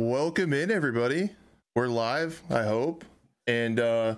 Welcome 0.00 0.54
in, 0.54 0.70
everybody. 0.70 1.28
We're 1.74 1.86
live, 1.86 2.42
I 2.48 2.62
hope. 2.62 3.04
And 3.46 3.78
uh, 3.78 4.14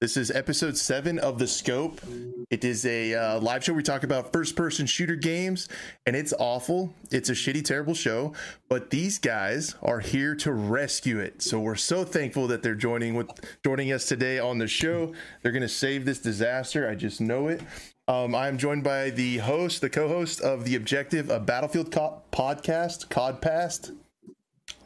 this 0.00 0.16
is 0.16 0.30
episode 0.30 0.78
seven 0.78 1.18
of 1.18 1.38
The 1.38 1.46
Scope. 1.46 2.00
It 2.48 2.64
is 2.64 2.86
a 2.86 3.12
uh, 3.12 3.40
live 3.40 3.62
show. 3.62 3.74
We 3.74 3.82
talk 3.82 4.02
about 4.02 4.32
first 4.32 4.56
person 4.56 4.86
shooter 4.86 5.14
games, 5.14 5.68
and 6.06 6.16
it's 6.16 6.32
awful. 6.38 6.94
It's 7.10 7.28
a 7.28 7.34
shitty, 7.34 7.66
terrible 7.66 7.92
show. 7.92 8.32
But 8.70 8.88
these 8.88 9.18
guys 9.18 9.74
are 9.82 10.00
here 10.00 10.34
to 10.36 10.52
rescue 10.52 11.18
it. 11.18 11.42
So 11.42 11.60
we're 11.60 11.74
so 11.74 12.02
thankful 12.02 12.46
that 12.46 12.62
they're 12.62 12.74
joining 12.74 13.12
with 13.12 13.28
joining 13.62 13.92
us 13.92 14.06
today 14.06 14.38
on 14.38 14.56
the 14.56 14.66
show. 14.66 15.12
They're 15.42 15.52
going 15.52 15.60
to 15.60 15.68
save 15.68 16.06
this 16.06 16.18
disaster. 16.18 16.88
I 16.88 16.94
just 16.94 17.20
know 17.20 17.48
it. 17.48 17.60
Um, 18.08 18.34
I'm 18.34 18.56
joined 18.56 18.84
by 18.84 19.10
the 19.10 19.36
host, 19.36 19.82
the 19.82 19.90
co-host 19.90 20.40
of 20.40 20.64
the 20.64 20.76
Objective, 20.76 21.28
a 21.28 21.38
Battlefield 21.38 21.92
co- 21.92 22.22
podcast, 22.32 23.08
Codpast. 23.08 23.94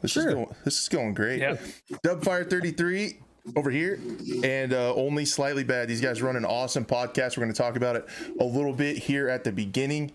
This 0.01 0.11
Sure. 0.11 0.27
is 0.27 0.33
going. 0.33 0.55
This 0.65 0.81
is 0.81 0.89
going 0.89 1.13
great. 1.13 1.39
Yeah. 1.39 1.57
Dubfire 2.05 2.49
33 2.49 3.19
over 3.55 3.69
here, 3.71 3.99
and 4.43 4.73
uh, 4.73 4.93
only 4.95 5.25
slightly 5.25 5.63
bad. 5.63 5.87
These 5.87 6.01
guys 6.01 6.21
run 6.21 6.35
an 6.35 6.45
awesome 6.45 6.85
podcast. 6.85 7.37
We're 7.37 7.43
going 7.43 7.53
to 7.53 7.57
talk 7.61 7.75
about 7.75 7.95
it 7.95 8.05
a 8.39 8.43
little 8.43 8.73
bit 8.73 8.97
here 8.97 9.29
at 9.29 9.43
the 9.43 9.51
beginning. 9.51 10.11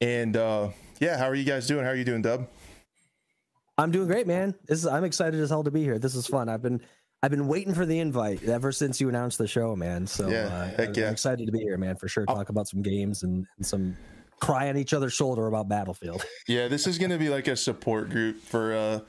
And 0.00 0.36
uh, 0.36 0.68
yeah, 1.00 1.16
how 1.18 1.24
are 1.26 1.34
you 1.34 1.44
guys 1.44 1.66
doing? 1.66 1.84
How 1.84 1.90
are 1.90 1.96
you 1.96 2.04
doing, 2.04 2.22
Dub? 2.22 2.46
I'm 3.78 3.90
doing 3.90 4.06
great, 4.06 4.26
man. 4.26 4.54
This 4.66 4.78
is 4.80 4.86
I'm 4.86 5.04
excited 5.04 5.38
as 5.40 5.50
hell 5.50 5.64
to 5.64 5.70
be 5.70 5.82
here. 5.82 5.98
This 5.98 6.14
is 6.14 6.26
fun. 6.26 6.48
I've 6.48 6.62
been 6.62 6.80
I've 7.22 7.30
been 7.30 7.46
waiting 7.48 7.74
for 7.74 7.84
the 7.86 7.98
invite 7.98 8.42
ever 8.44 8.72
since 8.72 9.00
you 9.00 9.08
announced 9.08 9.38
the 9.38 9.46
show, 9.46 9.74
man. 9.76 10.06
So 10.06 10.28
Yeah, 10.28 10.46
uh, 10.46 10.68
heck 10.76 10.88
I'm 10.88 10.94
yeah. 10.94 11.10
excited 11.10 11.44
to 11.46 11.52
be 11.52 11.58
here, 11.60 11.76
man, 11.76 11.96
for 11.96 12.08
sure. 12.08 12.24
Talk 12.26 12.48
about 12.50 12.68
some 12.68 12.82
games 12.82 13.22
and, 13.22 13.46
and 13.56 13.66
some 13.66 13.96
cry 14.40 14.68
on 14.68 14.76
each 14.76 14.92
other's 14.92 15.12
shoulder 15.12 15.46
about 15.46 15.68
Battlefield. 15.68 16.24
Yeah, 16.48 16.68
this 16.68 16.86
is 16.86 16.96
going 16.96 17.10
to 17.10 17.18
be 17.18 17.28
like 17.28 17.48
a 17.48 17.56
support 17.56 18.08
group 18.08 18.40
for 18.40 18.72
uh, 18.72 19.00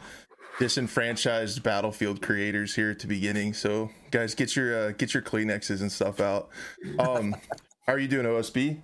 disenfranchised 0.60 1.62
Battlefield 1.62 2.20
creators 2.22 2.74
here 2.74 2.90
at 2.90 3.00
the 3.00 3.08
beginning. 3.08 3.54
So 3.54 3.92
guys, 4.10 4.34
get 4.34 4.56
your 4.56 4.76
uh, 4.76 4.92
get 4.92 5.14
your 5.14 5.22
Kleenexes 5.22 5.82
and 5.82 5.92
stuff 5.92 6.20
out. 6.20 6.50
Um, 6.98 7.36
how 7.86 7.94
are 7.94 8.00
you 8.00 8.08
doing, 8.08 8.26
OSB? 8.26 8.82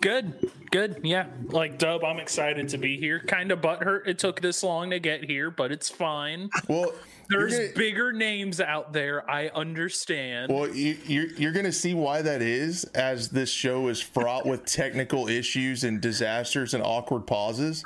Good, 0.00 0.50
good. 0.70 1.00
Yeah, 1.02 1.26
like 1.46 1.78
Dub, 1.78 2.04
I'm 2.04 2.18
excited 2.18 2.68
to 2.70 2.78
be 2.78 2.98
here. 2.98 3.20
Kind 3.20 3.50
of 3.52 3.60
butthurt 3.60 4.06
it 4.06 4.18
took 4.18 4.40
this 4.40 4.62
long 4.62 4.90
to 4.90 4.98
get 4.98 5.24
here, 5.24 5.50
but 5.50 5.72
it's 5.72 5.88
fine. 5.88 6.50
Well, 6.68 6.92
you're 6.92 6.94
There's 7.28 7.56
gonna- 7.56 7.68
bigger 7.74 8.12
names 8.12 8.60
out 8.60 8.92
there. 8.92 9.28
I 9.30 9.48
understand. 9.48 10.52
Well, 10.52 10.68
you, 10.68 10.96
you're 11.06 11.26
you're 11.32 11.52
gonna 11.52 11.72
see 11.72 11.94
why 11.94 12.22
that 12.22 12.42
is, 12.42 12.84
as 12.94 13.28
this 13.28 13.50
show 13.50 13.88
is 13.88 14.00
fraught 14.00 14.46
with 14.46 14.64
technical 14.66 15.28
issues 15.28 15.84
and 15.84 16.00
disasters 16.00 16.74
and 16.74 16.82
awkward 16.82 17.26
pauses. 17.26 17.82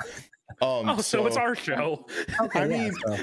Um, 0.61 0.89
oh, 0.89 0.97
so, 1.01 1.25
it's 1.27 1.37
our 1.37 1.55
show. 1.55 2.05
I 2.53 2.61
Yeah, 2.61 2.65
mean, 2.67 2.93
so- 3.07 3.17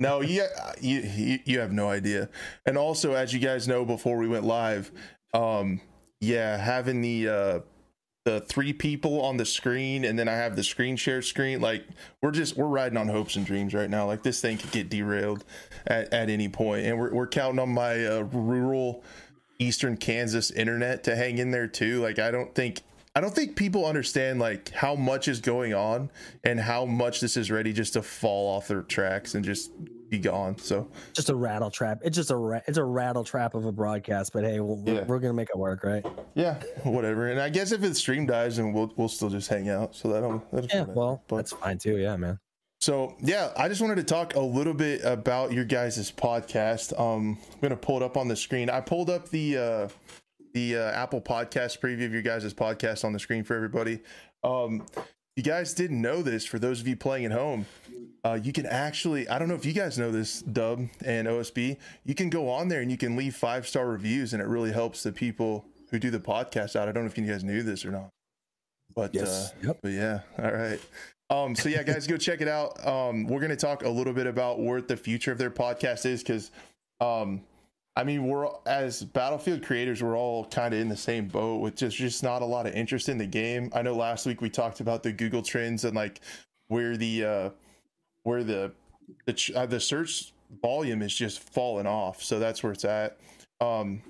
no, 0.00 0.20
yeah, 0.20 0.46
you, 0.80 1.00
you 1.00 1.38
you 1.44 1.58
have 1.60 1.72
no 1.72 1.88
idea. 1.88 2.28
And 2.66 2.76
also, 2.76 3.14
as 3.14 3.32
you 3.32 3.38
guys 3.38 3.68
know, 3.68 3.84
before 3.84 4.16
we 4.18 4.26
went 4.26 4.44
live, 4.44 4.90
um, 5.32 5.80
yeah, 6.20 6.56
having 6.56 7.00
the 7.00 7.28
uh, 7.28 7.60
the 8.26 8.40
three 8.40 8.72
people 8.72 9.22
on 9.22 9.36
the 9.36 9.46
screen, 9.46 10.04
and 10.04 10.18
then 10.18 10.26
I 10.28 10.32
have 10.32 10.56
the 10.56 10.64
screen 10.64 10.96
share 10.96 11.22
screen. 11.22 11.60
Like 11.60 11.84
we're 12.20 12.32
just 12.32 12.56
we're 12.56 12.66
riding 12.66 12.98
on 12.98 13.06
hopes 13.06 13.36
and 13.36 13.46
dreams 13.46 13.72
right 13.72 13.88
now. 13.88 14.04
Like 14.06 14.24
this 14.24 14.40
thing 14.40 14.58
could 14.58 14.72
get 14.72 14.90
derailed 14.90 15.44
at, 15.86 16.12
at 16.12 16.28
any 16.28 16.48
point, 16.48 16.86
and 16.86 16.98
we're 16.98 17.14
we're 17.14 17.28
counting 17.28 17.60
on 17.60 17.68
my 17.68 18.04
uh, 18.04 18.22
rural 18.32 19.04
eastern 19.60 19.96
Kansas 19.96 20.50
internet 20.50 21.04
to 21.04 21.14
hang 21.14 21.38
in 21.38 21.52
there 21.52 21.68
too. 21.68 22.02
Like 22.02 22.18
I 22.18 22.30
don't 22.30 22.54
think. 22.54 22.82
I 23.14 23.20
don't 23.20 23.34
think 23.34 23.56
people 23.56 23.86
understand 23.86 24.40
like 24.40 24.68
how 24.72 24.94
much 24.94 25.26
is 25.26 25.40
going 25.40 25.72
on 25.72 26.10
and 26.44 26.60
how 26.60 26.84
much 26.84 27.20
this 27.20 27.38
is 27.38 27.50
ready 27.50 27.72
just 27.72 27.94
to 27.94 28.02
fall 28.02 28.54
off 28.54 28.68
their 28.68 28.82
tracks 28.82 29.34
and 29.34 29.42
just 29.42 29.70
be 30.08 30.18
gone. 30.18 30.56
So 30.58 30.88
just 31.12 31.30
a 31.30 31.34
rattle 31.34 31.70
trap. 31.70 31.98
It's 32.04 32.16
just 32.16 32.30
a 32.30 32.36
ra- 32.36 32.60
it's 32.66 32.78
a 32.78 32.84
rattle 32.84 33.24
trap 33.24 33.54
of 33.54 33.64
a 33.64 33.72
broadcast, 33.72 34.32
but 34.32 34.44
hey, 34.44 34.60
we'll, 34.60 34.82
Yeah. 34.86 35.04
we're, 35.04 35.18
gonna 35.18 35.32
make 35.34 35.48
it 35.50 35.58
work, 35.58 35.82
right? 35.84 36.04
yeah, 36.34 36.62
whatever. 36.84 37.28
And 37.28 37.40
I 37.40 37.48
guess 37.48 37.72
if 37.72 37.80
the 37.80 37.94
stream 37.94 38.26
dies, 38.26 38.56
then 38.56 38.72
we'll 38.72 38.92
we'll 38.96 39.08
still 39.08 39.30
just 39.30 39.48
hang 39.48 39.68
out. 39.68 39.94
So 39.94 40.08
that'll 40.08 40.42
that'll 40.52 40.68
Yeah, 40.72 40.84
well, 40.88 41.22
But- 41.28 41.36
that's 41.36 41.52
fine 41.52 41.78
too. 41.78 41.96
Yeah, 41.98 42.16
man. 42.16 42.38
So 42.80 43.16
yeah, 43.20 43.52
I 43.56 43.68
just 43.68 43.80
wanted 43.80 43.96
to 43.96 44.04
talk 44.04 44.34
a 44.36 44.40
little 44.40 44.74
bit 44.74 45.00
about 45.02 45.50
your 45.52 45.64
guys' 45.64 46.12
podcast. 46.12 46.98
Um, 47.00 47.38
I'm 47.54 47.60
gonna 47.60 47.76
pull 47.76 47.96
it 47.96 48.02
up 48.02 48.16
on 48.16 48.28
the 48.28 48.36
screen. 48.36 48.68
I 48.70 48.80
pulled 48.80 49.08
up 49.10 49.28
the 49.30 49.56
uh, 49.56 49.88
the 50.52 50.76
uh, 50.76 50.90
Apple 50.92 51.20
Podcast 51.20 51.80
preview 51.80 52.04
of 52.06 52.12
your 52.12 52.22
guys' 52.22 52.52
podcast 52.54 53.04
on 53.04 53.12
the 53.12 53.18
screen 53.18 53.44
for 53.44 53.54
everybody. 53.56 54.00
Um, 54.44 54.84
you 55.36 55.42
guys 55.42 55.74
didn't 55.74 56.00
know 56.00 56.22
this. 56.22 56.44
For 56.46 56.58
those 56.58 56.80
of 56.80 56.88
you 56.88 56.96
playing 56.96 57.26
at 57.26 57.32
home, 57.32 57.66
uh, 58.24 58.38
you 58.42 58.52
can 58.52 58.66
actually 58.66 59.28
I 59.28 59.38
don't 59.38 59.48
know 59.48 59.54
if 59.54 59.64
you 59.64 59.72
guys 59.72 59.98
know 59.98 60.10
this, 60.10 60.40
Dub 60.42 60.80
and 61.04 61.28
OSB. 61.28 61.76
You 62.04 62.14
can 62.14 62.30
go 62.30 62.48
on 62.50 62.68
there 62.68 62.80
and 62.80 62.90
you 62.90 62.96
can 62.96 63.16
leave 63.16 63.36
five 63.36 63.68
star 63.68 63.86
reviews, 63.86 64.32
and 64.32 64.42
it 64.42 64.46
really 64.48 64.72
helps 64.72 65.02
the 65.02 65.12
people 65.12 65.64
who 65.90 65.98
do 65.98 66.10
the 66.10 66.18
podcast 66.18 66.74
out. 66.74 66.88
I 66.88 66.92
don't 66.92 67.04
know 67.04 67.10
if 67.10 67.16
you 67.18 67.26
guys 67.26 67.44
knew 67.44 67.62
this 67.62 67.84
or 67.84 67.90
not, 67.92 68.08
but 68.94 69.14
Yes. 69.14 69.52
uh, 69.52 69.66
Yep. 69.68 69.78
but 69.82 69.92
yeah, 69.92 70.20
all 70.38 70.50
right. 70.52 70.80
Um, 71.28 71.54
so 71.54 71.68
yeah, 71.68 71.82
guys, 71.82 72.06
go 72.06 72.16
check 72.16 72.40
it 72.40 72.48
out. 72.48 72.84
Um, 72.86 73.26
we're 73.26 73.40
gonna 73.40 73.56
talk 73.56 73.84
a 73.84 73.88
little 73.88 74.12
bit 74.12 74.26
about 74.26 74.58
what 74.58 74.88
the 74.88 74.96
future 74.96 75.32
of 75.32 75.38
their 75.38 75.50
podcast 75.50 76.06
is 76.06 76.22
because, 76.22 76.50
um, 77.00 77.42
I 77.98 78.04
mean, 78.04 78.26
we're 78.26 78.46
as 78.66 79.02
Battlefield 79.02 79.62
creators, 79.64 80.02
we're 80.02 80.18
all 80.18 80.44
kind 80.44 80.74
of 80.74 80.80
in 80.80 80.88
the 80.88 80.96
same 80.96 81.28
boat 81.28 81.60
with 81.62 81.76
just 81.76 81.96
just 81.96 82.22
not 82.22 82.42
a 82.42 82.44
lot 82.44 82.66
of 82.66 82.74
interest 82.74 83.08
in 83.08 83.16
the 83.16 83.26
game. 83.26 83.70
I 83.74 83.80
know 83.80 83.94
last 83.94 84.26
week 84.26 84.42
we 84.42 84.50
talked 84.50 84.80
about 84.80 85.02
the 85.02 85.12
Google 85.12 85.40
Trends 85.42 85.84
and 85.84 85.96
like 85.96 86.20
where 86.68 86.96
the 86.98 87.24
uh, 87.24 87.50
where 88.24 88.44
the 88.44 88.72
the 89.24 89.52
uh, 89.56 89.64
the 89.64 89.80
search 89.80 90.32
volume 90.62 91.00
is 91.00 91.14
just 91.14 91.40
falling 91.40 91.86
off. 91.86 92.22
So 92.22 92.38
that's 92.38 92.62
where 92.62 92.72
it's 92.72 92.84
at. 92.84 93.18
Um, 93.62 94.02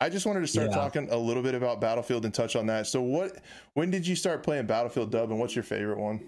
I 0.00 0.08
just 0.08 0.26
wanted 0.26 0.40
to 0.40 0.46
start 0.48 0.70
Yeah. 0.70 0.74
talking 0.76 1.08
a 1.10 1.16
little 1.16 1.42
bit 1.42 1.54
about 1.54 1.80
Battlefield 1.80 2.24
and 2.24 2.34
touch 2.34 2.56
on 2.56 2.66
that. 2.66 2.88
So 2.88 3.00
what 3.00 3.38
when 3.74 3.90
did 3.90 4.04
you 4.04 4.16
start 4.16 4.42
playing 4.42 4.66
Battlefield 4.66 5.12
Dub 5.12 5.30
and 5.30 5.38
what's 5.38 5.54
your 5.54 5.62
favorite 5.64 5.98
one? 5.98 6.20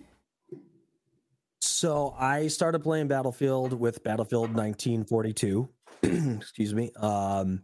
So 1.61 2.15
I 2.19 2.47
started 2.49 2.81
playing 2.83 3.09
Battlefield 3.09 3.73
with 3.73 4.03
Battlefield 4.03 4.55
1942. 4.55 5.69
Excuse 6.03 6.75
me. 6.75 6.93
Um, 6.97 7.63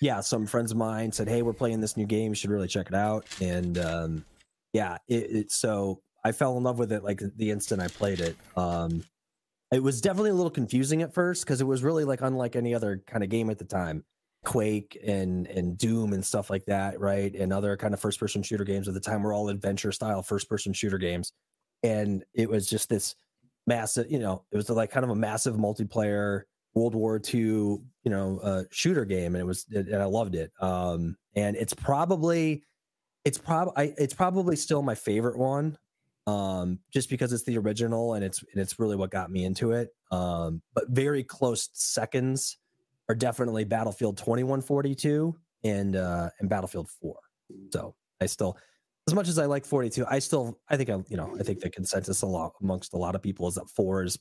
yeah, 0.00 0.20
some 0.20 0.46
friends 0.46 0.72
of 0.72 0.76
mine 0.76 1.12
said, 1.12 1.28
"Hey, 1.28 1.42
we're 1.42 1.52
playing 1.52 1.80
this 1.80 1.96
new 1.96 2.06
game. 2.06 2.32
You 2.32 2.34
should 2.34 2.50
really 2.50 2.68
check 2.68 2.88
it 2.88 2.94
out." 2.94 3.26
And 3.40 3.78
um, 3.78 4.24
yeah, 4.72 4.98
it, 5.08 5.30
it 5.30 5.52
so 5.52 6.02
I 6.24 6.32
fell 6.32 6.56
in 6.56 6.62
love 6.62 6.78
with 6.78 6.92
it 6.92 7.02
like 7.02 7.22
the 7.36 7.50
instant 7.50 7.80
I 7.80 7.88
played 7.88 8.20
it. 8.20 8.36
Um, 8.56 9.04
it 9.72 9.82
was 9.82 10.00
definitely 10.00 10.30
a 10.30 10.34
little 10.34 10.50
confusing 10.50 11.02
at 11.02 11.14
first 11.14 11.44
because 11.44 11.60
it 11.60 11.66
was 11.66 11.82
really 11.82 12.04
like 12.04 12.20
unlike 12.20 12.56
any 12.56 12.74
other 12.74 13.02
kind 13.06 13.24
of 13.24 13.30
game 13.30 13.50
at 13.50 13.58
the 13.58 13.64
time. 13.64 14.04
Quake 14.44 14.96
and 15.04 15.46
and 15.48 15.76
Doom 15.76 16.12
and 16.12 16.24
stuff 16.24 16.50
like 16.50 16.66
that, 16.66 17.00
right? 17.00 17.34
And 17.34 17.52
other 17.52 17.76
kind 17.76 17.94
of 17.94 18.00
first 18.00 18.20
person 18.20 18.42
shooter 18.42 18.64
games 18.64 18.86
at 18.86 18.94
the 18.94 19.00
time 19.00 19.22
were 19.22 19.32
all 19.32 19.48
adventure 19.48 19.92
style 19.92 20.22
first 20.22 20.48
person 20.48 20.72
shooter 20.72 20.98
games. 20.98 21.32
And 21.82 22.24
it 22.34 22.48
was 22.48 22.68
just 22.68 22.88
this 22.88 23.16
massive, 23.66 24.10
you 24.10 24.18
know, 24.18 24.44
it 24.52 24.56
was 24.56 24.70
like 24.70 24.90
kind 24.90 25.04
of 25.04 25.10
a 25.10 25.16
massive 25.16 25.56
multiplayer 25.56 26.42
World 26.76 26.94
War 26.94 27.18
II, 27.32 27.40
you 27.40 27.80
know, 28.04 28.38
uh, 28.42 28.64
shooter 28.70 29.06
game, 29.06 29.34
and 29.34 29.40
it 29.40 29.46
was, 29.46 29.64
and 29.74 29.96
I 29.96 30.04
loved 30.04 30.34
it. 30.34 30.52
Um, 30.60 31.16
and 31.34 31.56
it's 31.56 31.72
probably, 31.72 32.62
it's 33.24 33.38
probably, 33.38 33.94
it's 33.96 34.12
probably 34.12 34.56
still 34.56 34.82
my 34.82 34.94
favorite 34.94 35.38
one, 35.38 35.78
um, 36.26 36.78
just 36.92 37.08
because 37.08 37.32
it's 37.32 37.44
the 37.44 37.56
original 37.56 38.14
and 38.14 38.22
it's 38.22 38.42
and 38.52 38.60
it's 38.60 38.78
really 38.78 38.94
what 38.94 39.10
got 39.10 39.30
me 39.30 39.44
into 39.46 39.72
it. 39.72 39.88
Um, 40.10 40.60
but 40.74 40.84
very 40.90 41.24
close 41.24 41.70
seconds 41.72 42.58
are 43.08 43.14
definitely 43.14 43.64
Battlefield 43.64 44.18
2142 44.18 45.34
and 45.64 45.96
uh, 45.96 46.28
and 46.40 46.50
Battlefield 46.50 46.90
4. 47.00 47.16
So 47.72 47.94
I 48.20 48.26
still, 48.26 48.58
as 49.08 49.14
much 49.14 49.28
as 49.28 49.38
I 49.38 49.46
like 49.46 49.64
42, 49.64 50.04
I 50.10 50.18
still, 50.18 50.58
I 50.68 50.76
think 50.76 50.90
I, 50.90 50.98
you 51.08 51.16
know, 51.16 51.34
I 51.40 51.42
think 51.42 51.60
the 51.60 51.70
consensus 51.70 52.20
a 52.20 52.26
lot 52.26 52.52
amongst 52.60 52.92
a 52.92 52.98
lot 52.98 53.14
of 53.14 53.22
people 53.22 53.48
is 53.48 53.54
that 53.54 53.70
four 53.70 54.02
is, 54.02 54.18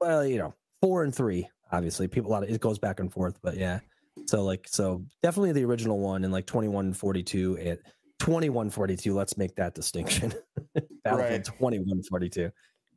well, 0.00 0.24
you 0.24 0.38
know, 0.38 0.54
four 0.80 1.02
and 1.02 1.12
three. 1.12 1.48
Obviously, 1.72 2.08
people 2.08 2.30
a 2.30 2.32
lot 2.32 2.42
of 2.42 2.50
it 2.50 2.60
goes 2.60 2.78
back 2.78 3.00
and 3.00 3.12
forth, 3.12 3.38
but 3.42 3.56
yeah. 3.56 3.80
So 4.26 4.42
like, 4.44 4.66
so 4.68 5.04
definitely 5.22 5.52
the 5.52 5.64
original 5.64 5.98
one 5.98 6.24
and 6.24 6.32
like 6.32 6.46
2142 6.46 7.58
and 7.58 7.78
2142. 8.18 9.14
Let's 9.14 9.36
make 9.36 9.54
that 9.56 9.74
distinction. 9.74 10.32
Battlefield 11.04 11.30
Right. 11.30 11.44
2142. 11.44 12.50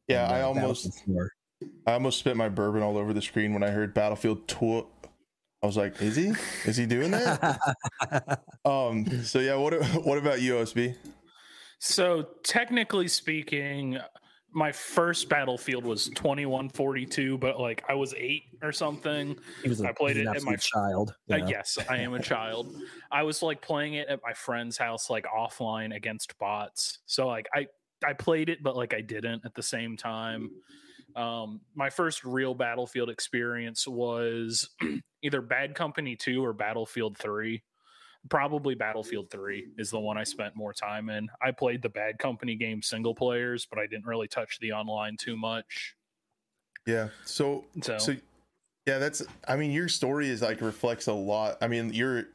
Yeah, 0.08 0.26
and, 0.26 0.34
I 0.34 0.42
uh, 0.42 0.48
almost 0.48 1.04
I 1.86 1.94
almost 1.94 2.20
spit 2.20 2.38
my 2.38 2.50
bourbon 2.50 2.82
all 2.82 2.98
over 2.98 3.14
the 3.14 3.22
screen 3.22 3.54
when 3.54 3.64
I 3.64 3.70
heard 3.70 3.94
Battlefield 3.94 4.48
Tw 4.48 4.86
I 5.62 5.66
was 5.66 5.76
like, 5.76 6.02
is 6.02 6.16
he? 6.16 6.32
Is 6.66 6.78
he 6.78 6.86
doing 6.86 7.12
that? 7.12 7.60
um. 8.66 9.06
So 9.24 9.40
yeah. 9.40 9.56
What 9.56 9.74
What 10.06 10.18
about 10.18 10.42
you, 10.42 10.54
OSB? 10.54 10.96
So 11.80 12.28
technically 12.44 13.08
speaking, 13.08 14.00
my 14.52 14.72
first 14.72 15.30
battlefield 15.30 15.86
was 15.86 16.06
2142, 16.10 17.38
but 17.38 17.60
like 17.60 17.84
I 17.88 17.94
was 17.94 18.14
eight 18.18 18.44
or 18.62 18.72
something. 18.72 19.38
He 19.64 19.70
was 19.70 19.82
a, 19.82 19.90
I 19.90 19.92
played 19.92 20.18
it 20.18 20.28
at 20.28 20.42
my- 20.44 20.56
child. 20.56 21.14
you 21.28 21.36
Uh, 21.36 21.48
yes, 21.48 21.78
I 21.90 21.98
am 21.98 22.14
a 22.14 22.22
child. 22.22 22.76
I 23.12 23.24
was 23.24 23.42
like 23.42 23.62
playing 23.62 23.96
it 23.96 24.08
at 24.08 24.20
my 24.24 24.34
friend's 24.34 24.78
house, 24.78 25.10
like 25.10 25.26
offline 25.26 25.96
against 25.96 26.38
bots. 26.40 27.00
So 27.06 27.28
like 27.28 27.48
I 27.54 27.68
I 28.06 28.14
played 28.14 28.50
it, 28.50 28.64
but 28.64 28.76
like 28.76 28.94
I 28.94 29.02
didn't 29.02 29.46
at 29.46 29.54
the 29.54 29.64
same 29.64 29.98
time. 29.98 30.52
Um, 31.16 31.62
my 31.76 31.90
first 31.90 32.24
real 32.24 32.54
Battlefield 32.54 33.10
experience 33.10 33.88
was 33.88 34.70
either 35.22 35.42
Bad 35.42 35.76
Company 35.76 36.16
2 36.16 36.44
or 36.44 36.54
Battlefield 36.54 37.18
3. 37.18 37.62
Probably 38.30 38.76
Battlefield 38.76 39.32
3 39.32 39.70
is 39.78 39.90
the 39.92 40.00
one 40.00 40.18
I 40.18 40.24
spent 40.24 40.56
more 40.56 40.74
time 40.74 41.10
in. 41.10 41.30
I 41.42 41.52
played 41.52 41.82
the 41.82 41.90
Bad 41.90 42.20
Company 42.20 42.56
game 42.56 42.82
single 42.82 43.16
players, 43.16 43.66
but 43.66 43.80
I 43.80 43.88
didn't 43.88 44.06
really 44.06 44.28
touch 44.28 44.60
the 44.60 44.74
online 44.74 45.16
too 45.18 45.38
much. 45.38 45.96
Yeah. 46.86 47.10
So 47.24 47.66
So, 47.82 47.98
so 47.98 48.16
yeah, 48.86 48.98
that's 48.98 49.24
I 49.48 49.56
mean 49.56 49.72
your 49.72 49.88
story 49.88 50.28
is 50.30 50.42
like 50.42 50.62
reflects 50.62 51.08
a 51.08 51.14
lot. 51.14 51.58
I 51.62 51.68
mean, 51.68 51.94
you're 51.94 52.26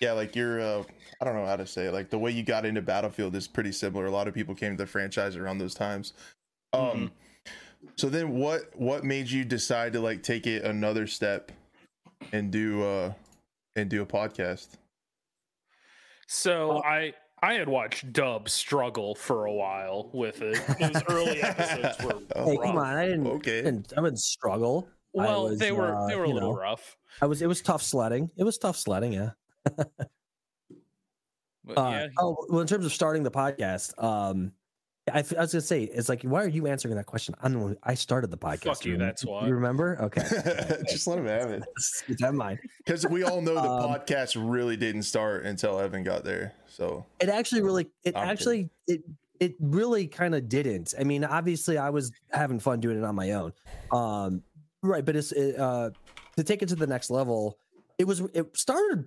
yeah, 0.00 0.12
like 0.12 0.36
you're 0.36 0.60
uh 0.60 0.84
I 1.20 1.24
don't 1.24 1.34
know 1.34 1.46
how 1.46 1.56
to 1.56 1.66
say 1.66 1.86
it. 1.86 1.92
Like 1.92 2.10
the 2.10 2.18
way 2.18 2.30
you 2.30 2.42
got 2.42 2.64
into 2.66 2.82
Battlefield 2.82 3.34
is 3.34 3.48
pretty 3.48 3.72
similar. 3.72 4.06
A 4.06 4.10
lot 4.10 4.28
of 4.28 4.34
people 4.34 4.54
came 4.54 4.76
to 4.76 4.82
the 4.82 4.86
franchise 4.86 5.36
around 5.36 5.58
those 5.58 5.74
times. 5.74 6.12
Um 6.72 6.80
Mhm. 6.82 7.10
so 7.96 8.08
then 8.08 8.38
what 8.38 8.70
what 8.78 9.04
made 9.04 9.28
you 9.28 9.44
decide 9.44 9.92
to 9.94 10.00
like 10.00 10.22
take 10.22 10.46
it 10.46 10.64
another 10.64 11.06
step 11.06 11.50
and 12.32 12.50
do 12.52 12.82
uh 12.84 13.12
and 13.76 13.88
do 13.90 14.02
a 14.02 14.06
podcast? 14.06 14.68
So 16.34 16.82
I 16.84 17.12
I 17.42 17.54
had 17.54 17.68
watched 17.68 18.12
Dub 18.12 18.48
struggle 18.48 19.14
for 19.14 19.44
a 19.46 19.52
while 19.52 20.10
with 20.12 20.40
it. 20.42 20.58
Those 20.80 21.02
early 21.10 21.42
episodes 21.42 22.02
were 22.04 22.20
Oh, 22.36 22.44
Hey, 22.50 22.56
rough. 22.56 22.66
come 22.66 22.78
on! 22.78 22.96
I 22.96 23.06
didn't. 23.06 23.26
Okay. 23.26 23.62
didn't 23.62 23.92
I 23.96 24.00
didn't 24.02 24.18
struggle. 24.18 24.88
Well, 25.12 25.44
was, 25.50 25.58
they 25.58 25.70
were 25.72 25.94
uh, 25.94 26.06
they 26.08 26.16
were 26.16 26.24
a 26.24 26.28
little 26.28 26.52
know, 26.54 26.58
rough. 26.58 26.96
I 27.22 27.26
was. 27.26 27.42
It 27.42 27.46
was 27.46 27.60
tough 27.62 27.82
sledding. 27.82 28.30
It 28.36 28.44
was 28.44 28.58
tough 28.58 28.76
sledding. 28.76 29.12
Yeah. 29.12 29.30
But 31.66 31.78
Uh, 31.78 31.90
yeah, 31.92 32.06
Oh 32.18 32.36
well, 32.50 32.60
in 32.60 32.66
terms 32.66 32.84
of 32.84 32.92
starting 32.92 33.22
the 33.22 33.30
podcast, 33.30 34.02
um, 34.02 34.52
I, 35.12 35.18
I 35.18 35.40
was 35.42 35.52
gonna 35.52 35.60
say 35.60 35.82
it's 35.84 36.08
like, 36.08 36.22
why 36.22 36.42
are 36.44 36.48
you 36.48 36.66
answering 36.66 36.94
that 36.94 37.04
question? 37.06 37.34
I'm 37.42 37.52
the 37.52 37.58
one. 37.58 37.76
I 37.82 37.94
started 37.94 38.30
the 38.30 38.38
podcast. 38.38 38.64
Fuck 38.64 38.84
you, 38.86 38.92
rem- 38.92 39.00
that's 39.00 39.24
why. 39.24 39.46
You 39.46 39.54
remember? 39.54 39.98
Okay. 40.04 40.22
Just 40.88 41.06
let 41.06 41.18
him 41.18 41.26
have 41.26 41.50
it. 41.50 41.62
Keep 42.06 42.18
that 42.18 42.30
in 42.30 42.36
mind. 42.36 42.58
Because 42.78 43.06
we 43.06 43.22
all 43.22 43.42
know 43.42 43.54
the 43.54 43.60
Um, 43.60 43.90
podcast 43.90 44.34
really 44.36 44.76
didn't 44.78 45.02
start 45.02 45.44
until 45.44 45.78
Evan 45.78 46.04
got 46.04 46.24
there. 46.24 46.54
So 46.68 47.04
It 47.20 47.28
actually 47.28 47.62
really. 47.62 47.88
It 48.04 48.16
I'm 48.16 48.28
actually. 48.28 48.70
It. 48.86 49.02
It 49.40 49.56
really 49.60 50.06
kind 50.06 50.34
of 50.34 50.48
didn't. 50.48 50.94
I 50.98 51.02
mean, 51.04 51.24
obviously, 51.24 51.76
I 51.76 51.90
was 51.90 52.12
having 52.30 52.60
fun 52.60 52.80
doing 52.80 52.96
it 52.98 53.04
on 53.04 53.14
my 53.16 53.32
own. 53.32 53.52
Um, 53.92 54.42
right, 54.80 55.04
but 55.04 55.16
it's 55.16 55.32
it, 55.32 55.58
uh, 55.58 55.90
to 56.36 56.44
take 56.44 56.62
it 56.62 56.68
to 56.68 56.76
the 56.76 56.86
next 56.86 57.10
level. 57.10 57.58
It 57.98 58.04
was. 58.06 58.20
It 58.32 58.56
started. 58.56 59.06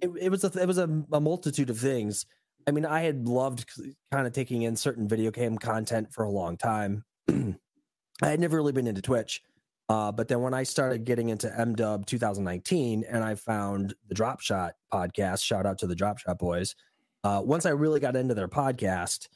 It, 0.00 0.10
it 0.18 0.28
was 0.30 0.42
a. 0.44 0.60
It 0.60 0.66
was 0.66 0.78
a, 0.78 0.88
a 1.12 1.20
multitude 1.20 1.68
of 1.70 1.78
things. 1.78 2.24
I 2.66 2.70
mean, 2.70 2.86
I 2.86 3.00
had 3.02 3.26
loved 3.26 3.66
kind 4.12 4.26
of 4.26 4.32
taking 4.32 4.62
in 4.62 4.76
certain 4.76 5.08
video 5.08 5.30
game 5.30 5.58
content 5.58 6.12
for 6.12 6.24
a 6.24 6.30
long 6.30 6.56
time. 6.56 7.04
I 7.28 8.28
had 8.28 8.40
never 8.40 8.56
really 8.56 8.72
been 8.72 8.86
into 8.86 9.02
Twitch. 9.02 9.42
Uh, 9.88 10.12
but 10.12 10.28
then 10.28 10.40
when 10.40 10.54
I 10.54 10.62
started 10.62 11.04
getting 11.04 11.30
into 11.30 11.48
MDub 11.48 12.06
2019 12.06 13.04
and 13.08 13.24
I 13.24 13.34
found 13.34 13.94
the 14.08 14.14
Drop 14.14 14.40
Shot 14.40 14.74
podcast, 14.92 15.42
shout 15.42 15.66
out 15.66 15.78
to 15.78 15.88
the 15.88 15.96
Drop 15.96 16.18
Shot 16.18 16.38
boys. 16.38 16.76
Uh, 17.24 17.42
once 17.44 17.66
I 17.66 17.70
really 17.70 17.98
got 17.98 18.14
into 18.14 18.34
their 18.34 18.46
podcast 18.46 19.28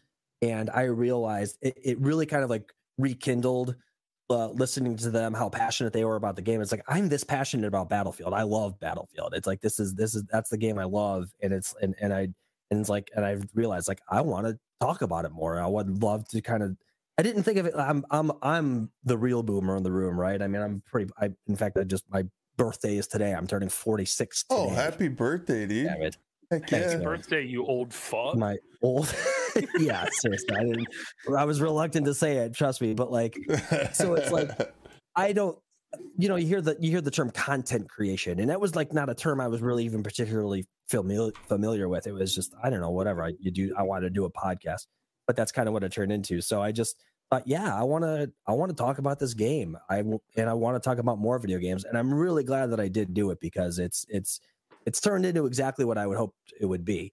and 0.42 0.70
I 0.70 0.82
realized 0.82 1.58
it, 1.60 1.76
it 1.82 2.00
really 2.00 2.24
kind 2.24 2.44
of 2.44 2.50
like 2.50 2.72
rekindled 2.98 3.74
uh, 4.30 4.48
listening 4.48 4.96
to 4.98 5.10
them, 5.10 5.34
how 5.34 5.48
passionate 5.48 5.92
they 5.92 6.04
were 6.04 6.16
about 6.16 6.36
the 6.36 6.42
game. 6.42 6.60
It's 6.60 6.72
like, 6.72 6.84
I'm 6.88 7.08
this 7.08 7.24
passionate 7.24 7.66
about 7.66 7.88
Battlefield. 7.88 8.32
I 8.32 8.42
love 8.42 8.78
Battlefield. 8.80 9.34
It's 9.34 9.46
like, 9.46 9.60
this 9.60 9.78
is, 9.78 9.94
this 9.94 10.14
is, 10.14 10.24
that's 10.30 10.50
the 10.50 10.56
game 10.56 10.78
I 10.78 10.84
love. 10.84 11.30
And 11.42 11.52
it's, 11.52 11.74
and, 11.82 11.94
and 12.00 12.12
I, 12.12 12.28
and 12.70 12.80
it's 12.80 12.88
like, 12.88 13.10
and 13.14 13.24
I 13.24 13.36
realized 13.54 13.88
like, 13.88 14.00
I 14.08 14.20
want 14.22 14.46
to 14.46 14.58
talk 14.80 15.02
about 15.02 15.24
it 15.24 15.32
more. 15.32 15.60
I 15.60 15.66
would 15.66 16.02
love 16.02 16.26
to 16.28 16.40
kind 16.40 16.62
of 16.62 16.76
I 17.16 17.22
didn't 17.22 17.44
think 17.44 17.58
of 17.58 17.66
it. 17.66 17.74
I'm 17.76 18.04
I'm 18.10 18.32
I'm 18.42 18.90
the 19.04 19.16
real 19.16 19.42
boomer 19.42 19.76
in 19.76 19.82
the 19.84 19.92
room, 19.92 20.18
right? 20.18 20.40
I 20.42 20.48
mean, 20.48 20.60
I'm 20.62 20.82
pretty. 20.90 21.10
I 21.20 21.30
in 21.46 21.54
fact, 21.56 21.76
I 21.78 21.84
just 21.84 22.04
my 22.10 22.24
birthday 22.56 22.96
is 22.96 23.06
today. 23.06 23.32
I'm 23.32 23.46
turning 23.46 23.68
46. 23.68 24.44
Today. 24.44 24.60
Oh, 24.60 24.68
happy 24.68 25.08
birthday, 25.08 25.66
dude. 25.66 25.86
Damn 25.86 26.02
it. 26.02 26.16
Heck 26.50 26.68
Thanks, 26.68 26.86
yeah. 26.92 26.96
man. 26.96 27.04
birthday, 27.04 27.42
you 27.44 27.64
old 27.64 27.94
fuck. 27.94 28.36
My 28.36 28.56
old. 28.82 29.14
yeah, 29.78 30.06
seriously. 30.10 30.56
I 30.56 30.64
didn't. 30.64 30.88
I 31.38 31.44
was 31.44 31.60
reluctant 31.60 32.06
to 32.06 32.14
say 32.14 32.38
it. 32.38 32.54
Trust 32.54 32.80
me, 32.80 32.94
but 32.94 33.10
like, 33.12 33.36
So 33.92 34.14
it's 34.14 34.30
like- 34.32 34.50
I 35.16 35.32
don't. 35.32 35.56
You 36.16 36.28
know, 36.28 36.36
you 36.36 36.46
hear 36.46 36.60
the 36.60 36.76
you 36.80 36.90
hear 36.90 37.00
the 37.00 37.10
term 37.10 37.30
content 37.30 37.88
creation, 37.88 38.40
and 38.40 38.50
that 38.50 38.60
was 38.60 38.74
like 38.74 38.92
not 38.92 39.08
a 39.08 39.14
term 39.14 39.40
I 39.40 39.48
was 39.48 39.60
really 39.60 39.84
even 39.84 40.02
particularly 40.02 40.66
familiar 40.88 41.32
familiar 41.48 41.88
with. 41.88 42.06
It 42.06 42.12
was 42.12 42.34
just 42.34 42.54
I 42.62 42.70
don't 42.70 42.80
know, 42.80 42.90
whatever. 42.90 43.24
I 43.24 43.34
you 43.38 43.50
do. 43.50 43.74
I 43.76 43.82
wanted 43.82 44.08
to 44.08 44.10
do 44.10 44.24
a 44.24 44.30
podcast, 44.30 44.86
but 45.26 45.36
that's 45.36 45.52
kind 45.52 45.68
of 45.68 45.74
what 45.74 45.84
it 45.84 45.92
turned 45.92 46.12
into. 46.12 46.40
So 46.40 46.62
I 46.62 46.72
just 46.72 46.96
thought, 47.30 47.46
yeah, 47.46 47.74
I 47.74 47.82
want 47.82 48.04
to 48.04 48.30
I 48.46 48.52
want 48.52 48.70
to 48.70 48.76
talk 48.76 48.98
about 48.98 49.18
this 49.18 49.34
game. 49.34 49.76
I 49.88 49.98
and 49.98 50.48
I 50.48 50.54
want 50.54 50.80
to 50.80 50.86
talk 50.86 50.98
about 50.98 51.18
more 51.18 51.38
video 51.38 51.58
games, 51.58 51.84
and 51.84 51.96
I'm 51.96 52.12
really 52.12 52.44
glad 52.44 52.70
that 52.70 52.80
I 52.80 52.88
did 52.88 53.14
do 53.14 53.30
it 53.30 53.40
because 53.40 53.78
it's 53.78 54.06
it's 54.08 54.40
it's 54.86 55.00
turned 55.00 55.26
into 55.26 55.46
exactly 55.46 55.84
what 55.84 55.98
I 55.98 56.06
would 56.06 56.18
hope 56.18 56.34
it 56.60 56.66
would 56.66 56.84
be. 56.84 57.12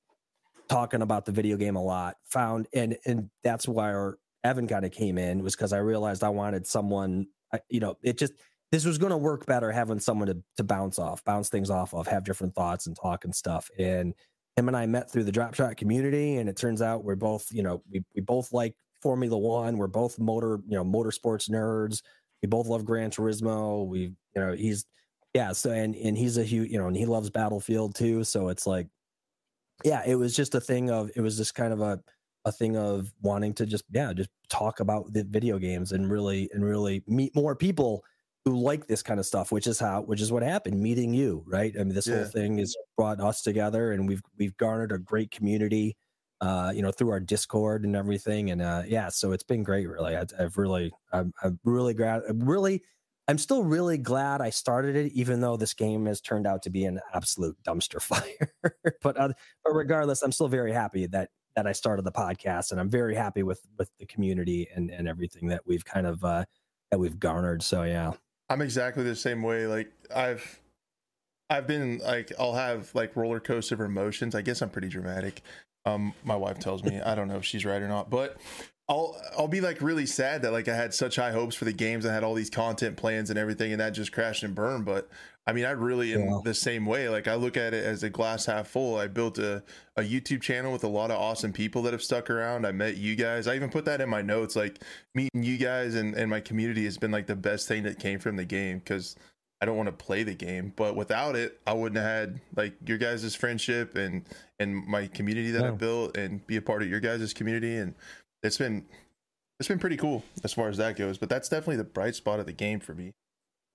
Talking 0.70 1.02
about 1.02 1.26
the 1.26 1.32
video 1.32 1.58
game 1.58 1.76
a 1.76 1.84
lot, 1.84 2.18
found 2.26 2.68
and 2.74 2.98
and 3.06 3.30
that's 3.44 3.68
why 3.68 3.92
our 3.92 4.18
Evan 4.44 4.68
kind 4.68 4.86
of 4.86 4.92
came 4.92 5.18
in 5.18 5.44
was 5.44 5.56
because 5.56 5.74
I 5.74 5.78
realized 5.78 6.24
I 6.24 6.30
wanted 6.30 6.66
someone. 6.66 7.28
You 7.70 7.82
know, 7.82 7.98
it 8.02 8.18
just 8.18 8.34
this 8.72 8.86
was 8.86 8.98
going 8.98 9.12
to 9.12 9.18
work 9.18 9.46
better 9.46 9.72
having 9.72 10.00
someone 10.00 10.28
to 10.28 10.38
to 10.58 10.64
bounce 10.64 10.98
off, 10.98 11.24
bounce 11.24 11.50
things 11.50 11.70
off 11.70 11.94
of, 11.94 12.08
have 12.08 12.24
different 12.24 12.56
thoughts 12.56 12.88
and 12.88 12.96
talk 12.96 13.26
and 13.26 13.36
stuff. 13.36 13.70
And 13.78 14.14
him 14.56 14.68
and 14.68 14.78
I 14.78 14.86
met 14.86 15.12
through 15.12 15.26
the 15.26 15.32
drop 15.32 15.54
shot 15.54 15.78
community, 15.78 16.38
and 16.38 16.50
it 16.50 16.58
turns 16.58 16.82
out 16.82 17.04
we're 17.04 17.16
both, 17.16 17.48
you 17.52 17.64
know, 17.64 17.84
we 17.92 18.04
we 18.16 18.22
both 18.22 18.54
like 18.54 18.76
Formula 19.02 19.38
One. 19.38 19.78
We're 19.78 19.88
both 19.88 20.20
motor, 20.20 20.60
you 20.68 20.78
know, 20.78 20.86
motorsports 20.86 21.50
nerds. 21.50 22.02
We 22.42 22.48
both 22.48 22.68
love 22.68 22.86
Gran 22.86 23.12
Turismo. 23.12 23.86
We, 23.88 24.00
you 24.00 24.16
know, 24.36 24.54
he's 24.54 24.86
yeah. 25.34 25.52
So 25.52 25.72
and 25.72 25.96
and 25.96 26.18
he's 26.18 26.38
a 26.38 26.44
huge, 26.44 26.72
you 26.72 26.80
know, 26.80 26.88
and 26.88 26.96
he 26.96 27.06
loves 27.06 27.30
Battlefield 27.30 27.96
too. 27.96 28.24
So 28.24 28.50
it's 28.50 28.66
like, 28.66 28.88
yeah, 29.84 30.04
it 30.06 30.16
was 30.16 30.36
just 30.36 30.56
a 30.56 30.62
thing 30.62 30.90
of 30.90 31.12
it 31.16 31.22
was 31.22 31.38
just 31.38 31.56
kind 31.56 31.74
of 31.74 31.82
a 31.82 32.00
a 32.46 32.52
thing 32.52 32.76
of 32.78 33.12
wanting 33.22 33.54
to 33.54 33.66
just 33.66 33.84
yeah 33.92 34.14
just 34.14 34.30
talk 34.50 34.80
about 34.80 35.12
the 35.14 35.24
video 35.24 35.60
games 35.60 35.92
and 35.92 36.10
really 36.10 36.50
and 36.54 36.64
really 36.66 37.04
meet 37.08 37.36
more 37.36 37.56
people 37.56 38.04
who 38.46 38.56
like 38.58 38.88
this 38.88 39.04
kind 39.04 39.20
of 39.20 39.26
stuff 39.26 39.52
which 39.52 39.68
is 39.68 39.80
how 39.80 40.02
which 40.02 40.22
is 40.22 40.32
what 40.32 40.44
happened 40.44 40.80
meeting 40.82 41.14
you 41.14 41.44
right 41.48 41.74
i 41.80 41.84
mean 41.84 41.94
this 41.94 42.08
Yeah. 42.08 42.18
whole 42.18 42.26
thing 42.26 42.58
has 42.58 42.76
brought 42.98 43.20
us 43.20 43.42
together 43.42 43.92
and 43.92 44.08
we've 44.08 44.22
we've 44.38 44.56
garnered 44.58 44.92
a 44.92 44.98
great 44.98 45.32
community 45.32 45.96
uh 46.42 46.72
you 46.76 46.82
know 46.82 46.92
through 46.92 47.12
our 47.12 47.20
discord 47.20 47.84
and 47.86 47.96
everything 47.96 48.50
and 48.50 48.62
uh 48.62 48.84
yeah 48.88 49.10
so 49.10 49.32
it's 49.32 49.44
been 49.44 49.64
great 49.64 49.88
really 49.88 50.16
I, 50.16 50.26
i've 50.40 50.58
really 50.58 50.92
i'm, 51.14 51.32
I'm 51.44 51.60
really 51.64 51.94
glad 51.94 52.24
I'm 52.28 52.40
really 52.50 52.82
i'm 53.28 53.38
still 53.38 53.64
really 53.64 54.00
glad 54.00 54.42
i 54.42 54.50
started 54.50 54.96
it 54.96 55.12
even 55.14 55.40
though 55.42 55.56
this 55.56 55.76
game 55.76 56.08
has 56.08 56.20
turned 56.20 56.48
out 56.48 56.64
to 56.64 56.72
be 56.72 56.86
an 56.86 57.00
absolute 57.14 57.58
dumpster 57.64 58.02
fire 58.02 58.54
but 59.04 59.20
uh, 59.20 59.30
but 59.64 59.72
regardless 59.74 60.24
i'm 60.24 60.32
still 60.32 60.48
very 60.48 60.72
happy 60.74 61.06
that 61.08 61.30
that 61.58 61.68
I 61.68 61.74
started 61.74 62.06
the 62.06 62.14
podcast, 62.14 62.72
and 62.72 62.80
I'm 62.80 62.90
very 62.90 63.14
happy 63.14 63.44
with 63.44 63.60
with 63.78 63.90
the 64.00 64.06
community 64.06 64.70
and 64.74 64.90
and 64.90 65.06
everything 65.06 65.50
that 65.50 65.60
we've 65.66 65.84
kind 65.84 66.08
of 66.08 66.24
uh, 66.24 66.46
that 66.92 66.98
we've 66.98 67.20
garnered. 67.20 67.62
So 67.62 67.84
yeah, 67.84 68.14
I'm 68.52 68.62
exactly 68.62 69.04
the 69.04 69.16
same 69.16 69.42
way. 69.42 69.66
Like 69.66 69.92
I've 70.14 70.60
I've 71.50 71.68
been 71.68 72.00
like 72.00 72.34
I'll 72.38 72.54
have 72.54 72.94
like 72.94 73.16
roller 73.16 73.40
coaster 73.40 73.76
of 73.76 73.82
emotions. 73.82 74.36
I 74.36 74.42
guess 74.42 74.62
I'm 74.62 74.70
pretty 74.70 74.90
dramatic. 74.90 75.42
Um 75.86 76.14
my 76.26 76.36
wife 76.36 76.60
tells 76.60 76.84
me. 76.84 77.00
I 77.00 77.16
don't 77.16 77.30
know 77.30 77.38
if 77.38 77.46
she's 77.46 77.64
right 77.64 77.82
or 77.82 77.88
not, 77.88 78.10
but 78.10 78.36
I'll 78.90 79.16
I'll 79.38 79.48
be 79.48 79.62
like 79.62 79.82
really 79.82 80.06
sad 80.06 80.42
that 80.42 80.52
like 80.52 80.68
I 80.68 80.76
had 80.76 80.94
such 80.94 81.16
high 81.16 81.32
hopes 81.32 81.56
for 81.56 81.64
the 81.64 81.72
games. 81.72 82.06
I 82.06 82.14
had 82.14 82.26
all 82.26 82.34
these 82.34 82.50
content 82.50 82.98
plans 82.98 83.30
and 83.30 83.40
everything 83.40 83.72
and 83.72 83.80
that 83.80 83.92
just 83.92 84.12
crashed 84.12 84.44
and 84.44 84.54
burned, 84.54 84.84
but 84.84 85.08
I 85.48 85.54
mean, 85.54 85.66
I 85.66 85.72
really 85.72 86.14
am 86.14 86.22
Yeah. 86.22 86.40
the 86.44 86.54
same 86.54 86.86
way. 86.86 87.10
Like 87.10 87.28
I 87.28 87.36
look 87.36 87.58
at 87.58 87.74
it 87.74 87.84
as 87.84 88.04
a 88.04 88.10
glass 88.10 88.46
half 88.46 88.68
full. 88.68 88.98
I 88.98 89.08
built 89.08 89.40
a, 89.40 89.64
a 89.98 90.02
YouTube 90.02 90.42
channel 90.42 90.72
with 90.72 90.84
a 90.84 90.88
lot 90.88 91.10
of 91.10 91.18
awesome 91.18 91.52
people 91.52 91.82
that 91.84 91.94
have 91.94 92.04
stuck 92.04 92.30
around. 92.30 92.66
I 92.68 92.72
met 92.72 92.98
you 92.98 93.16
guys. 93.16 93.48
I 93.48 93.56
even 93.56 93.70
put 93.72 93.86
that 93.86 94.02
in 94.02 94.10
my 94.10 94.22
notes. 94.22 94.56
Like 94.56 94.84
meeting 95.16 95.42
you 95.44 95.58
guys 95.58 95.96
and, 95.96 96.14
and 96.16 96.30
my 96.30 96.42
community 96.42 96.84
has 96.86 96.98
been 96.98 97.12
like 97.12 97.26
the 97.28 97.36
best 97.36 97.68
thing 97.68 97.84
that 97.84 97.98
came 98.00 98.20
from 98.20 98.36
the 98.36 98.46
game 98.46 98.78
because 98.80 99.16
I 99.62 99.66
don't 99.66 99.78
want 99.78 99.88
to 99.88 99.94
play 100.06 100.22
the 100.24 100.36
game. 100.36 100.74
But 100.76 100.96
without 100.96 101.36
it, 101.36 101.60
I 101.66 101.74
wouldn't 101.74 101.98
have 101.98 102.06
had 102.08 102.42
like 102.56 102.74
your 102.86 102.98
guys' 103.00 103.34
friendship 103.36 103.96
and 103.96 104.24
and 104.60 104.76
my 104.86 105.08
community 105.08 105.50
that 105.52 105.64
I 105.64 105.72
built 105.72 106.18
and 106.18 106.46
be 106.46 106.58
a 106.58 106.62
part 106.62 106.84
of 106.84 106.88
your 106.90 107.00
guys' 107.00 107.34
community. 107.34 107.76
And 107.78 107.96
it's 108.44 108.60
been 108.60 108.86
it's 109.60 109.68
been 109.68 109.80
pretty 109.80 109.98
cool 109.98 110.24
as 110.44 110.54
far 110.54 110.70
as 110.70 110.78
that 110.78 110.96
goes. 110.98 111.18
But 111.18 111.30
that's 111.30 111.50
definitely 111.50 111.78
the 111.78 111.84
bright 111.84 112.14
spot 112.16 112.40
of 112.40 112.46
the 112.46 112.54
game 112.54 112.80
for 112.80 112.94
me. 112.94 113.12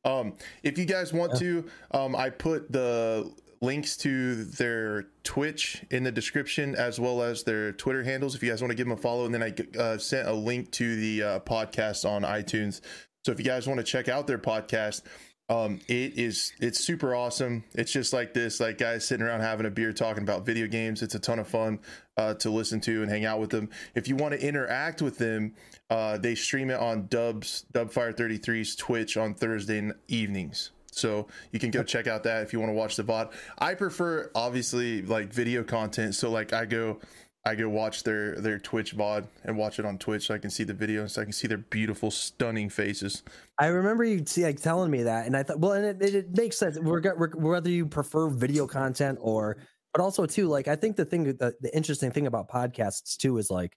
Um, 0.05 0.35
if 0.63 0.79
you 0.79 0.85
guys 0.85 1.13
want 1.13 1.33
Yeah. 1.35 1.39
to, 1.39 1.65
um, 1.93 2.15
I 2.17 2.31
put 2.31 2.71
the 2.71 3.33
links 3.61 3.97
to 3.97 4.45
their 4.45 5.07
Twitch 5.25 5.83
in 5.91 6.05
the 6.05 6.13
description 6.13 6.75
as 6.77 7.01
well 7.01 7.23
as 7.23 7.43
their 7.43 7.73
Twitter 7.73 8.05
handles. 8.05 8.35
If 8.35 8.43
you 8.43 8.51
guys 8.51 8.61
want 8.61 8.71
to 8.71 8.77
give 8.77 8.87
them 8.87 8.97
a 8.97 9.01
follow, 9.01 9.25
and 9.25 9.35
then 9.35 9.43
I 9.43 9.55
uh, 9.79 9.99
sent 9.99 10.29
a 10.29 10.33
link 10.33 10.71
to 10.73 10.97
the 10.97 11.23
uh, 11.23 11.41
podcast 11.41 12.09
on 12.09 12.23
iTunes. 12.23 12.81
So 13.25 13.33
if 13.33 13.39
you 13.41 13.45
guys 13.45 13.67
want 13.67 13.79
to 13.79 13.85
check 13.85 14.09
out 14.09 14.27
their 14.29 14.39
podcast, 14.39 15.03
Um, 15.49 15.79
it 15.87 16.19
is 16.19 16.53
it's 16.61 16.81
super 16.81 17.15
awesome. 17.15 17.63
It's 17.75 17.93
just 17.93 18.13
like 18.13 18.35
this, 18.35 18.59
like 18.59 18.79
guys 18.79 19.07
sitting 19.07 19.25
around 19.25 19.41
having 19.41 19.67
a 19.67 19.71
beer 19.71 19.93
talking 19.93 20.25
about 20.25 20.45
video 20.45 20.67
games. 20.67 21.03
It's 21.03 21.15
a 21.15 21.21
ton 21.21 21.39
of 21.39 21.47
fun 21.47 21.79
uh, 22.17 22.35
to 22.35 22.51
listen 22.51 22.81
to 22.83 23.03
and 23.03 23.11
hang 23.11 23.25
out 23.25 23.39
with 23.39 23.51
them. 23.51 23.71
If 23.95 24.09
you 24.09 24.17
want 24.17 24.35
to 24.35 24.45
interact 24.45 25.03
with 25.03 25.19
them, 25.19 25.55
uh, 25.89 26.19
they 26.19 26.35
stream 26.35 26.71
it 26.71 26.81
on 26.81 27.07
Dubs 27.07 27.65
Dubfire 27.73 28.13
33's 28.15 28.75
Twitch 28.75 29.17
on 29.17 29.35
Thursday 29.35 29.91
evenings. 30.09 30.73
So 30.91 31.29
you 31.53 31.61
can 31.61 31.71
go 31.71 31.83
check 31.83 32.07
out 32.07 32.25
that 32.25 32.43
if 32.43 32.53
you 32.53 32.59
want 32.59 32.71
to 32.71 32.75
watch 32.75 32.97
the 32.97 33.05
VOD. 33.05 33.31
I 33.59 33.75
prefer 33.75 34.31
obviously 34.35 35.03
like 35.03 35.33
video 35.33 35.63
content. 35.63 36.15
So 36.15 36.31
like 36.31 36.53
I 36.53 36.65
go 36.65 36.99
I 37.47 37.55
go 37.55 37.69
watch 37.69 38.03
their 38.03 38.35
their 38.41 38.59
Twitch 38.59 38.97
VOD 38.97 39.25
and 39.45 39.57
watch 39.57 39.79
it 39.79 39.85
on 39.85 39.99
Twitch 39.99 40.27
so 40.27 40.35
I 40.35 40.39
can 40.39 40.51
see 40.51 40.65
the 40.65 40.75
video 40.75 41.07
so 41.07 41.23
I 41.23 41.25
can 41.25 41.33
see 41.33 41.47
their 41.47 41.59
beautiful, 41.59 42.11
stunning 42.11 42.69
faces. 42.69 43.23
I 43.57 43.69
remember 43.69 44.03
you 44.03 44.25
see, 44.27 44.43
like 44.43 44.61
telling 44.61 44.91
me 44.91 45.05
that, 45.05 45.27
and 45.27 45.37
I 45.37 45.45
thought, 45.45 45.61
well, 45.61 45.73
and 45.73 45.87
it, 45.87 46.03
it, 46.03 46.15
it 46.17 46.37
makes 46.37 46.59
sense. 46.59 46.77
We're, 46.77 47.01
we're, 47.17 47.31
whether 47.37 47.71
you 47.71 47.87
prefer 47.87 48.29
video 48.29 48.67
content 48.67 49.19
or, 49.21 49.59
but 49.93 50.03
also 50.03 50.27
too, 50.27 50.49
like 50.49 50.67
I 50.67 50.75
think 50.75 50.97
the 50.97 51.05
thing, 51.05 51.23
the, 51.23 51.55
the 51.61 51.75
interesting 51.75 52.11
thing 52.11 52.27
about 52.27 52.51
podcasts 52.51 53.17
too 53.17 53.39
is 53.39 53.49
like, 53.49 53.77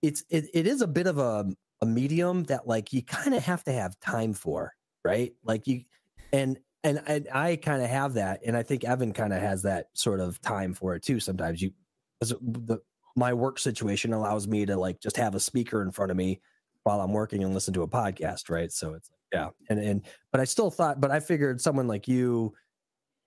it's 0.00 0.24
it, 0.30 0.46
it 0.54 0.66
is 0.66 0.80
a 0.80 0.86
bit 0.86 1.06
of 1.06 1.18
a 1.18 1.44
a 1.82 1.86
medium 1.86 2.44
that 2.44 2.66
like 2.66 2.94
you 2.94 3.02
kind 3.02 3.34
of 3.34 3.44
have 3.44 3.62
to 3.64 3.72
have 3.72 4.00
time 4.00 4.32
for, 4.32 4.72
right? 5.04 5.34
Like 5.44 5.66
you, 5.66 5.82
and 6.32 6.58
and, 6.82 7.02
and 7.06 7.28
I 7.30 7.56
kind 7.56 7.82
of 7.82 7.90
have 7.90 8.14
that, 8.14 8.40
and 8.46 8.56
I 8.56 8.62
think 8.62 8.84
Evan 8.84 9.12
kind 9.12 9.34
of 9.34 9.42
has 9.42 9.64
that 9.64 9.88
sort 9.92 10.20
of 10.20 10.40
time 10.40 10.72
for 10.72 10.94
it 10.94 11.02
too. 11.02 11.20
Sometimes 11.20 11.60
you 11.60 11.72
the 12.20 12.78
my 13.16 13.32
work 13.32 13.58
situation 13.58 14.12
allows 14.12 14.46
me 14.46 14.66
to 14.66 14.76
like 14.76 15.00
just 15.00 15.16
have 15.16 15.34
a 15.34 15.40
speaker 15.40 15.82
in 15.82 15.90
front 15.90 16.10
of 16.10 16.16
me 16.16 16.40
while 16.84 17.00
I'm 17.00 17.12
working 17.12 17.42
and 17.42 17.54
listen 17.54 17.74
to 17.74 17.82
a 17.82 17.88
podcast, 17.88 18.50
right? 18.50 18.70
So 18.70 18.94
it's 18.94 19.10
yeah, 19.32 19.48
and 19.68 19.78
and 19.78 20.02
but 20.30 20.40
I 20.40 20.44
still 20.44 20.70
thought, 20.70 21.00
but 21.00 21.10
I 21.10 21.20
figured 21.20 21.60
someone 21.60 21.88
like 21.88 22.06
you, 22.06 22.54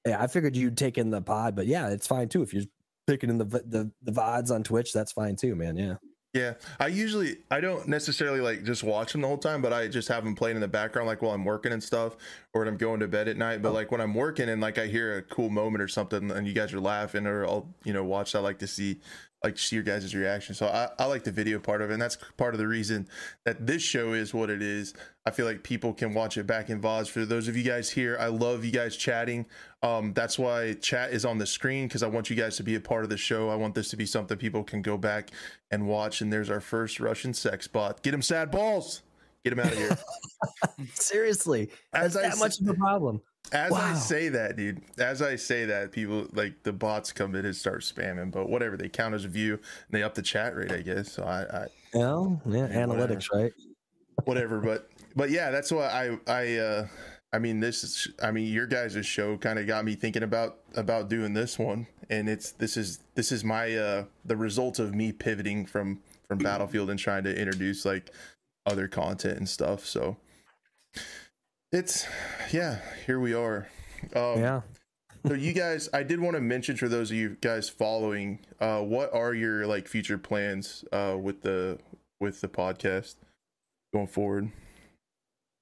yeah, 0.05 0.22
I 0.22 0.27
figured 0.27 0.55
you'd 0.55 0.77
take 0.77 0.98
in 0.98 1.10
the 1.10 1.22
pod, 1.22 1.55
but 1.55 1.65
yeah, 1.67 1.89
it's 1.89 2.08
fine 2.08 2.29
too 2.29 2.41
if 2.41 2.53
you're 2.53 2.63
picking 3.08 3.29
in 3.29 3.38
the 3.38 3.46
the 3.46 3.91
the 4.03 4.12
vods 4.12 4.51
on 4.51 4.63
Twitch, 4.63 4.93
that's 4.93 5.12
fine 5.12 5.36
too, 5.36 5.55
man. 5.55 5.75
Yeah. 5.75 5.96
Yeah, 6.33 6.53
I 6.79 6.88
usually 6.88 7.38
I 7.50 7.59
don't 7.59 7.88
necessarily 7.88 8.39
like 8.39 8.63
just 8.63 8.83
watch 8.83 9.13
them 9.13 9.21
the 9.21 9.27
whole 9.27 9.39
time, 9.39 9.63
but 9.63 9.74
I 9.74 9.88
just 9.88 10.07
have 10.09 10.24
them 10.24 10.36
playing 10.36 10.57
in 10.57 10.62
the 10.62 10.67
background, 10.67 11.07
like 11.07 11.24
while 11.24 11.31
I'm 11.31 11.43
working 11.43 11.71
and 11.71 11.81
stuff, 11.81 12.17
or 12.53 12.62
when 12.62 12.67
I'm 12.67 12.77
going 12.77 13.00
to 13.00 13.07
bed 13.07 13.27
at 13.27 13.36
night. 13.36 13.63
But 13.63 13.69
oh. 13.69 13.74
like 13.74 13.91
when 13.91 14.00
I'm 14.00 14.13
working 14.13 14.48
and 14.48 14.62
like 14.62 14.77
I 14.77 14.86
hear 14.86 15.17
a 15.17 15.24
cool 15.24 15.50
moment 15.50 15.81
or 15.81 15.88
something, 15.88 16.29
and 16.29 16.48
you 16.48 16.53
guys 16.53 16.71
are 16.71 16.79
laughing, 16.79 17.25
or 17.25 17.48
I'll 17.48 17.74
you 17.83 17.93
know 17.93 18.03
watch. 18.03 18.36
I 18.36 18.39
like 18.39 18.59
to 18.59 18.67
see 18.67 19.00
like 19.43 19.58
see 19.58 19.75
your 19.75 19.84
guys' 19.84 20.13
reaction. 20.13 20.53
So 20.53 20.67
I, 20.67 20.89
I 20.98 21.05
like 21.05 21.24
the 21.24 21.31
video 21.31 21.60
part 21.60 21.81
of 21.81 21.89
it, 21.89 21.93
and 21.93 22.01
that's 22.01 22.17
part 22.38 22.53
of 22.53 22.60
the 22.60 22.67
reason 22.67 23.08
that 23.46 23.65
this 23.65 23.81
show 23.81 24.13
is 24.13 24.34
what 24.34 24.50
it 24.50 24.62
is. 24.62 24.93
I 25.25 25.31
feel 25.31 25.46
like 25.46 25.63
people 25.63 25.93
can 25.93 26.13
watch 26.13 26.38
it 26.38 26.46
back 26.48 26.69
in 26.69 26.81
VODs. 26.81 27.08
For 27.08 27.25
those 27.25 27.48
of 27.48 27.55
you 27.55 27.63
guys 27.63 27.89
here, 27.89 28.17
I 28.19 28.27
love 28.27 28.65
you 28.65 28.72
guys 28.72 28.98
chatting. 28.98 29.46
Um, 29.81 30.13
that's 30.13 30.38
why 30.38 30.74
chat 30.74 31.12
is 31.12 31.24
on 31.24 31.38
the 31.38 31.46
screen 31.46 31.88
because 31.88 32.03
I 32.03 32.08
want 32.08 32.29
you 32.29 32.36
guys 32.36 32.58
to 32.58 32.63
be 32.63 32.75
a 32.75 32.81
part 32.81 33.03
of 33.03 33.10
the 33.10 33.17
show. 33.17 33.50
I 33.50 33.55
want 33.55 33.75
this 33.75 33.89
to 33.91 33.98
be 33.98 34.05
something 34.05 34.38
people 34.38 34.63
can 34.63 34.81
go 34.81 34.98
back 34.98 35.31
and 35.72 35.88
watch. 35.88 36.22
And 36.22 36.34
there's 36.34 36.50
our 36.50 36.62
first 36.62 37.00
Russian 37.00 37.34
sex 37.34 37.67
bot. 37.67 38.01
Get 38.01 38.13
him 38.13 38.22
sad 38.22 38.51
balls. 38.51 39.03
Get 39.43 39.53
him 39.53 39.60
out 39.60 39.72
of 39.72 39.77
here. 39.77 39.98
Seriously, 40.93 41.69
that's 41.93 42.15
that 42.15 42.38
much 42.39 42.60
of 42.60 42.67
a 42.67 42.74
problem. 42.74 43.22
As 43.51 43.71
wow. 43.71 43.91
I 43.91 43.93
say 43.95 44.29
that, 44.29 44.55
dude, 44.55 44.81
as 44.97 45.21
I 45.21 45.35
say 45.35 45.65
that, 45.65 45.91
people 45.91 46.27
like 46.33 46.63
the 46.63 46.73
bots 46.73 47.11
come 47.11 47.35
in 47.35 47.45
and 47.45 47.55
start 47.55 47.81
spamming, 47.81 48.31
but 48.31 48.49
whatever, 48.49 48.77
they 48.77 48.89
count 48.89 49.15
as 49.15 49.25
a 49.25 49.27
view 49.27 49.53
and 49.53 49.61
they 49.91 50.03
up 50.03 50.13
the 50.13 50.21
chat 50.21 50.55
rate, 50.55 50.71
I 50.71 50.81
guess. 50.81 51.11
So 51.11 51.23
I, 51.23 51.63
I 51.63 51.67
well, 51.93 52.41
yeah, 52.45 52.67
analytics, 52.67 53.31
whatever. 53.31 53.43
right? 53.43 53.53
Whatever, 54.25 54.59
but 54.59 54.89
but 55.15 55.29
yeah, 55.29 55.49
that's 55.49 55.71
why 55.71 55.85
I 55.87 56.31
I 56.31 56.57
uh 56.57 56.87
I 57.31 57.39
mean 57.39 57.61
this 57.61 57.85
is 57.85 58.09
I 58.21 58.31
mean 58.31 58.51
your 58.51 58.67
guys' 58.67 59.05
show 59.05 59.37
kind 59.37 59.57
of 59.57 59.65
got 59.65 59.85
me 59.85 59.95
thinking 59.95 60.23
about 60.23 60.57
about 60.75 61.07
doing 61.07 61.33
this 61.33 61.57
one, 61.57 61.87
and 62.09 62.27
it's 62.27 62.51
this 62.51 62.75
is 62.75 62.99
this 63.15 63.31
is 63.31 63.45
my 63.45 63.73
uh 63.77 64.03
the 64.25 64.35
result 64.35 64.77
of 64.77 64.93
me 64.93 65.13
pivoting 65.13 65.65
from 65.65 66.01
from 66.27 66.39
Battlefield 66.39 66.89
and 66.89 66.99
trying 66.99 67.23
to 67.23 67.35
introduce 67.35 67.85
like 67.85 68.11
other 68.65 68.89
content 68.89 69.37
and 69.37 69.47
stuff. 69.47 69.85
So 69.85 70.17
it's 71.71 72.07
yeah, 72.51 72.79
here 73.05 73.19
we 73.19 73.33
are. 73.33 73.67
Um, 74.15 74.39
yeah. 74.39 74.61
so 75.27 75.33
you 75.33 75.53
guys, 75.53 75.89
I 75.93 76.03
did 76.03 76.19
want 76.19 76.35
to 76.35 76.41
mention 76.41 76.77
for 76.77 76.88
those 76.88 77.11
of 77.11 77.17
you 77.17 77.38
guys 77.41 77.69
following, 77.69 78.39
uh, 78.59 78.81
what 78.81 79.13
are 79.13 79.33
your 79.33 79.67
like 79.67 79.88
future 79.88 80.17
plans 80.17 80.83
uh, 80.91 81.17
with 81.19 81.41
the 81.41 81.79
with 82.19 82.41
the 82.41 82.47
podcast 82.47 83.15
going 83.93 84.07
forward? 84.07 84.51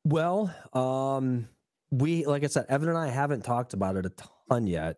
Well, 0.06 0.54
um, 0.74 1.50
we 1.92 2.26
like 2.26 2.44
I 2.44 2.48
said, 2.48 2.66
Evan 2.70 2.90
and 2.90 2.98
I 2.98 3.10
haven't 3.10 3.44
talked 3.44 3.74
about 3.74 3.98
it 3.98 4.06
a 4.06 4.12
ton 4.50 4.68
yet. 4.68 4.98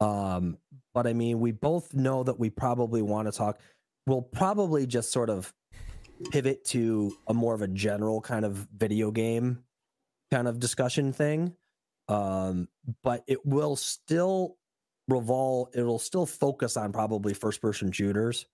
Um, 0.00 0.58
but 0.92 1.06
I 1.06 1.12
mean, 1.12 1.40
we 1.40 1.52
both 1.52 1.94
know 1.94 2.22
that 2.24 2.38
we 2.38 2.50
probably 2.50 3.00
want 3.00 3.28
to 3.28 3.32
talk. 3.32 3.60
We'll 4.06 4.22
probably 4.22 4.86
just 4.86 5.10
sort 5.12 5.30
of 5.30 5.52
pivot 6.30 6.64
to 6.66 7.16
a 7.26 7.34
more 7.34 7.54
of 7.54 7.62
a 7.62 7.68
general 7.68 8.20
kind 8.20 8.44
of 8.44 8.68
video 8.76 9.10
game 9.10 9.64
kind 10.30 10.48
of 10.48 10.60
discussion 10.60 11.12
thing. 11.12 11.54
Um, 12.08 12.68
but 13.02 13.24
it 13.26 13.44
will 13.46 13.76
still 13.76 14.56
revolve, 15.08 15.68
it'll 15.74 15.98
still 15.98 16.26
focus 16.26 16.76
on 16.76 16.92
probably 16.92 17.34
first 17.34 17.60
person 17.60 17.92
shooters, 17.92 18.46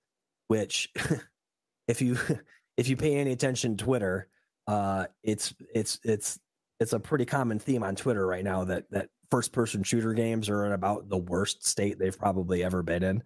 which 0.48 0.92
if 1.88 2.00
you 2.00 2.16
if 2.76 2.88
you 2.88 2.96
pay 2.96 3.16
any 3.16 3.32
attention 3.32 3.76
to 3.76 3.84
Twitter, 3.84 4.28
uh, 4.66 5.06
it's 5.22 5.54
it's 5.74 6.00
it's 6.04 6.38
it's 6.78 6.92
a 6.92 7.00
pretty 7.00 7.26
common 7.26 7.58
theme 7.58 7.82
on 7.82 7.96
Twitter 7.96 8.26
right 8.26 8.44
now 8.44 8.64
that 8.64 8.90
that 8.90 9.08
first 9.30 9.52
person 9.52 9.82
shooter 9.82 10.12
games 10.12 10.48
are 10.48 10.66
in 10.66 10.72
about 10.72 11.08
the 11.08 11.18
worst 11.18 11.66
state 11.66 11.98
they've 11.98 12.18
probably 12.18 12.64
ever 12.64 12.82
been 12.82 13.02
in. 13.02 13.22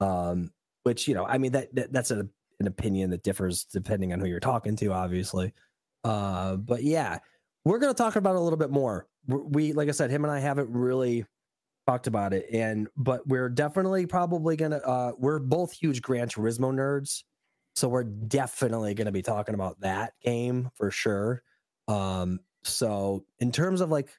Um, 0.00 0.50
which 0.82 1.08
you 1.08 1.14
know, 1.14 1.24
I 1.26 1.38
mean 1.38 1.52
that, 1.52 1.74
that 1.74 1.92
that's 1.92 2.10
a, 2.10 2.28
an 2.60 2.66
opinion 2.66 3.10
that 3.10 3.22
differs 3.22 3.64
depending 3.64 4.12
on 4.12 4.20
who 4.20 4.26
you're 4.26 4.40
talking 4.40 4.76
to, 4.76 4.92
obviously. 4.92 5.52
Uh, 6.04 6.56
but 6.56 6.82
yeah, 6.82 7.18
we're 7.66 7.80
going 7.80 7.92
to 7.92 8.00
talk 8.00 8.14
about 8.14 8.36
it 8.36 8.38
a 8.38 8.40
little 8.40 8.56
bit 8.56 8.70
more. 8.70 9.08
We, 9.26 9.72
like 9.72 9.88
I 9.88 9.90
said, 9.90 10.08
him 10.08 10.24
and 10.24 10.32
I 10.32 10.38
haven't 10.38 10.70
really 10.70 11.24
talked 11.84 12.06
about 12.06 12.32
it, 12.32 12.46
and 12.52 12.86
but 12.96 13.26
we're 13.26 13.48
definitely 13.48 14.06
probably 14.06 14.54
gonna. 14.54 14.76
Uh, 14.76 15.12
we're 15.18 15.40
both 15.40 15.72
huge 15.72 16.00
Gran 16.00 16.28
Turismo 16.28 16.72
nerds, 16.72 17.24
so 17.74 17.88
we're 17.88 18.04
definitely 18.04 18.94
going 18.94 19.06
to 19.06 19.12
be 19.12 19.20
talking 19.20 19.56
about 19.56 19.80
that 19.80 20.12
game 20.22 20.70
for 20.76 20.92
sure. 20.92 21.42
Um, 21.88 22.38
so 22.62 23.24
in 23.40 23.50
terms 23.50 23.80
of 23.80 23.90
like, 23.90 24.10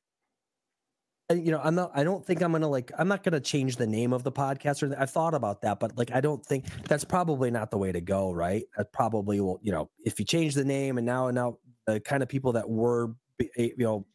you 1.34 1.52
know, 1.52 1.62
I'm 1.64 1.76
not. 1.76 1.92
I 1.96 2.04
don't 2.04 2.26
think 2.26 2.42
I'm 2.42 2.52
gonna 2.52 2.68
like. 2.68 2.92
I'm 3.00 3.08
not 3.08 3.24
gonna 3.24 3.40
change 3.40 3.78
the 3.78 3.88
name 3.88 4.12
of 4.12 4.24
the 4.24 4.32
podcast. 4.32 4.84
Or 4.84 4.94
I've 5.00 5.12
thought 5.12 5.34
about 5.34 5.62
that, 5.62 5.80
but 5.80 5.98
like, 5.98 6.12
I 6.14 6.20
don't 6.20 6.46
think 6.46 6.66
that's 6.84 7.06
probably 7.06 7.50
not 7.50 7.72
the 7.72 7.78
way 7.78 7.94
to 7.94 8.02
go. 8.02 8.34
Right? 8.34 8.64
That 8.76 8.92
probably 8.92 9.40
will. 9.40 9.62
You 9.62 9.72
know, 9.72 9.90
if 10.04 10.20
you 10.20 10.26
change 10.26 10.54
the 10.54 10.66
name 10.66 10.98
and 10.98 11.08
now 11.08 11.28
and 11.28 11.36
now 11.36 11.60
the 11.86 12.02
kind 12.02 12.22
of 12.22 12.28
people 12.28 12.52
that 12.52 12.70
were 12.70 13.14
you 13.40 13.74
know 13.78 14.06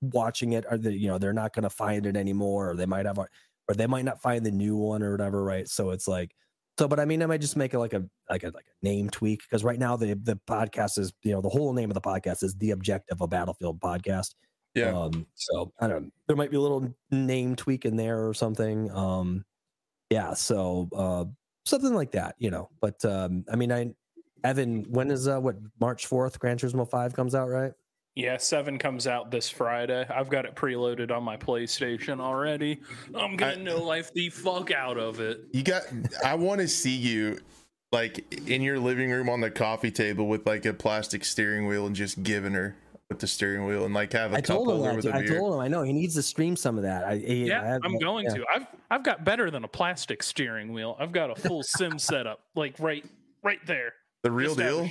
watching 0.00 0.52
it 0.52 0.64
are 0.70 0.78
they 0.78 0.92
you 0.92 1.08
know 1.08 1.18
they're 1.18 1.32
not 1.32 1.52
going 1.52 1.64
to 1.64 1.70
find 1.70 2.06
it 2.06 2.16
anymore 2.16 2.70
or 2.70 2.76
they 2.76 2.86
might 2.86 3.06
have 3.06 3.18
or 3.18 3.28
they 3.74 3.86
might 3.86 4.04
not 4.04 4.22
find 4.22 4.44
the 4.46 4.50
new 4.50 4.76
one 4.76 5.02
or 5.02 5.12
whatever 5.12 5.44
right? 5.44 5.68
So 5.68 5.90
it's 5.90 6.08
like 6.08 6.34
so 6.78 6.86
but 6.86 7.00
i 7.00 7.04
mean 7.04 7.22
i 7.22 7.26
might 7.26 7.40
just 7.40 7.56
make 7.56 7.74
it 7.74 7.78
like 7.78 7.92
a 7.92 8.04
like 8.30 8.44
a 8.44 8.50
like 8.54 8.66
a 8.66 8.86
name 8.86 9.10
tweak 9.10 9.40
because 9.42 9.64
right 9.64 9.80
now 9.80 9.96
the 9.96 10.14
the 10.22 10.38
podcast 10.48 10.96
is 10.98 11.12
you 11.24 11.32
know 11.32 11.40
the 11.40 11.48
whole 11.48 11.72
name 11.72 11.90
of 11.90 11.94
the 11.94 12.00
podcast 12.00 12.44
is 12.44 12.54
the 12.56 12.70
objective 12.70 13.20
of 13.20 13.28
battlefield 13.30 13.80
podcast. 13.80 14.34
Yeah. 14.74 14.96
Um 14.96 15.26
so 15.34 15.72
i 15.80 15.88
don't 15.88 16.04
know 16.04 16.10
there 16.28 16.36
might 16.36 16.50
be 16.50 16.56
a 16.56 16.60
little 16.60 16.94
name 17.10 17.56
tweak 17.56 17.84
in 17.84 17.96
there 17.96 18.28
or 18.28 18.32
something 18.32 18.90
um 18.92 19.44
yeah 20.10 20.34
so 20.34 20.88
uh 20.94 21.24
something 21.66 21.94
like 21.94 22.12
that 22.12 22.36
you 22.38 22.50
know 22.50 22.68
but 22.80 23.04
um 23.04 23.44
i 23.50 23.56
mean 23.56 23.72
i 23.72 23.90
evan 24.44 24.84
when 24.88 25.10
is 25.10 25.26
uh 25.26 25.40
what 25.40 25.56
march 25.80 26.08
4th 26.08 26.38
gran 26.38 26.56
turismo 26.58 26.88
5 26.88 27.12
comes 27.12 27.34
out 27.34 27.48
right 27.48 27.72
yeah, 28.18 28.36
seven 28.36 28.78
comes 28.78 29.06
out 29.06 29.30
this 29.30 29.48
Friday. 29.48 30.04
I've 30.10 30.28
got 30.28 30.44
it 30.44 30.56
preloaded 30.56 31.12
on 31.12 31.22
my 31.22 31.36
PlayStation 31.36 32.18
already. 32.18 32.80
I'm 33.14 33.36
gonna 33.36 33.58
no 33.58 33.80
life 33.80 34.12
the 34.12 34.28
fuck 34.28 34.72
out 34.72 34.98
of 34.98 35.20
it. 35.20 35.42
You 35.52 35.62
got. 35.62 35.84
I 36.24 36.34
want 36.34 36.60
to 36.60 36.66
see 36.66 36.96
you 36.96 37.38
like 37.92 38.34
in 38.48 38.60
your 38.60 38.80
living 38.80 39.12
room 39.12 39.28
on 39.28 39.40
the 39.40 39.52
coffee 39.52 39.92
table 39.92 40.26
with 40.26 40.44
like 40.48 40.66
a 40.66 40.74
plastic 40.74 41.24
steering 41.24 41.68
wheel 41.68 41.86
and 41.86 41.94
just 41.94 42.24
giving 42.24 42.54
her 42.54 42.74
with 43.08 43.20
the 43.20 43.28
steering 43.28 43.66
wheel 43.66 43.84
and 43.84 43.94
like 43.94 44.12
have 44.14 44.32
a 44.32 44.38
I 44.38 44.40
cup 44.40 44.56
holder 44.56 44.94
with 44.94 45.06
a 45.06 45.14
I 45.14 45.24
told 45.24 45.54
him 45.54 45.60
I 45.60 45.68
know 45.68 45.82
he 45.82 45.92
needs 45.92 46.16
to 46.16 46.22
stream 46.22 46.56
some 46.56 46.76
of 46.76 46.82
that. 46.82 47.04
I, 47.04 47.12
yeah, 47.12 47.78
I 47.80 47.86
am 47.86 47.98
going 47.98 48.24
yeah. 48.24 48.34
to. 48.34 48.44
I've 48.52 48.66
I've 48.90 49.04
got 49.04 49.24
better 49.24 49.48
than 49.48 49.62
a 49.62 49.68
plastic 49.68 50.24
steering 50.24 50.72
wheel. 50.72 50.96
I've 50.98 51.12
got 51.12 51.30
a 51.30 51.36
full 51.36 51.62
sim 51.62 51.98
setup, 52.00 52.40
like 52.56 52.80
right 52.80 53.04
right 53.44 53.64
there. 53.64 53.92
The 54.24 54.32
real 54.32 54.56
deal. 54.56 54.90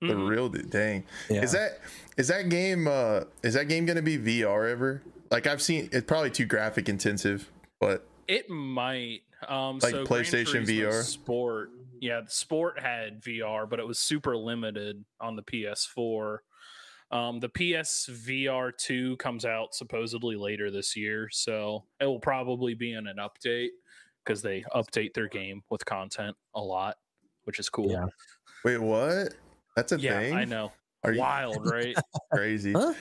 The 0.00 0.08
mm-hmm. 0.08 0.26
real 0.26 0.48
dang. 0.48 1.04
Yeah. 1.28 1.42
Is 1.42 1.52
that 1.52 1.80
is 2.16 2.28
that 2.28 2.48
game 2.48 2.86
uh 2.86 3.22
is 3.42 3.54
that 3.54 3.68
game 3.68 3.84
gonna 3.84 4.02
be 4.02 4.18
VR 4.18 4.70
ever? 4.70 5.02
Like 5.30 5.46
I've 5.46 5.62
seen 5.62 5.88
it's 5.92 6.06
probably 6.06 6.30
too 6.30 6.46
graphic 6.46 6.88
intensive, 6.88 7.50
but 7.80 8.06
it 8.28 8.48
might. 8.48 9.22
Um 9.48 9.78
like 9.78 9.92
so 9.92 10.04
PlayStation 10.04 10.64
VR 10.66 11.02
Sport. 11.02 11.70
Yeah, 12.00 12.20
the 12.20 12.30
Sport 12.30 12.80
had 12.80 13.20
VR, 13.22 13.68
but 13.68 13.80
it 13.80 13.86
was 13.86 13.98
super 13.98 14.36
limited 14.36 15.04
on 15.20 15.34
the 15.34 15.42
PS4. 15.42 16.38
Um, 17.10 17.40
the 17.40 17.48
PSVR 17.48 18.76
2 18.76 19.16
comes 19.16 19.44
out 19.44 19.74
supposedly 19.74 20.36
later 20.36 20.70
this 20.70 20.94
year, 20.94 21.28
so 21.32 21.84
it 22.00 22.04
will 22.04 22.20
probably 22.20 22.74
be 22.74 22.92
in 22.92 23.06
an 23.06 23.16
update 23.16 23.70
because 24.24 24.42
they 24.42 24.62
update 24.74 25.14
their 25.14 25.28
game 25.28 25.62
with 25.70 25.84
content 25.86 26.36
a 26.54 26.60
lot, 26.60 26.96
which 27.44 27.58
is 27.58 27.70
cool. 27.70 27.90
Yeah. 27.90 28.06
Wait, 28.62 28.78
what? 28.78 29.34
That's 29.78 29.92
a 29.92 29.98
Yeah, 29.98 30.18
thing. 30.18 30.34
I 30.34 30.44
know. 30.44 30.72
Are 31.04 31.12
you 31.12 31.20
Wild, 31.20 31.64
right? 31.64 31.96
crazy? 32.32 32.72
Huh? 32.72 32.94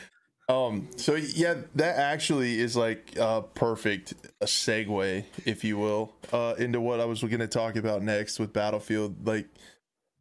Um. 0.47 0.87
So 0.95 1.15
yeah, 1.15 1.55
that 1.73 1.97
actually 1.97 2.59
is 2.59 2.75
like 2.77 3.17
uh 3.19 3.41
perfect 3.41 4.13
a 4.41 4.45
segue, 4.45 5.23
if 5.47 5.63
you 5.63 5.79
will, 5.79 6.13
uh, 6.31 6.53
into 6.59 6.79
what 6.79 6.99
I 6.99 7.05
was 7.05 7.21
going 7.21 7.39
to 7.39 7.47
talk 7.47 7.77
about 7.77 8.03
next 8.03 8.37
with 8.37 8.53
Battlefield. 8.53 9.25
Like, 9.25 9.47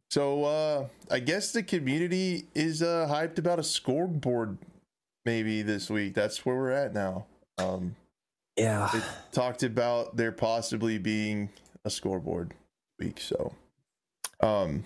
so 0.09 0.45
uh, 0.45 0.87
I 1.11 1.19
guess 1.19 1.51
the 1.51 1.61
community 1.61 2.47
is 2.55 2.81
uh 2.81 3.07
hyped 3.07 3.37
about 3.37 3.59
a 3.59 3.63
scoreboard 3.63 4.57
maybe 5.25 5.61
this 5.61 5.91
week. 5.91 6.15
That's 6.15 6.43
where 6.43 6.55
we're 6.55 6.71
at 6.71 6.91
now. 6.91 7.27
Um, 7.59 7.95
Yeah. 8.57 8.89
they 8.91 9.01
talked 9.31 9.61
about 9.61 10.17
there 10.17 10.31
possibly 10.31 10.97
being 10.97 11.49
a 11.85 11.91
scoreboard 11.91 12.55
week. 12.99 13.19
So, 13.19 13.53
um, 14.41 14.83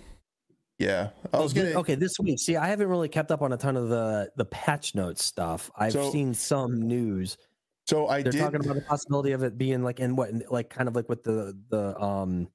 yeah, 0.82 1.10
I 1.34 1.40
was 1.40 1.54
gonna. 1.54 1.70
okay, 1.80 1.96
this 1.96 2.14
week. 2.20 2.40
See, 2.40 2.58
I 2.58 2.68
haven't 2.68 2.88
really 2.88 3.10
kept 3.10 3.32
up 3.32 3.42
on 3.42 3.54
a 3.54 3.58
ton 3.58 3.78
of 3.78 3.90
the 3.90 4.32
the 4.36 4.46
patch 4.46 4.96
notes 4.96 5.24
stuff. 5.24 5.70
I've 5.76 5.94
So- 5.94 6.12
seen 6.12 6.34
some 6.34 6.82
news. 6.82 7.38
So 7.88 8.08
I 8.08 8.22
They're 8.22 8.32
did. 8.32 8.40
talking 8.40 8.64
about 8.64 8.76
the 8.76 8.82
possibility 8.82 9.32
of 9.32 9.44
it 9.44 9.58
being 9.58 9.84
like 9.84 10.00
in 10.00 10.16
what, 10.16 10.30
like 10.52 10.70
kind 10.70 10.88
of 10.88 10.96
like 10.96 11.10
with 11.10 11.24
the 11.24 11.58
the 11.70 12.00
um, 12.02 12.48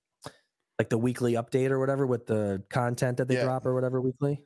like 0.78 0.88
the 0.88 0.99
weekly 0.99 1.35
update 1.35 1.71
or 1.71 1.78
whatever 1.80 2.06
with 2.06 2.26
the 2.26 2.62
content 2.71 3.16
that 3.18 3.28
they 3.28 3.35
Yeah. 3.35 3.45
drop 3.45 3.66
or 3.66 3.75
whatever 3.75 4.00
weekly. 4.00 4.40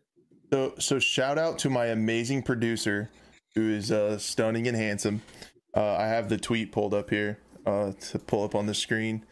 So, 0.52 0.74
so 0.78 0.98
shout 0.98 1.38
out 1.38 1.58
to 1.60 1.70
my 1.70 1.86
amazing 1.86 2.42
producer, 2.42 3.10
who 3.54 3.70
is 3.70 3.92
uh, 3.92 4.18
stunning 4.18 4.66
and 4.68 4.76
handsome. 4.76 5.22
Uh, 5.76 5.94
I 5.96 6.06
have 6.08 6.28
the 6.28 6.38
tweet 6.38 6.72
pulled 6.72 6.94
up 6.94 7.10
here 7.10 7.38
uh, 7.66 7.92
to 8.10 8.18
pull 8.18 8.42
up 8.42 8.54
on 8.56 8.66
the 8.66 8.74
screen, 8.74 9.24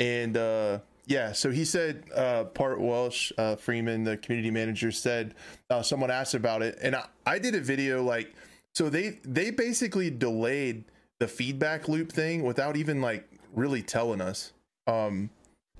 and 0.00 0.36
uh, 0.36 0.78
yeah, 1.06 1.32
so 1.32 1.50
he 1.50 1.64
said, 1.64 2.04
uh, 2.14 2.44
Part 2.44 2.80
Welsh 2.80 3.32
uh, 3.36 3.56
Freeman, 3.56 4.04
the 4.04 4.16
community 4.16 4.50
manager, 4.50 4.90
said 4.90 5.34
uh, 5.70 5.82
someone 5.82 6.10
asked 6.10 6.34
about 6.34 6.62
it, 6.62 6.78
and 6.82 6.96
I, 6.96 7.06
I 7.26 7.38
did 7.38 7.54
a 7.54 7.60
video 7.60 8.02
like, 8.02 8.34
so 8.74 8.88
they 8.88 9.18
they 9.24 9.50
basically 9.50 10.10
delayed 10.10 10.84
the 11.20 11.28
feedback 11.28 11.88
loop 11.88 12.10
thing 12.10 12.42
without 12.42 12.76
even 12.76 13.00
like 13.00 13.28
really 13.54 13.82
telling 13.82 14.20
us. 14.20 14.52
Um, 14.86 15.30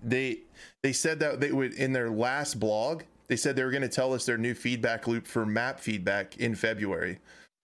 they 0.03 0.39
they 0.83 0.93
said 0.93 1.21
that 1.21 1.41
they 1.41 1.51
would 1.51 1.75
in 1.75 1.93
their 1.93 2.11
last 2.11 2.61
blog 2.61 3.03
they 3.29 3.37
said 3.37 3.57
they 3.57 3.65
were 3.65 3.71
going 3.71 3.83
to 3.83 3.89
tell 3.89 4.13
us 4.13 4.27
their 4.27 4.39
new 4.39 4.55
feedback 4.55 5.07
loop 5.07 5.27
for 5.27 5.47
map 5.47 5.81
feedback 5.81 6.37
in 6.37 6.55
february. 6.55 7.19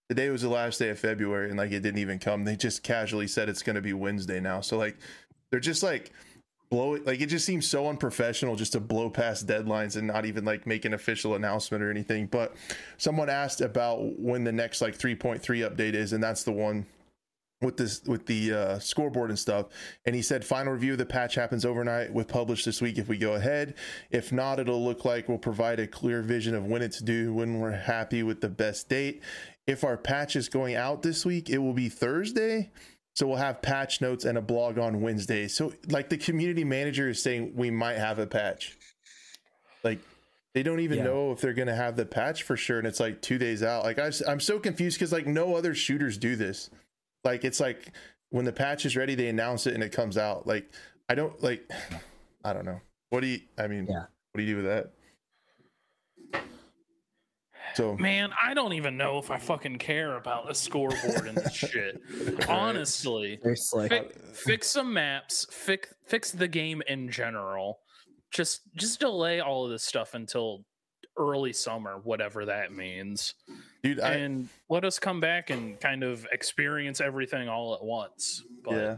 Today 0.08 0.30
was 0.30 0.42
the 0.42 0.48
last 0.48 0.78
day 0.78 0.88
of 0.88 0.98
february 0.98 1.48
and 1.50 1.58
like 1.58 1.70
it 1.70 1.80
didn't 1.80 2.00
even 2.00 2.18
come. 2.18 2.44
They 2.44 2.56
just 2.56 2.82
casually 2.82 3.28
said 3.28 3.48
it's 3.48 3.62
going 3.62 3.76
to 3.76 3.82
be 3.82 3.92
wednesday 3.92 4.40
now. 4.40 4.60
So 4.60 4.78
like 4.78 4.96
they're 5.50 5.60
just 5.60 5.82
like 5.82 6.12
blow 6.70 6.94
it 6.94 7.04
like 7.04 7.20
it 7.20 7.26
just 7.26 7.44
seems 7.44 7.66
so 7.66 7.88
unprofessional 7.88 8.54
just 8.54 8.72
to 8.72 8.80
blow 8.80 9.10
past 9.10 9.46
deadlines 9.46 9.96
and 9.96 10.06
not 10.06 10.24
even 10.24 10.44
like 10.44 10.66
make 10.66 10.84
an 10.84 10.94
official 10.94 11.34
announcement 11.34 11.82
or 11.82 11.90
anything. 11.90 12.26
But 12.26 12.54
someone 12.96 13.28
asked 13.28 13.60
about 13.60 14.18
when 14.18 14.44
the 14.44 14.52
next 14.52 14.80
like 14.80 14.96
3.3 14.96 15.40
update 15.40 15.94
is 15.94 16.12
and 16.12 16.22
that's 16.22 16.44
the 16.44 16.52
one 16.52 16.86
with 17.60 17.76
this 17.76 18.02
with 18.04 18.26
the 18.26 18.52
uh, 18.52 18.78
scoreboard 18.78 19.30
and 19.30 19.38
stuff. 19.38 19.66
And 20.06 20.14
he 20.14 20.22
said 20.22 20.44
final 20.44 20.72
review 20.72 20.92
of 20.92 20.98
the 20.98 21.06
patch 21.06 21.34
happens 21.34 21.64
overnight. 21.64 22.12
With 22.12 22.28
published 22.28 22.64
this 22.64 22.80
week 22.80 22.98
if 22.98 23.08
we 23.08 23.18
go 23.18 23.34
ahead. 23.34 23.74
If 24.10 24.32
not 24.32 24.60
it'll 24.60 24.82
look 24.82 25.04
like 25.04 25.28
we'll 25.28 25.38
provide 25.38 25.80
a 25.80 25.88
clear 25.88 26.22
vision 26.22 26.54
of 26.54 26.64
when 26.64 26.82
it's 26.82 27.00
due 27.00 27.34
when 27.34 27.58
we're 27.58 27.72
happy 27.72 28.22
with 28.22 28.40
the 28.40 28.48
best 28.48 28.88
date. 28.88 29.22
If 29.66 29.82
our 29.82 29.96
patch 29.96 30.36
is 30.36 30.48
going 30.48 30.76
out 30.76 31.02
this 31.02 31.26
week 31.26 31.50
it 31.50 31.58
will 31.58 31.74
be 31.74 31.88
thursday 31.88 32.70
so 33.14 33.26
we'll 33.26 33.36
have 33.36 33.60
patch 33.60 34.00
notes 34.00 34.24
and 34.24 34.38
a 34.38 34.42
blog 34.42 34.78
on 34.78 35.00
wednesday. 35.00 35.48
So 35.48 35.72
like 35.88 36.08
the 36.08 36.16
community 36.18 36.64
manager 36.64 37.08
is 37.08 37.22
saying 37.22 37.52
we 37.54 37.70
might 37.70 37.98
have 37.98 38.18
a 38.18 38.26
patch. 38.26 38.76
Like 39.84 39.98
they 40.54 40.62
don't 40.62 40.80
even 40.80 40.98
Yeah. 40.98 41.04
know 41.04 41.32
if 41.32 41.40
they're 41.40 41.54
going 41.54 41.68
to 41.68 41.74
have 41.74 41.96
the 41.96 42.06
patch 42.06 42.42
for 42.42 42.56
sure 42.56 42.78
and 42.78 42.86
it's 42.86 43.00
like 43.00 43.20
two 43.22 43.38
days 43.38 43.62
out. 43.62 43.84
Like 43.84 43.98
I, 43.98 44.10
i'm 44.28 44.40
so 44.40 44.58
confused 44.58 44.98
because 44.98 45.12
like 45.12 45.26
no 45.26 45.54
other 45.56 45.74
shooters 45.74 46.16
do 46.18 46.36
this. 46.36 46.70
Like 47.24 47.44
it's 47.44 47.60
like 47.60 47.92
when 48.30 48.44
the 48.44 48.52
patch 48.52 48.86
is 48.86 48.96
ready 48.96 49.14
they 49.14 49.28
announce 49.28 49.66
it 49.66 49.74
and 49.74 49.82
it 49.82 49.90
comes 49.92 50.16
out. 50.16 50.46
Like 50.46 50.70
i 51.08 51.14
don't 51.14 51.40
like 51.42 51.68
i 52.44 52.52
don't 52.52 52.64
know. 52.64 52.80
What 53.10 53.20
do 53.20 53.26
you 53.26 53.40
i 53.58 53.66
mean 53.66 53.86
Yeah. 53.88 54.04
what 54.32 54.38
do 54.38 54.42
you 54.42 54.54
do 54.54 54.62
with 54.62 54.66
that 54.66 54.92
so 57.74 57.96
Man, 57.96 58.30
I 58.42 58.54
don't 58.54 58.72
even 58.74 58.96
know 58.96 59.18
if 59.18 59.30
I 59.30 59.38
fucking 59.38 59.78
care 59.78 60.16
about 60.16 60.50
a 60.50 60.54
scoreboard 60.54 61.26
and 61.26 61.36
this 61.36 61.54
shit. 61.54 62.00
Honestly, 62.48 63.38
Seriously. 63.42 63.88
Fi- 63.88 64.08
fix 64.32 64.70
some 64.70 64.92
maps, 64.92 65.46
fix 65.50 65.92
fix 66.06 66.30
the 66.30 66.48
game 66.48 66.82
in 66.88 67.10
general. 67.10 67.80
Just 68.30 68.62
just 68.74 69.00
delay 69.00 69.40
all 69.40 69.64
of 69.64 69.70
this 69.70 69.82
stuff 69.82 70.14
until 70.14 70.64
early 71.16 71.52
summer, 71.52 72.00
whatever 72.04 72.46
that 72.46 72.72
means. 72.72 73.34
dude 73.82 74.00
i 74.00 74.12
and 74.14 74.48
let 74.68 74.84
us 74.84 74.98
come 74.98 75.20
back 75.20 75.50
and 75.50 75.78
kind 75.80 76.02
of 76.04 76.26
experience 76.32 77.00
everything 77.00 77.48
all 77.48 77.74
at 77.74 77.82
once. 77.82 78.42
But 78.64 78.74
yeah 78.74 78.96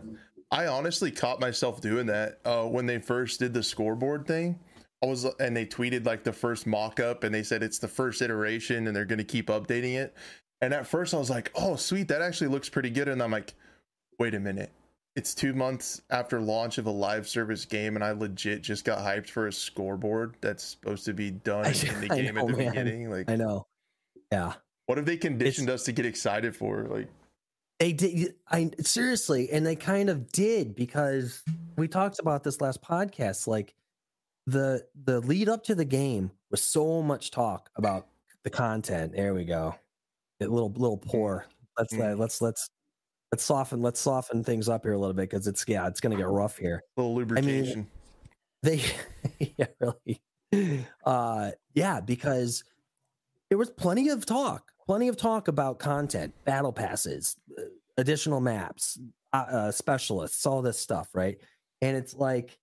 i 0.50 0.66
honestly 0.66 1.10
caught 1.10 1.40
myself 1.40 1.80
doing 1.80 2.04
that 2.06 2.38
uh 2.44 2.64
when 2.64 2.84
they 2.84 2.98
first 2.98 3.40
did 3.40 3.54
the 3.54 3.62
scoreboard 3.62 4.26
thing 4.26 4.58
i 5.02 5.06
was 5.06 5.24
and 5.40 5.56
they 5.56 5.66
tweeted 5.66 6.06
like 6.06 6.22
the 6.24 6.32
first 6.32 6.66
mock-up 6.66 7.24
and 7.24 7.34
they 7.34 7.42
said 7.42 7.62
it's 7.62 7.78
the 7.78 7.88
first 7.88 8.22
iteration 8.22 8.86
and 8.86 8.94
they're 8.96 9.04
going 9.04 9.18
to 9.18 9.24
keep 9.24 9.48
updating 9.48 9.94
it 9.96 10.14
and 10.60 10.72
at 10.72 10.86
first 10.86 11.12
i 11.14 11.16
was 11.18 11.30
like 11.30 11.50
oh 11.54 11.76
sweet 11.76 12.08
that 12.08 12.22
actually 12.22 12.48
looks 12.48 12.68
pretty 12.68 12.90
good 12.90 13.08
and 13.08 13.22
i'm 13.22 13.30
like 13.32 13.54
wait 14.18 14.34
a 14.34 14.40
minute 14.40 14.70
it's 15.14 15.34
two 15.34 15.52
months 15.52 16.00
after 16.10 16.40
launch 16.40 16.78
of 16.78 16.86
a 16.86 16.90
live 16.90 17.28
service 17.28 17.64
game 17.64 17.96
and 17.96 18.04
i 18.04 18.12
legit 18.12 18.62
just 18.62 18.84
got 18.84 18.98
hyped 18.98 19.28
for 19.28 19.46
a 19.48 19.52
scoreboard 19.52 20.34
that's 20.40 20.62
supposed 20.64 21.04
to 21.04 21.12
be 21.12 21.30
done 21.30 21.66
I- 21.66 21.70
in 21.70 22.00
the 22.00 22.08
game 22.08 22.34
know, 22.34 22.42
at 22.42 22.46
the 22.48 22.56
man. 22.56 22.68
beginning 22.70 23.10
like 23.10 23.30
I 23.30 23.36
know. 23.36 23.66
Yeah. 24.30 24.54
what 24.86 24.96
have 24.98 25.06
they 25.06 25.16
conditioned 25.18 25.68
us 25.68 25.82
to 25.84 25.92
get 25.92 26.06
excited 26.06 26.56
for 26.56 26.84
like 26.84 27.08
They 27.78 27.92
did. 27.92 28.34
I 28.50 28.70
seriously, 28.80 29.50
and 29.50 29.66
they 29.66 29.74
kind 29.76 30.08
of 30.08 30.30
did 30.32 30.74
because 30.76 31.42
we 31.76 31.88
talked 31.88 32.18
about 32.20 32.42
this 32.44 32.60
last 32.60 32.80
podcast. 32.80 33.46
Like 33.46 33.74
the 34.46 34.84
the 35.04 35.20
lead 35.20 35.48
up 35.48 35.62
to 35.64 35.74
the 35.74 35.84
game 35.84 36.30
was 36.50 36.62
so 36.62 37.02
much 37.02 37.30
talk 37.30 37.70
about 37.76 38.08
the 38.44 38.50
content. 38.50 39.12
There 39.14 39.34
we 39.34 39.44
go. 39.44 39.74
A 40.40 40.46
little 40.46 40.72
little 40.72 40.98
pour. 40.98 41.46
Let's 41.78 41.94
Mm. 41.94 42.18
let's 42.18 42.40
let's 42.42 42.68
let's 43.32 43.44
soften 43.44 43.80
let's 43.80 44.00
soften 44.00 44.44
things 44.44 44.68
up 44.68 44.82
here 44.84 44.92
a 44.92 44.98
little 44.98 45.14
bit 45.14 45.30
because 45.30 45.46
it's 45.46 45.64
yeah 45.66 45.86
it's 45.86 46.00
gonna 46.00 46.16
get 46.16 46.28
rough 46.28 46.58
here. 46.58 46.82
little 46.96 47.14
lubrication 47.14 47.86
They 48.62 48.82
yeah 49.56 49.66
really 49.80 50.20
uh 51.06 51.50
yeah 51.74 52.00
because 52.00 52.62
there 53.48 53.56
was 53.58 53.70
plenty 53.70 54.10
of 54.10 54.26
talk 54.26 54.70
plenty 54.86 55.08
of 55.08 55.16
talk 55.16 55.48
about 55.48 55.78
content 55.78 56.34
battle 56.44 56.72
passes 56.72 57.36
uh, 57.58 57.62
additional 57.96 58.40
maps 58.40 58.98
uh, 59.32 59.36
uh 59.50 59.70
specialists 59.72 60.44
all 60.44 60.60
this 60.60 60.78
stuff 60.78 61.08
right 61.14 61.38
and 61.80 61.96
it's 61.96 62.14
like 62.14 62.58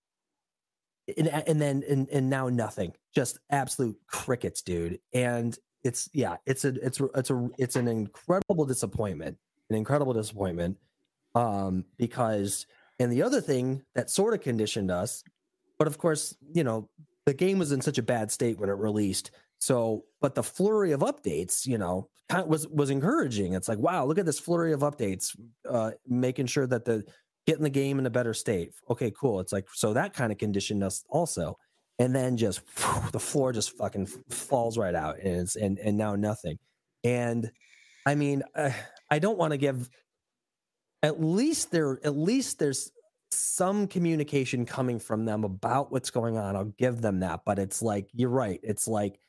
and, 1.17 1.28
and 1.28 1.62
then 1.62 1.84
and, 1.89 2.10
and 2.10 2.30
now 2.30 2.50
nothing 2.50 2.93
just 3.13 3.39
absolute 3.50 3.98
crickets 4.08 4.62
dude. 4.62 5.00
And 5.13 5.58
it's 5.84 6.10
yeah 6.13 6.36
it's 6.45 6.65
a 6.65 6.74
it's 6.86 7.00
a 7.00 7.06
it's 7.15 7.30
a 7.30 7.50
it's 7.58 7.76
an 7.78 7.88
incredible 7.88 8.65
disappointment 8.65 9.38
an 9.69 9.78
incredible 9.78 10.12
disappointment 10.12 10.76
um 11.36 11.86
because 11.98 12.65
and 13.00 13.10
the 13.10 13.24
other 13.24 13.39
thing 13.39 13.82
that 13.95 14.10
sort 14.10 14.34
of 14.34 14.41
conditioned 14.41 14.91
us 14.91 15.24
but 15.78 15.88
of 15.88 15.98
course 15.98 16.36
you 16.54 16.65
know 16.65 16.89
the 17.30 17.34
game 17.36 17.60
was 17.60 17.72
in 17.72 17.80
such 17.80 18.00
a 18.00 18.04
bad 18.04 18.32
state 18.32 18.60
when 18.60 18.69
it 18.69 18.74
released. 18.74 19.30
So 19.60 20.06
but 20.19 20.34
the 20.34 20.41
flurry 20.41 20.93
of 20.93 21.02
updates 21.02 21.67
you 21.67 21.78
know 21.78 22.10
was 22.48 22.67
was 22.67 22.89
encouraging. 22.89 23.54
It's 23.54 23.67
like 23.67 23.78
wow 23.78 24.06
look 24.06 24.17
at 24.17 24.26
this 24.26 24.39
flurry 24.39 24.74
of 24.74 24.80
updates 24.80 25.38
uh 25.69 25.91
making 26.08 26.48
sure 26.48 26.65
that 26.65 26.86
the 26.86 27.04
getting 27.50 27.64
the 27.64 27.70
game 27.70 27.98
in 27.98 28.06
a 28.06 28.12
better 28.12 28.36
state. 28.36 28.74
Okay 28.92 29.12
cool. 29.20 29.40
It's 29.40 29.52
like 29.52 29.66
so 29.74 29.94
that 29.94 30.14
kind 30.14 30.32
of 30.32 30.38
conditioned 30.38 30.84
us 30.84 31.04
also. 31.10 31.58
And 31.98 32.16
then 32.16 32.38
just 32.38 32.62
the 33.12 33.20
floor 33.20 33.52
just 33.52 33.76
fucking 33.76 34.06
falls 34.30 34.78
right 34.78 34.94
out 34.94 35.18
and 35.18 35.36
it's 35.42 35.56
and 35.56 35.80
and 35.80 35.98
now 35.98 36.16
nothing. 36.16 36.60
And 37.04 37.52
i 38.06 38.16
mean 38.16 38.44
uh, 38.56 38.72
i 39.12 39.20
don't 39.20 39.38
want 39.38 39.52
to 39.52 39.58
give 39.58 39.90
at 41.04 41.22
least 41.22 41.72
there 41.72 42.00
at 42.04 42.16
least 42.16 42.60
there's 42.60 42.92
some 43.32 43.88
communication 43.88 44.66
coming 44.66 45.00
from 45.00 45.26
them 45.26 45.44
about 45.44 45.92
what's 45.92 46.10
going 46.10 46.38
on. 46.38 46.56
I'll 46.56 46.74
give 46.78 47.02
them 47.02 47.20
that. 47.22 47.42
But 47.46 47.60
it's 47.60 47.82
like 47.82 48.10
you're 48.14 48.30
right. 48.30 48.60
It's 48.64 48.88
like 48.88 49.20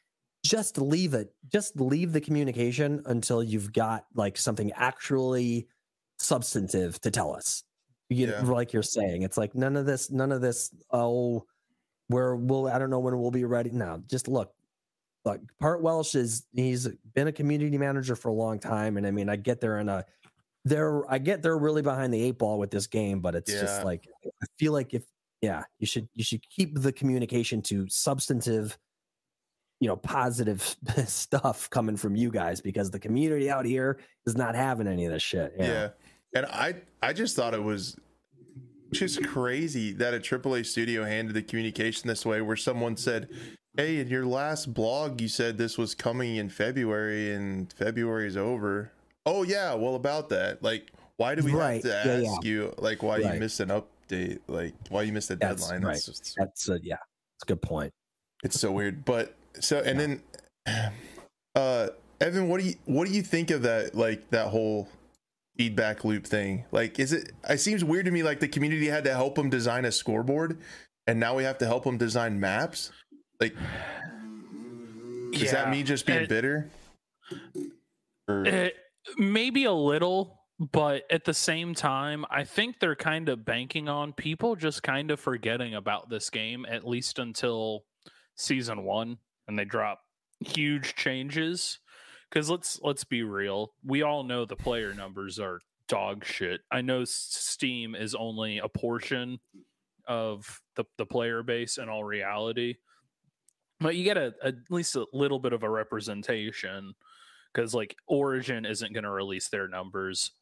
just 0.45 0.79
leave 0.79 1.15
it 1.15 1.33
just 1.51 1.79
leave 1.81 2.13
the 2.13 2.21
communication 2.21 3.03
until 3.07 3.43
you've 3.43 3.73
got 3.73 4.05
like 4.15 4.37
something 4.37 4.73
actually 4.73 5.69
substantive 6.19 7.01
to 7.01 7.11
tell 7.11 7.35
us 7.35 7.65
you 8.11 8.27
Yeah. 8.27 8.43
like 8.43 8.73
you're 8.75 8.83
saying 8.83 9.23
it's 9.23 9.39
like 9.39 9.55
none 9.55 9.77
of 9.77 9.87
this 9.87 10.11
none 10.11 10.33
of 10.33 10.41
this 10.43 10.75
oh 10.91 11.47
where 12.09 12.35
we'll 12.37 12.69
i 12.69 12.79
don't 12.79 12.91
know 12.91 12.99
when 12.99 13.19
we'll 13.19 13.31
be 13.31 13.45
ready 13.45 13.71
now 13.71 14.03
just 14.07 14.27
look 14.29 14.53
Like 15.25 15.41
Part 15.61 15.81
Welsh 15.83 16.15
is 16.15 16.47
he's 16.53 16.89
been 17.15 17.29
a 17.29 17.33
community 17.33 17.79
manager 17.79 18.17
for 18.17 18.29
a 18.31 18.33
long 18.35 18.59
time, 18.59 18.97
and 18.97 19.07
I 19.07 19.11
mean 19.11 19.29
I 19.29 19.37
get 19.37 19.61
they're 19.61 19.79
in 19.79 19.89
a 19.89 20.05
they're 20.65 21.09
I 21.11 21.19
get 21.19 21.43
they're 21.43 21.59
really 21.59 21.83
behind 21.83 22.13
the 22.13 22.23
eight 22.23 22.39
ball 22.39 22.59
with 22.59 22.71
this 22.71 22.87
game, 22.87 23.21
but 23.21 23.35
it's 23.35 23.51
just 23.61 23.85
like 23.85 24.07
I 24.27 24.47
feel 24.59 24.73
like 24.73 24.93
if 24.95 25.05
yeah 25.43 25.63
you 25.79 25.87
should 25.87 26.09
you 26.15 26.25
should 26.25 26.43
keep 26.51 26.79
the 26.81 26.93
communication 26.93 27.61
to 27.63 27.87
substantive 27.89 28.79
you 29.81 29.89
know 29.89 29.97
positive 29.97 30.63
stuff 31.07 31.69
coming 31.71 31.97
from 31.97 32.17
you 32.17 32.31
guys 32.31 32.61
because 32.63 32.91
the 32.91 32.99
community 32.99 33.49
out 33.51 33.65
here 33.67 34.01
is 34.27 34.37
not 34.37 34.55
having 34.55 34.87
any 34.89 35.05
of 35.07 35.13
this 35.13 35.23
shit 35.23 35.53
Yeah. 35.59 35.89
And 36.35 36.47
I 36.47 36.77
I 37.03 37.13
just 37.13 37.37
thought 37.37 37.55
it 37.55 37.63
was 37.63 37.97
just 38.93 39.25
crazy 39.27 39.93
that 39.93 40.15
a 40.15 40.19
AAA 40.19 40.67
studio 40.67 41.05
handed 41.05 41.35
the 41.35 41.43
communication 41.43 42.09
this 42.09 42.27
way 42.27 42.41
where 42.41 42.57
someone 42.57 42.97
said, 42.97 43.29
Hey, 43.77 43.99
in 43.99 44.09
your 44.09 44.27
last 44.27 44.75
blog 44.75 45.21
you 45.21 45.29
said 45.29 45.59
this 45.59 45.79
was 45.79 45.95
coming 45.95 46.37
in 46.37 46.49
February 46.49 47.33
and 47.33 47.73
February 47.73 48.27
is 48.27 48.37
over. 48.37 48.93
Oh 49.27 49.43
yeah, 49.43 49.75
well 49.75 49.95
about 49.95 50.29
that. 50.31 50.63
Like 50.63 50.91
why 51.17 51.35
do 51.35 51.43
we 51.43 51.53
Right. 51.53 51.75
have 51.75 51.83
to 51.83 51.89
Yeah, 51.89 52.31
ask 52.31 52.45
yeah. 52.45 52.51
you 52.51 52.75
like 52.79 53.03
why 53.03 53.19
Right. 53.21 53.35
you 53.35 53.41
missed 53.41 53.61
an 53.61 53.69
update? 53.69 54.39
Like 54.49 54.75
why 54.89 55.03
you 55.03 55.13
missed 55.13 55.31
a 55.31 55.37
That's 55.37 55.63
deadline? 55.63 55.83
right. 55.83 55.93
That's 55.95 56.07
just 56.07 56.35
that's 56.37 56.69
a, 56.69 56.79
yeah 56.83 56.97
it's 57.37 57.45
a 57.45 57.47
good 57.47 57.63
point 57.63 57.93
it's 58.43 58.59
so 58.59 58.73
weird. 58.73 59.05
But 59.05 59.35
so 59.61 59.81
and 59.81 59.99
then 60.01 60.23
uh 61.55 61.89
Evan, 62.21 62.49
what 62.49 62.61
do 62.61 62.67
you 62.69 62.75
what 62.85 63.07
do 63.09 63.15
you 63.15 63.23
think 63.23 63.51
of 63.51 63.63
that 63.63 63.95
like 63.95 64.29
that 64.31 64.49
whole 64.49 64.89
feedback 65.65 66.05
loop 66.07 66.27
thing? 66.27 66.65
Like 66.73 66.99
is 66.99 67.13
it 67.13 67.33
it 67.49 67.59
seems 67.61 67.85
weird 67.85 68.07
to 68.07 68.11
me 68.11 68.23
like 68.23 68.41
the 68.41 68.49
community 68.49 68.87
had 68.87 69.05
to 69.05 69.13
help 69.13 69.35
them 69.35 69.51
design 69.51 69.85
a 69.85 69.93
scoreboard 69.93 70.59
and 71.07 71.21
now 71.21 71.35
we 71.37 71.45
have 71.45 71.59
to 71.59 71.67
help 71.67 71.85
them 71.85 71.99
design 71.99 72.41
maps? 72.41 72.93
Like 73.41 73.55
is 75.35 75.51
that 75.53 75.69
me 75.71 75.83
just 75.83 76.07
being 76.07 76.23
it- 76.23 76.29
bitter? 76.31 76.71
Or, 78.27 78.47
Eh, 78.47 78.71
maybe 79.19 79.65
a 79.65 79.73
little, 79.73 80.41
but 80.73 81.03
at 81.11 81.25
the 81.25 81.35
same 81.35 81.75
time, 81.75 82.25
I 82.31 82.45
think 82.45 82.81
they're 82.81 82.97
kind 82.97 83.29
of 83.29 83.45
banking 83.45 83.89
on 83.89 84.15
people 84.15 84.57
just 84.57 84.83
kind 84.83 85.11
of 85.11 85.21
forgetting 85.21 85.75
about 85.75 86.09
this 86.09 86.31
game 86.31 86.65
at 86.67 86.87
least 86.87 87.19
until 87.19 87.85
season 88.37 88.85
one, 88.85 89.19
and 89.47 89.59
they 89.59 89.65
drop 89.67 90.01
huge 90.41 90.95
changes. 90.95 91.79
Because 92.31 92.49
let's 92.49 92.81
let's 92.83 93.05
be 93.05 93.23
real, 93.23 93.73
we 93.85 94.03
all 94.03 94.23
know 94.23 94.45
the 94.45 94.57
player 94.57 94.95
numbers 94.95 95.39
are 95.39 95.61
dog 95.89 96.25
shit. 96.25 96.61
I 96.71 96.81
know 96.81 97.05
Steam 97.05 97.95
is 97.95 98.15
only 98.15 98.59
a 98.59 98.69
portion 98.69 99.41
of 100.07 100.61
the 100.77 100.85
the 100.97 101.07
player 101.07 101.43
base 101.43 101.79
in 101.79 101.89
all 101.89 102.05
reality, 102.05 102.77
but 103.81 103.97
you 103.97 104.05
get 104.05 104.17
a, 104.17 104.33
at 104.43 104.55
least 104.71 104.95
a 104.97 105.07
little 105.13 105.41
bit 105.41 105.53
of 105.53 105.65
a 105.65 105.71
representation 105.71 106.95
because 107.53 107.75
like 107.75 107.97
Origin 108.07 108.65
isn't 108.65 108.93
going 108.93 109.05
to 109.05 109.11
release 109.11 109.49
their 109.49 109.67
numbers. 109.69 110.33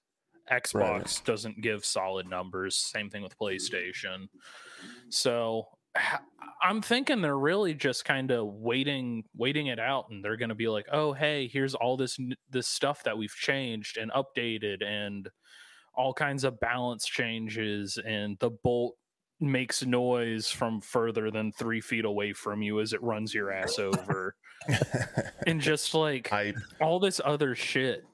Xbox 0.50 1.22
doesn't 1.24 1.60
give 1.60 1.84
solid 1.84 2.28
numbers. 2.28 2.74
Same 2.76 3.10
thing 3.10 3.22
with 3.22 3.38
PlayStation. 3.38 4.28
So 5.10 5.68
I'm 6.62 6.82
thinking 6.82 7.20
they're 7.20 7.38
really 7.38 7.74
just 7.74 8.04
kind 8.04 8.30
of 8.30 8.46
waiting, 8.46 9.24
waiting 9.36 9.68
it 9.68 9.78
out, 9.78 10.06
and 10.10 10.24
they're 10.24 10.36
going 10.36 10.48
to 10.48 10.54
be 10.54 10.68
like, 10.68 10.86
"Oh, 10.92 11.12
hey, 11.12 11.48
here's 11.48 11.74
all 11.74 11.96
this 11.96 12.18
this 12.50 12.66
stuff 12.66 13.04
that 13.04 13.16
we've 13.16 13.34
changed 13.34 13.96
and 13.96 14.10
updated, 14.12 14.84
and 14.84 15.28
all 15.94 16.12
kinds 16.12 16.44
of 16.44 16.60
balance 16.60 17.06
changes, 17.06 17.98
and 18.04 18.36
the 18.40 18.50
bolt." 18.50 18.94
makes 19.40 19.84
noise 19.86 20.50
from 20.50 20.80
further 20.80 21.30
than 21.30 21.52
three 21.52 21.80
feet 21.80 22.04
away 22.04 22.32
from 22.32 22.60
you 22.62 22.80
as 22.80 22.92
it 22.92 23.02
runs 23.02 23.32
your 23.32 23.52
ass 23.52 23.78
over 23.78 24.34
and 25.46 25.60
just 25.60 25.94
like 25.94 26.28
hype. 26.28 26.56
all 26.80 26.98
this 26.98 27.20
other 27.24 27.54
shit. 27.54 28.04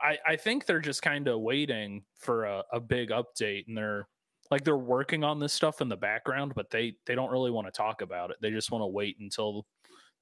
I, 0.00 0.18
I 0.26 0.36
think 0.36 0.66
they're 0.66 0.80
just 0.80 1.02
kind 1.02 1.28
of 1.28 1.40
waiting 1.40 2.04
for 2.18 2.44
a, 2.44 2.64
a 2.72 2.80
big 2.80 3.10
update 3.10 3.64
and 3.68 3.76
they're 3.76 4.08
like 4.52 4.62
they're 4.64 4.76
working 4.76 5.24
on 5.24 5.40
this 5.40 5.52
stuff 5.52 5.80
in 5.80 5.88
the 5.88 5.96
background, 5.96 6.52
but 6.54 6.70
they 6.70 6.94
they 7.06 7.14
don't 7.16 7.30
really 7.32 7.50
want 7.50 7.66
to 7.66 7.72
talk 7.72 8.02
about 8.02 8.30
it. 8.30 8.36
They 8.40 8.50
just 8.50 8.70
want 8.70 8.82
to 8.82 8.86
wait 8.86 9.16
until 9.18 9.66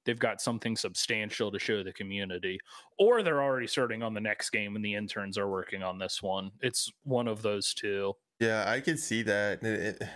they've 0.05 0.17
got 0.17 0.41
something 0.41 0.75
substantial 0.75 1.51
to 1.51 1.59
show 1.59 1.83
the 1.83 1.93
community. 1.93 2.57
Or 2.97 3.21
they're 3.21 3.43
already 3.43 3.67
starting 3.67 4.01
on 4.01 4.13
the 4.15 4.21
next 4.21 4.49
game 4.49 4.75
and 4.75 4.83
the 4.83 4.95
interns 4.95 5.37
are 5.37 5.47
working 5.49 5.83
on 5.83 5.99
this 5.99 6.23
one. 6.23 6.49
It's 6.61 6.91
one 7.03 7.27
of 7.27 7.43
those 7.43 7.73
two. 7.75 8.13
Yeah, 8.39 8.63
I 8.67 8.79
can 8.79 8.97
see 8.97 9.21
that. 9.23 9.61
It- 9.63 10.01
it- 10.01 10.09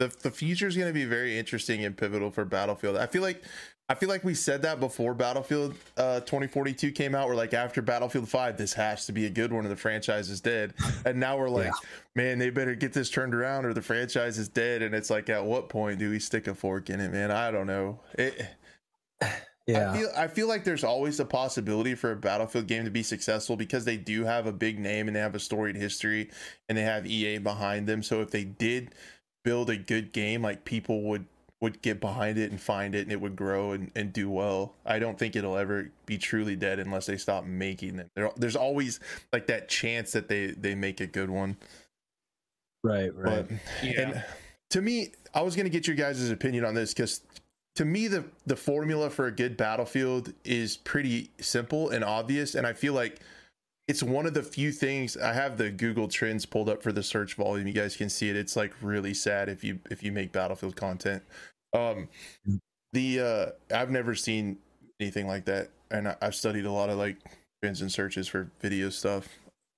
the 0.00 0.08
the 0.22 0.30
future 0.32 0.66
is 0.66 0.76
going 0.76 0.88
to 0.88 0.92
be 0.92 1.04
very 1.04 1.38
interesting 1.38 1.84
and 1.84 1.96
pivotal 1.96 2.32
for 2.32 2.44
Battlefield. 2.44 2.96
I 2.96 3.06
feel 3.06 3.22
like 3.22 3.44
I 3.88 3.94
feel 3.94 4.08
like 4.08 4.24
we 4.24 4.32
said 4.32 4.62
that 4.62 4.80
before 4.80 5.12
Battlefield 5.12 5.74
uh, 5.98 6.20
2042 6.20 6.90
came 6.92 7.14
out. 7.14 7.28
We're 7.28 7.34
like 7.34 7.52
after 7.52 7.82
Battlefield 7.82 8.28
5, 8.28 8.56
this 8.56 8.72
has 8.72 9.04
to 9.06 9.12
be 9.12 9.26
a 9.26 9.30
good 9.30 9.52
one, 9.52 9.64
and 9.64 9.70
the 9.70 9.76
franchise 9.76 10.30
is 10.30 10.40
dead. 10.40 10.72
And 11.04 11.20
now 11.20 11.36
we're 11.36 11.50
like, 11.50 11.72
man, 12.14 12.38
they 12.38 12.48
better 12.48 12.74
get 12.74 12.94
this 12.94 13.10
turned 13.10 13.34
around, 13.34 13.66
or 13.66 13.74
the 13.74 13.82
franchise 13.82 14.38
is 14.38 14.48
dead. 14.48 14.80
And 14.80 14.94
it's 14.94 15.10
like, 15.10 15.28
at 15.28 15.44
what 15.44 15.68
point 15.68 15.98
do 15.98 16.10
we 16.10 16.18
stick 16.18 16.46
a 16.46 16.54
fork 16.54 16.88
in 16.88 16.98
it, 16.98 17.12
man? 17.12 17.30
I 17.30 17.50
don't 17.50 17.66
know. 17.66 18.00
It, 18.18 18.46
yeah 19.66 19.92
I 19.92 19.96
feel 19.96 20.08
I 20.16 20.28
feel 20.28 20.48
like 20.48 20.64
there's 20.64 20.84
always 20.84 21.20
a 21.20 21.24
possibility 21.24 21.94
for 21.94 22.12
a 22.12 22.16
Battlefield 22.16 22.66
game 22.66 22.84
to 22.84 22.90
be 22.90 23.02
successful 23.02 23.56
because 23.56 23.84
they 23.84 23.96
do 23.96 24.24
have 24.24 24.46
a 24.46 24.52
big 24.52 24.78
name 24.78 25.08
and 25.08 25.16
they 25.16 25.20
have 25.20 25.34
a 25.34 25.38
storied 25.38 25.76
history 25.76 26.30
and 26.68 26.76
they 26.76 26.82
have 26.82 27.06
EA 27.06 27.38
behind 27.38 27.86
them. 27.86 28.02
So 28.02 28.22
if 28.22 28.30
they 28.30 28.44
did 28.44 28.94
build 29.42 29.68
a 29.68 29.76
good 29.76 30.12
game, 30.12 30.40
like 30.40 30.64
people 30.64 31.02
would 31.02 31.26
would 31.64 31.80
get 31.80 31.98
behind 31.98 32.36
it 32.36 32.50
and 32.50 32.60
find 32.60 32.94
it 32.94 33.00
and 33.04 33.10
it 33.10 33.18
would 33.20 33.34
grow 33.34 33.72
and, 33.72 33.90
and 33.96 34.12
do 34.12 34.28
well. 34.28 34.74
I 34.84 34.98
don't 34.98 35.18
think 35.18 35.34
it'll 35.34 35.56
ever 35.56 35.90
be 36.04 36.18
truly 36.18 36.56
dead 36.56 36.78
unless 36.78 37.06
they 37.06 37.16
stop 37.16 37.46
making 37.46 37.96
them. 37.96 38.10
There, 38.14 38.30
there's 38.36 38.54
always 38.54 39.00
like 39.32 39.46
that 39.46 39.68
chance 39.70 40.12
that 40.12 40.28
they 40.28 40.48
they 40.48 40.74
make 40.74 41.00
a 41.00 41.06
good 41.06 41.30
one. 41.30 41.56
right 42.82 43.14
right 43.16 43.48
But 43.48 43.58
Yeah. 43.82 44.00
and 44.00 44.24
to 44.70 44.82
me, 44.82 45.12
I 45.34 45.40
was 45.40 45.56
going 45.56 45.64
to 45.64 45.70
get 45.70 45.86
your 45.86 45.96
guys' 45.96 46.28
opinion 46.30 46.64
on 46.66 46.74
this 46.74 46.92
because 46.92 47.22
to 47.76 47.84
me, 47.84 48.08
the 48.08 48.24
the 48.46 48.56
formula 48.56 49.08
for 49.08 49.26
a 49.26 49.32
good 49.32 49.56
battlefield 49.56 50.32
is 50.44 50.76
pretty 50.76 51.30
simple 51.40 51.90
and 51.90 52.04
obvious, 52.04 52.54
and 52.54 52.66
I 52.66 52.74
feel 52.74 52.92
like 52.92 53.20
it's 53.88 54.02
one 54.02 54.26
of 54.26 54.34
the 54.34 54.42
few 54.42 54.72
things. 54.72 55.16
I 55.16 55.32
have 55.32 55.58
the 55.58 55.70
Google 55.70 56.08
Trends 56.08 56.46
pulled 56.46 56.68
up 56.68 56.82
for 56.82 56.92
the 56.92 57.02
search 57.02 57.34
volume. 57.34 57.66
You 57.66 57.72
guys 57.74 57.96
can 57.96 58.08
see 58.08 58.28
it. 58.30 58.36
It's 58.36 58.56
like 58.56 58.72
really 58.80 59.14
sad 59.14 59.48
if 59.48 59.64
you 59.64 59.78
if 59.90 60.02
you 60.02 60.12
make 60.12 60.32
battlefield 60.32 60.76
content. 60.76 61.22
Um, 61.74 62.08
the 62.92 63.20
uh, 63.20 63.74
I've 63.74 63.90
never 63.90 64.14
seen 64.14 64.58
anything 65.00 65.26
like 65.26 65.44
that, 65.46 65.70
and 65.90 66.08
I, 66.08 66.16
I've 66.22 66.34
studied 66.34 66.64
a 66.64 66.72
lot 66.72 66.88
of 66.88 66.96
like 66.96 67.16
trends 67.62 67.82
and 67.82 67.90
searches 67.92 68.28
for 68.28 68.50
video 68.60 68.88
stuff. 68.88 69.28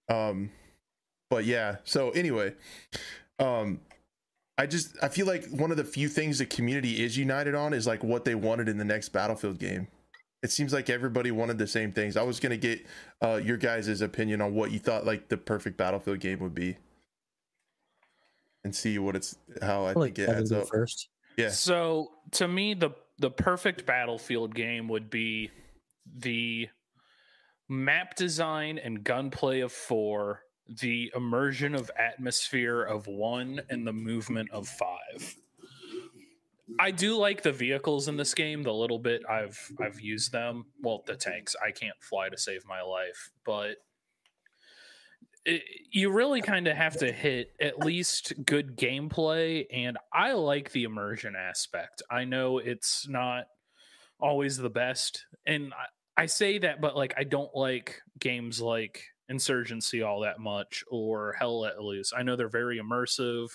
Um, 0.09 0.51
but 1.31 1.45
yeah. 1.45 1.77
So 1.85 2.11
anyway, 2.11 2.55
um, 3.39 3.81
I 4.59 4.67
just 4.67 4.97
I 5.03 5.09
feel 5.09 5.27
like 5.27 5.47
one 5.49 5.71
of 5.71 5.77
the 5.77 5.85
few 5.85 6.09
things 6.09 6.39
the 6.39 6.47
community 6.47 7.03
is 7.03 7.17
united 7.17 7.55
on 7.55 7.73
is 7.73 7.87
like 7.87 8.05
what 8.05 8.25
they 8.25 8.35
wanted 8.35 8.69
in 8.69 8.79
the 8.79 8.85
next 8.85 9.11
Battlefield 9.11 9.59
game. 9.59 9.89
It 10.43 10.51
seems 10.51 10.73
like 10.73 10.91
everybody 10.91 11.31
wanted 11.31 11.59
the 11.59 11.67
same 11.67 11.93
things. 11.93 12.17
I 12.17 12.23
was 12.23 12.39
gonna 12.39 12.57
get 12.57 12.87
uh, 13.23 13.41
your 13.43 13.57
guys' 13.57 14.01
opinion 14.01 14.41
on 14.41 14.55
what 14.55 14.71
you 14.71 14.79
thought 14.79 15.07
like 15.07 15.29
the 15.29 15.37
perfect 15.37 15.77
Battlefield 15.77 16.21
game 16.21 16.39
would 16.41 16.55
be, 16.55 16.77
and 18.63 18.75
see 18.75 18.99
what 18.99 19.17
it's 19.17 19.37
how 19.63 19.87
I 19.87 19.95
think 19.95 20.19
it 20.19 20.29
adds 20.29 20.53
up. 20.53 20.69
first 20.69 21.09
Yeah. 21.37 21.51
So 21.51 22.11
to 22.33 22.49
me, 22.49 22.75
the 22.75 22.91
the 23.19 23.31
perfect 23.31 23.87
battlefield 23.87 24.55
game 24.55 24.89
would 24.89 25.11
be 25.11 25.51
the 26.15 26.69
map 27.69 28.15
design 28.15 28.79
and 28.79 29.03
gunplay 29.03 29.61
of 29.61 29.73
four, 29.73 30.43
the 30.69 31.11
immersion 31.15 31.75
of 31.75 31.91
atmosphere 31.99 32.83
of 32.83 33.07
one, 33.07 33.61
and 33.71 33.87
the 33.87 33.93
movement 33.93 34.51
of 34.51 34.69
five. 34.69 35.37
I 36.79 36.91
do 36.91 37.17
like 37.17 37.43
the 37.43 37.53
vehicles 37.53 38.09
in 38.09 38.17
this 38.17 38.35
game. 38.35 38.63
The 38.63 38.73
little 38.73 38.99
bit 38.99 39.23
I've 39.29 39.73
I've 39.81 40.01
used 40.01 40.33
them. 40.33 40.67
Well, 40.83 41.05
the 41.07 41.17
tanks. 41.17 41.55
I 41.65 41.71
can't 41.71 41.97
fly 42.01 42.29
to 42.29 42.37
save 42.37 42.67
my 42.67 42.83
life, 42.83 43.31
but 43.45 43.77
you 45.93 46.11
really 46.11 46.43
kind 46.43 46.67
of 46.67 46.77
have 46.77 46.99
to 46.99 47.13
hit 47.13 47.53
at 47.61 47.79
least 47.79 48.33
good 48.45 48.77
gameplay 48.77 49.67
and 49.73 49.97
i 50.13 50.33
like 50.33 50.73
the 50.73 50.85
immersion 50.85 51.35
aspect. 51.37 52.03
I 52.11 52.25
know 52.25 52.59
it's 52.59 53.09
not 53.09 53.45
always 54.19 54.57
the 54.57 54.71
best 54.71 55.25
and 55.47 55.73
I, 55.75 56.23
I 56.23 56.27
say 56.27 56.59
that 56.59 56.81
but 56.81 56.97
like 56.97 57.15
i 57.19 57.25
don't 57.25 57.55
like 57.55 58.01
games 58.19 58.61
like 58.61 59.05
insurgency 59.29 60.03
all 60.03 60.21
that 60.21 60.41
much 60.41 60.83
or 60.91 61.35
hell 61.39 61.61
let 61.61 61.81
loose. 61.81 62.13
I 62.17 62.23
know 62.23 62.37
they're 62.37 62.49
very 62.49 62.81
immersive 62.81 63.49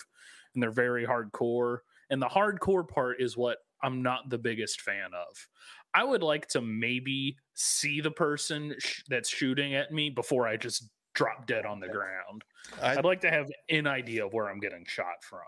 and 0.54 0.62
they're 0.62 0.70
very 0.70 1.06
hardcore 1.06 1.78
and 2.10 2.22
the 2.22 2.28
hardcore 2.28 2.88
part 2.88 3.20
is 3.20 3.36
what 3.36 3.58
i'm 3.82 4.02
not 4.02 4.30
the 4.30 4.38
biggest 4.38 4.80
fan 4.80 5.10
of. 5.12 5.48
I 5.94 6.04
would 6.04 6.22
like 6.22 6.46
to 6.48 6.62
maybe 6.62 7.36
see 7.52 8.00
the 8.00 8.10
person 8.10 8.74
sh- 8.78 9.02
that's 9.08 9.28
shooting 9.28 9.74
at 9.74 9.92
me 9.92 10.08
before 10.08 10.46
i 10.46 10.56
just 10.56 10.88
drop 11.14 11.46
dead 11.46 11.66
on 11.66 11.80
the 11.80 11.88
ground 11.88 12.44
I, 12.80 12.96
I'd 12.96 13.04
like 13.04 13.20
to 13.22 13.30
have 13.30 13.50
an 13.68 13.86
idea 13.86 14.24
of 14.24 14.32
where 14.32 14.48
I'm 14.48 14.60
getting 14.60 14.84
shot 14.86 15.22
from. 15.22 15.40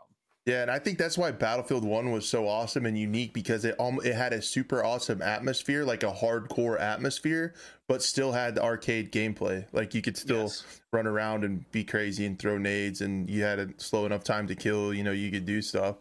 Yeah, 0.46 0.60
and 0.60 0.70
I 0.70 0.78
think 0.78 0.98
that's 0.98 1.16
why 1.16 1.30
Battlefield 1.30 1.84
One 1.84 2.10
was 2.12 2.28
so 2.28 2.46
awesome 2.46 2.84
and 2.84 2.98
unique 2.98 3.32
because 3.32 3.64
it 3.64 3.80
um, 3.80 3.98
it 4.04 4.14
had 4.14 4.34
a 4.34 4.42
super 4.42 4.84
awesome 4.84 5.22
atmosphere, 5.22 5.84
like 5.84 6.02
a 6.02 6.12
hardcore 6.12 6.78
atmosphere, 6.78 7.54
but 7.88 8.02
still 8.02 8.30
had 8.32 8.54
the 8.56 8.62
arcade 8.62 9.10
gameplay. 9.10 9.64
Like 9.72 9.94
you 9.94 10.02
could 10.02 10.18
still 10.18 10.42
Yes. 10.42 10.82
run 10.92 11.06
around 11.06 11.44
and 11.44 11.70
be 11.72 11.82
crazy 11.82 12.26
and 12.26 12.38
throw 12.38 12.58
nades, 12.58 13.00
and 13.00 13.30
you 13.30 13.42
had 13.42 13.58
a 13.58 13.68
slow 13.78 14.04
enough 14.04 14.22
time 14.22 14.46
to 14.48 14.54
kill. 14.54 14.92
You 14.92 15.02
know, 15.02 15.12
you 15.12 15.30
could 15.30 15.46
do 15.46 15.62
stuff, 15.62 15.96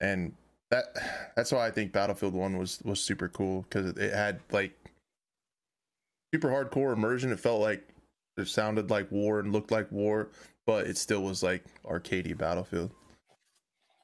and 0.00 0.32
that 0.70 0.86
that's 1.36 1.52
why 1.52 1.66
I 1.66 1.70
think 1.70 1.92
Battlefield 1.92 2.32
One 2.32 2.56
was 2.56 2.80
was 2.82 2.98
super 2.98 3.28
cool 3.28 3.66
because 3.68 3.90
it 3.98 4.14
had 4.14 4.40
like 4.52 4.72
super 6.34 6.48
hardcore 6.48 6.94
immersion. 6.94 7.30
It 7.30 7.40
felt 7.40 7.60
like 7.60 7.86
it 8.36 8.48
sounded 8.48 8.90
like 8.90 9.10
war 9.10 9.40
and 9.40 9.52
looked 9.52 9.70
like 9.70 9.90
war, 9.90 10.28
but 10.66 10.86
it 10.86 10.96
still 10.98 11.22
was 11.22 11.42
like 11.42 11.64
arcadey 11.84 12.36
Battlefield. 12.36 12.90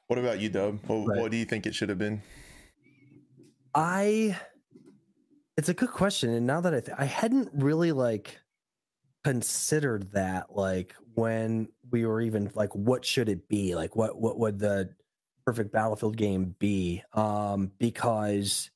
What 0.07 0.19
about 0.19 0.39
you, 0.39 0.49
Dub? 0.49 0.79
What, 0.87 1.07
Right. 1.07 1.21
what 1.21 1.31
do 1.31 1.37
you 1.37 1.45
think 1.45 1.65
it 1.65 1.75
should 1.75 1.89
have 1.89 1.97
been? 1.97 2.21
I 3.75 4.37
it's 5.57 5.69
a 5.69 5.73
good 5.73 5.89
question 5.91 6.31
and 6.31 6.45
now 6.47 6.61
that 6.61 6.73
I 6.73 6.79
th- 6.79 6.97
I 6.97 7.05
hadn't 7.05 7.49
really 7.53 7.91
like 7.91 8.39
considered 9.23 10.11
that 10.13 10.55
like 10.55 10.95
when 11.15 11.69
we 11.91 12.05
were 12.05 12.21
even 12.21 12.51
like 12.55 12.73
what 12.75 13.05
should 13.05 13.29
it 13.29 13.47
be 13.47 13.73
like 13.75 13.95
what 13.95 14.19
what 14.19 14.37
would 14.39 14.59
the 14.59 14.89
perfect 15.45 15.71
battlefield 15.71 16.17
game 16.17 16.55
be 16.59 17.01
um 17.13 17.71
because 17.79 18.69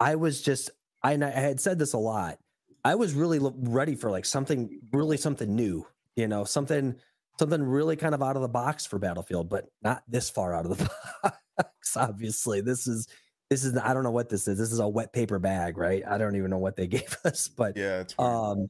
I 0.00 0.14
was 0.14 0.40
just 0.42 0.70
I, 1.02 1.12
and 1.12 1.24
I 1.24 1.30
had 1.30 1.60
said 1.60 1.78
this 1.78 1.92
a 1.92 1.98
lot 1.98 2.38
I 2.88 2.94
was 2.94 3.14
really 3.14 3.38
ready 3.40 3.94
for 3.94 4.10
like 4.10 4.24
something 4.24 4.80
really 4.92 5.16
something 5.16 5.54
new 5.54 5.86
you 6.16 6.28
know 6.28 6.44
something 6.44 6.96
something 7.38 7.62
really 7.62 7.96
kind 7.96 8.14
of 8.14 8.22
out 8.22 8.36
of 8.36 8.42
the 8.42 8.48
box 8.48 8.86
for 8.86 8.98
battlefield 8.98 9.48
but 9.48 9.66
not 9.82 10.02
this 10.08 10.30
far 10.30 10.54
out 10.54 10.66
of 10.66 10.78
the 10.78 10.90
box 11.22 11.96
obviously 11.96 12.60
this 12.60 12.86
is 12.86 13.08
this 13.50 13.64
is 13.64 13.76
I 13.78 13.94
don't 13.94 14.02
know 14.02 14.10
what 14.10 14.28
this 14.28 14.46
is. 14.46 14.58
This 14.58 14.72
is 14.72 14.78
a 14.78 14.88
wet 14.88 15.12
paper 15.12 15.38
bag, 15.38 15.78
right? 15.78 16.02
I 16.06 16.18
don't 16.18 16.36
even 16.36 16.50
know 16.50 16.58
what 16.58 16.76
they 16.76 16.86
gave 16.98 17.16
us, 17.24 17.48
but 17.48 17.76
Yeah, 17.76 18.04
um, 18.18 18.68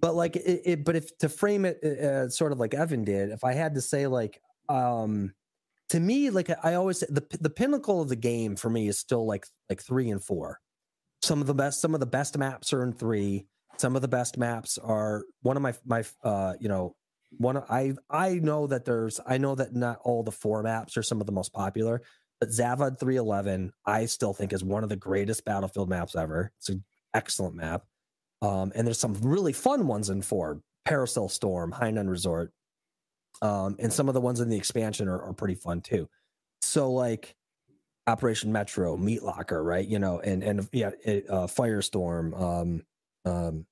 but 0.00 0.14
like 0.14 0.36
it, 0.36 0.62
it 0.64 0.84
but 0.84 0.96
if 0.96 1.16
to 1.18 1.28
frame 1.28 1.64
it 1.64 1.82
uh, 1.82 2.28
sort 2.28 2.52
of 2.52 2.60
like 2.60 2.74
Evan 2.74 3.04
did, 3.04 3.30
if 3.30 3.44
I 3.44 3.52
had 3.54 3.74
to 3.74 3.80
say 3.80 4.06
like 4.06 4.40
um, 4.68 5.32
to 5.90 6.00
me, 6.00 6.30
like 6.30 6.50
I 6.62 6.74
always 6.74 7.00
say, 7.00 7.06
the 7.08 7.24
the 7.40 7.50
pinnacle 7.50 8.00
of 8.00 8.08
the 8.08 8.16
game 8.16 8.56
for 8.56 8.70
me 8.70 8.88
is 8.88 8.98
still 8.98 9.26
like 9.26 9.46
like 9.68 9.82
three 9.82 10.10
and 10.10 10.22
four. 10.22 10.60
Some 11.22 11.40
of 11.40 11.46
the 11.46 11.54
best, 11.54 11.80
some 11.80 11.94
of 11.94 12.00
the 12.00 12.06
best 12.06 12.36
maps 12.36 12.72
are 12.72 12.82
in 12.82 12.92
three. 12.92 13.46
Some 13.82 13.96
of 13.96 14.02
the 14.02 14.06
best 14.06 14.38
maps 14.38 14.78
are 14.78 15.24
one 15.40 15.56
of 15.56 15.62
my 15.64 15.74
my 15.84 16.04
uh, 16.22 16.54
you 16.60 16.68
know 16.68 16.94
one 17.38 17.56
of- 17.56 17.64
I 17.68 17.94
I 18.08 18.34
know 18.34 18.68
that 18.68 18.84
there's 18.84 19.18
I 19.26 19.38
know 19.38 19.56
that 19.56 19.74
not 19.74 19.98
all 20.04 20.22
the 20.22 20.30
four 20.30 20.62
maps 20.62 20.96
are 20.96 21.02
some 21.02 21.20
of 21.20 21.26
the 21.26 21.32
most 21.32 21.52
popular, 21.52 22.00
but 22.38 22.50
Zavad 22.50 23.00
311 23.00 23.72
I 23.84 24.06
still 24.06 24.34
think 24.34 24.52
is 24.52 24.62
one 24.62 24.84
of 24.84 24.88
the 24.88 24.94
greatest 24.94 25.44
battlefield 25.44 25.88
maps 25.88 26.14
ever. 26.14 26.52
It's 26.58 26.68
an 26.68 26.84
excellent 27.12 27.56
map. 27.56 27.82
Um, 28.40 28.70
and 28.76 28.86
there's 28.86 29.00
some 29.00 29.14
really 29.14 29.52
fun 29.52 29.88
ones 29.88 30.10
in 30.10 30.22
four, 30.22 30.60
Paracel 30.86 31.28
Storm, 31.28 31.72
Hainan 31.72 32.08
Resort. 32.08 32.52
Um, 33.40 33.74
and 33.80 33.92
some 33.92 34.06
of 34.06 34.14
the 34.14 34.20
ones 34.20 34.38
in 34.38 34.48
the 34.48 34.56
expansion 34.56 35.08
are, 35.08 35.20
are 35.20 35.32
pretty 35.32 35.56
fun 35.56 35.80
too. 35.80 36.08
So 36.60 36.92
like 36.92 37.34
Operation 38.06 38.52
Metro, 38.52 38.96
Meat 38.96 39.24
Locker, 39.24 39.60
right? 39.60 39.88
You 39.88 39.98
know, 39.98 40.20
and 40.20 40.44
and 40.44 40.68
yeah, 40.70 40.90
uh, 41.04 41.48
Firestorm, 41.48 42.40
um, 42.40 42.82
um, 43.24 43.66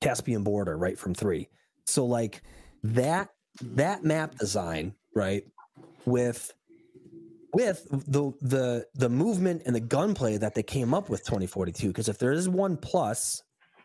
Caspian 0.00 0.42
Border, 0.42 0.76
right 0.76 0.98
from 0.98 1.14
three. 1.14 1.48
So 1.86 2.06
like 2.06 2.42
that 2.82 3.28
that 3.62 4.04
map 4.04 4.36
design, 4.36 4.94
right, 5.14 5.44
with 6.04 6.52
with 7.52 7.86
the 7.90 8.32
the 8.40 8.86
the 8.94 9.08
movement 9.08 9.62
and 9.66 9.74
the 9.74 9.80
gunplay 9.80 10.36
that 10.36 10.54
they 10.54 10.62
came 10.62 10.94
up 10.94 11.08
with 11.08 11.24
2042 11.24 11.88
because 11.88 12.08
if 12.08 12.18
there 12.18 12.32
is 12.32 12.48
one 12.48 12.76
plus 12.76 13.42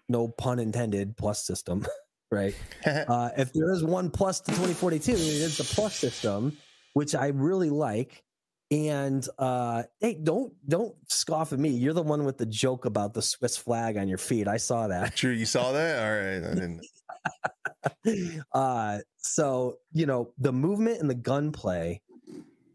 no 0.08 0.28
pun 0.28 0.60
intended 0.60 1.18
plus 1.18 1.46
system 1.46 1.86
right 2.32 2.56
uh, 2.86 3.30
if 3.38 3.52
there 3.54 3.72
is 3.72 3.84
one 3.84 4.10
plus 4.10 4.40
to 4.42 4.52
2042 4.52 5.12
it 5.12 5.18
is 5.18 5.58
the 5.58 5.64
plus 5.64 5.96
system 5.96 6.56
which 6.94 7.16
i 7.16 7.28
really 7.28 7.70
like 7.70 8.24
and 8.72 9.28
uh 9.38 9.84
hey 10.00 10.16
don't 10.22 10.54
don't 10.68 10.96
scoff 11.08 11.54
at 11.54 11.60
me. 11.60 11.70
You're 11.70 11.94
the 11.94 12.02
one 12.02 12.24
with 12.26 12.38
the 12.38 12.46
joke 12.46 12.86
about 12.86 13.14
the 13.14 13.22
swiss 13.22 13.56
flag 13.58 13.98
on 13.98 14.08
your 14.08 14.18
feet. 14.18 14.48
I 14.48 14.58
saw 14.58 14.88
that. 14.88 15.16
True, 15.16 15.32
you 15.32 15.46
saw 15.46 15.72
that? 15.72 16.00
All 16.04 16.12
right, 16.12 16.52
I 16.52 16.54
didn't. 16.56 18.42
uh 18.54 19.00
so 19.18 19.78
you 19.92 20.06
know 20.06 20.32
the 20.38 20.52
movement 20.54 21.00
and 21.02 21.10
the 21.10 21.16
gunplay 21.16 22.02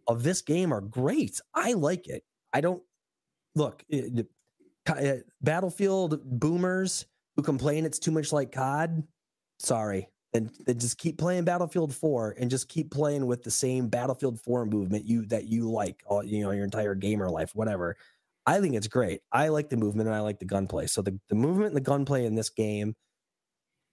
of 0.06 0.22
this 0.22 0.42
game 0.42 0.72
are 0.72 0.80
great. 0.80 1.40
I 1.54 1.72
like 1.72 2.08
it. 2.08 2.24
I 2.52 2.60
don't 2.60 2.82
look 3.54 3.84
it- 3.88 4.18
it- 4.20 4.26
uh, 4.88 5.22
battlefield 5.42 6.20
boomers 6.24 7.04
who 7.36 7.42
complain 7.42 7.84
it's 7.84 7.98
too 7.98 8.10
much 8.10 8.32
like 8.32 8.50
cod 8.50 9.02
sorry 9.58 10.08
and 10.32 10.50
then 10.66 10.78
just 10.78 10.98
keep 10.98 11.18
playing 11.18 11.44
battlefield 11.44 11.94
4 11.94 12.36
and 12.38 12.50
just 12.50 12.68
keep 12.68 12.90
playing 12.90 13.26
with 13.26 13.42
the 13.42 13.50
same 13.50 13.88
battlefield 13.88 14.40
4 14.40 14.66
movement 14.66 15.06
you 15.06 15.26
that 15.26 15.46
you 15.46 15.70
like 15.70 16.02
all 16.06 16.22
you 16.22 16.42
know 16.42 16.50
your 16.52 16.64
entire 16.64 16.94
gamer 16.94 17.28
life 17.30 17.54
whatever. 17.54 17.96
I 18.46 18.60
think 18.60 18.74
it's 18.74 18.88
great. 18.88 19.20
I 19.30 19.48
like 19.48 19.68
the 19.68 19.76
movement 19.76 20.08
and 20.08 20.16
i 20.16 20.20
like 20.20 20.38
the 20.38 20.46
gunplay. 20.46 20.86
So 20.86 21.02
the, 21.02 21.18
the 21.28 21.34
movement 21.34 21.68
and 21.68 21.76
the 21.76 21.80
gunplay 21.80 22.24
in 22.24 22.34
this 22.34 22.50
game 22.50 22.94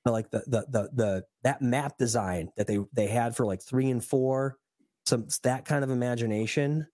I 0.05 0.09
like 0.09 0.31
the, 0.31 0.43
the 0.47 0.65
the 0.69 0.89
the 0.93 1.23
that 1.43 1.61
map 1.61 1.97
design 1.97 2.49
that 2.55 2.67
they 2.67 2.79
they 2.93 3.07
had 3.07 3.35
for 3.35 3.45
like 3.45 3.61
three 3.61 3.89
and 3.89 4.03
four 4.03 4.57
some 5.05 5.27
that 5.43 5.65
kind 5.65 5.83
of 5.83 5.89
imagination. 5.89 6.87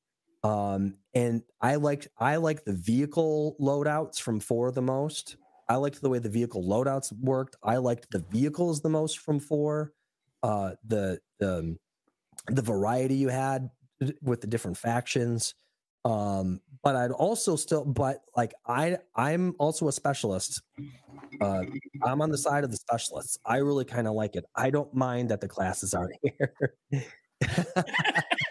Um 0.43 0.95
and 1.13 1.43
i 1.61 1.75
liked 1.75 2.07
i 2.17 2.37
like 2.37 2.65
the 2.65 2.73
vehicle 2.73 3.55
loadouts 3.59 4.19
from 4.19 4.39
four 4.39 4.71
the 4.71 4.81
most 4.81 5.37
i 5.69 5.75
liked 5.75 6.01
the 6.01 6.09
way 6.09 6.19
the 6.19 6.29
vehicle 6.29 6.63
loadouts 6.63 7.11
worked. 7.21 7.55
I 7.63 7.77
liked 7.77 8.11
the 8.11 8.23
vehicles 8.31 8.81
the 8.81 8.89
most 8.89 9.19
from 9.19 9.39
four 9.39 9.93
uh 10.43 10.71
the 10.85 11.19
the 11.39 11.77
the 12.47 12.61
variety 12.61 13.15
you 13.15 13.29
had 13.29 13.69
with 14.21 14.41
the 14.41 14.47
different 14.47 14.77
factions. 14.77 15.55
Um 16.05 16.59
but 16.83 16.97
i'd 16.97 17.11
also 17.11 17.55
still 17.55 17.85
but 17.85 18.23
like 18.35 18.53
i 18.67 18.97
i'm 19.15 19.55
also 19.57 19.87
a 19.87 19.91
specialist 19.93 20.61
uh 21.39 21.63
i'm 22.03 22.21
on 22.21 22.29
the 22.29 22.37
side 22.37 22.65
of 22.65 22.71
the 22.71 22.77
specialists. 22.77 23.37
I 23.45 23.57
really 23.57 23.85
kind 23.85 24.07
of 24.07 24.13
like 24.13 24.35
it. 24.35 24.45
I 24.55 24.69
don't 24.69 24.93
mind 24.93 25.29
that 25.29 25.39
the 25.39 25.47
classes 25.47 25.93
aren't 25.93 26.15
here. 26.21 26.75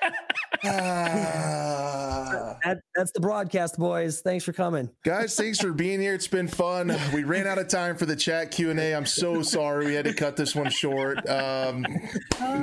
that, 2.63 2.81
that's 2.95 3.13
the 3.13 3.21
broadcast 3.21 3.77
boys 3.79 4.21
thanks 4.21 4.45
for 4.45 4.53
coming 4.53 4.89
Guys, 5.05 5.37
thanks 5.37 5.61
for 5.61 5.73
being 5.73 6.01
here. 6.01 6.15
It's 6.15 6.29
been 6.29 6.47
fun. 6.49 6.97
We 7.13 7.25
ran 7.25 7.47
out 7.47 7.59
of 7.59 7.69
time 7.69 7.97
for 7.97 8.07
the 8.07 8.15
chat 8.17 8.51
Q 8.51 8.71
and 8.71 8.79
A. 8.79 8.95
I'm 8.95 9.07
so 9.07 9.43
sorry 9.43 9.87
we 9.87 9.95
had 9.95 10.05
to 10.05 10.15
cut 10.15 10.37
this 10.37 10.55
one 10.55 10.71
short. 10.71 11.29
Um, 11.29 11.85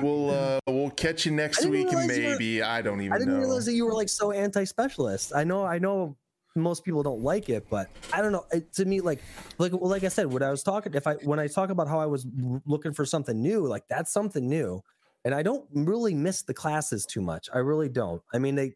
we'll 0.02 0.30
uh, 0.30 0.60
we'll 0.68 0.90
catch 0.92 1.26
you 1.26 1.32
next 1.34 1.66
week, 1.66 1.88
realize 1.92 2.18
you 2.18 2.24
were- 2.24 2.30
maybe. 2.30 2.62
I 2.62 2.82
don't 2.82 3.02
even 3.02 3.14
i 3.14 3.18
didn't 3.18 3.34
know. 3.34 3.40
realize 3.40 3.66
that 3.66 3.74
you 3.74 3.86
were 3.86 3.94
like 3.94 4.10
so 4.10 4.32
anti-specialist 4.32 5.34
i 5.36 5.44
know 5.44 5.66
i 5.66 5.78
know 5.80 6.16
most 6.56 6.84
people 6.84 7.04
don't 7.04 7.22
like 7.22 7.50
it 7.50 7.66
but 7.70 7.90
i 8.14 8.22
don't 8.22 8.32
know 8.32 8.46
it, 8.52 8.72
to 8.74 8.86
me 8.86 9.02
like 9.02 9.22
like 9.58 9.72
well, 9.72 9.90
like 9.90 10.04
i 10.04 10.08
said 10.08 10.26
when 10.32 10.42
i 10.44 10.50
was 10.50 10.64
talking 10.64 10.94
if 10.94 11.06
i 11.08 11.14
when 11.24 11.40
i 11.40 11.48
talk 11.48 11.70
about 11.70 11.88
how 11.88 12.00
i 12.00 12.06
was 12.06 12.26
looking 12.66 12.94
for 12.94 13.06
something 13.06 13.42
new 13.42 13.66
like 13.66 13.84
that's 13.88 14.12
something 14.12 14.48
new 14.48 14.82
and 15.26 15.34
i 15.34 15.42
don't 15.42 15.66
really 15.74 16.14
miss 16.14 16.42
the 16.44 16.54
classes 16.54 17.06
too 17.06 17.22
much 17.22 17.50
i 17.54 17.58
really 17.58 17.90
don't 17.90 18.22
i 18.34 18.38
mean 18.38 18.56
they 18.56 18.74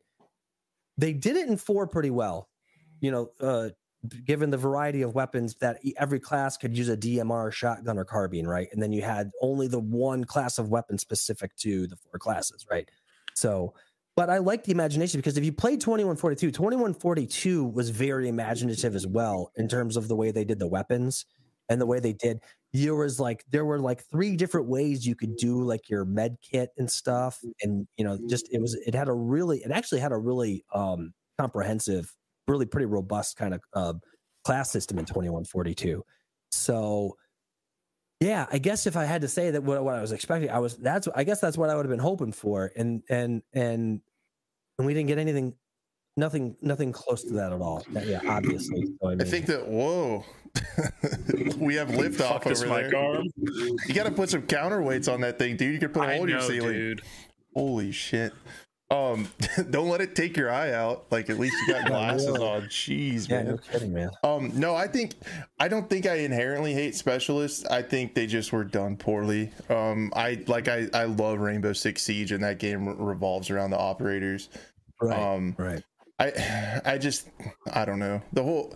they 0.98 1.14
did 1.14 1.36
it 1.36 1.48
in 1.48 1.58
four 1.58 1.88
pretty 1.88 2.12
well 2.12 2.50
you 3.02 3.12
know 3.12 3.30
uh 3.40 3.70
given 4.26 4.50
the 4.50 4.58
variety 4.58 5.02
of 5.02 5.16
weapons 5.16 5.56
that 5.56 5.80
every 5.98 6.20
class 6.20 6.58
could 6.58 6.78
use 6.78 6.90
a 6.90 6.98
dmr 6.98 7.52
shotgun 7.52 7.98
or 7.98 8.06
carbine 8.06 8.46
right 8.46 8.68
and 8.72 8.82
then 8.82 8.92
you 8.92 9.02
had 9.02 9.32
only 9.42 9.68
the 9.68 9.80
one 9.80 10.24
class 10.24 10.58
of 10.58 10.70
weapon 10.70 10.98
specific 10.98 11.56
to 11.56 11.88
the 11.88 11.96
four 11.96 12.20
classes 12.20 12.66
right 12.70 12.90
so 13.34 13.74
but 14.16 14.30
I 14.30 14.38
like 14.38 14.64
the 14.64 14.72
imagination 14.72 15.20
because 15.20 15.38
if 15.38 15.44
you 15.44 15.52
played 15.52 15.82
2142, 15.82 16.52
2142 16.52 17.66
was 17.66 17.90
very 17.90 18.28
imaginative 18.28 18.96
as 18.96 19.08
well 19.08 19.52
in 19.56 19.68
terms 19.68 19.98
of 19.98 20.08
the 20.08 20.16
way 20.16 20.30
they 20.32 20.46
did 20.46 20.60
the 20.60 20.68
weapons 20.68 21.26
and 21.68 21.82
the 21.82 21.86
way 21.86 22.00
they 22.00 22.14
did. 22.14 22.40
There 22.74 22.96
was 22.96 23.20
like 23.20 23.44
there 23.52 23.66
were 23.66 23.80
like 23.80 24.04
three 24.12 24.36
different 24.36 24.68
ways 24.68 25.06
you 25.06 25.16
could 25.16 25.38
do 25.38 25.64
like 25.64 25.90
your 25.90 26.06
med 26.06 26.38
kit 26.52 26.70
and 26.78 26.90
stuff, 26.90 27.40
and 27.62 27.88
you 27.98 28.04
know, 28.04 28.18
just 28.30 28.48
it 28.52 28.60
was 28.60 28.74
it 28.74 28.96
had 28.96 29.08
a 29.08 29.14
really 29.14 29.60
it 29.60 29.72
actually 29.72 30.02
had 30.02 30.12
a 30.12 30.18
really 30.18 30.66
um 30.74 31.14
comprehensive, 31.40 32.12
really 32.48 32.66
pretty 32.66 32.86
robust 32.86 33.38
kind 33.38 33.54
of 33.54 33.62
uh, 33.74 33.94
class 34.44 34.72
system 34.72 34.98
in 35.00 35.06
2142. 35.06 36.04
So 36.52 37.16
yeah, 38.20 38.46
I 38.52 38.58
guess 38.58 38.88
if 38.88 38.96
I 38.96 39.04
had 39.06 39.22
to 39.22 39.28
say 39.28 39.52
that 39.52 39.64
what, 39.64 39.84
what 39.84 39.96
I 39.96 40.02
was 40.02 40.12
expecting, 40.12 40.50
I 40.50 40.60
was 40.60 40.78
that's 40.78 41.08
I 41.16 41.24
guess 41.24 41.42
that's 41.42 41.58
what 41.58 41.70
I 41.70 41.76
would 41.76 41.86
have 41.86 41.92
been 41.92 42.00
hoping 42.00 42.32
for, 42.32 42.72
and 42.76 43.04
and 43.10 43.42
and 43.54 44.02
and 44.78 44.88
we 44.88 44.94
didn't 44.94 45.08
get 45.08 45.18
anything, 45.18 45.54
nothing, 46.18 46.56
nothing 46.62 46.92
close 46.92 47.24
to 47.24 47.34
that 47.34 47.52
at 47.54 47.62
all. 47.62 47.84
Yeah, 47.92 48.20
obviously. 48.28 48.88
So, 49.02 49.10
I, 49.10 49.14
I 49.14 49.24
think 49.26 49.46
that 49.48 49.68
whoa, 49.68 50.24
we 51.58 51.76
have 51.76 51.90
lift 51.96 52.22
off 52.22 52.44
this 52.44 52.64
over 52.64 52.74
mic 52.82 52.92
there. 52.92 53.00
arm. 53.00 53.26
You 53.88 53.94
got 53.94 54.06
to 54.06 54.12
put 54.12 54.30
some 54.30 54.44
counterweights 54.44 55.12
on 55.12 55.22
that 55.22 55.40
thing, 55.40 55.58
dude. 55.58 55.74
You 55.74 55.80
can 55.80 55.90
put 55.90 56.04
a 56.04 56.12
I 56.12 56.16
hole 56.16 56.24
in 56.24 56.30
your 56.30 56.42
ceiling. 56.42 56.74
dude. 56.74 57.02
Holy 57.56 57.92
shit. 57.92 58.34
Um, 58.92 59.28
don't 59.72 59.90
let 59.90 60.02
it 60.02 60.16
take 60.16 60.38
your 60.38 60.52
eye 60.52 60.72
out. 60.72 61.06
Like 61.12 61.30
at 61.32 61.40
least 61.40 61.56
you 61.66 61.74
got 61.74 61.86
glasses 61.88 62.28
on. 62.28 62.64
Jeez, 62.64 63.28
Yeah, 63.28 63.38
man. 63.38 63.46
no 63.48 63.58
kidding, 63.58 63.94
man. 63.94 64.12
Um, 64.24 64.52
no, 64.54 64.76
I 64.76 64.88
think 64.88 65.14
I 65.60 65.68
don't 65.68 65.90
think 65.90 66.06
I 66.06 66.16
inherently 66.18 66.74
hate 66.74 66.94
specialists. 66.96 67.66
I 67.66 67.82
think 67.82 68.14
they 68.14 68.28
just 68.28 68.52
were 68.54 68.64
done 68.64 68.96
poorly. 68.98 69.52
Um, 69.70 70.12
I 70.16 70.44
like 70.48 70.68
I 70.68 70.90
I 70.94 71.06
love 71.06 71.40
Rainbow 71.40 71.74
Six 71.74 72.04
Siege, 72.04 72.32
and 72.32 72.44
that 72.44 72.60
game 72.60 72.88
re- 72.88 72.96
revolves 73.00 73.50
around 73.50 73.72
the 73.72 73.80
operators. 73.80 74.50
Right, 75.02 75.20
Um, 75.20 75.56
right. 75.58 75.82
I 76.24 76.82
I 76.86 76.98
just 76.98 77.30
I 77.72 77.86
don't 77.86 78.00
know 78.00 78.22
the 78.32 78.44
whole 78.44 78.76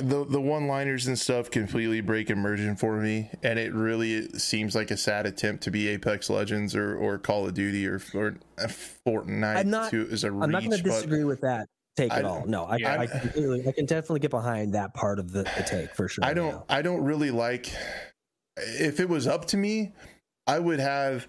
the 0.00 0.24
the 0.24 0.40
one 0.40 0.66
liners 0.66 1.06
and 1.06 1.18
stuff 1.18 1.50
completely 1.50 2.00
break 2.00 2.30
immersion 2.30 2.76
for 2.76 2.96
me, 2.96 3.30
and 3.42 3.58
it 3.58 3.72
really 3.72 4.28
seems 4.30 4.74
like 4.74 4.90
a 4.90 4.96
sad 4.96 5.26
attempt 5.26 5.62
to 5.64 5.70
be 5.70 5.88
Apex 5.88 6.28
Legends 6.30 6.74
or 6.74 6.96
or 6.96 7.18
Call 7.18 7.46
of 7.46 7.54
Duty 7.54 7.86
or 7.86 8.00
or 8.14 8.36
Fortnite. 8.58 9.56
I'm 9.56 9.70
not- 9.70 9.90
to, 9.90 10.08
as 10.10 10.24
a 10.24 10.28
I'm 10.28 10.50
not 10.50 10.64
going 10.64 10.76
to 10.76 10.82
disagree 10.82 11.24
with 11.24 11.42
that 11.42 11.68
take 11.96 12.12
at 12.12 12.24
all. 12.24 12.44
No, 12.46 12.64
I, 12.64 12.76
yeah. 12.76 13.00
I, 13.00 13.06
completely, 13.06 13.68
I 13.68 13.72
can 13.72 13.86
definitely 13.86 14.20
get 14.20 14.30
behind 14.30 14.74
that 14.74 14.94
part 14.94 15.18
of 15.18 15.30
the, 15.30 15.44
the 15.56 15.64
take 15.64 15.94
for 15.94 16.08
sure. 16.08 16.24
I 16.24 16.34
don't 16.34 16.62
I 16.68 16.82
don't 16.82 17.02
really 17.04 17.30
like 17.30 17.70
if 18.56 19.00
it 19.00 19.08
was 19.08 19.26
up 19.26 19.44
to 19.46 19.56
me, 19.56 19.92
I 20.46 20.58
would 20.58 20.80
have 20.80 21.28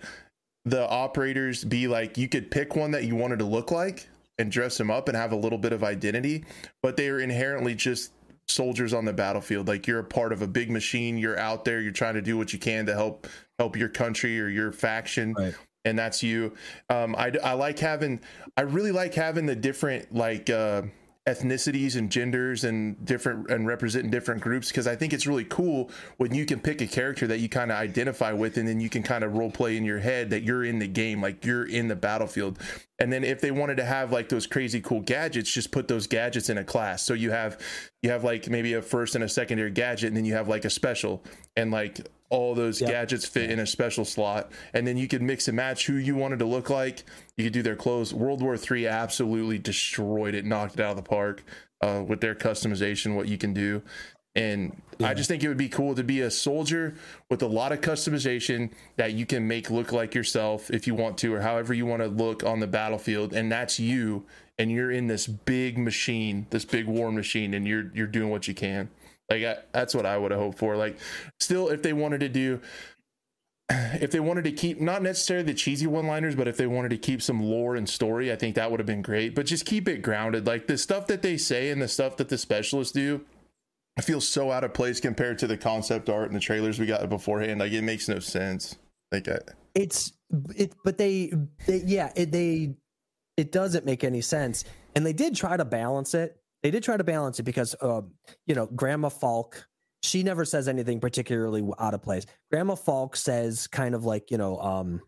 the 0.65 0.87
operators 0.87 1.63
be 1.63 1.87
like 1.87 2.17
you 2.17 2.27
could 2.27 2.49
pick 2.49 2.75
one 2.75 2.91
that 2.91 3.03
you 3.03 3.15
wanted 3.15 3.39
to 3.39 3.45
look 3.45 3.69
like 3.69 4.09
and 4.37 4.51
dress 4.51 4.77
them 4.77 4.91
up 4.91 5.07
and 5.07 5.17
have 5.17 5.31
a 5.31 5.35
little 5.35 5.57
bit 5.57 5.73
of 5.73 5.83
identity, 5.83 6.43
but 6.83 6.97
they 6.97 7.07
are 7.09 7.19
inherently 7.19 7.73
just 7.75 8.11
soldiers 8.47 8.93
on 8.93 9.05
the 9.05 9.13
battlefield. 9.13 9.67
Like 9.67 9.87
you're 9.87 9.99
a 9.99 10.03
part 10.03 10.31
of 10.31 10.41
a 10.41 10.47
big 10.47 10.69
machine, 10.69 11.17
you're 11.17 11.39
out 11.39 11.65
there, 11.65 11.81
you're 11.81 11.91
trying 11.91 12.13
to 12.15 12.21
do 12.21 12.37
what 12.37 12.53
you 12.53 12.59
can 12.59 12.85
to 12.85 12.93
help 12.93 13.27
help 13.57 13.75
your 13.77 13.89
country 13.89 14.39
or 14.39 14.49
your 14.49 14.71
faction 14.71 15.33
Right. 15.33 15.55
and 15.85 15.97
that's 15.97 16.21
you. 16.21 16.53
Um, 16.89 17.15
I, 17.17 17.31
I 17.43 17.53
like 17.53 17.79
having, 17.79 18.19
I 18.57 18.61
really 18.61 18.91
like 18.91 19.13
having 19.13 19.45
the 19.45 19.55
different 19.55 20.13
like 20.13 20.49
uh, 20.49 20.83
ethnicities 21.27 21.95
and 21.95 22.11
genders 22.11 22.63
and 22.63 23.03
different 23.03 23.49
and 23.49 23.65
representing 23.65 24.11
different 24.11 24.41
groups 24.41 24.67
because 24.67 24.85
I 24.85 24.95
think 24.95 25.11
it's 25.11 25.25
really 25.25 25.45
cool 25.45 25.89
when 26.17 26.35
you 26.35 26.45
can 26.45 26.59
pick 26.59 26.81
a 26.81 26.87
character 26.87 27.25
that 27.25 27.39
you 27.39 27.49
kind 27.49 27.71
of 27.71 27.77
identify 27.77 28.31
with 28.31 28.57
and 28.57 28.67
then 28.67 28.79
you 28.79 28.89
can 28.89 29.01
kind 29.01 29.23
of 29.23 29.35
role 29.35 29.49
play 29.49 29.75
in 29.75 29.83
your 29.83 29.97
head 29.97 30.29
that 30.29 30.43
you're 30.43 30.63
in 30.63 30.77
the 30.77 30.87
game, 30.87 31.23
like 31.23 31.43
you're 31.43 31.65
in 31.65 31.87
the 31.87 31.95
battlefield. 31.95 32.59
And 32.99 33.11
then 33.11 33.23
if 33.23 33.41
they 33.41 33.49
wanted 33.49 33.77
to 33.77 33.85
have 33.85 34.11
like 34.11 34.29
those 34.29 34.45
crazy 34.45 34.79
cool 34.81 35.01
gadgets, 35.01 35.51
just 35.51 35.71
put 35.71 35.87
those 35.87 36.05
gadgets 36.05 36.49
in 36.49 36.59
a 36.59 36.63
class. 36.63 37.01
So 37.01 37.15
you 37.15 37.31
have 37.31 37.59
you 38.03 38.11
have 38.11 38.23
like 38.23 38.47
maybe 38.47 38.73
a 38.73 38.81
first 38.83 39.15
and 39.15 39.23
a 39.23 39.29
secondary 39.29 39.71
gadget, 39.71 40.09
and 40.09 40.17
then 40.17 40.25
you 40.25 40.35
have 40.35 40.47
like 40.47 40.63
a 40.63 40.69
special, 40.69 41.23
and 41.57 41.71
like 41.71 42.07
all 42.29 42.55
those 42.55 42.81
Yep. 42.81 42.89
gadgets 42.89 43.25
fit 43.25 43.51
in 43.51 43.59
a 43.59 43.65
special 43.67 44.05
slot, 44.05 44.51
and 44.73 44.87
then 44.87 44.97
you 44.97 45.07
could 45.07 45.21
mix 45.21 45.47
and 45.47 45.55
match 45.55 45.85
who 45.85 45.93
you 45.93 46.15
wanted 46.15 46.39
to 46.39 46.45
look 46.45 46.69
like. 46.69 47.03
You 47.37 47.43
could 47.43 47.53
do 47.53 47.61
their 47.61 47.75
clothes. 47.75 48.13
World 48.13 48.41
War 48.41 48.57
Three 48.57 48.87
absolutely 48.87 49.59
destroyed 49.59 50.35
it, 50.35 50.45
knocked 50.45 50.75
it 50.75 50.79
out 50.81 50.91
of 50.91 50.97
the 50.97 51.03
park 51.03 51.43
uh, 51.81 52.03
with 52.05 52.21
their 52.21 52.35
customization, 52.35 53.15
what 53.15 53.27
you 53.27 53.37
can 53.37 53.53
do. 53.53 53.81
And 54.37 54.81
I 55.01 55.13
just 55.13 55.29
think 55.29 55.43
it 55.43 55.47
would 55.47 55.55
be 55.55 55.69
cool 55.69 55.95
to 55.95 56.03
be 56.03 56.19
a 56.19 56.29
soldier 56.29 56.95
with 57.29 57.41
a 57.41 57.47
lot 57.47 57.71
of 57.71 57.79
customization 57.79 58.71
that 58.97 59.13
you 59.13 59.25
can 59.25 59.47
make 59.47 59.69
look 59.69 59.93
like 59.93 60.13
yourself 60.13 60.69
if 60.69 60.87
you 60.87 60.93
want 60.93 61.17
to, 61.19 61.33
or 61.33 61.39
however 61.39 61.73
you 61.73 61.85
want 61.85 62.01
to 62.01 62.09
look 62.09 62.43
on 62.43 62.59
the 62.59 62.67
battlefield. 62.67 63.31
And 63.31 63.49
that's 63.49 63.79
you. 63.79 64.25
And 64.59 64.71
you're 64.71 64.91
in 64.91 65.07
this 65.07 65.25
big 65.27 65.77
machine, 65.77 66.47
this 66.49 66.65
big 66.65 66.85
war 66.85 67.11
machine, 67.11 67.53
and 67.53 67.65
you're 67.67 67.91
you're 67.93 68.07
doing 68.07 68.29
what 68.29 68.47
you 68.47 68.53
can. 68.53 68.89
Like 69.29 69.43
I, 69.43 69.57
that's 69.71 69.95
what 69.95 70.05
I 70.05 70.17
would 70.17 70.31
have 70.31 70.39
hoped 70.39 70.57
for. 70.57 70.75
Like, 70.75 70.97
still, 71.39 71.69
if 71.69 71.81
they 71.81 71.93
wanted 71.93 72.19
to 72.19 72.29
do, 72.29 72.61
if 73.69 74.11
they 74.11 74.19
wanted 74.19 74.43
to 74.43 74.51
keep 74.51 74.79
not 74.79 75.01
necessarily 75.01 75.45
the 75.45 75.53
cheesy 75.53 75.87
one-liners, 75.87 76.35
but 76.35 76.47
if 76.47 76.57
they 76.57 76.67
wanted 76.67 76.89
to 76.89 76.97
keep 76.97 77.21
some 77.21 77.41
lore 77.41 77.75
and 77.75 77.89
story, 77.89 78.31
I 78.31 78.35
think 78.35 78.55
that 78.55 78.69
would 78.69 78.79
have 78.79 78.87
been 78.87 79.01
great. 79.01 79.33
But 79.33 79.47
just 79.47 79.65
keep 79.65 79.87
it 79.87 80.01
grounded. 80.01 80.45
Like 80.45 80.67
the 80.67 80.77
stuff 80.77 81.07
that 81.07 81.21
they 81.21 81.37
say 81.37 81.71
and 81.71 81.81
the 81.81 81.87
stuff 81.87 82.17
that 82.17 82.29
the 82.29 82.37
specialists 82.37 82.93
do, 82.93 83.21
I 83.97 84.01
feel 84.01 84.21
so 84.21 84.51
out 84.51 84.63
of 84.63 84.73
place 84.73 84.99
compared 84.99 85.39
to 85.39 85.47
the 85.47 85.57
concept 85.57 86.09
art 86.09 86.27
and 86.27 86.35
the 86.35 86.41
trailers 86.41 86.79
we 86.79 86.85
got 86.85 87.07
beforehand. 87.09 87.59
Like 87.59 87.71
it 87.71 87.81
makes 87.81 88.07
no 88.07 88.19
sense. 88.19 88.75
Like 89.11 89.27
I, 89.27 89.39
it's 89.73 90.13
it 90.55 90.73
but 90.83 90.97
they, 90.97 91.31
they 91.65 91.81
yeah 91.85 92.11
it, 92.15 92.31
they 92.31 92.75
it 93.37 93.51
doesn't 93.51 93.85
make 93.85 94.03
any 94.03 94.21
sense 94.21 94.65
and 94.95 95.05
they 95.05 95.13
did 95.13 95.35
try 95.35 95.55
to 95.55 95.65
balance 95.65 96.13
it 96.13 96.37
they 96.63 96.71
did 96.71 96.83
try 96.83 96.97
to 96.97 97.03
balance 97.03 97.39
it 97.39 97.43
because 97.43 97.75
um 97.81 98.11
you 98.45 98.55
know 98.55 98.65
grandma 98.67 99.09
Falck 99.09 99.65
she 100.03 100.21
never 100.23 100.45
says 100.45 100.67
anything 100.67 100.99
particularly 100.99 101.67
out 101.79 101.95
of 101.95 102.01
place. 102.03 102.27
Grandma 102.51 102.75
Falck 102.75 103.15
says 103.15 103.65
kind 103.65 103.95
of 103.95 104.05
like 104.05 104.29
you 104.29 104.37
know 104.37 104.59
um 104.59 105.01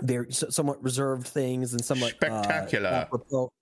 very 0.00 0.32
somewhat 0.32 0.82
reserved 0.82 1.26
things 1.26 1.72
and 1.74 1.84
somewhat 1.84 2.14
uh, 2.22 2.42
Spectacular. 2.42 2.88
apropos, 2.88 3.52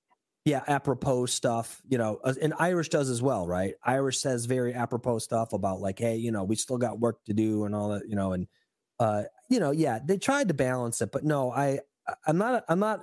yeah 0.45 0.63
apropos 0.69 1.27
stuff 1.27 1.83
you 1.89 1.99
know 1.99 2.19
uh, 2.25 2.33
and 2.41 2.55
irish 2.59 2.89
does 2.89 3.11
as 3.11 3.21
well 3.21 3.47
right? 3.47 3.75
Irish 3.85 4.19
says 4.21 4.47
very 4.47 4.73
apropos 4.75 5.19
stuff 5.19 5.53
about 5.53 5.81
like 5.81 5.99
hey 5.99 6.17
you 6.17 6.31
know 6.31 6.45
we 6.45 6.57
still 6.57 6.79
got 6.79 6.99
work 7.01 7.23
to 7.25 7.33
do 7.35 7.65
and 7.65 7.75
all 7.75 7.89
that 7.91 8.09
you 8.09 8.17
know 8.17 8.33
and 8.33 8.47
uh 9.01 9.23
you 9.49 9.61
know 9.61 9.71
yeah 9.71 9.99
they 10.05 10.17
tried 10.19 10.49
to 10.49 10.55
balance 10.55 11.01
it 11.01 11.11
but 11.13 11.25
no 11.25 11.51
I- 11.51 11.81
i'm 12.27 12.39
not 12.39 12.65
i'm 12.69 12.79
not 12.79 13.01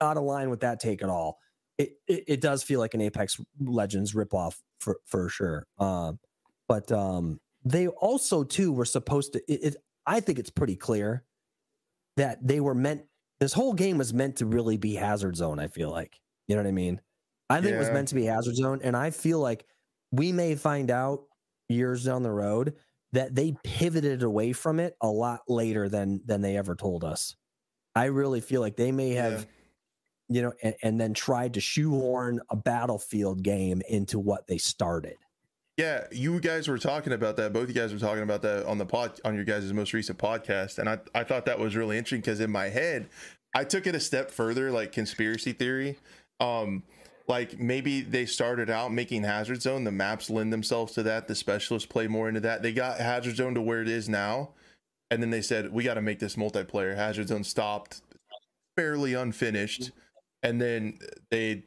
out 0.00 0.16
of 0.16 0.22
line 0.22 0.50
with 0.50 0.60
that 0.60 0.78
take 0.80 1.02
at 1.02 1.08
all 1.08 1.38
it 1.78 1.92
it, 2.06 2.24
it 2.26 2.40
does 2.40 2.62
feel 2.62 2.80
like 2.80 2.94
an 2.94 3.00
apex 3.00 3.36
legends 3.60 4.14
ripoff 4.14 4.56
for 4.80 5.00
for 5.06 5.28
sure. 5.28 5.66
Um 5.78 6.18
but 6.68 6.90
um 6.92 7.40
they 7.64 7.88
also 7.88 8.44
too 8.44 8.72
were 8.72 8.84
supposed 8.84 9.32
to 9.32 9.52
it, 9.52 9.74
it 9.74 9.76
i 10.06 10.20
think 10.20 10.38
it's 10.38 10.50
pretty 10.50 10.76
clear 10.76 11.24
that 12.16 12.46
they 12.46 12.60
were 12.60 12.74
meant 12.74 13.02
this 13.40 13.52
whole 13.52 13.74
game 13.74 13.98
was 13.98 14.12
meant 14.14 14.36
to 14.36 14.46
really 14.46 14.76
be 14.76 14.94
hazard 14.94 15.36
zone 15.36 15.58
i 15.58 15.68
feel 15.68 15.90
like. 15.90 16.20
You 16.46 16.56
know 16.56 16.62
what 16.62 16.68
i 16.68 16.72
mean? 16.72 17.00
I 17.50 17.60
think 17.60 17.74
it 17.74 17.78
was 17.78 17.90
meant 17.90 18.08
to 18.08 18.14
be 18.14 18.24
hazard 18.24 18.56
zone 18.56 18.80
and 18.82 18.96
i 18.96 19.10
feel 19.10 19.40
like 19.40 19.66
we 20.12 20.32
may 20.32 20.54
find 20.54 20.90
out 20.90 21.24
years 21.68 22.04
down 22.04 22.22
the 22.22 22.30
road 22.30 22.74
that 23.12 23.34
they 23.34 23.54
pivoted 23.64 24.22
away 24.22 24.52
from 24.52 24.80
it 24.80 24.94
a 25.00 25.08
lot 25.08 25.40
later 25.48 25.88
than 25.88 26.20
than 26.24 26.40
they 26.40 26.56
ever 26.56 26.74
told 26.74 27.04
us. 27.04 27.36
I 27.94 28.06
really 28.06 28.40
feel 28.40 28.60
like 28.60 28.76
they 28.76 28.92
may 28.92 29.10
have 29.10 29.46
you 30.28 30.42
know 30.42 30.52
and, 30.62 30.74
and 30.82 31.00
then 31.00 31.14
tried 31.14 31.54
to 31.54 31.60
shoehorn 31.60 32.40
a 32.50 32.56
battlefield 32.56 33.42
game 33.42 33.82
into 33.88 34.18
what 34.18 34.46
they 34.46 34.58
started 34.58 35.16
Yeah, 35.76 36.06
you 36.10 36.40
guys 36.40 36.66
were 36.66 36.78
talking 36.78 37.12
about 37.12 37.36
that. 37.36 37.52
Both 37.52 37.68
you 37.68 37.74
guys 37.74 37.92
were 37.92 38.00
talking 38.00 38.24
about 38.24 38.42
that 38.42 38.66
on 38.66 38.78
the 38.78 38.86
pod 38.86 39.20
on 39.24 39.34
your 39.34 39.44
guys' 39.44 39.72
most 39.72 39.92
recent 39.92 40.18
podcast, 40.18 40.78
and 40.78 40.88
I 40.88 40.98
I 41.14 41.24
thought 41.24 41.46
that 41.46 41.58
was 41.58 41.76
really 41.76 41.96
interesting 41.96 42.20
because 42.20 42.40
in 42.40 42.50
my 42.50 42.68
head, 42.68 43.08
I 43.54 43.64
took 43.64 43.86
it 43.86 43.94
a 43.94 44.00
step 44.00 44.30
further, 44.30 44.70
like 44.70 44.92
conspiracy 44.92 45.52
theory. 45.52 45.96
Um, 46.40 46.82
like 47.28 47.58
maybe 47.58 48.00
they 48.00 48.26
started 48.26 48.70
out 48.70 48.92
making 48.92 49.22
Hazard 49.22 49.62
Zone. 49.62 49.84
The 49.84 49.92
maps 49.92 50.30
lend 50.30 50.52
themselves 50.52 50.94
to 50.94 51.02
that. 51.04 51.28
The 51.28 51.34
specialists 51.34 51.86
play 51.86 52.06
more 52.06 52.28
into 52.28 52.40
that. 52.40 52.62
They 52.62 52.72
got 52.72 52.98
Hazard 52.98 53.36
Zone 53.36 53.54
to 53.54 53.60
where 53.60 53.82
it 53.82 53.88
is 53.88 54.08
now, 54.08 54.50
and 55.10 55.22
then 55.22 55.30
they 55.30 55.42
said 55.42 55.72
we 55.72 55.84
got 55.84 55.94
to 55.94 56.02
make 56.02 56.18
this 56.18 56.36
multiplayer. 56.36 56.96
Hazard 56.96 57.28
Zone 57.28 57.44
stopped, 57.44 58.00
fairly 58.76 59.14
unfinished, 59.14 59.90
and 60.42 60.60
then 60.60 60.98
they 61.30 61.64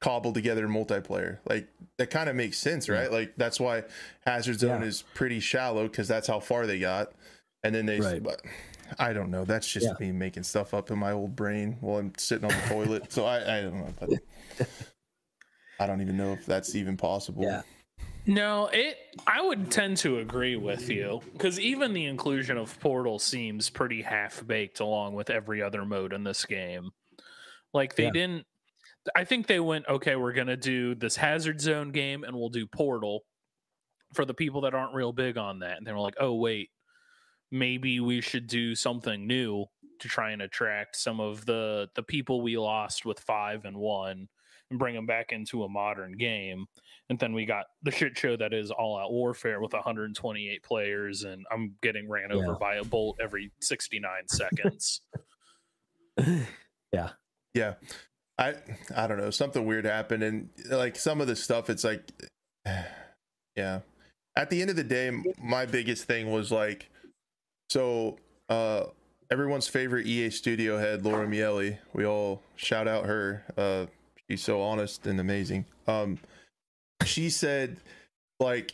cobbled 0.00 0.34
together 0.34 0.66
multiplayer. 0.68 1.38
Like 1.48 1.68
that 1.98 2.10
kind 2.10 2.28
of 2.28 2.36
makes 2.36 2.58
sense, 2.58 2.88
right? 2.88 3.10
Like 3.10 3.34
that's 3.36 3.58
why 3.58 3.84
Hazard 4.26 4.60
Zone 4.60 4.82
Yeah. 4.82 4.86
is 4.88 5.02
pretty 5.14 5.40
shallow 5.40 5.84
because 5.84 6.08
that's 6.08 6.26
how 6.26 6.40
far 6.40 6.66
they 6.66 6.78
got. 6.78 7.12
And 7.62 7.74
then 7.74 7.86
they, 7.86 8.00
Right. 8.00 8.22
but 8.22 8.42
I 8.98 9.14
don't 9.14 9.30
know. 9.30 9.44
That's 9.46 9.66
just 9.66 9.86
Yeah. 9.86 9.94
me 10.06 10.12
making 10.12 10.42
stuff 10.42 10.74
up 10.74 10.90
in 10.90 10.98
my 10.98 11.12
old 11.12 11.34
brain 11.34 11.78
while 11.80 11.98
I'm 12.00 12.12
sitting 12.18 12.44
on 12.44 12.50
the 12.60 12.68
toilet. 12.68 13.10
So 13.12 13.24
I, 13.24 13.58
I 13.58 13.62
don't 13.62 13.78
know. 13.78 13.94
But 13.98 14.68
I 15.80 15.86
don't 15.86 16.00
even 16.02 16.16
know 16.16 16.32
if 16.32 16.44
that's 16.46 16.74
even 16.74 16.96
possible. 16.96 17.42
Yeah. 17.44 17.62
No, 18.26 18.68
it. 18.72 18.96
I 19.26 19.42
would 19.42 19.70
tend 19.70 19.98
to 19.98 20.18
agree 20.18 20.56
with 20.56 20.88
you 20.88 21.20
because 21.32 21.60
even 21.60 21.92
the 21.92 22.06
inclusion 22.06 22.56
of 22.56 22.78
Portal 22.80 23.18
seems 23.18 23.68
pretty 23.70 24.02
half 24.02 24.46
baked, 24.46 24.80
along 24.80 25.14
with 25.14 25.28
every 25.30 25.60
other 25.62 25.84
mode 25.84 26.12
in 26.12 26.24
this 26.24 26.44
game. 26.46 26.90
Like 27.74 27.96
they 27.96 28.04
Yeah. 28.04 28.10
didn't. 28.12 28.46
I 29.14 29.24
think 29.24 29.46
they 29.48 29.60
went 29.60 29.86
okay. 29.88 30.16
We're 30.16 30.32
gonna 30.32 30.56
do 30.56 30.94
this 30.94 31.16
Hazard 31.16 31.60
Zone 31.60 31.90
game, 31.90 32.24
and 32.24 32.34
we'll 32.36 32.48
do 32.48 32.66
Portal 32.66 33.24
for 34.14 34.24
the 34.24 34.32
people 34.32 34.62
that 34.62 34.74
aren't 34.74 34.94
real 34.94 35.12
big 35.12 35.36
on 35.36 35.58
that. 35.58 35.76
And 35.76 35.86
they 35.86 35.92
were 35.92 36.00
like, 36.00 36.16
oh 36.20 36.34
wait, 36.34 36.70
maybe 37.50 38.00
we 38.00 38.20
should 38.22 38.46
do 38.46 38.74
something 38.74 39.26
new 39.26 39.66
to 40.00 40.08
try 40.08 40.30
and 40.30 40.40
attract 40.42 40.96
some 40.96 41.20
of 41.20 41.44
the 41.46 41.88
the 41.94 42.02
people 42.02 42.40
we 42.40 42.56
lost 42.56 43.04
with 43.04 43.20
five 43.20 43.64
and 43.64 43.76
one 43.76 44.28
and 44.70 44.78
bring 44.78 44.94
them 44.94 45.06
back 45.06 45.30
into 45.32 45.62
a 45.62 45.68
modern 45.68 46.12
game 46.16 46.66
and 47.10 47.18
then 47.18 47.32
we 47.32 47.44
got 47.44 47.66
the 47.82 47.90
shit 47.92 48.16
show 48.18 48.36
that 48.36 48.52
is 48.52 48.70
all 48.72 48.98
out 48.98 49.12
warfare 49.12 49.60
with 49.60 49.72
128 49.72 50.62
players 50.64 51.22
and 51.22 51.46
i'm 51.52 51.74
getting 51.80 52.08
ran 52.08 52.32
over 52.32 52.54
by 52.54 52.74
a 52.76 52.84
bolt 52.84 53.16
every 53.22 53.52
69 53.60 54.10
seconds 54.26 55.02
Yeah. 56.92 57.10
I 58.38 58.54
I 58.96 59.06
don't 59.06 59.18
know. 59.18 59.30
Something 59.30 59.64
weird 59.64 59.84
happened 59.84 60.22
and 60.22 60.48
like 60.70 60.96
some 60.96 61.20
of 61.20 61.26
the 61.26 61.36
stuff 61.36 61.70
it's 61.70 61.84
like 61.84 62.10
yeah. 63.56 63.80
At 64.36 64.50
the 64.50 64.60
end 64.60 64.70
of 64.70 64.76
the 64.76 64.84
day, 64.84 65.12
my 65.40 65.64
biggest 65.64 66.04
thing 66.04 66.30
was 66.30 66.50
like 66.50 66.90
so 67.70 68.18
uh 68.48 68.84
everyone's 69.30 69.66
favorite 69.68 70.06
EA 70.06 70.30
studio 70.30 70.78
head, 70.78 71.04
Laura 71.04 71.26
Miele. 71.26 71.78
We 71.92 72.06
all 72.06 72.42
shout 72.56 72.86
out 72.88 73.06
her. 73.06 73.44
Uh, 73.56 73.86
she's 74.28 74.42
so 74.42 74.60
honest 74.62 75.06
and 75.06 75.18
amazing. 75.20 75.64
Um, 75.86 76.18
she 77.04 77.30
said, 77.30 77.78
like, 78.40 78.72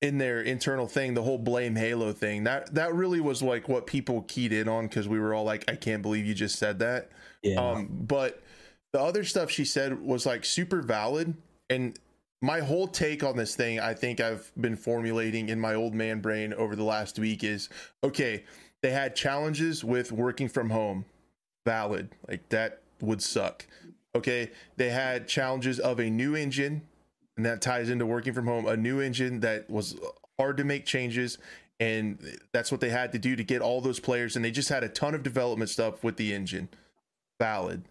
in 0.00 0.18
their 0.18 0.40
internal 0.40 0.86
thing, 0.86 1.14
the 1.14 1.22
whole 1.22 1.38
blame 1.38 1.76
Halo 1.76 2.12
thing, 2.12 2.44
that 2.44 2.74
that 2.74 2.94
really 2.94 3.20
was 3.20 3.42
like 3.42 3.68
what 3.68 3.86
people 3.86 4.22
keyed 4.22 4.52
in 4.52 4.68
on 4.68 4.86
because 4.86 5.06
we 5.06 5.18
were 5.18 5.34
all 5.34 5.44
like, 5.44 5.70
I 5.70 5.76
can't 5.76 6.00
believe 6.00 6.24
you 6.24 6.34
just 6.34 6.58
said 6.58 6.78
that. 6.78 7.10
Yeah. 7.42 7.60
Um, 7.60 7.88
but 7.90 8.42
the 8.92 9.00
other 9.00 9.24
stuff 9.24 9.50
she 9.50 9.64
said 9.64 10.00
was 10.00 10.26
like 10.26 10.44
super 10.44 10.82
valid. 10.82 11.34
And 11.68 11.98
my 12.42 12.60
whole 12.60 12.88
take 12.88 13.22
on 13.22 13.36
this 13.36 13.54
thing, 13.54 13.80
I 13.80 13.94
think 13.94 14.20
I've 14.20 14.50
been 14.58 14.76
formulating 14.76 15.48
in 15.48 15.60
my 15.60 15.74
old 15.74 15.94
man 15.94 16.20
brain 16.20 16.52
over 16.54 16.74
the 16.74 16.84
last 16.84 17.18
week 17.18 17.44
is 17.44 17.68
okay, 18.02 18.44
they 18.82 18.90
had 18.90 19.14
challenges 19.14 19.84
with 19.84 20.10
working 20.10 20.48
from 20.48 20.70
home. 20.70 21.04
Valid. 21.66 22.08
Like 22.28 22.48
that 22.48 22.80
would 23.00 23.22
suck. 23.22 23.66
Okay. 24.14 24.50
They 24.76 24.90
had 24.90 25.28
challenges 25.28 25.78
of 25.78 26.00
a 26.00 26.08
new 26.08 26.34
engine, 26.34 26.82
and 27.36 27.46
that 27.46 27.62
ties 27.62 27.90
into 27.90 28.06
working 28.06 28.32
from 28.32 28.46
home, 28.46 28.66
a 28.66 28.76
new 28.76 29.00
engine 29.00 29.40
that 29.40 29.68
was 29.70 29.96
hard 30.38 30.56
to 30.56 30.64
make 30.64 30.86
changes. 30.86 31.38
And 31.78 32.38
that's 32.52 32.70
what 32.70 32.80
they 32.80 32.90
had 32.90 33.12
to 33.12 33.18
do 33.18 33.36
to 33.36 33.44
get 33.44 33.62
all 33.62 33.80
those 33.80 34.00
players. 34.00 34.36
And 34.36 34.44
they 34.44 34.50
just 34.50 34.68
had 34.68 34.84
a 34.84 34.88
ton 34.88 35.14
of 35.14 35.22
development 35.22 35.70
stuff 35.70 36.02
with 36.02 36.16
the 36.16 36.34
engine. 36.34 36.68
Valid. 37.40 37.84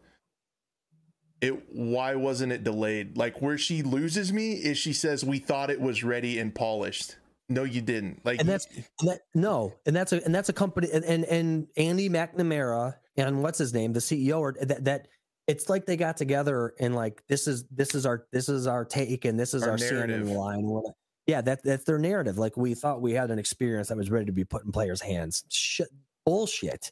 It 1.41 1.64
why 1.74 2.16
wasn't 2.16 2.54
it 2.54 2.64
delayed? 2.64 3.18
Like 3.18 3.41
where 3.41 3.58
she 3.58 3.82
loses 3.82 4.32
me 4.32 4.54
is 4.54 4.78
she 4.78 4.93
says 4.93 5.26
we 5.26 5.39
thought 5.39 5.70
it 5.70 5.82
was 5.82 6.04
ready 6.04 6.39
and 6.39 6.54
polished. 6.54 7.18
No 7.50 7.64
you 7.64 7.82
didn't. 7.82 8.24
Like 8.26 8.39
and 8.39 8.47
that's 8.47 8.68
and 8.68 9.10
that, 9.10 9.22
no 9.34 9.74
and 9.86 9.95
that's 9.95 10.14
a 10.14 10.24
and 10.24 10.36
that's 10.36 10.50
a 10.50 10.54
company 10.54 10.88
and 10.93 11.04
and, 11.04 11.26
and 11.26 11.68
andy 11.76 12.10
mcnamara 12.10 12.95
and 13.18 13.41
what's 13.41 13.58
his 13.58 13.74
name 13.74 13.93
the 13.93 14.00
ceo 14.00 14.39
or 14.39 14.56
that 14.62 14.84
that 14.86 15.08
it's 15.47 15.68
like 15.68 15.88
they 15.88 15.97
got 15.97 16.16
together 16.16 16.76
and 16.80 16.93
like 16.93 17.24
this 17.28 17.47
is 17.47 17.64
this 17.72 17.95
is 17.95 18.06
our 18.06 18.26
this 18.32 18.50
is 18.50 18.68
our 18.68 18.86
take 18.86 19.26
and 19.26 19.39
this 19.39 19.56
is 19.56 19.64
Our 19.64 19.72
our, 19.72 19.78
narrative. 19.78 20.30
line 20.30 20.82
yeah 21.26 21.41
that 21.41 21.64
that's 21.64 21.86
their 21.86 21.97
narrative. 21.97 22.38
Like 22.38 22.56
we 22.56 22.76
thought 22.76 23.02
we 23.02 23.14
had 23.14 23.32
an 23.32 23.39
experience 23.39 23.88
that 23.88 23.97
was 23.97 24.12
ready 24.12 24.26
to 24.28 24.32
be 24.32 24.45
put 24.45 24.64
in 24.64 24.72
players 24.72 25.02
hands. 25.02 25.43
Shit 25.50 25.88
bullshit 26.24 26.91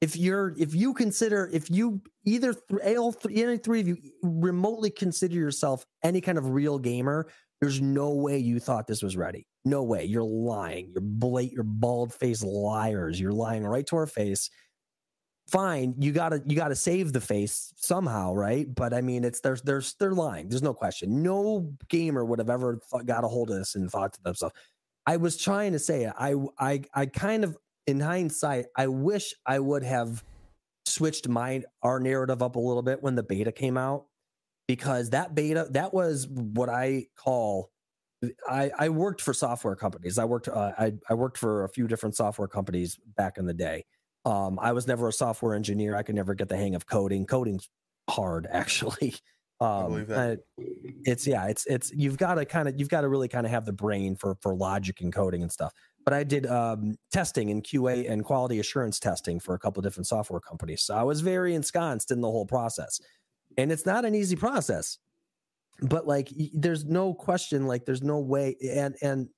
if 0.00 0.16
you're 0.16 0.54
if 0.58 0.74
you 0.74 0.92
consider 0.92 1.48
if 1.52 1.70
you 1.70 2.00
either 2.24 2.54
th- 2.54 2.96
all 2.98 3.12
th- 3.12 3.38
any 3.38 3.56
three 3.56 3.80
of 3.80 3.88
you 3.88 3.96
remotely 4.22 4.90
consider 4.90 5.34
yourself 5.34 5.86
any 6.02 6.20
kind 6.20 6.36
of 6.36 6.50
real 6.50 6.78
gamer 6.78 7.26
there's 7.60 7.80
no 7.80 8.10
way 8.10 8.38
you 8.38 8.60
thought 8.60 8.86
this 8.86 9.02
was 9.02 9.16
ready. 9.16 9.46
No 9.64 9.82
way. 9.82 10.04
You're 10.04 10.24
lying. 10.24 10.90
You're 10.92 11.02
blat 11.02 11.52
you're 11.52 11.62
bald 11.62 12.12
faced 12.12 12.44
liars. 12.44 13.18
You're 13.18 13.32
lying 13.32 13.64
right 13.64 13.86
to 13.86 13.96
our 13.96 14.06
face. 14.06 14.50
Fine. 15.48 15.94
You 15.98 16.12
gotta 16.12 16.42
you 16.46 16.56
gotta 16.56 16.74
save 16.74 17.12
the 17.12 17.20
face 17.20 17.72
somehow 17.76 18.34
right? 18.34 18.66
But 18.72 18.92
i 18.92 19.00
mean 19.00 19.24
it's 19.24 19.40
there's 19.40 19.62
there's 19.62 19.94
they're 19.94 20.12
lying. 20.12 20.48
There's 20.48 20.62
no 20.62 20.74
question. 20.74 21.22
No 21.22 21.72
gamer 21.88 22.24
would 22.24 22.38
have 22.38 22.50
ever 22.50 22.78
thought, 22.90 23.06
got 23.06 23.24
a 23.24 23.28
hold 23.28 23.50
of 23.50 23.56
this 23.56 23.74
and 23.74 23.90
thought 23.90 24.12
to 24.14 24.22
themselves. 24.22 24.54
I 25.06 25.16
was 25.16 25.36
trying 25.36 25.72
to 25.72 25.78
say 25.78 26.10
i 26.18 26.34
i 26.58 26.82
i 26.94 27.06
kind 27.06 27.44
of 27.44 27.56
in 27.86 28.00
hindsight 28.00 28.66
i 28.76 28.86
wish 28.86 29.34
i 29.46 29.58
would 29.58 29.82
have 29.82 30.22
switched 30.86 31.28
my 31.28 31.62
our 31.82 32.00
narrative 32.00 32.42
up 32.42 32.56
a 32.56 32.60
little 32.60 32.82
bit 32.82 33.02
when 33.02 33.14
the 33.14 33.22
beta 33.22 33.52
came 33.52 33.76
out 33.76 34.06
because 34.68 35.10
that 35.10 35.34
beta 35.34 35.66
that 35.70 35.92
was 35.92 36.26
what 36.28 36.68
i 36.68 37.06
call 37.16 37.70
I, 38.48 38.70
I 38.78 38.88
worked 38.88 39.20
for 39.20 39.34
software 39.34 39.76
companies. 39.76 40.18
I 40.18 40.24
worked 40.24 40.48
uh, 40.48 40.72
I, 40.78 40.94
I 41.08 41.14
worked 41.14 41.38
for 41.38 41.64
a 41.64 41.68
few 41.68 41.86
different 41.86 42.16
software 42.16 42.48
companies 42.48 42.98
back 43.16 43.38
in 43.38 43.46
the 43.46 43.54
day. 43.54 43.84
Um, 44.24 44.58
I 44.60 44.72
was 44.72 44.86
never 44.86 45.08
a 45.08 45.12
software 45.12 45.54
engineer. 45.54 45.96
I 45.96 46.02
could 46.02 46.14
never 46.14 46.34
get 46.34 46.48
the 46.48 46.56
hang 46.56 46.74
of 46.74 46.86
coding. 46.86 47.26
Coding's 47.26 47.68
hard, 48.08 48.46
actually. 48.50 49.14
Um, 49.60 49.88
believe 49.88 50.08
that. 50.08 50.38
uh, 50.58 50.62
it's 51.04 51.26
yeah, 51.26 51.46
it's 51.46 51.66
it's 51.66 51.92
you've 51.92 52.18
got 52.18 52.34
to 52.34 52.44
kind 52.44 52.68
of 52.68 52.78
you've 52.78 52.88
got 52.88 53.02
to 53.02 53.08
really 53.08 53.28
kind 53.28 53.46
of 53.46 53.52
have 53.52 53.64
the 53.64 53.72
brain 53.72 54.16
for 54.16 54.36
for 54.40 54.54
logic 54.54 55.00
and 55.00 55.12
coding 55.12 55.42
and 55.42 55.52
stuff. 55.52 55.72
But 56.06 56.14
I 56.14 56.24
did 56.24 56.46
um, 56.46 56.96
testing 57.12 57.50
and 57.50 57.62
QA 57.62 58.10
and 58.10 58.24
quality 58.24 58.58
assurance 58.58 58.98
testing 58.98 59.38
for 59.38 59.54
a 59.54 59.58
couple 59.58 59.80
of 59.80 59.84
different 59.84 60.06
software 60.06 60.40
companies, 60.40 60.82
so 60.82 60.94
I 60.94 61.02
was 61.02 61.20
very 61.20 61.54
ensconced 61.54 62.10
in 62.10 62.22
the 62.22 62.30
whole 62.30 62.46
process. 62.46 62.98
And 63.58 63.70
it's 63.70 63.84
not 63.84 64.06
an 64.06 64.14
easy 64.14 64.36
process 64.36 64.98
but 65.82 66.06
like 66.06 66.32
there's 66.54 66.86
no 66.86 67.12
question 67.12 67.66
like 67.66 67.84
there's 67.84 68.02
no 68.02 68.18
way 68.18 68.56
and 68.74 68.96
and 69.02 69.28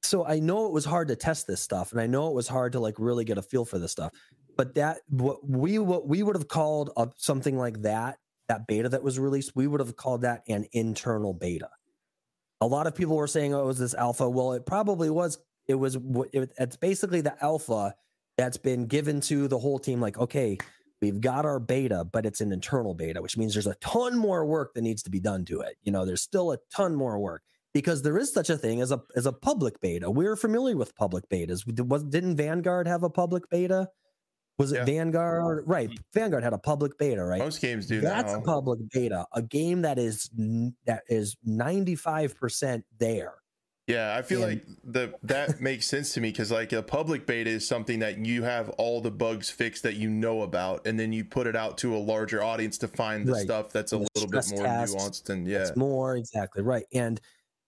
so 0.00 0.24
i 0.24 0.38
know 0.38 0.66
it 0.66 0.72
was 0.72 0.84
hard 0.84 1.08
to 1.08 1.16
test 1.16 1.48
this 1.48 1.60
stuff 1.60 1.90
and 1.90 2.00
i 2.00 2.06
know 2.06 2.28
it 2.28 2.34
was 2.34 2.46
hard 2.46 2.70
to 2.70 2.78
like 2.78 2.94
really 2.98 3.24
get 3.24 3.36
a 3.36 3.42
feel 3.42 3.64
for 3.64 3.76
this 3.76 3.90
stuff 3.90 4.12
but 4.60 4.74
that 4.74 4.98
what 5.08 5.38
we 5.48 5.78
what 5.78 6.06
we 6.06 6.22
would 6.22 6.36
have 6.36 6.48
called 6.48 6.90
a, 6.98 7.08
something 7.16 7.56
like 7.56 7.80
that 7.82 8.18
that 8.48 8.66
beta 8.66 8.90
that 8.90 9.02
was 9.02 9.18
released 9.18 9.56
we 9.56 9.66
would 9.66 9.80
have 9.80 9.96
called 9.96 10.20
that 10.20 10.42
an 10.48 10.66
internal 10.72 11.32
beta. 11.32 11.70
A 12.60 12.66
lot 12.66 12.86
of 12.86 12.94
people 12.94 13.16
were 13.16 13.26
saying 13.26 13.54
oh 13.54 13.62
it 13.62 13.66
was 13.66 13.78
this 13.78 13.94
alpha? 13.94 14.28
Well 14.28 14.52
it 14.52 14.66
probably 14.66 15.08
was 15.08 15.38
it 15.70 15.78
was 15.78 15.96
it, 16.32 16.52
it's 16.58 16.76
basically 16.76 17.20
the 17.20 17.42
alpha 17.42 17.94
that's 18.36 18.56
been 18.56 18.86
given 18.86 19.20
to 19.20 19.48
the 19.48 19.58
whole 19.58 19.78
team 19.78 20.00
like 20.00 20.18
okay 20.18 20.58
we've 21.00 21.20
got 21.20 21.44
our 21.46 21.60
beta 21.60 22.04
but 22.04 22.26
it's 22.26 22.40
an 22.40 22.52
internal 22.52 22.94
beta 22.94 23.22
which 23.22 23.36
means 23.36 23.54
there's 23.54 23.66
a 23.66 23.74
ton 23.76 24.16
more 24.16 24.44
work 24.44 24.74
that 24.74 24.82
needs 24.82 25.02
to 25.02 25.10
be 25.10 25.20
done 25.20 25.44
to 25.44 25.60
it. 25.60 25.76
You 25.82 25.92
know 25.92 26.04
there's 26.04 26.22
still 26.22 26.52
a 26.52 26.58
ton 26.74 26.94
more 26.94 27.18
work 27.18 27.42
because 27.72 28.02
there 28.02 28.18
is 28.18 28.32
such 28.32 28.50
a 28.50 28.58
thing 28.58 28.80
as 28.80 28.90
a 28.90 29.00
as 29.16 29.26
a 29.26 29.32
public 29.32 29.80
beta. 29.80 30.10
We're 30.10 30.36
familiar 30.36 30.76
with 30.76 30.94
public 30.96 31.28
betas. 31.28 31.64
Was 31.88 32.04
didn't 32.04 32.36
vanguard 32.36 32.86
have 32.88 33.02
a 33.02 33.10
public 33.10 33.48
beta? 33.48 33.88
Was 34.58 34.72
it 34.72 34.76
Yeah. 34.76 34.84
vanguard? 34.84 35.64
Right 35.66 35.88
mm-hmm. 35.90 36.02
vanguard 36.12 36.42
had 36.42 36.52
a 36.52 36.58
public 36.58 36.98
beta 36.98 37.24
right? 37.24 37.38
Most 37.38 37.60
games 37.60 37.86
do 37.86 38.00
that's 38.00 38.32
now. 38.32 38.40
a 38.40 38.42
public 38.42 38.80
beta 38.92 39.26
a 39.32 39.42
game 39.42 39.82
that 39.82 39.98
is 39.98 40.28
that 40.86 41.02
is 41.08 41.36
95% 41.46 42.82
there 42.98 43.34
Yeah, 43.86 44.14
I 44.16 44.22
feel 44.22 44.42
And- 44.44 44.52
like 44.60 44.64
the 44.84 45.14
that 45.24 45.60
makes 45.60 45.86
sense 45.86 46.12
to 46.14 46.20
me 46.20 46.30
because 46.30 46.50
like 46.52 46.72
a 46.72 46.82
public 46.82 47.26
beta 47.26 47.50
is 47.50 47.66
something 47.66 47.98
that 48.00 48.24
you 48.24 48.42
have 48.44 48.68
all 48.70 49.00
the 49.00 49.10
bugs 49.10 49.50
fixed 49.50 49.82
that 49.82 49.94
you 49.94 50.08
know 50.08 50.42
about, 50.42 50.86
and 50.86 50.98
then 50.98 51.12
you 51.12 51.24
put 51.24 51.46
it 51.46 51.56
out 51.56 51.76
to 51.78 51.96
a 51.96 51.98
larger 51.98 52.42
audience 52.42 52.78
to 52.78 52.88
find 52.88 53.26
the 53.26 53.32
Right. 53.32 53.42
stuff 53.42 53.70
that's 53.70 53.92
a 53.92 53.98
The 53.98 54.06
little 54.14 54.30
bit 54.30 54.44
more 54.50 54.62
tests, 54.64 54.94
nuanced. 54.94 55.28
And 55.30 55.46
yeah, 55.46 55.58
It's 55.66 55.76
more 55.76 56.16
exactly 56.16 56.62
right. 56.62 56.84
And 56.92 57.20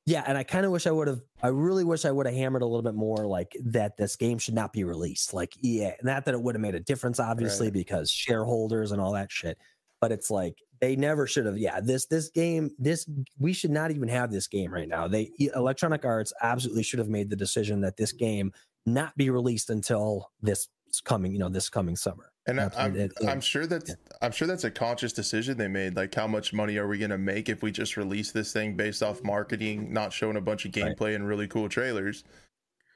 yeah, 0.07 0.23
and 0.27 0.37
I 0.39 0.43
kind 0.43 0.65
of 0.67 0.73
wish 0.73 0.87
I 0.87 0.91
would 0.91 1.09
have. 1.09 1.21
I 1.43 1.49
really 1.49 1.85
wish 1.85 2.05
I 2.05 2.11
would 2.11 2.27
have 2.27 2.35
hammered 2.35 2.63
a 2.63 2.67
little 2.67 2.83
bit 2.83 2.95
more, 2.95 3.27
like 3.27 3.57
that 3.65 3.97
this 3.97 4.15
game 4.17 4.39
should 4.39 4.55
not 4.55 4.73
be 4.73 4.85
released. 4.85 5.33
Like 5.35 5.55
yeah, 5.61 5.95
not 6.03 6.25
that 6.27 6.35
it 6.35 6.43
would 6.43 6.55
have 6.55 6.63
made 6.63 6.75
a 6.77 6.81
difference, 6.81 7.19
obviously, 7.21 7.67
Right. 7.67 7.73
because 7.75 8.11
shareholders 8.11 8.93
and 8.93 9.01
all 9.01 9.13
that 9.13 9.31
shit. 9.33 9.59
But 10.03 10.11
it's 10.11 10.33
like 10.33 10.59
they 10.81 10.97
never 10.97 11.29
should 11.29 11.47
have. 11.47 11.57
Yeah, 11.57 11.81
this 11.81 12.07
this 12.07 12.29
game, 12.29 12.73
this 12.77 13.07
we 13.39 13.53
should 13.53 13.71
not 13.71 13.93
even 13.93 14.09
have 14.09 14.33
this 14.33 14.49
game 14.49 14.73
right 14.75 14.89
now. 14.89 15.07
They 15.07 15.31
Electronic 15.55 16.05
Arts 16.05 16.33
absolutely 16.43 16.83
should 16.83 16.99
have 16.99 17.09
made 17.09 17.31
the 17.31 17.37
decision 17.37 17.81
that 17.83 17.97
this 17.97 18.11
game 18.13 18.53
not 18.85 19.17
be 19.17 19.31
released 19.31 19.71
until 19.71 20.33
this 20.43 20.69
coming, 21.05 21.33
you 21.33 21.39
know, 21.39 21.49
this 21.49 21.69
coming 21.71 21.95
summer. 21.95 22.33
and 22.49 22.59
That's 22.59 22.77
I'm 22.77 22.91
what 22.95 23.01
it- 23.01 23.13
uh, 23.25 23.29
I'm 23.31 23.41
sure 23.41 23.65
that's 23.69 23.95
I'm 24.21 24.33
sure 24.33 24.49
that's 24.49 24.65
a 24.65 24.73
conscious 24.73 25.13
decision 25.13 25.57
they 25.57 25.69
made. 25.69 25.95
Like, 25.95 26.13
how 26.13 26.27
much 26.27 26.53
money 26.53 26.77
are 26.79 26.89
we 26.89 26.99
gonna 26.99 27.17
make 27.17 27.49
if 27.49 27.63
we 27.63 27.71
just 27.71 27.97
release 27.97 28.33
this 28.33 28.53
thing 28.53 28.75
based 28.77 29.05
off 29.05 29.23
marketing, 29.23 29.93
not 29.93 30.13
showing 30.13 30.37
a 30.37 30.41
bunch 30.41 30.65
of 30.65 30.75
Right. 30.75 30.97
gameplay 30.97 31.15
and 31.15 31.29
really 31.29 31.47
cool 31.47 31.69
trailers, 31.69 32.25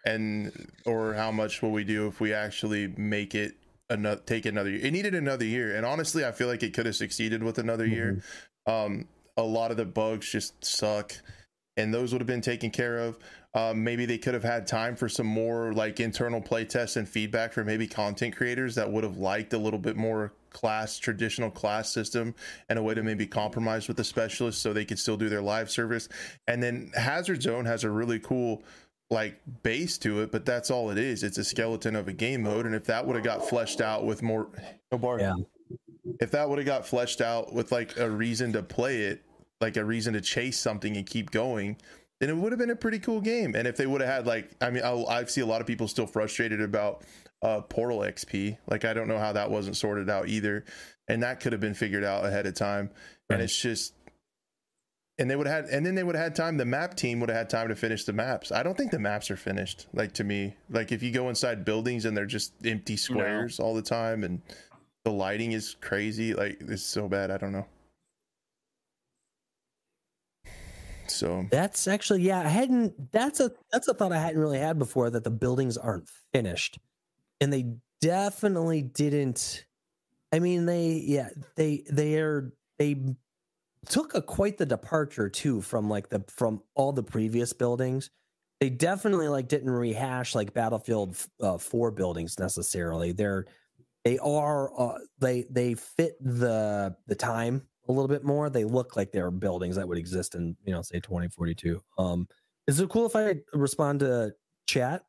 and 0.04 0.72
or 0.84 1.14
how 1.14 1.30
much 1.30 1.62
will 1.62 1.70
we 1.70 1.84
do 1.84 2.08
if 2.08 2.18
we 2.20 2.32
actually 2.32 2.88
make 2.96 3.36
it 3.36 3.54
another 3.90 4.20
take 4.24 4.46
another 4.46 4.70
year? 4.70 4.86
It 4.86 4.92
needed 4.92 5.14
another 5.14 5.44
year, 5.44 5.76
and 5.76 5.86
honestly, 5.86 6.24
I 6.24 6.32
feel 6.32 6.48
like 6.48 6.62
it 6.62 6.74
could 6.74 6.86
have 6.86 6.96
succeeded 6.96 7.42
with 7.42 7.58
another 7.58 7.86
year. 7.86 8.22
Um, 8.66 9.06
a 9.36 9.42
lot 9.42 9.70
of 9.70 9.76
the 9.76 9.84
bugs 9.84 10.30
just 10.30 10.64
suck, 10.64 11.12
and 11.76 11.92
those 11.92 12.12
would 12.12 12.20
have 12.20 12.26
been 12.26 12.40
taken 12.40 12.70
care 12.70 12.98
of. 12.98 13.18
Um, 13.54 13.84
maybe 13.84 14.04
they 14.04 14.18
could 14.18 14.34
have 14.34 14.42
had 14.42 14.66
time 14.66 14.96
for 14.96 15.08
some 15.08 15.26
more 15.26 15.72
like 15.72 15.98
internal 15.98 16.42
play 16.42 16.66
tests 16.66 16.96
and 16.96 17.08
feedback 17.08 17.54
for 17.54 17.64
maybe 17.64 17.86
content 17.86 18.36
creators 18.36 18.74
that 18.74 18.92
would 18.92 19.02
have 19.02 19.16
liked 19.16 19.54
a 19.54 19.58
little 19.58 19.78
bit 19.78 19.96
more 19.96 20.34
class 20.50 20.98
traditional 20.98 21.50
class 21.50 21.90
system 21.90 22.34
and 22.68 22.78
a 22.78 22.82
way 22.82 22.92
to 22.92 23.02
maybe 23.02 23.26
compromise 23.26 23.88
with 23.88 23.96
the 23.96 24.04
specialists 24.04 24.60
so 24.60 24.72
they 24.72 24.84
could 24.84 24.98
still 24.98 25.16
do 25.16 25.30
their 25.30 25.40
live 25.40 25.70
service. 25.70 26.08
And 26.46 26.62
then 26.62 26.90
Hazard 26.94 27.42
Zone 27.42 27.64
has 27.64 27.82
a 27.84 27.90
really 27.90 28.18
cool 28.18 28.62
like 29.10 29.40
base 29.62 29.98
to 29.98 30.22
it, 30.22 30.32
but 30.32 30.44
that's 30.44 30.70
all 30.70 30.90
it 30.90 30.98
is. 30.98 31.22
It's 31.22 31.38
a 31.38 31.44
skeleton 31.44 31.94
of 31.94 32.08
a 32.08 32.12
game 32.12 32.42
mode, 32.42 32.66
and 32.66 32.74
if 32.74 32.84
that 32.84 33.06
would 33.06 33.14
have 33.14 33.24
got 33.24 33.48
fleshed 33.48 33.80
out 33.80 34.04
with 34.04 34.22
more, 34.22 34.48
no 34.90 34.98
bar. 34.98 35.20
Yeah. 35.20 35.34
If 36.20 36.30
that 36.32 36.48
would 36.48 36.58
have 36.58 36.66
got 36.66 36.86
fleshed 36.86 37.20
out 37.20 37.52
with 37.52 37.72
like 37.72 37.96
a 37.98 38.08
reason 38.08 38.52
to 38.52 38.62
play 38.62 39.02
it, 39.02 39.24
like 39.60 39.76
a 39.76 39.84
reason 39.84 40.14
to 40.14 40.20
chase 40.20 40.58
something 40.58 40.96
and 40.96 41.06
keep 41.06 41.30
going, 41.30 41.76
then 42.20 42.30
it 42.30 42.36
would 42.36 42.52
have 42.52 42.58
been 42.58 42.70
a 42.70 42.76
pretty 42.76 42.98
cool 42.98 43.20
game. 43.20 43.54
And 43.54 43.66
if 43.66 43.76
they 43.76 43.86
would 43.86 44.00
have 44.00 44.10
had 44.10 44.26
like, 44.26 44.50
I 44.60 44.70
mean, 44.70 44.82
I, 44.82 44.92
I 45.04 45.24
see 45.24 45.40
a 45.40 45.46
lot 45.46 45.60
of 45.60 45.66
people 45.66 45.88
still 45.88 46.06
frustrated 46.06 46.60
about 46.60 47.02
uh, 47.42 47.60
Portal 47.62 48.00
XP. 48.00 48.58
Like, 48.68 48.84
I 48.84 48.94
don't 48.94 49.08
know 49.08 49.18
how 49.18 49.32
that 49.32 49.50
wasn't 49.50 49.76
sorted 49.76 50.08
out 50.08 50.28
either, 50.28 50.64
and 51.08 51.22
that 51.22 51.40
could 51.40 51.52
have 51.52 51.60
been 51.60 51.74
figured 51.74 52.04
out 52.04 52.24
ahead 52.24 52.46
of 52.46 52.54
time. 52.54 52.90
And 53.28 53.42
it's 53.42 53.60
just 53.60 53.94
and 55.18 55.30
they 55.30 55.36
would 55.36 55.46
have 55.46 55.64
had, 55.64 55.72
and 55.72 55.86
then 55.86 55.94
they 55.94 56.04
would 56.04 56.14
have 56.14 56.24
had 56.24 56.34
time. 56.34 56.56
The 56.56 56.64
map 56.64 56.94
team 56.94 57.20
would 57.20 57.30
have 57.30 57.38
had 57.38 57.50
time 57.50 57.68
to 57.68 57.76
finish 57.76 58.04
the 58.04 58.12
maps. 58.12 58.52
I 58.52 58.62
don't 58.62 58.76
think 58.76 58.90
the 58.90 58.98
maps 58.98 59.30
are 59.30 59.36
finished. 59.36 59.86
Like 59.92 60.12
to 60.14 60.24
me, 60.24 60.56
like 60.70 60.92
if 60.92 61.02
you 61.02 61.10
go 61.10 61.28
inside 61.28 61.64
buildings 61.64 62.04
and 62.04 62.16
they're 62.16 62.26
just 62.26 62.52
empty 62.64 62.96
squares 62.96 63.58
all 63.58 63.74
the 63.74 63.82
time, 63.82 64.24
and 64.24 64.42
the 65.04 65.12
lighting 65.12 65.52
is 65.52 65.76
crazy. 65.80 66.34
Like 66.34 66.58
it's 66.60 66.82
so 66.82 67.08
bad. 67.08 67.30
I 67.30 67.38
don't 67.38 67.52
know. 67.52 67.66
So 71.08 71.46
That's 71.50 71.86
actually 71.88 72.22
yeah, 72.22 72.40
I 72.40 72.48
hadn't 72.48 73.12
that's 73.12 73.40
a 73.40 73.52
that's 73.72 73.88
a 73.88 73.94
thought 73.94 74.12
I 74.12 74.18
hadn't 74.18 74.40
really 74.40 74.58
had 74.58 74.78
before 74.78 75.08
that 75.10 75.24
the 75.24 75.30
buildings 75.30 75.76
aren't 75.76 76.08
finished. 76.32 76.78
And 77.40 77.52
they 77.52 77.74
definitely 78.00 78.82
didn't 78.82 79.64
I 80.32 80.40
mean 80.40 80.66
they 80.66 81.02
yeah, 81.06 81.28
they 81.54 81.84
they 81.90 82.16
are 82.16 82.52
they 82.78 82.96
took 83.88 84.14
a 84.14 84.22
quite 84.22 84.58
the 84.58 84.66
departure 84.66 85.28
too 85.28 85.60
from 85.60 85.88
like 85.88 86.08
the 86.08 86.24
from 86.28 86.62
all 86.74 86.92
the 86.92 87.02
previous 87.02 87.52
buildings. 87.52 88.10
They 88.60 88.70
definitely 88.70 89.28
like 89.28 89.48
didn't 89.48 89.70
rehash 89.70 90.34
like 90.34 90.54
Battlefield 90.54 91.16
uh, 91.40 91.58
4 91.58 91.90
buildings 91.90 92.38
necessarily. 92.38 93.12
They're 93.12 93.46
they 94.04 94.18
are 94.18 94.70
uh, 94.78 94.98
they 95.18 95.46
they 95.50 95.74
fit 95.74 96.16
the 96.20 96.96
the 97.06 97.14
time 97.14 97.66
a 97.88 97.92
little 97.92 98.08
bit 98.08 98.24
more. 98.24 98.48
They 98.50 98.64
look 98.64 98.96
like 98.96 99.12
they're 99.12 99.30
buildings 99.30 99.76
that 99.76 99.88
would 99.88 99.98
exist 99.98 100.34
in, 100.34 100.56
you 100.64 100.72
know, 100.72 100.82
say 100.82 101.00
2042. 101.00 101.82
Um, 101.98 102.28
is 102.66 102.80
it 102.80 102.88
cool 102.88 103.06
if 103.06 103.16
I 103.16 103.36
respond 103.52 104.00
to 104.00 104.32
chat? 104.66 105.04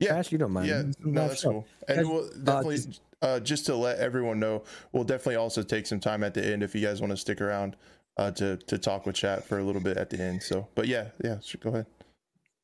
Yeah, 0.00 0.16
Ash, 0.16 0.32
you 0.32 0.38
don't 0.38 0.52
mind. 0.52 0.68
yeah, 0.68 0.82
no, 1.00 1.28
that's 1.28 1.42
cool. 1.42 1.66
And 1.88 2.08
we'll 2.08 2.24
uh, 2.26 2.30
definitely 2.42 2.76
just- 2.76 3.00
uh, 3.22 3.40
just 3.40 3.64
to 3.66 3.74
let 3.74 3.98
everyone 3.98 4.38
know, 4.38 4.62
we'll 4.92 5.04
definitely 5.04 5.36
also 5.36 5.62
take 5.62 5.86
some 5.86 5.98
time 6.00 6.22
at 6.22 6.34
the 6.34 6.44
end 6.44 6.62
if 6.62 6.74
you 6.74 6.82
guys 6.82 7.00
want 7.00 7.10
to 7.10 7.16
stick 7.16 7.40
around 7.40 7.74
uh, 8.18 8.30
to 8.32 8.56
to 8.58 8.76
talk 8.78 9.06
with 9.06 9.16
chat 9.16 9.44
for 9.46 9.58
a 9.58 9.64
little 9.64 9.80
bit 9.80 9.96
at 9.96 10.10
the 10.10 10.20
end. 10.20 10.42
So, 10.42 10.68
but 10.74 10.88
yeah, 10.88 11.08
yeah, 11.24 11.40
sure, 11.40 11.58
go 11.62 11.70
ahead. 11.70 11.86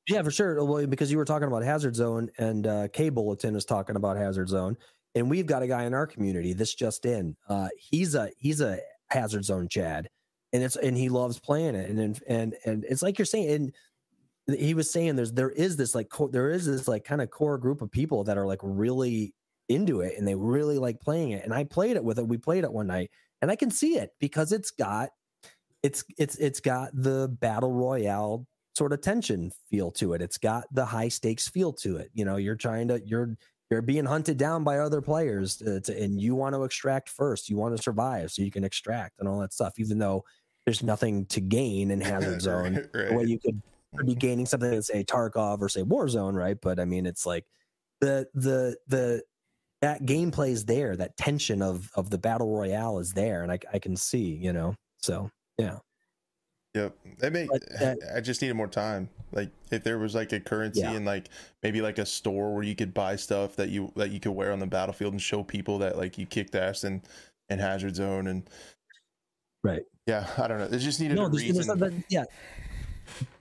Yeah, 0.09 0.23
for 0.23 0.31
sure. 0.31 0.63
Well, 0.65 0.87
because 0.87 1.11
you 1.11 1.17
were 1.19 1.25
talking 1.25 1.49
about 1.49 1.63
Hazard 1.63 1.95
Zone 1.97 2.31
and 2.37 2.67
uh, 2.67 2.89
K 2.89 3.09
Bulletin 3.11 3.55
is 3.57 3.65
talking 3.65 3.97
about 3.97 4.17
Hazard 4.17 4.49
Zone, 4.49 4.77
and 5.15 5.31
we've 5.31 5.47
got 5.47 5.63
a 5.63 5.67
guy 5.67 5.85
in 5.85 5.95
our 5.95 6.07
community. 6.07 6.53
This 6.53 6.75
just 6.75 7.07
in. 7.07 7.37
Uh, 7.49 7.69
he's 7.79 8.15
a 8.15 8.31
he's 8.37 8.61
a 8.61 8.81
Hazard 9.09 9.45
Zone 9.45 9.69
Chad, 9.69 10.09
and 10.53 10.63
it's 10.63 10.77
and 10.77 10.97
he 10.97 11.09
loves 11.09 11.39
playing 11.39 11.75
it, 11.75 11.89
and 11.89 11.99
and 12.01 12.21
and, 12.29 12.55
and 12.67 12.85
it's 12.87 13.03
like 13.03 13.19
you're 13.19 13.25
saying. 13.27 13.51
And 13.51 13.73
he 14.55 14.75
was 14.75 14.91
saying 14.91 15.17
there's 15.17 15.33
there 15.33 15.51
is 15.51 15.77
this 15.77 15.95
like 15.95 16.09
co- 16.09 16.29
there 16.29 16.51
is 16.51 16.67
this 16.67 16.89
like 16.89 17.05
kind 17.05 17.21
of 17.21 17.31
core 17.31 17.59
group 17.59 17.83
of 17.83 17.91
people 17.91 18.25
that 18.25 18.39
are 18.39 18.47
like 18.47 18.61
really 18.63 19.35
into 19.69 20.01
it 20.01 20.15
and 20.19 20.27
they 20.27 20.35
really 20.35 20.79
like 20.79 21.01
playing 21.01 21.31
it. 21.31 21.45
And 21.45 21.55
I 21.55 21.65
played 21.65 21.97
it 21.97 22.05
with 22.05 22.19
it. 22.19 22.27
We 22.27 22.39
played 22.39 22.65
it 22.65 22.73
one 22.73 22.87
night, 22.87 23.11
and 23.43 23.51
I 23.51 23.57
can 23.57 23.71
see 23.71 23.97
it 23.99 24.11
because 24.21 24.53
it's 24.53 24.71
got 24.71 25.11
it's 25.83 26.05
it's 26.19 26.37
it's 26.37 26.61
got 26.61 26.91
the 26.95 27.29
battle 27.41 27.73
royale 27.73 28.47
sort 28.77 28.93
of 28.93 29.01
tension 29.01 29.51
feel 29.71 29.91
to 29.91 30.15
it. 30.15 30.23
It's 30.23 30.39
got 30.39 30.65
the 30.73 30.85
high 30.85 31.09
stakes 31.09 31.49
feel 31.49 31.73
to 31.75 31.97
it. 31.97 32.11
You 32.15 32.25
know, 32.25 32.37
you're 32.37 32.57
trying 32.57 32.89
to 32.89 33.01
you're 33.05 33.37
you're 33.71 33.83
being 33.83 34.05
hunted 34.05 34.37
down 34.37 34.65
by 34.65 34.79
other 34.79 35.01
players, 35.01 35.57
to, 35.59 35.81
to- 35.83 36.03
and 36.03 36.21
you 36.21 36.35
want 36.35 36.55
to 36.57 36.65
extract 36.65 37.09
first. 37.09 37.49
You 37.49 37.57
want 37.57 37.77
to 37.77 37.83
survive, 37.83 38.33
so 38.33 38.43
you 38.43 38.51
can 38.51 38.65
extract 38.65 39.21
and 39.21 39.29
all 39.29 39.39
that 39.41 39.53
stuff. 39.53 39.75
Even 39.79 39.99
though 39.99 40.25
there's 40.67 40.83
nothing 40.83 41.27
to 41.27 41.41
gain 41.41 41.91
in 41.93 42.01
Hazard 42.01 42.43
Zone, 42.43 42.89
the 42.93 43.15
way 43.17 43.25
you 43.25 43.39
could, 43.39 43.63
could 43.97 44.07
be 44.07 44.15
gaining 44.15 44.47
something 44.47 44.73
in 44.73 44.83
say 44.83 45.05
Tarkov 45.05 45.61
or 45.61 45.69
say 45.69 45.83
Warzone, 45.83 46.35
right? 46.35 46.57
But 46.61 46.79
I 46.79 46.85
mean, 46.85 47.07
it's 47.07 47.27
like 47.27 47.45
the 48.01 48.29
the 48.35 48.77
the 48.87 49.23
that 49.83 50.03
gameplay 50.05 50.51
is 50.51 50.65
there. 50.65 50.97
That 50.97 51.17
tension 51.17 51.63
of 51.63 51.91
of 51.95 52.11
the 52.11 52.19
battle 52.19 52.55
royale 52.57 52.99
is 52.99 53.13
there, 53.13 53.43
and 53.43 53.51
I 53.51 53.59
I 53.73 53.79
can 53.79 53.97
see, 53.97 54.35
you 54.37 54.53
know. 54.53 54.75
So 54.99 55.31
yeah, 55.59 55.79
Yep. 56.75 56.97
That 57.19 57.33
may, 57.33 57.47
that- 57.81 57.99
I 58.15 58.21
just 58.21 58.41
needed 58.43 58.55
more 58.55 58.69
time. 58.69 59.09
Like 59.33 59.51
if 59.71 59.83
there 59.83 59.99
was 59.99 60.15
like 60.15 60.33
a 60.33 60.41
currency 60.41 60.81
Yeah. 60.81 60.93
and 60.93 61.05
like 61.05 61.29
maybe 61.63 61.81
like 61.81 61.99
a 61.99 62.07
store 62.07 62.55
where 62.55 62.63
you 62.63 62.75
could 62.77 62.95
buy 62.95 63.17
stuff 63.17 63.57
that 63.57 63.71
you 63.71 63.93
that 63.97 64.11
you 64.11 64.21
could 64.21 64.33
wear 64.33 64.53
on 64.53 64.59
the 64.59 64.67
battlefield 64.67 65.13
and 65.13 65.21
show 65.23 65.43
people 65.43 65.79
that 65.79 65.97
like 65.97 66.19
you 66.19 66.27
kicked 66.27 66.55
ass 66.55 66.85
in 66.85 67.03
in 67.49 67.59
Hazard 67.59 67.97
Zone 67.97 68.27
and 68.29 68.49
right. 69.65 69.83
yeah, 70.07 70.29
I 70.39 70.47
don't 70.49 70.59
know. 70.59 70.67
It 70.67 70.79
just 70.79 71.01
needed 71.01 71.17
no, 71.17 71.25
a 71.27 71.31
reason. 71.31 71.79
that- 71.79 72.05
yeah. 72.09 72.25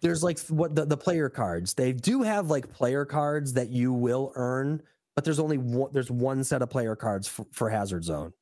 There's 0.01 0.23
like 0.23 0.39
what 0.47 0.75
the, 0.75 0.85
the 0.85 0.97
player 0.97 1.29
cards. 1.29 1.73
They 1.73 1.93
do 1.93 2.21
have 2.21 2.49
like 2.49 2.71
player 2.71 3.05
cards 3.05 3.53
that 3.53 3.69
you 3.69 3.93
will 3.93 4.31
earn, 4.35 4.81
but 5.15 5.23
there's 5.25 5.39
only 5.39 5.57
one. 5.57 5.91
There's 5.91 6.11
one 6.11 6.43
set 6.43 6.61
of 6.61 6.69
player 6.69 6.95
cards 6.95 7.27
for, 7.27 7.45
for 7.51 7.69
Hazard 7.69 8.03
Zone, 8.03 8.33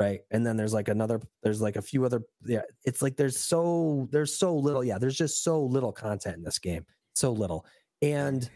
right? 0.00 0.20
And 0.30 0.46
then 0.46 0.56
there's 0.56 0.74
like 0.74 0.88
another. 0.88 1.20
There's 1.42 1.60
like 1.60 1.76
a 1.76 1.82
few 1.82 2.04
other. 2.04 2.22
Yeah, 2.44 2.62
it's 2.84 3.02
like 3.02 3.16
there's 3.16 3.38
so 3.38 4.08
there's 4.10 4.36
so 4.36 4.54
little. 4.54 4.84
Yeah, 4.84 4.98
there's 4.98 5.16
just 5.16 5.44
so 5.44 5.62
little 5.62 5.92
content 5.92 6.36
in 6.36 6.42
this 6.42 6.58
game. 6.58 6.84
So 7.14 7.30
little, 7.30 7.64
and 8.02 8.48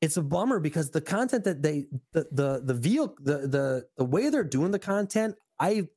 it's 0.00 0.16
a 0.16 0.22
bummer 0.22 0.60
because 0.60 0.90
the 0.90 1.00
content 1.00 1.44
that 1.44 1.62
they 1.62 1.86
the 2.12 2.26
the 2.30 2.62
the 2.64 2.74
vehicle 2.74 3.16
the 3.20 3.48
the 3.48 3.86
the 3.96 4.04
way 4.04 4.30
they're 4.30 4.44
doing 4.44 4.70
the 4.70 4.78
content, 4.78 5.34
I 5.58 5.88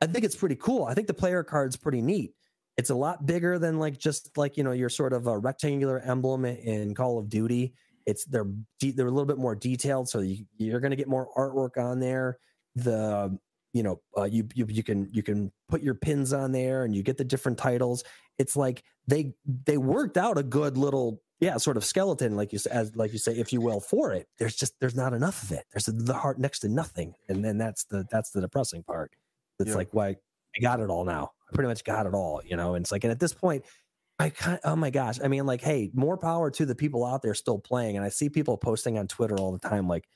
I 0.00 0.06
think 0.06 0.24
it's 0.24 0.36
pretty 0.36 0.56
cool. 0.56 0.84
I 0.84 0.94
think 0.94 1.06
the 1.06 1.14
player 1.14 1.42
card's 1.42 1.76
pretty 1.76 2.00
neat. 2.00 2.32
It's 2.80 2.88
a 2.88 2.94
lot 2.94 3.26
bigger 3.26 3.58
than 3.58 3.78
like 3.78 3.98
just 3.98 4.38
like 4.38 4.56
you 4.56 4.64
know 4.64 4.72
your 4.72 4.88
sort 4.88 5.12
of 5.12 5.26
a 5.26 5.36
rectangular 5.36 6.00
emblem 6.00 6.46
in 6.46 6.94
Call 6.94 7.18
of 7.18 7.28
Duty. 7.28 7.74
It's 8.06 8.24
they're 8.24 8.46
they're 8.80 9.06
a 9.06 9.10
little 9.10 9.26
bit 9.26 9.36
more 9.36 9.54
detailed, 9.54 10.08
so 10.08 10.20
you, 10.20 10.46
you're 10.56 10.80
going 10.80 10.90
to 10.92 10.96
get 10.96 11.06
more 11.06 11.28
artwork 11.36 11.76
on 11.76 12.00
there. 12.00 12.38
The 12.76 13.38
you 13.74 13.82
know 13.82 14.00
uh, 14.16 14.24
you, 14.24 14.48
you 14.54 14.64
you 14.66 14.82
can 14.82 15.10
you 15.12 15.22
can 15.22 15.52
put 15.68 15.82
your 15.82 15.92
pins 15.92 16.32
on 16.32 16.52
there, 16.52 16.84
and 16.84 16.96
you 16.96 17.02
get 17.02 17.18
the 17.18 17.24
different 17.24 17.58
titles. 17.58 18.02
It's 18.38 18.56
like 18.56 18.82
they 19.06 19.34
they 19.66 19.76
worked 19.76 20.16
out 20.16 20.38
a 20.38 20.42
good 20.42 20.78
little 20.78 21.20
yeah 21.38 21.58
sort 21.58 21.76
of 21.76 21.84
skeleton 21.84 22.34
like 22.34 22.50
you 22.50 22.60
as 22.70 22.96
like 22.96 23.12
you 23.12 23.18
say 23.18 23.32
if 23.32 23.52
you 23.52 23.60
will 23.60 23.80
for 23.80 24.14
it. 24.14 24.26
There's 24.38 24.56
just 24.56 24.72
there's 24.80 24.96
not 24.96 25.12
enough 25.12 25.42
of 25.42 25.52
it. 25.52 25.66
There's 25.70 25.84
the 25.84 26.14
heart 26.14 26.38
next 26.38 26.60
to 26.60 26.70
nothing, 26.70 27.12
and 27.28 27.44
then 27.44 27.58
that's 27.58 27.84
the 27.84 28.06
that's 28.10 28.30
the 28.30 28.40
depressing 28.40 28.84
part. 28.84 29.12
It's 29.58 29.68
Yeah. 29.68 29.76
like 29.76 29.92
why 29.92 30.16
I 30.56 30.60
got 30.62 30.80
it 30.80 30.88
all 30.88 31.04
now. 31.04 31.32
I 31.50 31.54
pretty 31.54 31.68
much 31.68 31.84
got 31.84 32.06
it 32.06 32.14
all, 32.14 32.40
you 32.44 32.56
know. 32.56 32.74
And 32.74 32.84
it's 32.84 32.92
like, 32.92 33.04
and 33.04 33.10
at 33.10 33.20
this 33.20 33.32
point, 33.34 33.64
I 34.18 34.30
kind 34.30 34.60
oh 34.64 34.76
my 34.76 34.90
gosh. 34.90 35.18
I 35.22 35.28
mean, 35.28 35.46
like, 35.46 35.62
hey, 35.62 35.90
more 35.94 36.16
power 36.16 36.50
to 36.50 36.66
the 36.66 36.74
people 36.74 37.04
out 37.04 37.22
there 37.22 37.34
still 37.34 37.58
playing. 37.58 37.96
And 37.96 38.04
I 38.04 38.10
see 38.10 38.28
people 38.28 38.56
posting 38.56 38.98
on 38.98 39.08
Twitter 39.08 39.36
all 39.36 39.52
the 39.52 39.68
time, 39.68 39.88
like, 39.88 40.06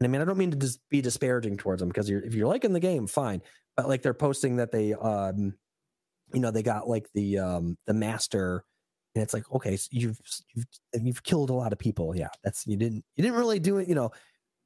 and 0.00 0.06
I 0.06 0.10
mean, 0.10 0.20
I 0.20 0.24
don't 0.24 0.38
mean 0.38 0.50
to 0.52 0.56
just 0.56 0.80
be 0.90 1.00
disparaging 1.00 1.56
towards 1.56 1.80
them 1.80 1.88
because 1.88 2.08
you're 2.08 2.22
if 2.22 2.34
you're 2.34 2.48
liking 2.48 2.72
the 2.72 2.80
game, 2.80 3.06
fine. 3.06 3.42
But 3.76 3.88
like 3.88 4.02
they're 4.02 4.14
posting 4.14 4.56
that 4.56 4.72
they 4.72 4.94
um 4.94 5.54
you 6.34 6.40
know, 6.40 6.50
they 6.50 6.62
got 6.62 6.88
like 6.88 7.08
the 7.14 7.38
um 7.38 7.78
the 7.86 7.94
master 7.94 8.64
and 9.14 9.22
it's 9.22 9.34
like, 9.34 9.50
okay, 9.52 9.76
so 9.76 9.88
you've 9.90 10.20
you've 10.54 10.66
you've 11.02 11.22
killed 11.22 11.50
a 11.50 11.54
lot 11.54 11.72
of 11.72 11.78
people. 11.78 12.14
Yeah, 12.16 12.28
that's 12.44 12.66
you 12.66 12.76
didn't 12.76 13.04
you 13.16 13.22
didn't 13.22 13.38
really 13.38 13.58
do 13.58 13.78
it, 13.78 13.88
you 13.88 13.94
know, 13.94 14.10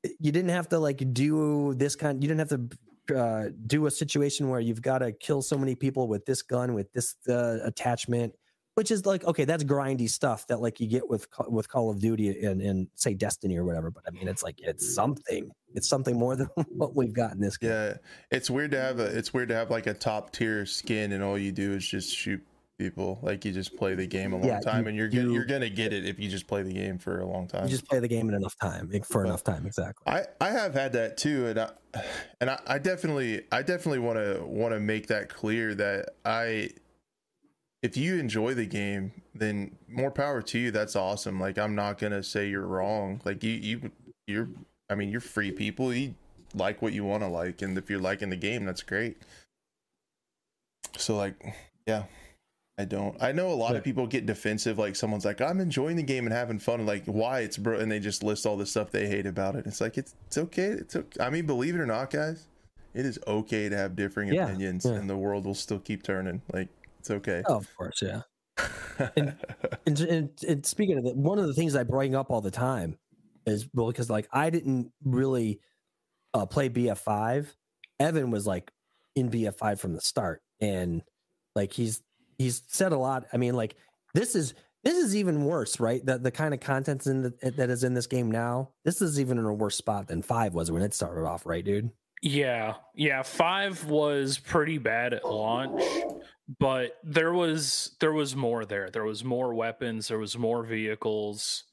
you 0.03 0.33
didn't 0.33 0.51
have 0.51 0.69
to 0.71 0.79
like 0.79 1.03
do 1.15 1.75
this 1.75 1.97
kind 1.97 2.23
you 2.23 2.29
didn't 2.29 2.41
have 2.41 2.49
to 2.51 2.77
uh, 3.14 3.44
do 3.66 3.86
a 3.86 3.90
situation 3.90 4.48
where 4.48 4.61
you've 4.61 4.82
got 4.82 4.98
to 4.98 5.12
kill 5.12 5.42
so 5.42 5.57
many 5.59 5.74
people 5.74 6.09
with 6.09 6.24
this 6.26 6.42
gun 6.42 6.74
with 6.74 6.92
this 6.92 7.16
uh, 7.28 7.59
attachment 7.64 8.34
which 8.74 8.90
is 8.90 9.05
like 9.05 9.22
okay 9.24 9.44
that's 9.44 9.64
grindy 9.64 10.09
stuff 10.09 10.46
that 10.46 10.61
like 10.61 10.80
you 10.80 10.86
get 10.86 11.07
with 11.09 11.26
with 11.48 11.68
call 11.68 11.90
of 11.90 12.00
duty 12.00 12.42
and, 12.44 12.62
and 12.62 12.86
say 12.94 13.12
destiny 13.12 13.57
or 13.59 13.64
whatever 13.64 13.90
but 13.90 14.03
i 14.07 14.11
mean 14.11 14.26
it's 14.28 14.42
like 14.42 14.57
it's 14.61 14.94
something. 14.94 15.50
It's 15.74 15.88
something 15.88 16.18
more 16.18 16.36
than 16.36 16.48
what 16.68 16.94
we've 16.94 17.14
got 17.14 17.32
in 17.32 17.40
this 17.40 17.57
game. 17.57 17.70
Yeah, 17.70 17.94
it's 18.30 18.50
weird 18.50 18.72
to 18.72 18.80
have 18.80 18.98
a 19.00 19.05
it's 19.07 19.32
weird 19.32 19.48
to 19.48 19.55
have 19.55 19.70
like 19.70 19.86
a 19.86 19.94
top 19.94 20.30
tier 20.30 20.66
skin 20.66 21.12
and 21.12 21.22
all 21.24 21.38
you 21.38 21.50
do 21.50 21.72
is 21.72 21.86
just 21.88 22.14
shoot 22.14 22.42
people. 22.78 23.18
Like 23.22 23.44
you 23.46 23.53
just 23.53 23.74
play 23.78 23.94
the 23.94 24.07
game 24.07 24.34
a 24.34 24.36
long 24.36 24.44
Yeah, 24.46 24.61
time 24.61 24.82
you- 24.82 24.88
and 24.88 24.96
you're 24.98 25.09
gonna 25.09 25.22
you- 25.24 25.32
you're 25.32 25.46
gonna 25.46 25.70
get 25.70 25.94
it 25.94 26.05
if 26.05 26.18
you 26.18 26.28
just 26.28 26.46
play 26.46 26.62
the 26.62 26.74
game 26.74 26.98
for 26.98 27.20
a 27.20 27.26
long 27.26 27.46
time. 27.48 27.64
you 27.64 27.70
just 27.70 27.86
play 27.88 28.00
the 28.00 28.09
game 28.09 28.28
in 28.28 28.34
enough 28.34 28.55
time 28.61 28.90
for 29.05 29.20
Well, 29.22 29.28
enough 29.28 29.44
time 29.44 29.64
exactly. 29.66 30.12
I 30.12 30.24
I 30.42 30.50
have 30.50 30.74
had 30.74 30.92
that 30.92 31.16
too, 31.16 31.46
and 31.46 31.59
I 31.59 31.70
and 32.40 32.51
I, 32.51 32.61
I 32.66 32.78
definitely 32.78 33.43
I 33.51 33.62
definitely 33.62 33.99
want 33.99 34.18
to 34.18 34.43
want 34.45 34.74
to 34.74 34.80
make 34.80 35.09
that 35.09 35.28
clear 35.28 35.74
that 35.74 36.11
I 36.24 36.70
if 37.82 37.97
you 37.97 38.16
enjoy 38.18 38.55
the 38.55 38.66
game, 38.66 39.12
then 39.34 39.76
more 39.88 40.11
power 40.11 40.40
to 40.40 40.59
you. 40.59 40.70
That's 40.70 40.97
awesome. 40.97 41.40
Like 41.40 41.59
I'm 41.59 41.74
not 41.74 41.99
gonna 41.99 42.22
say 42.22 42.49
you're 42.49 42.66
wrong. 42.66 43.20
Like 43.24 43.43
you 43.43 43.53
you 43.53 43.90
you're 44.26 44.49
I 44.88 44.95
mean 44.95 45.11
you're 45.11 45.20
free 45.20 45.53
people. 45.53 45.93
You 45.93 46.14
like 46.55 46.82
what 46.82 46.93
you 46.93 47.05
want 47.05 47.22
to 47.22 47.28
like, 47.28 47.62
and 47.62 47.76
if 47.76 47.90
you're 47.90 48.01
liking 48.01 48.30
the 48.30 48.36
game, 48.36 48.64
that's 48.64 48.82
great. 48.82 49.18
So 50.97 51.16
like 51.16 51.34
yeah. 51.86 52.05
I 52.79 52.85
don't. 52.87 53.16
I 53.23 53.33
know 53.33 53.51
a 53.51 53.55
lot 53.55 53.73
Yeah. 53.73 53.79
of 53.79 53.85
people 53.85 54.07
get 54.07 54.25
defensive. 54.27 54.79
Like 54.79 54.97
someone's 54.97 55.25
like, 55.25 55.41
"I'm 55.41 55.61
enjoying 55.61 55.97
the 55.97 56.03
game 56.03 56.25
and 56.27 56.33
having 56.35 56.59
fun," 56.59 56.81
and 56.81 56.87
like, 56.89 57.05
"Why 57.05 57.41
it's 57.41 57.59
bro?" 57.59 57.79
And 57.79 57.93
they 57.93 58.01
just 58.01 58.23
list 58.23 58.47
all 58.47 58.57
the 58.57 58.64
stuff 58.66 58.91
they 58.91 59.07
hate 59.09 59.27
about 59.27 59.57
it. 59.57 59.66
It's 59.66 59.81
like 59.81 59.99
it's 59.99 60.14
it's 60.27 60.39
okay. 60.39 60.68
It's 60.68 60.97
okay. 60.97 61.23
I 61.23 61.29
mean, 61.31 61.47
believe 61.47 61.75
it 61.75 61.81
or 61.81 61.87
not, 61.87 62.11
guys, 62.11 62.47
it 62.95 63.05
is 63.05 63.18
okay 63.27 63.68
to 63.68 63.77
have 63.77 63.95
differing 63.95 64.33
Yeah, 64.33 64.47
opinions, 64.47 64.87
yeah. 64.87 64.93
and 64.93 65.09
the 65.09 65.16
world 65.16 65.45
will 65.45 65.55
still 65.55 65.81
keep 65.81 66.03
turning. 66.03 66.41
Like 66.53 66.68
it's 66.99 67.11
okay. 67.11 67.43
oh, 67.47 67.57
of 67.57 67.77
course 67.77 68.01
yeah 68.03 68.23
and, 69.16 69.35
and, 69.87 70.01
and, 70.01 70.29
and 70.47 70.66
speaking 70.66 70.99
of 70.99 71.05
that, 71.05 71.16
one 71.16 71.39
of 71.39 71.47
the 71.47 71.55
things 71.55 71.75
I 71.75 71.83
bring 71.85 72.14
up 72.14 72.31
all 72.31 72.41
the 72.43 72.51
time 72.51 72.99
is 73.47 73.66
well, 73.75 73.89
because 73.89 74.09
like 74.11 74.29
I 74.33 74.51
didn't 74.51 74.93
really 75.05 75.61
uh, 76.35 76.47
play 76.47 76.68
BF5. 76.68 77.49
Evan 77.99 78.31
was 78.31 78.47
like 78.47 78.70
in 79.16 79.31
BF5 79.31 79.79
from 79.79 79.95
the 79.95 80.01
start, 80.01 80.43
and 80.61 81.03
like 81.57 81.73
he's 81.73 82.03
he's 82.43 82.62
said 82.66 82.93
a 82.93 82.99
lot. 82.99 83.24
I 83.32 83.36
mean, 83.36 83.55
like 83.55 83.76
this 84.14 84.34
is 84.34 84.55
this 84.84 84.97
is 84.97 85.14
even 85.14 85.45
worse, 85.45 85.78
right? 85.80 86.05
The 86.05 86.18
the 86.18 86.30
kind 86.30 86.53
of 86.53 86.61
content's 86.61 87.07
in 87.07 87.22
the, 87.22 87.53
that 87.57 87.70
is 87.70 87.84
in 87.84 87.95
this 87.95 88.07
game 88.07 88.30
now. 88.30 88.70
This 88.84 89.01
is 89.01 89.20
even 89.20 89.38
in 89.38 89.45
a 89.45 89.55
worse 89.55 89.76
spot 89.76 90.09
than 90.09 90.22
five 90.22 90.55
was 90.55 90.70
when 90.70 90.82
it 90.82 90.95
started 90.95 91.24
off, 91.24 91.47
right, 91.47 91.64
dude? 91.64 91.90
Yeah, 92.22 92.74
yeah. 92.95 93.22
Five 93.22 93.84
was 93.86 94.38
pretty 94.38 94.78
bad 94.78 95.12
at 95.12 95.24
launch, 95.24 95.82
but 96.61 96.99
there 97.03 97.32
was 97.32 97.97
there 98.01 98.12
was 98.12 98.36
more 98.36 98.64
there. 98.64 98.90
There 98.90 99.05
was 99.05 99.24
more 99.24 99.55
weapons. 99.55 100.09
There 100.09 100.18
was 100.18 100.38
more 100.38 100.62
vehicles. 100.62 101.64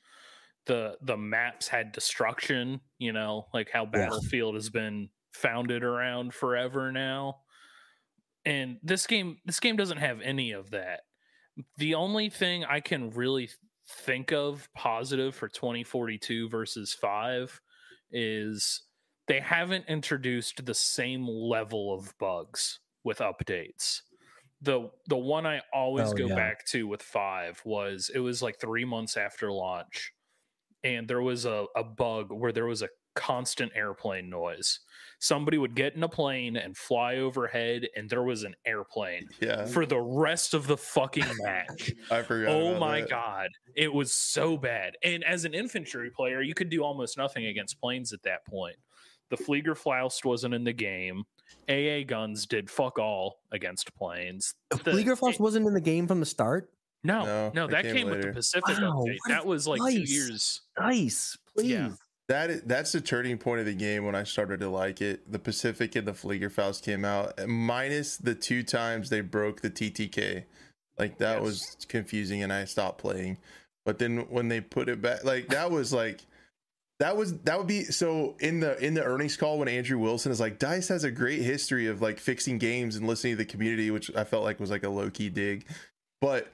the 0.65 0.97
The 1.01 1.17
maps 1.17 1.67
had 1.67 1.91
destruction. 1.91 2.81
You 2.97 3.13
know, 3.13 3.47
like 3.53 3.69
how 3.71 3.85
Battlefield 3.85 4.55
has 4.55 4.69
been 4.69 5.09
founded 5.33 5.83
around 5.83 6.33
forever 6.33 6.91
now. 6.91 7.41
And 8.45 8.79
this 8.83 9.05
game, 9.07 9.37
this 9.45 9.59
game 9.59 9.75
doesn't 9.75 9.97
have 9.97 10.21
any 10.21 10.51
of 10.51 10.71
that. 10.71 11.01
The 11.77 11.95
only 11.95 12.29
thing 12.29 12.63
I 12.63 12.79
can 12.79 13.09
really 13.11 13.49
think 13.87 14.31
of 14.31 14.69
positive 14.75 15.35
for 15.35 15.49
2042 15.49 16.49
versus 16.49 16.93
five 16.93 17.59
is 18.11 18.83
they 19.27 19.39
haven't 19.39 19.85
introduced 19.87 20.65
the 20.65 20.73
same 20.73 21.27
level 21.27 21.93
of 21.93 22.17
bugs 22.17 22.79
with 23.03 23.19
updates. 23.19 24.01
The 24.61 24.89
the 25.07 25.17
one 25.17 25.45
I 25.45 25.61
always 25.73 26.11
Oh, 26.11 26.13
go 26.13 26.27
yeah. 26.27 26.35
back 26.35 26.65
to 26.67 26.87
with 26.87 27.01
5 27.01 27.61
was 27.65 28.09
it 28.13 28.19
was 28.19 28.41
like 28.41 28.59
3 28.59 28.85
months 28.85 29.15
after 29.17 29.51
launch 29.51 30.11
and 30.83 31.07
there 31.07 31.21
was 31.21 31.45
a, 31.45 31.65
a 31.75 31.83
bug 31.83 32.31
where 32.31 32.51
there 32.51 32.65
was 32.65 32.81
a 32.81 32.89
constant 33.15 33.71
airplane 33.75 34.29
noise. 34.29 34.79
Somebody 35.19 35.57
would 35.57 35.75
get 35.75 35.95
in 35.95 36.03
a 36.03 36.07
plane 36.09 36.55
and 36.55 36.75
fly 36.77 37.17
overhead 37.17 37.87
and 37.95 38.09
there 38.09 38.23
was 38.23 38.43
an 38.43 38.55
airplane 38.65 39.27
Yeah, 39.41 39.65
for 39.65 39.85
the 39.85 39.99
rest 39.99 40.53
of 40.53 40.65
the 40.65 40.77
fucking 40.77 41.25
match. 41.41 41.91
I 42.11 42.21
forgot. 42.21 42.51
Oh 42.55 42.69
about 42.69 42.79
my 42.79 43.01
that. 43.01 43.09
god, 43.09 43.49
it 43.75 43.93
was 43.93 44.13
so 44.13 44.55
bad. 44.57 44.93
And 45.03 45.23
as 45.25 45.43
an 45.45 45.53
infantry 45.53 46.09
player, 46.09 46.41
you 46.41 46.53
could 46.53 46.69
do 46.69 46.83
almost 46.83 47.17
nothing 47.17 47.47
against 47.47 47.79
planes 47.81 48.13
at 48.13 48.23
that 48.23 48.45
point. 48.45 48.77
The 49.29 49.37
Fliegerfaust 49.37 50.23
wasn't 50.25 50.53
in 50.55 50.63
the 50.63 50.73
game. 50.73 51.23
AA 51.69 52.03
guns 52.07 52.45
did 52.47 52.69
fuck 52.69 52.97
all 52.97 53.39
against 53.51 53.93
planes. 53.95 54.55
The- 54.69 54.77
Fliegerfaust 54.77 55.33
it- 55.35 55.39
wasn't 55.41 55.67
in 55.67 55.73
the 55.73 55.81
game 55.81 56.07
from 56.07 56.19
the 56.21 56.25
start. 56.25 56.69
no, 57.03 57.25
No, 57.25 57.51
no, 57.53 57.67
that 57.67 57.83
came 57.83 57.95
came, 57.95 58.09
with 58.09 58.21
the 58.21 58.31
Pacific 58.31 58.77
Wow, 58.79 59.03
update. 59.05 59.17
That 59.27 59.45
was 59.45 59.67
like 59.67 59.81
two 59.81 59.99
years. 60.01 60.61
Nice, 60.79 61.37
please. 61.55 61.67
Yeah. 61.71 61.89
That 62.29 62.67
that's 62.67 62.91
the 62.91 63.01
turning 63.01 63.39
point 63.39 63.59
of 63.59 63.65
the 63.65 63.73
game 63.73 64.05
when 64.05 64.13
I 64.15 64.23
started 64.23 64.59
to 64.61 64.69
like 64.69 65.01
it. 65.01 65.29
The 65.31 65.39
Pacific 65.39 65.95
and 65.95 66.07
the 66.07 66.11
Fliegerfaust 66.13 66.83
came 66.83 67.03
out, 67.03 67.33
minus 67.47 68.17
the 68.17 68.35
two 68.35 68.61
times 68.63 69.09
they 69.09 69.21
broke 69.21 69.61
the 69.61 69.69
TTK. 69.71 70.45
Like 70.99 71.17
that 71.17 71.37
Yes. 71.37 71.43
was 71.43 71.77
confusing, 71.89 72.43
and 72.43 72.53
I 72.53 72.65
stopped 72.65 72.99
playing. 72.99 73.37
But 73.83 73.97
then 73.97 74.29
when 74.29 74.47
they 74.47 74.61
put 74.61 74.89
it 74.89 75.01
back, 75.01 75.23
like 75.23 75.47
that 75.47 75.71
was 75.71 75.91
like 75.91 76.21
that 76.99 77.17
was 77.17 77.35
that 77.39 77.57
would 77.57 77.65
be 77.67 77.85
so 77.85 78.35
in 78.39 78.59
the 78.59 78.77
in 78.77 78.93
the 78.93 79.03
earnings 79.03 79.35
call 79.35 79.57
when 79.57 79.67
Andrew 79.67 79.97
Wilson 79.97 80.31
is 80.31 80.39
like 80.39 80.59
Dice 80.59 80.89
has 80.89 81.03
a 81.03 81.11
great 81.11 81.41
history 81.41 81.87
of 81.87 81.99
like 81.99 82.19
fixing 82.19 82.59
games 82.59 82.95
and 82.95 83.07
listening 83.07 83.33
to 83.33 83.37
the 83.37 83.45
community, 83.45 83.89
which 83.89 84.13
I 84.15 84.23
felt 84.23 84.43
like 84.43 84.59
was 84.59 84.69
like 84.69 84.83
a 84.83 84.89
low 84.89 85.09
key 85.09 85.29
dig. 85.29 85.65
But 86.21 86.47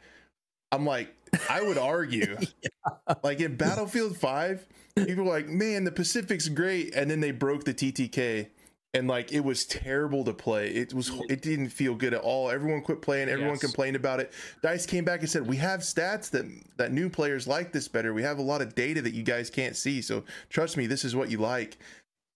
I'm 0.72 0.86
like, 0.86 1.14
I 1.50 1.62
would 1.64 1.78
argue, 1.78 2.38
like 3.24 3.42
in 3.42 3.56
Battlefield 3.58 4.16
5, 4.16 4.66
people 4.96 5.26
were 5.26 5.32
like, 5.32 5.48
man, 5.48 5.84
the 5.84 5.92
Pacific's 5.92 6.50
great. 6.50 6.96
And 6.96 7.10
then 7.10 7.20
they 7.20 7.32
broke 7.32 7.64
the 7.66 7.74
TTK 7.74 8.48
and 8.94 9.08
like 9.08 9.34
it 9.34 9.42
was 9.42 9.66
terrible 9.66 10.24
to 10.24 10.34
play. 10.34 10.70
It 10.70 10.94
was, 10.94 11.12
it 11.30 11.42
didn't 11.42 11.70
feel 11.70 11.96
good 11.96 12.14
at 12.14 12.22
all. 12.22 12.50
Everyone 12.50 12.82
quit 12.82 13.02
playing, 13.02 13.28
everyone 13.30 13.56
Yes. 13.56 13.62
complained 13.62 13.96
about 13.98 14.20
it. 14.22 14.32
Dice 14.62 14.86
came 14.86 15.04
back 15.04 15.20
and 15.20 15.30
said, 15.30 15.46
we 15.46 15.58
have 15.58 15.82
stats 15.82 16.30
that, 16.32 16.46
that 16.78 16.92
new 16.94 17.10
players 17.10 17.48
like 17.48 17.74
this 17.74 17.88
better. 17.88 18.14
We 18.14 18.24
have 18.24 18.38
a 18.38 18.42
lot 18.44 18.62
of 18.62 18.74
data 18.76 19.02
that 19.02 19.14
you 19.14 19.24
guys 19.24 19.50
can't 19.50 19.76
see. 19.76 20.02
So 20.02 20.24
trust 20.50 20.78
me, 20.78 20.88
this 20.88 21.04
is 21.04 21.16
what 21.16 21.30
you 21.30 21.40
like. 21.40 21.78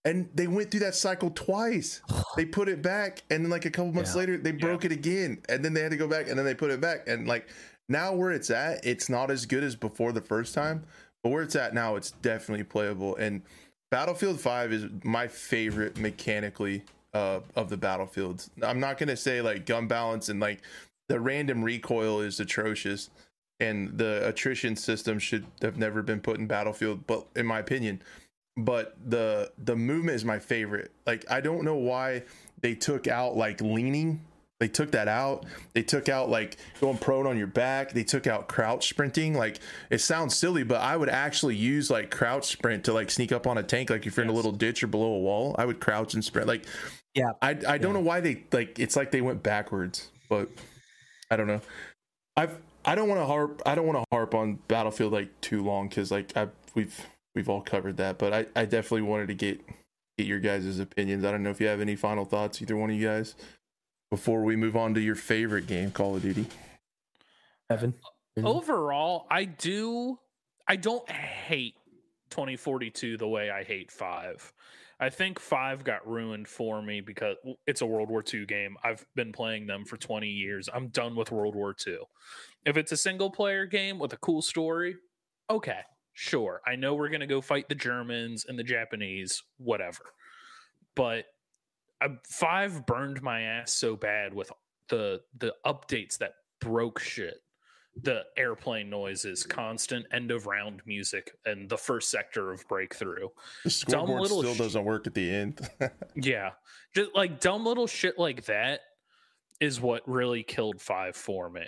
And 0.05 0.29
they 0.33 0.47
went 0.47 0.71
through 0.71 0.79
that 0.81 0.95
cycle 0.95 1.29
twice. 1.29 2.01
They 2.37 2.45
put 2.45 2.69
it 2.69 2.81
back, 2.81 3.23
and 3.29 3.43
then 3.43 3.49
like 3.49 3.65
a 3.65 3.69
couple 3.69 3.91
months 3.91 4.13
Yeah. 4.13 4.19
later, 4.19 4.37
they 4.37 4.51
broke 4.53 4.85
it 4.85 4.93
again, 4.93 5.41
and 5.49 5.63
then 5.63 5.73
they 5.73 5.81
had 5.81 5.91
to 5.91 5.97
go 5.97 6.07
back, 6.07 6.29
and 6.29 6.37
then 6.37 6.45
they 6.45 6.53
put 6.55 6.71
it 6.71 6.79
back, 6.79 7.05
and 7.07 7.27
like 7.27 7.49
now 7.89 8.13
where 8.13 8.31
it's 8.31 8.49
at, 8.49 8.85
it's 8.85 9.09
not 9.09 9.29
as 9.29 9.45
good 9.45 9.61
as 9.63 9.75
before 9.75 10.13
the 10.13 10.21
first 10.21 10.53
time, 10.53 10.85
but 11.23 11.29
where 11.29 11.43
it's 11.43 11.55
at 11.55 11.73
now, 11.73 11.95
it's 11.95 12.11
definitely 12.11 12.63
playable. 12.63 13.15
And 13.15 13.41
Battlefield 13.91 14.39
Five 14.39 14.71
is 14.71 14.85
my 15.03 15.27
favorite 15.27 15.97
mechanically 15.97 16.83
uh, 17.13 17.41
of 17.55 17.69
the 17.69 17.77
battlefields. 17.77 18.49
I'm 18.61 18.79
not 18.79 18.97
gonna 18.97 19.17
say 19.17 19.41
like 19.41 19.65
gun 19.65 19.87
balance 19.87 20.29
and 20.29 20.39
like 20.39 20.61
the 21.07 21.19
random 21.19 21.63
recoil 21.63 22.21
is 22.21 22.39
atrocious, 22.39 23.09
and 23.59 23.97
the 23.97 24.27
attrition 24.27 24.75
system 24.75 25.19
should 25.19 25.45
have 25.61 25.77
never 25.77 26.01
been 26.01 26.21
put 26.21 26.37
in 26.37 26.47
Battlefield, 26.47 27.07
but 27.07 27.25
in 27.35 27.45
my 27.45 27.59
opinion 27.59 28.01
but 28.65 28.95
the 29.05 29.51
the 29.57 29.75
movement 29.75 30.15
is 30.15 30.25
my 30.25 30.39
favorite. 30.39 30.91
Like 31.05 31.25
I 31.31 31.41
don't 31.41 31.63
know 31.63 31.75
why 31.75 32.23
they 32.61 32.75
took 32.75 33.07
out 33.07 33.35
like 33.35 33.61
leaning. 33.61 34.21
They 34.59 34.67
took 34.67 34.91
that 34.91 35.07
out. 35.07 35.45
They 35.73 35.83
took 35.83 36.09
out 36.09 36.29
like 36.29 36.57
going 36.81 36.97
prone 36.97 37.25
on 37.25 37.37
your 37.37 37.47
back. 37.47 37.93
They 37.93 38.03
took 38.03 38.27
out 38.27 38.49
crouch 38.49 38.89
sprinting. 38.89 39.33
Like 39.33 39.59
it 39.89 39.99
sounds 39.99 40.35
silly, 40.35 40.63
but 40.63 40.81
I 40.81 40.97
would 40.97 41.09
actually 41.09 41.55
use 41.55 41.89
like 41.89 42.11
crouch 42.11 42.47
sprint 42.47 42.83
to 42.85 42.93
like 42.93 43.09
sneak 43.09 43.31
up 43.31 43.47
on 43.47 43.57
a 43.57 43.63
tank. 43.63 43.89
Like 43.89 44.05
if 44.05 44.17
you're 44.17 44.25
in 44.25 44.29
a 44.29 44.33
little 44.33 44.51
ditch 44.51 44.83
or 44.83 44.87
below 44.87 45.13
a 45.13 45.19
wall, 45.19 45.55
I 45.57 45.65
would 45.65 45.79
crouch 45.79 46.13
and 46.13 46.23
sprint. 46.23 46.47
Like 46.47 46.65
Yeah. 47.15 47.31
I 47.41 47.57
I 47.67 47.77
don't 47.77 47.93
know 47.93 48.01
why 48.01 48.19
they 48.19 48.43
like 48.51 48.79
it's 48.79 48.97
like 48.97 49.11
they 49.11 49.21
went 49.21 49.43
backwards, 49.43 50.09
but 50.27 50.49
I 51.31 51.37
don't 51.37 51.47
know. 51.47 51.61
I've 52.35 52.57
I 52.83 52.95
don't 52.95 53.07
want 53.07 53.21
to 53.21 53.25
harp 53.25 53.61
I 53.65 53.75
don't 53.75 53.85
want 53.87 53.99
to 53.99 54.05
harp 54.11 54.35
on 54.35 54.59
Battlefield 54.67 55.13
like 55.13 55.39
too 55.39 55.63
long 55.63 55.87
because 55.87 56.11
like 56.11 56.35
I 56.35 56.49
we've 56.75 57.07
we've 57.33 57.47
all 57.47 57.61
covered 57.61 57.95
that, 57.97 58.17
but 58.17 58.33
I 58.33 58.45
I 58.55 58.65
definitely 58.65 59.03
wanted 59.03 59.27
to 59.29 59.35
get 59.35 59.61
get 60.17 60.27
your 60.27 60.39
guys' 60.41 60.79
opinions. 60.79 61.23
I 61.23 61.31
don't 61.31 61.43
know 61.43 61.49
if 61.49 61.61
you 61.61 61.67
have 61.67 61.79
any 61.79 61.95
final 61.95 62.25
thoughts, 62.25 62.61
either 62.61 62.75
one 62.75 62.89
of 62.89 62.95
you 62.97 63.07
guys, 63.07 63.35
before 64.09 64.43
we 64.43 64.55
move 64.55 64.75
on 64.75 64.93
to 64.95 65.01
your 65.01 65.15
favorite 65.15 65.67
game, 65.67 65.91
Call 65.91 66.15
of 66.15 66.21
Duty. 66.21 66.45
Evan. 67.69 67.93
Overall, 68.37 69.27
I 69.29 69.45
do 69.45 70.17
I 70.69 70.75
don't 70.75 71.09
hate 71.09 71.73
2042 72.29 73.17
the 73.17 73.27
way 73.27 73.49
I 73.49 73.63
hate 73.63 73.91
5. 73.91 74.53
I 74.99 75.09
think 75.09 75.39
5 75.39 75.83
got 75.83 76.07
ruined 76.07 76.47
for 76.47 76.81
me 76.81 77.01
because 77.01 77.37
it's 77.65 77.81
a 77.81 77.87
World 77.87 78.09
War 78.09 78.23
II 78.31 78.45
game. 78.45 78.77
I've 78.83 79.03
been 79.15 79.31
playing 79.31 79.65
them 79.65 79.83
for 79.83 79.97
20 79.97 80.27
years. 80.27 80.69
I'm 80.71 80.89
done 80.89 81.15
with 81.15 81.31
World 81.31 81.55
War 81.55 81.75
II. 81.87 81.97
If 82.65 82.77
it's 82.77 82.91
a 82.91 82.97
single 82.97 83.31
player 83.31 83.65
game 83.65 83.97
with 83.97 84.13
a 84.13 84.17
cool 84.17 84.43
story, 84.43 84.97
okay, 85.49 85.79
sure. 86.13 86.61
I 86.67 86.75
know 86.75 86.93
we're 86.93 87.09
going 87.09 87.21
to 87.21 87.27
go 87.27 87.41
fight 87.41 87.67
the 87.67 87.75
Germans 87.75 88.45
and 88.47 88.59
the 88.59 88.63
Japanese, 88.63 89.41
whatever. 89.57 90.03
But 90.95 91.25
I, 92.01 92.07
5 92.27 92.85
burned 92.85 93.21
my 93.21 93.41
ass 93.41 93.73
so 93.73 93.95
bad 93.95 94.33
with 94.33 94.51
the 94.89 95.21
the 95.37 95.53
updates 95.65 96.17
that 96.17 96.33
broke 96.61 96.99
shit 96.99 97.41
the 98.03 98.23
airplane 98.37 98.89
noises, 98.89 99.43
constant 99.43 100.05
end 100.11 100.31
of 100.31 100.47
round 100.47 100.81
music, 100.85 101.31
and 101.45 101.69
the 101.69 101.77
first 101.77 102.09
sector 102.09 102.51
of 102.51 102.67
breakthrough. 102.67 103.27
The 103.63 103.69
scoreboard 103.69 104.21
little 104.21 104.41
still 104.41 104.53
sh- 104.53 104.57
doesn't 104.57 104.85
work 104.85 105.07
at 105.07 105.13
the 105.13 105.29
end. 105.29 105.59
Yeah. 106.15 106.51
Just 106.95 107.15
like 107.15 107.39
dumb 107.39 107.65
little 107.65 107.87
shit 107.87 108.17
like 108.17 108.45
that 108.45 108.81
is 109.59 109.79
what 109.79 110.07
really 110.07 110.43
killed 110.43 110.81
five 110.81 111.15
for 111.15 111.49
me. 111.49 111.65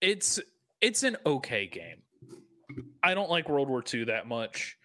It's 0.00 0.40
it's 0.80 1.02
an 1.02 1.16
okay 1.24 1.66
game. 1.66 2.02
I 3.02 3.14
don't 3.14 3.30
like 3.30 3.48
World 3.48 3.68
War 3.68 3.82
II 3.92 4.04
that 4.04 4.26
much. 4.26 4.76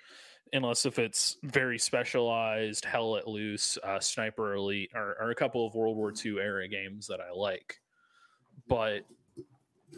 Unless 0.56 0.86
if 0.86 1.00
it's 1.00 1.38
very 1.44 1.78
specialized, 1.78 2.86
Hell 2.86 3.12
Let 3.12 3.28
Loose, 3.28 3.78
uh, 3.84 4.00
Sniper 4.00 4.56
Elite, 4.56 4.92
or, 4.96 5.18
or 5.20 5.32
a 5.32 5.36
couple 5.36 5.68
of 5.68 5.76
World 5.76 5.98
War 5.98 6.14
II 6.14 6.40
era 6.40 6.68
games 6.68 7.08
that 7.08 7.20
I 7.20 7.32
like. 7.32 7.80
But 8.68 9.02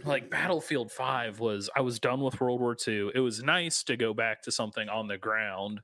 like 0.04 0.30
Battlefield 0.30 0.92
5 0.92 1.40
was 1.40 1.70
I 1.76 1.82
was 1.82 2.00
done 2.00 2.22
with 2.22 2.40
World 2.40 2.60
War 2.60 2.76
II. 2.88 3.12
It 3.14 3.20
was 3.20 3.44
nice 3.44 3.84
to 3.84 3.98
go 3.98 4.14
back 4.14 4.42
to 4.44 4.52
something 4.52 4.90
on 4.90 5.08
the 5.08 5.18
ground 5.18 5.82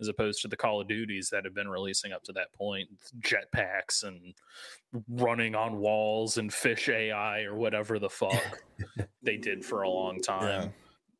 as 0.00 0.08
opposed 0.08 0.42
to 0.42 0.48
the 0.48 0.56
Call 0.56 0.80
of 0.80 0.88
Duties 0.88 1.30
that 1.30 1.44
have 1.44 1.54
been 1.54 1.68
releasing 1.68 2.12
up 2.12 2.22
to 2.24 2.32
that 2.32 2.52
point, 2.52 2.88
jetpacks 3.20 4.04
and 4.04 4.34
running 5.08 5.54
on 5.54 5.78
walls 5.78 6.36
and 6.36 6.52
fish 6.52 6.88
AI 6.88 7.42
or 7.42 7.56
whatever 7.56 7.98
the 7.98 8.10
fuck 8.10 8.60
they 9.22 9.36
did 9.36 9.64
for 9.64 9.82
a 9.82 9.88
long 9.88 10.20
time. 10.20 10.72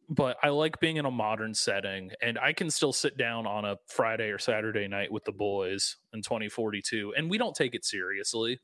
But 0.08 0.36
I 0.42 0.50
like 0.50 0.78
being 0.78 0.96
in 0.96 1.04
a 1.04 1.10
modern 1.10 1.52
setting 1.54 2.12
and 2.22 2.38
I 2.38 2.52
can 2.52 2.70
still 2.70 2.92
sit 2.92 3.16
down 3.16 3.46
on 3.46 3.64
a 3.64 3.76
Friday 3.88 4.30
or 4.30 4.38
Saturday 4.38 4.86
night 4.86 5.10
with 5.10 5.24
the 5.24 5.32
boys 5.32 5.96
in 6.12 6.22
2042 6.22 7.14
and 7.16 7.28
we 7.28 7.38
don't 7.38 7.56
take 7.56 7.74
it 7.74 7.84
seriously. 7.84 8.60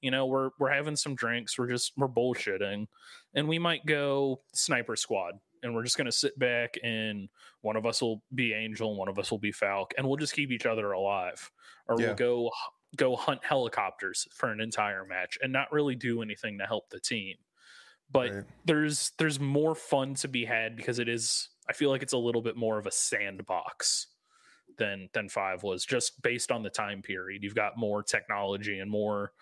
You 0.00 0.10
know, 0.10 0.26
we're 0.26 0.50
we're 0.58 0.72
having 0.72 0.96
some 0.96 1.14
drinks, 1.14 1.58
we're 1.58 1.68
just 1.68 1.92
we're 1.96 2.08
bullshitting 2.08 2.86
and 3.34 3.48
we 3.48 3.58
might 3.58 3.84
go 3.84 4.40
sniper 4.54 4.96
squad 4.96 5.34
and 5.62 5.74
we're 5.74 5.82
just 5.82 5.96
going 5.98 6.06
to 6.06 6.12
sit 6.12 6.38
back 6.38 6.74
and 6.82 7.28
one 7.60 7.76
of 7.76 7.84
us 7.86 8.00
will 8.00 8.22
be 8.34 8.52
angel 8.54 8.90
and 8.90 8.98
one 8.98 9.08
of 9.08 9.18
us 9.18 9.30
will 9.30 9.38
be 9.38 9.52
Falck 9.52 9.92
and 9.98 10.06
we'll 10.06 10.16
just 10.16 10.34
keep 10.34 10.50
each 10.50 10.66
other 10.66 10.92
alive 10.92 11.50
or 11.88 11.96
Yeah. 11.98 12.06
we'll 12.08 12.14
go 12.14 12.50
go 12.96 13.16
hunt 13.16 13.44
helicopters 13.44 14.26
for 14.32 14.50
an 14.50 14.60
entire 14.60 15.04
match 15.04 15.36
and 15.42 15.52
not 15.52 15.72
really 15.72 15.94
do 15.94 16.22
anything 16.22 16.58
to 16.58 16.64
help 16.64 16.88
the 16.90 17.00
team 17.00 17.36
but 18.10 18.30
Right. 18.32 18.44
there's 18.64 19.12
there's 19.18 19.40
more 19.40 19.74
fun 19.74 20.14
to 20.16 20.28
be 20.28 20.44
had 20.44 20.76
because 20.76 20.98
it 20.98 21.08
is 21.08 21.48
I 21.68 21.72
feel 21.72 21.90
like 21.90 22.02
it's 22.02 22.12
a 22.12 22.18
little 22.18 22.42
bit 22.42 22.56
more 22.56 22.78
of 22.78 22.86
a 22.86 22.90
sandbox 22.92 24.06
than 24.78 25.08
than 25.12 25.28
5 25.28 25.62
was 25.62 25.84
just 25.84 26.22
based 26.22 26.50
on 26.52 26.62
the 26.62 26.70
time 26.70 27.02
period. 27.02 27.42
You've 27.42 27.54
got 27.54 27.76
more 27.76 28.02
technology 28.02 28.78
and 28.78 28.90
more 28.90 29.32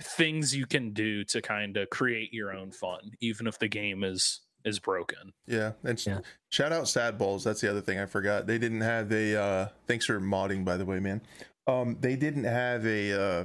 things 0.00 0.54
you 0.56 0.66
can 0.66 0.92
do 0.92 1.22
to 1.24 1.42
kind 1.42 1.76
of 1.76 1.90
create 1.90 2.32
your 2.32 2.52
own 2.52 2.72
fun 2.72 3.12
even 3.20 3.46
if 3.46 3.58
the 3.58 3.68
game 3.68 4.02
is 4.04 4.40
is 4.64 4.78
broken. 4.78 5.32
Yeah, 5.46 5.72
and 5.82 6.04
Yeah. 6.06 6.20
shout 6.48 6.72
out 6.72 6.88
Sad 6.88 7.18
Balls. 7.18 7.42
That's 7.42 7.60
the 7.60 7.68
other 7.68 7.80
thing 7.80 7.98
I 7.98 8.06
forgot. 8.06 8.46
They 8.46 8.58
didn't 8.58 8.82
have 8.82 9.10
a. 9.12 9.34
Uh, 9.36 9.68
thanks 9.88 10.06
for 10.06 10.20
modding, 10.20 10.64
by 10.64 10.76
the 10.76 10.84
way, 10.84 11.00
man. 11.00 11.20
Um, 11.66 11.96
they 12.00 12.14
didn't 12.14 12.44
have 12.44 12.86
a 12.86 13.12
uh, 13.12 13.44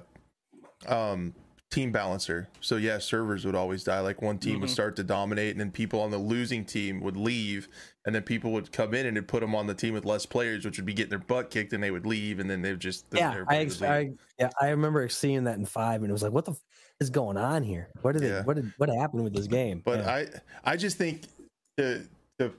um 0.87 1.33
team 1.69 1.91
balancer. 1.91 2.47
So 2.61 2.77
yeah, 2.77 2.97
servers 2.97 3.45
would 3.45 3.55
always 3.55 3.83
die. 3.83 3.99
Like 3.99 4.21
one 4.21 4.37
team 4.37 4.61
would 4.61 4.69
Mhm. 4.69 4.73
start 4.73 4.95
to 4.97 5.03
dominate, 5.03 5.51
and 5.51 5.59
then 5.59 5.71
people 5.71 5.99
on 6.01 6.11
the 6.11 6.17
losing 6.17 6.63
team 6.63 7.01
would 7.01 7.17
leave, 7.17 7.67
and 8.05 8.15
then 8.15 8.23
people 8.23 8.51
would 8.53 8.71
come 8.71 8.93
in 8.93 9.05
and 9.05 9.17
it'd 9.17 9.27
put 9.27 9.41
them 9.41 9.53
on 9.53 9.67
the 9.67 9.73
team 9.73 9.93
with 9.93 10.05
less 10.05 10.25
players, 10.25 10.63
which 10.65 10.77
would 10.77 10.85
be 10.85 10.93
getting 10.93 11.09
their 11.09 11.19
butt 11.19 11.49
kicked, 11.49 11.73
and 11.73 11.83
they 11.83 11.91
would 11.91 12.05
leave, 12.05 12.39
and 12.39 12.49
then 12.49 12.61
they 12.61 12.71
would 12.71 12.79
just 12.79 13.05
yeah, 13.11 13.31
I, 13.31 13.39
would 13.39 13.47
ex- 13.67 13.81
leave. 13.81 13.89
I 13.89 14.09
yeah 14.39 14.49
I 14.61 14.69
remember 14.69 15.07
seeing 15.09 15.43
that 15.43 15.57
in 15.57 15.65
five, 15.65 16.01
and 16.01 16.09
it 16.09 16.13
was 16.13 16.23
like, 16.23 16.31
what 16.31 16.45
the 16.45 16.51
f- 16.53 16.63
is 17.01 17.09
going 17.09 17.35
on 17.37 17.63
here? 17.63 17.89
What 18.01 18.13
did 18.13 18.23
Yeah. 18.23 18.39
it? 18.39 18.45
What 18.45 18.55
did 18.55 18.71
what 18.77 18.89
happened 18.89 19.23
with 19.23 19.33
this 19.35 19.47
game? 19.47 19.81
But 19.83 19.99
Yeah. 19.99 20.11
I 20.63 20.71
I 20.73 20.77
just 20.77 20.97
think 20.97 21.23
the 21.75 22.07
the 22.37 22.53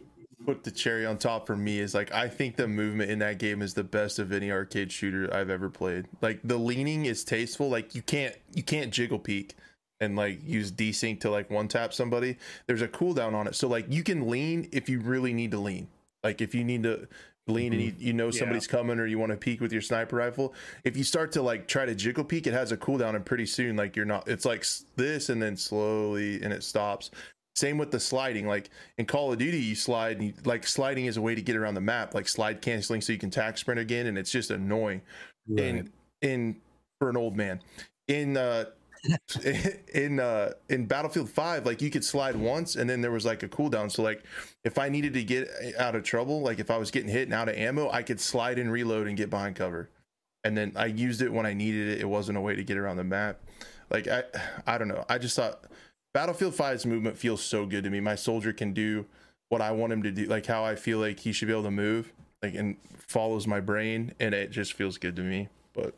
put 0.45 0.65
the 0.65 0.71
cherry 0.71 1.05
on 1.05 1.19
top 1.19 1.47
for 1.47 1.57
me 1.57 1.81
is 1.81 1.95
like 1.95 2.13
I 2.13 2.29
think 2.29 2.57
the 2.57 2.69
movement 2.69 3.11
in 3.11 3.19
that 3.21 3.39
game 3.39 3.63
is 3.63 3.75
the 3.75 3.85
best 3.85 4.19
of 4.19 4.33
any 4.33 4.51
arcade 4.51 4.93
shooter 4.93 5.33
I've 5.35 5.51
ever 5.51 5.69
played. 5.69 6.07
Like 6.21 6.41
the 6.45 6.57
leaning 6.59 7.07
is 7.07 7.25
tasteful. 7.25 7.69
Like 7.69 7.95
you 7.95 8.03
can't 8.03 8.37
you 8.55 8.63
can't 8.63 8.93
jiggle 8.93 9.19
peek 9.19 9.55
and 10.01 10.17
like 10.17 10.41
use 10.45 10.71
desync 10.71 11.21
to 11.21 11.31
like 11.31 11.51
one 11.51 11.69
tap 11.69 11.93
somebody. 11.93 12.37
There's 12.67 12.83
a 12.83 12.89
cooldown 12.89 13.35
on 13.35 13.47
it. 13.47 13.57
So 13.57 13.69
like 13.69 13.87
you 13.89 14.03
can 14.03 14.29
lean 14.29 14.69
if 14.73 14.89
you 14.89 15.01
really 15.01 15.33
need 15.33 15.51
to 15.51 15.59
lean. 15.59 15.89
Like 16.23 16.41
if 16.41 16.55
you 16.55 16.65
need 16.65 16.85
to 16.85 17.09
lean 17.49 17.73
and 17.73 17.83
you, 17.83 17.93
mm-hmm. 17.93 18.03
you 18.03 18.13
know 18.13 18.27
Yeah. 18.27 18.39
somebody's 18.39 18.67
coming 18.67 18.99
or 18.99 19.07
you 19.07 19.19
want 19.19 19.33
to 19.33 19.39
peek 19.39 19.61
with 19.61 19.73
your 19.73 19.83
sniper 19.83 20.17
rifle 20.17 20.55
if 20.85 20.97
you 20.97 21.05
start 21.05 21.33
to 21.33 21.43
like 21.43 21.67
try 21.67 21.87
to 21.87 21.95
jiggle 21.95 22.25
peek 22.25 22.47
it 22.47 22.53
has 22.53 22.73
a 22.73 22.77
cooldown 22.77 23.17
and 23.17 23.25
pretty 23.25 23.47
soon 23.47 23.75
like 23.75 23.97
you're 23.97 24.05
not 24.05 24.29
it's 24.29 24.45
like 24.45 24.67
this 24.97 25.31
and 25.31 25.41
then 25.41 25.57
slowly 25.57 26.43
and 26.43 26.53
it 26.53 26.63
stops 26.63 27.11
same 27.59 27.77
with 27.77 27.91
the 27.91 28.01
sliding 28.01 28.47
like 28.47 28.71
in 28.97 29.07
call 29.07 29.33
of 29.33 29.39
duty 29.39 29.59
you 29.59 29.75
slide 29.75 30.19
and 30.19 30.27
you, 30.27 30.35
like 30.45 30.67
sliding 30.67 31.07
is 31.07 31.17
a 31.17 31.21
way 31.21 31.35
to 31.35 31.43
get 31.43 31.57
around 31.57 31.75
the 31.75 31.81
map 31.81 32.15
like 32.15 32.29
slide 32.29 32.63
canceling 32.63 33.01
so 33.01 33.13
you 33.13 33.19
can 33.19 33.31
tac 33.31 33.59
sprint 33.59 33.81
again 33.81 34.07
and 34.07 34.17
it's 34.17 34.31
just 34.31 34.51
annoying. 34.51 35.03
Right. 35.49 35.65
in 35.65 35.93
in 36.23 36.57
for 36.99 37.11
an 37.11 37.17
old 37.17 37.37
man. 37.37 37.61
In 38.07 38.37
uh 38.37 38.67
in 39.95 40.21
uh 40.21 40.53
in 40.69 40.87
battlefield 40.87 41.31
5 41.31 41.67
like 41.67 41.81
you 41.81 41.91
could 41.91 42.05
slide 42.05 42.35
once 42.37 42.75
and 42.77 42.91
then 42.91 43.01
there 43.01 43.11
was 43.11 43.25
like 43.25 43.43
a 43.43 43.49
cooldown. 43.49 43.91
So 43.91 44.03
like 44.03 44.25
if 44.65 44.79
i 44.79 44.89
needed 44.89 45.13
to 45.15 45.25
get 45.25 45.49
out 45.79 45.95
of 45.95 46.03
trouble 46.05 46.41
like 46.41 46.59
if 46.59 46.71
i 46.71 46.77
was 46.77 46.91
getting 46.91 47.09
hit 47.09 47.23
and 47.23 47.35
out 47.35 47.49
of 47.49 47.57
ammo 47.57 47.91
i 47.91 48.03
could 48.03 48.21
slide 48.21 48.59
and 48.59 48.71
reload 48.71 49.07
and 49.07 49.17
get 49.17 49.31
behind 49.31 49.57
cover. 49.57 49.91
And 50.45 50.57
then 50.57 50.73
i 50.77 50.87
used 50.87 51.23
it 51.23 51.33
when 51.33 51.47
i 51.47 51.55
needed 51.55 51.89
it. 51.89 52.01
It 52.01 52.09
wasn't 52.09 52.39
a 52.39 52.41
way 52.41 52.55
to 52.55 52.65
get 52.65 52.77
around 52.77 52.97
the 52.97 53.05
map. 53.05 53.41
Like 53.91 54.07
i 54.07 54.23
i 54.67 54.79
don't 54.79 54.89
know. 54.89 55.05
I 55.09 55.19
just 55.19 55.37
thought 55.37 55.65
battlefield 56.19 56.53
5's 56.53 56.85
movement 56.85 57.17
feels 57.17 57.41
so 57.41 57.65
good 57.65 57.85
to 57.85 57.91
me. 57.91 58.01
My 58.01 58.17
soldier 58.17 58.53
can 58.53 58.73
do 58.73 59.07
what 59.51 59.63
i 59.63 59.71
want 59.71 59.93
him 59.93 60.03
to 60.03 60.11
do 60.11 60.27
like 60.27 60.45
how 60.45 60.63
i 60.65 60.75
feel 60.75 60.99
like 60.99 61.21
he 61.21 61.33
should 61.33 61.47
be 61.49 61.53
able 61.55 61.63
to 61.63 61.71
move 61.71 62.13
like 62.43 62.55
and 62.55 62.77
follows 62.99 63.47
my 63.47 63.61
brain 63.61 64.13
and 64.21 64.35
it 64.35 64.51
just 64.51 64.73
feels 64.75 64.99
good 64.99 65.17
to 65.17 65.23
me. 65.23 65.49
But 65.75 65.95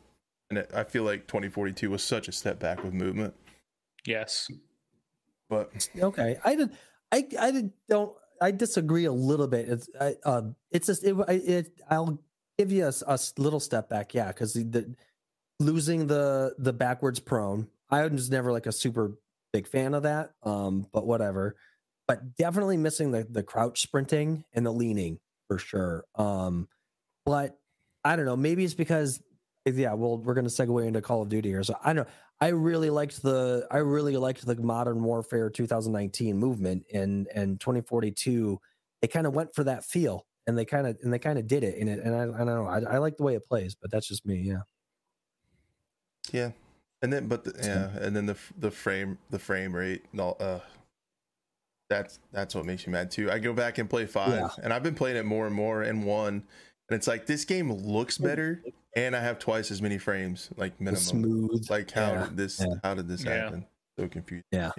and 0.49 0.59
it, 0.59 0.69
i 0.75 0.83
feel 0.83 1.03
like 1.03 1.25
2042 1.27 1.89
was 1.89 2.03
such 2.03 2.27
a 2.27 2.31
step 2.31 2.59
back 2.59 2.83
with 2.83 2.93
movement. 2.93 3.33
Yes. 4.05 4.47
but 5.49 5.89
okay. 5.99 6.37
I 6.45 6.55
did 6.55 6.69
i 7.11 7.27
i 7.39 7.51
did, 7.51 7.71
don't 7.89 8.13
i 8.39 8.51
disagree 8.51 9.05
a 9.05 9.11
little 9.11 9.47
bit. 9.47 9.67
It's 9.69 9.89
I, 9.99 10.15
uh 10.23 10.43
it's 10.69 10.85
just 10.87 11.03
it, 11.03 11.15
I- 11.27 11.33
it 11.33 11.71
i'll 11.89 12.19
give 12.59 12.71
you 12.71 12.85
a, 12.85 12.93
a 13.07 13.19
little 13.37 13.59
step 13.59 13.89
back. 13.89 14.13
Yeah 14.13 14.27
because 14.27 14.53
the, 14.53 14.63
the 14.63 14.95
losing 15.59 16.05
the 16.07 16.53
the 16.57 16.73
backwards 16.73 17.19
prone 17.19 17.67
i 17.89 18.05
was 18.07 18.29
never 18.29 18.51
like 18.51 18.65
a 18.67 18.71
super 18.71 19.17
big 19.53 19.67
fan 19.67 19.93
of 19.93 20.03
that 20.03 20.31
um 20.43 20.87
but 20.93 21.05
whatever 21.05 21.55
but 22.07 22.35
definitely 22.35 22.77
missing 22.77 23.11
the 23.11 23.25
the 23.29 23.43
crouch 23.43 23.81
sprinting 23.81 24.43
and 24.53 24.65
the 24.65 24.71
leaning 24.71 25.19
for 25.47 25.57
sure 25.57 26.05
um 26.15 26.67
but 27.25 27.57
i 28.03 28.15
don't 28.15 28.25
know 28.25 28.37
maybe 28.37 28.63
it's 28.63 28.73
because 28.73 29.21
yeah 29.65 29.93
well 29.93 30.17
we're 30.17 30.33
going 30.33 30.47
to 30.47 30.51
segue 30.51 30.85
into 30.85 31.01
call 31.01 31.21
of 31.21 31.29
duty 31.29 31.49
here 31.49 31.63
so 31.63 31.75
i 31.83 31.93
don't 31.93 32.07
know 32.07 32.11
I 32.41 32.47
really 32.47 32.89
liked 32.89 33.21
the 33.21 33.67
I 33.69 33.77
really 33.77 34.17
liked 34.17 34.43
the 34.45 34.55
Modern 34.55 35.03
Warfare 35.03 35.51
2019 35.51 36.35
movement 36.35 36.85
and 36.91 37.27
and 37.35 37.59
2042. 37.59 38.59
They 38.99 39.07
kind 39.07 39.27
of 39.27 39.35
went 39.35 39.53
for 39.53 39.63
that 39.65 39.85
feel 39.85 40.25
and 40.47 40.57
they 40.57 40.65
kind 40.65 40.87
of 40.87 40.97
and 41.03 41.13
they 41.13 41.19
kind 41.19 41.37
of 41.37 41.45
did 41.45 41.63
it 41.63 41.75
in 41.75 41.87
it. 41.87 41.99
And 41.99 42.15
I, 42.15 42.23
I 42.23 42.43
don't 42.43 42.47
know. 42.47 42.65
I, 42.65 42.95
I 42.95 42.97
like 42.97 43.17
the 43.17 43.23
way 43.23 43.35
it 43.35 43.45
plays, 43.45 43.75
but 43.79 43.91
that's 43.91 44.07
just 44.07 44.25
me. 44.25 44.37
Yeah. 44.37 44.61
yeah 46.31 46.51
and 47.01 47.11
then 47.11 47.27
but 47.27 47.43
the, 47.43 47.53
yeah 47.63 47.89
and 48.03 48.15
then 48.15 48.25
the 48.25 48.37
the 48.59 48.71
frame 48.71 49.17
the 49.29 49.39
frame 49.39 49.75
rate 49.75 50.03
and 50.11 50.21
all 50.21 50.37
uh 50.39 50.59
that's 51.89 52.19
that's 52.31 52.55
what 52.55 52.65
makes 52.65 52.87
me 52.87 52.93
mad 52.93 53.11
too 53.11 53.29
i 53.31 53.37
go 53.39 53.53
back 53.53 53.77
and 53.77 53.89
play 53.89 54.05
five 54.05 54.31
Yeah. 54.33 54.47
and 54.63 54.71
i've 54.73 54.83
been 54.83 54.95
playing 54.95 55.17
it 55.17 55.25
more 55.25 55.45
and 55.47 55.55
more 55.55 55.81
and 55.83 56.05
one 56.05 56.35
and 56.89 56.95
it's 56.97 57.07
like 57.07 57.25
this 57.25 57.43
game 57.45 57.71
looks 57.71 58.17
better 58.17 58.63
and 58.95 59.15
i 59.15 59.21
have 59.21 59.39
twice 59.39 59.71
as 59.71 59.81
many 59.81 59.97
frames 59.97 60.49
like 60.57 60.77
The 60.77 60.83
minimum 60.85 61.03
smooth. 61.03 61.69
like 61.69 61.91
how 61.91 62.13
Yeah, 62.13 62.23
did 62.27 62.37
this 62.37 62.59
yeah. 62.61 62.75
how 62.83 62.93
did 62.93 63.07
this 63.07 63.23
Yeah. 63.25 63.33
happen 63.35 63.65
so 63.99 64.07
confused 64.07 64.45
Yeah. 64.51 64.71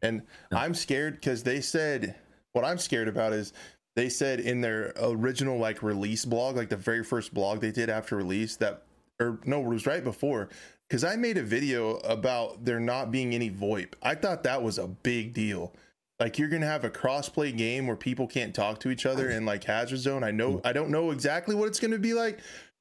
and 0.00 0.22
Yeah. 0.50 0.58
i'm 0.58 0.74
scared 0.74 1.14
because 1.14 1.42
they 1.42 1.60
said 1.60 2.14
what 2.52 2.64
i'm 2.64 2.78
scared 2.78 3.08
about 3.08 3.32
is 3.34 3.52
they 3.94 4.08
said 4.08 4.40
in 4.40 4.62
their 4.62 4.94
original 5.02 5.58
like 5.58 5.82
release 5.82 6.24
blog 6.24 6.56
like 6.56 6.70
the 6.70 6.76
very 6.78 7.04
first 7.04 7.34
blog 7.34 7.60
they 7.60 7.72
did 7.72 7.90
after 7.90 8.16
release 8.16 8.56
that 8.56 8.84
or 9.20 9.38
no 9.44 9.60
it 9.60 9.66
was 9.68 9.86
right 9.86 10.02
before 10.02 10.48
because 10.92 11.04
i 11.04 11.16
made 11.16 11.38
a 11.38 11.42
video 11.42 11.92
about 12.00 12.66
there 12.66 12.78
not 12.78 13.10
being 13.10 13.34
any 13.34 13.50
voip. 13.50 13.94
I 14.02 14.14
thought 14.14 14.42
that 14.42 14.62
was 14.62 14.76
a 14.76 14.86
big 14.86 15.32
deal. 15.32 15.72
Like 16.20 16.38
you're 16.38 16.50
gonna 16.50 16.66
have 16.66 16.84
a 16.84 16.90
crossplay 16.90 17.56
game 17.56 17.86
where 17.86 17.96
people 17.96 18.26
can't 18.26 18.54
talk 18.54 18.78
to 18.80 18.90
each 18.90 19.06
other 19.06 19.30
in 19.30 19.46
like 19.46 19.64
hazard 19.64 20.00
zone. 20.00 20.22
I 20.22 20.32
know 20.32 20.56
mm. 20.56 20.60
i 20.66 20.74
don't 20.74 20.90
know 20.90 21.10
exactly 21.10 21.54
what 21.54 21.68
it's 21.68 21.80
gonna 21.80 21.96
be 21.96 22.12
like 22.12 22.40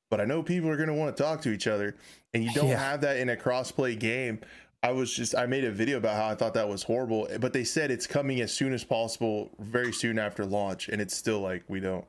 but 0.10 0.20
i 0.20 0.26
know 0.26 0.44
people 0.44 0.70
are 0.70 0.76
gonna 0.76 0.94
want 0.94 1.16
to 1.16 1.24
talk 1.24 1.42
to 1.44 1.52
each 1.52 1.68
other. 1.68 1.96
And 2.34 2.44
you 2.44 2.52
don't 2.54 2.68
Yeah. 2.68 2.80
have 2.80 3.00
that 3.00 3.16
in 3.16 3.30
a 3.30 3.38
crossplay 3.38 3.98
game. 3.98 4.42
I 4.84 4.92
was 4.92 5.14
just 5.14 5.34
I 5.34 5.46
made 5.46 5.64
a 5.64 5.72
video 5.72 5.96
about 5.96 6.18
how 6.18 6.28
I 6.28 6.36
thought 6.36 6.54
that 6.56 6.68
was 6.68 6.84
horrible, 6.84 7.30
but 7.40 7.54
they 7.54 7.64
said 7.64 7.92
it's 7.92 8.08
coming 8.08 8.42
as 8.42 8.52
soon 8.52 8.74
as 8.74 8.84
possible, 8.84 9.52
very 9.58 9.94
soon 9.94 10.20
after 10.20 10.46
launch, 10.46 10.90
and 10.90 11.02
it's 11.02 11.16
still 11.16 11.40
like 11.40 11.64
we 11.70 11.80
don't 11.80 12.04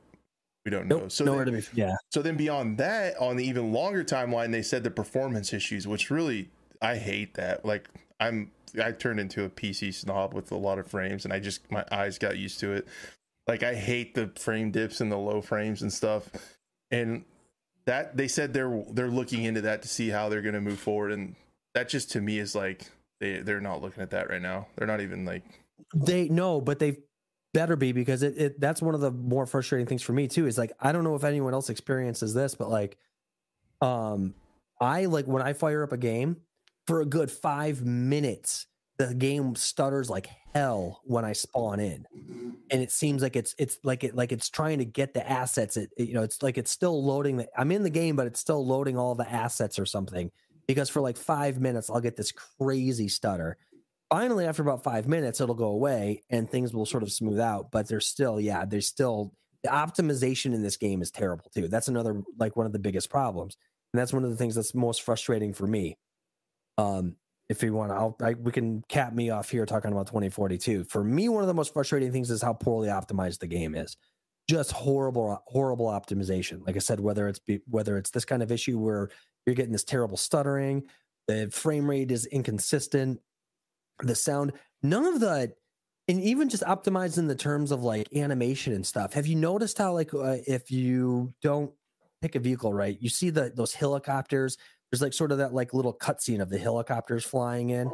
we 0.65 0.71
don't 0.71 0.87
know. 0.87 0.99
Nope, 0.99 1.11
So 1.11 1.25
nowhere 1.25 1.45
then, 1.45 1.61
to 1.61 1.71
be. 1.71 1.81
Yeah. 1.81 1.95
so 2.11 2.21
then 2.21 2.37
beyond 2.37 2.77
that, 2.77 3.17
on 3.17 3.35
the 3.35 3.45
even 3.45 3.71
longer 3.73 4.03
timeline, 4.03 4.51
they 4.51 4.61
said 4.61 4.83
the 4.83 4.91
performance 4.91 5.53
issues, 5.53 5.87
which 5.87 6.09
really 6.09 6.49
I 6.81 6.95
hate 6.97 7.33
that. 7.35 7.65
Like 7.65 7.89
I'm 8.19 8.51
I 8.81 8.91
turned 8.91 9.19
into 9.19 9.43
a 9.43 9.49
PC 9.49 9.93
snob 9.93 10.33
with 10.33 10.51
a 10.51 10.55
lot 10.57 10.79
of 10.79 10.87
frames, 10.87 11.25
and 11.25 11.33
I 11.33 11.39
just 11.39 11.69
my 11.71 11.85
eyes 11.91 12.17
got 12.17 12.37
used 12.37 12.59
to 12.61 12.73
it. 12.73 12.87
Like 13.47 13.63
I 13.63 13.75
hate 13.75 14.15
the 14.15 14.27
frame 14.39 14.71
dips 14.71 15.01
and 15.01 15.11
the 15.11 15.17
low 15.17 15.41
frames 15.41 15.81
and 15.81 15.91
stuff, 15.91 16.29
and 16.91 17.25
that 17.85 18.15
they 18.15 18.27
said 18.29 18.53
they're 18.53 18.83
they're 18.91 19.09
looking 19.09 19.43
into 19.43 19.61
that 19.61 19.81
to 19.81 19.87
see 19.87 20.09
how 20.09 20.29
they're 20.29 20.41
going 20.41 20.55
to 20.55 20.61
move 20.61 20.79
forward, 20.79 21.11
and 21.11 21.35
that 21.73 21.89
just 21.89 22.11
to 22.11 22.21
me 22.21 22.39
is 22.39 22.55
like 22.55 22.85
they 23.19 23.39
they're 23.39 23.59
not 23.59 23.81
looking 23.81 24.01
at 24.01 24.11
that 24.11 24.29
right 24.29 24.41
now. 24.41 24.67
They're 24.75 24.87
not 24.87 25.01
even 25.01 25.25
like 25.25 25.43
They 25.93 26.29
no, 26.29 26.61
but 26.61 26.79
they 26.79 26.99
better 27.53 27.75
be 27.75 27.91
because 27.91 28.23
it, 28.23 28.37
it 28.37 28.59
that's 28.59 28.81
one 28.81 28.95
of 28.95 29.01
the 29.01 29.11
more 29.11 29.45
frustrating 29.45 29.87
things 29.87 30.01
for 30.01 30.13
me 30.13 30.27
too. 30.27 30.47
Is 30.47 30.57
like 30.57 30.71
I 30.79 30.91
don't 30.91 31.03
know 31.03 31.15
if 31.15 31.23
anyone 31.23 31.53
else 31.53 31.69
experiences 31.69 32.33
this, 32.33 32.55
but 32.55 32.69
like 32.69 32.97
um 33.81 34.35
I 34.79 35.05
like 35.05 35.25
when 35.25 35.41
I 35.41 35.53
fire 35.53 35.83
up 35.83 35.91
a 35.91 35.97
game 35.97 36.37
for 36.87 37.01
a 37.01 37.05
good 37.05 37.31
five 37.31 37.83
minutes, 37.85 38.67
the 38.97 39.13
game 39.13 39.55
stutters 39.55 40.09
like 40.09 40.27
hell 40.53 41.01
when 41.05 41.25
I 41.25 41.33
spawn 41.33 41.79
in. 41.79 42.05
And 42.71 42.81
it 42.81 42.91
seems 42.91 43.21
like 43.21 43.35
it's 43.35 43.55
it's 43.57 43.77
like 43.83 44.03
it 44.03 44.15
like 44.15 44.31
it's 44.31 44.49
trying 44.49 44.79
to 44.79 44.85
get 44.85 45.13
the 45.13 45.27
assets. 45.29 45.77
It, 45.77 45.91
it- 45.97 46.07
you 46.07 46.13
know, 46.13 46.23
it's 46.23 46.41
like 46.43 46.57
it's 46.57 46.71
still 46.71 47.03
loading 47.03 47.37
the 47.37 47.47
I'm 47.57 47.71
in 47.71 47.83
the 47.83 47.89
game, 47.89 48.15
but 48.15 48.27
it's 48.27 48.39
still 48.39 48.65
loading 48.65 48.97
all 48.97 49.15
the 49.15 49.29
assets 49.29 49.79
or 49.79 49.85
something. 49.85 50.31
Because 50.67 50.89
for 50.89 51.01
like 51.01 51.17
five 51.17 51.59
minutes 51.59 51.89
I'll 51.89 52.01
get 52.01 52.15
this 52.15 52.31
crazy 52.31 53.07
stutter 53.09 53.57
finally 54.13 54.45
after 54.45 54.61
about 54.61 54.83
five 54.83 55.07
minutes 55.07 55.41
it'll 55.41 55.55
go 55.55 55.69
away 55.69 56.21
and 56.29 56.47
things 56.47 56.71
will 56.71 56.85
sort 56.85 57.01
of 57.01 57.11
smooth 57.11 57.39
out 57.39 57.71
but 57.71 57.87
there's 57.87 58.05
still 58.05 58.39
yeah 58.39 58.63
there's 58.63 58.85
still 58.85 59.33
the 59.63 59.69
optimization 59.69 60.53
in 60.53 60.61
this 60.61 60.77
game 60.77 61.01
is 61.01 61.09
terrible 61.09 61.49
too. 61.55 61.67
That's 61.67 61.87
another 61.87 62.21
like 62.37 62.55
one 62.55 62.65
of 62.65 62.73
the 62.73 62.79
biggest 62.79 63.09
problems 63.09 63.57
and 63.93 63.99
that's 63.99 64.13
one 64.13 64.23
of 64.23 64.29
the 64.29 64.35
things 64.35 64.55
that's 64.55 64.75
most 64.75 65.01
frustrating 65.01 65.53
for 65.53 65.65
me. 65.65 65.97
Um 66.77 67.15
if 67.49 67.61
you 67.61 67.73
want 67.73 67.91
to 67.91 67.95
I'll, 67.95 68.15
I, 68.21 68.33
we 68.35 68.51
can 68.51 68.83
cap 68.87 69.13
me 69.13 69.29
off 69.29 69.49
here 69.49 69.65
talking 69.65 69.91
about 69.91 70.07
2042 70.07 70.85
for 70.85 71.03
me 71.03 71.29
one 71.29 71.43
of 71.43 71.47
the 71.47 71.53
most 71.53 71.73
frustrating 71.73 72.11
things 72.11 72.29
is 72.29 72.41
how 72.41 72.53
poorly 72.53 72.89
optimized 72.89 73.39
the 73.39 73.47
game 73.47 73.73
is. 73.75 73.97
Just 74.49 74.71
horrible 74.73 75.41
horrible 75.47 75.87
optimization. 75.87 76.65
Like 76.67 76.75
i 76.75 76.79
said 76.79 76.99
whether 76.99 77.27
it's 77.27 77.39
be, 77.39 77.61
whether 77.67 77.97
it's 77.97 78.11
this 78.11 78.25
kind 78.25 78.43
of 78.43 78.51
issue 78.51 78.77
where 78.77 79.09
you're 79.45 79.55
getting 79.55 79.71
this 79.71 79.83
terrible 79.83 80.17
stuttering 80.17 80.83
the 81.27 81.49
frame 81.51 81.89
rate 81.89 82.11
is 82.11 82.25
inconsistent 82.25 83.19
the 84.07 84.15
sound 84.15 84.53
none 84.81 85.05
of 85.05 85.19
the 85.19 85.53
and 86.07 86.21
even 86.21 86.49
just 86.49 86.63
optimizing 86.63 87.27
the 87.27 87.35
terms 87.35 87.71
of 87.71 87.81
like 87.81 88.13
animation 88.13 88.73
and 88.73 88.85
stuff. 88.85 89.13
Have 89.13 89.25
you 89.25 89.35
noticed 89.35 89.77
how 89.77 89.93
like 89.93 90.13
uh, 90.13 90.37
if 90.45 90.69
you 90.69 91.33
don't 91.41 91.71
pick 92.21 92.35
a 92.35 92.39
vehicle 92.39 92.73
right, 92.73 92.97
you 92.99 93.09
see 93.09 93.29
the 93.29 93.51
those 93.55 93.73
helicopters. 93.73 94.57
There's 94.93 95.01
like 95.01 95.13
sort 95.13 95.31
of 95.31 95.39
that 95.39 95.55
like 95.55 95.73
little 95.73 95.91
cutscene 95.97 96.39
of 96.39 96.51
the 96.51 96.59
helicopters 96.59 97.25
flying 97.25 97.71
in. 97.71 97.89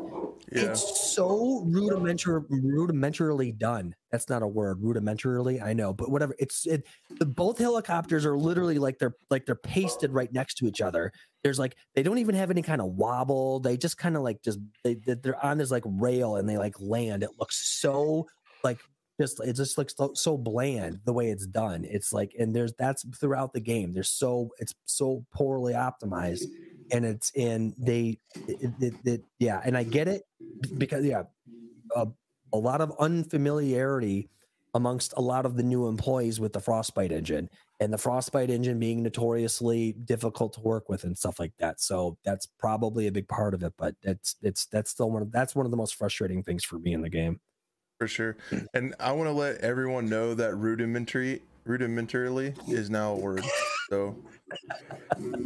Yeah. 0.52 0.64
It's 0.64 1.16
so 1.16 1.64
rudimentar 1.66 2.45
rudimentarily 2.50 3.58
done. 3.58 3.95
That's 4.12 4.28
not 4.28 4.41
a 4.43 4.47
word. 4.47 4.82
Rudimentarily, 4.82 5.64
I 5.64 5.72
know, 5.72 5.93
but 5.93 6.12
whatever. 6.12 6.36
It's 6.39 6.68
it. 6.68 6.86
The, 7.18 7.26
both 7.26 7.58
helicopters 7.58 8.26
are 8.26 8.38
literally 8.38 8.80
like 8.80 9.00
they're 9.00 9.16
like 9.30 9.45
they're 9.45 9.56
pasted 9.56 10.12
right 10.12 10.30
next 10.34 10.56
to 10.56 10.68
each 10.68 10.82
other. 10.82 11.14
There's 11.41 11.58
like 11.58 11.78
they 11.95 12.04
don't 12.04 12.18
even 12.18 12.36
have 12.36 12.52
any 12.52 12.62
kind 12.64 12.82
of 12.82 12.88
wobble. 12.88 13.62
They 13.62 13.78
just 13.78 13.97
kind 13.97 14.18
of 14.18 14.24
like 14.24 14.41
just 14.43 14.60
they 14.84 14.95
they- 14.95 15.14
they're 15.14 15.41
on 15.45 15.58
this 15.58 15.72
like 15.72 15.86
rail 15.86 16.36
and 16.36 16.50
they 16.50 16.58
like 16.58 16.82
land. 16.82 17.24
It 17.24 17.30
looks 17.39 17.80
so 17.80 18.28
like 18.62 18.80
just 19.22 19.39
it 19.39 19.54
just 19.54 19.78
looks 19.78 19.93
so, 19.95 20.12
so 20.16 20.38
bland 20.38 21.00
the 21.06 21.14
way 21.14 21.30
it's 21.30 21.45
done. 21.45 21.86
It's 21.86 22.12
like 22.12 22.34
and 22.38 22.54
there's 22.54 22.74
that's 22.78 23.06
throughout 23.18 23.54
the 23.54 23.62
game. 23.62 23.93
There's 23.93 24.10
so 24.10 24.50
it's 24.60 24.74
so 24.84 25.24
poorly 25.34 25.72
optimized 25.76 26.43
and 26.91 27.05
it's 27.05 27.31
in 27.35 27.73
they 27.77 28.19
it, 28.47 28.71
it, 28.79 28.93
it- 29.05 29.23
yeah 29.39 29.61
and 29.63 29.77
i 29.77 29.83
get 29.83 30.07
it 30.07 30.23
because 30.77 31.05
yeah 31.05 31.23
a, 31.95 32.07
a 32.53 32.57
lot 32.57 32.81
of 32.81 32.93
unfamiliarity 32.99 34.29
amongst 34.75 35.13
a 35.17 35.21
lot 35.21 35.45
of 35.45 35.57
the 35.57 35.63
new 35.63 35.87
employees 35.87 36.39
with 36.39 36.53
the 36.53 36.59
frostbite 36.59 37.11
engine 37.11 37.49
and 37.79 37.91
the 37.91 37.97
frostbite 37.97 38.51
engine 38.51 38.77
being 38.77 39.01
notoriously 39.01 39.93
difficult 39.93 40.53
to 40.53 40.61
work 40.61 40.89
with 40.89 41.03
and 41.03 41.17
stuff 41.17 41.39
like 41.39 41.53
that 41.57 41.79
so 41.81 42.17
that's 42.23 42.45
probably 42.45 43.07
a 43.07 43.11
big 43.11 43.27
part 43.27 43.53
of 43.53 43.63
it 43.63 43.73
but 43.77 43.95
that's 44.03 44.35
it's 44.43 44.65
that's 44.67 44.91
still 44.91 45.09
one 45.09 45.23
of 45.23 45.31
that's 45.31 45.55
one 45.55 45.65
of 45.65 45.71
the 45.71 45.77
most 45.77 45.95
frustrating 45.95 46.43
things 46.43 46.63
for 46.63 46.77
me 46.77 46.93
in 46.93 47.01
the 47.01 47.09
game 47.09 47.39
for 47.99 48.07
sure. 48.07 48.37
Hmm. 48.49 48.59
And 48.73 48.95
I 48.99 49.11
want 49.11 49.27
to 49.27 49.33
let 49.33 49.57
everyone 49.57 50.07
know 50.09 50.33
that 50.33 50.55
rudimentary 50.55 51.41
rudimentarily 51.67 52.55
is 52.69 52.89
now 52.89 53.11
a 53.11 53.15
word. 53.17 53.43
So 53.89 54.15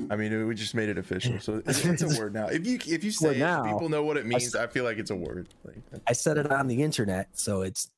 I 0.09 0.15
mean 0.15 0.47
we 0.47 0.55
just 0.55 0.76
made 0.76 0.89
it 0.89 0.97
official. 0.97 1.39
So 1.39 1.61
it's, 1.65 1.84
it's 1.86 2.01
a 2.01 2.19
word 2.19 2.34
now. 2.34 2.47
If 2.47 2.65
you 2.65 2.80
if 2.86 3.03
you 3.03 3.11
say 3.11 3.39
Well, 3.39 3.65
it, 3.65 3.71
people 3.71 3.89
know 3.89 4.03
what 4.03 4.17
it 4.17 4.26
means, 4.26 4.55
I 4.55 4.67
feel 4.67 4.84
like 4.84 4.97
it's 4.97 5.11
a 5.11 5.15
word. 5.15 5.49
Like 5.63 5.78
i 6.07 6.13
said 6.13 6.38
it 6.38 6.51
on 6.51 6.67
the 6.67 6.82
internet 6.84 7.30
so 7.34 7.61
it's 7.61 7.89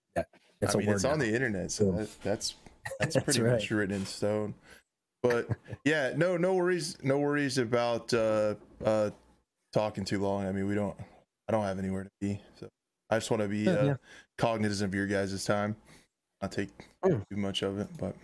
it's 0.61 0.73
I 0.73 0.73
a 0.73 0.77
mean 0.77 0.87
word 0.87 0.95
it's 0.95 1.05
on 1.05 1.19
the 1.19 1.33
internet, 1.33 1.71
so 1.71 1.91
that, 1.91 2.09
that's 2.23 2.55
that's 2.99 3.15
That's 3.15 3.25
pretty 3.25 3.41
right. 3.41 3.53
much 3.53 3.69
written 3.71 3.95
in 3.95 4.05
stone. 4.05 4.53
But 5.23 5.49
yeah, 5.83 6.13
no 6.15 6.37
no 6.37 6.53
worries 6.53 6.97
no 7.03 7.17
worries 7.17 7.57
about 7.57 8.13
uh 8.13 8.55
uh 8.83 9.09
talking 9.73 10.05
too 10.05 10.19
long. 10.21 10.45
I 10.45 10.51
mean 10.51 10.67
we 10.67 10.75
don't 10.75 10.95
I 11.49 11.51
don't 11.51 11.63
have 11.63 11.79
anywhere 11.79 12.03
to 12.05 12.09
be. 12.21 12.39
So 12.59 12.69
I 13.09 13.17
just 13.17 13.29
want 13.29 13.41
to 13.43 13.49
be 13.49 13.67
uh, 13.67 13.85
yeah. 13.85 13.95
cognizant 14.37 14.89
of 14.89 14.95
your 14.95 15.07
guys' 15.07 15.43
time. 15.45 15.75
Not 16.41 16.51
take 16.51 16.69
Mm. 17.03 17.21
too 17.29 17.37
much 17.37 17.61
of 17.61 17.77
it, 17.79 17.87
but 17.99 18.15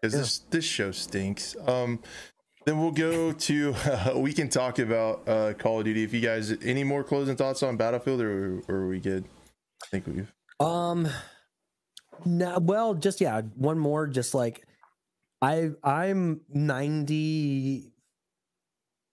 because 0.00 0.14
Yeah. 0.14 0.20
this 0.20 0.38
this 0.50 0.64
show 0.64 0.90
stinks. 0.90 1.54
Um, 1.66 2.00
then 2.64 2.80
we'll 2.80 2.90
go 2.90 3.32
to 3.32 3.74
we 4.16 4.32
can 4.32 4.48
talk 4.48 4.78
about 4.78 5.28
uh 5.28 5.52
Call 5.54 5.80
of 5.80 5.84
Duty. 5.84 6.02
If 6.02 6.12
you 6.12 6.20
guys 6.20 6.52
any 6.62 6.84
more 6.84 7.04
closing 7.04 7.36
thoughts 7.36 7.62
on 7.62 7.76
Battlefield, 7.76 8.20
or, 8.20 8.62
or 8.68 8.74
are 8.76 8.88
we 8.88 9.00
good? 9.00 9.24
I 9.82 9.86
think 9.86 10.06
we've 10.06 10.32
Um, 10.60 11.08
no, 12.24 12.58
well, 12.60 12.94
just 12.94 13.20
yeah, 13.20 13.42
one 13.56 13.78
more. 13.78 14.06
Just 14.06 14.34
like 14.34 14.64
I, 15.42 15.70
I'm 15.82 16.40
ninety 16.48 17.92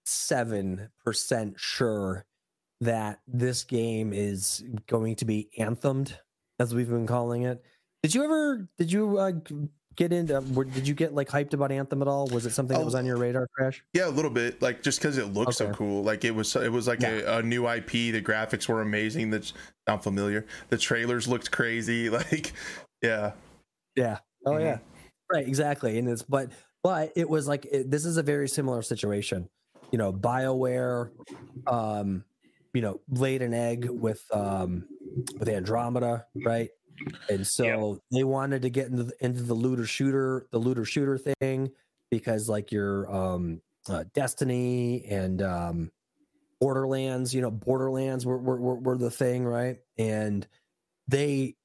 seven 0.05 0.89
percent 1.03 1.55
sure 1.57 2.25
that 2.79 3.19
this 3.27 3.63
game 3.63 4.13
is 4.13 4.63
going 4.87 5.15
to 5.17 5.25
be 5.25 5.49
anthemed, 5.59 6.13
as 6.59 6.73
we've 6.73 6.89
been 6.89 7.07
calling 7.07 7.43
it. 7.43 7.61
Did 8.01 8.15
you 8.15 8.23
ever? 8.23 8.69
Did 8.77 8.91
you 8.91 9.17
uh, 9.17 9.31
get 9.95 10.11
into? 10.13 10.39
were- 10.53 10.63
Did 10.65 10.87
you 10.87 10.93
get 10.93 11.13
like 11.13 11.27
hyped 11.29 11.53
about 11.53 11.71
Anthem 11.71 12.01
at 12.01 12.07
all? 12.07 12.27
Was 12.27 12.45
it 12.45 12.51
something 12.51 12.77
that 12.77 12.83
was 12.85 12.95
Oh. 12.95 12.99
on 12.99 13.05
your 13.05 13.17
radar, 13.17 13.47
Crash? 13.55 13.83
yeah 13.93 14.07
a 14.07 14.09
little 14.09 14.31
bit 14.31 14.61
like 14.61 14.81
just 14.83 14.99
because 14.99 15.17
it 15.17 15.27
looks 15.33 15.57
so 15.57 15.71
cool. 15.73 16.03
Like 16.03 16.23
it 16.25 16.31
was 16.31 16.55
it 16.55 16.71
was 16.71 16.87
like 16.87 17.03
a, 17.03 17.37
a 17.37 17.41
new 17.43 17.67
IP. 17.67 17.91
The 17.91 18.21
graphics 18.21 18.67
were 18.67 18.81
amazing. 18.81 19.29
That's 19.31 19.53
not 19.87 20.03
familiar. 20.03 20.45
The 20.69 20.77
trailers 20.77 21.27
looked 21.27 21.51
crazy. 21.51 22.09
Like 22.09 22.53
yeah, 23.01 23.31
Yeah. 23.95 24.19
Oh 24.45 24.51
Mhm. 24.51 24.61
yeah. 24.61 24.77
Right. 25.31 25.47
Exactly. 25.47 25.97
And 25.99 26.07
it's 26.09 26.21
but 26.23 26.51
but 26.83 27.11
it 27.15 27.29
was 27.29 27.47
like 27.47 27.65
it, 27.65 27.89
this 27.91 28.05
is 28.05 28.17
a 28.17 28.23
very 28.23 28.47
similar 28.49 28.81
situation. 28.81 29.49
You 29.91 29.97
know, 29.97 30.11
Bioware, 30.13 31.09
um, 31.67 32.23
you 32.73 32.81
know, 32.81 33.01
laid 33.09 33.41
an 33.41 33.53
egg 33.53 33.89
with 33.89 34.23
um 34.33 34.85
with 35.37 35.49
Andromeda, 35.49 36.25
right? 36.45 36.69
And 37.29 37.45
so 37.45 38.01
they 38.11 38.23
wanted 38.23 38.61
to 38.63 38.69
get 38.69 38.87
into 38.87 39.03
the, 39.03 39.13
into 39.19 39.43
the 39.43 39.53
looter 39.53 39.85
shooter, 39.85 40.47
the 40.51 40.59
looter 40.59 40.85
shooter 40.85 41.17
thing, 41.17 41.71
because 42.09 42.47
like 42.49 42.71
your 42.71 43.13
um 43.13 43.61
uh, 43.89 44.03
Destiny 44.13 45.05
and 45.05 45.41
um 45.41 45.91
Borderlands, 46.59 47.33
you 47.33 47.41
know, 47.41 47.51
Borderlands 47.51 48.25
were 48.25 48.37
were, 48.37 48.59
were, 48.59 48.75
were 48.75 48.97
the 48.97 49.11
thing, 49.11 49.45
right? 49.45 49.77
And 49.97 50.47
they 51.07 51.55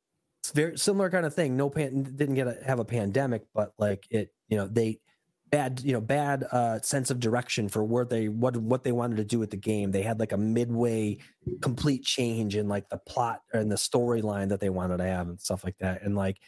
very 0.54 0.78
similar 0.78 1.10
kind 1.10 1.26
of 1.26 1.34
thing. 1.34 1.56
No 1.56 1.70
pan 1.70 2.02
didn't 2.02 2.34
get 2.34 2.46
a, 2.46 2.56
have 2.64 2.78
a 2.78 2.84
pandemic, 2.84 3.46
but 3.54 3.72
like 3.78 4.06
it, 4.10 4.32
you 4.48 4.56
know, 4.56 4.66
they 4.66 5.00
bad, 5.50 5.80
you 5.80 5.92
know, 5.92 6.00
bad 6.00 6.44
uh 6.50 6.80
sense 6.80 7.10
of 7.10 7.20
direction 7.20 7.68
for 7.68 7.84
where 7.84 8.04
they 8.04 8.28
what 8.28 8.56
what 8.56 8.84
they 8.84 8.92
wanted 8.92 9.16
to 9.16 9.24
do 9.24 9.38
with 9.38 9.50
the 9.50 9.56
game. 9.56 9.90
They 9.90 10.02
had 10.02 10.20
like 10.20 10.32
a 10.32 10.38
midway 10.38 11.18
complete 11.62 12.04
change 12.04 12.56
in 12.56 12.68
like 12.68 12.88
the 12.88 12.98
plot 12.98 13.42
and 13.52 13.70
the 13.70 13.76
storyline 13.76 14.48
that 14.48 14.60
they 14.60 14.70
wanted 14.70 14.98
to 14.98 15.04
have 15.04 15.28
and 15.28 15.40
stuff 15.40 15.64
like 15.64 15.78
that. 15.78 16.02
And 16.02 16.16
like 16.16 16.40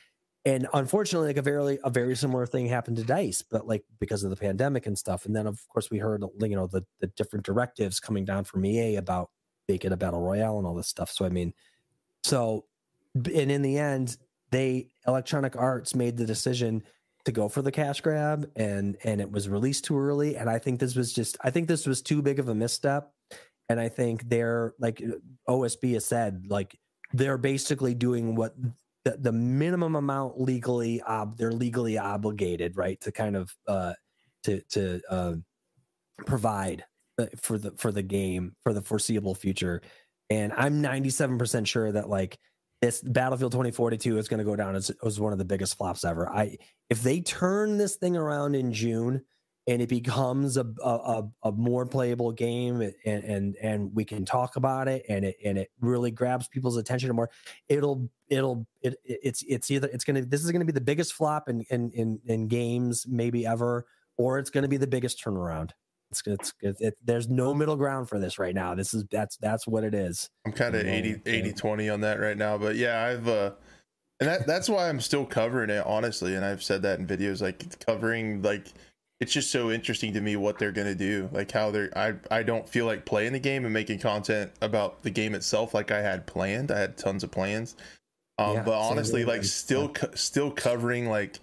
and 0.44 0.66
unfortunately, 0.72 1.28
like 1.28 1.36
a 1.36 1.42
very 1.42 1.78
a 1.84 1.90
very 1.90 2.16
similar 2.16 2.46
thing 2.46 2.66
happened 2.66 2.96
to 2.96 3.04
Dice, 3.04 3.42
but 3.42 3.66
like 3.66 3.84
because 4.00 4.24
of 4.24 4.30
the 4.30 4.36
pandemic 4.36 4.86
and 4.86 4.96
stuff. 4.96 5.26
And 5.26 5.34
then 5.36 5.46
of 5.46 5.60
course 5.68 5.90
we 5.90 5.98
heard 5.98 6.24
you 6.40 6.56
know 6.56 6.66
the 6.66 6.84
the 7.00 7.08
different 7.08 7.44
directives 7.44 8.00
coming 8.00 8.24
down 8.24 8.44
from 8.44 8.64
EA 8.64 8.96
about 8.96 9.30
making 9.68 9.92
a 9.92 9.96
battle 9.96 10.20
royale 10.20 10.58
and 10.58 10.66
all 10.66 10.74
this 10.74 10.88
stuff. 10.88 11.10
So 11.10 11.24
I 11.24 11.28
mean, 11.28 11.52
so 12.22 12.64
and 13.14 13.50
in 13.50 13.62
the 13.62 13.78
end, 13.78 14.16
they 14.50 14.88
Electronic 15.06 15.56
Arts 15.56 15.94
made 15.94 16.16
the 16.16 16.26
decision 16.26 16.82
to 17.28 17.32
go 17.32 17.46
for 17.46 17.60
the 17.60 17.70
cash 17.70 18.00
grab, 18.00 18.50
and 18.56 18.96
and 19.04 19.20
it 19.20 19.30
was 19.30 19.50
released 19.50 19.84
too 19.84 19.98
early. 19.98 20.36
And 20.36 20.48
I 20.48 20.58
think 20.58 20.80
this 20.80 20.96
was 20.96 21.12
just 21.12 21.36
I 21.42 21.50
think 21.50 21.68
this 21.68 21.86
was 21.86 22.00
too 22.00 22.22
big 22.22 22.38
of 22.38 22.48
a 22.48 22.54
misstep. 22.54 23.12
And 23.68 23.78
I 23.78 23.90
think 23.90 24.30
they're 24.30 24.72
like 24.80 25.02
OSB 25.46 25.92
has 25.92 26.06
said, 26.06 26.46
like 26.48 26.78
they're 27.12 27.36
basically 27.36 27.94
doing 27.94 28.34
what 28.34 28.54
the, 29.04 29.18
the 29.18 29.32
minimum 29.32 29.94
amount 29.94 30.40
legally 30.40 31.02
ob, 31.02 31.36
they're 31.36 31.52
legally 31.52 31.98
obligated 31.98 32.76
right 32.76 32.98
to 33.02 33.12
kind 33.12 33.36
of 33.36 33.54
uh 33.66 33.92
to 34.44 34.62
to 34.70 35.00
uh, 35.10 35.34
provide 36.26 36.84
uh, 37.18 37.26
for 37.36 37.58
the 37.58 37.72
for 37.72 37.92
the 37.92 38.02
game 38.02 38.56
for 38.64 38.72
the 38.72 38.82
foreseeable 38.82 39.34
future 39.34 39.82
and 40.30 40.52
i'm 40.54 40.82
97% 40.82 41.66
sure 41.66 41.90
that 41.90 42.08
like 42.08 42.38
this 42.80 43.00
battlefield 43.00 43.52
2042 43.52 44.18
is 44.18 44.28
going 44.28 44.38
to 44.38 44.44
go 44.44 44.56
down 44.56 44.76
as, 44.76 44.90
as 45.04 45.18
one 45.18 45.32
of 45.32 45.38
the 45.38 45.44
biggest 45.44 45.76
flops 45.76 46.04
ever. 46.04 46.28
I 46.28 46.58
if 46.88 47.02
they 47.02 47.20
turn 47.20 47.76
this 47.76 47.96
thing 47.96 48.16
around 48.16 48.54
in 48.54 48.72
june 48.72 49.22
and 49.66 49.82
it 49.82 49.88
becomes 49.88 50.56
a 50.56 50.64
a, 50.82 51.24
a, 51.42 51.52
more 51.52 51.86
playable 51.86 52.32
game 52.32 52.80
and 52.80 52.94
and 53.24 53.56
and 53.56 53.94
we 53.94 54.04
can 54.04 54.24
talk 54.24 54.56
about 54.56 54.88
it 54.88 55.04
and 55.08 55.24
it 55.24 55.36
and 55.44 55.58
it 55.58 55.70
really 55.80 56.10
grabs 56.10 56.48
people's 56.48 56.76
attention 56.76 57.14
more 57.14 57.30
it'll 57.68 58.08
it'll 58.28 58.66
it, 58.80 58.96
it's 59.04 59.42
it's 59.46 59.70
either 59.70 59.88
it's 59.92 60.04
gonna 60.04 60.22
this 60.22 60.44
is 60.44 60.50
gonna 60.50 60.64
be 60.64 60.72
the 60.72 60.80
biggest 60.80 61.12
flop 61.12 61.48
in 61.48 61.60
in 61.70 61.90
in, 61.92 62.20
in 62.26 62.48
games 62.48 63.06
maybe 63.08 63.46
ever 63.46 63.86
or 64.16 64.38
it's 64.38 64.50
gonna 64.50 64.68
be 64.68 64.78
the 64.78 64.86
biggest 64.86 65.22
turnaround 65.22 65.70
it's 66.10 66.22
it's, 66.26 66.52
it, 66.60 66.76
it, 66.80 66.94
there's 67.04 67.28
no 67.28 67.52
middle 67.52 67.76
ground 67.76 68.08
for 68.08 68.18
this 68.18 68.38
right 68.38 68.54
now 68.54 68.74
this 68.74 68.94
is 68.94 69.04
that's 69.10 69.36
that's 69.38 69.66
what 69.66 69.84
it 69.84 69.94
is 69.94 70.30
I'm 70.48 70.52
kind 70.52 70.74
of 70.74 70.86
Yeah, 70.86 70.92
80, 70.92 71.20
80 71.26 71.52
20 71.52 71.88
on 71.90 72.00
that 72.00 72.20
right 72.20 72.36
now. 72.36 72.56
But 72.56 72.76
yeah, 72.76 73.04
I've 73.04 73.28
uh 73.28 73.52
and 74.20 74.28
that 74.28 74.46
that's 74.46 74.68
why 74.68 74.88
I'm 74.88 75.00
still 75.00 75.26
covering 75.26 75.70
it 75.70 75.84
honestly. 75.86 76.34
And 76.34 76.44
I've 76.44 76.62
said 76.62 76.82
that 76.82 76.98
in 76.98 77.06
videos 77.06 77.42
like 77.42 77.84
covering 77.84 78.42
like 78.42 78.66
it's 79.20 79.32
just 79.32 79.50
so 79.50 79.70
interesting 79.70 80.12
to 80.14 80.20
me 80.20 80.36
what 80.36 80.58
they're 80.58 80.72
gonna 80.72 80.94
do. 80.94 81.28
Like 81.32 81.50
how 81.50 81.70
they're 81.70 81.96
I 81.96 82.14
I 82.30 82.42
don't 82.42 82.68
feel 82.68 82.86
like 82.86 83.04
playing 83.04 83.32
the 83.34 83.40
game 83.40 83.64
and 83.64 83.74
making 83.74 83.98
content 83.98 84.52
about 84.62 85.02
the 85.02 85.10
game 85.10 85.34
itself 85.34 85.74
like 85.74 85.90
I 85.90 86.00
had 86.00 86.26
planned. 86.26 86.70
I 86.70 86.78
had 86.78 86.96
tons 86.96 87.22
of 87.24 87.30
plans. 87.30 87.76
Um, 88.38 88.54
Yeah, 88.54 88.62
but 88.62 88.78
honestly, 88.78 89.24
like 89.24 89.44
still 89.44 89.88
co- 89.90 90.14
still 90.14 90.50
covering 90.50 91.08
like 91.08 91.40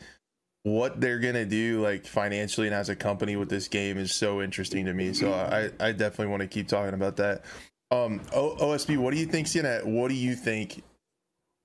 what 0.65 0.99
they're 0.99 1.19
gonna 1.19 1.45
do 1.45 1.79
like 1.79 2.07
financially 2.07 2.65
and 2.65 2.75
as 2.75 2.89
a 2.89 2.95
company 2.95 3.35
with 3.35 3.49
this 3.49 3.67
game 3.67 3.99
is 3.99 4.11
so 4.11 4.41
interesting 4.41 4.83
to 4.85 4.93
me. 4.95 5.13
So 5.13 5.31
I 5.31 5.69
I 5.79 5.91
definitely 5.91 6.27
want 6.27 6.41
to 6.41 6.47
keep 6.47 6.67
talking 6.67 6.95
about 6.95 7.17
that. 7.17 7.45
Um, 7.91 8.19
o- 8.33 8.55
OSB, 8.55 8.97
what 8.97 9.13
do 9.13 9.19
you 9.19 9.27
think's 9.27 9.53
gonna? 9.53 9.81
What 9.83 10.07
do 10.07 10.15
you 10.15 10.33
think? 10.33 10.83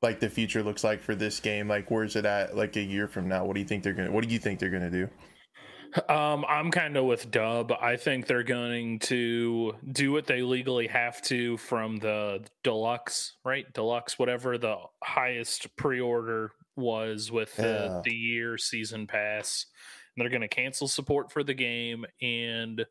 Like 0.03 0.21
the 0.21 0.29
future 0.29 0.63
looks 0.63 0.85
like 0.85 1.01
for 1.01 1.15
this 1.15 1.41
game. 1.41 1.67
Like 1.67 1.91
where's 1.91 2.15
it 2.15 2.27
at? 2.27 2.55
Like 2.55 2.77
a 2.77 2.83
year 2.83 3.09
from 3.09 3.27
now, 3.27 3.47
what 3.47 3.55
do 3.55 3.61
you 3.61 3.67
think 3.67 3.83
they're 3.83 3.95
gonna? 3.95 4.13
What 4.13 4.23
do 4.23 4.31
you 4.31 4.39
think 4.39 4.61
they're 4.61 4.69
gonna 4.69 4.91
do? 4.91 5.09
Um, 6.09 6.45
I'm 6.47 6.71
kind 6.71 6.97
of 6.99 7.07
with 7.07 7.31
Dub. 7.31 7.73
I 7.73 7.97
think 7.97 8.27
they're 8.27 8.45
going 8.45 8.99
to 9.01 9.75
do 9.91 10.13
what 10.13 10.27
they 10.27 10.43
legally 10.43 10.87
have 10.87 11.21
to 11.23 11.57
from 11.57 11.97
the 11.97 12.45
deluxe, 12.63 13.37
right? 13.45 13.65
Deluxe, 13.73 14.19
whatever 14.19 14.57
the 14.57 14.77
highest 15.03 15.75
pre-order 15.77 16.53
was 16.81 17.31
with 17.31 17.55
Yeah. 17.59 17.65
the, 17.65 18.03
the 18.07 18.15
year 18.15 18.59
season 18.59 19.07
pass. 19.07 19.67
And 20.17 20.23
they're 20.25 20.31
going 20.31 20.41
to 20.41 20.49
cancel 20.49 20.89
support 20.89 21.31
for 21.31 21.45
the 21.45 21.55
game. 21.55 22.05
And 22.21 22.85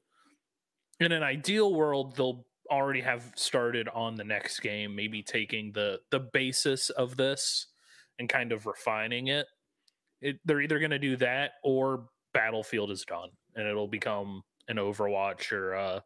in 1.01 1.11
an 1.11 1.23
ideal 1.23 1.73
world, 1.73 2.15
they'll 2.15 2.45
already 2.71 3.01
have 3.01 3.31
started 3.35 3.89
on 3.89 4.15
the 4.15 4.23
next 4.23 4.59
game, 4.61 4.95
maybe 4.95 5.21
taking 5.23 5.71
the 5.73 5.99
the 6.11 6.19
basis 6.19 6.89
of 6.91 7.17
this 7.17 7.67
and 8.19 8.29
kind 8.29 8.51
of 8.51 8.65
refining 8.67 9.27
it. 9.27 9.47
it 10.21 10.39
they're 10.45 10.61
either 10.61 10.79
going 10.79 10.91
to 10.91 10.99
do 10.99 11.17
that 11.17 11.53
or 11.63 12.07
Battlefield 12.33 12.91
is 12.91 13.03
done 13.05 13.29
and 13.55 13.67
it'll 13.67 13.87
become 13.87 14.43
an 14.67 14.77
Overwatch 14.77 15.51
or 15.51 15.73
a 15.73 16.03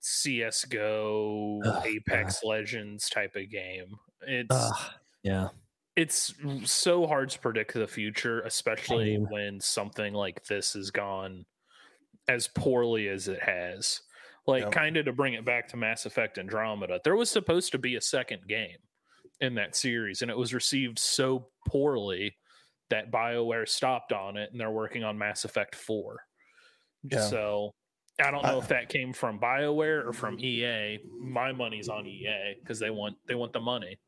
CS:GO, 0.00 1.60
Ugh, 1.64 1.86
Apex 1.86 2.42
Legends 2.44 3.08
type 3.08 3.36
of 3.36 3.48
game. 3.50 3.96
It's 4.22 4.48
Ugh, 4.50 4.90
yeah. 5.22 5.48
It's 5.96 6.34
so 6.64 7.06
hard 7.06 7.30
to 7.30 7.38
predict 7.38 7.74
the 7.74 7.86
future, 7.86 8.40
especially 8.42 9.16
when 9.16 9.60
something 9.60 10.12
like 10.12 10.44
this 10.44 10.72
has 10.72 10.90
gone 10.90 11.44
as 12.28 12.48
poorly 12.48 13.08
as 13.08 13.28
it 13.28 13.42
has. 13.42 14.00
Like, 14.46 14.64
Yep. 14.64 14.72
kind 14.72 14.96
of 14.96 15.04
to 15.06 15.12
bring 15.12 15.34
it 15.34 15.44
back 15.44 15.68
to 15.68 15.76
Mass 15.76 16.04
Effect 16.06 16.38
Andromeda, 16.38 17.00
there 17.04 17.16
was 17.16 17.30
supposed 17.30 17.72
to 17.72 17.78
be 17.78 17.96
a 17.96 18.00
second 18.00 18.46
game 18.48 18.76
in 19.40 19.54
that 19.54 19.76
series, 19.76 20.20
and 20.22 20.30
it 20.30 20.36
was 20.36 20.52
received 20.52 20.98
so 20.98 21.48
poorly 21.66 22.36
that 22.90 23.10
BioWare 23.10 23.68
stopped 23.68 24.12
on 24.12 24.36
it 24.36 24.50
and 24.52 24.60
they're 24.60 24.70
working 24.70 25.04
on 25.04 25.16
Mass 25.16 25.44
Effect 25.44 25.74
4. 25.74 26.18
Yeah. 27.10 27.20
So. 27.28 27.74
I 28.20 28.30
don't 28.30 28.44
know 28.44 28.56
I- 28.56 28.58
if 28.58 28.68
that 28.68 28.88
came 28.88 29.12
from 29.12 29.40
BioWare 29.40 30.06
or 30.06 30.12
from 30.12 30.38
EA. 30.38 31.00
My 31.18 31.50
money's 31.50 31.88
on 31.88 32.06
EA 32.06 32.54
because 32.60 32.78
they 32.78 32.90
want 32.90 33.16
they 33.26 33.34
want 33.34 33.52
the 33.52 33.60
money. 33.60 33.98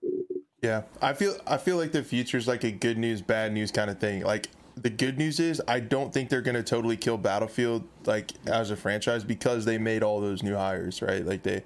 Yeah, 0.67 0.83
I 1.01 1.13
feel 1.13 1.37
I 1.47 1.59
feel 1.59 1.77
like 1.77 1.93
the 1.93 2.03
future 2.03 2.37
is 2.37 2.49
like 2.49 2.65
a 2.65 2.73
good 2.73 2.99
news, 2.99 3.23
bad 3.23 3.53
news 3.53 3.71
kind 3.71 3.89
of 3.89 4.01
thing. 4.01 4.25
Like 4.25 4.49
the 4.75 4.91
good 4.91 5.17
news 5.17 5.39
is 5.39 5.63
I 5.69 5.79
don't 5.79 6.13
think 6.13 6.29
they're 6.29 6.43
gonna 6.43 6.65
totally 6.65 6.97
kill 6.97 7.19
Battlefield 7.19 7.85
like 8.05 8.33
as 8.49 8.73
a 8.73 8.77
franchise 8.77 9.23
because 9.23 9.65
they 9.65 9.79
made 9.79 10.03
all 10.03 10.21
those 10.21 10.43
new 10.43 10.57
hires, 10.57 11.01
right? 11.03 11.25
Like 11.25 11.45
they 11.45 11.63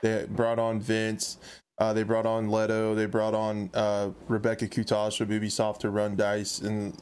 they 0.00 0.24
brought 0.30 0.58
on 0.58 0.80
Vince, 0.80 1.36
uh, 1.76 1.92
they 1.92 2.04
brought 2.04 2.24
on 2.24 2.48
Lehto, 2.48 2.96
they 2.96 3.04
brought 3.04 3.34
on 3.34 3.68
uh, 3.74 4.12
Rebecka 4.30 4.70
Coutaz 4.70 5.18
from 5.18 5.28
Ubisoft 5.28 5.80
to 5.80 5.90
run 5.90 6.16
Dice 6.16 6.60
and 6.60 6.96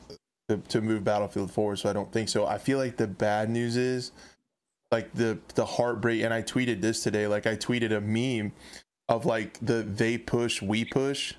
to, 0.48 0.56
to 0.56 0.80
move 0.80 1.04
Battlefield 1.04 1.52
forward. 1.52 1.78
So 1.78 1.88
I 1.88 1.92
don't 1.92 2.10
think 2.10 2.28
so. 2.28 2.44
I 2.44 2.58
feel 2.58 2.78
like 2.78 2.96
the 2.96 3.06
bad 3.06 3.50
news 3.50 3.76
is 3.76 4.10
like 4.90 5.12
the 5.14 5.38
the 5.54 5.64
heartbreak. 5.64 6.24
And 6.24 6.34
I 6.34 6.42
tweeted 6.42 6.80
this 6.80 7.04
today. 7.04 7.28
Like 7.28 7.46
I 7.46 7.54
tweeted 7.54 7.96
a 7.96 8.00
meme 8.00 8.52
of 9.08 9.24
like 9.26 9.58
the 9.60 9.82
they 9.82 10.18
push 10.18 10.60
we 10.60 10.84
push 10.84 11.34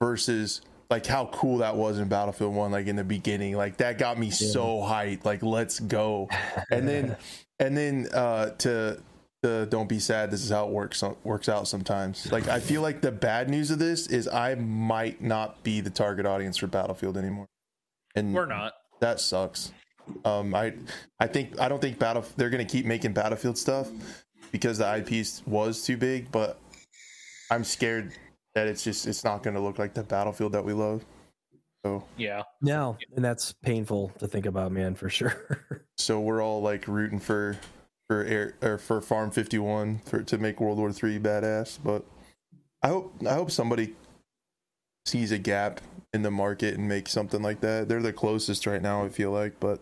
versus 0.00 0.60
like 0.90 1.06
how 1.06 1.26
cool 1.26 1.58
that 1.58 1.76
was 1.76 1.98
in 1.98 2.08
Battlefield 2.08 2.54
1 2.54 2.72
like 2.72 2.86
in 2.86 2.96
the 2.96 3.04
beginning. 3.04 3.56
Like 3.56 3.76
that 3.78 3.98
got 3.98 4.18
me 4.18 4.30
so 4.30 4.78
hyped. 4.78 5.24
Like 5.24 5.42
let's 5.42 5.80
go. 5.80 6.28
And 6.70 6.86
then 6.86 7.16
and 7.58 7.76
then 7.76 8.08
uh 8.12 8.50
to 8.58 9.00
the 9.42 9.66
don't 9.70 9.88
be 9.88 9.98
sad 9.98 10.30
this 10.30 10.42
is 10.44 10.50
how 10.50 10.66
it 10.66 10.70
works 10.70 11.02
works 11.24 11.48
out 11.48 11.66
sometimes. 11.68 12.30
Like 12.30 12.48
I 12.48 12.60
feel 12.60 12.82
like 12.82 13.00
the 13.00 13.12
bad 13.12 13.48
news 13.48 13.70
of 13.70 13.78
this 13.78 14.06
is 14.06 14.28
I 14.28 14.54
might 14.56 15.22
not 15.22 15.62
be 15.62 15.80
the 15.80 15.90
target 15.90 16.26
audience 16.26 16.56
for 16.58 16.66
Battlefield 16.66 17.16
anymore. 17.16 17.46
And 18.14 18.34
We're 18.34 18.46
not. 18.46 18.74
that 19.00 19.20
sucks. 19.20 19.72
Um, 20.24 20.54
I 20.54 20.74
I 21.20 21.26
think 21.28 21.60
I 21.60 21.68
don't 21.68 21.80
think 21.80 21.98
battle 21.98 22.24
they're 22.36 22.50
gonna 22.50 22.64
keep 22.64 22.84
making 22.84 23.12
Battlefield 23.12 23.56
stuff 23.56 23.88
because 24.50 24.78
the 24.78 24.96
IP 24.96 25.24
was 25.46 25.84
too 25.84 25.96
big, 25.96 26.32
but 26.32 26.58
I'm 27.50 27.64
scared 27.64 28.12
that 28.54 28.66
it's 28.66 28.82
just 28.84 29.06
it's 29.06 29.24
not 29.24 29.42
gonna 29.42 29.60
look 29.60 29.78
like 29.78 29.94
the 29.94 30.02
Battlefield 30.02 30.52
that 30.52 30.64
we 30.64 30.72
love. 30.72 31.04
So 31.84 32.04
Yeah. 32.16 32.42
No, 32.60 32.96
and 33.16 33.24
that's 33.24 33.52
painful 33.62 34.12
to 34.18 34.28
think 34.28 34.46
about, 34.46 34.70
man, 34.72 34.94
for 34.94 35.08
sure. 35.08 35.84
so 35.98 36.20
we're 36.20 36.42
all 36.42 36.60
like 36.62 36.86
rooting 36.88 37.18
for 37.18 37.56
for 38.08 38.24
air 38.24 38.54
or 38.60 38.76
for 38.78 39.00
Farm 39.00 39.30
51 39.30 40.00
for 40.04 40.22
to 40.22 40.38
make 40.38 40.60
World 40.60 40.78
War 40.78 40.92
Three 40.92 41.18
badass, 41.18 41.78
but 41.82 42.04
I 42.82 42.88
hope 42.88 43.14
I 43.28 43.34
hope 43.34 43.50
somebody 43.50 43.94
sees 45.06 45.32
a 45.32 45.38
gap 45.38 45.80
in 46.12 46.22
the 46.22 46.30
market 46.30 46.74
and 46.74 46.88
makes 46.88 47.12
something 47.12 47.40
like 47.40 47.60
that. 47.60 47.88
They're 47.88 48.02
the 48.02 48.12
closest 48.12 48.66
right 48.66 48.82
now, 48.82 49.04
I 49.04 49.08
feel 49.08 49.30
like, 49.30 49.58
but 49.60 49.80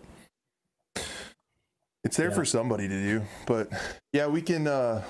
it's 2.04 2.16
there 2.16 2.28
Yeah. 2.28 2.34
for 2.34 2.44
somebody 2.44 2.86
to 2.88 2.94
do. 2.94 3.22
But 3.46 3.70
yeah, 4.12 4.26
we 4.26 4.42
can 4.42 4.66
uh 4.66 5.02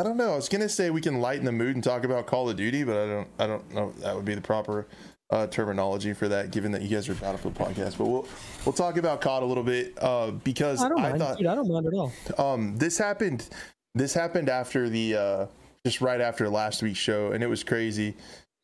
I 0.00 0.02
don't 0.02 0.16
know. 0.16 0.32
I 0.32 0.36
was 0.36 0.48
gonna 0.48 0.68
say 0.68 0.88
we 0.88 1.02
can 1.02 1.20
lighten 1.20 1.44
the 1.44 1.52
mood 1.52 1.74
and 1.74 1.84
talk 1.84 2.04
about 2.04 2.26
Call 2.26 2.48
of 2.48 2.56
Duty, 2.56 2.84
but 2.84 2.96
I 2.96 3.06
don't 3.06 3.28
I 3.38 3.46
don't 3.46 3.74
know 3.74 3.90
if 3.90 3.96
that 4.02 4.16
would 4.16 4.24
be 4.24 4.34
the 4.34 4.40
proper 4.40 4.86
uh, 5.28 5.46
terminology 5.48 6.14
for 6.14 6.26
that, 6.28 6.52
given 6.52 6.72
that 6.72 6.80
you 6.80 6.88
guys 6.88 7.06
are 7.10 7.14
Battlefield 7.14 7.54
podcast. 7.54 7.98
But 7.98 8.06
we'll 8.06 8.26
we'll 8.64 8.72
talk 8.72 8.96
about 8.96 9.20
COD 9.20 9.42
a 9.42 9.46
little 9.46 9.62
bit 9.62 9.92
uh, 10.02 10.30
because 10.30 10.82
I 10.82 10.88
don't 10.88 11.00
I 11.00 11.10
mind. 11.10 11.18
thought 11.18 11.36
dude, 11.36 11.48
I 11.48 11.54
don't 11.54 11.68
mind 11.70 11.86
at 11.86 11.92
all. 11.92 12.12
um 12.38 12.78
this 12.78 12.96
happened 12.96 13.46
this 13.94 14.14
happened 14.14 14.48
after 14.48 14.88
the 14.88 15.16
uh 15.16 15.46
just 15.84 16.00
right 16.00 16.22
after 16.22 16.48
last 16.48 16.82
week's 16.82 16.98
show 16.98 17.32
and 17.32 17.44
it 17.44 17.48
was 17.48 17.62
crazy 17.62 18.16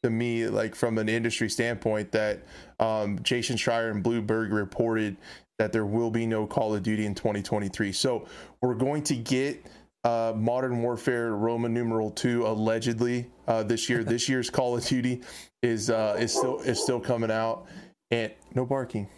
to 0.02 0.08
me 0.08 0.46
like 0.46 0.74
from 0.74 0.96
an 0.96 1.08
industry 1.08 1.50
standpoint 1.50 2.12
that 2.12 2.40
um 2.80 3.18
jason 3.22 3.56
schreier 3.56 3.90
and 3.90 4.04
Bloomberg 4.04 4.52
reported 4.52 5.16
that 5.58 5.72
there 5.72 5.86
will 5.86 6.10
be 6.10 6.26
no 6.26 6.46
call 6.46 6.74
of 6.74 6.82
duty 6.82 7.06
in 7.06 7.14
2023 7.14 7.90
so 7.92 8.26
we're 8.60 8.74
going 8.74 9.02
to 9.02 9.16
get 9.16 9.64
uh, 10.06 10.32
Modern 10.36 10.82
Warfare 10.82 11.34
Roman 11.34 11.74
numeral 11.74 12.12
two 12.12 12.46
allegedly 12.46 13.26
uh, 13.48 13.64
this 13.64 13.90
year. 13.90 14.04
this 14.04 14.28
year's 14.28 14.48
Call 14.48 14.76
of 14.76 14.86
Duty 14.86 15.20
is 15.62 15.90
uh, 15.90 16.16
is 16.18 16.32
still 16.32 16.60
is 16.60 16.80
still 16.80 17.00
coming 17.00 17.30
out, 17.30 17.66
and 18.12 18.32
no 18.54 18.64
barking. 18.64 19.08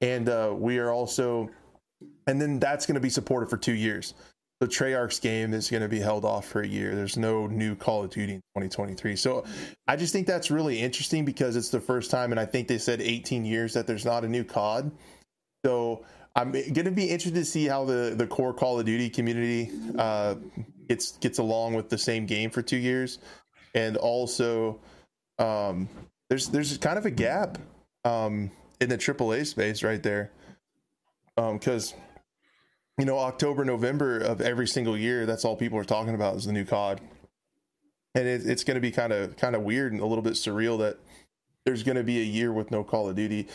And 0.00 0.28
uh, 0.28 0.54
we 0.56 0.78
are 0.78 0.92
also, 0.92 1.48
and 2.26 2.40
then 2.40 2.60
that's 2.60 2.86
going 2.86 2.94
to 2.94 3.00
be 3.00 3.10
supported 3.10 3.50
for 3.50 3.56
two 3.56 3.74
years. 3.74 4.14
The 4.60 4.68
Treyarch's 4.68 5.18
game 5.18 5.52
is 5.52 5.68
going 5.68 5.82
to 5.82 5.88
be 5.88 5.98
held 5.98 6.24
off 6.24 6.46
for 6.46 6.62
a 6.62 6.66
year. 6.66 6.94
There's 6.94 7.16
no 7.16 7.46
new 7.46 7.74
Call 7.74 8.04
of 8.04 8.10
Duty 8.10 8.34
in 8.34 8.40
2023. 8.56 9.16
So 9.16 9.44
I 9.86 9.96
just 9.96 10.12
think 10.12 10.26
that's 10.26 10.50
really 10.50 10.78
interesting 10.78 11.24
because 11.24 11.56
it's 11.56 11.70
the 11.70 11.80
first 11.80 12.10
time, 12.10 12.30
and 12.30 12.40
I 12.40 12.46
think 12.46 12.68
they 12.68 12.78
said 12.78 13.00
18 13.00 13.44
years 13.44 13.74
that 13.74 13.86
there's 13.86 14.04
not 14.04 14.24
a 14.24 14.28
new 14.28 14.44
COD. 14.44 14.92
So 15.64 16.04
I'm 16.36 16.52
to 16.52 16.90
be 16.90 17.06
interested 17.06 17.34
to 17.34 17.44
see 17.46 17.64
how 17.64 17.86
the 17.86 18.14
the 18.14 18.26
core 18.26 18.52
Call 18.52 18.78
of 18.78 18.84
Duty 18.84 19.08
community 19.08 19.70
uh, 19.98 20.34
gets 20.86 21.12
gets 21.12 21.38
along 21.38 21.74
with 21.74 21.88
the 21.88 21.96
same 21.96 22.26
game 22.26 22.50
for 22.50 22.60
two 22.60 22.76
years, 22.76 23.18
and 23.74 23.96
also 23.96 24.78
um, 25.38 25.88
there's 26.28 26.48
there's 26.48 26.76
kind 26.76 26.98
of 26.98 27.06
a 27.06 27.10
gap 27.10 27.56
um, 28.04 28.50
in 28.82 28.90
the 28.90 28.98
AAA 28.98 29.46
space 29.46 29.82
right 29.82 30.02
there, 30.02 30.30
because 31.36 31.94
you 32.98 33.06
know 33.06 33.18
October 33.18 33.64
November 33.64 34.18
of 34.18 34.42
every 34.42 34.68
single 34.68 34.96
year 34.96 35.24
that's 35.24 35.42
all 35.46 35.56
people 35.56 35.78
are 35.78 35.84
talking 35.84 36.14
about 36.14 36.36
is 36.36 36.44
the 36.44 36.52
new 36.52 36.66
COD, 36.66 37.00
and 38.14 38.28
it, 38.28 38.42
it's 38.44 38.62
going 38.62 38.74
to 38.74 38.80
be 38.82 38.90
kind 38.90 39.14
of 39.14 39.38
kind 39.38 39.56
of 39.56 39.62
weird 39.62 39.92
and 39.92 40.02
a 40.02 40.06
little 40.06 40.22
bit 40.22 40.34
surreal 40.34 40.78
that 40.80 40.98
there's 41.64 41.82
going 41.82 41.96
to 41.96 42.04
be 42.04 42.20
a 42.20 42.24
year 42.24 42.52
with 42.52 42.70
no 42.70 42.84
Call 42.84 43.08
of 43.08 43.16
Duty 43.16 43.48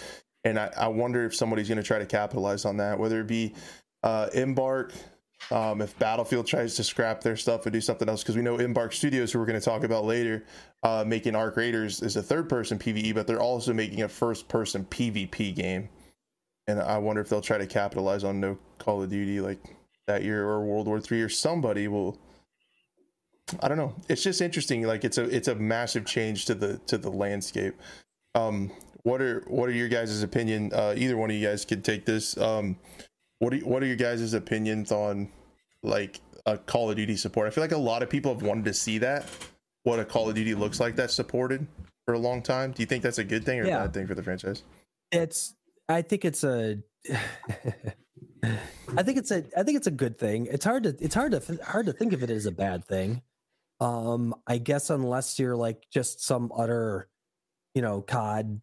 and 0.44 0.60
I, 0.60 0.72
I 0.78 0.88
wonder 0.88 1.26
if 1.26 1.36
somebody's 1.36 1.68
going 1.68 1.78
to 1.78 1.84
try 1.84 2.00
to 2.00 2.06
capitalize 2.06 2.66
on 2.66 2.78
that, 2.78 2.98
whether 2.98 3.22
it 3.22 3.28
be 3.28 3.54
uh, 4.04 4.30
Embark, 4.34 4.94
um, 5.52 5.82
if 5.82 5.98
Battlefield 6.00 6.48
tries 6.48 6.76
to 6.76 6.84
scrap 6.84 7.22
their 7.22 7.38
stuff 7.38 7.66
and 7.66 7.74
do 7.74 7.82
something 7.82 8.08
else, 8.08 8.24
because 8.24 8.36
we 8.36 8.42
know 8.42 8.58
Embark 8.58 8.94
Studios, 8.94 9.32
who 9.32 9.40
we're 9.40 9.46
going 9.46 9.60
to 9.60 9.66
talk 9.66 9.84
about 9.84 10.06
later, 10.06 10.46
uh, 10.84 11.04
making 11.06 11.36
Arc 11.36 11.58
Raiders 11.58 12.02
is 12.02 12.16
a 12.16 12.24
third-person 12.24 12.80
PVE, 12.80 13.14
but 13.14 13.28
they're 13.28 13.42
also 13.42 13.74
making 13.74 14.02
a 14.02 14.08
first-person 14.08 14.86
PvP 14.86 15.56
game, 15.56 15.90
and 16.68 16.80
I 16.80 16.98
wonder 16.98 17.22
if 17.22 17.30
they'll 17.30 17.42
try 17.42 17.58
to 17.58 17.68
capitalize 17.68 18.24
on 18.24 18.40
no 18.40 18.58
Call 18.80 19.04
of 19.04 19.10
Duty 19.10 19.42
like 19.42 19.60
that 20.08 20.24
year 20.24 20.48
or 20.48 20.64
World 20.64 20.88
War 20.88 21.00
Three 21.00 21.22
or 21.22 21.30
somebody 21.30 21.88
will. 21.88 22.18
I 23.62 23.68
don't 23.68 23.78
know. 23.78 23.96
It's 24.08 24.24
just 24.24 24.42
interesting. 24.42 24.84
Like 24.84 25.04
it's 25.04 25.18
a 25.18 25.24
it's 25.24 25.48
a 25.48 25.56
massive 25.56 26.06
change 26.06 26.46
to 26.46 26.56
the 26.56 26.78
to 26.88 26.98
the 26.98 27.12
landscape. 27.12 27.76
Um, 28.34 28.72
what 29.04 29.22
are 29.22 29.42
what 29.48 29.70
are 29.70 29.74
your 29.74 29.88
guys' 29.90 30.22
opinion? 30.24 30.72
Uh, 30.74 30.94
either 30.98 31.18
one 31.18 31.30
of 31.30 31.36
you 31.36 31.46
guys 31.48 31.66
could 31.66 31.84
take 31.84 32.06
this. 32.06 32.38
Um, 32.38 32.78
what 33.40 33.54
are 33.54 33.58
what 33.60 33.84
are 33.84 33.88
your 33.88 33.96
guys' 33.96 34.34
opinions 34.34 34.92
on 34.92 35.30
like 35.84 36.20
a 36.46 36.58
Call 36.58 36.90
of 36.90 36.96
Duty 36.96 37.16
support? 37.18 37.48
I 37.48 37.50
feel 37.52 37.64
like 37.64 37.72
a 37.72 37.78
lot 37.78 38.04
of 38.04 38.10
people 38.10 38.34
have 38.34 38.44
wanted 38.44 38.66
to 38.66 38.74
see 38.74 38.98
that 39.00 39.26
what 39.84 40.00
a 40.00 40.06
Call 40.06 40.30
of 40.30 40.36
Duty 40.36 40.54
looks 40.56 40.80
like 40.80 40.96
that's 40.96 41.14
supported 41.14 41.66
for 42.06 42.14
a 42.14 42.20
long 42.20 42.42
time. 42.42 42.72
Do 42.72 42.82
you 42.82 42.86
think 42.86 43.04
that's 43.04 43.18
a 43.18 43.24
good 43.24 43.44
thing 43.46 43.60
or 43.60 43.66
Yeah. 43.66 43.78
a 43.78 43.82
bad 43.86 43.94
thing 43.94 44.08
for 44.08 44.16
the 44.16 44.24
franchise? 44.24 44.64
It's 45.12 45.56
I 45.90 46.02
think 46.04 46.24
it's 46.26 46.44
a 46.44 46.78
I 48.98 49.04
think 49.04 49.18
it's 49.18 49.32
a 49.32 49.44
I 49.58 49.64
think 49.64 49.78
it's 49.78 49.88
a 49.88 49.92
good 49.92 50.18
thing. 50.18 50.48
It's 50.50 50.66
hard 50.66 50.84
to 50.84 50.96
it's 51.00 51.16
hard 51.16 51.32
to 51.32 51.60
hard 51.64 51.86
to 51.86 51.94
think 51.94 52.14
of 52.14 52.24
it 52.24 52.30
as 52.30 52.46
a 52.46 52.52
bad 52.52 52.86
thing. 52.86 53.22
Um 53.80 54.36
I 54.48 54.58
guess 54.58 54.90
unless 54.90 55.38
you're 55.40 55.56
like 55.56 55.84
just 55.94 56.24
some 56.24 56.52
utter 56.58 57.08
you 57.76 57.82
know 57.82 58.02
COD 58.02 58.62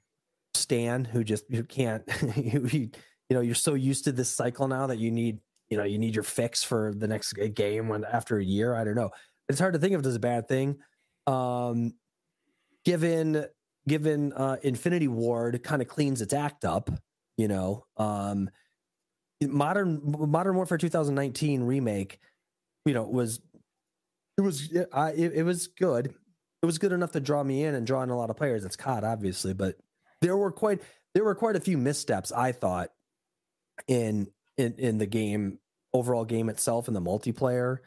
stan 0.55 1.05
who 1.05 1.23
just 1.25 1.45
who 1.51 1.63
can't 1.63 2.09
who 2.11 2.69
you 2.69 2.91
know 3.31 3.41
you're 3.41 3.55
so 3.55 3.75
used 3.75 4.05
to 4.05 4.13
this 4.13 4.29
cycle 4.29 4.69
now 4.69 4.87
that 4.87 4.99
you 4.99 5.11
need 5.11 5.39
you 5.69 5.77
know 5.77 5.85
you 5.85 5.99
need 5.99 6.15
your 6.15 6.25
fix 6.25 6.63
for 6.63 6.93
the 6.95 7.07
next 7.07 7.33
game 7.55 7.89
when 7.89 8.05
after 8.05 8.39
a 8.39 8.45
year. 8.45 8.75
I 8.75 8.85
don't 8.85 8.95
know. 8.95 9.11
It's 9.49 9.61
hard 9.61 9.75
to 9.75 9.79
think 9.79 9.95
of 9.95 10.01
it 10.05 10.07
as 10.07 10.17
a 10.17 10.21
bad 10.21 10.49
thing. 10.49 10.79
Um, 11.27 11.95
given 12.85 13.47
given 13.87 14.33
uh, 14.33 14.57
Infinity 14.63 15.09
Ward 15.09 15.63
kind 15.63 15.83
of 15.83 15.89
cleans 15.89 16.21
its 16.21 16.33
act 16.33 16.65
up, 16.65 16.91
you 17.37 17.49
know, 17.49 17.87
um, 17.97 18.51
modern 19.43 20.01
Modern 20.05 20.57
Warfare 20.57 20.79
2019 20.79 21.63
remake, 21.63 22.19
you 22.85 22.95
know, 22.95 23.05
was 23.05 23.41
it 24.37 24.41
was 24.41 24.73
I 24.93 25.11
it, 25.11 25.33
it 25.35 25.43
was 25.43 25.67
good. 25.67 26.15
It 26.63 26.67
was 26.67 26.79
good 26.79 26.93
enough 26.93 27.13
to 27.13 27.21
draw 27.21 27.45
me 27.45 27.63
in 27.65 27.75
and 27.75 27.87
draw 27.87 28.03
in 28.03 28.11
a 28.11 28.17
lot 28.17 28.31
of 28.31 28.37
players. 28.37 28.65
It's 28.65 28.75
COD, 28.75 29.05
obviously, 29.05 29.55
but 29.55 29.77
there 30.21 30.37
were 30.37 30.53
quite 30.53 30.83
there 31.15 31.25
were 31.25 31.35
quite 31.35 31.57
a 31.57 31.61
few 31.61 31.79
missteps. 31.79 32.33
I 32.33 32.53
thought 32.53 32.91
in 33.87 34.29
in 34.57 34.75
in 34.79 34.99
the 34.99 35.07
game 35.07 35.59
overall 35.93 36.25
game 36.25 36.49
itself 36.49 36.89
and 36.89 36.97
the 36.97 37.01
multiplayer. 37.01 37.79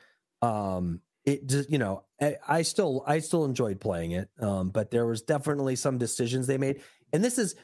Um, 0.41 1.01
it 1.23 1.47
just 1.47 1.69
you 1.69 1.77
know 1.77 2.03
I, 2.19 2.38
I, 2.47 2.61
still 2.63 3.03
I 3.05 3.19
still 3.19 3.45
enjoyed 3.45 3.79
playing 3.79 4.11
it, 4.11 4.29
um, 4.39 4.69
but 4.69 4.89
there 4.89 5.05
was 5.05 5.21
definitely 5.21 5.75
some 5.75 5.97
decisions 5.97 6.47
they 6.47 6.57
made, 6.57 6.82
and 7.13 7.23
this 7.23 7.38
is 7.38 7.55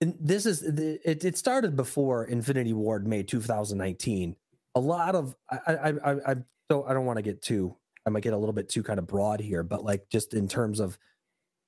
this 0.00 0.46
is 0.46 0.62
it. 0.62 1.24
It 1.24 1.36
started 1.38 1.74
before 1.74 2.24
Infinity 2.24 2.72
Ward 2.72 3.06
made 3.06 3.28
2019. 3.28 4.36
A 4.74 4.80
lot 4.80 5.14
of 5.14 5.34
I 5.50 5.58
I 5.66 5.88
I, 5.88 6.32
I 6.32 6.36
don't 6.68 6.88
I 6.88 6.94
don't 6.94 7.06
want 7.06 7.16
to 7.16 7.22
get 7.22 7.42
too 7.42 7.76
I 8.06 8.10
might 8.10 8.22
get 8.22 8.32
a 8.32 8.38
little 8.38 8.52
bit 8.52 8.68
too 8.68 8.82
kind 8.82 8.98
of 8.98 9.06
broad 9.06 9.40
here, 9.40 9.64
but 9.64 9.84
like 9.84 10.08
just 10.08 10.32
in 10.32 10.46
terms 10.46 10.78
of 10.78 10.96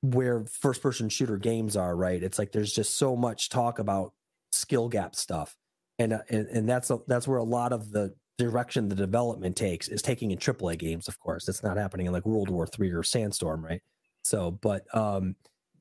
where 0.03 0.45
first 0.47 0.83
person 0.83 1.09
shooter 1.09 1.37
games 1.37 1.77
are, 1.77 1.97
right? 1.97 2.23
It's 2.23 2.39
like 2.39 2.53
there's 2.53 2.73
just 2.73 2.97
so 2.97 3.17
much 3.17 3.49
talk 3.49 3.79
about 3.79 4.13
skill 4.53 4.89
gap 4.89 5.15
stuff, 5.17 5.57
and 5.99 6.13
uh, 6.13 6.21
and, 6.29 6.47
and 6.49 6.69
that's 6.69 6.91
a, 6.91 6.99
that's 7.07 7.27
where 7.27 7.39
a 7.39 7.45
lot 7.45 7.73
of 7.73 7.91
the 7.91 8.15
direction 8.39 8.89
the 8.89 8.95
development 8.95 9.57
takes 9.57 9.89
is 9.89 10.01
taking 10.01 10.31
in 10.31 10.39
AAA 10.39 10.79
games. 10.79 11.09
Of 11.09 11.19
course, 11.19 11.49
it's 11.49 11.63
not 11.63 11.77
happening 11.77 12.07
in 12.07 12.13
like 12.13 12.27
World 12.27 12.51
War 12.51 12.67
Three 12.67 12.91
or 12.91 13.03
Sandstorm, 13.03 13.65
right? 13.65 13.83
So, 14.23 14.53
but 14.53 14.85
um, 14.95 15.35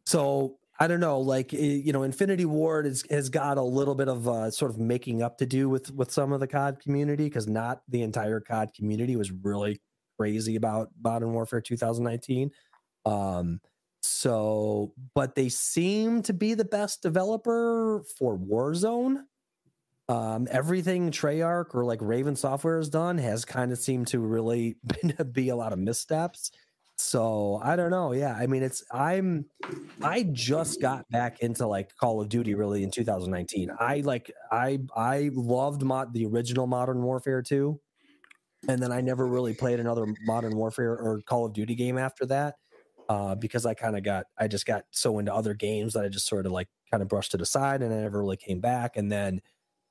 so 0.05 0.57
I 0.80 0.88
don't 0.88 0.99
know, 0.99 1.20
like 1.20 1.53
eh, 1.53 1.57
you 1.57 1.93
know, 1.93 2.03
Infinity 2.03 2.45
Ward 2.45 2.86
has 2.86 3.03
has 3.09 3.30
got 3.30 3.57
a 3.57 3.61
little 3.61 3.95
bit 3.95 4.07
of 4.07 4.28
uh, 4.28 4.51
sort 4.51 4.72
of 4.72 4.78
making 4.78 5.22
up 5.22 5.38
to 5.39 5.45
do 5.45 5.70
with 5.70 5.93
with 5.93 6.11
some 6.11 6.32
of 6.32 6.39
the 6.39 6.47
COD 6.47 6.80
community 6.80 7.26
because 7.26 7.47
not 7.47 7.82
the 7.88 8.01
entire 8.01 8.39
COD 8.39 8.74
community 8.76 9.15
was 9.15 9.32
really 9.32 9.82
crazy 10.18 10.55
about 10.55 10.89
Modern 11.03 11.34
Warfare 11.34 11.61
2019. 11.61 12.51
Um, 13.05 13.59
so, 14.18 14.93
but 15.13 15.36
they 15.36 15.47
seem 15.47 16.24
to 16.24 16.34
be 16.34 16.55
the 16.55 16.65
best 16.65 17.03
developer 17.03 18.03
for 18.18 18.36
Warzone. 18.36 19.18
Um, 20.09 20.47
everything 20.49 21.11
Treyarch 21.11 21.76
or 21.76 21.86
like 21.86 21.99
Raven 22.01 22.36
Software 22.36 22.78
has 22.78 22.89
done 22.89 23.20
has 23.20 23.45
kind 23.45 23.72
of 23.72 23.78
seemed 23.78 24.07
to 24.07 24.20
really 24.20 24.78
be 25.32 25.49
a 25.49 25.55
lot 25.55 25.72
of 25.72 25.78
missteps. 25.78 26.49
So 26.95 27.61
I 27.63 27.76
don't 27.76 27.91
know. 27.91 28.11
Yeah, 28.11 28.34
I 28.34 28.47
mean, 28.47 28.63
it's 28.63 28.84
I'm 28.91 29.45
I 30.01 30.24
just 30.32 30.82
got 30.82 31.07
back 31.09 31.41
into 31.41 31.68
like 31.68 31.95
Call 31.99 32.20
of 32.20 32.28
Duty 32.28 32.55
really 32.55 32.82
in 32.82 32.89
2019. 32.89 33.70
I 33.80 33.99
like 33.99 34.32
I 34.51 34.80
I 34.95 35.30
loved 35.32 35.82
the 36.13 36.26
original 36.26 36.65
Modern 36.65 37.03
Warfare 37.03 37.43
2, 37.43 37.80
and 38.68 38.82
then 38.82 38.91
I 38.91 39.01
never 39.01 39.28
really 39.28 39.53
played 39.53 39.80
another 39.80 40.07
Modern 40.26 40.55
Warfare 40.55 40.93
or 40.93 41.22
Call 41.28 41.45
of 41.45 41.53
Duty 41.53 41.76
game 41.76 41.99
after 41.99 42.26
that 42.26 42.55
uh, 43.09 43.35
because 43.35 43.65
I 43.65 43.73
kind 43.73 43.97
of 43.97 44.03
got 44.03 44.25
I 44.37 44.47
just 44.47 44.65
got 44.65 44.83
so 44.91 45.19
into 45.19 45.33
other 45.33 45.53
games 45.53 45.93
that 45.93 46.05
I 46.05 46.09
just 46.09 46.27
sort 46.27 46.45
of 46.45 46.51
like 46.51 46.67
kind 46.91 47.01
of 47.01 47.09
brushed 47.09 47.33
it 47.33 47.41
aside 47.41 47.81
and 47.81 47.93
I 47.93 47.97
never 47.97 48.19
really 48.19 48.37
came 48.37 48.59
back. 48.59 48.97
And 48.97 49.11
then 49.11 49.41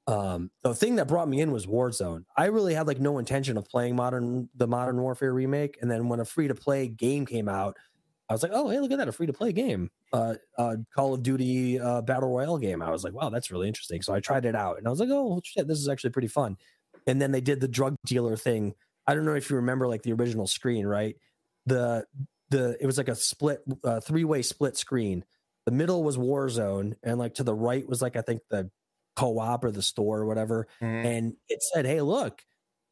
um, 0.06 0.50
the 0.62 0.74
thing 0.74 0.96
that 0.96 1.08
brought 1.08 1.28
me 1.28 1.40
in 1.40 1.50
was 1.50 1.66
Warzone. 1.66 2.24
I 2.36 2.46
really 2.46 2.74
had 2.74 2.86
like 2.86 3.00
no 3.00 3.18
intention 3.18 3.56
of 3.56 3.68
playing 3.68 3.96
modern 3.96 4.48
the 4.54 4.68
Modern 4.68 5.00
Warfare 5.00 5.32
remake, 5.32 5.78
and 5.82 5.90
then 5.90 6.08
when 6.08 6.20
a 6.20 6.24
free 6.24 6.46
to 6.48 6.54
play 6.54 6.86
game 6.86 7.26
came 7.26 7.48
out, 7.48 7.76
I 8.28 8.32
was 8.32 8.42
like, 8.42 8.52
oh 8.54 8.68
hey, 8.68 8.78
look 8.78 8.92
at 8.92 8.98
that, 8.98 9.08
a 9.08 9.12
free 9.12 9.26
to 9.26 9.32
play 9.32 9.52
game, 9.52 9.90
uh, 10.12 10.34
uh, 10.58 10.76
Call 10.94 11.14
of 11.14 11.24
Duty 11.24 11.80
uh, 11.80 12.02
Battle 12.02 12.28
Royale 12.28 12.58
game. 12.58 12.82
I 12.82 12.90
was 12.90 13.02
like, 13.02 13.14
wow, 13.14 13.30
that's 13.30 13.50
really 13.50 13.66
interesting. 13.66 14.00
So 14.00 14.14
I 14.14 14.20
tried 14.20 14.44
it 14.44 14.54
out, 14.54 14.78
and 14.78 14.86
I 14.86 14.90
was 14.90 15.00
like, 15.00 15.08
oh 15.10 15.40
shit, 15.44 15.66
this 15.66 15.78
is 15.78 15.88
actually 15.88 16.10
pretty 16.10 16.28
fun. 16.28 16.56
And 17.08 17.20
then 17.20 17.32
they 17.32 17.40
did 17.40 17.60
the 17.60 17.68
drug 17.68 17.96
dealer 18.06 18.36
thing. 18.36 18.74
I 19.08 19.14
don't 19.14 19.24
know 19.24 19.34
if 19.34 19.50
you 19.50 19.56
remember 19.56 19.88
like 19.88 20.02
the 20.02 20.12
original 20.12 20.46
screen, 20.46 20.86
right? 20.86 21.16
The 21.66 22.04
the 22.50 22.76
it 22.80 22.86
was 22.86 22.98
like 22.98 23.08
a 23.08 23.14
split 23.14 23.62
uh, 23.84 24.00
three 24.00 24.24
way 24.24 24.42
split 24.42 24.76
screen. 24.76 25.24
The 25.64 25.72
middle 25.72 26.04
was 26.04 26.16
Warzone, 26.16 26.94
and 27.02 27.18
like 27.18 27.34
to 27.34 27.44
the 27.44 27.54
right 27.54 27.88
was 27.88 28.02
like 28.02 28.16
I 28.16 28.22
think 28.22 28.42
the 28.50 28.70
co-op 29.16 29.64
or 29.64 29.70
the 29.70 29.82
store 29.82 30.18
or 30.18 30.26
whatever, 30.26 30.68
mm-hmm. 30.80 31.06
and 31.06 31.34
it 31.48 31.62
said, 31.62 31.86
"Hey, 31.86 32.00
look." 32.00 32.42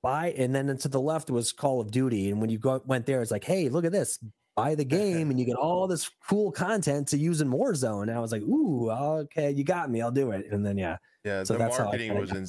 Buy 0.03 0.35
and 0.37 0.55
then 0.55 0.77
to 0.77 0.89
the 0.89 1.01
left 1.01 1.31
was 1.31 1.51
Call 1.51 1.81
of 1.81 1.91
Duty, 1.91 2.29
and 2.29 2.39
when 2.39 2.51
you 2.51 2.59
go, 2.59 2.79
went 2.85 3.07
there, 3.07 3.23
it's 3.23 3.31
like, 3.31 3.43
hey, 3.43 3.71
look 3.71 3.87
at 3.87 3.93
this, 3.93 4.19
buy 4.57 4.75
the 4.75 4.85
game 4.85 5.31
and 5.31 5.39
you 5.39 5.45
get 5.45 5.57
all 5.57 5.87
this 5.87 6.11
cool 6.29 6.53
content 6.53 7.09
to 7.09 7.19
use 7.19 7.41
in 7.41 7.51
Warzone. 7.51 8.03
And 8.03 8.13
I 8.13 8.21
was 8.21 8.33
like, 8.33 8.43
ooh, 8.43 8.91
okay, 8.91 9.51
you 9.51 9.65
got 9.65 9.91
me. 9.91 10.01
I'll 10.01 10.11
do 10.11 10.31
it. 10.31 10.47
And 10.51 10.65
then 10.65 10.79
yeah. 10.79 10.99
Yeah, 11.25 11.43
so 11.43 11.55
the 11.55 11.69
marketing 11.69 12.19
was 12.19 12.31
in, 12.33 12.47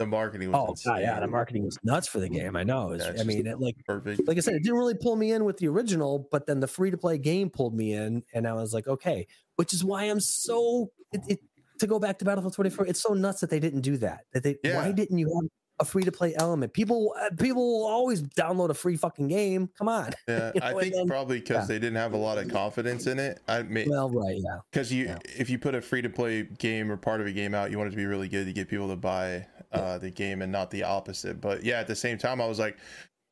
the 0.00 0.06
marketing 0.06 0.50
was 0.50 0.82
oh 0.86 0.90
God, 0.90 1.02
yeah, 1.02 1.20
the 1.20 1.28
marketing 1.28 1.62
was 1.62 1.78
nuts 1.84 2.08
for 2.08 2.20
the 2.20 2.28
game. 2.30 2.56
I 2.56 2.62
know. 2.62 2.86
Was, 2.86 3.04
yeah, 3.04 3.20
I 3.20 3.24
mean, 3.24 3.46
it 3.46 3.60
like 3.60 3.76
perfect. 3.84 4.26
Like 4.26 4.38
I 4.38 4.40
said, 4.40 4.54
it 4.54 4.62
didn't 4.62 4.78
really 4.78 4.94
pull 4.94 5.14
me 5.14 5.30
in 5.32 5.44
with 5.44 5.58
the 5.58 5.68
original, 5.68 6.26
but 6.32 6.46
then 6.46 6.60
the 6.60 6.66
free 6.66 6.90
to 6.90 6.96
play 6.96 7.18
game 7.18 7.50
pulled 7.50 7.74
me 7.74 7.92
in, 7.92 8.22
and 8.32 8.48
I 8.48 8.54
was 8.54 8.72
like, 8.72 8.88
okay, 8.88 9.26
which 9.56 9.74
is 9.74 9.84
why 9.84 10.04
I'm 10.04 10.18
so 10.18 10.90
it, 11.12 11.20
it, 11.28 11.40
to 11.80 11.86
go 11.86 11.98
back 11.98 12.18
to 12.20 12.24
Battlefield 12.24 12.54
24. 12.54 12.86
It's 12.86 13.02
so 13.02 13.12
nuts 13.12 13.42
that 13.42 13.50
they 13.50 13.60
didn't 13.60 13.82
do 13.82 13.98
that. 13.98 14.20
That 14.32 14.42
they 14.42 14.56
yeah. 14.64 14.76
why 14.76 14.90
didn't 14.90 15.18
you 15.18 15.26
have 15.26 15.50
a 15.80 15.84
free 15.84 16.04
to 16.04 16.12
play 16.12 16.34
element? 16.36 16.72
People 16.72 17.14
uh, 17.20 17.30
people 17.38 17.80
will 17.80 17.86
always 17.86 18.22
download 18.22 18.70
a 18.70 18.74
free 18.74 18.96
fucking 18.96 19.28
game. 19.28 19.68
Come 19.76 19.88
on. 19.88 20.10
Yeah, 20.28 20.52
you 20.54 20.60
know, 20.60 20.66
I 20.66 20.80
think 20.80 20.94
then, 20.94 21.08
probably 21.08 21.40
because 21.40 21.62
yeah. 21.62 21.74
they 21.74 21.78
didn't 21.80 21.96
have 21.96 22.12
a 22.12 22.16
lot 22.16 22.38
of 22.38 22.48
confidence 22.48 23.06
in 23.06 23.18
it. 23.18 23.40
I 23.48 23.62
mean, 23.62 23.88
well, 23.90 24.08
right, 24.10 24.36
yeah. 24.36 24.60
Because 24.70 24.92
you, 24.92 25.06
yeah. 25.06 25.18
if 25.24 25.50
you 25.50 25.58
put 25.58 25.74
a 25.74 25.80
free 25.80 26.02
to 26.02 26.08
play 26.08 26.44
game 26.58 26.90
or 26.90 26.96
part 26.96 27.20
of 27.20 27.26
a 27.26 27.32
game 27.32 27.52
out, 27.52 27.70
you 27.70 27.78
want 27.78 27.88
it 27.88 27.90
to 27.92 27.96
be 27.96 28.06
really 28.06 28.28
good 28.28 28.46
to 28.46 28.52
get 28.52 28.68
people 28.68 28.86
to 28.88 28.96
buy 28.96 29.44
uh, 29.72 29.98
the 29.98 30.10
game 30.10 30.42
and 30.42 30.52
not 30.52 30.70
the 30.70 30.84
opposite. 30.84 31.40
But 31.40 31.64
yeah, 31.64 31.80
at 31.80 31.88
the 31.88 31.96
same 31.96 32.16
time, 32.16 32.40
I 32.40 32.46
was 32.46 32.58
like, 32.58 32.76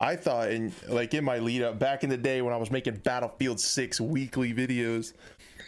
I 0.00 0.16
thought, 0.16 0.50
in 0.50 0.72
like 0.88 1.14
in 1.14 1.24
my 1.24 1.38
lead 1.38 1.62
up 1.62 1.78
back 1.78 2.04
in 2.04 2.10
the 2.10 2.16
day 2.16 2.42
when 2.42 2.52
I 2.52 2.56
was 2.56 2.70
making 2.70 2.96
Battlefield 2.96 3.60
Six 3.60 4.00
weekly 4.00 4.54
videos, 4.54 5.12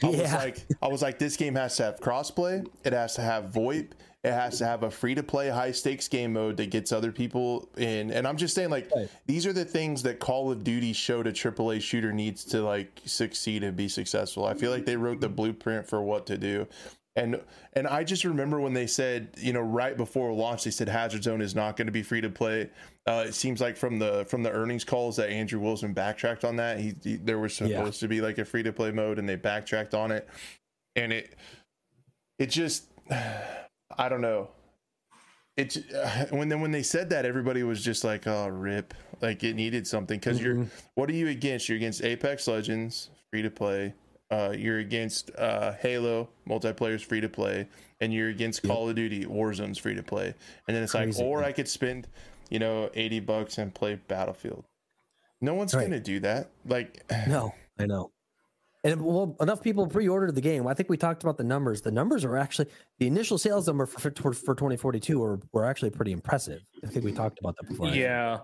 I 0.02 0.08
yeah. 0.10 0.22
was 0.22 0.32
like, 0.32 0.66
I 0.82 0.88
was 0.88 1.02
like, 1.02 1.18
this 1.18 1.36
game 1.36 1.54
has 1.56 1.76
to 1.76 1.84
have 1.84 2.00
crossplay. 2.00 2.66
It 2.84 2.92
has 2.92 3.14
to 3.14 3.22
have 3.22 3.46
VoIP. 3.46 3.92
It 4.22 4.32
has 4.32 4.58
to 4.58 4.66
have 4.66 4.82
a 4.82 4.90
free 4.90 5.14
to 5.14 5.22
play 5.22 5.48
high 5.48 5.72
stakes 5.72 6.06
game 6.06 6.34
mode 6.34 6.58
that 6.58 6.70
gets 6.70 6.92
other 6.92 7.10
people 7.10 7.70
in. 7.78 8.10
And 8.10 8.28
I'm 8.28 8.36
just 8.36 8.54
saying, 8.54 8.68
like, 8.68 8.90
right. 8.94 9.08
these 9.26 9.46
are 9.46 9.52
the 9.54 9.64
things 9.64 10.02
that 10.02 10.18
Call 10.18 10.52
of 10.52 10.62
Duty 10.62 10.92
showed 10.92 11.26
a 11.26 11.32
AAA 11.32 11.80
shooter 11.80 12.12
needs 12.12 12.44
to 12.46 12.62
like 12.62 13.00
succeed 13.06 13.64
and 13.64 13.74
be 13.74 13.88
successful. 13.88 14.44
I 14.44 14.52
feel 14.52 14.70
like 14.70 14.84
they 14.84 14.96
wrote 14.96 15.22
the 15.22 15.30
blueprint 15.30 15.88
for 15.88 16.02
what 16.02 16.26
to 16.26 16.36
do. 16.36 16.66
And 17.16 17.40
and 17.72 17.86
I 17.86 18.04
just 18.04 18.24
remember 18.24 18.60
when 18.60 18.72
they 18.72 18.86
said, 18.86 19.30
you 19.38 19.52
know, 19.52 19.60
right 19.60 19.96
before 19.96 20.32
launch, 20.32 20.64
they 20.64 20.70
said 20.70 20.88
Hazard 20.88 21.24
Zone 21.24 21.40
is 21.40 21.54
not 21.54 21.76
going 21.76 21.86
to 21.86 21.92
be 21.92 22.02
free 22.02 22.20
to 22.20 22.30
play. 22.30 22.70
Uh, 23.06 23.24
it 23.26 23.34
seems 23.34 23.60
like 23.60 23.76
from 23.76 23.98
the 23.98 24.26
from 24.26 24.42
the 24.42 24.50
earnings 24.50 24.84
calls 24.84 25.16
that 25.16 25.28
Andrew 25.30 25.58
Wilson 25.58 25.92
backtracked 25.92 26.44
on 26.44 26.56
that. 26.56 26.78
He, 26.78 26.94
he 27.02 27.16
there 27.16 27.38
was 27.38 27.54
supposed 27.54 28.02
yeah. 28.02 28.06
to 28.06 28.08
be 28.08 28.20
like 28.20 28.38
a 28.38 28.44
free 28.44 28.62
to 28.62 28.72
play 28.72 28.92
mode, 28.92 29.18
and 29.18 29.28
they 29.28 29.36
backtracked 29.36 29.94
on 29.94 30.12
it. 30.12 30.28
And 30.94 31.12
it 31.12 31.34
it 32.38 32.50
just 32.50 32.84
I 33.96 34.08
don't 34.08 34.20
know. 34.20 34.48
It's 35.56 35.76
uh, 35.76 36.26
when 36.30 36.48
then 36.48 36.60
when 36.60 36.70
they 36.70 36.82
said 36.82 37.10
that, 37.10 37.24
everybody 37.24 37.62
was 37.62 37.82
just 37.82 38.04
like, 38.04 38.26
"Oh, 38.26 38.48
rip!" 38.48 38.94
Like 39.20 39.42
it 39.44 39.54
needed 39.54 39.86
something 39.86 40.18
because 40.18 40.38
mm-hmm. 40.38 40.60
you're. 40.60 40.66
What 40.94 41.10
are 41.10 41.14
you 41.14 41.28
against? 41.28 41.68
You're 41.68 41.76
against 41.76 42.02
Apex 42.02 42.46
Legends, 42.46 43.10
free 43.30 43.42
to 43.42 43.50
play 43.50 43.94
uh, 44.30 44.54
you're 44.56 44.78
against 44.78 45.30
uh, 45.36 45.72
Halo 45.72 46.28
multiplayer's 46.48 47.02
free 47.02 47.20
to 47.20 47.28
play, 47.28 47.68
and 48.00 48.12
you're 48.12 48.28
against 48.28 48.62
yep. 48.62 48.72
Call 48.72 48.88
of 48.88 48.94
Duty 48.94 49.24
Warzone's 49.24 49.78
free 49.78 49.94
to 49.94 50.02
play, 50.02 50.34
and 50.68 50.76
then 50.76 50.82
it's 50.82 50.92
Crazy, 50.92 51.20
like, 51.20 51.30
or. 51.30 51.42
I 51.42 51.52
could 51.52 51.68
spend, 51.68 52.06
you 52.48 52.58
know, 52.58 52.90
eighty 52.94 53.20
bucks 53.20 53.58
and 53.58 53.74
play 53.74 53.96
Battlefield. 54.06 54.64
No 55.40 55.54
one's 55.54 55.74
right. 55.74 55.82
gonna 55.82 56.00
do 56.00 56.20
that. 56.20 56.50
Like, 56.64 57.04
no, 57.26 57.54
I 57.78 57.86
know. 57.86 58.12
And 58.82 59.02
well, 59.02 59.36
enough 59.40 59.62
people 59.62 59.86
pre-ordered 59.86 60.34
the 60.34 60.40
game. 60.40 60.66
I 60.66 60.72
think 60.72 60.88
we 60.88 60.96
talked 60.96 61.22
about 61.22 61.36
the 61.36 61.44
numbers. 61.44 61.82
The 61.82 61.90
numbers 61.90 62.24
are 62.24 62.36
actually 62.36 62.68
the 62.98 63.06
initial 63.06 63.36
sales 63.36 63.66
number 63.66 63.84
for 63.84 64.10
for, 64.10 64.32
for 64.32 64.54
2042 64.54 65.18
were, 65.18 65.40
were 65.52 65.66
actually 65.66 65.90
pretty 65.90 66.12
impressive. 66.12 66.62
I 66.82 66.88
think 66.88 67.04
we 67.04 67.12
talked 67.12 67.38
about 67.40 67.56
that 67.60 67.68
before. 67.68 67.88
Yeah, 67.88 68.38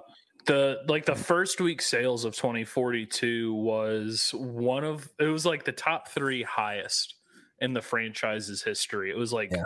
the 0.46 0.82
like 0.88 1.06
the 1.06 1.14
first 1.14 1.60
week 1.60 1.80
sales 1.80 2.24
of 2.24 2.34
2042 2.34 3.54
was 3.54 4.30
one 4.34 4.84
of 4.84 5.08
it 5.18 5.26
was 5.26 5.46
like 5.46 5.64
the 5.64 5.72
top 5.72 6.08
three 6.08 6.42
highest 6.42 7.14
in 7.60 7.72
the 7.72 7.82
franchise's 7.82 8.62
history. 8.62 9.10
It 9.10 9.16
was 9.16 9.32
like 9.32 9.50
yeah. 9.52 9.64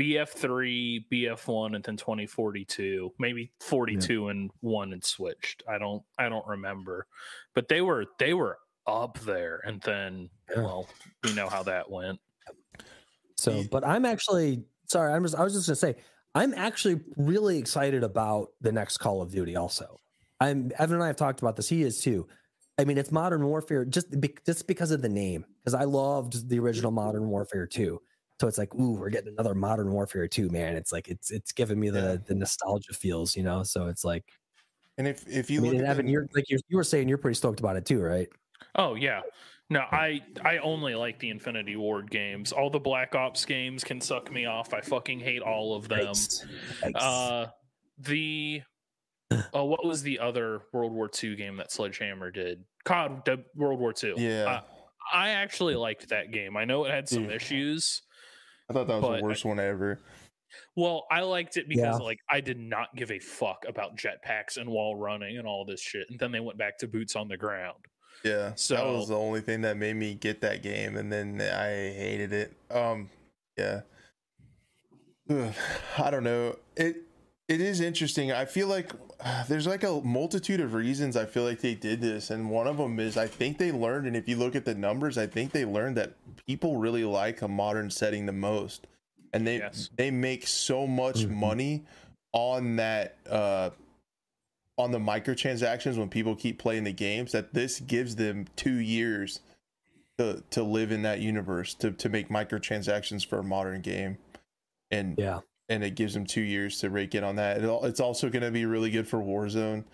BF3, 0.00 1.04
BF1, 1.12 1.74
and 1.74 1.84
then 1.84 1.96
2042, 1.96 3.12
maybe 3.18 3.52
42 3.60 4.24
yeah. 4.24 4.30
and 4.30 4.50
one 4.60 4.92
and 4.92 5.04
switched. 5.04 5.62
I 5.68 5.78
don't 5.78 6.02
I 6.18 6.28
don't 6.28 6.46
remember, 6.46 7.06
but 7.54 7.68
they 7.68 7.80
were 7.80 8.06
they 8.18 8.34
were 8.34 8.58
up 8.86 9.18
there, 9.20 9.60
and 9.66 9.80
then 9.82 10.30
yeah. 10.50 10.62
well, 10.62 10.88
we 11.24 11.32
know 11.34 11.48
how 11.48 11.62
that 11.64 11.90
went. 11.90 12.18
So, 13.36 13.64
but 13.70 13.84
I'm 13.86 14.04
actually 14.04 14.64
sorry, 14.86 15.12
I'm 15.12 15.22
just 15.22 15.34
I 15.34 15.42
was 15.44 15.54
just 15.54 15.66
gonna 15.66 15.76
say 15.76 15.96
I'm 16.34 16.52
actually 16.54 17.00
really 17.16 17.58
excited 17.58 18.04
about 18.04 18.48
the 18.60 18.72
next 18.72 18.98
Call 18.98 19.22
of 19.22 19.30
Duty. 19.32 19.56
Also, 19.56 19.98
I'm 20.40 20.70
Evan 20.78 20.96
and 20.96 21.04
I 21.04 21.08
have 21.08 21.16
talked 21.16 21.40
about 21.40 21.56
this. 21.56 21.68
He 21.68 21.82
is 21.82 22.00
too. 22.00 22.26
I 22.78 22.84
mean, 22.84 22.96
it's 22.98 23.12
Modern 23.12 23.44
Warfare 23.46 23.84
just 23.84 24.18
be, 24.20 24.34
just 24.46 24.66
because 24.66 24.90
of 24.90 25.02
the 25.02 25.08
name. 25.08 25.44
Because 25.62 25.74
I 25.74 25.84
loved 25.84 26.48
the 26.48 26.58
original 26.58 26.90
Modern 26.90 27.28
Warfare 27.28 27.66
2. 27.66 28.00
So 28.40 28.48
it's 28.48 28.56
like, 28.56 28.74
ooh, 28.74 28.92
we're 28.94 29.10
getting 29.10 29.34
another 29.34 29.54
Modern 29.54 29.92
Warfare 29.92 30.26
2, 30.26 30.48
man. 30.48 30.76
It's 30.76 30.92
like 30.92 31.08
it's 31.08 31.30
it's 31.30 31.52
giving 31.52 31.78
me 31.80 31.90
the 31.90 32.00
Yeah. 32.00 32.16
the 32.26 32.34
nostalgia 32.34 32.94
feels, 32.94 33.36
you 33.36 33.42
know. 33.42 33.62
So 33.64 33.88
it's 33.88 34.04
like, 34.04 34.24
And 34.98 35.06
if 35.08 35.26
if 35.28 35.50
you 35.50 35.60
I 35.60 35.62
mean, 35.62 35.72
look 35.72 35.80
and 35.80 35.86
at 35.86 35.90
Evan, 35.90 36.06
the- 36.06 36.12
you're 36.12 36.28
like 36.34 36.48
you're, 36.50 36.60
you 36.68 36.76
were 36.76 36.84
saying, 36.84 37.08
you're 37.08 37.18
pretty 37.18 37.36
stoked 37.36 37.60
about 37.60 37.76
it 37.76 37.84
too, 37.86 38.00
right? 38.00 38.28
Oh 38.76 38.94
yeah. 38.94 39.20
No, 39.68 39.80
I 39.80 40.20
I 40.44 40.58
only 40.58 40.94
like 40.94 41.18
the 41.20 41.30
Infinity 41.30 41.76
Ward 41.76 42.10
games. 42.10 42.50
All 42.52 42.70
the 42.70 42.80
Black 42.80 43.14
Ops 43.14 43.44
games 43.44 43.84
can 43.84 44.00
suck 44.00 44.30
me 44.32 44.46
off. 44.46 44.74
I 44.74 44.80
fucking 44.80 45.20
hate 45.20 45.42
all 45.42 45.76
of 45.76 45.88
them. 45.88 46.06
Nice. 46.06 46.44
Nice. 46.82 46.94
Uh 47.02 47.46
the 47.98 48.62
oh 49.52 49.64
what 49.64 49.84
was 49.84 50.02
the 50.02 50.18
other 50.18 50.62
World 50.72 50.92
War 50.92 51.08
II 51.22 51.36
game 51.36 51.56
that 51.58 51.70
Sledgehammer 51.70 52.30
did? 52.30 52.64
COD 52.84 53.44
World 53.54 53.78
War 53.78 53.94
II. 54.02 54.14
yeah, 54.16 54.62
I 55.12 55.30
actually 55.30 55.74
liked 55.76 56.08
that 56.08 56.32
game. 56.32 56.56
I 56.56 56.64
know 56.64 56.84
it 56.86 56.90
had 56.90 57.08
some 57.08 57.24
Dude. 57.24 57.32
issues. 57.32 58.02
I 58.68 58.72
thought 58.72 58.86
that 58.88 59.02
was 59.02 59.18
the 59.20 59.24
worst 59.24 59.44
one 59.44 59.60
ever. 59.60 60.00
Well, 60.76 61.06
I 61.12 61.20
liked 61.20 61.56
it 61.58 61.68
because 61.68 61.98
Yeah. 62.00 62.04
like 62.04 62.18
I 62.28 62.40
did 62.40 62.58
not 62.58 62.88
give 62.96 63.10
a 63.12 63.18
fuck 63.20 63.64
about 63.68 63.96
jetpacks 63.96 64.56
and 64.56 64.68
wall 64.68 64.96
running 64.96 65.38
and 65.38 65.46
all 65.46 65.64
this 65.64 65.80
shit. 65.80 66.06
And 66.10 66.18
then 66.18 66.32
they 66.32 66.40
went 66.40 66.58
back 66.58 66.78
to 66.78 66.88
boots 66.88 67.14
on 67.16 67.28
the 67.28 67.36
ground. 67.36 67.78
Yeah, 68.22 68.52
so 68.54 68.74
that 68.74 68.84
was 68.86 69.08
the 69.08 69.16
only 69.16 69.40
thing 69.40 69.62
that 69.62 69.76
made 69.76 69.96
me 69.96 70.14
get 70.14 70.40
that 70.42 70.62
game, 70.62 70.96
and 70.96 71.10
then 71.12 71.40
I 71.40 71.68
hated 71.92 72.32
it. 72.32 72.52
Um, 72.70 73.08
yeah, 73.56 73.80
Ugh, 75.30 75.54
I 75.98 76.10
don't 76.10 76.24
know. 76.24 76.56
It 76.76 76.96
it 77.48 77.60
is 77.60 77.80
interesting. 77.80 78.30
I 78.32 78.44
feel 78.44 78.68
like 78.68 78.92
uh, 79.20 79.44
there's 79.48 79.66
like 79.66 79.84
a 79.84 80.00
multitude 80.02 80.60
of 80.60 80.74
reasons 80.74 81.16
I 81.16 81.24
feel 81.26 81.44
like 81.44 81.60
they 81.60 81.74
did 81.74 82.00
this, 82.00 82.30
and 82.30 82.50
one 82.50 82.66
of 82.66 82.76
them 82.78 82.98
is 83.00 83.16
I 83.16 83.26
think 83.26 83.58
they 83.58 83.72
learned, 83.72 84.06
and 84.06 84.16
if 84.16 84.28
you 84.28 84.36
look 84.36 84.54
at 84.56 84.64
the 84.64 84.74
numbers, 84.74 85.16
I 85.18 85.26
think 85.26 85.52
they 85.52 85.64
learned 85.64 85.96
that 85.96 86.14
people 86.46 86.76
really 86.76 87.04
like 87.04 87.42
a 87.42 87.48
modern 87.48 87.90
setting 87.90 88.26
the 88.26 88.32
most, 88.32 88.86
and 89.32 89.46
they 89.46 89.58
Yes. 89.58 89.90
they 89.96 90.10
make 90.10 90.46
so 90.46 90.86
much 90.86 91.20
Mhm. 91.26 91.30
money 91.30 91.84
on 92.32 92.76
that 92.76 93.16
uh 93.28 93.70
on 94.80 94.90
the 94.90 94.98
microtransactions 94.98 95.96
when 95.96 96.08
people 96.08 96.34
keep 96.34 96.58
playing 96.58 96.84
the 96.84 96.92
games 96.92 97.32
that 97.32 97.54
this 97.54 97.80
gives 97.80 98.16
them 98.16 98.46
two 98.56 98.74
years 98.74 99.40
to 100.18 100.42
to 100.50 100.62
live 100.62 100.92
in 100.92 101.02
that 101.02 101.20
universe 101.20 101.74
to 101.74 101.92
to 101.92 102.08
make 102.08 102.28
microtransactions 102.28 103.26
for 103.26 103.38
a 103.38 103.42
modern 103.44 103.80
game. 103.80 104.18
And 104.90 105.16
yeah. 105.18 105.40
and 105.68 105.84
it 105.84 105.94
gives 105.94 106.14
them 106.14 106.26
two 106.26 106.40
years 106.40 106.80
to 106.80 106.90
rake 106.90 107.14
in 107.14 107.24
on 107.24 107.36
that. 107.36 107.62
It, 107.62 107.80
it's 107.84 108.00
also 108.00 108.28
going 108.28 108.42
to 108.42 108.50
be 108.50 108.66
really 108.66 108.90
good 108.90 109.08
for 109.08 109.18
warzone. 109.18 109.84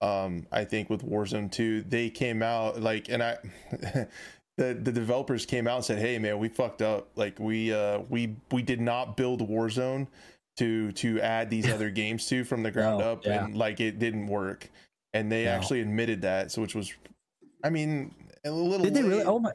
Um 0.00 0.46
i 0.50 0.64
think 0.64 0.90
with 0.90 1.08
warzone 1.08 1.50
2 1.52 1.82
they 1.82 2.10
came 2.10 2.42
out 2.42 2.80
like 2.80 3.08
and 3.08 3.22
i 3.22 3.36
the 4.56 4.74
the 4.74 4.90
developers 4.90 5.46
came 5.46 5.68
out 5.68 5.76
and 5.76 5.84
said 5.84 5.98
hey 6.00 6.18
man 6.18 6.38
we 6.38 6.48
fucked 6.48 6.82
up. 6.82 7.08
Like 7.14 7.38
we 7.38 7.72
uh 7.72 8.00
we 8.08 8.34
we 8.50 8.62
did 8.62 8.80
not 8.80 9.16
build 9.16 9.48
warzone 9.48 10.08
to 10.56 10.92
to 10.92 11.20
add 11.20 11.50
these 11.50 11.70
other 11.72 11.90
games 11.90 12.26
to 12.28 12.44
from 12.44 12.62
the 12.62 12.70
ground 12.70 12.98
No, 13.00 13.12
up 13.12 13.24
yeah. 13.24 13.44
and 13.44 13.56
like 13.56 13.80
it 13.80 13.98
didn't 13.98 14.26
work 14.26 14.68
and 15.14 15.30
they 15.32 15.44
No. 15.44 15.50
actually 15.52 15.80
admitted 15.80 16.22
that 16.22 16.50
so 16.50 16.60
which 16.62 16.74
was 16.74 16.92
i 17.64 17.70
mean 17.70 18.14
a 18.44 18.50
little 18.50 18.84
Did 18.84 18.94
they 18.94 19.02
really? 19.02 19.22
Oh 19.24 19.38
my! 19.38 19.52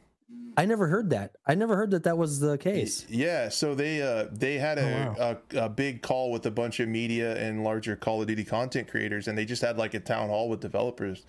I 0.55 0.65
never 0.65 0.87
heard 0.87 1.09
that. 1.09 1.35
I 1.45 1.55
never 1.55 1.75
heard 1.75 1.91
that 1.91 2.03
that 2.05 2.17
was 2.17 2.39
the 2.39 2.57
case. 2.57 3.05
Yeah, 3.09 3.49
so 3.49 3.75
they 3.75 4.01
uh 4.01 4.27
they 4.31 4.57
had 4.57 4.77
a, 4.79 5.13
Oh, 5.19 5.37
a 5.59 5.65
a 5.65 5.69
big 5.69 6.01
call 6.01 6.31
with 6.31 6.45
a 6.45 6.51
bunch 6.51 6.79
of 6.79 6.87
media 6.87 7.35
and 7.35 7.63
larger 7.65 7.95
Call 7.97 8.21
of 8.21 8.27
Duty 8.29 8.45
content 8.45 8.87
creators, 8.87 9.27
and 9.27 9.37
they 9.37 9.43
just 9.43 9.61
had 9.61 9.77
like 9.77 9.93
a 9.93 9.99
town 9.99 10.29
hall 10.29 10.47
with 10.49 10.61
developers, 10.61 11.25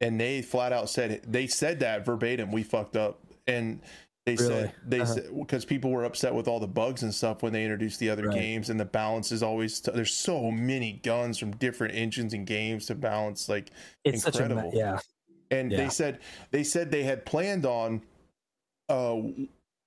and 0.00 0.18
they 0.20 0.42
flat 0.42 0.72
out 0.72 0.88
said 0.88 1.20
they 1.26 1.48
said 1.48 1.80
that 1.80 2.06
verbatim. 2.06 2.52
We 2.52 2.62
fucked 2.62 2.96
up, 2.96 3.18
and 3.48 3.80
they 4.24 4.36
Really? 4.36 4.48
said 4.48 4.72
they 4.86 5.00
Uh-huh. 5.00 5.14
said 5.14 5.24
because 5.38 5.64
people 5.64 5.90
were 5.90 6.04
upset 6.04 6.34
with 6.34 6.46
all 6.46 6.60
the 6.60 6.66
bugs 6.68 7.02
and 7.02 7.12
stuff 7.12 7.42
when 7.42 7.52
they 7.52 7.62
introduced 7.64 7.98
the 7.98 8.08
other 8.10 8.28
Right. 8.28 8.38
games, 8.38 8.70
and 8.70 8.78
the 8.78 8.84
balance 8.84 9.32
is 9.32 9.42
always 9.42 9.80
there's 9.80 10.12
so 10.14 10.50
many 10.50 10.92
guns 11.02 11.38
from 11.38 11.50
different 11.56 11.94
engines 11.94 12.32
and 12.32 12.46
games 12.46 12.86
to 12.86 12.94
balance 12.94 13.48
like 13.48 13.70
It's 14.04 14.22
such 14.22 14.36
a 14.36 14.42
incredible. 14.44 14.70
yeah. 14.74 14.98
and 15.50 15.70
Yeah. 15.72 15.78
they 15.78 15.88
said 15.88 16.20
they 16.52 16.62
said 16.64 16.90
they 16.90 17.02
had 17.02 17.24
planned 17.26 17.66
on 17.66 18.02
uh 18.88 19.16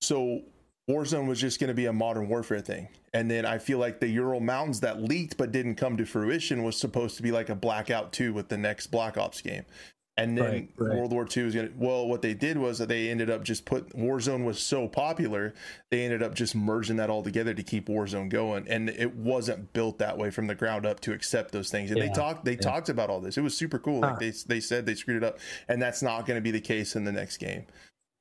so 0.02 0.42
warzone 0.90 1.28
was 1.28 1.40
just 1.42 1.60
going 1.60 1.68
to 1.70 1.74
be 1.74 1.86
a 1.88 1.94
modern 1.94 2.28
warfare 2.30 2.60
thing 2.62 2.88
and 3.14 3.30
then 3.32 3.46
i 3.46 3.58
feel 3.58 3.78
like 3.80 4.00
the 4.00 4.08
ural 4.08 4.40
mountains 4.40 4.80
that 4.82 5.02
leaked 5.02 5.36
but 5.38 5.52
didn't 5.52 5.76
come 5.76 5.98
to 5.98 6.06
fruition 6.06 6.64
was 6.64 6.78
supposed 6.78 7.18
to 7.18 7.24
be 7.24 7.32
like 7.32 7.50
a 7.50 7.56
blackout 7.56 8.14
2 8.14 8.34
with 8.34 8.48
the 8.50 8.58
next 8.58 8.88
black 8.88 9.18
ops 9.18 9.42
game 9.42 9.66
and 10.18 10.38
then 10.38 10.46
Right, 10.46 10.70
right. 10.78 10.98
world 10.98 11.12
war 11.12 11.28
ii 11.36 11.44
was 11.44 11.54
going 11.54 11.68
to 11.68 11.74
well 11.78 12.08
what 12.08 12.22
they 12.22 12.34
did 12.34 12.58
was 12.58 12.78
that 12.80 12.88
they 12.88 13.10
ended 13.10 13.30
up 13.30 13.44
just 13.44 13.66
put 13.66 13.90
warzone 13.90 14.46
was 14.46 14.60
so 14.62 14.88
popular 14.88 15.54
they 15.92 16.06
ended 16.06 16.24
up 16.24 16.34
just 16.34 16.56
merging 16.56 16.96
that 16.96 17.10
all 17.10 17.22
together 17.22 17.54
to 17.54 17.64
keep 17.64 17.88
warzone 17.88 18.30
going 18.30 18.66
and 18.70 18.90
it 18.90 19.14
wasn't 19.16 19.74
built 19.74 19.98
that 19.98 20.18
way 20.18 20.30
from 20.32 20.48
the 20.48 20.56
ground 20.56 20.86
up 20.86 21.02
to 21.02 21.12
accept 21.12 21.52
those 21.52 21.70
things 21.70 21.92
and 21.92 22.02
they 22.02 22.08
talked 22.10 22.46
they 22.46 22.54
yeah. 22.54 22.58
talked 22.60 22.88
about 22.90 23.10
all 23.10 23.20
this 23.20 23.38
it 23.38 23.42
was 23.42 23.58
super 23.58 23.78
cool 23.78 24.02
Huh. 24.02 24.12
like 24.12 24.20
they 24.20 24.32
they 24.48 24.60
said 24.62 24.86
they 24.86 24.96
screwed 24.96 25.22
it 25.22 25.24
up 25.28 25.38
and 25.68 25.82
that's 25.82 26.02
not 26.02 26.26
going 26.26 26.38
to 26.38 26.42
be 26.42 26.52
the 26.52 26.62
case 26.62 26.96
in 26.96 27.04
the 27.04 27.12
next 27.12 27.38
game 27.38 27.66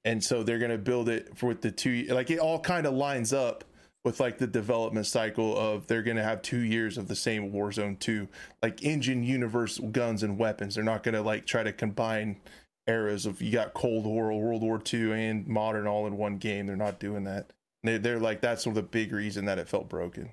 and 0.05 0.23
so 0.23 0.43
they're 0.43 0.59
going 0.59 0.71
to 0.73 0.79
build 0.79 1.09
it 1.09 1.37
for 1.37 1.55
the 1.55 1.71
two 1.71 2.03
like 2.11 2.31
it 2.31 2.39
all 2.41 2.59
kind 2.59 2.87
of 2.87 2.95
lines 2.95 3.33
up 3.33 3.63
with 4.05 4.21
like 4.21 4.39
the 4.39 4.47
development 4.47 5.07
cycle 5.07 5.57
of 5.57 5.87
they're 5.87 6.03
going 6.03 6.17
to 6.17 6.23
have 6.23 6.43
two 6.43 6.61
years 6.61 6.99
of 6.99 7.09
the 7.09 7.17
same 7.17 7.51
warzone 7.53 7.99
2 7.99 8.29
like 8.63 8.83
engine 8.83 9.23
universe 9.25 9.79
guns 9.91 10.23
and 10.23 10.39
weapons 10.39 10.75
they're 10.75 10.85
not 10.85 11.03
going 11.03 11.15
to 11.15 11.23
like 11.23 11.47
try 11.47 11.63
to 11.63 11.73
combine 11.73 12.39
eras 12.87 13.25
of 13.25 13.41
you 13.41 13.51
got 13.51 13.73
cold 13.75 14.05
war 14.05 14.33
world 14.39 14.63
war 14.63 14.79
2 14.79 15.13
and 15.13 15.47
modern 15.47 15.87
all 15.87 16.07
in 16.07 16.17
one 16.17 16.37
game 16.37 16.67
they're 16.67 16.77
not 16.77 17.01
doing 17.01 17.25
that 17.25 17.51
they, 17.83 17.97
they're 17.99 18.21
like 18.21 18.41
that's 18.41 18.63
sort 18.65 18.77
of 18.77 18.83
the 18.83 18.89
big 18.89 19.13
reason 19.13 19.47
that 19.47 19.59
it 19.59 19.69
felt 19.69 19.89
broken 19.89 20.31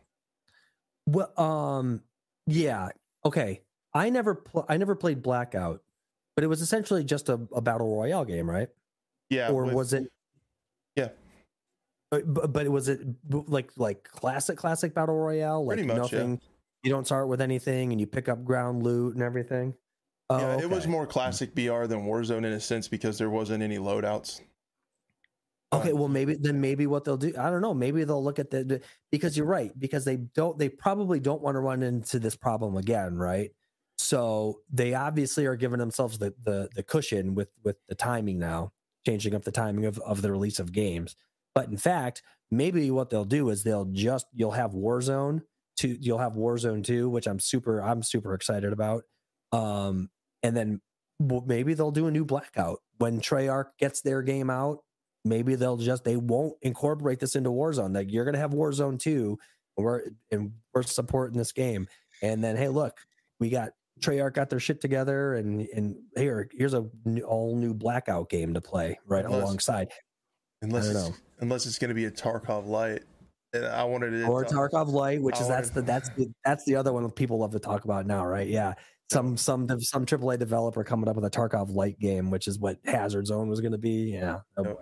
Well, 1.05 1.31
um, 1.39 2.01
yeah. 2.47 2.89
Okay. 3.25 3.61
I 3.93 4.09
never, 4.09 4.35
pl- 4.35 4.65
I 4.69 4.77
never 4.77 4.95
played 4.95 5.21
Blackout, 5.21 5.81
but 6.35 6.43
it 6.43 6.47
was 6.47 6.61
essentially 6.61 7.03
just 7.03 7.27
a, 7.27 7.39
a 7.53 7.61
battle 7.61 7.93
royale 7.93 8.23
game, 8.25 8.49
right? 8.49 8.69
yeah 9.29 9.49
or 9.49 9.65
with- 9.65 9.73
was 9.73 9.93
it? 9.93 10.11
Uh, 12.11 12.17
yeah. 12.17 12.23
But, 12.25 12.53
but, 12.53 12.69
was 12.69 12.89
it 12.89 13.01
like 13.29 13.71
like 13.77 14.03
classic 14.03 14.57
classic 14.57 14.93
battle 14.93 15.15
royale? 15.15 15.65
Like 15.65 15.77
Pretty 15.77 15.87
much, 15.87 16.11
yeah. 16.11 16.19
nothing. 16.19 16.41
You 16.83 16.91
don't 16.91 17.05
start 17.05 17.27
with 17.27 17.41
anything, 17.41 17.91
and 17.91 18.01
you 18.01 18.07
pick 18.07 18.27
up 18.27 18.43
ground 18.43 18.83
loot 18.83 19.13
and 19.13 19.23
everything. 19.23 19.75
Oh, 20.29 20.39
yeah 20.39 20.61
it 20.61 20.69
was 20.69 20.87
more 20.87 21.05
classic 21.05 21.53
br 21.53 21.85
than 21.87 22.05
warzone 22.05 22.45
in 22.45 22.53
a 22.53 22.59
sense 22.61 22.87
because 22.87 23.17
there 23.17 23.29
wasn't 23.29 23.61
any 23.61 23.79
loadouts 23.79 24.39
Okay, 25.73 25.93
well 25.93 26.09
maybe 26.09 26.35
then 26.35 26.59
maybe 26.59 26.85
what 26.85 27.05
they'll 27.05 27.15
do, 27.15 27.33
I 27.39 27.49
don't 27.49 27.61
know, 27.61 27.73
maybe 27.73 28.03
they'll 28.03 28.23
look 28.23 28.39
at 28.39 28.49
the, 28.49 28.63
the 28.63 28.81
because 29.09 29.37
you're 29.37 29.45
right, 29.45 29.71
because 29.79 30.03
they 30.03 30.17
don't 30.17 30.59
they 30.59 30.67
probably 30.67 31.21
don't 31.21 31.41
want 31.41 31.55
to 31.55 31.59
run 31.59 31.81
into 31.81 32.19
this 32.19 32.35
problem 32.35 32.75
again, 32.75 33.15
right? 33.15 33.51
So 33.97 34.59
they 34.69 34.95
obviously 34.95 35.45
are 35.45 35.55
giving 35.55 35.79
themselves 35.79 36.17
the 36.17 36.33
the 36.43 36.67
the 36.75 36.83
cushion 36.83 37.35
with 37.35 37.49
with 37.63 37.77
the 37.87 37.95
timing 37.95 38.37
now, 38.37 38.73
changing 39.05 39.33
up 39.33 39.43
the 39.43 39.51
timing 39.51 39.85
of, 39.85 39.97
of 39.99 40.21
the 40.21 40.31
release 40.31 40.59
of 40.59 40.73
games. 40.73 41.15
But 41.55 41.67
in 41.69 41.77
fact, 41.77 42.21
maybe 42.49 42.89
what 42.91 43.09
they'll 43.09 43.25
do 43.25 43.49
is 43.49 43.63
they'll 43.63 43.85
just 43.85 44.25
you'll 44.33 44.51
have 44.51 44.71
Warzone 44.71 45.41
two, 45.77 45.97
you'll 45.99 46.17
have 46.19 46.33
Warzone 46.33 46.83
2, 46.83 47.09
which 47.09 47.27
I'm 47.27 47.39
super 47.39 47.81
I'm 47.81 48.03
super 48.03 48.33
excited 48.33 48.73
about. 48.73 49.03
Um 49.51 50.09
and 50.43 50.55
then 50.55 50.81
maybe 51.45 51.73
they'll 51.73 51.91
do 51.91 52.07
a 52.07 52.11
new 52.11 52.25
blackout 52.25 52.79
when 52.97 53.21
Treyarch 53.21 53.67
gets 53.79 54.01
their 54.01 54.21
game 54.21 54.49
out 54.49 54.79
maybe 55.23 55.53
they'll 55.53 55.77
just 55.77 56.03
they 56.03 56.15
won't 56.15 56.53
incorporate 56.63 57.19
this 57.19 57.35
into 57.35 57.51
Warzone. 57.51 57.93
Like 57.93 58.11
you're 58.11 58.25
gonna 58.25 58.39
have 58.39 58.51
Warzone 58.51 58.97
2, 58.99 59.37
and 59.77 59.85
we're 59.85 60.01
and 60.31 60.51
we're 60.73 60.81
supporting 60.81 61.37
this 61.37 61.51
game. 61.51 61.87
And 62.23 62.43
then 62.43 62.57
hey, 62.57 62.69
look, 62.69 62.97
we 63.39 63.49
got 63.51 63.69
Treyarch 63.99 64.33
got 64.33 64.49
their 64.49 64.59
shit 64.59 64.81
together, 64.81 65.35
and 65.35 65.61
and 65.75 65.95
here 66.15 66.49
here's 66.57 66.73
a 66.73 66.89
new, 67.05 67.21
all 67.21 67.55
new 67.55 67.75
Blackout 67.75 68.29
game 68.31 68.55
to 68.55 68.61
play 68.61 68.97
right 69.05 69.23
Unless- 69.25 69.43
alongside. 69.43 69.89
unless 70.63 70.87
I 71.41 71.45
don't 71.45 71.47
it's, 71.47 71.47
know. 71.47 71.47
unless 71.47 71.65
it's 71.65 71.79
going 71.79 71.89
to 71.89 71.95
be 71.95 72.05
a 72.05 72.11
tarkov 72.11 72.67
light 72.67 73.03
and 73.53 73.65
i 73.65 73.83
wanted 73.83 74.11
to 74.11 74.25
Or 74.27 74.45
Tarkov 74.45 74.87
Light, 74.87 75.21
which 75.21 75.35
I 75.37 75.41
is 75.41 75.47
that's 75.47 75.69
the 75.71 75.81
that's 75.81 76.09
the 76.09 76.31
that's 76.45 76.63
the 76.65 76.75
other 76.75 76.93
one 76.93 77.03
that 77.03 77.15
people 77.15 77.39
love 77.39 77.51
to 77.51 77.59
talk 77.59 77.85
about 77.85 78.05
now, 78.05 78.25
right? 78.25 78.47
Yeah. 78.47 78.73
Some 79.11 79.35
some 79.35 79.67
some 79.81 80.05
AAA 80.05 80.39
developer 80.39 80.83
coming 80.85 81.09
up 81.09 81.17
with 81.17 81.25
a 81.25 81.29
Tarkov 81.29 81.73
Light 81.75 81.99
game, 81.99 82.31
which 82.31 82.47
is 82.47 82.59
what 82.59 82.77
Hazard 82.85 83.27
Zone 83.27 83.49
was 83.49 83.59
going 83.59 83.73
to 83.73 83.77
be. 83.77 84.11
Yeah, 84.13 84.39
Oh. 84.57 84.79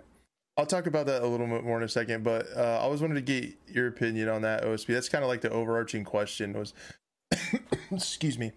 I'll 0.56 0.66
talk 0.66 0.86
about 0.86 1.06
that 1.06 1.22
a 1.22 1.26
little 1.26 1.46
bit 1.46 1.64
more 1.64 1.78
in 1.78 1.82
a 1.84 1.88
second, 1.88 2.22
but 2.22 2.46
uh, 2.54 2.80
I 2.82 2.86
was 2.86 3.00
wanted 3.00 3.14
to 3.14 3.22
get 3.22 3.56
your 3.66 3.88
opinion 3.88 4.28
on 4.28 4.42
that 4.42 4.62
OSB. 4.62 4.88
That's 4.88 5.08
kind 5.08 5.24
of 5.24 5.28
like 5.28 5.40
the 5.40 5.50
overarching 5.50 6.04
question 6.04 6.52
was, 6.52 6.74
excuse 7.90 8.38
me, 8.38 8.52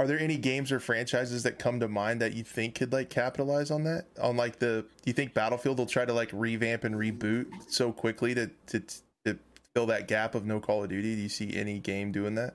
are 0.00 0.06
there 0.06 0.18
any 0.18 0.38
games 0.38 0.72
or 0.72 0.80
franchises 0.80 1.42
that 1.42 1.58
come 1.58 1.78
to 1.78 1.86
mind 1.86 2.22
that 2.22 2.32
you 2.32 2.42
think 2.42 2.74
could 2.74 2.90
like 2.90 3.10
capitalize 3.10 3.70
on 3.70 3.84
that? 3.84 4.06
On 4.18 4.34
like 4.34 4.58
the, 4.58 4.86
do 5.02 5.04
you 5.04 5.12
think 5.12 5.34
Battlefield 5.34 5.76
will 5.76 5.84
try 5.84 6.06
to 6.06 6.12
like 6.14 6.30
revamp 6.32 6.84
and 6.84 6.94
reboot 6.94 7.48
so 7.68 7.92
quickly 7.92 8.34
to 8.34 8.50
to, 8.68 8.82
to 9.26 9.38
fill 9.74 9.84
that 9.86 10.08
gap 10.08 10.34
of 10.34 10.46
no 10.46 10.58
Call 10.58 10.82
of 10.82 10.88
Duty? 10.88 11.16
Do 11.16 11.20
you 11.20 11.28
see 11.28 11.54
any 11.54 11.80
game 11.80 12.12
doing 12.12 12.34
that? 12.36 12.54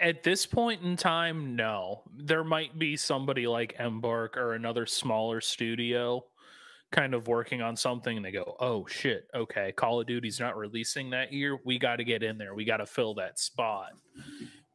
At 0.00 0.22
this 0.22 0.46
point 0.46 0.80
in 0.80 0.96
time, 0.96 1.54
no. 1.54 2.04
There 2.16 2.42
might 2.42 2.78
be 2.78 2.96
somebody 2.96 3.46
like 3.46 3.76
Embark 3.78 4.38
or 4.38 4.54
another 4.54 4.86
smaller 4.86 5.42
studio 5.42 6.24
kind 6.90 7.12
of 7.12 7.28
working 7.28 7.60
on 7.60 7.76
something 7.76 8.16
and 8.16 8.24
they 8.24 8.30
go, 8.30 8.56
oh 8.60 8.86
shit, 8.86 9.28
okay, 9.34 9.72
Call 9.72 10.00
of 10.00 10.06
Duty's 10.06 10.40
not 10.40 10.56
releasing 10.56 11.10
that 11.10 11.34
year. 11.34 11.58
We 11.66 11.78
got 11.78 11.96
to 11.96 12.04
get 12.04 12.22
in 12.22 12.38
there. 12.38 12.54
We 12.54 12.64
got 12.64 12.78
to 12.78 12.86
fill 12.86 13.12
that 13.16 13.38
spot. 13.38 13.90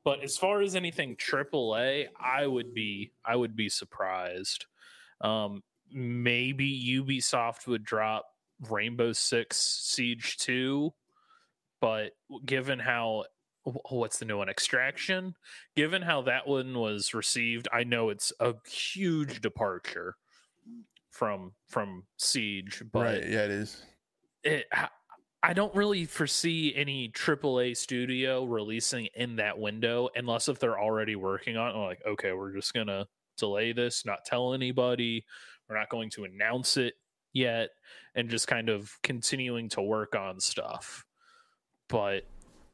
But 0.04 0.24
as 0.24 0.38
far 0.38 0.62
as 0.62 0.76
anything 0.76 1.16
AAA, 1.16 2.08
I 2.20 2.48
would 2.48 2.74
be 2.74 3.12
I 3.26 3.36
would 3.36 3.56
be 3.56 3.70
surprised. 3.70 4.66
Um, 5.22 5.64
maybe 5.92 7.02
Ubisoft 7.02 7.68
would 7.68 7.84
drop 7.84 8.26
Rainbow 8.70 9.14
Six 9.14 9.58
Siege 9.58 10.38
2, 10.38 10.94
but 11.82 12.12
given 12.46 12.80
how 12.80 13.26
what's 13.90 14.20
the 14.20 14.26
new 14.26 14.38
one 14.38 14.50
extraction 14.50 15.36
given 15.76 16.02
how 16.02 16.22
that 16.22 16.48
one 16.48 16.74
was 16.74 17.14
received 17.14 17.68
i 17.74 17.84
know 17.84 18.10
it's 18.10 18.32
a 18.40 18.54
huge 18.68 19.42
departure 19.42 20.16
from 21.12 21.52
from 21.68 22.04
siege 22.18 22.82
but 22.92 23.04
right, 23.04 23.30
yeah, 23.30 23.44
it 23.44 23.52
is. 23.52 23.84
it 24.44 24.66
i 25.44 25.54
don't 25.54 25.74
really 25.76 26.06
foresee 26.06 26.74
any 26.76 27.10
aaa 27.10 27.76
studio 27.76 28.46
releasing 28.46 29.08
in 29.16 29.36
that 29.36 29.58
window 29.58 30.10
unless 30.16 30.48
if 30.48 30.60
they're 30.60 30.80
already 30.80 31.16
working 31.16 31.58
on 31.58 31.76
it 31.76 31.80
like 31.80 32.02
okay 32.08 32.34
we're 32.34 32.54
just 32.54 32.74
gonna 32.74 33.06
delay 33.38 33.72
this 33.72 34.06
not 34.06 34.26
tell 34.26 34.54
anybody 34.54 35.26
we're 35.68 35.78
not 35.78 35.90
going 35.90 36.10
to 36.10 36.26
announce 36.26 36.78
it 36.78 36.94
yet 37.32 37.70
and 38.16 38.30
just 38.30 38.48
kind 38.48 38.70
of 38.70 38.98
continuing 39.04 39.70
to 39.70 39.82
work 39.82 40.16
on 40.16 40.40
stuff 40.40 41.06
but 41.90 42.24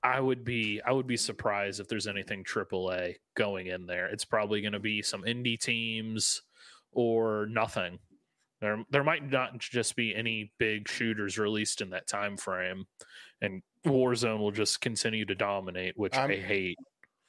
I 0.06 0.20
would 0.20 0.46
be 0.46 0.82
I 0.86 0.92
would 0.92 1.08
be 1.08 1.18
surprised 1.18 1.80
if 1.80 1.88
there's 1.88 2.06
anything 2.06 2.44
AAA 2.44 3.16
going 3.36 3.68
in 3.68 3.88
there. 3.88 4.06
It's 4.06 4.24
probably 4.24 4.62
going 4.62 4.74
to 4.74 4.80
be 4.80 5.02
some 5.02 5.24
indie 5.24 5.60
teams 5.60 6.44
or 6.92 7.48
nothing. 7.50 7.98
There 8.62 8.84
there 8.90 9.04
might 9.04 9.30
not 9.30 9.60
just 9.60 9.96
be 9.96 10.16
any 10.16 10.52
big 10.60 10.88
shooters 10.88 11.38
released 11.38 11.82
in 11.82 11.90
that 11.92 12.08
time 12.08 12.38
frame, 12.38 12.86
and 13.42 13.62
Warzone 13.86 14.40
will 14.40 14.52
just 14.52 14.82
continue 14.82 15.26
to 15.26 15.36
dominate, 15.36 15.98
which 15.98 16.16
I'm- 16.16 16.32
I 16.32 16.36
hate. 16.38 16.78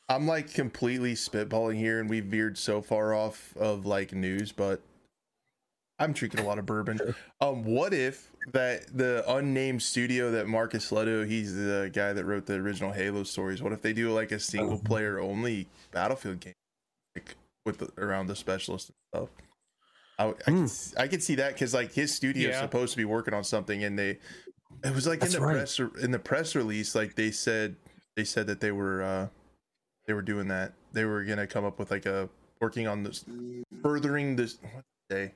I'm 0.09 0.27
like 0.28 0.55
completely 0.55 1.15
spitballing 1.15 1.77
here, 1.77 1.98
and 1.98 2.09
we 2.09 2.20
veered 2.20 2.57
so 2.59 2.81
far 2.81 3.12
off 3.12 3.57
of 3.57 3.86
like 3.86 4.12
news, 4.12 4.53
but 4.53 4.81
I'm 5.98 6.12
drinking 6.12 6.40
a 6.40 6.44
lot 6.47 6.59
of 6.59 6.66
bourbon. 6.66 7.01
Um, 7.40 7.65
what 7.65 7.93
if 7.93 8.31
that 8.53 8.97
the 8.97 9.24
unnamed 9.31 9.82
studio 9.82 10.31
that 10.31 10.47
Marcus 10.47 10.90
Lehto, 10.93 11.27
he's 11.27 11.55
the 11.57 11.90
guy 11.93 12.12
that 12.12 12.24
wrote 12.24 12.47
the 12.47 12.55
original 12.55 12.93
Halo 12.93 13.24
stories. 13.24 13.61
What 13.62 13.73
if 13.73 13.82
they 13.82 13.93
do 13.93 14.12
like 14.12 14.31
a 14.31 14.39
single 14.39 14.78
player 14.78 15.19
only 15.19 15.66
Battlefield 15.90 16.40
game, 16.40 16.55
like 17.16 17.35
with 17.65 17.78
the, 17.78 17.90
around 17.98 18.28
the 18.28 18.36
specialist 18.36 18.90
and 18.90 18.97
stuff? 19.12 19.28
I, 20.19 20.25
I, 20.29 20.29
Hmm. 20.29 20.35
could, 20.45 20.63
s- 20.65 20.95
I 20.97 21.09
could 21.09 21.23
see 21.23 21.35
that 21.37 21.53
because 21.55 21.75
like 21.75 21.93
his 21.93 22.15
studio 22.15 22.49
is 22.51 22.55
Yeah. 22.57 22.63
supposed 22.63 22.93
to 22.93 22.97
be 22.97 23.05
working 23.05 23.35
on 23.35 23.45
something, 23.45 23.85
and 23.85 23.99
they 23.99 24.19
it 24.85 24.95
was 24.95 25.07
like 25.07 25.21
That's 25.21 25.35
in 25.35 25.41
the 25.41 25.47
right. 25.47 25.53
press 25.57 25.79
in 25.79 26.11
the 26.11 26.19
press 26.19 26.55
release, 26.55 26.95
like 26.95 27.15
they 27.15 27.31
said 27.31 27.77
they 28.17 28.25
said 28.25 28.47
that 28.47 28.61
they 28.61 28.73
were 28.73 29.03
uh 29.03 29.29
they 30.07 30.13
were 30.15 30.23
doing 30.23 30.49
that. 30.49 30.73
They 30.93 31.05
were 31.05 31.25
gonna 31.25 31.47
come 31.47 31.65
up 31.65 31.79
with 31.79 31.91
like 31.91 32.07
a 32.07 32.29
working 32.61 32.87
on 32.87 33.03
this 33.03 33.25
furthering 33.83 34.37
this 34.37 34.59
what 34.63 34.85
did 35.11 35.17
they 35.17 35.33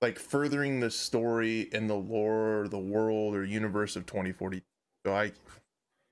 like 0.00 0.18
furthering 0.18 0.80
the 0.80 0.90
story 0.90 1.68
and 1.72 1.90
the 1.90 1.94
lore 1.94 2.60
or 2.62 2.68
the 2.68 2.78
world 2.78 3.34
or 3.34 3.44
universe 3.44 3.96
of 3.96 4.06
2040. 4.06 4.62
So 5.04 5.12
I 5.14 5.32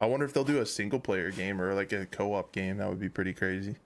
I 0.01 0.07
wonder 0.07 0.27
if 0.27 0.33
they'll 0.33 0.45
do 0.45 0.61
a 0.61 0.67
single 0.67 1.01
player 1.01 1.31
game 1.31 1.61
or 1.61 1.75
like 1.75 1.93
a 1.93 2.07
co-op 2.07 2.53
game. 2.53 2.79
That 2.79 2.89
would 2.89 3.01
be 3.01 3.09
pretty 3.09 3.33
crazy. 3.35 3.77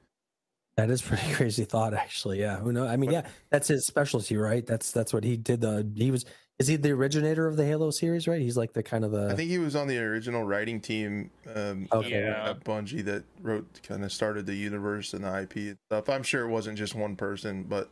That 0.76 0.90
is 0.90 1.02
pretty 1.02 1.32
crazy 1.34 1.64
thought, 1.64 1.94
actually. 1.94 2.40
Yeah, 2.40 2.58
who 2.58 2.72
knows? 2.72 2.88
I 2.88 2.96
mean, 2.96 3.10
yeah, 3.10 3.26
that's 3.50 3.68
his 3.68 3.86
specialty, 3.86 4.36
right? 4.36 4.66
That's 4.66 4.90
that's 4.90 5.12
what 5.12 5.24
he 5.24 5.36
did. 5.36 5.60
The 5.60 5.90
he 5.94 6.10
was 6.10 6.24
is 6.58 6.68
he 6.68 6.76
the 6.76 6.92
originator 6.92 7.46
of 7.46 7.56
the 7.56 7.64
Halo 7.64 7.90
series, 7.90 8.28
right? 8.28 8.40
He's 8.40 8.56
like 8.56 8.72
the 8.72 8.82
kind 8.82 9.04
of 9.04 9.10
the 9.10 9.28
I 9.30 9.34
think 9.34 9.50
he 9.50 9.58
was 9.58 9.74
on 9.76 9.88
the 9.88 9.98
original 9.98 10.44
writing 10.44 10.80
team 10.80 11.30
um 11.54 11.88
Okay. 11.92 12.22
Yeah. 12.22 12.50
at 12.50 12.64
Bungie 12.64 13.04
that 13.04 13.24
wrote 13.42 13.66
kind 13.82 14.04
of 14.04 14.12
started 14.12 14.46
the 14.46 14.54
universe 14.54 15.12
and 15.12 15.24
the 15.24 15.40
IP 15.42 15.56
and 15.56 15.78
stuff. 15.88 16.08
I'm 16.08 16.22
sure 16.22 16.46
it 16.46 16.50
wasn't 16.50 16.78
just 16.78 16.94
one 16.94 17.16
person, 17.16 17.64
but 17.64 17.90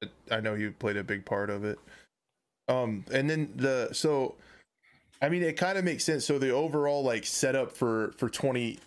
it, 0.00 0.10
I 0.30 0.40
know 0.40 0.54
he 0.54 0.70
played 0.70 0.96
a 0.96 1.04
big 1.04 1.24
part 1.24 1.50
of 1.50 1.64
it. 1.64 1.78
Um, 2.68 3.04
and 3.12 3.28
then 3.28 3.52
the 3.56 3.90
so, 3.92 4.36
I 5.20 5.28
mean, 5.28 5.42
it 5.42 5.56
kind 5.56 5.76
of 5.76 5.84
makes 5.84 6.04
sense. 6.04 6.24
So 6.24 6.38
the 6.38 6.50
overall 6.50 7.02
like 7.04 7.26
setup 7.26 7.72
for 7.72 8.12
for 8.16 8.28
20 8.28 8.78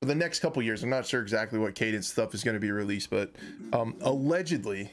for 0.00 0.06
the 0.06 0.14
next 0.14 0.40
couple 0.40 0.62
years, 0.62 0.82
I'm 0.82 0.90
not 0.90 1.06
sure 1.06 1.22
exactly 1.22 1.58
what 1.58 1.74
cadence 1.74 2.08
stuff 2.08 2.34
is 2.34 2.44
going 2.44 2.54
to 2.54 2.60
be 2.60 2.70
released, 2.70 3.10
but 3.10 3.32
um, 3.72 3.96
allegedly, 4.00 4.90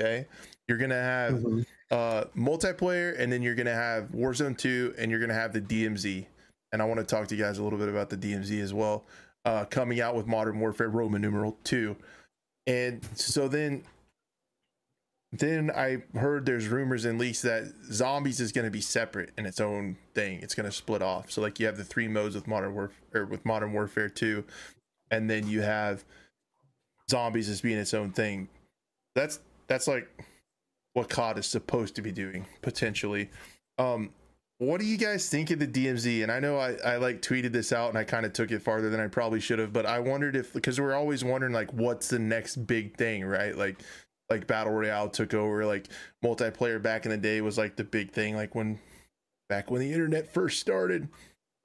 okay, 0.00 0.26
you're 0.66 0.78
gonna 0.78 0.94
have 0.94 1.34
Mhm. 1.34 1.66
uh 1.90 2.24
multiplayer 2.36 3.18
and 3.18 3.32
then 3.32 3.40
you're 3.42 3.54
gonna 3.54 3.72
have 3.74 4.10
warzone 4.10 4.56
2 4.56 4.94
and 4.98 5.10
you're 5.10 5.18
gonna 5.20 5.32
have 5.32 5.54
the 5.54 5.60
dmz 5.62 6.26
and 6.72 6.82
i 6.82 6.84
want 6.84 7.00
to 7.00 7.06
talk 7.06 7.26
to 7.26 7.34
you 7.34 7.42
guys 7.42 7.56
a 7.56 7.62
little 7.64 7.78
bit 7.78 7.88
about 7.88 8.10
the 8.10 8.16
dmz 8.18 8.60
as 8.60 8.74
well 8.74 9.06
uh 9.46 9.64
coming 9.64 9.98
out 10.02 10.14
with 10.14 10.26
modern 10.26 10.60
warfare 10.60 10.90
roman 10.90 11.22
numeral 11.22 11.56
2 11.64 11.96
and 12.66 13.02
so 13.14 13.48
then 13.48 13.82
then 15.32 15.70
i 15.72 15.98
heard 16.18 16.46
there's 16.46 16.68
rumors 16.68 17.04
and 17.04 17.18
leaks 17.18 17.42
that 17.42 17.70
zombies 17.92 18.40
is 18.40 18.50
going 18.50 18.64
to 18.64 18.70
be 18.70 18.80
separate 18.80 19.30
in 19.36 19.44
its 19.44 19.60
own 19.60 19.96
thing 20.14 20.40
it's 20.40 20.54
going 20.54 20.64
to 20.64 20.74
split 20.74 21.02
off 21.02 21.30
so 21.30 21.40
like 21.42 21.60
you 21.60 21.66
have 21.66 21.76
the 21.76 21.84
three 21.84 22.08
modes 22.08 22.34
with 22.34 22.46
modern 22.46 22.74
warfare 22.74 23.26
with 23.26 23.44
modern 23.44 23.72
warfare 23.72 24.08
2 24.08 24.42
and 25.10 25.28
then 25.28 25.46
you 25.46 25.60
have 25.60 26.04
zombies 27.10 27.48
as 27.48 27.60
being 27.60 27.78
its 27.78 27.92
own 27.92 28.10
thing 28.10 28.48
that's 29.14 29.40
that's 29.66 29.86
like 29.86 30.08
what 30.94 31.08
COD 31.08 31.38
is 31.38 31.46
supposed 31.46 31.94
to 31.96 32.02
be 32.02 32.12
doing 32.12 32.46
potentially. 32.62 33.30
Um, 33.78 34.10
what 34.58 34.80
do 34.80 34.86
you 34.86 34.96
guys 34.96 35.28
think 35.28 35.50
of 35.52 35.60
the 35.60 35.66
DMZ? 35.68 36.24
And 36.24 36.32
I 36.32 36.40
know 36.40 36.58
I, 36.58 36.74
I 36.84 36.96
like 36.96 37.22
tweeted 37.22 37.52
this 37.52 37.72
out 37.72 37.90
and 37.90 37.98
I 37.98 38.02
kind 38.02 38.26
of 38.26 38.32
took 38.32 38.50
it 38.50 38.60
farther 38.60 38.90
than 38.90 38.98
I 38.98 39.06
probably 39.06 39.38
should 39.38 39.60
have, 39.60 39.72
but 39.72 39.86
I 39.86 40.00
wondered 40.00 40.34
if 40.34 40.52
because 40.52 40.80
we're 40.80 40.94
always 40.94 41.24
wondering 41.24 41.52
like 41.52 41.72
what's 41.72 42.08
the 42.08 42.18
next 42.18 42.56
big 42.66 42.96
thing, 42.96 43.24
right? 43.24 43.56
Like 43.56 43.80
like 44.30 44.46
battle 44.46 44.72
royale 44.72 45.08
took 45.08 45.34
over, 45.34 45.64
like 45.64 45.88
multiplayer 46.24 46.80
back 46.80 47.04
in 47.04 47.10
the 47.10 47.16
day 47.16 47.40
was 47.40 47.56
like 47.58 47.76
the 47.76 47.84
big 47.84 48.12
thing, 48.12 48.34
like 48.36 48.54
when 48.54 48.78
back 49.48 49.70
when 49.70 49.80
the 49.80 49.92
internet 49.92 50.32
first 50.32 50.60
started. 50.60 51.08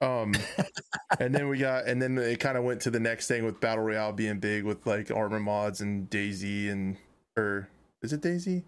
Um, 0.00 0.34
and 1.20 1.34
then 1.34 1.48
we 1.48 1.58
got, 1.58 1.86
and 1.86 2.00
then 2.00 2.18
it 2.18 2.40
kind 2.40 2.56
of 2.58 2.64
went 2.64 2.80
to 2.82 2.90
the 2.90 3.00
next 3.00 3.28
thing 3.28 3.44
with 3.44 3.60
battle 3.60 3.84
royale 3.84 4.12
being 4.12 4.38
big 4.38 4.64
with 4.64 4.86
like 4.86 5.10
ARMA 5.10 5.40
mods 5.40 5.80
and 5.80 6.08
DayZ 6.10 6.70
and 6.70 6.96
or 7.36 7.68
is 8.02 8.12
it 8.12 8.20
DayZ? 8.20 8.62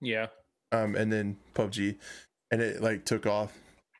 Yeah. 0.00 0.26
um, 0.72 0.94
and 0.96 1.12
then 1.12 1.36
PUBG, 1.54 1.96
and 2.50 2.62
it 2.62 2.80
like 2.80 3.04
took 3.04 3.26
off. 3.26 3.52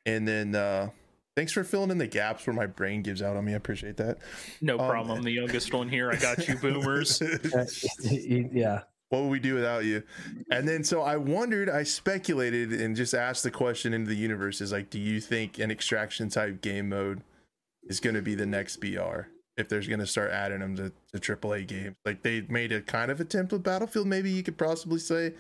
And 0.07 0.27
then 0.27 0.55
uh, 0.55 0.91
thanks 1.37 1.53
for 1.53 1.63
filling 1.63 1.91
in 1.91 1.99
the 1.99 2.07
gaps 2.07 2.47
where 2.47 2.55
my 2.57 2.67
brain 2.67 3.03
gives 3.03 3.23
out 3.23 3.37
on 3.37 3.45
me. 3.45 3.53
I 3.53 3.57
appreciate 3.57 3.97
that. 3.99 4.19
No 4.61 4.79
Um, 4.79 4.89
problem. 4.89 5.19
I'm 5.19 5.25
the 5.25 5.31
youngest 5.33 5.73
one 5.75 5.89
here. 5.89 6.11
I 6.11 6.17
got 6.17 6.49
you, 6.49 6.57
boomers. 6.57 7.21
Uh, 7.55 7.67
yeah. 8.03 8.83
What 9.11 9.23
would 9.23 9.31
we 9.31 9.41
do 9.41 9.55
without 9.55 9.85
you? 9.85 10.03
And 10.51 10.67
then 10.67 10.83
so 10.83 11.03
I 11.03 11.17
wondered, 11.17 11.69
I 11.69 11.83
speculated 11.83 12.73
and 12.73 12.97
just 12.97 13.13
asked 13.13 13.43
the 13.43 13.51
question 13.51 13.93
into 13.93 14.09
the 14.09 14.17
universe: 14.17 14.61
is 14.61 14.73
like, 14.73 14.89
do 14.89 14.99
you 14.99 15.21
think 15.21 15.59
an 15.59 15.71
extraction 15.71 16.29
type 16.29 16.63
game 16.63 16.89
mode 16.89 17.23
is 17.85 18.01
going 18.01 18.15
to 18.15 18.23
be 18.23 18.35
the 18.35 18.47
next 18.47 18.79
BR? 18.79 19.27
If 19.57 19.69
there's 19.69 19.89
going 19.89 20.01
to 20.01 20.07
start 20.07 20.31
adding 20.31 20.61
them 20.61 20.77
to, 20.77 20.93
to 21.19 21.37
AAA 21.37 21.67
games, 21.67 21.97
like 22.07 22.23
they 22.23 22.43
made 22.49 22.73
a 22.73 22.81
kind 22.81 23.11
of 23.11 23.21
attempt 23.21 23.53
with 23.53 23.63
Battlefield, 23.63 24.07
maybe 24.07 24.31
you 24.31 24.43
could 24.43 24.57
possibly 24.57 25.01
say. 25.01 25.35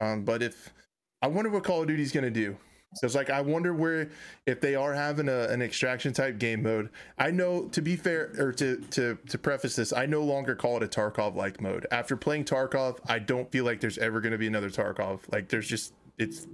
Um, 0.00 0.24
but 0.24 0.42
if 0.42 0.74
I 1.22 1.28
wonder 1.28 1.50
what 1.50 1.64
Call 1.64 1.82
of 1.82 1.88
Duty's 1.88 2.12
going 2.12 2.24
to 2.24 2.30
do. 2.30 2.56
Because 2.94 3.14
like 3.14 3.30
I 3.30 3.40
wonder 3.40 3.74
where 3.74 4.10
if 4.46 4.60
they 4.60 4.74
are 4.74 4.94
having 4.94 5.28
a, 5.28 5.42
an 5.48 5.60
extraction 5.60 6.12
type 6.12 6.38
game 6.38 6.62
mode. 6.62 6.88
I 7.18 7.30
know 7.30 7.64
to 7.68 7.82
be 7.82 7.96
fair 7.96 8.32
or 8.38 8.52
to 8.52 8.76
to 8.76 9.18
to 9.28 9.38
preface 9.38 9.76
this, 9.76 9.92
I 9.92 10.06
no 10.06 10.22
longer 10.22 10.54
call 10.54 10.78
it 10.78 10.82
a 10.82 10.88
Tarkov 10.88 11.34
like 11.34 11.60
mode. 11.60 11.86
After 11.90 12.16
playing 12.16 12.44
Tarkov, 12.44 12.98
I 13.06 13.18
don't 13.18 13.50
feel 13.52 13.64
like 13.64 13.80
there's 13.80 13.98
ever 13.98 14.20
going 14.20 14.32
to 14.32 14.38
be 14.38 14.46
another 14.46 14.70
Tarkov. 14.70 15.20
Like 15.30 15.48
there's 15.48 15.68
just 15.68 15.92
it's 16.18 16.46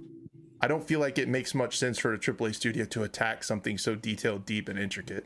I 0.61 0.67
don't 0.67 0.85
feel 0.85 0.99
like 0.99 1.17
it 1.17 1.27
makes 1.27 1.53
much 1.53 1.77
sense 1.77 1.99
for 1.99 2.13
a 2.13 2.17
AAA 2.17 2.55
studio 2.55 2.85
to 2.85 3.03
attack 3.03 3.43
something 3.43 3.77
so 3.77 3.95
detailed, 3.95 4.45
deep, 4.45 4.67
and 4.67 4.79
intricate, 4.79 5.25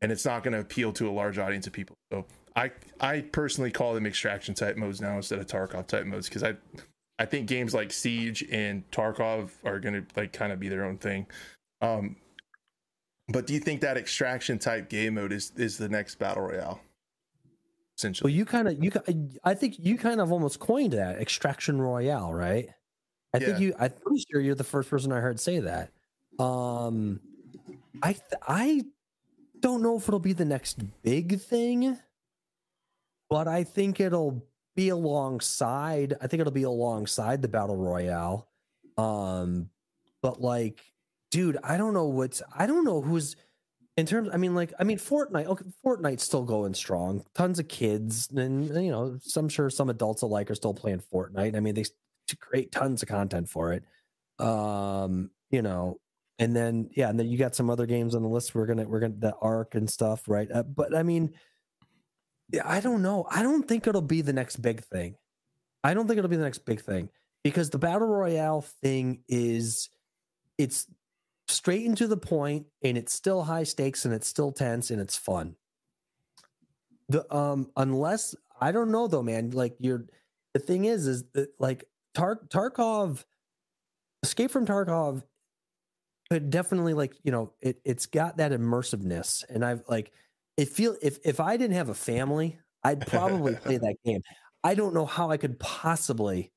and 0.00 0.12
it's 0.12 0.24
not 0.24 0.42
going 0.42 0.52
to 0.52 0.60
appeal 0.60 0.92
to 0.94 1.08
a 1.08 1.12
large 1.12 1.38
audience 1.38 1.66
of 1.66 1.72
people. 1.72 1.96
So 2.12 2.24
I 2.56 2.70
I 3.00 3.20
personally 3.20 3.70
call 3.70 3.94
them 3.94 4.06
extraction 4.06 4.54
type 4.54 4.76
modes 4.76 5.00
now 5.00 5.16
instead 5.16 5.38
of 5.38 5.46
Tarkov 5.46 5.86
type 5.86 6.06
modes 6.06 6.28
because 6.28 6.42
I 6.42 6.54
I 7.20 7.26
think 7.26 7.46
games 7.46 7.74
like 7.74 7.92
Siege 7.92 8.42
and 8.50 8.90
Tarkov 8.90 9.50
are 9.64 9.78
going 9.78 9.92
to 9.92 10.04
like 10.16 10.32
kind 10.32 10.52
of 10.52 10.58
be 10.58 10.70
their 10.70 10.84
own 10.84 10.96
thing. 10.96 11.26
Um, 11.82 12.16
but 13.28 13.46
do 13.46 13.52
you 13.52 13.60
think 13.60 13.82
that 13.82 13.98
extraction 13.98 14.58
type 14.58 14.88
game 14.88 15.14
mode 15.14 15.30
is 15.30 15.52
is 15.56 15.76
the 15.76 15.88
next 15.88 16.14
battle 16.18 16.44
royale? 16.44 16.80
Essentially, 17.98 18.30
Well, 18.30 18.36
you 18.36 18.46
kind 18.46 18.66
of 18.68 18.82
you. 18.82 18.90
I 19.44 19.52
think 19.52 19.76
you 19.78 19.98
kind 19.98 20.18
of 20.22 20.32
almost 20.32 20.60
coined 20.60 20.94
that 20.94 21.20
extraction 21.20 21.78
royale, 21.80 22.32
right? 22.32 22.70
I 23.34 23.38
Yeah. 23.38 23.46
think 23.48 23.60
you. 23.60 23.74
I'm 23.78 23.90
pretty 23.92 24.24
sure 24.32 24.40
you're 24.40 24.54
the 24.54 24.64
first 24.64 24.88
person 24.88 25.12
I 25.12 25.20
heard 25.20 25.38
say 25.38 25.60
that. 25.60 25.92
Um, 26.38 27.20
I 28.02 28.14
th- 28.14 28.24
I 28.48 28.84
don't 29.60 29.82
know 29.82 29.98
if 29.98 30.08
it'll 30.08 30.18
be 30.20 30.32
the 30.32 30.46
next 30.46 30.82
big 31.02 31.38
thing, 31.38 31.98
but 33.28 33.46
I 33.46 33.62
think 33.64 34.00
it'll 34.00 34.42
be 34.80 34.88
alongside. 34.88 36.14
I 36.22 36.26
think 36.26 36.40
it'll 36.40 36.52
be 36.52 36.62
alongside 36.62 37.42
the 37.42 37.48
battle 37.48 37.76
royale. 37.76 38.48
Um, 38.96 39.68
but 40.22 40.40
like, 40.40 40.80
dude, 41.30 41.58
I 41.62 41.76
don't 41.76 41.92
know 41.92 42.06
what's. 42.06 42.40
I 42.56 42.66
don't 42.66 42.84
know 42.84 43.02
who's 43.02 43.36
in 43.98 44.06
terms. 44.06 44.30
I 44.32 44.38
mean, 44.38 44.54
like, 44.54 44.72
I 44.78 44.84
mean, 44.84 44.96
Fortnite. 44.96 45.44
Okay, 45.44 45.64
Fortnite's 45.84 46.22
still 46.22 46.44
going 46.44 46.72
strong. 46.72 47.24
Tons 47.34 47.58
of 47.58 47.68
kids, 47.68 48.30
and 48.34 48.68
you 48.82 48.90
know, 48.90 49.18
some 49.22 49.50
sure 49.50 49.68
some 49.68 49.90
adults 49.90 50.22
alike 50.22 50.50
are 50.50 50.54
still 50.54 50.72
playing 50.72 51.02
Fortnite. 51.12 51.54
I 51.54 51.60
mean, 51.60 51.74
they 51.74 51.84
create 52.40 52.72
tons 52.72 53.02
of 53.02 53.08
content 53.10 53.50
for 53.50 53.74
it. 53.74 53.84
Um, 54.42 55.30
you 55.50 55.60
know, 55.60 56.00
and 56.38 56.56
then 56.56 56.88
yeah, 56.96 57.10
and 57.10 57.20
then 57.20 57.28
you 57.28 57.36
got 57.36 57.54
some 57.54 57.68
other 57.68 57.84
games 57.84 58.14
on 58.14 58.22
the 58.22 58.28
list. 58.28 58.54
We're 58.54 58.64
gonna 58.64 58.88
we're 58.88 59.00
gonna 59.00 59.14
the 59.18 59.34
Arc 59.42 59.74
and 59.74 59.90
stuff, 59.90 60.26
right? 60.26 60.50
Uh, 60.50 60.62
but 60.62 60.96
I 60.96 61.02
mean, 61.02 61.34
yeah, 62.52 62.62
I 62.64 62.80
don't 62.80 63.02
know. 63.02 63.26
I 63.30 63.42
don't 63.42 63.66
think 63.66 63.86
it'll 63.86 64.02
be 64.02 64.22
the 64.22 64.32
next 64.32 64.56
big 64.56 64.82
thing. 64.84 65.16
I 65.82 65.94
don't 65.94 66.06
think 66.06 66.18
it'll 66.18 66.30
be 66.30 66.36
the 66.36 66.44
next 66.44 66.64
big 66.64 66.80
thing 66.80 67.08
because 67.42 67.70
the 67.70 67.78
battle 67.78 68.08
royale 68.08 68.60
thing 68.60 69.22
is 69.28 69.88
it's 70.58 70.86
straight 71.48 71.84
into 71.84 72.06
the 72.06 72.16
point 72.16 72.66
and 72.82 72.98
it's 72.98 73.12
still 73.12 73.42
high 73.42 73.64
stakes 73.64 74.04
and 74.04 74.14
it's 74.14 74.28
still 74.28 74.52
tense 74.52 74.90
and 74.90 75.00
it's 75.00 75.16
fun. 75.16 75.56
The 77.08 77.32
um 77.34 77.70
unless 77.76 78.34
I 78.60 78.72
don't 78.72 78.90
know 78.90 79.06
though, 79.06 79.22
man. 79.22 79.50
Like 79.50 79.74
you're 79.78 80.04
the 80.54 80.60
thing 80.60 80.84
is 80.84 81.06
is 81.06 81.24
that 81.32 81.50
like 81.58 81.84
Tar- 82.14 82.40
Tarkov 82.48 83.24
Escape 84.22 84.50
from 84.50 84.66
Tarkov 84.66 85.22
could 86.30 86.50
definitely 86.50 86.94
like 86.94 87.14
you 87.24 87.32
know 87.32 87.52
it 87.60 87.80
it's 87.84 88.06
got 88.06 88.36
that 88.36 88.52
immersiveness 88.52 89.44
and 89.48 89.64
I've 89.64 89.82
like 89.88 90.12
it 90.60 90.68
feel 90.68 90.96
if 91.02 91.18
if 91.24 91.40
I 91.40 91.56
didn't 91.56 91.76
have 91.76 91.88
a 91.88 91.94
family 91.94 92.58
I'd 92.84 93.06
probably 93.06 93.54
play 93.54 93.76
that 93.86 93.96
game. 94.04 94.22
I 94.64 94.74
don't 94.74 94.94
know 94.94 95.06
how 95.06 95.30
I 95.30 95.36
could 95.36 95.58
possibly 95.58 96.52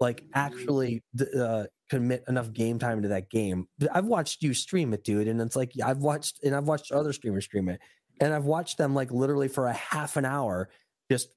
like 0.00 0.24
actually 0.34 1.02
uh, 1.38 1.64
commit 1.88 2.24
enough 2.28 2.52
game 2.52 2.78
time 2.78 3.02
to 3.02 3.08
that 3.08 3.30
game. 3.30 3.68
I've 3.92 4.06
watched 4.06 4.42
you 4.42 4.54
stream 4.54 4.92
it, 4.92 5.04
dude, 5.04 5.28
and 5.28 5.40
it's 5.40 5.56
like 5.56 5.72
I've 5.84 5.98
watched 5.98 6.40
and 6.44 6.54
I've 6.54 6.66
watched 6.66 6.92
other 6.92 7.12
streamers 7.12 7.44
stream 7.44 7.68
it, 7.68 7.80
and 8.20 8.34
I've 8.34 8.44
watched 8.44 8.78
them 8.78 8.94
like 8.94 9.10
literally 9.12 9.48
for 9.48 9.66
a 9.66 9.72
half 9.72 10.16
an 10.16 10.24
hour 10.24 10.68
just 11.10 11.28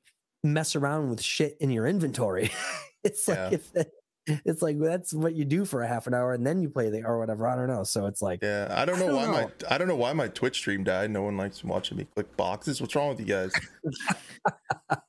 mess 0.44 0.76
around 0.76 1.10
with 1.10 1.22
shit 1.22 1.57
in 1.60 1.69
your 1.69 1.88
inventory. 1.88 2.49
it's 3.03 3.27
like 3.27 3.38
Yeah. 3.38 3.49
if 3.52 3.72
that, 3.73 3.88
it's 4.45 4.62
like 4.62 4.78
that's 4.80 5.14
what 5.14 5.36
you 5.36 5.45
do 5.45 5.66
for 5.66 5.82
a 5.84 5.88
half 5.88 6.08
an 6.08 6.14
hour, 6.14 6.34
and 6.34 6.45
then 6.45 6.62
you 6.62 6.70
play 6.70 6.90
the 6.90 7.04
or 7.04 7.20
whatever. 7.20 7.48
I 7.48 7.56
don't 7.56 7.68
know. 7.68 7.84
So 7.84 8.06
it's 8.06 8.22
like 8.22 8.40
Yeah, 8.41 8.68
I 8.70 8.86
don't 8.86 8.98
I 8.98 8.99
know 8.99 9.08
don't 9.08 9.16
why 9.16 9.26
know. 9.26 9.32
my 9.32 9.49
I 9.70 9.78
don't 9.78 9.88
know 9.88 9.95
why 9.95 10.14
my 10.14 10.28
Twitch 10.28 10.58
stream 10.58 10.84
died. 10.84 11.12
No 11.12 11.24
one 11.24 11.38
likes 11.38 11.64
watching 11.64 11.98
me 11.98 12.06
click 12.14 12.36
boxes. 12.38 12.82
What's 12.82 12.95
wrong 12.95 13.10
with 13.10 13.20
you 13.20 13.26
guys? 13.26 13.52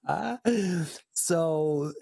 so 1.13 1.93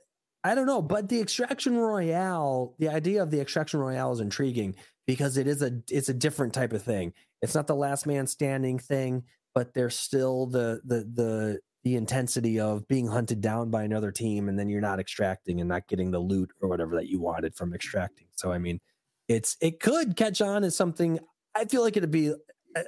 I 0.44 0.54
don't 0.54 0.66
know, 0.66 0.82
but 0.82 1.08
the 1.08 1.20
extraction 1.20 1.76
royale, 1.76 2.74
the 2.78 2.88
idea 2.88 3.22
of 3.22 3.30
the 3.30 3.40
extraction 3.40 3.80
royale 3.80 4.12
is 4.12 4.20
intriguing 4.20 4.76
because 5.06 5.36
it 5.36 5.46
is 5.46 5.62
a 5.62 5.72
it's 5.90 6.08
a 6.08 6.14
different 6.14 6.54
type 6.54 6.72
of 6.72 6.82
thing. 6.82 7.12
It's 7.42 7.54
not 7.54 7.66
the 7.66 7.74
last 7.74 8.06
man 8.06 8.26
standing 8.26 8.78
thing, 8.78 9.24
but 9.54 9.74
there's 9.74 9.98
still 9.98 10.46
the 10.46 10.80
the 10.84 10.98
the 11.14 11.60
the 11.86 11.94
intensity 11.94 12.58
of 12.58 12.88
being 12.88 13.06
hunted 13.06 13.40
down 13.40 13.70
by 13.70 13.84
another 13.84 14.10
team 14.10 14.48
and 14.48 14.58
then 14.58 14.68
you're 14.68 14.80
not 14.80 14.98
extracting 14.98 15.60
and 15.60 15.68
not 15.68 15.86
getting 15.86 16.10
the 16.10 16.18
loot 16.18 16.50
or 16.60 16.68
whatever 16.68 16.96
that 16.96 17.06
you 17.06 17.20
wanted 17.20 17.54
from 17.54 17.72
extracting. 17.72 18.26
So 18.34 18.50
I 18.50 18.58
mean, 18.58 18.80
it's 19.28 19.56
it 19.60 19.78
could 19.78 20.16
catch 20.16 20.40
on 20.40 20.64
as 20.64 20.76
something 20.76 21.20
I 21.54 21.64
feel 21.66 21.82
like 21.82 21.96
it'd 21.96 22.10
be 22.10 22.34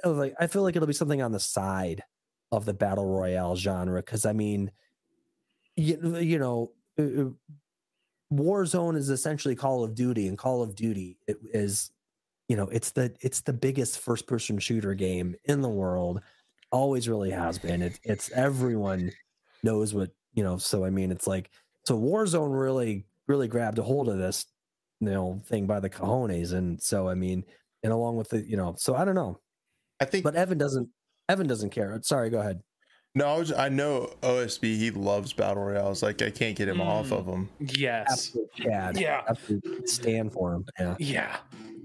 like 0.03 0.33
I 0.37 0.47
feel 0.47 0.63
like 0.63 0.75
it'll 0.75 0.85
be 0.85 0.91
something 0.91 1.21
on 1.21 1.31
the 1.31 1.39
side 1.39 2.03
of 2.51 2.65
the 2.65 2.73
battle 2.73 3.05
royale 3.05 3.55
genre 3.55 4.01
because 4.01 4.25
I 4.25 4.33
mean 4.33 4.69
you, 5.77 6.17
you 6.17 6.37
know 6.37 6.73
uh, 6.99 7.03
uh, 7.03 7.29
Warzone 8.33 8.97
is 8.97 9.09
essentially 9.09 9.55
Call 9.55 9.85
of 9.85 9.95
Duty 9.95 10.27
and 10.27 10.37
Call 10.37 10.61
of 10.61 10.75
Duty 10.75 11.17
is 11.25 11.89
you 12.49 12.57
know 12.57 12.67
it's 12.67 12.91
the 12.91 13.15
it's 13.21 13.39
the 13.39 13.53
biggest 13.53 13.99
first 13.99 14.27
person 14.27 14.59
shooter 14.59 14.93
game 14.93 15.37
in 15.45 15.61
the 15.61 15.69
world 15.69 16.19
always 16.71 17.09
really 17.09 17.31
has 17.31 17.57
been 17.57 17.81
it, 17.81 17.99
it's 18.03 18.31
everyone 18.31 19.11
knows 19.63 19.93
what 19.93 20.11
you 20.33 20.43
know 20.43 20.57
so 20.57 20.85
I 20.85 20.89
mean 20.89 21.11
it's 21.11 21.27
like 21.27 21.49
so 21.85 21.97
Warzone 21.99 22.59
really 22.59 23.05
really 23.27 23.47
grabbed 23.47 23.79
a 23.79 23.83
hold 23.83 24.07
of 24.09 24.17
this 24.17 24.45
you 24.99 25.09
know 25.09 25.41
thing 25.47 25.65
by 25.65 25.79
the 25.79 25.89
cojones 25.89 26.53
and 26.53 26.81
so 26.81 27.07
I 27.09 27.15
mean 27.15 27.43
and 27.83 27.91
along 27.93 28.17
with 28.17 28.29
the 28.29 28.41
you 28.47 28.57
know 28.57 28.75
so 28.77 28.95
I 28.95 29.05
don't 29.05 29.15
know 29.15 29.39
I 29.99 30.05
think 30.05 30.23
but 30.23 30.35
Evan 30.35 30.57
doesn't 30.57 30.89
Evan 31.27 31.47
doesn't 31.47 31.71
care 31.71 31.97
sorry 32.03 32.29
go 32.29 32.39
ahead 32.39 32.61
no, 33.15 33.25
I, 33.25 33.37
was, 33.39 33.51
I 33.51 33.69
know 33.69 34.13
OSB. 34.21 34.61
He 34.77 34.91
loves 34.91 35.33
battle 35.33 35.63
royales. 35.63 36.03
Like 36.03 36.21
I 36.21 36.29
can't 36.29 36.55
get 36.55 36.67
him 36.69 36.79
off 36.79 37.07
Mm. 37.07 37.17
of 37.17 37.25
them. 37.25 37.49
Yes. 37.59 38.05
absolute 38.11 38.53
Chad 38.53 38.97
Yeah. 38.99 39.23
absolute 39.27 39.89
stand 39.89 40.31
for 40.31 40.53
him 40.53 40.65
yeah 40.79 40.95
Yeah. 40.99 41.37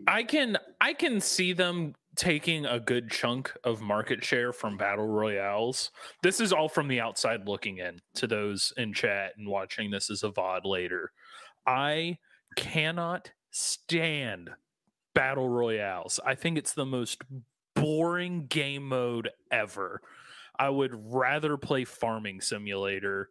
I 0.06 0.22
can 0.24 0.58
I 0.82 0.92
can 0.92 1.22
see 1.22 1.54
them 1.54 1.94
taking 2.16 2.66
a 2.66 2.80
good 2.80 3.10
chunk 3.10 3.52
of 3.64 3.80
market 3.80 4.24
share 4.24 4.52
from 4.52 4.76
battle 4.76 5.06
royales. 5.06 5.90
This 6.22 6.40
is 6.40 6.52
all 6.52 6.68
from 6.68 6.88
the 6.88 7.00
outside 7.00 7.48
looking 7.48 7.78
in 7.78 8.00
to 8.14 8.26
those 8.26 8.72
in 8.76 8.92
chat 8.92 9.32
and 9.36 9.48
watching 9.48 9.90
this 9.90 10.10
as 10.10 10.22
a 10.22 10.30
VOD 10.30 10.64
later. 10.64 11.12
I 11.66 12.18
cannot 12.56 13.30
stand 13.50 14.50
battle 15.14 15.48
royales. 15.48 16.20
I 16.24 16.34
think 16.34 16.58
it's 16.58 16.72
the 16.72 16.86
most 16.86 17.22
boring 17.74 18.46
game 18.46 18.88
mode 18.88 19.30
ever. 19.50 20.00
I 20.58 20.68
would 20.68 20.92
rather 20.94 21.56
play 21.56 21.84
Farming 21.84 22.40
Simulator 22.40 23.28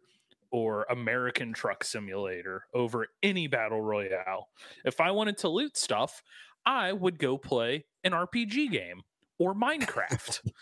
or 0.50 0.86
American 0.90 1.52
Truck 1.52 1.82
Simulator 1.82 2.64
over 2.74 3.08
any 3.22 3.48
battle 3.48 3.80
royale. 3.80 4.48
If 4.84 5.00
I 5.00 5.10
wanted 5.10 5.38
to 5.38 5.48
loot 5.48 5.76
stuff, 5.76 6.22
I 6.66 6.92
would 6.92 7.18
go 7.18 7.36
play 7.38 7.84
an 8.02 8.12
RPG 8.12 8.70
game 8.70 9.02
or 9.38 9.54
Minecraft. 9.54 10.40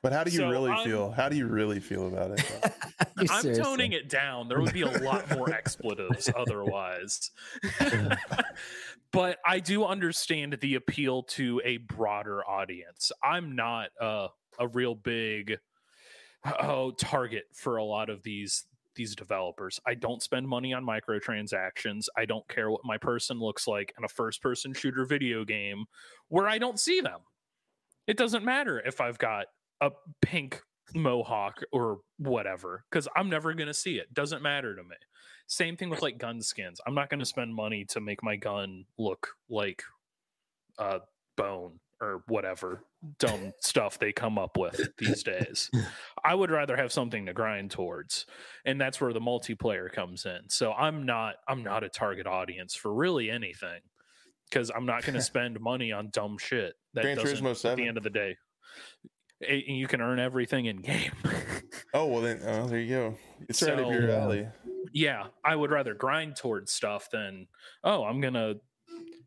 But 0.00 0.12
how 0.12 0.22
do 0.22 0.30
you 0.30 0.36
So 0.38 0.48
really 0.48 0.70
I'm- 0.70 0.84
feel? 0.86 1.10
How 1.10 1.28
do 1.28 1.34
you 1.36 1.48
really 1.48 1.80
feel 1.80 2.06
about 2.06 2.30
it? 2.30 2.72
I'm 3.18 3.26
Seriously. 3.42 3.64
toning 3.64 3.92
it 3.92 4.08
down. 4.08 4.46
There 4.46 4.60
would 4.60 4.72
be 4.72 4.82
a 4.82 4.86
lot 5.02 5.28
more 5.36 5.50
expletives 5.52 6.30
otherwise. 6.36 7.32
but 9.12 9.38
I 9.44 9.58
do 9.58 9.84
understand 9.84 10.56
the 10.60 10.76
appeal 10.76 11.24
to 11.24 11.60
a 11.64 11.78
broader 11.78 12.48
audience. 12.48 13.10
I'm 13.24 13.56
not 13.56 13.90
uh, 14.00 14.28
a 14.58 14.68
real 14.68 14.94
big 14.94 15.58
oh 16.60 16.92
target 16.92 17.44
for 17.52 17.76
a 17.76 17.84
lot 17.84 18.08
of 18.08 18.22
these 18.22 18.64
these 18.98 19.16
developers. 19.16 19.80
I 19.86 19.94
don't 19.94 20.22
spend 20.22 20.46
money 20.46 20.74
on 20.74 20.84
microtransactions. 20.84 22.08
I 22.14 22.26
don't 22.26 22.46
care 22.48 22.70
what 22.70 22.82
my 22.84 22.98
person 22.98 23.38
looks 23.38 23.66
like 23.66 23.94
in 23.96 24.04
a 24.04 24.08
first 24.08 24.42
person 24.42 24.74
shooter 24.74 25.06
video 25.06 25.46
game 25.46 25.86
where 26.28 26.46
I 26.46 26.58
don't 26.58 26.78
see 26.78 27.00
them. 27.00 27.20
It 28.06 28.18
doesn't 28.18 28.44
matter 28.44 28.82
if 28.84 29.00
I've 29.00 29.18
got 29.18 29.46
a 29.80 29.90
pink 30.20 30.60
mohawk 30.94 31.62
or 31.70 31.98
whatever 32.16 32.82
because 32.90 33.06
i'm 33.14 33.28
never 33.28 33.52
going 33.52 33.66
to 33.66 33.74
see 33.74 33.96
it 33.96 34.12
doesn't 34.14 34.42
matter 34.42 34.74
to 34.74 34.82
me 34.82 34.96
same 35.46 35.76
thing 35.76 35.90
with 35.90 36.00
like 36.00 36.18
gun 36.18 36.40
skins 36.40 36.80
i'm 36.86 36.94
not 36.94 37.10
going 37.10 37.20
to 37.20 37.26
spend 37.26 37.54
money 37.54 37.84
to 37.84 38.00
make 38.00 38.22
my 38.22 38.36
gun 38.36 38.84
look 38.98 39.28
like 39.50 39.82
uh 40.78 40.98
bone 41.36 41.78
or 42.00 42.22
whatever 42.28 42.84
dumb 43.18 43.52
stuff 43.60 43.98
they 43.98 44.12
come 44.12 44.38
up 44.38 44.56
with 44.56 44.80
these 44.98 45.22
days 45.22 45.70
i 46.24 46.34
would 46.34 46.50
rather 46.50 46.76
have 46.76 46.92
something 46.92 47.26
to 47.26 47.32
grind 47.32 47.70
towards 47.70 48.26
and 48.64 48.80
that's 48.80 49.00
where 49.00 49.12
the 49.12 49.20
multiplayer 49.20 49.90
comes 49.90 50.24
in 50.24 50.40
so 50.48 50.72
i'm 50.72 51.04
not 51.04 51.36
i'm 51.48 51.62
not 51.62 51.84
a 51.84 51.88
target 51.88 52.26
audience 52.26 52.74
for 52.74 52.92
really 52.92 53.30
anything 53.30 53.80
because 54.48 54.70
i'm 54.74 54.86
not 54.86 55.02
going 55.02 55.14
to 55.16 55.22
spend 55.22 55.60
money 55.60 55.92
on 55.92 56.08
dumb 56.12 56.38
shit 56.38 56.74
that 56.94 57.02
Gran 57.02 57.16
doesn't 57.16 57.44
Turismo 57.44 57.70
at 57.70 57.76
the 57.76 57.86
end 57.86 57.96
of 57.96 58.02
the 58.02 58.10
day 58.10 58.36
it, 59.40 59.66
you 59.66 59.86
can 59.86 60.00
earn 60.00 60.18
everything 60.18 60.66
in 60.66 60.78
game. 60.78 61.12
oh 61.94 62.06
well, 62.06 62.22
then 62.22 62.40
oh, 62.44 62.66
there 62.66 62.80
you 62.80 62.94
go. 62.94 63.14
It's 63.48 63.62
right 63.62 63.78
up 63.78 63.92
your 63.92 64.10
alley. 64.10 64.48
yeah, 64.92 65.26
I 65.44 65.54
would 65.54 65.70
rather 65.70 65.94
grind 65.94 66.36
towards 66.36 66.72
stuff 66.72 67.08
than 67.10 67.46
oh, 67.84 68.04
I'm 68.04 68.20
gonna 68.20 68.54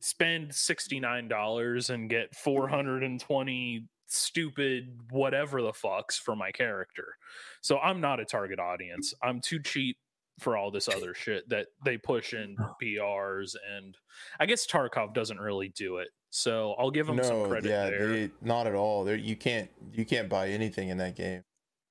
spend 0.02 0.54
sixty 0.54 1.00
nine 1.00 1.28
dollars 1.28 1.90
and 1.90 2.10
get 2.10 2.36
four 2.36 2.68
hundred 2.68 3.04
and 3.04 3.20
twenty 3.20 3.88
stupid 4.08 5.00
whatever 5.10 5.62
the 5.62 5.72
fucks 5.72 6.20
for 6.20 6.36
my 6.36 6.52
character. 6.52 7.16
So 7.62 7.80
I'm 7.80 8.02
not 8.02 8.20
a 8.20 8.26
target 8.26 8.60
audience. 8.60 9.14
I'm 9.24 9.40
too 9.40 9.62
cheap 9.62 9.98
for 10.40 10.58
all 10.58 10.72
this 10.72 10.90
other 10.90 11.14
shit 11.14 11.48
that 11.50 11.68
they 11.86 11.98
push 11.98 12.34
in 12.34 12.58
PRs 12.84 13.56
and 13.76 13.96
I 14.40 14.46
guess 14.46 14.68
Tarkov 14.68 15.14
doesn't 15.14 15.40
really 15.40 15.70
do 15.70 15.98
it. 15.98 16.10
So 16.30 16.76
I'll 16.80 16.92
give 16.92 17.08
them 17.08 17.22
some 17.24 17.48
credit 17.48 17.70
yeah, 17.70 17.90
there. 17.90 18.08
they, 18.08 18.32
not 18.42 18.66
at 18.66 18.74
all. 18.74 19.04
There, 19.04 19.16
you 19.16 19.36
can't 19.36 19.70
you 19.92 20.06
can't 20.06 20.30
buy 20.30 20.50
anything 20.50 20.90
in 20.90 20.98
that 20.98 21.16
game. 21.16 21.44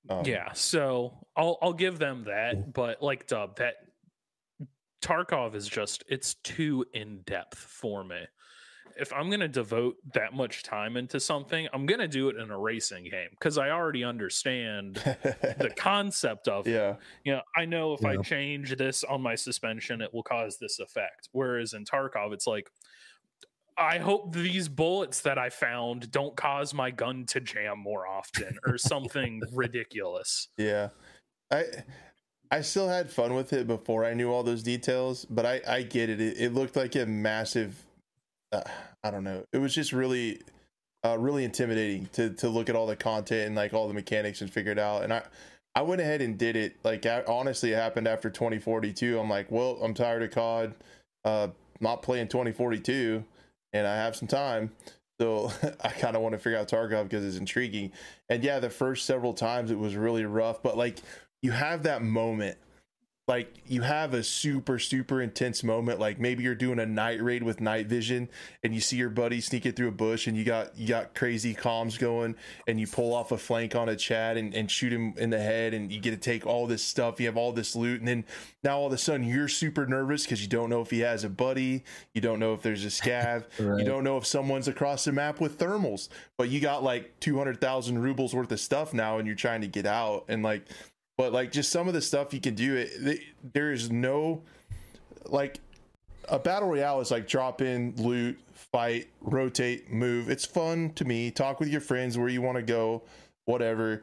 Um, 0.09 0.25
yeah, 0.25 0.53
so 0.55 1.27
I'll 1.37 1.59
I'll 1.61 1.75
give 1.75 1.99
them 1.99 2.25
that, 2.25 2.73
but 2.73 3.03
like 3.03 3.27
Dub, 3.27 3.57
that 3.57 3.75
Tarkov 5.03 5.55
is 5.55 5.69
just 5.69 6.05
it's 6.09 6.35
too 6.35 6.85
in 6.93 7.21
depth 7.27 7.59
for 7.59 8.05
me. 8.05 8.21
If 8.99 9.13
I'm 9.13 9.29
going 9.29 9.41
to 9.41 9.49
devote 9.49 9.97
that 10.15 10.35
much 10.35 10.63
time 10.63 10.97
into 10.97 11.21
something, 11.21 11.69
I'm 11.73 11.87
going 11.87 12.01
to 12.01 12.09
do 12.09 12.29
it 12.29 12.37
in 12.37 12.51
a 12.51 12.59
racing 12.59 13.05
game 13.05 13.29
because 13.31 13.57
I 13.57 13.71
already 13.71 14.05
understand 14.05 14.97
the 14.97 15.73
concept 15.77 16.49
of 16.49 16.67
it. 16.67 16.73
yeah, 16.73 16.97
You 17.25 17.35
know, 17.35 17.41
I 17.57 17.65
know 17.65 17.95
if 17.95 18.05
I 18.05 18.17
change 18.17 18.77
this 18.77 19.05
on 19.05 19.23
my 19.23 19.37
suspension, 19.37 20.03
it 20.03 20.13
will 20.13 20.25
cause 20.25 20.59
this 20.59 20.81
effect. 20.81 21.29
Whereas 21.33 21.73
in 21.73 21.85
Tarkov, 21.85 22.33
it's 22.35 22.47
like, 22.47 22.69
I 23.79 23.99
hope 23.99 24.35
these 24.35 24.69
bullets 24.69 25.23
that 25.23 25.39
I 25.39 25.49
found 25.49 26.11
don't 26.11 26.37
cause 26.37 26.75
my 26.75 26.91
gun 26.91 27.25
to 27.29 27.41
jam 27.41 27.79
more 27.79 28.07
often 28.07 28.59
or 28.67 28.77
something 28.79 29.41
ridiculous. 29.53 30.49
yeah. 30.59 30.89
I 31.51 31.65
I 32.51 32.63
still 32.63 32.89
had 32.89 33.11
fun 33.11 33.35
with 33.35 33.53
it 33.53 33.67
before 33.67 34.05
I 34.05 34.15
knew 34.15 34.31
all 34.31 34.43
those 34.43 34.63
details, 34.63 35.25
but 35.25 35.47
I 35.47 35.61
I 35.67 35.83
get 35.83 36.11
it. 36.11 36.21
It, 36.21 36.41
it 36.41 36.55
looked 36.55 36.77
like 36.77 36.97
a 36.97 37.07
massive. 37.07 37.87
Uh, 38.53 38.63
I 39.05 39.11
don't 39.11 39.25
know. 39.25 39.45
It 39.53 39.59
was 39.59 39.75
just 39.75 39.93
really, 39.93 40.41
uh, 41.05 41.17
really 41.19 41.45
intimidating 41.45 42.09
to 42.13 42.31
to 42.31 42.49
look 42.49 42.69
at 42.69 42.77
all 42.77 42.87
the 42.87 42.97
content 42.97 43.47
and 43.47 43.57
like 43.57 43.73
all 43.73 43.87
the 43.87 43.95
mechanics 43.95 44.41
and 44.41 44.53
figure 44.53 44.73
it 44.73 44.79
out. 44.79 45.05
And 45.05 45.13
I 45.13 45.23
I 45.75 45.83
went 45.83 46.01
ahead 46.01 46.21
and 46.21 46.37
did 46.37 46.57
it. 46.57 46.77
Like 46.83 47.07
I, 47.07 47.23
honestly, 47.29 47.73
it 47.73 47.77
happened 47.77 48.09
after 48.09 48.29
2042. 48.31 49.19
I'm 49.19 49.31
like, 49.31 49.51
well, 49.51 49.79
I'm 49.83 49.95
tired 49.95 50.23
of 50.23 50.31
COD. 50.33 50.75
Uh, 51.25 51.49
not 51.81 52.03
playing 52.03 52.29
2042, 52.29 53.25
and 53.73 53.87
I 53.87 53.97
have 53.97 54.17
some 54.17 54.29
time. 54.29 54.73
So 55.21 55.53
I 55.85 55.91
kind 55.91 56.17
of 56.17 56.23
want 56.23 56.33
to 56.33 56.39
figure 56.39 56.59
out 56.59 56.69
Tarkov 56.69 57.05
because 57.05 57.25
it's 57.25 57.37
intriguing. 57.37 57.93
And 58.29 58.43
yeah, 58.43 58.59
the 58.59 58.71
first 58.71 59.07
several 59.07 59.35
times 59.35 59.71
it 59.71 59.79
was 59.79 59.95
really 59.95 60.25
rough, 60.25 60.63
but 60.63 60.77
like 60.77 60.99
you 61.43 61.53
have 61.53 61.83
that 61.85 62.03
moment 62.03 62.59
like 63.31 63.63
you 63.65 63.83
have 63.83 64.13
a 64.13 64.25
super 64.25 64.77
super 64.77 65.23
intense 65.23 65.63
moment 65.63 66.01
like 66.01 66.19
maybe 66.19 66.43
you're 66.43 66.53
doing 66.53 66.81
a 66.81 66.85
night 66.85 67.23
raid 67.23 67.45
with 67.45 67.61
night 67.61 67.87
vision 67.87 68.29
and 68.65 68.75
you 68.75 68.81
see 68.81 68.97
your 68.97 69.09
buddy 69.09 69.41
sneaking 69.41 69.71
through 69.71 69.87
a 69.87 69.93
bush 69.93 70.27
and 70.27 70.37
you 70.37 70.43
got 70.43 70.77
you 70.77 70.89
got 70.89 71.15
crazy 71.15 71.55
comms 71.55 71.97
going 71.97 72.35
and 72.67 72.81
you 72.81 72.89
pull 72.89 73.15
off 73.15 73.31
a 73.31 73.39
flank 73.39 73.77
on 73.77 73.89
a 73.89 73.95
chad 73.95 74.37
and, 74.37 74.53
and 74.53 74.69
shoot 74.69 74.93
him 74.93 75.15
in 75.17 75.31
the 75.31 75.39
head 75.39 75.75
and 75.75 75.93
you 75.93 76.01
get 76.01 76.11
to 76.11 76.17
take 76.17 76.45
all 76.45 76.67
this 76.67 76.83
stuff 76.83 77.21
you 77.21 77.27
have 77.27 77.37
all 77.37 77.53
this 77.53 77.77
loot 77.77 78.01
and 78.01 78.09
then 78.09 78.25
now 78.65 78.77
all 78.77 78.89
of 78.89 78.93
a 78.93 78.99
sudden 78.99 79.25
you're 79.25 79.47
super 79.47 79.87
nervous 79.87 80.25
because 80.25 80.43
you 80.43 80.49
don't 80.49 80.69
know 80.69 80.81
if 80.81 80.91
he 80.91 80.99
has 80.99 81.23
a 81.23 81.31
buddy 81.31 81.85
you 82.15 82.21
don't 82.21 82.41
know 82.41 82.53
if 82.53 82.63
there's 82.63 82.85
a 82.85 82.89
scav 82.89 83.45
you 83.79 83.85
don't 83.85 84.03
know 84.03 84.17
if 84.17 84.27
someone's 84.27 84.67
across 84.67 85.05
the 85.05 85.13
map 85.13 85.41
with 85.41 85.57
thermals 85.57 86.09
but 86.37 86.49
you 86.49 86.59
got 86.59 86.83
like 86.83 87.21
200,000 87.21 87.97
rubles 87.97 88.35
worth 88.35 88.51
of 88.51 88.59
stuff 88.59 88.93
now 88.93 89.19
and 89.19 89.29
you're 89.29 89.37
trying 89.37 89.61
to 89.61 89.69
get 89.69 89.87
out 89.87 90.25
and 90.27 90.43
like 90.43 90.67
but 91.21 91.35
like 91.35 91.53
just 91.53 91.71
some 91.71 91.87
of 91.87 91.93
the 91.93 92.01
stuff 92.01 92.33
you 92.33 92.41
can 92.41 92.55
do 92.55 92.77
it 92.77 92.91
th- 93.05 93.23
there 93.53 93.73
is 93.73 93.91
no 93.91 94.41
like 95.27 95.61
a 96.31 96.39
battle 96.39 96.71
royale 96.71 96.99
is 97.03 97.11
like 97.11 97.29
drop 97.29 97.61
in 97.61 97.93
loot 97.99 98.39
fight 98.55 99.09
rotate 99.21 99.91
move. 99.93 100.31
It's 100.31 100.47
fun 100.47 100.93
to 100.95 101.05
me. 101.05 101.31
Talk 101.31 101.61
with 101.61 101.69
your 101.69 101.81
friends 101.83 102.17
where 102.17 102.29
you 102.29 102.41
want 102.41 102.57
to 102.57 102.63
go 102.63 103.03
whatever. 103.45 104.03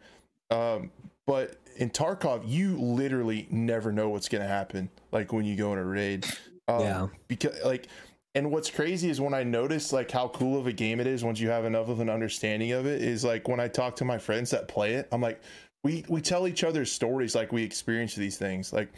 Um 0.51 0.91
but 1.25 1.55
in 1.77 1.89
tarkov 1.89 2.43
you 2.45 2.77
literally 2.77 3.47
never 3.49 3.91
know 3.91 4.09
what's 4.09 4.29
gonna 4.29 4.47
happen 4.47 4.87
like 5.11 5.33
when 5.33 5.43
you 5.45 5.55
go 5.55 5.73
in 5.73 5.79
a 5.79 5.85
raid. 5.85 6.23
Um, 6.67 6.81
Yeah. 6.81 7.07
because 7.27 7.55
like 7.63 7.87
and 8.35 8.51
what's 8.51 8.69
crazy 8.69 9.09
is 9.09 9.19
when 9.19 9.33
I 9.33 9.41
notice 9.41 9.91
like 9.91 10.11
how 10.11 10.27
cool 10.27 10.59
of 10.59 10.67
a 10.67 10.71
game 10.73 10.99
it 10.99 11.07
is 11.07 11.23
once 11.23 11.39
you 11.39 11.49
have 11.49 11.65
enough 11.65 11.89
of 11.89 11.99
an 11.99 12.09
understanding 12.09 12.71
of 12.73 12.85
it 12.85 13.01
is 13.01 13.23
like 13.23 13.47
when 13.47 13.59
I 13.59 13.67
talk 13.67 13.95
to 13.95 14.05
my 14.05 14.19
friends 14.19 14.51
that 14.51 14.67
play 14.67 14.93
it, 14.93 15.07
I'm 15.11 15.21
like, 15.21 15.41
we 15.87 16.03
we 16.09 16.19
tell 16.19 16.49
each 16.49 16.65
other 16.65 16.83
stories 16.83 17.33
like 17.33 17.53
we 17.53 17.63
experience 17.63 18.13
these 18.13 18.37
things. 18.37 18.73
Like, 18.73 18.89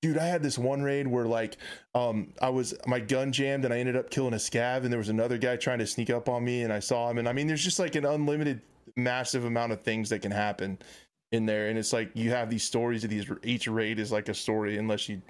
dude, 0.00 0.16
I 0.16 0.24
had 0.24 0.42
this 0.42 0.56
one 0.56 0.82
raid 0.82 1.06
where 1.06 1.26
like 1.26 1.58
um 1.94 2.32
I 2.40 2.48
was 2.48 2.74
my 2.86 3.00
gun 3.00 3.32
jammed 3.32 3.66
and 3.66 3.74
I 3.74 3.78
ended 3.78 3.96
up 3.96 4.08
killing 4.08 4.32
a 4.32 4.38
scav 4.38 4.84
and 4.84 4.90
there 4.90 4.98
was 4.98 5.10
another 5.10 5.36
guy 5.36 5.56
trying 5.56 5.80
to 5.80 5.86
sneak 5.86 6.08
up 6.08 6.26
on 6.26 6.42
me 6.42 6.62
and 6.62 6.72
I 6.72 6.78
saw 6.78 7.10
him 7.10 7.18
and 7.18 7.28
I 7.28 7.34
mean 7.34 7.48
there's 7.48 7.62
just 7.62 7.78
like 7.78 7.96
an 7.96 8.06
unlimited 8.06 8.62
massive 8.96 9.44
amount 9.44 9.72
of 9.72 9.82
things 9.82 10.08
that 10.08 10.22
can 10.22 10.32
happen 10.32 10.78
in 11.32 11.44
there 11.44 11.68
and 11.68 11.78
it's 11.78 11.92
like 11.92 12.10
you 12.14 12.30
have 12.30 12.48
these 12.48 12.64
stories 12.64 13.04
of 13.04 13.10
these 13.10 13.30
each 13.44 13.68
raid 13.68 13.98
is 13.98 14.10
like 14.10 14.30
a 14.30 14.34
story 14.34 14.78
unless 14.78 15.06
you 15.06 15.20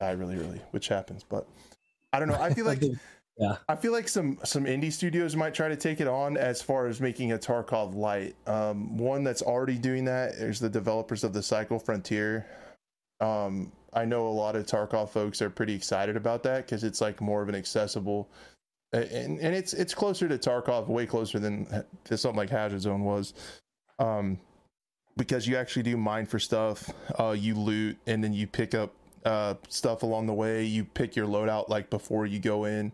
die 0.00 0.10
really 0.10 0.36
early, 0.36 0.60
which 0.72 0.88
happens, 0.88 1.24
but 1.28 1.46
I 2.12 2.18
don't 2.18 2.28
know. 2.28 2.40
I 2.40 2.52
feel 2.52 2.66
like 2.72 2.82
Yeah. 3.38 3.56
I 3.68 3.76
feel 3.76 3.92
like 3.92 4.08
some 4.08 4.38
some 4.44 4.64
indie 4.64 4.92
studios 4.92 5.34
might 5.36 5.54
try 5.54 5.68
to 5.68 5.76
take 5.76 6.00
it 6.00 6.08
on 6.08 6.36
as 6.36 6.60
far 6.60 6.86
as 6.86 7.00
making 7.00 7.32
a 7.32 7.38
Tarkov 7.38 7.94
light. 7.94 8.36
Um, 8.46 8.96
one 8.98 9.24
that's 9.24 9.42
already 9.42 9.78
doing 9.78 10.04
that 10.04 10.32
is 10.32 10.60
the 10.60 10.68
developers 10.68 11.24
of 11.24 11.32
the 11.32 11.42
Cycle 11.42 11.78
Frontier. 11.78 12.46
Um, 13.20 13.72
I 13.94 14.04
know 14.04 14.26
a 14.26 14.30
lot 14.30 14.56
of 14.56 14.66
Tarkov 14.66 15.10
folks 15.10 15.40
are 15.40 15.50
pretty 15.50 15.74
excited 15.74 16.16
about 16.16 16.42
that 16.42 16.66
because 16.66 16.84
it's 16.84 17.00
like 17.00 17.20
more 17.20 17.42
of 17.42 17.48
an 17.48 17.54
accessible, 17.54 18.28
and 18.92 19.38
and 19.38 19.54
it's 19.54 19.72
it's 19.72 19.94
closer 19.94 20.28
to 20.28 20.36
Tarkov, 20.36 20.88
way 20.88 21.06
closer 21.06 21.38
than 21.38 21.84
to 22.04 22.18
something 22.18 22.36
like 22.36 22.50
Hazard 22.50 22.82
Zone 22.82 23.02
was. 23.02 23.32
Um, 23.98 24.38
because 25.16 25.46
you 25.46 25.56
actually 25.56 25.82
do 25.82 25.96
mine 25.96 26.26
for 26.26 26.38
stuff, 26.38 26.90
uh, 27.18 27.30
you 27.30 27.54
loot, 27.54 27.98
and 28.06 28.24
then 28.24 28.32
you 28.32 28.46
pick 28.46 28.74
up 28.74 28.92
uh, 29.24 29.54
stuff 29.68 30.02
along 30.02 30.26
the 30.26 30.32
way. 30.34 30.64
You 30.64 30.84
pick 30.84 31.16
your 31.16 31.26
loadout 31.26 31.68
like 31.68 31.90
before 31.90 32.26
you 32.26 32.38
go 32.38 32.64
in. 32.64 32.92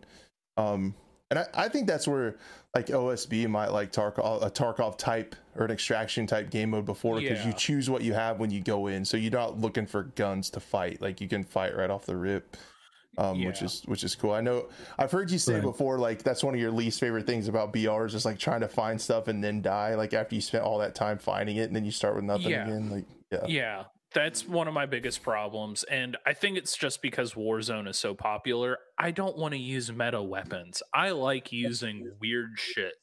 Um, 0.58 0.94
and 1.30 1.38
I, 1.40 1.46
I 1.54 1.68
think 1.68 1.86
that's 1.86 2.08
where 2.08 2.36
like 2.74 2.86
OSB 2.86 3.48
might 3.48 3.68
like 3.68 3.92
Tarkov, 3.92 4.42
a 4.44 4.50
Tarkov 4.50 4.96
type 4.98 5.36
or 5.56 5.64
an 5.66 5.70
extraction 5.70 6.26
type 6.26 6.50
game 6.50 6.70
mode 6.70 6.86
before 6.86 7.20
because 7.20 7.44
you 7.44 7.52
choose 7.52 7.88
what 7.90 8.02
you 8.02 8.14
have 8.14 8.38
when 8.40 8.50
you 8.50 8.60
go 8.60 8.86
in. 8.86 9.04
So 9.04 9.16
you're 9.16 9.30
not 9.32 9.58
looking 9.58 9.86
for 9.86 10.04
guns 10.04 10.50
to 10.50 10.60
fight. 10.60 11.00
Like 11.02 11.20
you 11.20 11.28
can 11.28 11.44
fight 11.44 11.76
right 11.76 11.90
off 11.90 12.06
the 12.06 12.16
rip. 12.16 12.56
Um, 13.16 13.42
which 13.44 13.62
is 13.62 13.82
which 13.86 14.04
is 14.04 14.14
cool. 14.14 14.30
I 14.32 14.40
know 14.40 14.68
I've 14.96 15.10
heard 15.10 15.28
you 15.30 15.38
say 15.38 15.54
Right. 15.54 15.62
before, 15.62 15.98
like 15.98 16.22
that's 16.22 16.44
one 16.44 16.54
of 16.54 16.60
your 16.60 16.70
least 16.70 17.00
favorite 17.00 17.26
things 17.26 17.48
about 17.48 17.72
BRs 17.72 18.06
is 18.06 18.12
just 18.12 18.24
like 18.24 18.38
trying 18.38 18.60
to 18.60 18.68
find 18.68 19.00
stuff 19.00 19.26
and 19.26 19.42
then 19.42 19.60
die. 19.60 19.96
Like 19.96 20.14
after 20.14 20.36
you 20.36 20.40
spent 20.40 20.62
all 20.62 20.78
that 20.78 20.94
time 20.94 21.18
finding 21.18 21.56
it 21.56 21.62
and 21.64 21.74
then 21.74 21.84
you 21.84 21.90
start 21.90 22.14
with 22.14 22.22
nothing 22.24 22.52
Yeah. 22.52 22.64
again. 22.64 22.90
Like 22.90 23.04
yeah, 23.32 23.46
Yeah, 23.48 23.84
that's 24.14 24.46
one 24.46 24.68
of 24.68 24.74
my 24.74 24.86
biggest 24.86 25.22
problems. 25.22 25.84
And 25.84 26.16
I 26.26 26.32
think 26.32 26.56
it's 26.56 26.76
just 26.76 27.02
because 27.02 27.34
Warzone 27.34 27.88
is 27.88 27.98
so 27.98 28.14
popular. 28.14 28.78
I 28.98 29.10
don't 29.10 29.36
want 29.36 29.52
to 29.52 29.60
use 29.60 29.92
meta 29.92 30.22
weapons. 30.22 30.82
I 30.94 31.10
like 31.10 31.52
using 31.52 32.10
weird 32.20 32.52
shit 32.56 32.94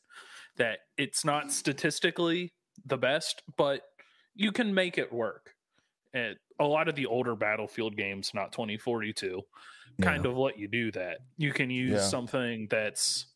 that 0.57 0.79
it's 0.97 1.23
not 1.23 1.51
statistically 1.51 2.53
the 2.85 2.97
best, 2.97 3.41
but 3.57 3.81
you 4.33 4.51
can 4.51 4.73
make 4.73 4.97
it 4.97 5.13
work. 5.13 5.51
And 6.13 6.37
a 6.59 6.65
lot 6.65 6.87
of 6.87 6.95
the 6.95 7.05
older 7.05 7.35
Battlefield 7.35 7.97
games, 7.97 8.31
not 8.33 8.51
2042, 8.53 9.41
kind 10.01 10.25
of 10.25 10.37
let 10.37 10.57
you 10.57 10.67
do 10.67 10.91
that. 10.93 11.19
You 11.37 11.51
can 11.53 11.69
use 11.69 11.91
Yeah. 11.91 11.99
something 11.99 12.67
that's 12.69 13.27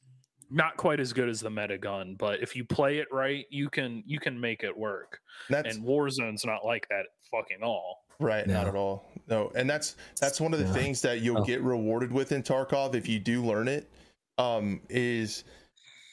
not 0.49 0.77
quite 0.77 0.99
as 0.99 1.13
good 1.13 1.29
as 1.29 1.41
the 1.41 1.49
meta 1.49 1.77
gun, 1.77 2.15
but 2.17 2.41
if 2.41 2.55
you 2.55 2.65
play 2.65 2.97
it 2.97 3.07
right, 3.11 3.45
you 3.51 3.69
can 3.69 4.01
you 4.07 4.19
can 4.19 4.39
make 4.39 4.63
it 4.63 4.75
work 4.75 5.19
that's 5.49 5.75
and 5.75 5.85
Warzone's 5.85 6.43
not 6.43 6.65
like 6.65 6.87
that 6.89 7.05
fucking 7.31 7.63
all. 7.63 8.03
Right, 8.19 8.45
not 8.47 8.67
at 8.67 8.75
all. 8.75 9.05
No, 9.27 9.51
and 9.55 9.69
that's 9.69 9.95
that's 10.19 10.41
one 10.41 10.53
of 10.53 10.59
the 10.59 10.65
Yeah. 10.65 10.73
things 10.73 11.01
that 11.03 11.21
you'll 11.21 11.39
Oh. 11.41 11.45
get 11.45 11.61
rewarded 11.61 12.11
with 12.11 12.31
in 12.31 12.43
Tarkov 12.43 12.95
if 12.95 13.07
you 13.07 13.19
do 13.19 13.43
learn 13.45 13.67
it. 13.67 13.89
Um, 14.37 14.81
is 14.89 15.43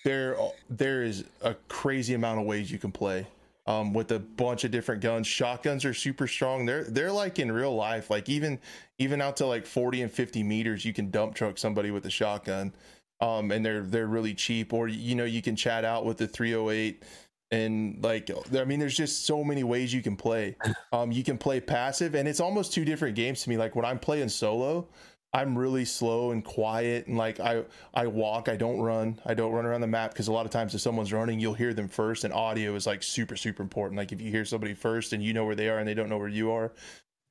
there 0.05 0.37
there 0.71 1.03
is 1.03 1.25
a 1.43 1.55
crazy 1.69 2.15
amount 2.15 2.41
of 2.41 2.47
ways 2.47 2.71
you 2.71 2.79
can 2.79 2.93
play. 2.93 3.27
Um, 3.69 3.93
with 3.93 4.13
a 4.13 4.21
bunch 4.21 4.63
of 4.63 4.71
different 4.71 5.03
guns. 5.03 5.27
Shotguns 5.27 5.85
are 5.85 5.93
super 5.93 6.29
strong. 6.29 6.67
They're 6.67 6.85
they're 6.85 7.11
like 7.11 7.41
in 7.41 7.51
real 7.51 7.75
life, 7.75 8.11
like 8.11 8.29
even 8.29 8.61
even 8.99 9.21
out 9.21 9.37
to 9.39 9.47
like 9.47 9.67
forty 9.67 10.03
and 10.03 10.11
fifty 10.13 10.45
meters, 10.45 10.85
you 10.85 10.93
can 10.93 11.11
dump 11.11 11.35
truck 11.35 11.59
somebody 11.59 11.91
with 11.91 12.07
a 12.07 12.11
shotgun. 12.11 12.73
Um, 13.21 13.51
and 13.51 13.67
they're 13.67 13.83
they're 13.83 14.07
really 14.07 14.35
cheap. 14.35 14.73
Or 14.73 14.87
you 14.87 15.17
know 15.17 15.25
you 15.25 15.43
can 15.43 15.57
chat 15.57 15.85
out 15.85 16.05
with 16.05 16.19
the 16.19 16.29
three 16.29 16.53
hundred 16.53 16.71
eight 16.71 17.03
and 17.51 18.03
like 18.03 18.31
i 18.57 18.65
mean 18.65 18.81
there's 18.81 18.97
just 18.97 19.25
so 19.25 19.45
many 19.45 19.63
ways 19.63 19.93
you 19.95 20.03
can 20.03 20.17
play. 20.17 20.57
Um 20.93 21.13
you 21.13 21.23
can 21.23 21.39
play 21.39 21.61
passive 21.61 22.15
and 22.15 22.27
it's 22.27 22.41
almost 22.41 22.73
two 22.73 22.85
different 22.85 23.15
games 23.15 23.43
to 23.43 23.51
me. 23.51 23.57
Like 23.57 23.77
when 23.77 23.85
i'm 23.85 23.99
playing 23.99 24.29
solo 24.29 24.89
i'm 25.33 25.57
really 25.57 25.85
slow 25.85 26.31
and 26.31 26.45
quiet 26.45 27.07
and 27.07 27.19
like 27.19 27.39
i 27.41 27.63
i 27.95 28.07
walk 28.07 28.49
i 28.49 28.57
don't 28.57 28.81
run. 28.81 29.21
I 29.25 29.35
don't 29.35 29.53
run 29.53 29.67
around 29.67 29.83
the 29.83 29.87
map 29.87 30.13
because 30.13 30.29
a 30.29 30.33
lot 30.33 30.47
of 30.47 30.53
times 30.53 30.75
if 30.75 30.81
someone's 30.81 31.13
running 31.13 31.39
you'll 31.39 31.55
hear 31.55 31.75
them 31.75 31.89
first 31.89 32.25
and 32.25 32.33
audio 32.33 32.75
is 32.75 32.87
like 32.87 33.03
super 33.03 33.37
super 33.37 33.63
important. 33.63 33.99
Like 33.99 34.13
if 34.13 34.21
you 34.21 34.31
hear 34.31 34.45
somebody 34.45 34.75
first 34.75 35.13
and 35.13 35.23
you 35.23 35.33
know 35.33 35.45
where 35.45 35.57
they 35.57 35.69
are 35.69 35.79
and 35.79 35.89
they 35.89 35.95
don't 35.95 36.09
know 36.09 36.19
where 36.19 36.29
you 36.29 36.51
are. 36.51 36.73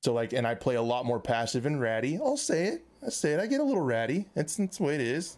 So 0.02 0.14
like 0.14 0.32
and 0.32 0.46
i 0.46 0.54
play 0.54 0.76
a 0.76 0.82
lot 0.82 1.04
more 1.04 1.20
passive 1.20 1.66
and 1.66 1.80
ratty. 1.80 2.18
I'll 2.18 2.36
say 2.38 2.66
it. 2.68 2.86
I 3.04 3.10
say 3.10 3.32
it. 3.32 3.40
I 3.40 3.46
get 3.46 3.60
a 3.60 3.64
little 3.64 3.82
ratty. 3.82 4.26
That's, 4.34 4.58
it's 4.58 4.78
the 4.78 4.84
way 4.84 4.94
it 4.94 5.00
is 5.02 5.36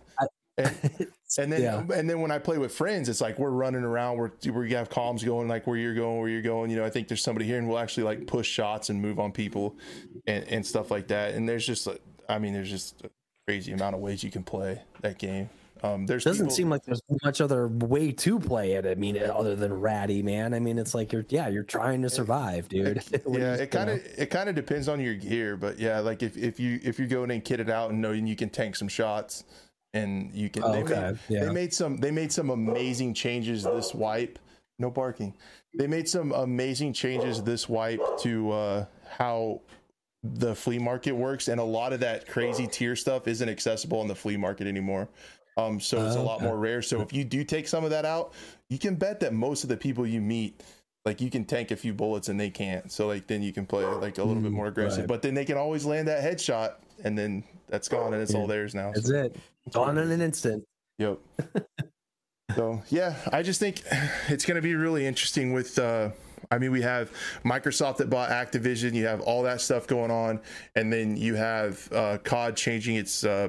and, 0.58 0.74
and 1.38 1.52
then 1.52 1.62
Yeah. 1.62 1.84
and 1.94 2.08
then 2.10 2.20
when 2.20 2.30
I 2.30 2.38
play 2.38 2.58
with 2.58 2.72
friends, 2.74 3.08
it's 3.08 3.20
like 3.20 3.38
we're 3.38 3.50
running 3.50 3.84
around, 3.84 4.18
we're 4.18 4.32
we 4.52 4.72
have 4.72 4.88
comms 4.90 5.24
going 5.24 5.48
like 5.48 5.66
where 5.66 5.76
you're 5.76 5.94
going, 5.94 6.18
where 6.18 6.28
you're 6.28 6.42
going. 6.42 6.70
You 6.70 6.76
know, 6.78 6.84
I 6.84 6.90
think 6.90 7.08
there's 7.08 7.22
somebody 7.22 7.46
here, 7.46 7.58
and 7.58 7.68
we'll 7.68 7.78
actually 7.78 8.04
like 8.04 8.26
push 8.26 8.48
shots 8.48 8.90
and 8.90 9.00
move 9.00 9.18
on 9.18 9.32
people, 9.32 9.76
and, 10.26 10.44
and 10.48 10.66
stuff 10.66 10.90
like 10.90 11.08
that. 11.08 11.34
And 11.34 11.48
there's 11.48 11.66
just, 11.66 11.88
I 12.28 12.38
mean, 12.38 12.52
there's 12.52 12.70
just 12.70 13.00
a 13.04 13.10
crazy 13.46 13.72
amount 13.72 13.94
of 13.94 14.00
ways 14.00 14.22
you 14.22 14.30
can 14.30 14.42
play 14.42 14.82
that 15.00 15.18
game. 15.18 15.48
Um, 15.80 16.06
there's 16.06 16.24
Doesn't 16.24 16.46
people- 16.46 16.56
seem 16.56 16.70
like 16.70 16.82
there's 16.84 17.00
much 17.22 17.40
other 17.40 17.68
way 17.68 18.10
to 18.10 18.40
play 18.40 18.72
it. 18.72 18.84
I 18.84 18.96
mean, 18.96 19.16
other 19.16 19.54
than 19.54 19.72
ratty, 19.72 20.24
man. 20.24 20.52
I 20.52 20.58
mean, 20.58 20.76
it's 20.76 20.92
like 20.92 21.12
you're 21.12 21.24
yeah, 21.28 21.46
you're 21.46 21.62
trying 21.62 22.02
to 22.02 22.10
survive, 22.10 22.68
dude. 22.68 23.00
What 23.24 23.40
yeah 23.40 23.54
it 23.54 23.70
kind 23.70 23.88
of 23.90 24.00
it 24.18 24.26
kind 24.30 24.48
of 24.48 24.56
depends 24.56 24.88
on 24.88 24.98
your 25.00 25.14
gear 25.14 25.56
but 25.56 25.78
yeah 25.78 26.00
like 26.00 26.24
if, 26.24 26.36
if 26.36 26.58
you 26.58 26.80
if 26.82 26.98
you're 26.98 27.06
going 27.06 27.30
and 27.30 27.44
kit 27.44 27.60
it 27.60 27.70
out 27.70 27.90
and 27.90 28.00
knowing 28.00 28.26
you 28.26 28.34
can 28.34 28.48
tank 28.48 28.74
some 28.74 28.88
shots 28.88 29.44
and 29.94 30.32
you 30.34 30.48
can 30.50 30.64
Oh, 30.64 30.72
they, 30.72 30.82
okay, 30.82 31.00
made, 31.00 31.18
yeah. 31.28 31.44
they 31.44 31.52
made 31.52 31.72
some 31.74 31.96
they 31.98 32.10
made 32.10 32.32
some 32.32 32.50
amazing 32.50 33.14
changes 33.14 33.64
this 33.64 33.94
wipe. 33.94 34.38
No 34.78 34.90
barking. 34.90 35.34
They 35.74 35.86
made 35.86 36.08
some 36.08 36.32
amazing 36.32 36.92
changes 36.92 37.42
this 37.42 37.68
wipe 37.68 38.00
to 38.20 38.50
uh 38.52 38.84
how 39.16 39.60
the 40.24 40.54
flea 40.54 40.78
market 40.78 41.12
works 41.12 41.48
and 41.48 41.60
a 41.60 41.64
lot 41.64 41.92
of 41.92 42.00
that 42.00 42.26
crazy 42.28 42.66
tier 42.66 42.96
stuff 42.96 43.28
isn't 43.28 43.48
accessible 43.48 44.02
in 44.02 44.08
the 44.08 44.14
flea 44.14 44.36
market 44.36 44.66
anymore. 44.66 45.08
Um 45.56 45.80
so 45.80 46.04
it's 46.04 46.16
a 46.16 46.22
lot 46.22 46.42
more 46.42 46.56
rare. 46.58 46.82
So 46.82 47.00
if 47.00 47.12
you 47.12 47.24
do 47.24 47.42
take 47.44 47.66
some 47.68 47.84
of 47.84 47.90
that 47.90 48.04
out 48.04 48.34
you 48.68 48.78
can 48.78 48.94
bet 48.94 49.20
that 49.20 49.32
most 49.32 49.62
of 49.62 49.68
the 49.68 49.76
people 49.76 50.06
you 50.06 50.20
meet 50.20 50.60
like 51.04 51.20
you 51.20 51.30
can 51.30 51.44
tank 51.44 51.70
a 51.70 51.76
few 51.76 51.94
bullets 51.94 52.28
and 52.28 52.38
they 52.38 52.50
can't. 52.50 52.90
So 52.92 53.06
like 53.06 53.26
then 53.26 53.42
you 53.42 53.52
can 53.52 53.64
play 53.66 53.84
like 53.84 54.18
a 54.18 54.24
little 54.24 54.42
bit 54.42 54.52
Mm, 54.52 54.56
more 54.56 54.66
aggressive. 54.66 55.00
right. 55.00 55.08
but 55.08 55.22
then 55.22 55.34
they 55.34 55.44
can 55.44 55.56
always 55.56 55.84
land 55.86 56.06
that 56.08 56.22
headshot 56.22 56.74
and 57.04 57.16
then 57.16 57.42
that's 57.68 57.88
gone 57.88 58.12
and 58.12 58.22
it's 58.22 58.34
all 58.34 58.46
theirs 58.46 58.74
now 58.74 58.92
That's 58.94 59.08
so, 59.08 59.14
it. 59.24 59.36
Gone 59.72 59.98
in 59.98 60.10
an 60.10 60.20
instant. 60.20 60.64
yep 60.98 61.18
so 62.56 62.82
yeah 62.88 63.14
i 63.32 63.42
just 63.42 63.60
think 63.60 63.82
it's 64.28 64.44
going 64.44 64.56
to 64.56 64.62
be 64.62 64.74
really 64.74 65.06
interesting 65.06 65.52
with 65.52 65.78
uh 65.78 66.10
I 66.50 66.56
mean, 66.56 66.70
we 66.70 66.80
have 66.80 67.12
Microsoft 67.44 67.98
that 67.98 68.08
bought 68.08 68.30
Activision. 68.30 68.94
You 68.94 69.04
have 69.06 69.20
all 69.20 69.42
that 69.42 69.60
stuff 69.60 69.86
going 69.86 70.10
on, 70.10 70.40
and 70.76 70.90
then 70.90 71.14
you 71.16 71.34
have 71.34 71.92
uh, 71.92 72.16
COD 72.24 72.56
changing 72.56 72.96
its 72.96 73.22
uh, 73.24 73.48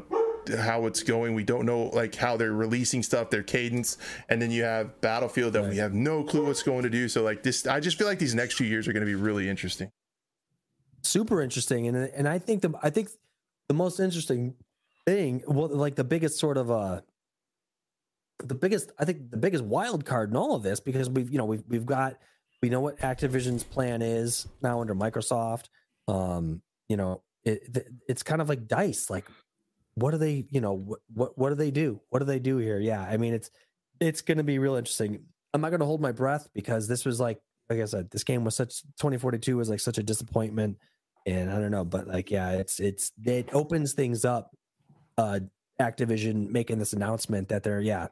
how 0.57 0.85
it's 0.85 1.01
going. 1.03 1.33
We 1.33 1.45
don't 1.45 1.65
know 1.65 1.83
like 1.93 2.15
how 2.15 2.35
they're 2.35 2.51
releasing 2.51 3.01
stuff, 3.01 3.29
their 3.29 3.43
cadence, 3.43 3.97
and 4.27 4.41
then 4.41 4.51
you 4.51 4.63
have 4.63 4.99
Battlefield 4.99 5.53
that 5.53 5.69
we 5.69 5.77
have 5.77 5.93
no 5.93 6.23
clue 6.25 6.45
what's 6.47 6.63
going 6.63 6.81
to 6.83 6.89
do. 6.89 7.07
So 7.07 7.23
like 7.23 7.41
this, 7.41 7.65
I 7.65 7.79
just 7.79 7.97
feel 7.97 8.07
like 8.07 8.19
these 8.19 8.35
next 8.35 8.55
few 8.55 8.67
years 8.67 8.85
are 8.87 8.91
going 8.91 9.05
to 9.05 9.09
be 9.09 9.15
really 9.15 9.47
interesting. 9.47 9.91
super 11.01 11.41
interesting 11.41 11.87
and 11.87 11.95
and 11.95 12.27
i 12.27 12.37
think 12.37 12.61
the 12.61 12.71
i 12.83 12.89
think 12.89 13.09
the 13.69 13.73
most 13.73 13.99
interesting 13.99 14.53
thing 15.09 15.43
well 15.47 15.67
like 15.67 15.95
the 15.95 16.03
biggest 16.03 16.39
sort 16.39 16.57
of 16.57 16.69
uh 16.69 17.01
the 18.43 18.55
biggest 18.55 18.91
i 18.99 19.05
think 19.05 19.31
the 19.31 19.37
biggest 19.37 19.63
wild 19.63 20.05
card 20.05 20.29
in 20.29 20.35
all 20.35 20.55
of 20.55 20.63
this 20.63 20.79
because 20.79 21.09
we've 21.09 21.31
you 21.31 21.37
know 21.37 21.45
we've 21.45 21.63
we've 21.67 21.85
got 21.85 22.17
we 22.61 22.69
know 22.69 22.81
what 22.81 22.97
activision's 22.99 23.63
plan 23.63 24.01
is 24.01 24.47
now 24.61 24.81
under 24.81 24.95
microsoft. 24.95 25.65
Um 26.07 26.61
you 26.87 26.97
know 26.97 27.21
it, 27.43 27.87
it's 28.07 28.23
kind 28.23 28.41
of 28.41 28.49
like 28.49 28.67
dice 28.67 29.09
like 29.09 29.25
what 29.95 30.11
do 30.11 30.17
they 30.17 30.45
you 30.49 30.61
know 30.61 30.73
what, 30.73 30.99
what 31.13 31.37
what 31.37 31.49
do 31.49 31.55
they 31.55 31.71
do? 31.71 32.01
What 32.09 32.19
do 32.19 32.25
they 32.25 32.39
do 32.39 32.57
here? 32.57 32.79
Yeah 32.79 33.01
i 33.01 33.17
mean 33.17 33.33
it's 33.33 33.49
it's 33.99 34.21
going 34.21 34.37
to 34.37 34.43
be 34.45 34.59
real 34.59 34.75
interesting. 34.75 35.19
I'm 35.53 35.61
not 35.61 35.71
going 35.71 35.81
to 35.81 35.85
hold 35.85 35.99
my 36.01 36.13
breath 36.13 36.47
because 36.53 36.87
this 36.87 37.05
was 37.05 37.19
like 37.19 37.39
like 37.69 37.79
i 37.81 37.85
said 37.85 38.09
this 38.11 38.23
game 38.23 38.43
was 38.43 38.55
such 38.55 38.81
2042 38.99 39.57
was 39.57 39.69
like 39.69 39.79
such 39.79 39.97
a 39.97 40.03
disappointment 40.03 40.77
and 41.27 41.51
i 41.51 41.59
don't 41.59 41.69
know 41.69 41.85
but 41.85 42.07
like 42.07 42.31
yeah 42.31 42.51
it's 42.51 42.79
it's 42.79 43.11
it 43.25 43.49
opens 43.53 43.93
things 43.93 44.25
up 44.25 44.55
uh 45.19 45.39
activision 45.81 46.49
making 46.49 46.79
this 46.79 46.93
announcement 46.93 47.47
that 47.49 47.63
they're 47.63 47.81
yeah 47.81 48.07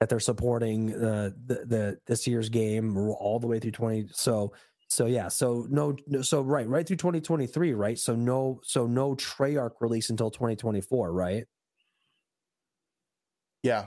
that 0.00 0.08
they're 0.08 0.20
supporting 0.20 0.92
uh, 0.94 1.30
the 1.46 1.54
the 1.66 1.98
this 2.06 2.26
year's 2.26 2.48
game 2.48 2.96
all 2.98 3.38
the 3.38 3.46
way 3.46 3.58
through 3.58 3.70
20 3.70 4.08
so 4.12 4.52
so 4.88 5.06
yeah 5.06 5.28
so 5.28 5.66
no 5.70 5.96
no- 6.06 6.22
so 6.22 6.42
right 6.42 6.68
right 6.68 6.86
through 6.86 6.96
2023 6.96 7.72
right? 7.72 7.98
So 7.98 8.14
no 8.14 8.60
so 8.62 8.86
no 8.86 9.14
treyarch 9.14 9.72
release 9.80 10.10
until 10.10 10.30
2024 10.30 11.12
right? 11.12 11.44
Yeah, 13.62 13.86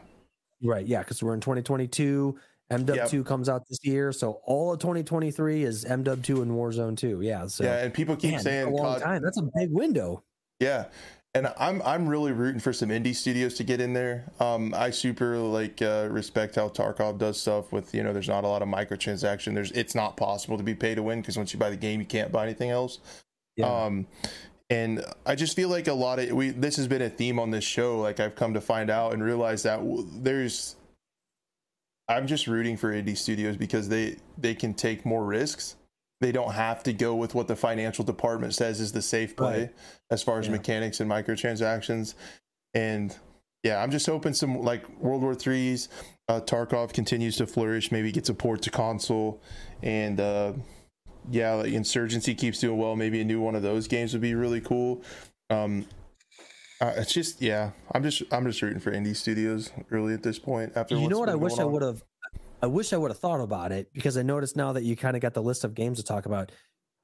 right 0.64 0.88
yeah 0.88 1.00
because 1.00 1.22
we're 1.22 1.36
in 1.36 1.42
2022 1.42 2.40
mw2 2.72 3.26
comes 3.26 3.48
out 3.48 3.62
this 3.70 3.80
year 3.84 4.12
so 4.12 4.42
all 4.46 4.74
of 4.74 4.80
2023 4.80 5.64
is 5.64 5.86
mw2 5.86 6.42
and 6.42 6.52
warzone 6.52 6.98
2 6.98 7.22
yeah 7.22 7.46
so 7.46 7.64
yeah, 7.64 7.84
and 7.84 7.94
people 7.94 8.16
keep 8.16 8.32
Man, 8.32 8.44
that's 8.44 8.46
a 8.46 8.50
saying 8.50 8.74
long 8.74 8.94
COD, 8.96 9.02
time. 9.04 9.22
That's 9.22 9.38
a 9.38 9.48
big 9.56 9.72
window. 9.72 10.24
Yeah, 10.60 10.86
and 11.38 11.54
I'm 11.58 11.82
I'm 11.84 12.08
really 12.08 12.32
rooting 12.32 12.60
for 12.60 12.74
some 12.74 12.90
indie 12.90 13.16
studios 13.16 13.54
to 13.56 13.64
get 13.64 13.80
in 13.80 13.94
there. 13.94 14.26
Um, 14.40 14.74
I 14.76 14.90
super 14.90 15.38
like 15.38 15.82
uh, 15.82 16.08
respect 16.10 16.56
how 16.56 16.70
Tarkov 16.70 17.20
does 17.20 17.40
stuff 17.40 17.72
with 17.72 17.94
you 17.94 18.04
know 18.04 18.12
there's 18.12 18.28
not 18.28 18.44
a 18.44 18.48
lot 18.48 18.62
of 18.62 18.68
microtransaction. 18.68 19.54
There's 19.54 19.72
it's 19.72 19.94
not 19.94 20.18
possible 20.18 20.58
to 20.58 20.64
be 20.64 20.74
pay 20.74 20.96
to 20.96 21.04
win 21.04 21.22
because 21.22 21.38
once 21.38 21.54
you 21.54 21.60
buy 21.60 21.70
the 21.70 21.78
game 21.78 22.00
you 22.00 22.06
can't 22.06 22.32
buy 22.32 22.44
anything 22.44 22.72
else. 22.72 23.00
Yeah. 23.56 23.68
Um, 23.68 24.08
and 24.70 25.06
I 25.26 25.36
just 25.36 25.56
feel 25.56 25.70
like 25.70 25.88
a 25.88 25.94
lot 25.94 26.20
of 26.20 26.32
we 26.32 26.50
this 26.50 26.76
has 26.78 26.88
been 26.88 27.04
a 27.04 27.10
theme 27.10 27.40
on 27.40 27.52
this 27.52 27.64
show. 27.64 28.00
Like 28.00 28.20
I've 28.20 28.36
come 28.36 28.56
to 28.56 28.62
find 28.62 28.90
out 28.90 29.14
and 29.14 29.24
realize 29.24 29.64
that 29.64 29.80
there's. 30.14 30.76
I'm 32.10 32.26
just 32.26 32.48
rooting 32.48 32.78
for 32.78 32.92
indie 32.92 33.18
studios 33.18 33.58
because 33.58 33.90
they 33.90 34.16
they 34.38 34.56
can 34.56 34.74
take 34.74 35.06
more 35.06 35.24
risks. 35.24 35.76
They 36.20 36.32
don't 36.32 36.54
have 36.54 36.82
to 36.84 36.94
go 36.94 37.16
with 37.16 37.36
what 37.36 37.48
the 37.48 37.56
financial 37.56 38.04
department 38.04 38.56
says 38.56 38.80
is 38.80 38.92
the 38.92 39.02
safe 39.02 39.36
play 39.36 39.60
Right. 39.62 39.76
as 40.10 40.24
far 40.24 40.40
as 40.40 40.48
Yeah. 40.48 40.54
mechanics 40.54 41.00
and 41.00 41.10
microtransactions. 41.10 42.16
And 42.74 43.16
yeah, 43.64 43.82
I'm 43.82 43.92
just 43.92 44.06
hoping 44.06 44.34
some 44.34 44.62
like 44.62 44.88
World 45.00 45.22
War 45.22 45.36
Threes, 45.36 45.90
uh, 46.28 46.42
Tarkov 46.42 46.94
continues 46.94 47.38
to 47.38 47.46
flourish. 47.48 47.92
Maybe 47.92 48.12
gets 48.12 48.30
a 48.30 48.34
port 48.34 48.62
to 48.64 48.72
console, 48.72 49.42
and 49.84 50.20
uh, 50.20 50.54
yeah, 51.30 51.54
like 51.54 51.72
Insurgency 51.74 52.34
keeps 52.36 52.60
doing 52.60 52.78
well. 52.80 52.96
Maybe 52.96 53.22
a 53.22 53.26
new 53.26 53.42
one 53.42 53.56
of 53.56 53.62
those 53.62 53.88
games 53.88 54.14
would 54.14 54.22
be 54.22 54.36
really 54.36 54.62
cool. 54.62 55.02
Um, 55.50 55.88
uh, 56.80 56.94
it's 56.98 57.14
just 57.14 57.42
yeah, 57.42 57.72
I'm 57.94 58.04
just 58.04 58.22
I'm 58.32 58.46
just 58.46 58.62
rooting 58.62 58.80
for 58.80 58.92
indie 58.92 59.16
studios 59.16 59.72
really 59.90 60.14
at 60.14 60.24
this 60.24 60.38
point. 60.40 60.74
After 60.76 60.96
you 60.96 61.08
know 61.10 61.20
what 61.20 61.30
i 61.30 61.36
wish 61.36 61.54
going 61.56 61.62
i 61.62 61.66
would 61.66 61.82
have 61.82 62.04
i 62.62 62.68
wish 62.68 62.94
i 62.94 62.98
would 62.98 63.12
have 63.12 63.20
thought 63.20 63.42
about 63.42 63.72
it 63.72 63.92
because 63.94 64.18
i 64.18 64.22
noticed 64.22 64.56
now 64.56 64.74
that 64.74 64.84
you 64.84 64.96
kind 64.96 65.16
of 65.16 65.22
got 65.22 65.34
the 65.34 65.42
list 65.42 65.64
of 65.64 65.74
games 65.74 65.98
to 65.98 66.04
talk 66.04 66.26
about 66.26 66.52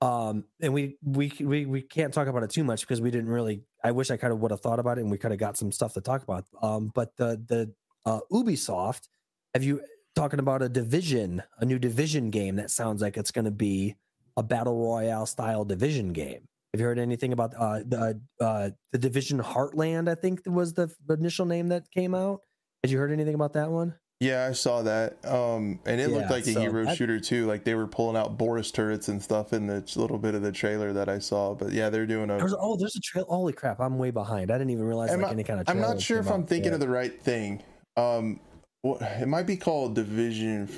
um 0.02 0.44
and 0.62 0.74
we 0.74 0.98
we 1.04 1.32
we, 1.40 1.66
we 1.66 1.82
can't 1.82 2.14
talk 2.14 2.28
about 2.28 2.44
it 2.44 2.50
too 2.50 2.64
much 2.64 2.82
because 2.82 3.00
we 3.00 3.10
didn't 3.10 3.30
really 3.30 3.64
i 3.84 3.92
wish 3.92 4.12
i 4.12 4.18
kind 4.18 4.34
of 4.34 4.40
would 4.40 4.52
have 4.52 4.60
thought 4.60 4.80
about 4.80 4.98
it 4.98 5.02
and 5.02 5.10
we 5.10 5.18
kind 5.18 5.34
of 5.34 5.40
got 5.40 5.56
some 5.56 5.72
stuff 5.72 5.94
to 5.94 6.02
talk 6.02 6.24
about. 6.24 6.46
Um 6.62 6.92
but 6.94 7.16
the 7.16 7.42
the 7.48 7.74
uh 8.06 8.20
ubisoft 8.32 9.08
have 9.54 9.64
you 9.64 9.82
talking 10.16 10.40
about 10.40 10.62
a 10.62 10.68
division 10.68 11.42
a 11.60 11.66
new 11.66 11.80
division 11.80 12.30
game 12.32 12.58
that 12.58 12.70
sounds 12.70 13.02
like 13.02 13.16
it's 13.16 13.32
going 13.32 13.46
to 13.46 13.52
be 13.52 13.96
a 14.36 14.44
battle 14.44 14.78
royale 14.78 15.26
style 15.26 15.64
division 15.64 16.12
game. 16.12 16.48
Have 16.74 16.82
you 16.82 16.86
heard 16.86 17.00
anything 17.00 17.32
about 17.32 17.54
uh 17.58 17.80
the 17.80 18.20
uh 18.42 18.72
the 18.92 18.98
division 18.98 19.40
heartland 19.40 20.10
i 20.10 20.16
think 20.16 20.42
was 20.46 20.74
the 20.74 20.94
initial 21.10 21.46
name 21.46 21.70
that 21.70 21.90
came 21.92 22.14
out? 22.14 22.42
Had 22.84 22.92
you 22.92 22.98
heard 22.98 23.12
anything 23.12 23.36
about 23.36 23.54
that 23.54 23.72
one 23.72 23.96
Yeah, 24.24 24.48
I 24.50 24.54
saw 24.54 24.82
that. 24.84 25.18
Um, 25.26 25.80
and 25.86 26.00
it 26.00 26.10
looked 26.10 26.28
Yeah, 26.30 26.32
like 26.32 26.48
a 26.48 26.54
so 26.54 26.62
hero 26.62 26.86
that- 26.86 26.96
shooter 26.98 27.20
too. 27.20 27.46
Like 27.46 27.64
they 27.64 27.76
were 27.76 27.88
pulling 27.88 28.16
out 28.16 28.38
Boris 28.38 28.72
turrets 28.72 29.08
and 29.10 29.22
stuff 29.22 29.52
in 29.54 29.68
the 29.68 29.84
little 29.96 30.18
bit 30.18 30.34
of 30.36 30.42
the 30.42 30.52
trailer 30.52 30.94
that 30.94 31.10
I 31.10 31.20
saw. 31.20 31.54
But 31.54 31.72
yeah, 31.72 31.90
they're 31.90 32.06
doing 32.06 32.30
a. 32.30 32.38
There's 32.38 32.56
oh, 32.58 32.78
there's 32.78 32.96
a 32.96 33.02
trail. 33.02 33.26
Holy 33.28 33.54
crap! 33.54 33.80
I'm 33.80 33.98
way 33.98 34.12
behind. 34.12 34.50
I 34.52 34.58
didn't 34.58 34.70
even 34.72 34.86
realize 34.86 35.10
like 35.12 35.20
not- 35.20 35.32
any 35.32 35.44
kind 35.44 35.60
of. 35.60 35.70
I'm 35.70 35.78
not 35.78 35.88
trailer 35.88 36.02
sure 36.02 36.20
if 36.20 36.32
I'm 36.32 36.44
out 36.44 36.48
thinking 36.50 36.72
yet. 36.72 36.76
of 36.76 36.80
the 36.80 36.90
right 36.90 37.22
thing. 37.22 37.64
Um, 37.98 38.40
what 38.82 39.02
it 39.02 39.28
might 39.28 39.46
be 39.48 39.58
called 39.58 39.96
Division 39.96 40.70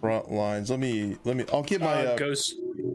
Front 0.00 0.30
Lines. 0.30 0.70
Let 0.70 0.80
me 0.80 1.16
let 1.24 1.36
me. 1.36 1.44
I'll 1.52 1.62
get 1.62 1.80
my. 1.80 2.06
uh, 2.06 2.10
Uh, 2.12 2.16
Ghost 2.16 2.54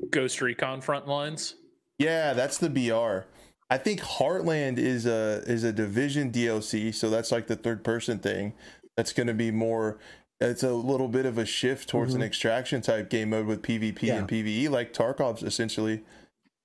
Ghost 0.10 0.42
Recon 0.42 0.82
Front 0.82 1.08
Lines. 1.08 1.56
yeah, 2.00 2.34
that's 2.34 2.58
the 2.58 2.70
BR. 2.70 3.28
I 3.70 3.78
think 3.78 4.02
Heartland 4.02 4.78
is 4.78 5.06
a 5.06 5.44
is 5.48 5.64
a 5.64 5.72
Division 5.74 6.32
DLC, 6.32 6.94
so 6.94 7.10
that's 7.10 7.32
like 7.32 7.48
the 7.48 7.56
third 7.56 7.84
person 7.84 8.20
thing. 8.20 8.54
That's 8.98 9.14
going 9.14 9.28
to 9.28 9.34
be 9.34 9.52
more. 9.52 9.98
It's 10.40 10.64
a 10.64 10.74
little 10.74 11.07
bit 11.07 11.26
of 11.26 11.38
a 11.38 11.45
shift 11.45 11.88
towards 11.90 12.14
an 12.14 12.22
Mhm. 12.22 12.26
extraction 12.26 12.82
type 12.82 13.10
game 13.10 13.30
mode 13.30 13.45
with 13.48 13.61
PvP 13.61 14.10
and 14.10 14.28
PvE, 14.28 14.70
like 14.70 14.94
Tarkov's 14.94 15.41
essentially. 15.44 16.03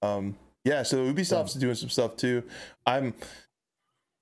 Um, 0.02 0.36
yeah, 0.64 0.82
so 0.82 1.04
Ubisoft's 1.12 1.54
doing 1.54 1.74
some 1.74 1.88
stuff 1.88 2.16
too. 2.16 2.42
I'm 2.86 3.14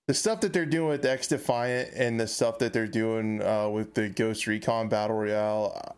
the 0.09 0.15
stuff 0.15 0.41
that 0.43 0.53
they're 0.53 0.67
doing 0.67 0.89
with 0.89 1.05
X 1.05 1.29
Defiant 1.29 1.91
and 1.95 2.21
the 2.21 2.27
stuff 2.29 2.59
that 2.59 2.73
they're 2.73 2.87
doing 2.87 3.43
uh, 3.43 3.69
with 3.69 3.95
the 3.95 4.09
Ghost 4.09 4.47
Recon 4.47 4.89
Battle 4.89 5.17
Royale. 5.17 5.97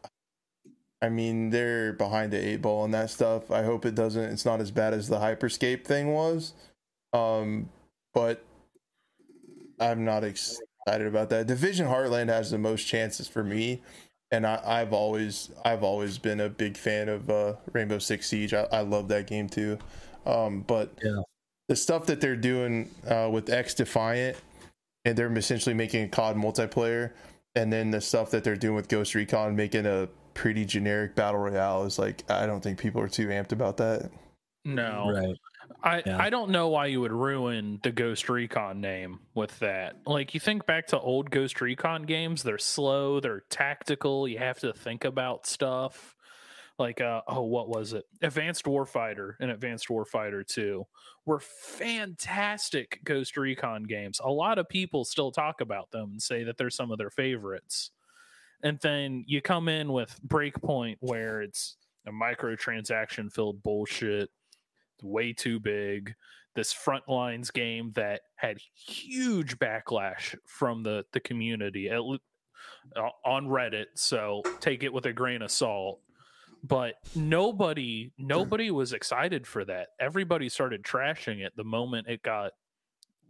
I 1.02 1.08
mean, 1.10 1.50
they're 1.50 1.92
behind 1.92 2.32
the 2.32 2.38
eight 2.44 2.62
ball 2.62 2.82
on 2.82 2.90
that 2.92 3.10
stuff. 3.10 3.50
I 3.50 3.62
hope 3.64 3.84
it 3.86 3.94
doesn't. 3.94 4.22
It's 4.32 4.44
not 4.44 4.60
as 4.60 4.70
bad 4.70 4.94
as 4.94 5.08
the 5.08 5.18
Hyperscape 5.18 5.84
thing 5.84 6.12
was, 6.12 6.54
um, 7.12 7.68
but 8.14 8.42
I'm 9.78 10.04
not 10.04 10.24
excited 10.88 11.06
about 11.06 11.28
that. 11.30 11.46
Division 11.46 11.86
Heartland 11.86 12.28
has 12.28 12.50
the 12.50 12.58
most 12.58 12.84
chances 12.86 13.28
for 13.28 13.44
me, 13.44 13.82
and 14.30 14.46
I, 14.46 14.60
I've 14.64 14.92
always 14.92 15.50
I've 15.64 15.82
always 15.82 16.18
been 16.18 16.40
a 16.40 16.48
big 16.48 16.76
fan 16.76 17.08
of 17.08 17.28
uh, 17.28 17.54
Rainbow 17.72 17.98
Six 17.98 18.26
Siege. 18.28 18.54
I, 18.54 18.66
I 18.72 18.80
love 18.80 19.08
that 19.08 19.26
game 19.26 19.48
too, 19.48 19.78
um, 20.26 20.62
but 20.66 20.92
Yeah. 21.02 21.20
the 21.68 21.76
stuff 21.76 22.06
that 22.06 22.20
they're 22.20 22.36
doing 22.36 22.90
uh, 23.06 23.28
with 23.30 23.50
X 23.50 23.74
Defiant, 23.74 24.36
and 25.04 25.16
they're 25.16 25.32
essentially 25.36 25.74
making 25.74 26.04
a 26.04 26.08
COD 26.08 26.36
multiplayer, 26.36 27.12
and 27.54 27.70
then 27.72 27.90
the 27.90 28.00
stuff 28.00 28.30
that 28.30 28.42
they're 28.44 28.56
doing 28.56 28.74
with 28.74 28.88
Ghost 28.88 29.14
Recon, 29.14 29.54
making 29.56 29.84
a 29.84 30.08
pretty 30.32 30.64
generic 30.64 31.14
battle 31.14 31.40
royale, 31.40 31.84
is 31.84 31.98
like 31.98 32.22
I 32.30 32.46
don't 32.46 32.62
think 32.62 32.78
people 32.78 33.02
are 33.02 33.08
too 33.08 33.28
amped 33.28 33.52
about 33.52 33.76
that. 33.76 34.10
No, 34.64 35.10
Right. 35.14 35.36
I, 35.82 36.02
Yeah. 36.04 36.18
I 36.18 36.30
don't 36.30 36.50
know 36.50 36.68
why 36.68 36.86
you 36.86 37.00
would 37.00 37.12
ruin 37.12 37.80
the 37.82 37.92
Ghost 37.92 38.28
Recon 38.28 38.80
name 38.80 39.20
with 39.34 39.58
that. 39.60 39.96
Like 40.06 40.34
you 40.34 40.40
think 40.40 40.66
back 40.66 40.88
to 40.88 40.98
old 40.98 41.30
Ghost 41.30 41.60
Recon 41.60 42.02
games, 42.02 42.42
they're 42.42 42.58
slow, 42.58 43.20
they're 43.20 43.44
tactical, 43.48 44.26
you 44.26 44.38
have 44.38 44.58
to 44.60 44.72
think 44.72 45.04
about 45.04 45.46
stuff. 45.46 46.16
Like 46.78 47.00
uh 47.00 47.22
oh, 47.26 47.42
what 47.42 47.68
was 47.68 47.92
it? 47.92 48.04
Advanced 48.22 48.64
Warfighter 48.64 49.34
and 49.40 49.50
Advanced 49.50 49.88
Warfighter 49.88 50.46
2 50.46 50.84
were 51.26 51.40
fantastic 51.40 53.00
Ghost 53.04 53.36
Recon 53.36 53.84
games. 53.84 54.20
A 54.22 54.30
lot 54.30 54.58
of 54.58 54.68
people 54.68 55.04
still 55.04 55.30
talk 55.32 55.60
about 55.60 55.90
them 55.90 56.10
and 56.12 56.22
say 56.22 56.44
that 56.44 56.56
they're 56.56 56.70
some 56.70 56.90
of 56.90 56.98
their 56.98 57.10
favorites. 57.10 57.90
And 58.62 58.78
then 58.80 59.24
you 59.26 59.40
come 59.40 59.68
in 59.68 59.92
with 59.92 60.18
Breakpoint 60.26 60.96
where 61.00 61.42
it's 61.42 61.76
a 62.06 62.10
microtransaction 62.10 63.32
filled 63.32 63.62
bullshit 63.62 64.30
way 65.02 65.32
too 65.32 65.60
big. 65.60 66.14
This 66.54 66.74
frontlines 66.74 67.52
game 67.52 67.92
that 67.94 68.22
had 68.36 68.58
huge 68.58 69.58
backlash 69.58 70.34
from 70.44 70.82
the 70.82 71.04
the 71.12 71.20
community 71.20 71.88
at, 71.88 72.00
uh, 72.00 73.08
on 73.24 73.46
Reddit. 73.46 73.86
So 73.94 74.42
take 74.60 74.82
it 74.82 74.92
with 74.92 75.06
a 75.06 75.12
grain 75.12 75.42
of 75.42 75.50
salt. 75.50 76.00
But 76.64 76.94
nobody 77.14 78.12
nobody 78.18 78.70
was 78.70 78.92
excited 78.92 79.46
for 79.46 79.64
that. 79.66 79.88
Everybody 80.00 80.48
started 80.48 80.82
trashing 80.82 81.44
it 81.44 81.52
the 81.56 81.64
moment 81.64 82.08
it 82.08 82.22
got 82.22 82.52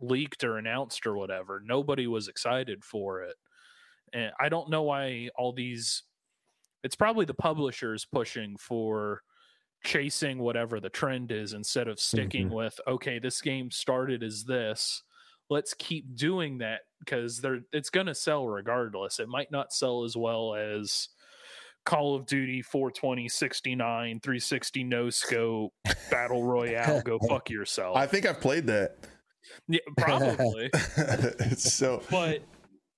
leaked 0.01 0.45
or 0.45 0.57
announced 0.57 1.07
or 1.07 1.17
whatever. 1.17 1.61
Nobody 1.65 2.07
was 2.07 2.29
excited 2.29 2.85
for 2.85 3.23
it. 3.23 3.37
And 4.13 4.33
I 4.41 4.49
don't 4.49 4.71
know 4.71 4.85
why 4.85 5.29
all 5.37 5.53
these 5.53 6.05
it's 6.83 6.97
probably 6.97 7.25
the 7.25 7.35
publishers 7.35 8.07
pushing 8.07 8.57
for 8.57 9.23
chasing 9.85 10.39
whatever 10.39 10.81
the 10.81 10.91
trend 10.91 11.33
is 11.33 11.53
instead 11.53 11.89
of 11.89 12.01
sticking 12.01 12.47
mm-hmm. 12.47 12.57
with 12.57 12.81
okay 12.87 13.19
this 13.19 13.41
game 13.41 13.71
started 13.71 14.23
as 14.23 14.45
this. 14.45 15.03
Let's 15.51 15.73
keep 15.73 16.15
doing 16.15 16.59
that 16.59 16.81
because 16.99 17.39
they're 17.39 17.61
it's 17.73 17.91
going 17.91 18.07
to 18.07 18.15
sell 18.15 18.47
regardless. 18.47 19.19
It 19.19 19.29
might 19.29 19.51
not 19.51 19.73
sell 19.73 20.05
as 20.05 20.17
well 20.17 20.55
as 20.55 21.09
call 21.85 22.15
of 22.15 22.27
duty 22.27 22.61
420 22.61 23.31
69 23.31 24.21
360 24.21 24.85
no 24.85 25.09
scope 25.09 25.73
battle 26.11 26.45
royale 26.45 27.01
go 27.01 27.19
fuck 27.29 27.49
yourself. 27.49 27.97
I 27.97 28.07
think 28.07 28.27
I've 28.27 28.41
played 28.41 28.67
that. 28.67 28.97
yeah, 29.69 29.81
probably. 29.97 30.71
It's 30.75 31.73
so 31.73 32.03
but 32.11 32.43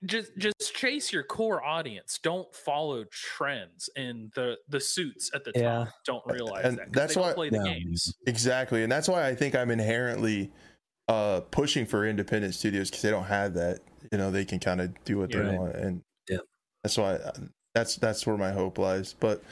just 0.07 0.31
just 0.39 0.75
chase 0.75 1.13
your 1.13 1.23
core 1.23 1.63
audience 1.63 2.19
don't 2.23 2.55
follow 2.55 3.05
trends 3.11 3.91
and 3.97 4.31
the 4.35 4.57
the 4.69 4.81
suits 4.81 5.31
at 5.35 5.45
the 5.45 5.53
Yeah. 5.55 5.61
top 5.85 5.89
don't 6.05 6.27
realize 6.27 6.65
And 6.65 6.79
that 6.79 6.85
'cause 6.87 6.93
that's 6.95 7.15
they 7.15 7.21
don't 7.21 7.29
why- 7.29 7.35
play 7.35 7.51
the 7.51 7.59
No. 7.59 7.65
games 7.65 8.15
exactly, 8.27 8.83
and 8.83 8.91
that's 8.91 9.09
why 9.09 9.27
I 9.27 9.35
think 9.35 9.55
I'm 9.55 9.71
inherently 9.71 10.51
uh 11.09 11.41
pushing 11.51 11.85
for 11.87 12.07
independent 12.07 12.55
studios 12.55 12.89
because 12.91 13.03
they 13.03 13.11
don't 13.11 13.25
have 13.25 13.55
that. 13.55 13.81
You 14.13 14.19
know, 14.19 14.31
they 14.31 14.45
can 14.45 14.59
kind 14.59 14.81
of 14.81 14.93
do 15.05 15.19
what 15.19 15.31
Yeah. 15.33 15.43
they 15.43 15.49
Right. 15.49 15.59
want, 15.59 15.77
and 15.77 16.03
Yeah. 16.29 16.39
that's 16.83 16.97
why 16.97 17.19
that's 17.75 17.97
that's 17.97 18.27
where 18.27 18.37
my 18.37 18.53
hope 18.53 18.79
lies. 18.79 19.15
But 19.21 19.43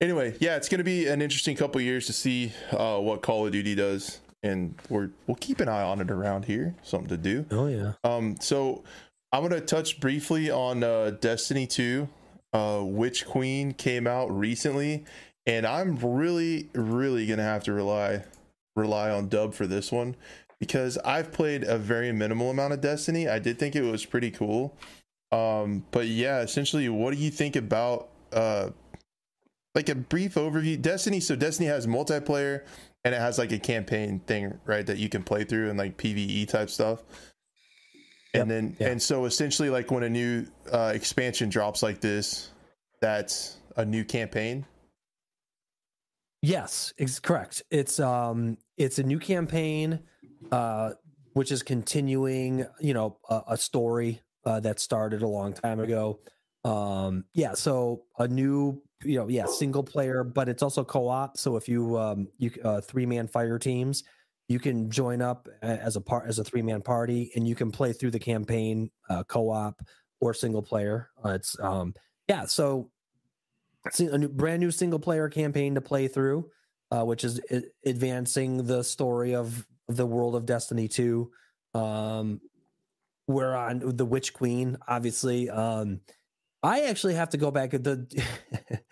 anyway, 0.00 0.36
yeah, 0.40 0.56
it's 0.56 0.68
going 0.68 0.78
to 0.78 0.84
be 0.84 1.06
an 1.06 1.20
interesting 1.20 1.54
couple 1.56 1.80
years 1.80 2.06
to 2.06 2.12
see 2.12 2.52
uh 2.72 2.98
what 2.98 3.20
Call 3.22 3.46
of 3.46 3.52
Duty 3.52 3.74
does, 3.74 4.20
and 4.42 4.74
we're 4.88 5.10
we'll 5.26 5.36
keep 5.36 5.60
an 5.60 5.68
eye 5.68 5.82
on 5.82 6.00
it 6.00 6.10
around 6.10 6.46
here. 6.46 6.74
Something 6.82 7.08
to 7.08 7.16
do. 7.18 7.46
Oh 7.50 7.66
yeah. 7.66 7.92
Um, 8.04 8.36
so 8.40 8.84
I'm 9.32 9.42
gonna 9.42 9.60
touch 9.60 10.00
briefly 10.00 10.50
on 10.50 10.82
uh, 10.82 11.10
Destiny 11.20 11.66
2. 11.66 12.08
Uh, 12.52 12.82
Witch 12.82 13.26
Queen 13.26 13.74
came 13.74 14.06
out 14.06 14.30
recently, 14.30 15.04
and 15.46 15.66
I'm 15.66 15.96
really, 15.96 16.70
really 16.74 17.26
gonna 17.26 17.42
have 17.42 17.64
to 17.64 17.72
rely 17.72 18.24
rely 18.74 19.10
on 19.10 19.28
Dub 19.28 19.54
for 19.54 19.66
this 19.66 19.92
one 19.92 20.16
because 20.60 20.98
I've 20.98 21.32
played 21.32 21.64
a 21.64 21.78
very 21.78 22.12
minimal 22.12 22.50
amount 22.50 22.72
of 22.72 22.80
Destiny. 22.80 23.28
I 23.28 23.38
did 23.38 23.58
think 23.58 23.76
it 23.76 23.82
was 23.82 24.04
pretty 24.04 24.30
cool. 24.30 24.76
Um, 25.30 25.84
but 25.90 26.06
yeah, 26.06 26.40
essentially, 26.40 26.88
what 26.88 27.12
do 27.12 27.20
you 27.20 27.30
think 27.30 27.54
about 27.56 28.08
uh, 28.32 28.70
like 29.74 29.88
a 29.88 29.94
brief 29.94 30.34
overview? 30.34 30.80
Destiny. 30.80 31.20
So 31.20 31.36
Destiny 31.36 31.68
has 31.68 31.86
multiplayer 31.86 32.62
and 33.04 33.14
it 33.14 33.20
has 33.20 33.38
like 33.38 33.52
a 33.52 33.58
campaign 33.58 34.20
thing, 34.20 34.58
right? 34.64 34.86
That 34.86 34.98
you 34.98 35.08
can 35.08 35.22
play 35.22 35.44
through 35.44 35.68
and 35.68 35.78
like 35.78 35.96
PVE 35.96 36.48
type 36.48 36.70
stuff. 36.70 37.02
And 38.34 38.50
then, 38.50 38.76
yeah. 38.78 38.88
and 38.88 39.02
so 39.02 39.24
essentially, 39.24 39.70
like 39.70 39.90
when 39.90 40.02
a 40.02 40.08
new 40.08 40.46
uh, 40.70 40.92
expansion 40.94 41.48
drops 41.48 41.82
like 41.82 42.00
this, 42.00 42.50
that's 43.00 43.56
a 43.76 43.84
new 43.84 44.04
campaign. 44.04 44.66
Yes, 46.42 46.92
it's 46.96 47.18
correct. 47.18 47.62
It's 47.70 47.98
um 47.98 48.58
it's 48.76 48.98
a 48.98 49.02
new 49.02 49.18
campaign 49.18 50.00
uh 50.52 50.92
which 51.32 51.50
is 51.50 51.62
continuing, 51.62 52.64
you 52.80 52.94
know, 52.94 53.18
a, 53.28 53.42
a 53.48 53.56
story 53.56 54.20
uh 54.44 54.60
that 54.60 54.78
started 54.78 55.22
a 55.22 55.28
long 55.28 55.52
time 55.52 55.80
ago. 55.80 56.20
Um 56.64 57.24
yeah, 57.34 57.54
so 57.54 58.04
a 58.18 58.28
new, 58.28 58.82
you 59.02 59.18
know, 59.18 59.28
yeah, 59.28 59.46
single 59.46 59.82
player, 59.82 60.22
but 60.22 60.48
it's 60.48 60.62
also 60.62 60.84
co-op, 60.84 61.36
so 61.36 61.56
if 61.56 61.68
you 61.68 61.98
um 61.98 62.28
you 62.38 62.52
uh 62.64 62.80
three-man 62.82 63.26
fire 63.26 63.58
teams, 63.58 64.04
you 64.48 64.58
can 64.58 64.90
join 64.90 65.20
up 65.22 65.48
as 65.62 65.96
a 65.96 66.00
part 66.00 66.26
as 66.26 66.38
a 66.38 66.44
three-man 66.44 66.82
party 66.82 67.30
and 67.34 67.46
you 67.46 67.54
can 67.54 67.70
play 67.70 67.92
through 67.92 68.10
the 68.10 68.18
campaign 68.18 68.90
uh 69.08 69.22
co-op 69.24 69.80
or 70.20 70.34
single 70.34 70.62
player. 70.62 71.10
Uh, 71.24 71.30
it's 71.30 71.58
um 71.60 71.94
yeah, 72.28 72.44
so 72.44 72.90
sing- 73.90 74.10
a 74.10 74.18
new, 74.18 74.28
brand 74.28 74.60
new 74.60 74.70
single 74.70 74.98
player 74.98 75.28
campaign 75.28 75.74
to 75.74 75.80
play 75.80 76.08
through, 76.08 76.50
uh, 76.90 77.04
which 77.04 77.24
is 77.24 77.40
advancing 77.84 78.64
the 78.64 78.82
story 78.82 79.34
of 79.34 79.66
the 79.88 80.06
world 80.06 80.34
of 80.34 80.46
Destiny 80.46 80.88
2. 80.88 81.30
Um, 81.74 82.40
we're 83.26 83.54
on 83.54 83.96
the 83.96 84.04
Witch 84.04 84.32
Queen, 84.34 84.76
obviously. 84.86 85.50
Um, 85.50 86.00
I 86.62 86.82
actually 86.82 87.14
have 87.14 87.30
to 87.30 87.36
go 87.36 87.50
back 87.50 87.70
the. 87.70 88.80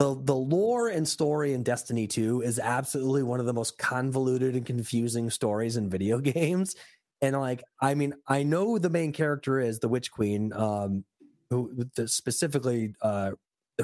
The, 0.00 0.18
the 0.18 0.34
lore 0.34 0.88
and 0.88 1.06
story 1.06 1.52
in 1.52 1.62
Destiny 1.62 2.06
2 2.06 2.40
is 2.40 2.58
absolutely 2.58 3.22
one 3.22 3.38
of 3.38 3.44
the 3.44 3.52
most 3.52 3.76
convoluted 3.76 4.56
and 4.56 4.64
confusing 4.64 5.28
stories 5.28 5.76
in 5.76 5.90
video 5.90 6.18
games. 6.20 6.74
And 7.20 7.38
like, 7.38 7.62
I 7.82 7.92
mean, 7.92 8.14
I 8.26 8.42
know 8.42 8.78
the 8.78 8.88
main 8.88 9.12
character 9.12 9.60
is 9.60 9.78
the 9.78 9.88
Witch 9.88 10.10
Queen, 10.10 10.54
um, 10.54 11.04
who 11.50 11.84
the, 11.96 12.08
specifically 12.08 12.94
uh, 13.02 13.32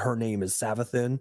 her 0.01 0.17
name 0.17 0.43
is 0.43 0.55
Savathûn, 0.55 1.19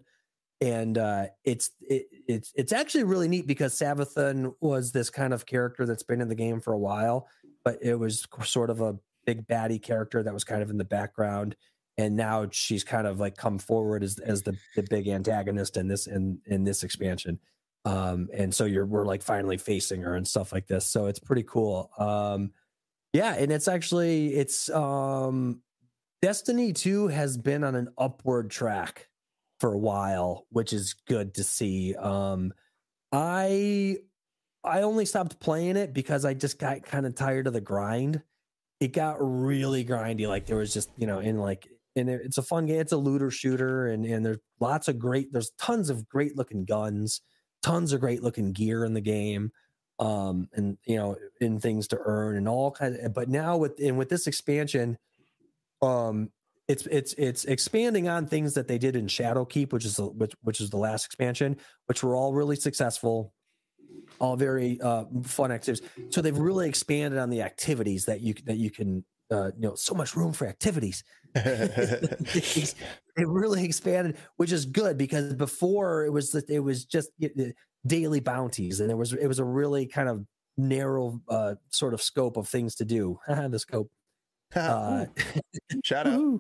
and 0.62 0.98
uh, 0.98 1.26
it's 1.44 1.72
it, 1.82 2.06
it's 2.30 2.54
it's 2.56 2.72
actually 2.72 3.04
really 3.04 3.28
neat 3.28 3.48
because 3.48 3.78
Savathûn 3.78 4.54
was 4.62 4.94
this 4.94 5.10
kind 5.10 5.34
of 5.34 5.46
character 5.46 5.86
that's 5.86 6.04
been 6.04 6.22
in 6.22 6.30
the 6.30 6.36
game 6.36 6.62
for 6.62 6.72
a 6.72 6.80
while, 6.80 7.28
but 7.66 7.80
it 7.82 7.96
was 7.96 8.26
sort 8.44 8.70
of 8.70 8.80
a 8.80 8.98
big 9.26 9.46
baddie 9.46 9.82
character 9.82 10.24
that 10.24 10.34
was 10.34 10.46
kind 10.46 10.62
of 10.62 10.70
in 10.70 10.78
the 10.78 10.86
background, 10.86 11.58
and 11.98 12.16
now 12.16 12.48
she's 12.52 12.84
kind 12.84 13.08
of 13.08 13.20
like 13.20 13.38
come 13.38 13.58
forward 13.58 14.04
as 14.04 14.20
as 14.20 14.44
the 14.44 14.58
the 14.76 14.84
big 14.84 15.08
antagonist 15.08 15.78
in 15.78 15.88
this 15.88 16.08
in 16.08 16.40
in 16.46 16.64
this 16.64 16.84
expansion. 16.84 17.40
Um, 17.86 18.30
and 18.34 18.54
so 18.54 18.66
you're 18.66 18.86
we're 18.86 19.06
like 19.06 19.22
finally 19.22 19.58
facing 19.58 20.02
her 20.02 20.16
and 20.16 20.28
stuff 20.28 20.52
like 20.52 20.68
this. 20.68 20.88
So 20.88 21.06
it's 21.06 21.20
pretty 21.20 21.44
cool. 21.44 21.92
Um, 21.98 22.52
yeah, 23.14 23.36
and 23.36 23.52
it's 23.52 23.68
actually 23.68 24.34
it's 24.36 24.70
um 24.70 25.62
Destiny 26.22 26.74
2 26.74 27.08
has 27.10 27.38
been 27.38 27.64
on 27.64 27.76
an 27.76 27.90
upward 27.98 28.50
track 28.50 29.10
for 29.60 29.74
a 29.74 29.78
while, 29.78 30.48
which 30.50 30.74
is 30.74 30.96
good 31.08 31.36
to 31.36 31.44
see. 31.44 31.96
Um 31.96 32.52
I 33.12 33.98
I 34.64 34.82
only 34.82 35.06
stopped 35.06 35.40
playing 35.40 35.78
it 35.78 35.94
because 35.94 36.26
I 36.26 36.34
just 36.34 36.60
got 36.60 36.84
kind 36.84 37.06
of 37.06 37.16
tired 37.16 37.48
of 37.48 37.54
the 37.54 37.62
grind. 37.62 38.24
It 38.80 38.92
got 38.92 39.18
really 39.20 39.86
grindy. 39.86 40.28
Like 40.28 40.48
there 40.48 40.58
was 40.58 40.74
just, 40.74 40.90
you 40.98 41.08
know, 41.08 41.20
in 41.20 41.38
like 41.38 41.68
and 41.96 42.10
it- 42.10 42.22
it's 42.26 42.38
a 42.38 42.44
fun 42.44 42.66
game. 42.66 42.80
It's 42.80 42.92
a 42.92 42.98
looter 42.98 43.32
shooter 43.32 43.88
and 43.88 44.06
and 44.06 44.26
there's 44.26 44.40
lots 44.60 44.88
of 44.88 45.00
great 45.00 45.32
there's 45.32 45.52
tons 45.60 45.90
of 45.90 46.08
great 46.10 46.36
looking 46.38 46.66
guns, 46.66 47.22
tons 47.64 47.94
of 47.94 48.00
great 48.02 48.22
looking 48.24 48.52
gear 48.54 48.84
in 48.86 48.94
the 48.94 49.02
game. 49.02 49.52
Um 50.00 50.50
and 50.54 50.78
you 50.86 50.98
know, 50.98 51.18
in 51.42 51.60
things 51.60 51.88
to 51.90 52.00
earn 52.04 52.36
and 52.38 52.48
all 52.50 52.72
kinds 52.72 52.98
of, 53.04 53.14
but 53.14 53.30
now 53.30 53.58
with 53.58 53.80
and 53.80 53.98
with 53.98 54.10
this 54.10 54.28
expansion 54.28 54.98
um 55.82 56.30
it's 56.68 56.88
it's 56.88 57.14
it's 57.14 57.46
expanding 57.46 58.08
on 58.08 58.26
things 58.26 58.56
that 58.56 58.68
they 58.68 58.78
did 58.80 58.96
in 58.96 59.06
Shadowkeep, 59.08 59.72
which 59.72 59.86
is 59.86 59.98
the, 59.98 60.08
which 60.08 60.34
which 60.42 60.60
is 60.62 60.72
the 60.72 60.78
last 60.78 61.06
expansion, 61.06 61.58
which 61.86 62.04
were 62.04 62.16
all 62.16 62.34
really 62.34 62.56
successful, 62.56 63.34
all 64.20 64.36
very 64.36 64.82
uh, 64.82 65.06
fun 65.24 65.52
activities. 65.52 65.88
So 66.10 66.22
they've 66.22 66.38
really 66.38 66.68
expanded 66.68 67.20
on 67.20 67.30
the 67.30 67.44
activities 67.44 68.06
that 68.06 68.22
you 68.22 68.34
that 68.46 68.58
you 68.58 68.72
can 68.72 69.06
uh, 69.32 69.52
you 69.56 69.62
know 69.62 69.76
so 69.76 69.94
much 69.94 70.16
room 70.16 70.34
for 70.34 70.48
activities. 70.48 71.04
it 71.36 72.76
really 73.18 73.64
expanded, 73.64 74.18
which 74.38 74.52
is 74.52 74.66
good 74.66 74.98
because 74.98 75.34
before 75.34 76.06
it 76.06 76.12
was 76.12 76.34
it 76.36 76.60
was 76.60 76.86
just 76.86 77.10
daily 77.86 78.20
bounties, 78.20 78.80
and 78.80 78.92
it 78.92 78.96
was 78.96 79.14
it 79.14 79.28
was 79.28 79.40
a 79.40 79.46
really 79.46 79.86
kind 79.86 80.10
of 80.10 80.26
narrow 80.58 81.20
uh, 81.30 81.56
sort 81.70 81.94
of 81.94 82.02
scope 82.02 82.38
of 82.38 82.48
things 82.48 82.76
to 82.76 82.86
do. 82.86 83.20
the 83.28 83.60
scope. 83.60 83.92
Uh, 84.56 85.06
Shout 85.84 86.08
out. 86.08 86.40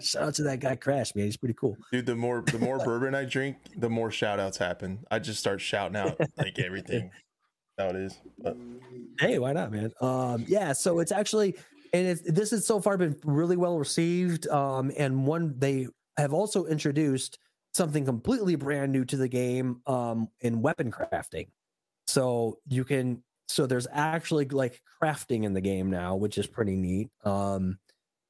Shout 0.00 0.22
out 0.22 0.34
to 0.34 0.42
that 0.42 0.58
guy 0.60 0.76
Crash, 0.76 1.14
man. 1.14 1.26
He's 1.26 1.36
pretty 1.36 1.54
cool. 1.54 1.76
Dude, 1.92 2.06
the 2.06 2.16
more 2.16 2.42
the 2.42 2.58
more 2.58 2.78
bourbon 2.78 3.14
I 3.14 3.24
drink, 3.24 3.56
the 3.76 3.90
more 3.90 4.10
shout 4.10 4.40
outs 4.40 4.58
happen. 4.58 5.00
I 5.10 5.18
just 5.18 5.40
start 5.40 5.60
shouting 5.60 5.96
out 5.96 6.20
like 6.36 6.58
everything. 6.58 7.10
How 7.78 7.88
it 7.88 7.96
is. 7.96 8.18
But 8.38 8.56
Hey, 9.18 9.38
why 9.38 9.52
not, 9.52 9.72
man? 9.72 9.92
Um, 10.00 10.44
yeah, 10.48 10.72
so 10.72 11.00
it's 11.00 11.12
actually 11.12 11.56
and 11.92 12.06
it, 12.08 12.34
this 12.34 12.50
has 12.50 12.66
so 12.66 12.80
far 12.80 12.96
been 12.96 13.16
really 13.24 13.56
well 13.56 13.78
received. 13.78 14.48
Um, 14.48 14.92
and 14.98 15.26
one 15.26 15.54
they 15.58 15.88
have 16.16 16.32
also 16.32 16.66
introduced 16.66 17.38
something 17.74 18.04
completely 18.04 18.56
brand 18.56 18.92
new 18.92 19.04
to 19.04 19.16
the 19.16 19.28
game 19.28 19.80
um, 19.86 20.28
in 20.40 20.62
weapon 20.62 20.90
crafting. 20.90 21.48
So 22.06 22.58
you 22.68 22.84
can 22.84 23.22
so 23.48 23.66
there's 23.66 23.86
actually 23.92 24.46
like 24.46 24.80
crafting 25.00 25.44
in 25.44 25.52
the 25.52 25.60
game 25.60 25.90
now, 25.90 26.16
which 26.16 26.38
is 26.38 26.46
pretty 26.46 26.76
neat. 26.76 27.10
Um, 27.24 27.78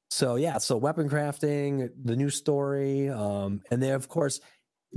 so 0.09 0.35
yeah, 0.35 0.57
so 0.57 0.77
weapon 0.77 1.09
crafting, 1.09 1.89
the 2.03 2.15
new 2.15 2.29
story, 2.29 3.09
um, 3.09 3.61
and 3.71 3.81
then 3.81 3.93
of 3.93 4.07
course 4.07 4.39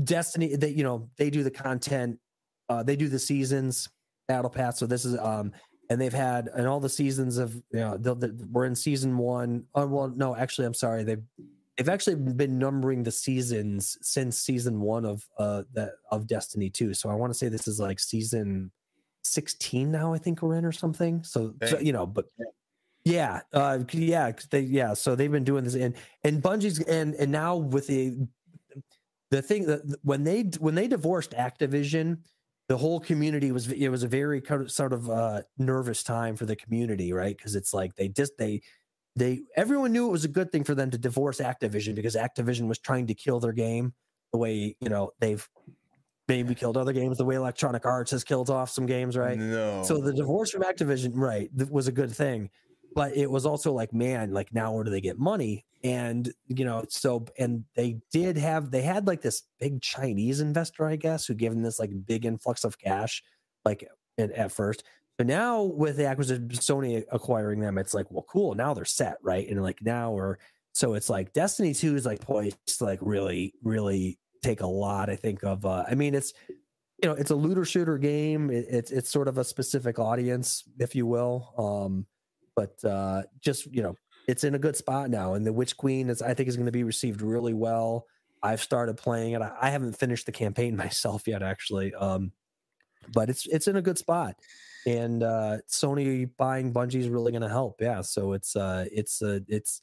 Destiny. 0.04 0.54
They 0.54 0.70
you 0.70 0.84
know 0.84 1.10
they 1.18 1.30
do 1.30 1.42
the 1.42 1.50
content, 1.50 2.18
uh, 2.68 2.82
they 2.82 2.96
do 2.96 3.08
the 3.08 3.18
seasons 3.18 3.88
battle 4.30 4.50
pass. 4.50 4.78
So 4.78 4.86
this 4.86 5.04
is 5.04 5.18
um, 5.18 5.52
and 5.88 6.00
they've 6.00 6.12
had 6.12 6.48
and 6.54 6.68
all 6.68 6.78
the 6.78 6.88
seasons 6.88 7.36
of 7.36 7.52
you 7.72 7.80
know 7.80 7.98
we're 8.52 8.64
in 8.64 8.76
season 8.76 9.18
one. 9.18 9.64
Oh 9.74 9.86
well, 9.86 10.08
no, 10.14 10.36
actually, 10.36 10.66
I'm 10.68 10.74
sorry. 10.74 11.02
They've 11.02 11.22
they've 11.76 11.88
actually 11.88 12.14
been 12.14 12.58
numbering 12.58 13.02
the 13.02 13.10
seasons 13.10 13.98
since 14.02 14.38
season 14.38 14.80
one 14.80 15.04
of 15.04 15.26
uh 15.36 15.64
that 15.74 15.94
of 16.12 16.28
Destiny 16.28 16.70
two. 16.70 16.94
So 16.94 17.10
I 17.10 17.14
want 17.14 17.32
to 17.32 17.38
say 17.38 17.48
this 17.48 17.66
is 17.66 17.80
like 17.80 17.98
season 17.98 18.70
16 19.24 19.90
now. 19.90 20.14
I 20.14 20.18
think 20.18 20.42
we're 20.42 20.54
in 20.54 20.64
or 20.64 20.72
something. 20.72 21.24
So, 21.24 21.54
so 21.66 21.80
you 21.80 21.92
know, 21.92 22.06
but 22.06 22.26
yeah, 23.04 23.40
uh, 23.52 23.80
yeah, 23.92 24.30
they 24.50 24.60
yeah. 24.60 24.94
So 24.94 25.16
they've 25.16 25.32
been 25.32 25.44
doing 25.44 25.64
this, 25.64 25.74
and 25.74 25.94
and 26.22 26.40
Bungie's 26.40 26.78
and 26.80 27.14
and 27.16 27.32
now 27.32 27.56
with 27.56 27.88
the 27.88 28.28
the 29.30 29.42
thing 29.42 29.66
that 29.66 29.80
when 30.02 30.22
they 30.22 30.42
when 30.60 30.76
they 30.76 30.86
divorced 30.86 31.32
Activision, 31.32 32.18
the 32.70 32.78
whole 32.78 33.00
community 33.00 33.50
was 33.50 33.68
it 33.72 33.88
was 33.88 34.04
a 34.04 34.08
very 34.08 34.40
sort 34.68 34.92
of 34.92 35.10
uh, 35.10 35.42
nervous 35.58 36.04
time 36.04 36.36
for 36.36 36.46
the 36.46 36.54
community, 36.54 37.12
right? 37.12 37.36
Because 37.36 37.56
it's 37.56 37.74
like 37.74 37.96
they 37.96 38.06
just 38.06 38.38
they 38.38 38.62
they 39.16 39.40
everyone 39.56 39.90
knew 39.92 40.06
it 40.06 40.12
was 40.12 40.24
a 40.24 40.28
good 40.28 40.52
thing 40.52 40.62
for 40.62 40.76
them 40.76 40.88
to 40.92 40.96
divorce 40.96 41.40
Activision 41.40 41.96
because 41.96 42.14
Activision 42.14 42.68
was 42.68 42.78
trying 42.78 43.08
to 43.08 43.14
kill 43.14 43.40
their 43.40 43.50
game 43.50 43.92
the 44.30 44.38
way 44.38 44.76
you 44.80 44.88
know 44.88 45.10
they've 45.18 45.48
maybe 46.28 46.54
killed 46.54 46.76
other 46.76 46.92
games 46.92 47.18
the 47.18 47.24
way 47.24 47.34
Electronic 47.34 47.84
Arts 47.84 48.12
has 48.12 48.22
killed 48.22 48.50
off 48.50 48.70
some 48.70 48.86
games, 48.86 49.16
right? 49.16 49.36
no. 49.36 49.82
So 49.82 49.98
the 49.98 50.12
divorce 50.12 50.52
from 50.52 50.62
Activision, 50.62 51.10
right, 51.14 51.50
was 51.72 51.88
a 51.88 51.92
good 51.92 52.12
thing, 52.12 52.50
but 52.94 53.16
it 53.16 53.30
was 53.30 53.46
also 53.46 53.72
like, 53.72 53.92
man, 53.92 54.32
like 54.32 54.52
now 54.52 54.72
where 54.72 54.84
do 54.84 54.90
they 54.90 55.00
get 55.00 55.18
money? 55.18 55.64
And 55.82 56.32
you 56.48 56.64
know, 56.64 56.84
so 56.88 57.24
and 57.38 57.64
they 57.74 58.00
did 58.12 58.36
have 58.36 58.70
they 58.70 58.82
had 58.82 59.06
like 59.06 59.22
this 59.22 59.42
big 59.58 59.80
Chinese 59.80 60.40
investor, 60.40 60.86
I 60.86 60.96
guess, 60.96 61.26
who 61.26 61.34
gave 61.34 61.52
them 61.52 61.62
this 61.62 61.78
like 61.78 61.90
big 62.06 62.26
influx 62.26 62.64
of 62.64 62.78
cash, 62.78 63.22
like 63.64 63.88
at, 64.18 64.30
at 64.32 64.52
first. 64.52 64.84
But 65.16 65.26
now 65.26 65.62
with 65.62 65.96
the 65.96 66.06
acquisition, 66.06 66.48
Sony 66.48 67.04
acquiring 67.12 67.60
them, 67.60 67.78
it's 67.78 67.94
like, 67.94 68.10
well, 68.10 68.24
cool. 68.28 68.54
Now 68.54 68.74
they're 68.74 68.84
set, 68.84 69.16
right? 69.22 69.48
And 69.48 69.62
like 69.62 69.82
now 69.82 70.12
we're 70.12 70.36
so 70.72 70.94
it's 70.94 71.10
like 71.10 71.32
Destiny 71.32 71.74
Two 71.74 71.96
is 71.96 72.06
like 72.06 72.20
poised 72.20 72.78
to 72.78 72.84
like 72.84 73.00
really, 73.02 73.54
really 73.62 74.18
take 74.42 74.60
a 74.60 74.66
lot. 74.66 75.10
I 75.10 75.16
think 75.16 75.44
of. 75.44 75.64
uh 75.64 75.84
I 75.90 75.94
mean, 75.94 76.14
it's 76.14 76.32
you 77.02 77.08
know 77.08 77.14
it's 77.14 77.30
a 77.30 77.34
looter 77.34 77.64
shooter 77.64 77.98
game 77.98 78.50
it, 78.50 78.66
it's 78.68 78.90
it's 78.90 79.10
sort 79.10 79.28
of 79.28 79.38
a 79.38 79.44
specific 79.44 79.98
audience 79.98 80.64
if 80.78 80.94
you 80.94 81.06
will 81.06 81.54
um 81.56 82.06
but 82.60 82.88
uh 82.88 83.22
just 83.40 83.66
you 83.74 83.82
know 83.82 83.94
it's 84.28 84.44
in 84.44 84.54
a 84.54 84.58
good 84.58 84.76
spot 84.76 85.08
now 85.10 85.34
and 85.34 85.46
the 85.46 85.52
witch 85.52 85.76
queen 85.76 86.10
is 86.10 86.20
i 86.20 86.34
think 86.34 86.48
is 86.48 86.56
going 86.56 86.66
to 86.66 86.72
be 86.72 86.84
received 86.84 87.22
really 87.22 87.54
well. 87.54 88.06
I've 88.42 88.62
started 88.62 88.96
playing 88.96 89.32
it. 89.34 89.42
I, 89.42 89.68
haven't 89.68 89.98
finished 89.98 90.24
the 90.24 90.32
campaign 90.32 90.74
myself 90.84 91.26
yet 91.26 91.42
actually 91.42 91.94
um 91.94 92.32
but 93.14 93.30
it's 93.30 93.46
it's 93.46 93.66
in 93.66 93.76
a 93.76 93.82
good 93.82 93.98
spot. 93.98 94.36
And 94.86 95.22
uh 95.22 95.58
sony 95.68 96.30
buying 96.36 96.72
bungie 96.72 97.00
is 97.00 97.08
really 97.08 97.32
going 97.32 97.42
to 97.42 97.48
help. 97.48 97.80
Yeah 97.80 98.02
so 98.02 98.32
it's 98.32 98.56
uh 98.56 98.84
it's 98.92 99.22
uh 99.22 99.40
it's 99.48 99.82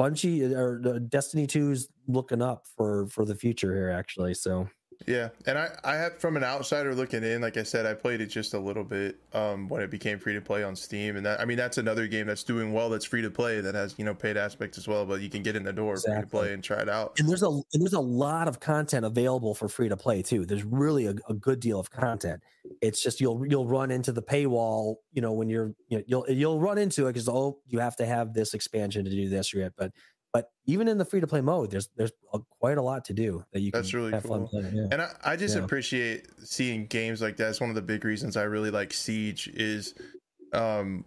bungie 0.00 0.54
or 0.54 0.80
uh, 0.86 0.98
destiny 1.08 1.46
2 1.46 1.72
is 1.72 1.88
looking 2.06 2.42
up 2.42 2.66
for 2.76 3.08
for 3.08 3.24
the 3.24 3.34
future 3.34 3.74
here 3.74 3.90
actually 3.90 4.32
so 4.32 4.68
Yeah, 5.06 5.28
and 5.46 5.58
I 5.58 5.70
I 5.84 5.94
have 5.94 6.18
from 6.18 6.36
an 6.36 6.44
outsider 6.44 6.94
looking 6.94 7.22
in, 7.22 7.40
like 7.40 7.56
I 7.56 7.62
said, 7.62 7.86
I 7.86 7.94
played 7.94 8.20
it 8.20 8.26
just 8.26 8.52
a 8.54 8.58
little 8.58 8.84
bit 8.84 9.16
um, 9.32 9.68
when 9.68 9.80
it 9.80 9.90
became 9.90 10.18
free 10.18 10.34
to 10.34 10.40
play 10.40 10.62
on 10.64 10.74
Steam, 10.74 11.16
and 11.16 11.24
that 11.24 11.40
I 11.40 11.44
mean 11.44 11.56
that's 11.56 11.78
another 11.78 12.06
game 12.06 12.26
that's 12.26 12.42
doing 12.42 12.72
well 12.72 12.90
that's 12.90 13.04
free 13.04 13.22
to 13.22 13.30
play 13.30 13.60
that 13.60 13.74
has 13.74 13.94
you 13.96 14.04
know 14.04 14.14
paid 14.14 14.36
aspects 14.36 14.76
as 14.76 14.88
well, 14.88 15.06
but 15.06 15.20
you 15.20 15.30
can 15.30 15.42
get 15.42 15.56
in 15.56 15.62
the 15.62 15.72
door 15.72 16.02
free 16.04 16.20
to 16.20 16.26
play 16.26 16.52
and 16.52 16.62
try 16.64 16.80
it 16.80 16.88
out. 16.88 17.14
and 17.18 17.28
there's 17.28 17.42
a 17.42 17.48
and 17.48 17.80
there's 17.80 17.92
a 17.92 18.00
lot 18.00 18.48
of 18.48 18.60
content 18.60 19.04
available 19.06 19.54
for 19.54 19.68
free 19.68 19.88
to 19.88 19.96
play 19.96 20.20
too. 20.20 20.44
There's 20.44 20.64
really 20.64 21.06
a, 21.06 21.14
a 21.28 21.34
good 21.34 21.60
deal 21.60 21.78
of 21.78 21.90
content. 21.90 22.42
It's 22.82 23.02
just 23.02 23.20
you'll 23.20 23.46
you'll 23.46 23.66
run 23.66 23.90
into 23.90 24.12
the 24.12 24.22
paywall, 24.22 24.96
you 25.12 25.22
know, 25.22 25.32
when 25.32 25.48
you're 25.48 25.74
you 25.88 25.98
know, 25.98 26.04
you'll 26.06 26.26
you'll 26.28 26.60
run 26.60 26.76
into 26.76 27.06
it 27.06 27.12
because 27.12 27.28
oh 27.28 27.60
you 27.66 27.78
have 27.78 27.96
to 27.96 28.06
have 28.06 28.34
this 28.34 28.52
expansion 28.52 29.04
to 29.04 29.10
do 29.10 29.28
this 29.28 29.54
or 29.54 29.58
yet. 29.58 29.72
But 29.76 29.92
but 30.32 30.50
even 30.66 30.88
in 30.88 30.98
the 30.98 31.04
free 31.04 31.20
to 31.20 31.26
play 31.26 31.40
mode, 31.40 31.70
there's 31.70 31.88
there's 31.96 32.12
a, 32.34 32.38
quite 32.60 32.78
a 32.78 32.82
lot 32.82 33.04
to 33.06 33.12
do 33.14 33.44
that 33.52 33.60
you 33.60 33.72
can 33.72 33.80
That's 33.80 33.94
really 33.94 34.12
have 34.12 34.22
fun 34.24 34.40
cool. 34.40 34.48
playing. 34.48 34.76
Yeah. 34.76 34.88
And 34.92 35.02
I, 35.02 35.10
I 35.24 35.36
just 35.36 35.56
Yeah. 35.56 35.64
appreciate 35.64 36.26
seeing 36.44 36.86
games 36.86 37.22
like 37.22 37.36
that. 37.38 37.48
It's 37.50 37.60
one 37.60 37.70
of 37.70 37.76
the 37.76 37.82
big 37.82 38.04
reasons 38.04 38.36
I 38.36 38.42
really 38.44 38.70
like 38.70 38.92
Siege 38.92 39.48
is 39.54 39.94
um 40.52 41.04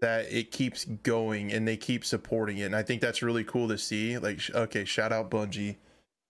that 0.00 0.32
it 0.32 0.50
keeps 0.52 0.84
going 0.84 1.52
and 1.52 1.66
they 1.66 1.76
keep 1.76 2.04
supporting 2.04 2.58
it. 2.58 2.64
And 2.64 2.76
I 2.76 2.82
think 2.82 3.00
that's 3.00 3.20
really 3.22 3.42
cool 3.44 3.68
to 3.68 3.76
see. 3.78 4.16
Like 4.18 4.40
sh- 4.40 4.50
okay, 4.54 4.84
shout 4.84 5.12
out 5.12 5.30
Bungie 5.30 5.76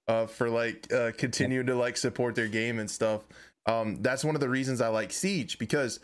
uh 0.07 0.27
for 0.27 0.49
like 0.49 0.93
uh 0.93 1.13
continuing 1.19 1.67
to 1.67 1.75
like 1.77 1.97
support 1.97 2.35
their 2.35 2.49
game 2.49 2.79
and 2.79 2.91
stuff. 2.91 3.27
Um 3.67 4.01
that's 4.01 4.25
one 4.25 4.35
of 4.35 4.41
the 4.41 4.49
reasons 4.49 4.81
I 4.81 4.89
like 4.89 5.13
Siege 5.13 5.59
because 5.59 6.01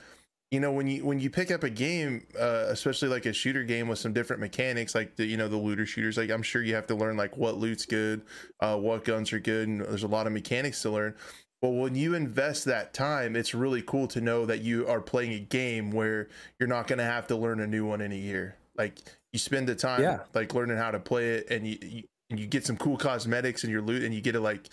you 0.51 0.61
know 0.61 0.71
when 0.73 0.87
you 0.87 1.05
when 1.05 1.19
you 1.21 1.31
pick 1.31 1.51
up 1.51 1.63
a 1.65 1.71
game 1.71 2.27
uh 2.39 2.67
especially 2.69 3.09
like 3.09 3.27
a 3.27 3.33
shooter 3.33 3.65
game 3.65 3.89
with 3.89 3.99
some 3.99 4.13
different 4.13 4.41
mechanics 4.41 4.95
like 4.95 5.17
the 5.17 5.25
you 5.25 5.37
know 5.37 5.49
the 5.49 5.57
looter 5.57 5.87
shooters 5.87 6.17
like 6.17 6.31
i'm 6.31 6.43
sure 6.43 6.63
you 6.63 6.75
have 6.75 6.87
to 6.87 6.95
learn 6.95 7.17
like 7.17 7.37
what 7.37 7.57
loot's 7.57 7.87
good 7.87 8.23
uh 8.61 8.77
what 8.77 9.05
guns 9.05 9.33
are 9.33 9.41
good 9.41 9.67
and 9.69 9.81
there's 9.81 10.03
a 10.05 10.09
lot 10.09 10.27
of 10.27 10.33
mechanics 10.33 10.83
to 10.83 10.91
learn. 10.91 11.15
But 11.63 11.71
when 11.71 11.95
you 11.95 12.15
invest 12.15 12.67
that 12.67 12.93
time 12.93 13.37
it's 13.37 13.55
really 13.55 13.81
cool 13.81 14.07
to 14.09 14.21
know 14.21 14.45
that 14.45 14.61
you 14.61 14.87
are 14.87 15.01
playing 15.01 15.33
a 15.33 15.39
game 15.41 15.91
where 15.91 16.29
you're 16.61 16.69
not 16.69 16.87
going 16.89 16.99
to 16.99 17.05
have 17.05 17.27
to 17.29 17.37
learn 17.37 17.59
a 17.61 17.67
new 17.67 17.87
one 17.87 18.03
in 18.03 18.13
a 18.13 18.17
year. 18.17 18.57
Like 18.77 18.99
you 19.33 19.39
spend 19.39 19.67
the 19.67 19.75
time 19.75 20.03
Yeah. 20.03 20.19
like 20.35 20.53
learning 20.53 20.77
how 20.77 20.91
to 20.91 21.01
play 21.01 21.37
it 21.37 21.47
and 21.51 21.67
you, 21.67 21.79
you 21.81 22.03
and 22.29 22.39
you 22.39 22.47
get 22.47 22.67
some 22.67 22.77
cool 22.77 22.99
cosmetics 22.99 23.65
in 23.65 23.71
your 23.71 23.81
loot 23.81 24.03
and 24.03 24.15
you 24.15 24.21
get 24.21 24.33
to 24.33 24.41
like 24.41 24.69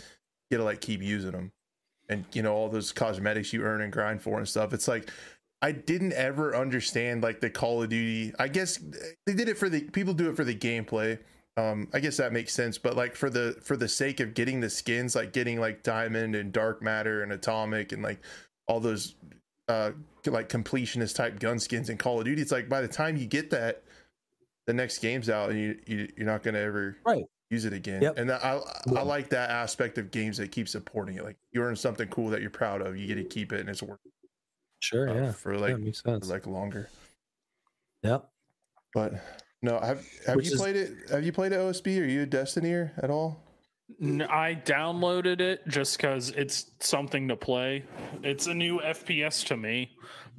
get 0.50 0.58
to 0.58 0.64
like 0.66 0.82
keep 0.82 1.02
using 1.02 1.32
them 1.32 1.52
and 2.10 2.26
you 2.34 2.42
know 2.42 2.54
all 2.54 2.68
those 2.68 2.92
cosmetics 2.92 3.54
you 3.54 3.62
earn 3.64 3.80
and 3.82 3.94
grind 3.94 4.22
for 4.22 4.38
and 4.38 4.50
stuff 4.50 4.74
it's 4.74 4.88
like 4.90 5.10
I 5.62 5.72
didn't 5.72 6.14
ever 6.14 6.56
understand 6.56 7.22
like 7.24 7.40
the 7.40 7.50
Call 7.50 7.84
of 7.84 7.90
Duty. 7.90 8.34
I 8.40 8.48
guess 8.48 8.78
they 9.26 9.34
did 9.34 9.48
it 9.48 9.58
for 9.58 9.70
the 9.70 9.82
people 9.82 10.14
do 10.14 10.30
it 10.30 10.36
for 10.36 10.44
the 10.44 10.56
gameplay. 10.56 11.20
Um, 11.58 11.90
I 11.94 12.00
guess 12.00 12.18
that 12.18 12.32
makes 12.34 12.54
sense, 12.54 12.78
but 12.78 12.96
like 12.96 13.16
for 13.16 13.30
the 13.30 13.58
for 13.62 13.76
the 13.78 13.88
sake 13.88 14.20
of 14.22 14.34
getting 14.34 14.60
the 14.62 14.70
skins, 14.70 15.16
like 15.16 15.34
getting 15.34 15.60
like 15.60 15.84
Diamond 15.84 16.36
and 16.36 16.52
Dark 16.52 16.82
Matter 16.82 17.24
and 17.24 17.32
Atomic 17.34 17.92
and 17.92 18.02
like 18.02 18.20
all 18.68 18.80
those 18.80 19.16
uh 19.68 19.92
like 20.26 20.50
completionist 20.50 21.16
type 21.16 21.40
gun 21.40 21.60
skins 21.60 21.90
in 21.90 21.98
Call 21.98 22.20
of 22.20 22.26
Duty, 22.26 22.42
it's 22.42 22.52
like 22.52 22.70
by 22.70 22.82
the 22.82 22.88
time 22.88 23.18
you 23.18 23.26
get 23.26 23.50
that, 23.52 23.84
the 24.66 24.74
next 24.74 25.00
game's 25.00 25.30
out 25.30 25.50
and 25.52 25.60
you, 25.60 25.78
you 25.86 26.08
you're 26.18 26.26
not 26.26 26.42
gonna 26.42 26.60
ever 26.60 26.96
Right. 27.06 27.26
use 27.50 27.66
it 27.66 27.74
again. 27.74 28.02
Yep. 28.02 28.18
And 28.18 28.32
I 28.32 28.60
I 28.96 29.02
like 29.04 29.30
that 29.30 29.50
aspect 29.52 29.98
of 29.98 30.10
games 30.10 30.38
that 30.38 30.52
keep 30.52 30.70
supporting 30.70 31.18
it. 31.18 31.24
Like 31.26 31.38
you 31.52 31.62
earn 31.62 31.76
something 31.76 32.08
cool 32.08 32.30
that 32.30 32.42
you're 32.42 32.50
proud 32.50 32.82
of, 32.82 32.98
you 32.98 33.06
get 33.08 33.16
to 33.16 33.24
keep 33.26 33.52
it 33.52 33.60
and 33.60 33.70
it's 33.70 33.84
worth 33.84 34.00
Sure, 34.82 35.10
uh, 35.10 35.14
yeah. 35.14 35.32
for 35.32 35.54
yeah, 35.54 35.60
like 35.62 35.78
makes 35.80 36.02
for, 36.02 36.18
like 36.20 36.46
longer. 36.48 36.90
yep. 38.04 38.30
But 38.94 39.14
no, 39.62 39.80
have 39.80 40.06
have 40.28 40.36
Which 40.36 40.48
you 40.48 40.54
is- 40.56 40.60
played 40.60 40.76
it? 40.76 40.92
Have 41.12 41.24
you 41.24 41.32
played 41.32 41.54
OSB? 41.54 42.02
Are 42.02 42.06
you 42.06 42.24
a 42.24 42.28
Destinyr 42.28 42.92
at 43.02 43.10
all? 43.10 43.44
I 44.02 44.60
downloaded 44.66 45.42
it 45.42 45.68
just 45.68 45.98
because 45.98 46.30
it's 46.30 46.72
something 46.80 47.28
to 47.28 47.36
play. 47.36 47.84
It's 48.24 48.48
a 48.48 48.54
new 48.54 48.80
FPS 48.80 49.46
to 49.48 49.58
me. 49.58 49.92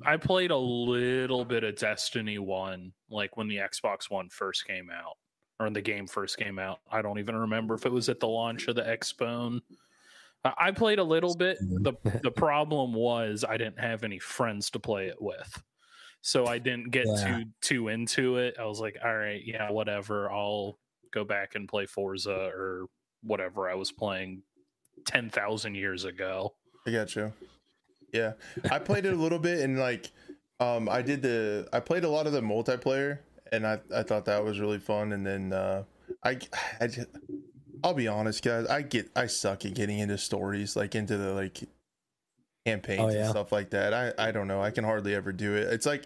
I 0.07 0.17
played 0.17 0.51
a 0.51 0.57
little 0.57 1.45
bit 1.45 1.63
of 1.63 1.77
Destiny 1.77 2.39
1, 2.39 2.93
like 3.11 3.37
when 3.37 3.49
the 3.49 3.57
Xbox 3.59 4.11
One 4.11 4.31
first 4.31 4.67
came 4.67 4.89
out, 4.91 5.17
or 5.61 5.67
when 5.67 5.75
the 5.75 5.83
game 5.83 6.07
first 6.07 6.39
came 6.39 6.59
out. 6.59 6.79
I 6.91 7.03
don't 7.03 7.19
even 7.19 7.37
remember 7.37 7.75
if 7.75 7.85
it 7.85 7.93
was 7.93 8.09
at 8.09 8.21
the 8.21 8.27
launch 8.29 8.69
of 8.69 8.75
the 8.75 8.83
Xbone. 8.83 9.61
I 10.45 10.53
I 10.59 10.71
played 10.73 10.99
a 10.99 11.05
little 11.05 11.35
bit. 11.35 11.59
The, 11.61 11.95
the 12.23 12.31
problem 12.37 12.95
was 12.95 13.45
I 13.49 13.57
didn't 13.57 13.79
have 13.81 14.03
any 14.05 14.19
friends 14.19 14.71
to 14.71 14.79
play 14.81 15.07
it 15.09 15.21
with. 15.21 15.63
So 16.21 16.47
I 16.47 16.59
didn't 16.59 16.91
get 16.91 17.07
Yeah. 17.07 17.39
too 17.39 17.45
too 17.61 17.89
into 17.89 18.37
it. 18.37 18.57
I 18.59 18.65
was 18.67 18.81
like, 18.81 18.97
all 19.05 19.17
right, 19.17 19.43
yeah, 19.45 19.71
whatever. 19.71 20.31
I'll 20.31 20.79
go 21.13 21.25
back 21.25 21.55
and 21.57 21.69
play 21.69 21.87
Forza 21.87 22.51
or 22.55 22.87
whatever 23.23 23.69
I 23.69 23.75
was 23.75 23.93
playing 23.93 24.43
10,000 25.05 25.75
years 25.75 26.05
ago. 26.05 26.55
I 26.87 26.91
got 26.93 27.15
you. 27.17 27.33
Yeah, 28.13 28.33
I 28.71 28.79
played 28.79 29.05
it 29.07 29.13
a 29.15 29.17
little 29.17 29.39
bit 29.39 29.61
and 29.61 29.79
like, 29.79 30.11
um, 30.61 30.89
I 30.89 31.03
did 31.03 31.23
the 31.23 31.69
I 31.73 31.81
played 31.81 32.05
a 32.05 32.09
lot 32.09 32.27
of 32.27 32.33
the 32.33 32.41
multiplayer 32.41 33.21
and 33.53 33.67
I 33.67 33.81
I 33.95 34.03
thought 34.03 34.25
that 34.27 34.45
was 34.45 34.61
really 34.61 34.79
fun. 34.79 35.13
And 35.13 35.27
then 35.27 35.53
uh, 35.53 35.85
I, 36.23 36.39
I 36.81 36.87
just, 36.87 37.09
I'll 37.85 37.95
be 37.95 38.09
honest, 38.09 38.45
guys. 38.45 38.67
I 38.67 38.83
get 38.83 39.11
I 39.17 39.27
suck 39.27 39.65
at 39.65 39.75
getting 39.75 39.99
into 39.99 40.19
stories, 40.19 40.77
like 40.77 40.95
into 40.95 41.17
the 41.17 41.33
like 41.33 41.61
campaigns 42.67 43.01
Oh, 43.01 43.11
yeah. 43.11 43.23
and 43.23 43.31
stuff 43.31 43.53
like 43.53 43.71
that. 43.71 43.93
I 43.93 44.13
I 44.19 44.31
don't 44.33 44.49
know. 44.49 44.63
I 44.63 44.71
can 44.71 44.85
hardly 44.85 45.15
ever 45.15 45.33
do 45.33 45.55
it. 45.55 45.73
It's 45.73 45.87
like 45.87 46.05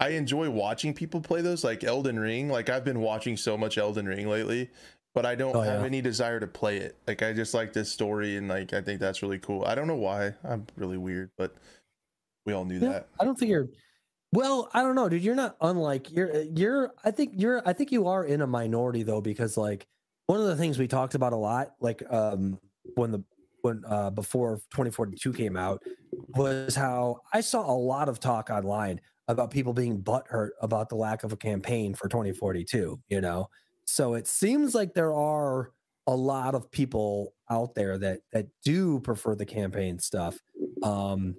I 0.00 0.10
enjoy 0.10 0.50
watching 0.50 0.92
people 0.92 1.20
play 1.20 1.40
those, 1.40 1.64
like 1.64 1.84
Elden 1.84 2.18
Ring. 2.18 2.48
Like 2.48 2.68
I've 2.68 2.84
been 2.84 3.00
watching 3.00 3.36
so 3.36 3.56
much 3.56 3.78
Elden 3.78 4.06
Ring 4.06 4.28
lately, 4.28 4.70
but 5.14 5.24
I 5.24 5.34
don't 5.34 5.54
Oh, 5.56 5.60
have 5.60 5.80
yeah. 5.80 5.86
any 5.86 6.02
desire 6.02 6.40
to 6.40 6.46
play 6.46 6.78
it. 6.78 6.96
Like 7.06 7.22
I 7.22 7.32
just 7.32 7.54
like 7.54 7.72
this 7.72 7.90
story, 7.90 8.36
and 8.36 8.48
like 8.48 8.72
I 8.72 8.80
think 8.82 9.00
that's 9.00 9.22
really 9.22 9.38
cool. 9.38 9.64
I 9.64 9.74
don't 9.74 9.86
know 9.86 9.96
why. 9.96 10.34
I'm 10.44 10.66
really 10.76 10.98
weird, 10.98 11.30
but 11.38 11.54
we 12.44 12.52
all 12.52 12.64
knew 12.64 12.78
Yeah, 12.80 12.88
that. 12.90 13.08
I 13.20 13.24
don't 13.24 13.38
think 13.38 13.50
you're. 13.50 13.68
Well, 14.32 14.68
I 14.74 14.82
don't 14.82 14.96
know, 14.96 15.08
dude. 15.08 15.22
You're 15.22 15.36
not 15.36 15.56
unlike 15.60 16.10
you're. 16.10 16.42
You're. 16.42 16.92
I 17.04 17.12
think 17.12 17.34
you're. 17.36 17.62
I 17.66 17.72
think 17.72 17.92
you 17.92 18.08
are 18.08 18.24
in 18.24 18.40
a 18.42 18.46
minority 18.48 19.04
though, 19.04 19.20
because 19.20 19.56
like 19.56 19.86
one 20.26 20.40
of 20.40 20.46
the 20.46 20.56
things 20.56 20.78
we 20.78 20.88
talked 20.88 21.14
about 21.14 21.32
a 21.32 21.36
lot, 21.36 21.74
like 21.80 22.02
um 22.10 22.58
when 22.94 23.10
the 23.10 23.22
when 23.62 23.82
uh 23.86 24.10
before 24.10 24.56
2042 24.70 25.32
came 25.32 25.56
out, 25.56 25.82
was 26.28 26.74
how 26.74 27.20
I 27.32 27.40
saw 27.40 27.70
a 27.70 27.76
lot 27.76 28.08
of 28.08 28.20
talk 28.20 28.50
online 28.50 29.00
about 29.28 29.50
people 29.50 29.72
being 29.72 30.02
butthurt 30.02 30.50
about 30.60 30.88
the 30.88 30.96
lack 30.96 31.24
of 31.24 31.32
a 31.32 31.36
campaign 31.36 31.94
for 31.94 32.08
2042. 32.08 33.00
You 33.08 33.20
know, 33.20 33.48
so 33.84 34.14
it 34.14 34.26
seems 34.26 34.74
like 34.74 34.94
there 34.94 35.14
are 35.14 35.72
a 36.06 36.14
lot 36.14 36.54
of 36.54 36.70
people 36.70 37.34
out 37.50 37.74
there 37.74 37.98
that 37.98 38.20
that 38.32 38.46
do 38.64 39.00
prefer 39.00 39.34
the 39.34 39.46
campaign 39.46 39.98
stuff. 39.98 40.38
Um, 40.82 41.36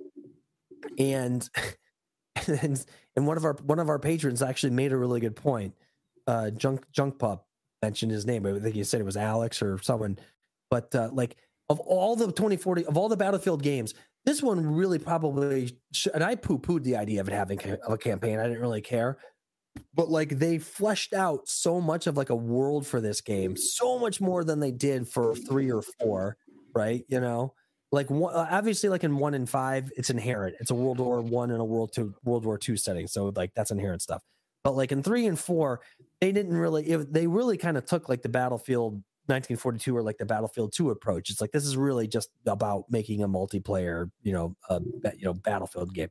and 0.97 1.47
and 2.47 2.85
and 3.15 3.27
one 3.27 3.37
of 3.37 3.45
our 3.45 3.53
one 3.63 3.79
of 3.79 3.89
our 3.89 3.99
patrons 3.99 4.41
actually 4.41 4.71
made 4.71 4.91
a 4.91 4.97
really 4.97 5.19
good 5.19 5.35
point. 5.35 5.73
Uh, 6.27 6.49
Junk 6.49 6.85
Junk 6.91 7.19
Pup 7.19 7.47
mentioned 7.81 8.11
his 8.11 8.25
name. 8.25 8.45
I 8.45 8.59
think 8.59 8.75
he 8.75 8.83
said 8.83 9.01
it 9.01 9.05
was 9.05 9.17
Alex 9.17 9.61
or 9.61 9.77
someone. 9.81 10.17
But 10.69 10.93
uh, 10.95 11.09
like 11.11 11.37
of 11.69 11.79
all 11.79 12.15
the 12.15 12.27
2040 12.27 12.85
of 12.85 12.97
all 12.97 13.09
the 13.09 13.17
Battlefield 13.17 13.63
games, 13.63 13.93
this 14.25 14.41
one 14.41 14.65
really 14.65 14.99
probably 14.99 15.77
and 16.13 16.23
I 16.23 16.35
poo 16.35 16.59
pooed 16.59 16.83
the 16.83 16.97
idea 16.97 17.21
of 17.21 17.27
it 17.27 17.33
having 17.33 17.59
a 17.87 17.97
campaign. 17.97 18.39
I 18.39 18.43
didn't 18.43 18.61
really 18.61 18.81
care. 18.81 19.17
But 19.93 20.09
like 20.09 20.39
they 20.39 20.57
fleshed 20.57 21.13
out 21.13 21.49
so 21.49 21.81
much 21.81 22.07
of 22.07 22.15
like 22.15 22.29
a 22.29 22.35
world 22.35 22.87
for 22.87 23.01
this 23.01 23.19
game, 23.21 23.57
so 23.57 23.99
much 23.99 24.21
more 24.21 24.43
than 24.43 24.59
they 24.59 24.71
did 24.71 25.07
for 25.07 25.35
three 25.35 25.69
or 25.69 25.81
four, 25.99 26.37
right? 26.73 27.03
You 27.09 27.19
know, 27.19 27.53
like 27.91 28.09
one, 28.09 28.33
uh, 28.33 28.47
obviously 28.51 28.89
like 28.89 29.03
in 29.03 29.17
one 29.17 29.33
and 29.33 29.49
five 29.49 29.91
it's 29.97 30.09
inherent 30.09 30.55
it's 30.59 30.71
a 30.71 30.75
world 30.75 30.99
war 30.99 31.21
one 31.21 31.51
and 31.51 31.61
a 31.61 31.63
world 31.63 31.91
two 31.93 32.13
world 32.23 32.45
war 32.45 32.57
two 32.57 32.77
setting 32.77 33.07
so 33.07 33.31
like 33.35 33.51
that's 33.55 33.71
inherent 33.71 34.01
stuff 34.01 34.21
but 34.65 34.75
like 34.75 34.91
in 34.91 35.03
three 35.03 35.27
and 35.27 35.39
four 35.39 35.79
they 36.19 36.31
didn't 36.33 36.57
really 36.57 36.83
it, 36.87 37.13
they 37.13 37.27
really 37.27 37.55
kind 37.55 37.77
of 37.77 37.85
took 37.85 38.09
like 38.09 38.23
the 38.23 38.29
battlefield 38.29 38.95
1942 39.27 39.95
or 39.95 40.03
like 40.03 40.17
the 40.17 40.25
battlefield 40.25 40.73
2 40.75 40.89
approach. 40.91 41.29
It's 41.29 41.39
like 41.41 41.51
this 41.51 41.65
is 41.65 41.77
really 41.77 42.07
just 42.07 42.29
about 42.45 42.85
making 42.89 43.23
a 43.23 43.27
multiplayer 43.29 44.09
you 44.23 44.33
know 44.33 44.55
uh, 44.69 44.79
you 45.17 45.23
know 45.25 45.33
battlefield 45.35 45.93
game. 45.93 46.09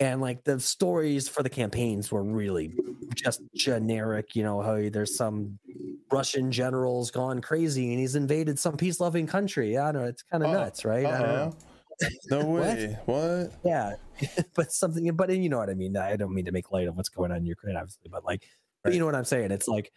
And 0.00 0.20
like 0.20 0.42
the 0.42 0.58
stories 0.58 1.28
for 1.28 1.44
the 1.44 1.50
campaigns 1.50 2.10
were 2.10 2.24
really 2.24 2.74
just 3.14 3.40
generic 3.54 4.34
you 4.34 4.42
know 4.42 4.60
how 4.62 4.88
there's 4.90 5.16
some 5.16 5.58
russian 6.10 6.50
general's 6.50 7.10
gone 7.10 7.40
crazy 7.40 7.90
and 7.90 8.00
he's 8.00 8.16
invaded 8.16 8.58
some 8.58 8.76
peace-loving 8.76 9.26
country. 9.28 9.78
I 9.78 9.92
don't 9.92 10.02
know 10.02 10.08
it's 10.08 10.22
kind 10.24 10.42
of 10.42 10.50
Oh, 10.50 10.54
nuts 10.54 10.84
right? 10.84 11.06
I 11.06 11.18
don't 11.18 11.36
know. 11.36 11.56
No 12.30 12.44
way. 12.46 12.98
What? 13.06 13.52
Yeah, 13.64 13.94
but 14.54 14.72
something, 14.72 15.10
but 15.14 15.30
you 15.30 15.48
know 15.48 15.58
what 15.58 15.70
I 15.70 15.74
mean. 15.74 15.96
I 15.96 16.16
don't 16.16 16.34
mean 16.34 16.44
to 16.46 16.52
make 16.52 16.70
light 16.70 16.88
of 16.88 16.96
what's 16.96 17.08
going 17.08 17.30
on 17.30 17.38
in 17.38 17.46
Ukraine, 17.46 17.76
obviously, 17.76 18.08
but 18.10 18.24
like, 18.24 18.42
but 18.82 18.92
you 18.92 18.98
know 18.98 19.06
what 19.06 19.14
I'm 19.14 19.24
saying. 19.24 19.50
It's 19.50 19.68
like 19.68 19.92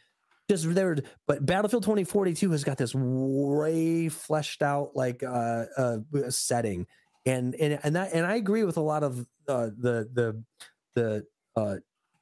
just 0.49 0.73
there. 0.73 0.97
But 1.27 1.45
Battlefield 1.45 1.83
2042 1.83 2.51
has 2.51 2.63
got 2.63 2.77
this 2.77 2.93
way 2.95 4.09
fleshed 4.09 4.61
out 4.61 4.95
like 4.95 5.23
uh, 5.23 5.65
uh 5.77 5.97
setting, 6.29 6.87
and 7.25 7.55
and 7.55 7.79
and 7.83 7.95
that 7.95 8.13
and 8.13 8.25
I 8.25 8.35
agree 8.35 8.63
with 8.63 8.77
a 8.77 8.81
lot 8.81 9.03
of 9.03 9.19
uh, 9.47 9.69
the 9.77 10.07
the 10.13 10.43
the 10.95 11.25
uh 11.55 11.77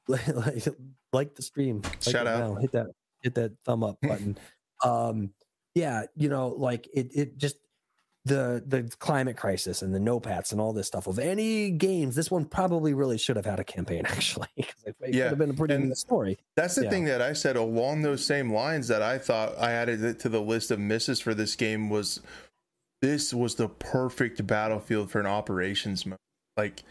like, 0.08 0.66
like 1.12 1.34
the 1.34 1.42
stream. 1.42 1.80
Like 1.82 2.02
Shout 2.02 2.26
out. 2.26 2.38
now. 2.40 2.54
hit 2.56 2.72
that 2.72 2.86
hit 3.22 3.34
that 3.36 3.52
thumb 3.64 3.82
up 3.82 3.98
button. 4.02 4.36
um, 4.84 5.30
yeah, 5.74 6.04
you 6.14 6.28
know, 6.28 6.48
like 6.48 6.88
it 6.94 7.10
it 7.14 7.38
just 7.38 7.56
the 8.26 8.62
the 8.66 8.84
climate 8.98 9.36
crisis 9.36 9.82
and 9.82 9.94
the 9.94 10.00
No-Pats 10.00 10.52
and 10.52 10.60
all 10.60 10.72
this 10.72 10.86
stuff 10.86 11.06
of 11.06 11.18
any 11.18 11.70
games, 11.70 12.14
this 12.16 12.30
one 12.30 12.44
probably 12.46 12.94
really 12.94 13.18
should 13.18 13.36
have 13.36 13.44
had 13.44 13.60
a 13.60 13.64
campaign 13.64 14.02
actually. 14.06 14.48
it 14.56 14.66
Yeah, 15.08 15.24
could 15.24 15.30
have 15.30 15.38
been 15.38 15.50
a 15.50 15.54
pretty 15.54 15.76
neat 15.76 15.96
story. 15.96 16.38
That's 16.56 16.74
the 16.76 16.84
Yeah. 16.84 16.90
thing 16.90 17.04
that 17.04 17.20
I 17.20 17.34
said 17.34 17.56
along 17.56 18.02
those 18.02 18.24
same 18.24 18.52
lines 18.52 18.88
that 18.88 19.02
I 19.02 19.18
thought 19.18 19.58
I 19.58 19.72
added 19.72 20.02
it 20.02 20.18
to 20.20 20.28
the 20.28 20.40
list 20.40 20.70
of 20.70 20.78
misses 20.78 21.20
for 21.20 21.34
this 21.34 21.54
game 21.54 21.90
was 21.90 22.20
this 23.02 23.34
was 23.34 23.56
the 23.56 23.68
perfect 23.68 24.46
battlefield 24.46 25.10
for 25.10 25.20
an 25.20 25.26
operations 25.26 26.06
mode. 26.06 26.18
Like 26.56 26.82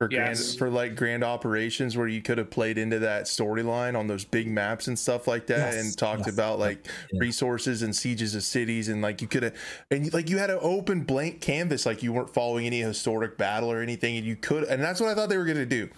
for 0.00 0.08
Yes. 0.10 0.54
grand 0.54 0.58
for 0.58 0.70
like 0.70 0.96
grand 0.96 1.22
operations 1.22 1.94
where 1.94 2.08
you 2.08 2.22
could 2.22 2.38
have 2.38 2.48
played 2.48 2.78
into 2.78 2.98
that 3.00 3.24
storyline 3.24 3.98
on 3.98 4.06
those 4.06 4.24
big 4.24 4.48
maps 4.48 4.88
and 4.88 4.98
stuff 4.98 5.28
like 5.28 5.46
that 5.48 5.74
Yes, 5.74 5.84
and 5.84 5.98
talked 5.98 6.20
yes, 6.26 6.32
about 6.32 6.58
like 6.58 6.86
yeah. 7.12 7.20
resources 7.20 7.82
and 7.82 7.94
sieges 7.94 8.34
of 8.34 8.42
cities 8.42 8.88
and 8.88 9.02
like 9.02 9.20
you 9.20 9.28
could 9.28 9.42
have 9.42 9.54
and 9.90 10.10
like 10.14 10.30
you 10.30 10.38
had 10.38 10.48
an 10.48 10.58
open 10.62 11.02
blank 11.02 11.42
canvas 11.42 11.84
like 11.84 12.02
you 12.02 12.14
weren't 12.14 12.32
following 12.32 12.64
any 12.64 12.80
historic 12.80 13.36
battle 13.36 13.70
or 13.70 13.82
anything 13.82 14.16
and 14.16 14.24
you 14.24 14.36
could 14.36 14.64
and 14.64 14.82
that's 14.82 15.00
what 15.00 15.10
I 15.10 15.14
thought 15.14 15.28
they 15.28 15.36
were 15.38 15.44
gonna 15.44 15.66
do. 15.66 15.90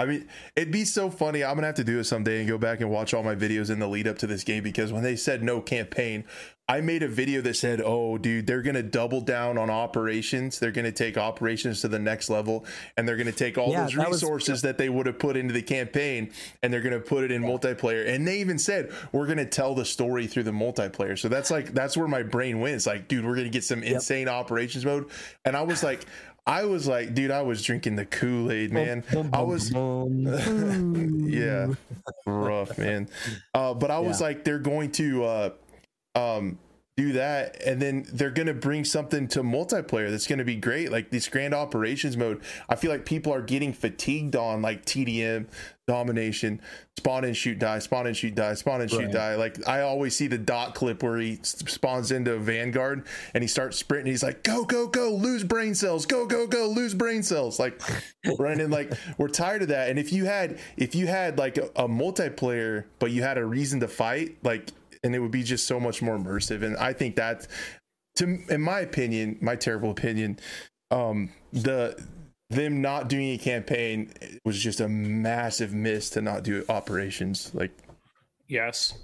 I 0.00 0.06
mean, 0.06 0.26
it'd 0.56 0.72
be 0.72 0.86
so 0.86 1.10
funny. 1.10 1.44
I'm 1.44 1.56
gonna 1.56 1.66
have 1.66 1.76
to 1.76 1.84
do 1.84 1.98
it 1.98 2.04
someday 2.04 2.38
and 2.38 2.48
go 2.48 2.56
back 2.56 2.80
and 2.80 2.88
watch 2.90 3.12
all 3.12 3.22
my 3.22 3.34
videos 3.34 3.68
in 3.68 3.78
the 3.80 3.86
lead 3.86 4.08
up 4.08 4.16
to 4.20 4.26
this 4.26 4.44
game 4.44 4.62
because 4.62 4.94
when 4.94 5.02
they 5.02 5.14
said 5.14 5.42
no 5.42 5.60
campaign, 5.60 6.24
I 6.70 6.80
made 6.80 7.02
a 7.02 7.08
video 7.08 7.42
that 7.42 7.56
said, 7.56 7.82
"Oh, 7.84 8.16
dude, 8.16 8.46
they're 8.46 8.62
gonna 8.62 8.82
double 8.82 9.20
down 9.20 9.58
on 9.58 9.68
operations. 9.68 10.58
They're 10.58 10.70
gonna 10.70 10.90
take 10.92 11.18
operations 11.18 11.82
to 11.82 11.88
the 11.88 11.98
next 11.98 12.30
level, 12.30 12.64
and 12.96 13.06
they're 13.06 13.16
gonna 13.18 13.30
take 13.32 13.58
all 13.58 13.72
Yeah, 13.72 13.82
those 13.82 13.92
that 13.94 14.08
was- 14.08 14.22
resources 14.22 14.62
that 14.62 14.78
they 14.78 14.88
would 14.88 15.04
have 15.06 15.18
put 15.18 15.36
into 15.36 15.52
the 15.52 15.62
campaign, 15.62 16.30
and 16.62 16.72
they're 16.72 16.80
gonna 16.80 17.00
put 17.00 17.24
it 17.24 17.30
in 17.30 17.42
multiplayer." 17.42 18.08
And 18.08 18.26
they 18.26 18.38
even 18.38 18.56
said, 18.58 18.90
"We're 19.12 19.26
gonna 19.26 19.44
tell 19.44 19.74
the 19.74 19.84
story 19.84 20.26
through 20.26 20.44
the 20.44 20.52
multiplayer." 20.52 21.18
So 21.18 21.28
that's 21.28 21.50
like 21.50 21.74
that's 21.74 21.94
where 21.96 22.08
my 22.08 22.22
brain 22.22 22.60
went. 22.60 22.76
It's 22.76 22.86
like, 22.86 23.06
dude, 23.06 23.26
we're 23.26 23.36
gonna 23.36 23.50
get 23.50 23.64
some 23.64 23.82
insane 23.82 24.28
operations 24.28 24.86
mode, 24.86 25.06
and 25.44 25.56
I 25.56 25.62
was 25.62 25.82
like. 25.82 26.06
I 26.50 26.64
was 26.64 26.88
like, 26.88 27.14
dude, 27.14 27.30
I 27.30 27.42
was 27.42 27.62
drinking 27.62 27.94
the 27.94 28.04
Kool 28.06 28.50
Aid, 28.50 28.72
man. 28.72 29.04
I 29.32 29.40
was, 29.42 29.70
yeah, 31.30 31.68
rough, 32.26 32.76
man. 32.76 33.08
Uh, 33.54 33.72
but 33.74 33.90
I 33.92 34.00
was 34.00 34.20
Yeah. 34.20 34.26
like, 34.26 34.44
they're 34.44 34.58
going 34.58 34.90
to 34.92 35.24
uh, 35.24 35.50
um, 36.16 36.58
do 37.00 37.12
that, 37.12 37.62
and 37.64 37.80
then 37.80 38.04
they're 38.12 38.30
going 38.30 38.46
to 38.46 38.54
bring 38.54 38.84
something 38.84 39.26
to 39.28 39.42
multiplayer 39.42 40.10
that's 40.10 40.26
going 40.26 40.38
to 40.38 40.44
be 40.44 40.56
great, 40.56 40.92
like 40.92 41.10
this 41.10 41.28
grand 41.28 41.54
operations 41.54 42.14
mode. 42.16 42.42
I 42.68 42.76
feel 42.76 42.90
like 42.90 43.06
people 43.06 43.32
are 43.32 43.40
getting 43.40 43.72
fatigued 43.72 44.36
on 44.36 44.60
like 44.60 44.84
TDM 44.84 45.46
domination, 45.86 46.60
spawn 46.98 47.24
and 47.24 47.34
shoot 47.36 47.58
die, 47.58 47.78
spawn 47.78 48.06
and 48.06 48.16
shoot 48.16 48.34
die, 48.34 48.52
spawn 48.54 48.82
and 48.82 48.90
shoot 48.90 49.04
Right. 49.04 49.12
die. 49.12 49.34
Like 49.36 49.66
I 49.66 49.80
always 49.80 50.14
see 50.14 50.26
the 50.26 50.36
dot 50.38 50.74
clip 50.74 51.02
where 51.02 51.16
he 51.16 51.38
spawns 51.42 52.12
into 52.12 52.36
Vanguard 52.38 53.06
and 53.34 53.42
he 53.42 53.48
starts 53.48 53.78
sprinting. 53.78 54.12
He's 54.12 54.22
like, 54.22 54.42
"Go, 54.42 54.64
go, 54.64 54.86
go! 54.86 55.10
Lose 55.14 55.42
brain 55.42 55.74
cells! 55.74 56.04
Go, 56.04 56.26
go, 56.26 56.46
go! 56.46 56.68
Lose 56.68 56.94
brain 56.94 57.22
cells!" 57.22 57.58
Like 57.58 57.80
running. 58.38 58.68
Like 58.70 58.92
we're 59.18 59.28
tired 59.28 59.62
of 59.62 59.68
that. 59.68 59.88
And 59.88 59.98
if 59.98 60.12
you 60.12 60.26
had, 60.26 60.58
if 60.76 60.94
you 60.94 61.06
had 61.06 61.38
like 61.38 61.56
a, 61.56 61.70
a 61.76 61.88
multiplayer, 61.88 62.84
but 62.98 63.10
you 63.10 63.22
had 63.22 63.38
a 63.38 63.44
reason 63.44 63.80
to 63.80 63.88
fight, 63.88 64.36
like, 64.42 64.70
and 65.02 65.14
it 65.14 65.18
would 65.18 65.30
be 65.30 65.42
just 65.42 65.66
so 65.66 65.80
much 65.80 66.02
more 66.02 66.16
immersive. 66.18 66.62
And 66.62 66.76
I 66.76 66.92
think 66.92 67.16
that, 67.16 67.46
to 68.16 68.38
in 68.48 68.60
my 68.60 68.80
opinion, 68.80 69.38
my 69.40 69.56
terrible 69.56 69.90
opinion, 69.90 70.38
um, 70.90 71.30
the 71.52 72.02
them 72.50 72.82
not 72.82 73.08
doing 73.08 73.30
a 73.30 73.38
campaign 73.38 74.12
was 74.44 74.58
just 74.58 74.80
a 74.80 74.88
massive 74.88 75.72
miss 75.72 76.10
to 76.10 76.20
not 76.20 76.42
do 76.42 76.64
operations. 76.68 77.50
Like, 77.54 77.70
Yes. 78.48 78.94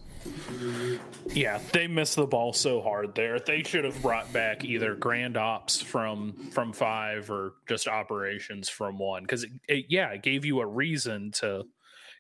Yeah, 1.33 1.61
they 1.73 1.87
missed 1.87 2.17
the 2.17 2.27
ball 2.27 2.53
so 2.53 2.83
hard 2.83 3.15
there. 3.15 3.39
They 3.39 3.63
should 3.63 3.85
have 3.85 4.03
brought 4.03 4.33
back 4.33 4.65
either 4.65 4.97
grand 4.97 5.37
ops 5.37 5.81
from 5.81 6.33
from 6.51 6.73
five 6.73 7.31
or 7.31 7.53
just 7.69 7.87
operations 7.87 8.69
from 8.69 8.99
one 8.99 9.23
because 9.23 9.45
it, 9.45 9.51
it, 9.69 9.85
yeah, 9.89 10.09
it 10.11 10.25
gave 10.25 10.45
you 10.45 10.59
a 10.61 10.67
reason 10.67 11.31
to 11.37 11.63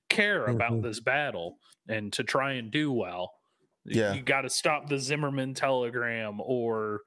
care 0.08 0.44
about 0.46 0.74
Mhm. 0.74 0.82
this 0.82 1.00
battle 1.00 1.58
and 1.88 2.12
to 2.12 2.22
try 2.22 2.52
and 2.52 2.70
do 2.70 2.92
well. 2.92 3.32
Yeah. 3.88 4.14
you 4.14 4.22
got 4.22 4.42
to 4.42 4.50
stop 4.50 4.88
the 4.88 4.98
Zimmerman 4.98 5.54
telegram 5.54 6.40
or 6.40 7.00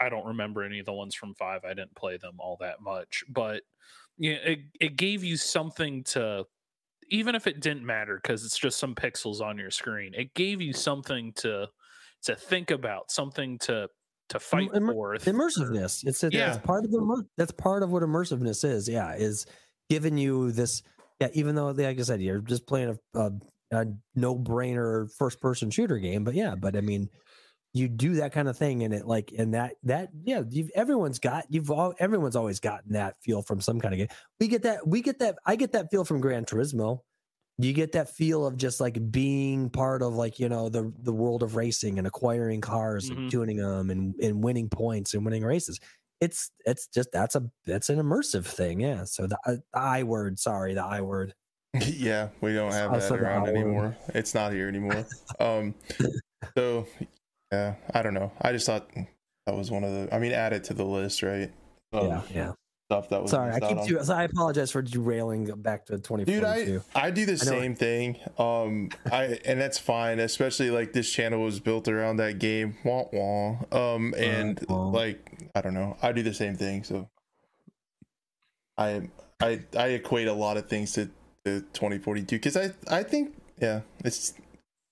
I 0.00 0.08
don't 0.08 0.26
remember 0.26 0.62
any 0.64 0.78
of 0.80 0.86
the 0.86 0.92
ones 0.92 1.14
from 1.14 1.34
five. 1.34 1.60
I 1.64 1.68
didn't 1.74 1.94
play 1.94 2.16
them 2.16 2.36
all 2.38 2.56
that 2.60 2.80
much, 2.80 3.22
but 3.28 3.62
yeah, 4.18 4.34
it 4.34 4.58
it 4.80 4.96
gave 4.96 5.22
you 5.22 5.36
something 5.36 6.02
to 6.04 6.44
even 7.10 7.34
if 7.36 7.46
it 7.46 7.60
didn't 7.60 7.86
matter 7.86 8.18
because 8.20 8.44
it's 8.44 8.58
just 8.58 8.78
some 8.78 8.94
pixels 8.94 9.40
on 9.40 9.58
your 9.58 9.70
screen. 9.70 10.12
It 10.14 10.34
gave 10.34 10.60
you 10.60 10.72
something 10.72 11.32
to 11.36 11.68
to 12.24 12.34
think 12.34 12.70
about, 12.72 13.10
something 13.12 13.58
to 13.60 13.88
to 14.30 14.40
fight 14.40 14.70
immer- 14.74 14.92
for. 14.92 15.16
immersiveness. 15.18 16.04
It's, 16.04 16.24
it's 16.24 16.34
Yeah. 16.34 16.58
part 16.58 16.84
of 16.84 16.90
the 16.90 17.24
that's 17.36 17.52
part 17.52 17.84
of 17.84 17.90
what 17.90 18.02
immersiveness 18.02 18.64
is. 18.64 18.88
Yeah, 18.88 19.14
is 19.14 19.46
giving 19.88 20.18
you 20.18 20.50
this. 20.50 20.82
Yeah, 21.20 21.28
even 21.34 21.54
though 21.54 21.68
like 21.68 21.98
I 21.98 22.02
said, 22.02 22.20
you're 22.20 22.40
just 22.40 22.66
playing 22.66 22.98
a, 23.14 23.18
a 23.20 23.30
a 23.72 23.86
no 24.14 24.36
brainer 24.38 25.10
first 25.16 25.40
person 25.40 25.70
shooter 25.70 25.98
game, 25.98 26.24
but 26.24 26.34
yeah, 26.34 26.54
but 26.54 26.76
I 26.76 26.80
mean, 26.80 27.08
you 27.74 27.88
do 27.88 28.14
that 28.14 28.32
kind 28.32 28.48
of 28.48 28.56
thing 28.56 28.82
and 28.84 28.94
it 28.94 29.06
like 29.06 29.32
and 29.36 29.52
that 29.54 29.74
that 29.82 30.08
yeah 30.24 30.42
you've 30.48 30.70
everyone's 30.74 31.18
got 31.18 31.44
you've 31.50 31.70
all 31.70 31.94
everyone's 31.98 32.36
always 32.36 32.58
gotten 32.60 32.92
that 32.94 33.16
feel 33.22 33.42
from 33.42 33.60
some 33.60 33.80
kind 33.80 33.92
of 33.94 33.98
game. 33.98 34.08
We 34.40 34.48
get 34.48 34.62
that 34.62 34.86
we 34.86 35.02
get 35.02 35.18
that 35.18 35.36
i 35.44 35.56
get 35.56 35.72
that 35.72 35.90
feel 35.90 36.04
from 36.04 36.20
gran 36.20 36.44
turismo. 36.46 37.00
You 37.58 37.72
get 37.72 37.92
that 37.92 38.10
feel 38.10 38.46
of 38.46 38.56
just 38.58 38.80
like 38.80 39.10
being 39.10 39.70
part 39.70 40.02
of 40.02 40.14
like 40.14 40.38
you 40.40 40.48
know 40.48 40.68
the 40.70 40.92
the 41.02 41.12
world 41.12 41.42
of 41.42 41.56
racing 41.56 41.98
and 41.98 42.06
acquiring 42.06 42.60
cars 42.62 43.10
Mhm. 43.10 43.16
and 43.16 43.30
tuning 43.30 43.56
them 43.58 43.90
and 43.90 44.14
and 44.22 44.42
winning 44.44 44.68
points 44.70 45.14
and 45.14 45.24
winning 45.24 45.44
races. 45.44 45.78
It's 46.20 46.50
it's 46.66 46.86
just 46.88 47.10
that's 47.12 47.34
a 47.34 47.42
that's 47.66 47.90
an 47.90 47.98
immersive 47.98 48.46
thing 48.46 48.80
yeah. 48.80 49.04
So 49.04 49.26
the, 49.26 49.38
uh, 49.46 49.56
the 49.72 49.78
i 49.80 50.02
word 50.02 50.38
sorry 50.38 50.74
the 50.74 50.84
i 50.84 51.00
word 51.02 51.34
yeah, 51.84 52.28
we 52.40 52.54
don't 52.54 52.72
have 52.72 52.92
that 52.92 53.10
around 53.12 53.48
anymore. 53.48 53.96
It's 54.08 54.34
not 54.34 54.52
here 54.52 54.68
anymore. 54.68 55.06
um, 55.40 55.74
so 56.56 56.86
yeah, 57.52 57.74
I 57.92 58.02
don't 58.02 58.14
know. 58.14 58.32
I 58.40 58.52
just 58.52 58.66
thought 58.66 58.88
that 59.46 59.54
was 59.54 59.70
one 59.70 59.84
of 59.84 59.92
the. 59.92 60.14
I 60.14 60.18
mean, 60.18 60.32
add 60.32 60.52
it 60.52 60.64
to 60.64 60.74
the 60.74 60.84
list, 60.84 61.22
right? 61.22 61.52
Um, 61.92 62.08
yeah 62.08 62.22
yeah 62.34 62.52
Stuff 62.88 63.08
that 63.08 63.22
was. 63.22 63.32
sorry 63.32 63.52
i 63.52 63.58
keep 63.58 63.82
too, 63.84 63.98
so 64.04 64.14
i 64.14 64.22
apologize 64.22 64.70
for 64.70 64.80
derailing 64.80 65.46
back 65.60 65.86
to 65.86 65.98
Dude, 65.98 66.44
I 66.44 66.78
I 66.94 67.10
do 67.10 67.26
the 67.26 67.32
know. 67.32 67.38
same 67.38 67.74
thing. 67.74 68.16
Um, 68.38 68.90
I 69.10 69.40
and 69.44 69.60
that's 69.60 69.76
fine. 69.76 70.20
Especially 70.20 70.70
like 70.70 70.92
this 70.92 71.10
channel 71.10 71.42
was 71.42 71.58
built 71.58 71.88
around 71.88 72.18
that 72.18 72.38
game. 72.38 72.76
Wah 72.84 73.06
wah. 73.12 73.56
Um, 73.72 74.14
and 74.16 74.64
wah. 74.68 74.86
like 74.86 75.50
I 75.56 75.62
don't 75.62 75.74
know. 75.74 75.96
I 76.00 76.12
do 76.12 76.22
the 76.22 76.34
same 76.34 76.54
thing. 76.54 76.84
So 76.84 77.08
I 78.78 79.10
I 79.40 79.62
I 79.76 79.86
equate 79.88 80.28
a 80.28 80.32
lot 80.32 80.56
of 80.56 80.68
things 80.68 80.92
to, 80.92 81.10
to 81.46 81.60
2042 81.72 82.36
because 82.36 82.56
I 82.56 82.72
I 82.90 83.02
think 83.02 83.34
yeah 83.60 83.80
it's. 84.04 84.34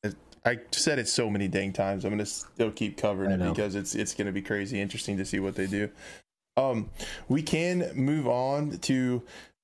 it- 0.02 0.16
I 0.46 0.58
said 0.72 0.98
it 0.98 1.08
so 1.08 1.30
many 1.30 1.48
dang 1.48 1.72
times. 1.72 2.04
I'm 2.04 2.10
gonna 2.10 2.26
still 2.26 2.70
keep 2.70 2.96
covering 2.98 3.30
it 3.30 3.38
because 3.54 3.74
it's 3.74 3.94
it's 3.94 4.14
gonna 4.14 4.30
be 4.32 4.42
crazy 4.42 4.78
interesting 4.80 5.16
to 5.16 5.24
see 5.24 5.40
what 5.40 5.54
they 5.54 5.66
do. 5.66 5.88
Um, 6.58 6.90
we 7.28 7.42
can 7.42 7.90
move 7.94 8.26
on 8.28 8.78
to 8.80 9.22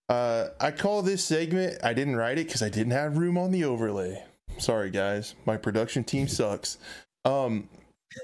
uh, 0.08 0.48
I 0.58 0.70
call 0.70 1.02
this 1.02 1.22
segment. 1.24 1.78
I 1.84 1.92
didn't 1.92 2.16
write 2.16 2.38
it 2.38 2.46
because 2.46 2.62
I 2.62 2.68
didn't 2.70 2.92
have 2.92 3.18
room 3.18 3.36
on 3.38 3.50
the 3.52 3.64
overlay. 3.64 4.24
Sorry, 4.58 4.90
guys. 4.90 5.34
My 5.46 5.56
production 5.58 6.02
team 6.02 6.26
sucks. 6.28 6.78
Um, 7.24 7.68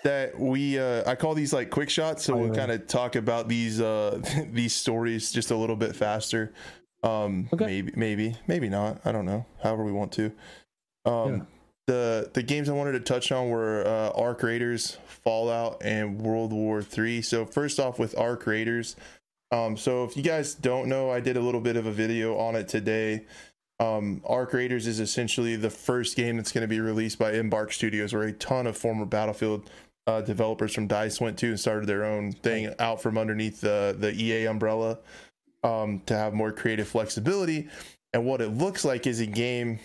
that 0.02 0.40
we 0.40 0.78
uh, 0.78 1.08
I 1.08 1.14
call 1.14 1.34
these 1.34 1.52
like 1.52 1.70
quick 1.70 1.90
shots, 1.90 2.24
so 2.24 2.34
we'll 2.36 2.54
kind 2.56 2.72
of 2.72 2.86
talk 2.88 3.14
about 3.16 3.48
these 3.48 3.80
uh 3.80 4.20
these 4.50 4.74
stories 4.74 5.30
just 5.30 5.50
a 5.50 5.56
little 5.56 5.76
bit 5.76 5.94
faster. 5.94 6.52
Um, 7.06 7.48
Okay. 7.52 7.66
maybe, 7.66 7.92
maybe, 7.96 8.36
maybe 8.46 8.68
not. 8.68 9.00
I 9.04 9.12
don't 9.12 9.26
know. 9.26 9.46
However, 9.62 9.84
we 9.84 9.92
want 9.92 10.12
to. 10.12 10.32
Um, 11.04 11.32
Yeah. 11.32 11.40
the 11.86 12.30
the 12.34 12.42
games 12.42 12.68
I 12.68 12.72
wanted 12.72 12.92
to 12.92 13.00
touch 13.00 13.30
on 13.30 13.48
were 13.48 13.84
uh, 13.86 14.10
Arc 14.20 14.42
Raiders, 14.42 14.98
Fallout, 15.06 15.80
and 15.84 16.20
World 16.20 16.52
War 16.52 16.82
Three. 16.82 17.22
So 17.22 17.44
first 17.46 17.78
off, 17.78 17.98
with 17.98 18.18
Arc 18.18 18.46
Raiders, 18.46 18.96
um, 19.52 19.76
so 19.76 20.02
if 20.04 20.16
you 20.16 20.22
guys 20.24 20.54
don't 20.54 20.88
know, 20.88 21.10
I 21.10 21.20
did 21.20 21.36
a 21.36 21.40
little 21.40 21.60
bit 21.60 21.76
of 21.76 21.86
a 21.86 21.92
video 21.92 22.36
on 22.38 22.56
it 22.56 22.66
today. 22.68 23.24
Um, 23.78 24.22
Arc 24.24 24.52
Raiders 24.54 24.86
is 24.86 24.98
essentially 25.00 25.54
the 25.54 25.70
first 25.70 26.16
game 26.16 26.38
that's 26.38 26.50
going 26.50 26.62
to 26.62 26.68
be 26.68 26.80
released 26.80 27.18
by 27.18 27.32
Embark 27.34 27.72
Studios, 27.72 28.12
where 28.14 28.22
a 28.24 28.32
ton 28.32 28.66
of 28.66 28.76
former 28.76 29.04
Battlefield 29.04 29.68
uh, 30.08 30.22
developers 30.22 30.74
from 30.74 30.86
Dice 30.86 31.20
went 31.20 31.38
to 31.40 31.48
and 31.50 31.60
started 31.60 31.86
their 31.86 32.04
own 32.04 32.32
thing 32.32 32.74
out 32.78 33.00
from 33.02 33.16
underneath 33.18 33.60
the 33.60 33.94
the 33.96 34.12
EA 34.12 34.46
umbrella 34.46 34.98
um, 35.62 36.00
to 36.06 36.14
have 36.14 36.34
more 36.34 36.52
creative 36.52 36.88
flexibility. 36.88 37.68
And 38.12 38.24
what 38.24 38.40
it 38.40 38.48
looks 38.48 38.84
like 38.84 39.06
is 39.06 39.20
a 39.20 39.26
game. 39.26 39.78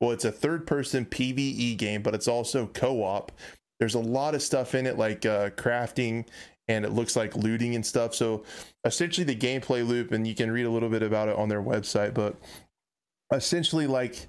Well, 0.00 0.10
it's 0.12 0.24
a 0.24 0.32
third 0.32 0.66
person 0.66 1.04
PVE 1.04 1.76
game, 1.76 2.02
but 2.02 2.14
it's 2.14 2.28
also 2.28 2.66
co 2.66 3.02
op. 3.02 3.32
There's 3.78 3.94
a 3.94 4.00
lot 4.00 4.34
of 4.34 4.42
stuff 4.42 4.74
in 4.74 4.86
it, 4.86 4.98
like 4.98 5.24
uh, 5.24 5.50
crafting, 5.50 6.26
and 6.68 6.84
it 6.84 6.90
looks 6.90 7.16
like 7.16 7.36
looting 7.36 7.74
and 7.74 7.84
stuff. 7.84 8.14
So 8.14 8.44
essentially, 8.84 9.24
the 9.24 9.36
gameplay 9.36 9.86
loop, 9.86 10.12
and 10.12 10.26
you 10.26 10.34
can 10.34 10.50
read 10.50 10.66
a 10.66 10.70
little 10.70 10.88
bit 10.88 11.02
about 11.02 11.28
it 11.28 11.36
on 11.36 11.48
their 11.48 11.62
website, 11.62 12.14
but 12.14 12.36
essentially, 13.32 13.86
like 13.86 14.26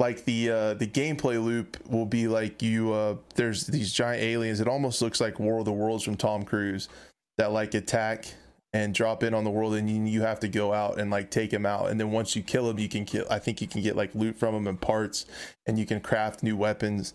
like 0.00 0.24
the 0.24 0.50
uh 0.50 0.74
the 0.74 0.86
gameplay 0.86 1.42
loop 1.42 1.76
will 1.88 2.06
be 2.06 2.26
like 2.26 2.62
you 2.62 2.92
uh 2.92 3.14
there's 3.34 3.66
these 3.66 3.92
giant 3.92 4.22
aliens 4.22 4.58
it 4.58 4.66
almost 4.66 5.02
looks 5.02 5.20
like 5.20 5.38
war 5.38 5.58
of 5.58 5.66
the 5.66 5.72
worlds 5.72 6.02
from 6.02 6.16
tom 6.16 6.42
cruise 6.42 6.88
that 7.36 7.52
like 7.52 7.74
attack 7.74 8.24
and 8.72 8.94
drop 8.94 9.22
in 9.22 9.34
on 9.34 9.44
the 9.44 9.50
world 9.50 9.74
and 9.74 10.08
you, 10.08 10.22
have 10.22 10.40
to 10.40 10.48
go 10.48 10.72
out 10.72 10.98
and 10.98 11.10
like 11.10 11.30
take 11.30 11.52
him 11.52 11.66
out. 11.66 11.90
And 11.90 11.98
then 11.98 12.12
once 12.12 12.36
you 12.36 12.42
kill 12.42 12.68
him 12.70 12.78
you 12.78 12.88
can 12.88 13.04
kill 13.04 13.26
i 13.30 13.38
think 13.38 13.60
you 13.60 13.66
can 13.66 13.82
get 13.82 13.96
like 13.96 14.14
loot 14.14 14.36
from 14.36 14.54
him 14.54 14.66
and 14.66 14.80
parts 14.80 15.26
and 15.66 15.78
you 15.78 15.86
can 15.86 16.00
craft 16.00 16.42
new 16.42 16.56
weapons 16.56 17.14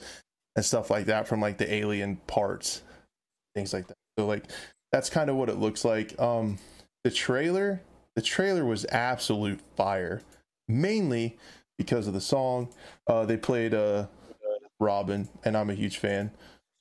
and 0.56 0.66
stuff 0.66 0.90
like 0.90 1.06
that 1.06 1.28
from 1.28 1.42
like 1.42 1.58
the 1.58 1.74
alien 1.74 2.18
parts 2.28 2.82
things 3.54 3.74
like 3.74 3.88
that. 3.88 3.98
So 4.18 4.26
like 4.26 4.46
that's 4.92 5.10
kind 5.10 5.30
of 5.30 5.36
what 5.36 5.50
it 5.50 5.58
looks 5.58 5.86
like. 5.86 6.20
Um 6.20 6.58
the 7.04 7.12
trailer 7.12 7.82
the 8.16 8.22
trailer 8.22 8.66
was 8.66 8.86
absolute 8.86 9.62
fire 9.76 10.22
mainly 10.68 11.38
because 11.78 12.08
of 12.08 12.14
the 12.14 12.22
song. 12.22 12.70
Uh 13.08 13.26
they 13.26 13.38
played 13.38 13.74
uh 13.74 14.08
robin 14.82 15.30
and 15.46 15.56
i'm 15.56 15.70
a 15.70 15.74
huge 15.74 15.98
fan 15.98 16.30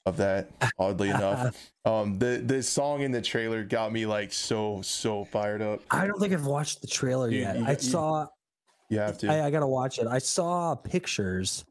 of 0.07 0.17
that 0.19 0.51
oddly 0.79 1.09
enough 1.09 1.73
um 1.87 2.19
the 2.19 2.43
the 2.45 2.63
song 2.63 3.01
in 3.01 3.11
the 3.11 3.23
trailer 3.23 3.65
got 3.65 3.91
me 3.91 4.05
like 4.05 4.33
so 4.33 4.81
so 4.83 5.25
fired 5.25 5.63
up 5.63 5.81
I 5.91 6.07
don't 6.07 6.21
think 6.21 6.33
I've 6.35 6.45
watched 6.47 6.83
the 6.83 6.87
trailer 6.87 7.31
yet. 7.31 7.59
you- 7.59 7.65
I 7.65 7.71
you- 7.73 7.79
saw. 7.79 8.27
you 8.91 8.99
have 8.99 9.17
to 9.19 9.29
I, 9.33 9.47
I 9.47 9.51
gotta 9.51 9.67
watch 9.67 9.99
it. 9.99 10.07
I 10.07 10.19
saw 10.19 10.75
pictures. 10.75 11.65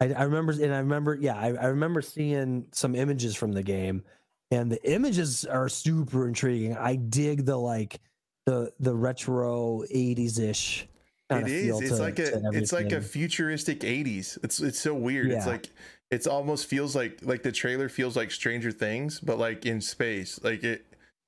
I, 0.00 0.12
I 0.12 0.22
remember, 0.22 0.52
and 0.52 0.72
I 0.72 0.78
remember, 0.78 1.16
yeah, 1.20 1.36
I, 1.36 1.46
I 1.54 1.66
remember 1.66 2.00
seeing 2.00 2.66
some 2.70 2.94
images 2.94 3.34
from 3.34 3.50
the 3.50 3.64
game, 3.64 4.04
and 4.52 4.70
the 4.70 4.80
images 4.88 5.44
are 5.44 5.68
super 5.68 6.28
intriguing. 6.28 6.76
I 6.76 6.94
dig 6.94 7.44
the 7.44 7.56
like 7.56 7.98
the 8.46 8.72
the 8.78 8.94
retro 8.94 9.82
'80s 9.92 10.38
ish. 10.38 10.86
it 11.30 11.48
is 11.48 11.80
it's 11.80 11.98
like 11.98 12.20
a 12.20 12.40
it's 12.52 12.72
like 12.72 12.92
a 12.92 13.00
futuristic 13.02 13.80
80s 13.80 14.38
it's 14.44 14.60
it's 14.60 14.78
so 14.78 14.94
weird 14.94 15.30
it's 15.32 15.46
like 15.46 15.68
it's 16.10 16.26
almost 16.26 16.66
feels 16.66 16.96
like 16.96 17.18
like 17.22 17.42
the 17.42 17.52
trailer 17.52 17.88
feels 17.88 18.16
like 18.16 18.30
stranger 18.30 18.72
things 18.72 19.20
but 19.20 19.38
like 19.38 19.66
in 19.66 19.80
space 19.80 20.40
like 20.42 20.64
it 20.64 20.84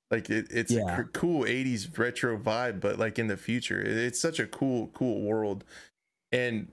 like 0.09 0.29
it, 0.29 0.47
it's 0.49 0.71
a 0.71 0.75
Yeah. 0.75 0.97
c- 0.97 1.03
cool 1.13 1.43
80s 1.45 1.97
retro 1.97 2.37
vibe 2.37 2.79
but 2.79 2.97
like 2.97 3.19
in 3.19 3.27
the 3.27 3.37
future 3.37 3.79
It- 3.81 3.97
it's 3.97 4.19
such 4.19 4.39
a 4.39 4.47
cool 4.47 4.87
cool 4.93 5.21
world 5.21 5.63
and 6.31 6.67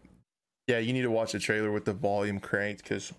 yeah 0.67 0.79
you 0.79 0.93
need 0.93 1.03
to 1.03 1.11
watch 1.11 1.33
the 1.33 1.39
trailer 1.39 1.71
with 1.71 1.85
the 1.85 1.93
volume 1.93 2.41
cranked 2.41 2.83
because 2.83 3.13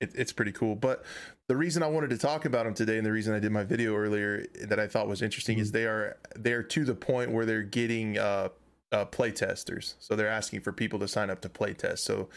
it, 0.00 0.12
it's 0.14 0.32
pretty 0.32 0.52
cool 0.52 0.74
but 0.74 1.04
the 1.48 1.56
reason 1.56 1.82
i 1.82 1.86
wanted 1.86 2.10
to 2.10 2.18
talk 2.18 2.44
about 2.44 2.64
them 2.64 2.74
today 2.74 2.96
and 2.96 3.06
the 3.06 3.12
reason 3.12 3.32
i 3.34 3.38
did 3.38 3.52
my 3.52 3.62
video 3.64 3.94
earlier 3.94 4.44
that 4.64 4.80
i 4.80 4.86
thought 4.88 5.06
was 5.08 5.22
interesting 5.22 5.58
is 5.58 5.70
they 5.70 5.84
are 5.86 6.16
they're 6.36 6.62
to 6.64 6.84
the 6.84 6.94
point 6.94 7.30
where 7.30 7.46
they're 7.46 7.62
getting 7.62 8.18
uh 8.18 8.48
uh, 8.92 9.04
play 9.06 9.32
testers. 9.32 9.96
So 9.98 10.14
they're 10.14 10.28
asking 10.28 10.60
for 10.60 10.70
people 10.70 11.00
to 11.00 11.08
sign 11.08 11.28
up 11.28 11.40
to 11.40 11.48
play 11.48 11.72
test. 11.72 12.04
So 12.04 12.28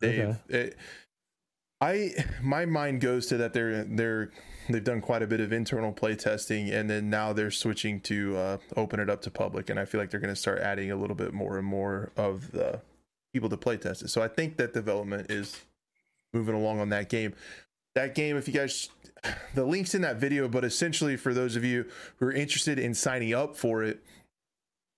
they've 0.00 0.36
it, 0.48 0.76
I 1.84 2.14
my 2.42 2.64
mind 2.64 3.00
goes 3.00 3.26
to 3.26 3.36
that 3.38 3.52
they're 3.52 3.84
they're 3.84 4.30
they've 4.68 4.82
done 4.82 5.00
quite 5.00 5.22
a 5.22 5.26
bit 5.26 5.40
of 5.40 5.52
internal 5.52 5.92
play 5.92 6.16
testing 6.16 6.70
and 6.70 6.88
then 6.88 7.10
now 7.10 7.32
they're 7.32 7.50
switching 7.50 8.00
to 8.00 8.36
uh, 8.36 8.56
open 8.76 9.00
it 9.00 9.10
up 9.10 9.20
to 9.22 9.30
public 9.30 9.68
and 9.68 9.78
I 9.78 9.84
feel 9.84 10.00
like 10.00 10.10
they're 10.10 10.20
going 10.20 10.34
to 10.34 10.40
start 10.40 10.60
adding 10.60 10.90
a 10.90 10.96
little 10.96 11.16
bit 11.16 11.34
more 11.34 11.58
and 11.58 11.66
more 11.66 12.10
of 12.16 12.52
the 12.52 12.80
people 13.34 13.50
to 13.50 13.56
play 13.56 13.76
test 13.76 14.02
it. 14.02 14.08
So 14.08 14.22
I 14.22 14.28
think 14.28 14.56
that 14.56 14.72
development 14.72 15.30
is 15.30 15.60
moving 16.32 16.54
along 16.54 16.80
on 16.80 16.88
that 16.90 17.10
game. 17.10 17.34
That 17.94 18.14
game, 18.14 18.36
if 18.36 18.48
you 18.48 18.54
guys, 18.54 18.88
the 19.54 19.64
links 19.64 19.94
in 19.94 20.02
that 20.02 20.16
video, 20.16 20.48
but 20.48 20.64
essentially 20.64 21.16
for 21.16 21.34
those 21.34 21.56
of 21.56 21.64
you 21.64 21.84
who 22.18 22.26
are 22.26 22.32
interested 22.32 22.78
in 22.78 22.94
signing 22.94 23.34
up 23.34 23.56
for 23.56 23.82
it, 23.82 24.02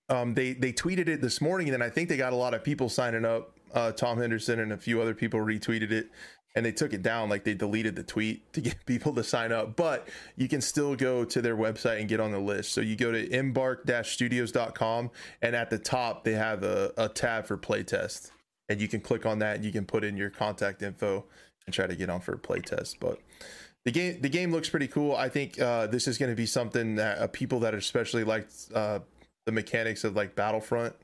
um, 0.09 0.35
they 0.35 0.53
they 0.53 0.71
tweeted 0.71 1.09
it 1.09 1.19
this 1.19 1.41
morning, 1.41 1.67
and 1.67 1.73
then 1.73 1.81
I 1.81 1.89
think 1.89 2.07
they 2.07 2.15
got 2.15 2.31
a 2.31 2.37
lot 2.37 2.53
of 2.53 2.63
people 2.63 2.87
signing 2.87 3.25
up. 3.25 3.51
Uh, 3.73 3.91
Tom 3.91 4.17
Henderson 4.17 4.61
and 4.61 4.71
a 4.71 4.77
few 4.77 5.01
other 5.01 5.13
people 5.13 5.41
retweeted 5.41 5.91
it, 5.91 6.09
and 6.57 6.65
they 6.65 6.71
took 6.71 6.91
it 6.91 7.03
down. 7.03 7.29
Like 7.29 7.43
they 7.43 7.53
deleted 7.53 7.95
the 7.95 8.01
tweet 8.01 8.51
to 8.53 8.61
get 8.61 8.83
people 8.87 9.13
to 9.13 9.23
sign 9.23 9.51
up, 9.51 9.75
but 9.75 10.07
you 10.35 10.47
can 10.47 10.59
still 10.59 10.95
go 10.95 11.23
to 11.23 11.39
their 11.39 11.55
website 11.55 11.99
and 11.99 12.09
get 12.09 12.19
on 12.19 12.31
the 12.31 12.39
list. 12.39 12.71
So 12.71 12.81
you 12.81 12.95
go 12.95 13.11
to 13.11 13.31
embark-studios.com, 13.31 15.11
and 15.43 15.55
at 15.55 15.69
the 15.69 15.77
top 15.77 16.23
they 16.23 16.33
have 16.33 16.63
a, 16.63 16.91
a 16.97 17.09
tab 17.09 17.45
for 17.45 17.57
playtest, 17.57 18.31
and 18.69 18.81
you 18.81 18.87
can 18.87 19.01
click 19.01 19.23
on 19.23 19.37
that 19.39 19.57
and 19.57 19.65
you 19.65 19.71
can 19.71 19.85
put 19.85 20.03
in 20.03 20.17
your 20.17 20.31
contact 20.31 20.81
info 20.81 21.25
and 21.67 21.75
try 21.75 21.85
to 21.85 21.95
get 21.95 22.09
on 22.09 22.21
for 22.21 22.33
a 22.33 22.39
playtest. 22.39 22.95
But 22.99 23.19
the 23.85 23.91
game 23.91 24.19
the 24.21 24.29
game 24.29 24.51
looks 24.51 24.67
pretty 24.67 24.87
cool. 24.87 25.15
I 25.15 25.29
think 25.29 25.61
uh, 25.61 25.85
this 25.85 26.07
is 26.07 26.17
going 26.17 26.31
to 26.31 26.35
be 26.35 26.47
something 26.47 26.95
that 26.95 27.19
uh, 27.19 27.27
people 27.27 27.59
that 27.59 27.75
especially 27.75 28.23
like 28.23 28.47
uh, 28.73 28.99
the 29.45 29.51
mechanics 29.51 30.03
of 30.03 30.15
like 30.15 30.35
Battlefront 30.35 30.95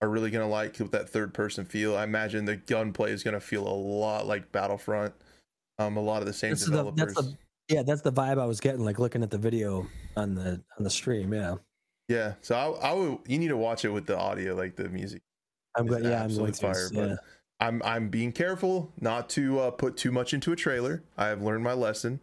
are 0.00 0.08
really 0.08 0.30
going 0.30 0.44
to 0.46 0.50
like 0.50 0.78
with 0.78 0.92
that 0.92 1.08
third 1.08 1.34
person 1.34 1.64
feel. 1.64 1.96
I 1.96 2.04
imagine 2.04 2.44
the 2.44 2.56
gunplay 2.56 3.12
is 3.12 3.22
going 3.22 3.34
to 3.34 3.40
feel 3.40 3.66
a 3.66 3.74
lot 3.74 4.26
like 4.26 4.52
Battlefront. 4.52 5.12
Um, 5.78 5.96
a 5.96 6.00
lot 6.00 6.20
of 6.22 6.26
the 6.26 6.32
same 6.32 6.50
That's 6.50 6.64
the- 6.64 6.70
developers. 6.70 7.14
that's 7.14 7.26
the- 7.28 7.36
Yeah, 7.68 7.82
that's 7.82 8.02
the 8.02 8.12
vibe 8.12 8.38
I 8.40 8.46
was 8.46 8.60
getting, 8.60 8.84
like 8.84 8.98
looking 8.98 9.22
at 9.22 9.30
the 9.30 9.38
video 9.38 9.86
on 10.16 10.34
the 10.34 10.60
on 10.78 10.84
the 10.84 10.90
stream. 10.90 11.32
Yeah, 11.34 11.56
yeah, 12.08 12.34
so 12.40 12.56
I, 12.56 12.90
I 12.90 12.92
would 12.94 13.18
you 13.26 13.38
need 13.38 13.48
to 13.48 13.56
watch 13.56 13.84
it 13.84 13.90
with 13.90 14.06
the 14.06 14.18
audio, 14.18 14.54
like 14.54 14.74
the 14.76 14.88
music. 14.88 15.20
I'm 15.76 15.86
going. 15.86 16.04
Yeah, 16.04 16.22
I'm 16.24 16.34
going 16.36 16.52
to. 16.52 16.60
fire, 16.60 16.88
but- 16.92 17.08
yeah. 17.10 17.16
I'm 17.60 17.82
I'm 17.84 18.08
being 18.08 18.30
careful 18.32 18.92
not 19.00 19.28
to 19.30 19.58
uh, 19.58 19.70
put 19.72 19.96
too 19.96 20.12
much 20.12 20.32
into 20.32 20.52
a 20.52 20.56
trailer. 20.56 21.02
I 21.16 21.26
have 21.26 21.42
learned 21.42 21.64
my 21.64 21.72
lesson. 21.72 22.20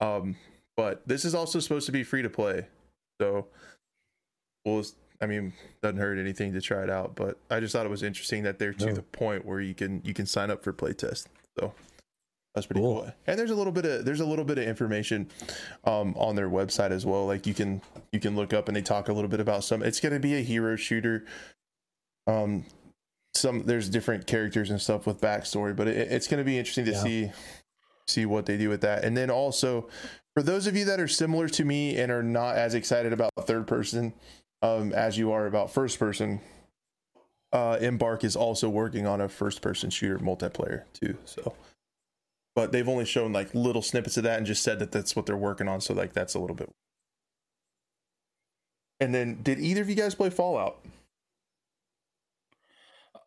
Um, 0.00 0.36
but 0.76 1.06
this 1.06 1.24
is 1.24 1.34
also 1.34 1.58
supposed 1.60 1.86
to 1.86 1.92
be 1.92 2.02
free 2.04 2.22
to 2.22 2.30
play, 2.30 2.66
so 3.20 3.46
well, 4.64 4.84
I 5.22 5.26
mean, 5.26 5.52
doesn't 5.82 5.98
hurt 5.98 6.18
anything 6.18 6.52
to 6.52 6.60
try 6.60 6.82
it 6.82 6.90
out. 6.90 7.14
But 7.14 7.38
I 7.50 7.60
just 7.60 7.72
thought 7.72 7.86
it 7.86 7.90
was 7.90 8.02
interesting 8.02 8.42
that 8.42 8.58
they're 8.58 8.72
to 8.74 8.86
No. 8.86 8.92
the 8.94 9.02
point 9.02 9.46
where 9.46 9.60
you 9.60 9.74
can 9.74 10.02
you 10.04 10.12
can 10.12 10.26
sign 10.26 10.50
up 10.50 10.62
for 10.64 10.72
playtest. 10.72 11.26
So 11.58 11.72
that's 12.54 12.66
pretty 12.66 12.80
Cool. 12.80 13.02
cool. 13.02 13.12
And 13.26 13.38
there's 13.38 13.50
a 13.50 13.54
little 13.54 13.72
bit 13.72 13.84
of 13.86 14.04
there's 14.04 14.20
a 14.20 14.26
little 14.26 14.44
bit 14.44 14.58
of 14.58 14.64
information 14.64 15.30
um, 15.84 16.14
on 16.18 16.34
their 16.34 16.50
website 16.50 16.90
as 16.90 17.06
well. 17.06 17.26
Like 17.26 17.46
you 17.46 17.54
can 17.54 17.80
you 18.12 18.20
can 18.20 18.34
look 18.36 18.52
up 18.52 18.68
and 18.68 18.76
they 18.76 18.82
talk 18.82 19.08
a 19.08 19.12
little 19.12 19.30
bit 19.30 19.40
about 19.40 19.64
some. 19.64 19.82
It's 19.82 20.00
going 20.00 20.12
to 20.12 20.20
be 20.20 20.34
a 20.34 20.42
hero 20.42 20.76
shooter. 20.76 21.24
Um, 22.26 22.64
some 23.34 23.62
there's 23.64 23.88
different 23.88 24.26
characters 24.26 24.70
and 24.70 24.80
stuff 24.80 25.06
with 25.06 25.20
backstory, 25.20 25.74
but 25.74 25.88
it, 25.88 25.96
it's 26.12 26.28
going 26.28 26.38
to 26.38 26.44
be 26.44 26.58
interesting 26.58 26.84
to 26.86 26.92
Yeah. 26.92 27.02
see 27.02 27.32
see 28.08 28.26
what 28.26 28.46
they 28.46 28.58
do 28.58 28.68
with 28.68 28.80
that. 28.80 29.04
And 29.04 29.16
then 29.16 29.30
also 29.30 29.88
for 30.34 30.42
those 30.42 30.66
of 30.66 30.76
you 30.76 30.84
that 30.86 30.98
are 31.00 31.08
similar 31.08 31.48
to 31.48 31.64
me 31.64 31.96
and 31.96 32.10
are 32.10 32.22
not 32.22 32.56
as 32.56 32.74
excited 32.74 33.12
about 33.12 33.30
third 33.46 33.66
person 33.66 34.12
um, 34.62 34.92
as 34.92 35.18
you 35.18 35.32
are 35.32 35.46
about 35.46 35.72
first 35.72 35.98
person, 35.98 36.40
uh, 37.52 37.76
Embark 37.80 38.24
is 38.24 38.36
also 38.36 38.68
working 38.68 39.06
on 39.06 39.20
a 39.20 39.28
first 39.28 39.60
person 39.60 39.90
shooter 39.90 40.18
multiplayer 40.18 40.84
too. 40.92 41.16
So, 41.24 41.54
but 42.54 42.72
they've 42.72 42.88
only 42.88 43.04
shown 43.04 43.32
like 43.32 43.54
little 43.54 43.82
snippets 43.82 44.16
of 44.16 44.22
that 44.22 44.38
and 44.38 44.46
just 44.46 44.62
said 44.62 44.78
that 44.78 44.92
that's 44.92 45.14
what 45.14 45.26
they're 45.26 45.36
working 45.36 45.68
on. 45.68 45.80
So 45.80 45.92
like 45.92 46.12
that's 46.12 46.34
a 46.34 46.38
little 46.38 46.56
bit. 46.56 46.70
And 49.00 49.12
then, 49.12 49.42
did 49.42 49.58
either 49.58 49.82
of 49.82 49.88
you 49.88 49.96
guys 49.96 50.14
play 50.14 50.30
Fallout? 50.30 50.78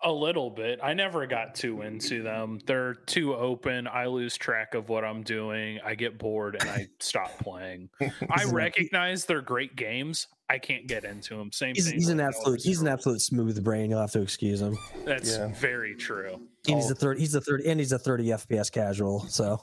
A 0.07 0.11
little 0.11 0.51
bit. 0.51 0.79
I 0.83 0.93
never 0.93 1.25
got 1.25 1.55
too 1.55 1.81
into 1.81 2.21
them. 2.21 2.59
They're 2.67 2.93
too 2.93 3.33
open. 3.35 3.87
I 3.87 4.05
lose 4.05 4.37
track 4.37 4.75
of 4.75 4.87
what 4.87 5.03
I'm 5.03 5.23
doing. 5.23 5.79
I 5.83 5.95
get 5.95 6.19
bored 6.19 6.57
and 6.61 6.69
I 6.69 6.87
stop 6.99 7.37
playing. 7.39 7.89
I 8.29 8.43
recognize 8.51 9.25
they're 9.25 9.41
great 9.41 9.75
games. 9.75 10.27
I 10.47 10.59
can't 10.59 10.85
get 10.85 11.05
into 11.05 11.35
them. 11.35 11.51
Same 11.51 11.73
He's, 11.73 11.85
thing. 11.89 11.95
he's 11.95 12.09
an 12.09 12.19
absolute 12.19 12.61
he's 12.61 12.81
an 12.81 12.87
absolute 12.87 13.19
smooth 13.19 13.63
brain. 13.63 13.89
You'll 13.89 13.99
have 13.99 14.11
to 14.11 14.21
excuse 14.21 14.61
him. 14.61 14.77
That's 15.05 15.37
Yeah. 15.37 15.47
very 15.55 15.95
true. 15.95 16.35
And 16.67 16.75
he's 16.75 16.89
Oh. 16.89 16.91
a 16.93 16.95
third. 16.95 17.17
He's 17.17 17.33
a 17.33 17.41
third, 17.41 17.61
and 17.61 17.79
he's 17.79 17.91
a 17.91 17.97
thirty 17.97 18.25
FPS 18.25 18.69
casual. 18.71 19.21
So 19.21 19.59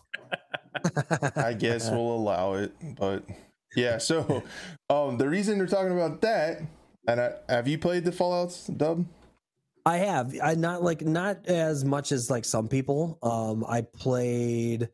I 1.37 1.53
guess 1.55 1.89
we'll 1.89 2.01
allow 2.17 2.55
it, 2.55 2.73
but 2.99 3.23
yeah. 3.77 3.99
So, 3.99 4.43
um, 4.91 5.19
the 5.19 5.29
reason 5.29 5.59
they're 5.59 5.69
talking 5.69 5.93
about 5.93 6.21
that, 6.23 6.63
and 7.07 7.21
I, 7.21 7.35
have 7.49 7.69
you 7.69 7.79
played 7.79 8.05
the 8.05 8.11
Fallout's 8.13 8.67
Dub? 8.67 9.07
I 9.85 9.99
have. 9.99 10.35
I 10.43 10.55
not 10.55 10.83
like 10.83 11.03
not 11.03 11.47
as 11.47 11.85
much 11.85 12.13
as 12.13 12.31
like 12.31 12.45
some 12.45 12.69
people. 12.69 13.19
Um, 13.23 13.65
I 13.69 13.83
played 13.83 14.89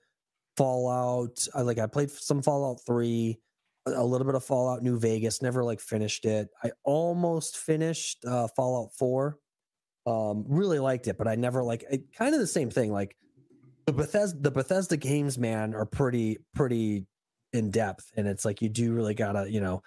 Fallout. 0.57 1.47
I 1.55 1.63
like 1.63 1.79
I 1.79 1.87
played 1.87 2.11
some 2.11 2.43
Fallout 2.43 2.81
Three, 2.87 3.39
a 3.87 4.05
little 4.05 4.27
bit 4.27 4.35
of 4.35 4.45
Fallout 4.45 4.83
New 4.83 4.99
Vegas. 4.99 5.43
Never 5.43 5.63
like 5.63 5.81
finished 5.81 6.25
it. 6.25 6.49
I 6.65 6.71
almost 6.85 7.59
finished 7.59 8.25
uh, 8.25 8.49
Fallout 8.57 8.91
Four. 8.99 9.39
Um, 10.07 10.47
really 10.49 10.79
liked 10.79 11.07
it, 11.07 11.19
but 11.19 11.29
I 11.29 11.35
never 11.35 11.63
like 11.63 11.85
it, 11.91 12.13
kind 12.17 12.35
of 12.35 12.41
the 12.41 12.47
same 12.47 12.71
thing. 12.71 12.91
Like 12.91 13.15
the 13.87 13.93
Bethesda, 13.93 14.39
the 14.41 14.51
Bethesda 14.51 14.97
games, 14.97 15.37
man, 15.37 15.75
are 15.75 15.85
pretty 15.85 16.39
pretty 16.55 17.07
in 17.53 17.71
depth, 17.71 18.11
and 18.17 18.27
it's 18.27 18.45
like 18.47 18.63
you 18.63 18.71
do 18.71 18.95
really 18.95 19.15
gotta 19.15 19.51
you 19.51 19.61
know, 19.61 19.83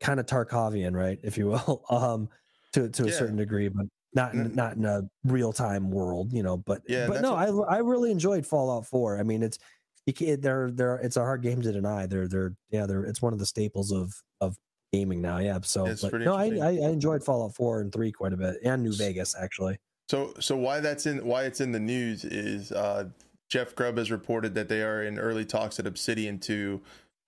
kind 0.00 0.20
of 0.20 0.26
Tarkovian, 0.26 0.94
right, 0.94 1.18
if 1.24 1.36
you 1.36 1.48
will, 1.48 1.84
um, 1.90 2.28
to 2.74 2.88
to 2.90 3.02
a 3.02 3.06
Yeah. 3.06 3.12
certain 3.12 3.36
degree, 3.36 3.68
but 3.68 3.86
not 4.14 4.34
in, 4.34 4.54
not 4.54 4.76
in 4.76 4.84
a 4.84 5.02
real 5.24 5.52
time 5.52 5.90
world, 5.90 6.32
you 6.32 6.42
know. 6.42 6.56
But 6.56 6.82
Yeah, 6.88 7.06
but 7.06 7.22
no, 7.22 7.34
what- 7.34 7.68
I 7.70 7.76
I 7.76 7.78
really 7.78 8.10
enjoyed 8.10 8.46
Fallout 8.46 8.86
Four. 8.86 9.18
I 9.18 9.22
mean, 9.22 9.42
it's 9.42 9.58
you 10.06 10.12
can't 10.12 10.42
they're 10.42 10.70
they're 10.70 10.96
it's 10.96 11.16
a 11.16 11.20
hard 11.20 11.42
game 11.42 11.62
to 11.62 11.72
deny. 11.72 12.06
They're 12.06 12.28
they're 12.28 12.54
yeah 12.70 12.86
they're 12.86 13.04
it's 13.04 13.22
one 13.22 13.32
of 13.32 13.38
the 13.38 13.46
staples 13.46 13.92
of 13.92 14.12
of 14.40 14.56
gaming 14.92 15.20
now. 15.20 15.38
Yeah, 15.38 15.58
so 15.62 15.94
but 16.02 16.20
no, 16.20 16.34
I, 16.34 16.46
I. 16.46 16.68
I 16.68 16.90
enjoyed 16.90 17.22
Fallout 17.22 17.54
Four 17.54 17.80
and 17.80 17.92
Three 17.92 18.10
quite 18.12 18.32
a 18.32 18.36
bit, 18.36 18.56
and 18.64 18.82
New 18.82 18.92
Vegas 18.92 19.36
actually. 19.38 19.78
So, 20.08 20.34
so 20.40 20.56
why 20.56 20.80
that's 20.80 21.06
in 21.06 21.24
why 21.24 21.44
it's 21.44 21.60
in 21.60 21.70
the 21.70 21.78
news 21.78 22.24
is 22.24 22.72
uh, 22.72 23.04
Jeff 23.48 23.76
Grubb 23.76 23.96
has 23.98 24.10
reported 24.10 24.54
that 24.56 24.68
they 24.68 24.82
are 24.82 25.04
in 25.04 25.20
early 25.20 25.44
talks 25.44 25.78
at 25.78 25.86
Obsidian 25.86 26.38
to 26.40 26.80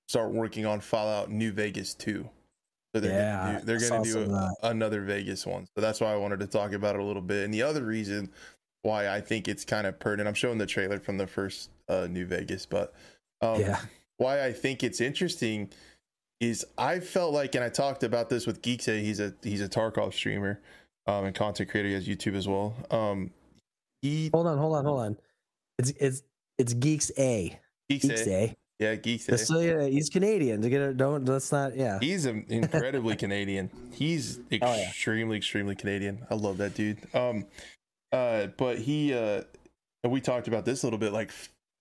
start 0.09 0.33
working 0.33 0.67
on 0.67 0.81
Fallout 0.81 1.31
New 1.31 1.53
Vegas 1.53 1.95
2. 1.95 2.29
So 2.94 3.01
they're 3.01 3.12
Yeah, 3.12 3.44
gonna 3.44 3.60
do, 3.60 3.64
they're 3.64 3.89
going 3.89 4.05
to 4.05 4.27
do 4.27 4.35
a, 4.35 4.52
another 4.64 5.01
Vegas 5.02 5.47
one. 5.47 5.66
So 5.74 5.81
that's 5.81 6.01
why 6.01 6.12
I 6.12 6.16
wanted 6.16 6.40
to 6.40 6.47
talk 6.47 6.73
about 6.73 6.94
it 6.94 7.01
a 7.01 7.05
little 7.05 7.23
bit. 7.23 7.44
And 7.44 7.52
the 7.52 7.62
other 7.62 7.85
reason 7.85 8.31
why 8.82 9.09
I 9.09 9.20
think 9.20 9.48
it's 9.48 9.64
kind 9.64 9.86
of 9.86 9.98
pertinent, 9.98 10.28
I'm 10.28 10.35
showing 10.35 10.59
the 10.59 10.66
trailer 10.66 10.98
from 10.98 11.16
the 11.16 11.27
first 11.27 11.70
uh, 11.89 12.06
New 12.10 12.27
Vegas, 12.27 12.66
but 12.66 12.93
um, 13.40 13.60
yeah, 13.60 13.81
why 14.19 14.44
I 14.44 14.52
think 14.52 14.82
it's 14.82 15.01
interesting 15.01 15.70
is 16.40 16.66
I 16.77 17.01
felt 17.01 17.32
like, 17.32 17.55
and 17.55 17.64
I 17.64 17.69
talked 17.69 18.02
about 18.02 18.28
this 18.28 18.47
with 18.47 18.62
Geeksay. 18.62 19.01
He's 19.01 19.20
a 19.20 19.32
he's 19.43 19.60
a 19.60 19.69
Tarkov 19.69 20.12
streamer 20.12 20.60
um, 21.06 21.24
and 21.24 21.35
content 21.35 21.70
creator. 21.70 21.89
He 21.89 21.94
has 21.94 22.06
YouTube 22.06 22.35
as 22.35 22.48
well. 22.48 22.74
Um, 22.90 23.31
he 24.02 24.31
hold 24.32 24.47
on, 24.47 24.59
hold 24.59 24.74
on, 24.74 24.85
hold 24.85 25.01
on. 25.01 25.19
It's 25.78 25.90
it's 25.98 26.23
it's 26.59 26.74
Geeks 26.74 27.12
A. 27.19 27.59
Geeks 27.89 28.06
Geeksay, 28.06 28.27
A. 28.51 28.56
yeah, 28.83 28.95
Just 28.97 29.29
Geeksay. 29.29 29.39
so 29.47 29.61
yeah, 29.61 29.87
he's 29.87 30.09
Canadian. 30.09 30.61
To 30.63 30.69
get 30.71 30.81
it, 30.83 30.97
don't 30.97 31.25
let's 31.25 31.51
not. 31.53 31.77
Yeah, 31.77 31.99
He's 32.01 32.27
incredibly 32.27 33.17
Canadian. 33.17 33.71
He's 33.93 34.39
Oh, 34.53 34.57
yeah. 34.61 34.89
extremely, 34.89 35.37
extremely 35.37 35.75
Canadian. 35.75 36.27
I 36.31 36.35
love 36.35 36.59
that 36.59 36.75
dude. 36.75 36.99
Um, 37.15 37.47
uh, 38.13 38.47
but 38.59 38.79
he 38.79 39.15
uh, 39.15 39.43
we 40.05 40.21
talked 40.21 40.49
about 40.49 40.65
this 40.65 40.83
a 40.83 40.87
little 40.87 40.99
bit. 40.99 41.13
Like 41.13 41.31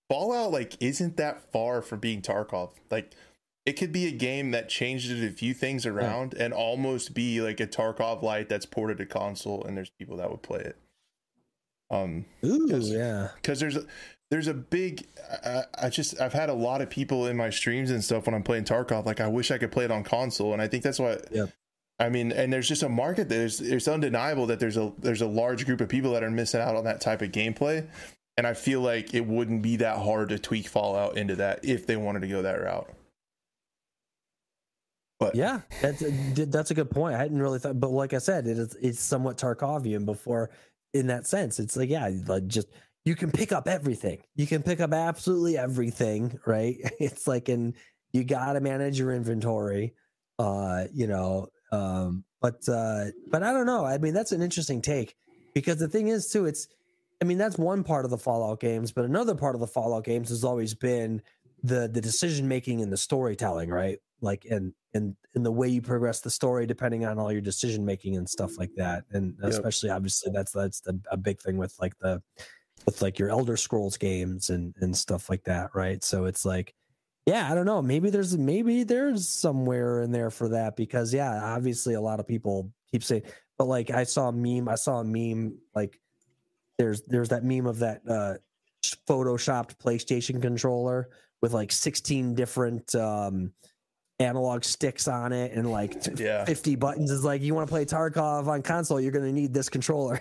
Fallout, 0.08 0.50
like 0.52 0.76
isn't 0.80 1.16
that 1.16 1.50
far 1.52 1.82
from 1.82 1.98
being 2.00 2.22
Tarkov. 2.22 2.70
Like 2.90 3.12
it 3.64 3.74
could 3.74 3.92
be 3.92 4.06
a 4.06 4.12
game 4.12 4.50
that 4.50 4.68
changes 4.68 5.22
a 5.22 5.30
few 5.30 5.54
things 5.54 5.86
around 5.86 6.34
and 6.34 6.52
almost 6.52 7.14
be 7.14 7.40
like 7.40 7.60
a 7.60 7.66
Tarkov 7.66 8.22
light 8.22 8.48
that's 8.48 8.66
ported 8.66 8.98
to 8.98 9.06
console, 9.06 9.64
and 9.64 9.76
there's 9.76 9.90
people 9.90 10.16
that 10.16 10.30
would 10.30 10.42
play 10.42 10.60
it. 10.60 10.76
Um, 11.90 12.24
ooh, 12.44 12.66
Yes. 12.68 12.88
yeah. 12.88 13.28
because 13.36 13.60
there's 13.60 13.76
there's 14.32 14.46
a 14.46 14.54
big 14.54 15.06
I, 15.44 15.64
I 15.82 15.88
just 15.90 16.18
I've 16.18 16.32
had 16.32 16.48
a 16.48 16.54
lot 16.54 16.80
of 16.80 16.88
people 16.88 17.26
in 17.26 17.36
my 17.36 17.50
streams 17.50 17.90
and 17.90 18.02
stuff 18.02 18.24
when 18.24 18.34
I'm 18.34 18.42
playing 18.42 18.64
Tarkov 18.64 19.04
like 19.04 19.20
I 19.20 19.26
wish 19.26 19.50
I 19.50 19.58
could 19.58 19.70
play 19.70 19.84
it 19.84 19.90
on 19.90 20.04
console 20.04 20.54
and 20.54 20.62
I 20.62 20.68
think 20.68 20.82
that's 20.82 20.98
why 20.98 21.18
Yep. 21.30 21.50
I 21.98 22.08
mean 22.08 22.32
and 22.32 22.50
there's 22.50 22.66
just 22.66 22.82
a 22.82 22.88
market 22.88 23.28
there's 23.28 23.60
it's 23.60 23.86
undeniable 23.86 24.46
that 24.46 24.58
there's 24.58 24.78
a 24.78 24.90
there's 24.98 25.20
a 25.20 25.26
large 25.26 25.66
group 25.66 25.82
of 25.82 25.90
people 25.90 26.14
that 26.14 26.22
are 26.24 26.30
missing 26.30 26.62
out 26.62 26.76
on 26.76 26.84
that 26.84 27.02
type 27.02 27.20
of 27.20 27.30
gameplay 27.30 27.86
and 28.38 28.46
I 28.46 28.54
feel 28.54 28.80
like 28.80 29.12
it 29.12 29.26
wouldn't 29.26 29.60
be 29.60 29.76
that 29.76 29.98
hard 29.98 30.30
to 30.30 30.38
tweak 30.38 30.66
Fallout 30.66 31.18
into 31.18 31.36
that 31.36 31.62
if 31.62 31.86
they 31.86 31.96
wanted 31.96 32.20
to 32.20 32.28
go 32.28 32.40
that 32.40 32.54
route. 32.54 32.90
But 35.20 35.34
Yeah, 35.34 35.60
that's 35.82 36.00
a, 36.00 36.10
that's 36.46 36.70
a 36.70 36.74
good 36.74 36.90
point. 36.90 37.16
I 37.16 37.18
hadn't 37.18 37.38
really 37.38 37.58
thought, 37.58 37.78
but 37.78 37.90
like 37.90 38.14
I 38.14 38.18
said, 38.18 38.46
it 38.46 38.56
is 38.58 38.74
it's 38.80 38.98
somewhat 38.98 39.36
Tarkovian 39.36 40.06
before 40.06 40.48
in 40.94 41.08
that 41.08 41.26
sense. 41.26 41.60
It's 41.60 41.76
like 41.76 41.90
yeah, 41.90 42.10
like 42.26 42.46
just 42.46 42.68
you 43.04 43.14
can 43.16 43.30
pick 43.32 43.52
up 43.52 43.66
everything. 43.68 44.22
You 44.34 44.46
can 44.46 44.62
pick 44.62 44.80
up 44.80 44.92
absolutely 44.92 45.58
everything, 45.58 46.38
right? 46.46 46.76
It's 47.00 47.26
like 47.26 47.48
and 47.48 47.74
you 48.12 48.24
got 48.24 48.54
to 48.54 48.60
manage 48.60 48.98
your 48.98 49.12
inventory. 49.12 49.94
Uh, 50.38 50.86
you 50.92 51.06
know, 51.06 51.48
um, 51.72 52.24
but 52.40 52.66
uh, 52.68 53.06
but 53.28 53.42
I 53.42 53.52
don't 53.52 53.66
know. 53.66 53.84
I 53.84 53.98
mean, 53.98 54.14
that's 54.14 54.32
an 54.32 54.42
interesting 54.42 54.82
take 54.82 55.16
because 55.54 55.78
the 55.78 55.88
thing 55.88 56.08
is 56.08 56.28
too, 56.30 56.46
it's 56.46 56.68
I 57.20 57.24
mean 57.24 57.38
that's 57.38 57.58
one 57.58 57.84
part 57.84 58.04
of 58.04 58.10
the 58.10 58.18
Fallout 58.18 58.60
games, 58.60 58.92
but 58.92 59.04
another 59.04 59.34
part 59.34 59.54
of 59.54 59.60
the 59.60 59.66
Fallout 59.66 60.04
games 60.04 60.28
has 60.30 60.44
always 60.44 60.74
been 60.74 61.22
the 61.62 61.88
the 61.88 62.00
decision 62.00 62.48
making 62.48 62.80
and 62.82 62.92
the 62.92 62.96
storytelling, 62.96 63.70
right? 63.70 63.98
Like 64.20 64.46
and 64.50 64.74
and 64.94 65.16
and 65.34 65.44
the 65.46 65.52
way 65.52 65.68
you 65.68 65.82
progress 65.82 66.20
the 66.20 66.30
story 66.30 66.66
depending 66.66 67.04
on 67.04 67.18
all 67.18 67.30
your 67.32 67.40
decision 67.40 67.84
making 67.84 68.16
and 68.16 68.28
stuff 68.28 68.58
like 68.58 68.72
that. 68.76 69.04
And 69.10 69.36
Yep. 69.42 69.50
especially 69.50 69.90
obviously 69.90 70.32
that's 70.32 70.52
that's 70.52 70.80
the, 70.80 71.00
a 71.10 71.16
big 71.16 71.40
thing 71.40 71.56
with 71.56 71.74
like 71.80 71.98
the 71.98 72.22
with 72.86 73.02
like 73.02 73.18
your 73.18 73.30
Elder 73.30 73.56
Scrolls 73.56 73.96
games 73.96 74.50
and 74.50 74.74
and 74.80 74.96
stuff 74.96 75.30
like 75.30 75.44
that, 75.44 75.70
right? 75.74 76.02
So 76.02 76.24
it's 76.24 76.44
like 76.44 76.74
yeah, 77.26 77.50
I 77.50 77.54
don't 77.54 77.66
know. 77.66 77.80
Maybe 77.82 78.10
there's 78.10 78.36
maybe 78.36 78.82
there's 78.82 79.28
somewhere 79.28 80.02
in 80.02 80.10
there 80.10 80.30
for 80.30 80.48
that 80.48 80.76
because 80.76 81.14
yeah, 81.14 81.40
obviously 81.42 81.94
a 81.94 82.00
lot 82.00 82.20
of 82.20 82.26
people 82.26 82.72
keep 82.90 83.04
saying 83.04 83.22
but 83.62 83.68
like 83.68 83.90
I 83.90 84.02
saw 84.02 84.28
a 84.28 84.32
meme, 84.32 84.68
I 84.68 84.74
saw 84.74 84.98
a 84.98 85.04
meme 85.04 85.56
like 85.72 86.00
there's 86.78 87.02
there's 87.02 87.28
that 87.28 87.44
meme 87.44 87.66
of 87.66 87.78
that 87.78 88.02
uh 88.08 88.34
photoshopped 89.08 89.76
PlayStation 89.76 90.42
controller 90.42 91.10
with 91.40 91.52
like 91.52 91.70
16 91.70 92.34
different 92.34 92.92
um 92.96 93.52
analog 94.18 94.64
sticks 94.64 95.06
on 95.06 95.32
it 95.32 95.52
and 95.52 95.70
like 95.70 95.94
yeah. 96.18 96.44
50 96.44 96.74
buttons 96.74 97.12
is 97.12 97.24
like 97.24 97.40
you 97.40 97.54
want 97.54 97.68
to 97.68 97.70
play 97.70 97.84
Tarkov 97.84 98.48
on 98.48 98.62
console 98.62 99.00
you're 99.00 99.12
going 99.12 99.26
to 99.26 99.32
need 99.32 99.54
this 99.54 99.68
controller. 99.68 100.20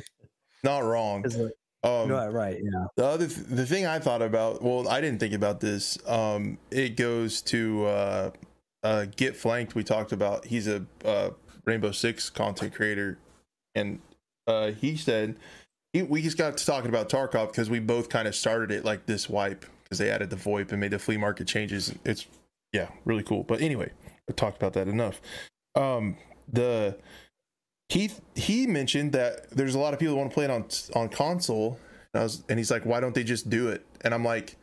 Not 0.64 0.80
wrong. 0.80 1.22
Like, 1.22 1.52
Um, 1.84 2.10
right, 2.10 2.32
right, 2.32 2.58
yeah. 2.62 2.86
The 2.96 3.04
other 3.04 3.26
th- 3.26 3.46
the 3.46 3.66
thing 3.66 3.84
I 3.84 3.98
thought 3.98 4.22
about, 4.22 4.62
well, 4.62 4.88
I 4.88 5.02
didn't 5.02 5.20
think 5.20 5.34
about 5.34 5.60
this. 5.60 5.98
Um, 6.08 6.56
it 6.70 6.96
goes 6.96 7.42
to 7.42 7.84
uh, 7.84 8.30
uh, 8.82 9.06
get 9.14 9.36
flanked. 9.36 9.74
We 9.74 9.84
talked 9.84 10.12
about. 10.12 10.46
He's 10.46 10.66
a 10.66 10.84
uh, 11.04 11.30
Rainbow 11.66 11.92
Six 11.92 12.30
content 12.30 12.74
creator, 12.74 13.18
and 13.74 14.00
uh, 14.46 14.70
he 14.70 14.96
said 14.96 15.36
he, 15.92 16.02
we 16.02 16.22
just 16.22 16.38
got 16.38 16.56
to 16.56 16.64
talking 16.64 16.88
about 16.88 17.10
Tarkov 17.10 17.48
because 17.48 17.68
we 17.68 17.80
both 17.80 18.08
kind 18.08 18.26
of 18.26 18.34
started 18.34 18.70
it 18.70 18.84
like 18.84 19.04
this 19.04 19.28
wipe 19.28 19.66
because 19.82 19.98
they 19.98 20.10
added 20.10 20.30
the 20.30 20.36
VoIP 20.36 20.72
and 20.72 20.80
made 20.80 20.92
the 20.92 20.98
flea 20.98 21.18
market 21.18 21.46
changes. 21.46 21.94
It's 22.04 22.26
yeah, 22.72 22.88
really 23.04 23.22
cool. 23.22 23.42
But 23.42 23.60
anyway, 23.60 23.90
I 24.28 24.32
talked 24.32 24.56
about 24.56 24.72
that 24.72 24.88
enough. 24.88 25.20
Um, 25.74 26.16
the 26.50 26.96
Keith 27.94 28.20
he 28.34 28.66
mentioned 28.66 29.12
that 29.12 29.48
there's 29.50 29.76
a 29.76 29.78
lot 29.78 29.94
of 29.94 30.00
people 30.00 30.14
that 30.16 30.18
want 30.18 30.30
to 30.30 30.34
play 30.34 30.44
it 30.44 30.50
on 30.50 30.66
on 30.96 31.08
console. 31.08 31.78
And 32.12 32.20
I 32.20 32.24
was 32.24 32.42
and 32.48 32.58
he's 32.58 32.70
like, 32.70 32.84
why 32.84 32.98
don't 32.98 33.14
they 33.14 33.22
just 33.22 33.48
do 33.48 33.68
it? 33.68 33.86
And 34.00 34.12
I'm 34.12 34.24
like, 34.24 34.56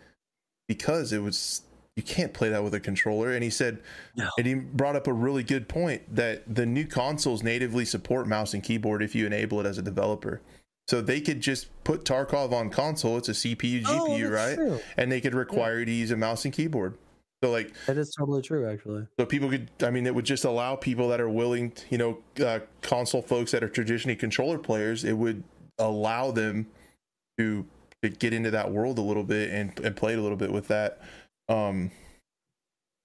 because 0.67 1.13
it 1.13 1.19
was 1.19 1.61
you 1.95 2.03
can't 2.03 2.33
play 2.33 2.49
that 2.49 2.61
with 2.61 2.73
a 2.73 2.79
controller. 2.81 3.31
And 3.31 3.41
he 3.43 3.49
said, 3.49 3.79
No. 4.17 4.29
and 4.37 4.45
he 4.47 4.55
brought 4.55 4.95
up 4.97 5.07
a 5.07 5.13
really 5.13 5.43
good 5.43 5.69
point 5.69 6.13
that 6.13 6.43
the 6.53 6.65
new 6.65 6.85
consoles 6.85 7.41
natively 7.41 7.85
support 7.85 8.27
mouse 8.27 8.53
and 8.53 8.61
keyboard 8.61 9.01
if 9.01 9.15
you 9.15 9.25
enable 9.25 9.59
it 9.61 9.65
as 9.65 9.77
a 9.77 9.81
developer. 9.81 10.41
So 10.89 10.99
they 10.99 11.21
could 11.21 11.39
just 11.39 11.67
put 11.85 12.03
Tarkov 12.03 12.51
on 12.51 12.69
console. 12.69 13.17
It's 13.17 13.29
a 13.29 13.33
CPU, 13.33 13.83
Oh, 13.85 14.07
GPU, 14.09 14.29
that's 14.29 14.31
right? 14.31 14.55
true. 14.55 14.79
And 14.97 15.09
they 15.09 15.21
could 15.21 15.35
require 15.35 15.79
you 15.79 15.85
to 15.85 15.91
use 15.91 16.11
a 16.11 16.17
mouse 16.17 16.43
and 16.43 16.53
keyboard. 16.53 16.97
So 17.43 17.51
like, 17.51 17.73
That 17.87 17.97
is 17.97 18.13
totally 18.17 18.41
true, 18.41 18.69
actually. 18.69 19.07
so 19.19 19.25
people 19.25 19.49
could, 19.49 19.69
I 19.81 19.89
mean, 19.89 20.05
it 20.05 20.13
would 20.13 20.25
just 20.25 20.45
allow 20.45 20.75
people 20.75 21.09
that 21.09 21.19
are 21.19 21.29
willing, 21.29 21.73
you 21.89 21.97
know, 21.97 22.19
uh, 22.45 22.59
console 22.81 23.21
folks 23.21 23.51
that 23.51 23.63
are 23.63 23.69
traditionally 23.69 24.15
controller 24.15 24.59
players, 24.59 25.03
it 25.03 25.13
would 25.13 25.43
allow 25.79 26.31
them 26.31 26.67
to, 27.39 27.65
to 28.03 28.09
get 28.09 28.33
into 28.33 28.51
that 28.51 28.71
world 28.71 28.99
a 28.99 29.01
little 29.01 29.23
bit 29.23 29.49
and, 29.49 29.79
and 29.79 29.95
play 29.95 30.13
it 30.13 30.19
a 30.19 30.21
little 30.21 30.37
bit 30.37 30.51
with 30.51 30.67
that. 30.67 31.01
Um, 31.49 31.91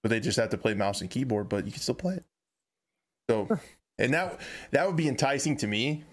but 0.02 0.10
they 0.10 0.20
just 0.20 0.38
have 0.38 0.50
to 0.50 0.58
play 0.58 0.74
mouse 0.74 1.00
and 1.00 1.10
keyboard, 1.10 1.48
but 1.48 1.64
you 1.66 1.72
can 1.72 1.80
still 1.80 1.94
play 1.94 2.14
it. 2.14 2.24
So, 3.28 3.48
and 3.98 4.14
that 4.14 4.40
that 4.70 4.86
would 4.86 4.94
be 4.94 5.08
enticing 5.08 5.56
to 5.56 5.66
me, 5.66 6.04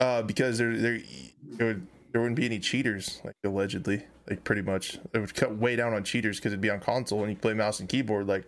uh, 0.00 0.22
because 0.22 0.58
there 0.58 0.76
there 0.76 1.00
there, 1.42 1.66
would, 1.68 1.86
there 2.12 2.20
wouldn't 2.20 2.36
be 2.36 2.46
any 2.46 2.58
cheaters, 2.58 3.20
like 3.24 3.34
allegedly, 3.44 4.04
like 4.28 4.44
pretty 4.44 4.62
much. 4.62 4.98
It 5.12 5.18
would 5.18 5.34
cut 5.34 5.56
way 5.56 5.76
down 5.76 5.94
on 5.94 6.04
cheaters 6.04 6.38
because 6.38 6.52
it'd 6.52 6.60
be 6.60 6.70
on 6.70 6.80
console 6.80 7.20
and 7.22 7.30
you 7.30 7.36
play 7.36 7.54
mouse 7.54 7.80
and 7.80 7.88
keyboard, 7.88 8.26
like 8.26 8.44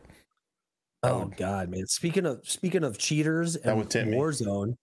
Oh 1.02 1.24
would- 1.24 1.36
God, 1.36 1.70
man! 1.70 1.86
Speaking 1.86 2.26
of 2.26 2.40
speaking 2.48 2.84
of 2.84 2.98
cheaters 2.98 3.56
and 3.56 3.76
would 3.78 3.90
tempt 3.90 4.10
me. 4.10 4.16
Warzone, 4.18 4.74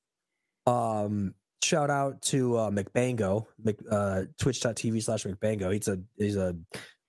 um, 0.65 1.33
shout 1.63 1.89
out 1.89 2.21
to 2.23 2.57
uh, 2.57 2.69
McBango, 2.71 3.45
Mc, 3.63 3.77
uh, 3.91 4.23
Twitch.tv 4.39 5.03
slash 5.03 5.23
McBango. 5.25 5.71
He's 5.73 5.87
a 5.87 5.99
he's 6.17 6.35
a 6.37 6.55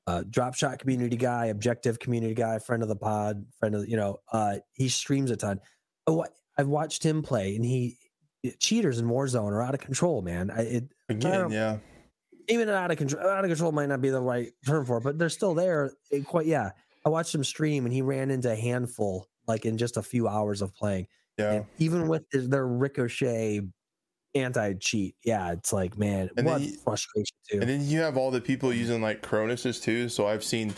uh, 0.06 0.24
drop 0.28 0.54
shot 0.54 0.78
community 0.78 1.16
guy, 1.16 1.46
objective 1.46 1.98
community 1.98 2.34
guy, 2.34 2.58
friend 2.58 2.82
of 2.82 2.88
the 2.88 2.96
pod, 2.96 3.44
friend 3.58 3.74
of 3.74 3.88
you 3.88 3.96
know. 3.96 4.18
Uh, 4.32 4.58
he 4.72 4.88
streams 4.88 5.30
a 5.30 5.36
ton. 5.36 5.60
Oh, 6.06 6.22
I- 6.22 6.28
I've 6.58 6.68
watched 6.68 7.04
him 7.04 7.22
play, 7.22 7.54
and 7.56 7.64
he 7.64 7.96
cheaters 8.58 8.98
in 8.98 9.06
Warzone 9.06 9.52
are 9.52 9.62
out 9.62 9.74
of 9.74 9.80
control, 9.80 10.22
man. 10.22 10.50
I, 10.50 10.62
it 10.62 10.84
again, 11.08 11.50
yeah. 11.50 11.78
even 12.48 12.68
out 12.68 12.90
of 12.90 12.96
control 12.98 13.26
out 13.26 13.44
of 13.44 13.50
control 13.50 13.72
might 13.72 13.88
not 13.88 14.00
be 14.00 14.10
the 14.10 14.20
right 14.20 14.52
term 14.66 14.84
for 14.84 14.98
it, 14.98 15.04
but 15.04 15.18
they're 15.18 15.28
still 15.28 15.54
there. 15.54 15.92
It 16.10 16.26
quite 16.26 16.46
yeah. 16.46 16.70
I 17.04 17.08
watched 17.08 17.34
him 17.34 17.44
stream 17.44 17.84
and 17.86 17.92
he 17.94 18.02
ran 18.02 18.30
into 18.30 18.50
a 18.52 18.56
handful 18.56 19.28
like 19.46 19.64
in 19.64 19.78
just 19.78 19.96
a 19.96 20.02
few 20.02 20.28
hours 20.28 20.60
of 20.62 20.74
playing. 20.74 21.06
Yeah. 21.38 21.52
And 21.52 21.66
even 21.78 22.08
with 22.08 22.24
his- 22.32 22.48
their 22.48 22.66
ricochet 22.66 23.62
anti 24.34 24.74
cheat, 24.74 25.14
yeah, 25.24 25.52
it's 25.52 25.72
like 25.72 25.96
man, 25.96 26.28
And 26.36 26.46
what 26.46 26.60
you- 26.60 26.76
frustration 26.84 27.36
too. 27.50 27.60
And 27.60 27.68
then 27.68 27.84
you 27.84 28.00
have 28.00 28.16
all 28.16 28.30
the 28.30 28.40
people 28.40 28.72
using 28.72 29.00
like 29.00 29.22
Cronus's 29.22 29.80
too. 29.80 30.08
So 30.08 30.26
I've 30.26 30.44
seen 30.44 30.74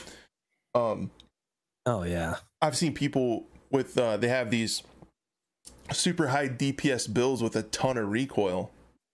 um 0.75 1.11
oh 1.87 2.05
yeah, 2.05 2.37
I've 2.63 2.77
seen 2.77 2.95
people 2.95 3.47
with 3.71 3.99
uh 3.99 4.17
they 4.17 4.29
have 4.29 4.51
these 4.51 4.83
super 5.93 6.29
high 6.29 6.49
DPS 6.49 7.13
builds 7.13 7.43
with 7.43 7.57
a 7.57 7.65
ton 7.65 7.97
of 7.97 8.09
recoil, 8.09 8.71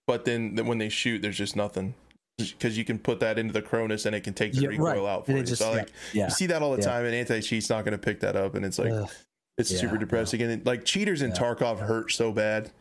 but 0.07 0.25
then 0.25 0.55
when 0.65 0.77
they 0.79 0.89
shoot, 0.89 1.21
there's 1.21 1.37
just 1.37 1.55
nothing 1.55 1.93
because 2.39 2.77
you 2.77 2.85
can 2.85 2.97
put 2.99 3.19
that 3.19 3.37
into 3.39 3.51
the 3.53 3.61
Cronus 3.61 4.05
and 4.05 4.15
it 4.15 4.21
can 4.23 4.33
take 4.33 4.53
the 4.53 4.61
Yeah, 4.61 4.67
recoil 4.69 5.03
right. 5.03 5.09
out 5.11 5.25
for 5.25 5.31
And 5.31 5.39
you. 5.41 5.45
just 5.45 5.61
so 5.61 5.71
like 5.71 5.91
yeah. 6.13 6.25
you 6.25 6.29
see 6.31 6.45
that 6.47 6.61
all 6.61 6.71
the 6.75 6.79
Yeah. 6.81 6.85
time, 6.87 7.05
and 7.05 7.13
anti 7.13 7.41
cheat's 7.41 7.69
not 7.69 7.83
going 7.85 7.91
to 7.93 7.97
pick 8.03 8.19
that 8.21 8.35
up, 8.35 8.55
and 8.55 8.63
it's 8.65 8.79
like 8.79 8.91
Ugh. 8.91 9.09
it's 9.57 9.69
super 9.69 9.95
no. 9.95 9.99
depressing. 9.99 10.41
And 10.41 10.65
like 10.65 10.85
cheaters 10.85 11.21
in. 11.21 11.31
Tarkov 11.31 11.79
hurt 11.79 12.11
so 12.11 12.31
bad 12.31 12.71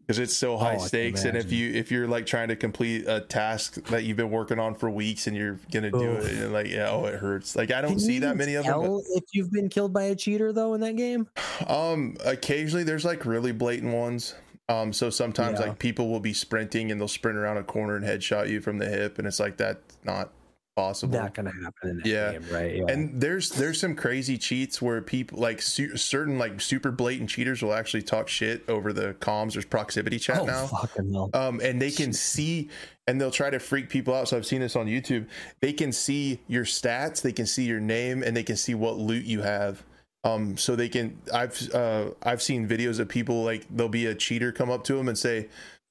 because 0.00 0.18
it's 0.18 0.36
so 0.36 0.56
high 0.58 0.76
Oh, 0.76 0.78
stakes, 0.86 1.24
and 1.24 1.36
if 1.38 1.50
you 1.52 1.72
if 1.72 1.90
you're 1.90 2.06
like 2.06 2.26
trying 2.26 2.48
to 2.48 2.56
complete 2.56 3.06
a 3.08 3.20
task 3.22 3.82
that 3.88 4.04
you've 4.04 4.16
been 4.18 4.30
working 4.30 4.58
on 4.58 4.74
for 4.74 4.90
weeks 4.90 5.26
and 5.26 5.34
you're 5.36 5.58
gonna 5.72 5.90
do 5.90 6.02
Oof. 6.12 6.24
it, 6.26 6.42
and 6.42 6.52
like 6.52 6.68
yeah, 6.68 6.90
oh, 6.90 7.06
it 7.06 7.14
hurts. 7.14 7.56
Like 7.56 7.70
I 7.70 7.80
don't 7.80 7.92
Can 7.92 8.00
see 8.00 8.18
that 8.20 8.36
many 8.36 8.54
of 8.56 8.66
them. 8.66 8.78
but- 8.80 9.02
if 9.14 9.24
you've 9.32 9.50
been 9.50 9.70
killed 9.70 9.94
by 9.94 10.04
a 10.04 10.14
cheater 10.14 10.52
though 10.52 10.74
in 10.74 10.82
that 10.82 10.96
game. 10.96 11.28
Um, 11.66 12.16
occasionally 12.26 12.84
there's 12.84 13.06
like 13.06 13.24
really 13.24 13.52
blatant 13.52 13.94
ones. 13.94 14.34
Um, 14.68 14.92
so 14.92 15.08
sometimes 15.10 15.58
Yeah. 15.60 15.66
like 15.68 15.78
people 15.78 16.08
will 16.08 16.20
be 16.20 16.32
sprinting 16.34 16.90
and 16.92 17.00
they'll 17.00 17.08
sprint 17.08 17.38
around 17.38 17.56
a 17.56 17.62
corner 17.62 17.96
and 17.96 18.04
headshot 18.04 18.48
you 18.48 18.60
from 18.60 18.78
the 18.78 18.88
hip, 18.88 19.18
and 19.18 19.26
it's 19.26 19.40
like 19.40 19.56
that's 19.56 19.96
not 20.04 20.30
possible. 20.76 21.18
Not 21.18 21.34
gonna 21.34 21.52
happen 21.52 21.90
in 21.90 21.96
that 21.98 22.06
Yeah. 22.06 22.32
game, 22.32 22.44
right? 22.52 22.76
Yeah. 22.76 22.84
And 22.88 23.20
there's 23.20 23.48
there's 23.50 23.80
some 23.80 23.96
crazy 23.96 24.36
cheats 24.38 24.80
where 24.80 25.00
people 25.00 25.40
like 25.40 25.60
su- 25.62 25.96
certain 25.96 26.38
like 26.38 26.60
super 26.60 26.92
blatant 26.92 27.30
cheaters 27.30 27.62
will 27.62 27.72
actually 27.74 28.02
talk 28.02 28.28
shit 28.28 28.62
over 28.68 28.92
the 28.92 29.14
comms. 29.14 29.54
There's 29.54 29.64
proximity 29.64 30.18
chat 30.18 30.40
oh 30.40 30.44
now. 30.46 30.66
fucking 30.66 31.12
hell. 31.12 31.30
Um, 31.34 31.60
and 31.64 31.80
they 31.82 31.90
can 31.90 32.12
see 32.12 32.68
and 33.08 33.18
they'll 33.20 33.30
try 33.30 33.48
to 33.50 33.58
freak 33.58 33.88
people 33.88 34.14
out. 34.14 34.28
So 34.28 34.36
I've 34.36 34.46
seen 34.46 34.60
this 34.60 34.76
on 34.76 34.86
YouTube. 34.86 35.26
They 35.60 35.72
can 35.72 35.90
see 35.92 36.40
your 36.46 36.66
stats, 36.66 37.22
they 37.22 37.32
can 37.32 37.46
see 37.46 37.64
your 37.64 37.80
name, 37.80 38.22
and 38.22 38.36
they 38.36 38.42
can 38.44 38.56
see 38.56 38.74
what 38.74 38.98
loot 38.98 39.24
you 39.24 39.40
have. 39.40 39.82
Um, 40.24 40.56
so 40.56 40.74
they 40.76 40.88
can. 40.88 41.16
I've 41.32 41.72
uh, 41.74 42.10
I've 42.22 42.42
seen 42.42 42.68
videos 42.68 42.98
of 42.98 43.08
people 43.08 43.44
like 43.44 43.66
there'll 43.70 43.88
be 43.88 44.06
a 44.06 44.14
cheater 44.14 44.52
come 44.52 44.70
up 44.70 44.84
to 44.84 44.94
them 44.94 45.08
and 45.08 45.16
say, 45.16 45.48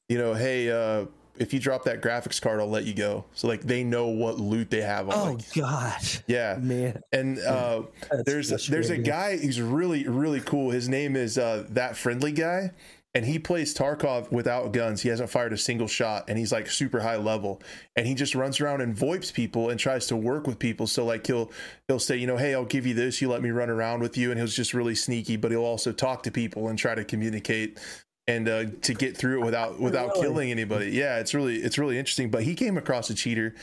you 0.09 0.17
know, 0.17 0.33
hey, 0.33 0.69
uh, 0.69 1.05
if 1.37 1.53
you 1.53 1.59
drop 1.59 1.83
that 1.85 2.01
graphics 2.01 2.41
card, 2.41 2.59
I'll 2.59 2.69
let 2.69 2.85
you 2.85 2.93
go. 2.93 3.25
So 3.33 3.47
like 3.47 3.61
they 3.61 3.83
know 3.83 4.07
what 4.07 4.39
loot 4.39 4.69
they 4.69 4.81
have. 4.81 5.09
On, 5.09 5.15
Oh 5.15 5.31
like, 5.33 5.53
gosh, 5.53 6.21
yeah. 6.27 6.57
man. 6.59 7.01
And 7.11 7.39
uh, 7.39 7.83
That's 8.11 8.23
there's 8.25 8.67
there's 8.67 8.89
a 8.89 8.97
guy 8.97 9.37
who's 9.37 9.61
really 9.61 10.07
really 10.07 10.41
cool. 10.41 10.71
His 10.71 10.89
name 10.89 11.15
is 11.15 11.37
uh, 11.37 11.65
that 11.69 11.95
friendly 11.95 12.31
guy, 12.31 12.71
and 13.17 13.25
he 13.25 13.39
plays 13.39 13.73
Tarkov 13.73 14.31
without 14.31 14.71
guns. 14.71 15.01
He 15.01 15.09
hasn't 15.09 15.31
fired 15.31 15.51
a 15.51 15.57
single 15.57 15.87
shot, 15.87 16.25
and 16.27 16.37
he's 16.37 16.51
like 16.51 16.69
super 16.69 16.99
high 16.99 17.15
level. 17.15 17.59
And 17.95 18.05
he 18.05 18.13
just 18.13 18.35
runs 18.35 18.61
around 18.61 18.81
and 18.81 18.95
voips 18.95 19.33
people 19.33 19.71
and 19.71 19.79
tries 19.79 20.05
to 20.07 20.15
work 20.15 20.45
with 20.45 20.59
people. 20.59 20.85
So 20.85 21.03
like 21.03 21.25
he'll 21.25 21.49
he'll 21.87 21.97
say, 21.97 22.15
you 22.17 22.27
know, 22.27 22.37
hey, 22.37 22.53
I'll 22.53 22.63
give 22.63 22.85
you 22.85 22.93
this. 22.93 23.19
You 23.19 23.29
let 23.29 23.41
me 23.41 23.49
run 23.49 23.71
around 23.71 24.01
with 24.01 24.17
you, 24.17 24.29
and 24.29 24.39
he'll 24.39 24.45
just 24.45 24.71
really 24.71 24.93
sneaky. 24.93 25.35
But 25.35 25.49
he'll 25.49 25.65
also 25.65 25.91
talk 25.91 26.21
to 26.23 26.31
people 26.31 26.67
and 26.67 26.77
try 26.77 26.93
to 26.93 27.03
communicate. 27.03 27.79
And 28.27 28.47
uh, 28.47 28.65
to 28.83 28.93
get 28.93 29.17
through 29.17 29.41
it 29.41 29.45
without 29.45 29.79
without 29.79 30.09
Really? 30.09 30.21
killing 30.21 30.51
anybody, 30.51 30.91
yeah, 30.91 31.17
it's 31.17 31.33
really 31.33 31.55
it's 31.55 31.79
really 31.79 31.97
interesting. 31.97 32.29
But 32.29 32.43
he 32.43 32.53
came 32.53 32.77
across 32.77 33.09
a 33.09 33.15
cheater 33.15 33.55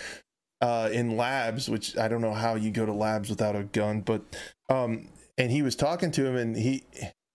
uh, 0.62 0.88
in 0.92 1.16
labs, 1.16 1.68
which 1.68 1.96
I 1.96 2.08
don't 2.08 2.22
know 2.22 2.34
how 2.34 2.56
you 2.56 2.72
go 2.72 2.86
to 2.86 2.92
labs 2.92 3.30
without 3.30 3.54
a 3.54 3.62
gun, 3.62 4.00
but 4.00 4.22
um, 4.68 5.06
and 5.38 5.52
he 5.52 5.62
was 5.62 5.76
talking 5.76 6.10
to 6.10 6.26
him, 6.26 6.34
and 6.34 6.56
he 6.56 6.82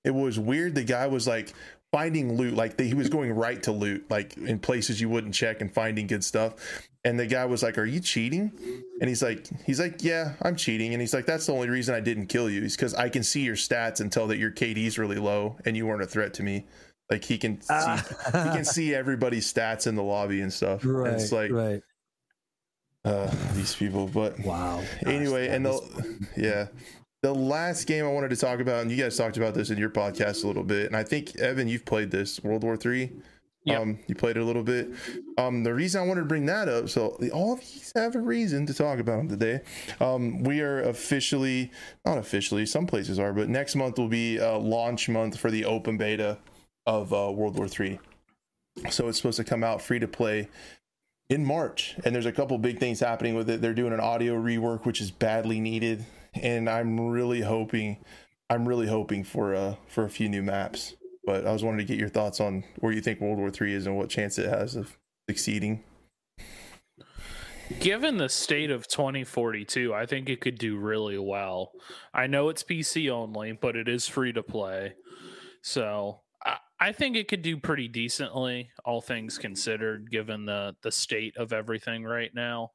it 0.04 0.14
was 0.14 0.38
weird. 0.38 0.76
The 0.76 0.84
guy 0.84 1.08
was 1.08 1.26
like 1.28 1.54
finding 1.92 2.38
loot, 2.38 2.54
like 2.54 2.78
the, 2.78 2.84
he 2.84 2.94
was 2.94 3.10
going 3.10 3.32
right 3.32 3.62
to 3.64 3.72
loot, 3.72 4.10
like 4.10 4.38
in 4.38 4.60
places 4.60 5.02
you 5.02 5.10
wouldn't 5.10 5.34
check 5.34 5.62
and 5.62 5.74
finding 5.74 6.08
good 6.08 6.24
stuff. 6.24 6.56
And 7.06 7.18
the 7.18 7.26
guy 7.26 7.46
was 7.46 7.64
like, 7.64 7.78
"Are 7.78 7.86
you 7.86 8.02
cheating?" 8.02 8.52
And 9.00 9.08
he's 9.08 9.24
like, 9.24 9.48
"He's 9.66 9.80
like, 9.80 10.04
yeah, 10.04 10.34
I'm 10.42 10.56
cheating." 10.58 10.94
And 10.94 11.02
he's 11.02 11.14
like, 11.14 11.26
"That's 11.26 11.46
the 11.46 11.54
only 11.54 11.70
reason 11.70 11.96
I 11.96 12.02
didn't 12.02 12.28
kill 12.28 12.50
you 12.50 12.64
is 12.64 12.76
because 12.76 12.94
I 12.94 13.08
can 13.08 13.24
see 13.24 13.42
your 13.42 13.56
stats 13.56 14.02
and 14.02 14.12
tell 14.12 14.28
that 14.28 14.38
your 14.38 14.52
KD's 14.52 14.98
really 14.98 15.16
low 15.18 15.58
and 15.66 15.78
you 15.78 15.88
weren't 15.88 16.02
a 16.02 16.08
threat 16.08 16.34
to 16.36 16.44
me." 16.44 16.66
Like 17.10 17.24
he 17.24 17.38
can 17.38 17.60
see, 17.62 17.74
he 18.26 18.32
can 18.32 18.66
see 18.66 18.94
everybody's 18.94 19.52
stats 19.52 19.88
in 19.88 19.96
the 19.96 20.04
lobby 20.04 20.42
and 20.42 20.54
stuff. 20.54 20.84
And 20.84 20.94
right, 20.94 21.14
it's 21.14 21.32
like 21.32 21.52
right. 21.52 21.82
uh, 23.04 23.34
these 23.54 23.76
people, 23.76 24.06
but 24.08 24.38
Wow. 24.42 24.84
Gosh, 25.04 25.14
anyway, 25.14 25.48
and 25.48 25.66
is- 25.66 25.80
the 25.80 26.28
yeah, 26.38 26.68
the 27.22 27.34
last 27.34 27.86
game 27.86 28.06
I 28.06 28.10
wanted 28.10 28.30
to 28.30 28.38
talk 28.38 28.60
about, 28.60 28.82
and 28.82 28.92
you 28.92 28.98
guys 28.98 29.18
talked 29.18 29.38
about 29.38 29.54
this 29.54 29.70
in 29.70 29.78
your 29.78 29.90
podcast 29.90 30.44
a 30.44 30.48
little 30.48 30.64
bit, 30.64 30.88
and 30.88 30.96
I 30.96 31.04
think 31.04 31.36
Evan, 31.38 31.68
you've 31.68 31.86
played 31.86 32.12
this 32.12 32.44
World 32.44 32.64
War 32.64 32.78
Three. 32.78 33.12
Yep. 33.66 33.82
Um, 33.82 34.00
you 34.08 34.16
played 34.16 34.38
it 34.38 34.40
a 34.40 34.46
little 34.46 34.64
bit. 34.64 34.90
Um, 35.38 35.64
the 35.64 35.74
reason 35.74 36.02
I 36.02 36.06
wanted 36.06 36.22
to 36.22 36.28
bring 36.28 36.46
that 36.46 36.70
up, 36.70 36.88
so 36.88 37.20
all 37.34 37.54
of 37.54 37.60
these 37.60 37.92
have 37.94 38.16
a 38.16 38.20
reason 38.20 38.66
to 38.68 38.74
talk 38.74 39.00
about 39.00 39.18
them 39.18 39.28
today. 39.28 39.60
Um, 40.00 40.44
we 40.44 40.62
are 40.62 40.82
officially, 40.84 41.70
not 42.06 42.18
officially, 42.18 42.66
some 42.66 42.88
places 42.88 43.20
are, 43.20 43.34
but 43.34 43.50
next 43.50 43.76
month 43.76 43.98
will 43.98 44.08
be 44.08 44.40
uh, 44.40 44.58
launch 44.58 45.10
month 45.10 45.38
for 45.38 45.52
the 45.52 45.66
open 45.66 45.98
beta 45.98 46.38
of 46.86 47.14
uh, 47.14 47.32
World 47.32 47.58
War 47.58 47.68
Three. 47.68 48.00
So 48.90 49.10
it's 49.10 49.18
supposed 49.18 49.38
to 49.38 49.44
come 49.44 49.64
out 49.64 49.82
free 49.82 50.00
to 50.00 50.08
play 50.08 50.48
in 51.30 51.46
March, 51.46 51.96
and 52.06 52.16
there's 52.16 52.26
a 52.26 52.32
couple 52.32 52.58
big 52.58 52.80
things 52.80 53.02
happening 53.02 53.36
with 53.36 53.50
it. 53.50 53.62
They're 53.62 53.74
doing 53.74 53.92
an 53.94 54.00
audio 54.00 54.36
rework, 54.36 54.86
which 54.86 55.02
is 55.02 55.12
badly 55.12 55.60
needed, 55.60 56.06
and 56.34 56.70
I'm 56.70 57.00
really 57.00 57.42
hoping, 57.42 57.98
I'm 58.50 58.68
really 58.68 58.88
hoping 58.88 59.24
for 59.24 59.54
a 59.54 59.78
for 59.88 60.04
a 60.06 60.10
few 60.10 60.30
new 60.30 60.44
maps. 60.44 60.96
But 61.26 61.46
I 61.46 61.52
was 61.52 61.64
wanting 61.64 61.80
to 61.80 61.86
get 61.86 62.00
your 62.00 62.10
thoughts 62.10 62.40
on 62.40 62.64
where 62.78 62.92
you 62.92 63.02
think 63.02 63.22
World 63.22 63.38
War 63.38 63.52
Three 63.52 63.74
is 63.74 63.86
and 63.86 63.98
what 63.98 64.10
chance 64.10 64.38
it 64.38 64.50
has 64.50 64.76
of 64.76 64.98
succeeding. 65.30 65.84
Given 67.80 68.18
the 68.18 68.30
state 68.30 68.72
of 68.72 68.88
2042, 68.88 69.94
I 69.94 70.08
think 70.08 70.28
it 70.28 70.42
could 70.42 70.58
do 70.58 70.78
really 70.78 71.20
well. 71.20 71.72
I 72.12 72.26
know 72.26 72.50
it's 72.50 72.64
PC 72.64 73.12
only, 73.12 73.52
but 73.52 73.76
it 73.76 73.88
is 73.88 74.08
free 74.08 74.34
to 74.34 74.42
play. 74.42 74.96
So 75.62 76.22
I, 76.44 76.58
I 76.80 76.92
think 76.94 77.16
it 77.16 77.28
could 77.28 77.44
do 77.44 77.58
pretty 77.58 77.88
decently, 77.88 78.72
all 78.86 79.02
things 79.02 79.38
considered, 79.38 80.10
given 80.10 80.46
the 80.46 80.76
the 80.82 80.92
state 80.92 81.38
of 81.38 81.54
everything 81.54 82.04
right 82.04 82.32
now. 82.34 82.72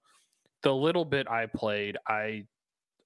The 0.63 0.75
little 0.75 1.05
bit 1.05 1.29
I 1.29 1.47
played, 1.47 1.97
I 2.07 2.45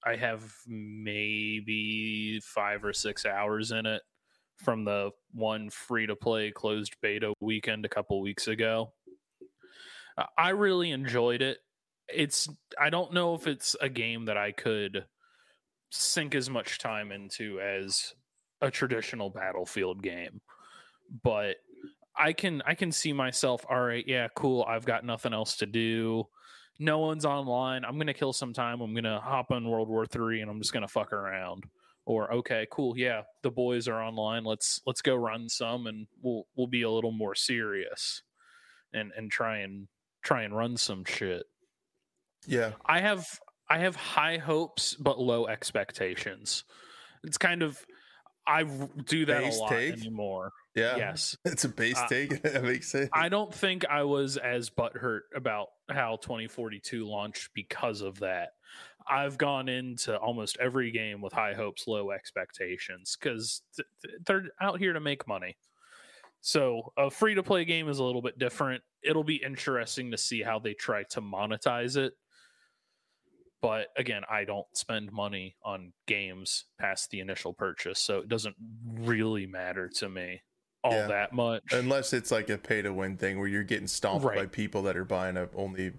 I 0.05 0.15
have 0.15 0.53
maybe 0.67 2.39
five 2.43 2.83
or 2.85 2.93
six 2.93 3.25
hours 3.25 3.71
in 3.71 3.85
it 3.85 4.01
from 4.57 4.85
the 4.85 5.11
one 5.33 5.69
free 5.69 6.07
to 6.07 6.15
play 6.15 6.51
closed 6.51 6.95
beta 7.01 7.33
weekend 7.39 7.85
a 7.85 7.89
couple 7.89 8.21
weeks 8.21 8.47
ago. 8.47 8.93
I 10.37 10.49
really 10.49 10.91
enjoyed 10.91 11.41
it. 11.41 11.59
It's 12.13 12.49
I 12.79 12.89
don't 12.89 13.13
know 13.13 13.35
if 13.35 13.47
it's 13.47 13.75
a 13.79 13.89
game 13.89 14.25
that 14.25 14.37
I 14.37 14.51
could 14.51 15.05
sink 15.91 16.35
as 16.35 16.49
much 16.49 16.79
time 16.79 17.11
into 17.11 17.59
as 17.61 18.13
a 18.61 18.69
traditional 18.69 19.29
battlefield 19.29 20.03
game 20.03 20.41
but 21.23 21.55
i 22.17 22.33
can 22.33 22.61
i 22.65 22.73
can 22.73 22.91
see 22.91 23.13
myself 23.13 23.65
all 23.69 23.81
right 23.81 24.05
yeah 24.07 24.27
cool 24.35 24.63
i've 24.67 24.85
got 24.85 25.03
nothing 25.03 25.33
else 25.33 25.57
to 25.57 25.65
do 25.65 26.23
no 26.79 26.99
one's 26.99 27.25
online. 27.25 27.83
I'm 27.83 27.97
gonna 27.97 28.13
kill 28.13 28.33
some 28.33 28.53
time. 28.53 28.81
I'm 28.81 28.95
gonna 28.95 29.19
hop 29.19 29.51
on 29.51 29.69
world 29.69 29.89
war 29.89 30.05
three 30.05 30.41
and 30.41 30.49
i'm 30.49 30.59
just 30.59 30.73
gonna 30.73 30.87
fuck 30.87 31.13
around. 31.13 31.65
Or 32.05 32.33
okay 32.33 32.65
cool. 32.71 32.97
Yeah 32.97 33.23
the 33.43 33.51
boys 33.51 33.87
are 33.87 34.01
online. 34.01 34.43
Let's 34.45 34.81
let's 34.87 35.01
go 35.01 35.15
run 35.15 35.49
some 35.49 35.85
and 35.87 36.07
we'll 36.21 36.45
we'll 36.55 36.67
be 36.67 36.81
a 36.83 36.89
little 36.89 37.11
more 37.11 37.35
serious 37.35 38.23
and 38.93 39.11
and 39.15 39.29
try 39.29 39.59
and 39.59 39.87
try 40.23 40.43
and 40.43 40.55
run 40.55 40.77
some 40.77 41.03
shit. 41.05 41.43
Yeah. 42.47 42.71
I 42.85 43.01
have 43.01 43.27
I 43.69 43.79
have 43.79 43.95
high 43.95 44.37
hopes 44.37 44.95
but 44.95 45.19
low 45.19 45.47
expectations. 45.47 46.63
It's 47.23 47.37
kind 47.37 47.61
of 47.61 47.85
I 48.49 48.63
do 48.63 49.25
that 49.27 49.43
Base 49.43 49.57
a 49.57 49.59
lot 49.59 49.69
take? 49.69 49.93
anymore. 49.93 50.51
Yeah. 50.75 50.97
Yes. 50.97 51.37
It's 51.45 51.65
a 51.65 51.69
base 51.69 51.97
Uh, 51.97 52.07
take. 52.07 52.41
that 52.41 52.63
makes 52.63 52.89
sense. 52.91 53.09
I 53.13 53.29
don't 53.29 53.53
think 53.53 53.85
I 53.85 54.03
was 54.03 54.37
as 54.37 54.69
butthurt 54.71 55.21
about 55.35 55.67
how 55.89 56.15
2042 56.17 57.05
launched 57.05 57.51
because 57.53 58.01
of 58.01 58.19
that. 58.19 58.49
I've 59.07 59.37
gone 59.37 59.69
into 59.69 60.17
almost 60.17 60.57
every 60.59 60.91
game 60.91 61.21
with 61.21 61.33
high 61.33 61.53
hopes, 61.53 61.87
low 61.87 62.11
expectations 62.11 63.17
because 63.19 63.61
th- 63.75 63.87
th- 64.03 64.21
they're 64.25 64.45
out 64.61 64.79
here 64.79 64.93
to 64.93 64.99
make 64.99 65.27
money. 65.27 65.57
So 66.41 66.93
a 66.97 67.09
free 67.09 67.35
to 67.35 67.43
play 67.43 67.65
game 67.65 67.89
is 67.89 67.99
a 67.99 68.03
little 68.03 68.21
bit 68.21 68.39
different. 68.39 68.81
It'll 69.03 69.23
be 69.23 69.43
interesting 69.43 70.11
to 70.11 70.17
see 70.17 70.41
how 70.41 70.59
they 70.59 70.73
try 70.73 71.03
to 71.11 71.21
monetize 71.21 71.97
it. 71.97 72.13
But 73.61 73.87
again, 73.97 74.23
I 74.29 74.45
don't 74.45 74.65
spend 74.73 75.11
money 75.11 75.55
on 75.63 75.91
games 76.07 76.65
past 76.79 77.09
the 77.11 77.19
initial 77.19 77.53
purchase, 77.53 77.99
so 77.99 78.19
it 78.19 78.29
doesn't 78.29 78.55
really 78.99 79.45
matter 79.45 79.89
to 79.95 80.07
me 80.09 80.41
all 80.83 80.93
Yeah. 80.93 81.07
that 81.07 81.33
much. 81.33 81.63
Unless 81.73 82.13
it's 82.13 82.31
like 82.31 82.49
a 82.49 82.57
pay 82.57 82.81
to 82.81 82.93
win 82.93 83.17
thing 83.17 83.37
where 83.37 83.47
you're 83.49 83.63
getting 83.63 83.87
stomped 83.87 84.25
by 84.25 84.45
people 84.45 84.81
that 84.83 84.95
are 84.95 85.03
buying 85.05 85.35
a 85.35 85.49
only 85.55 85.91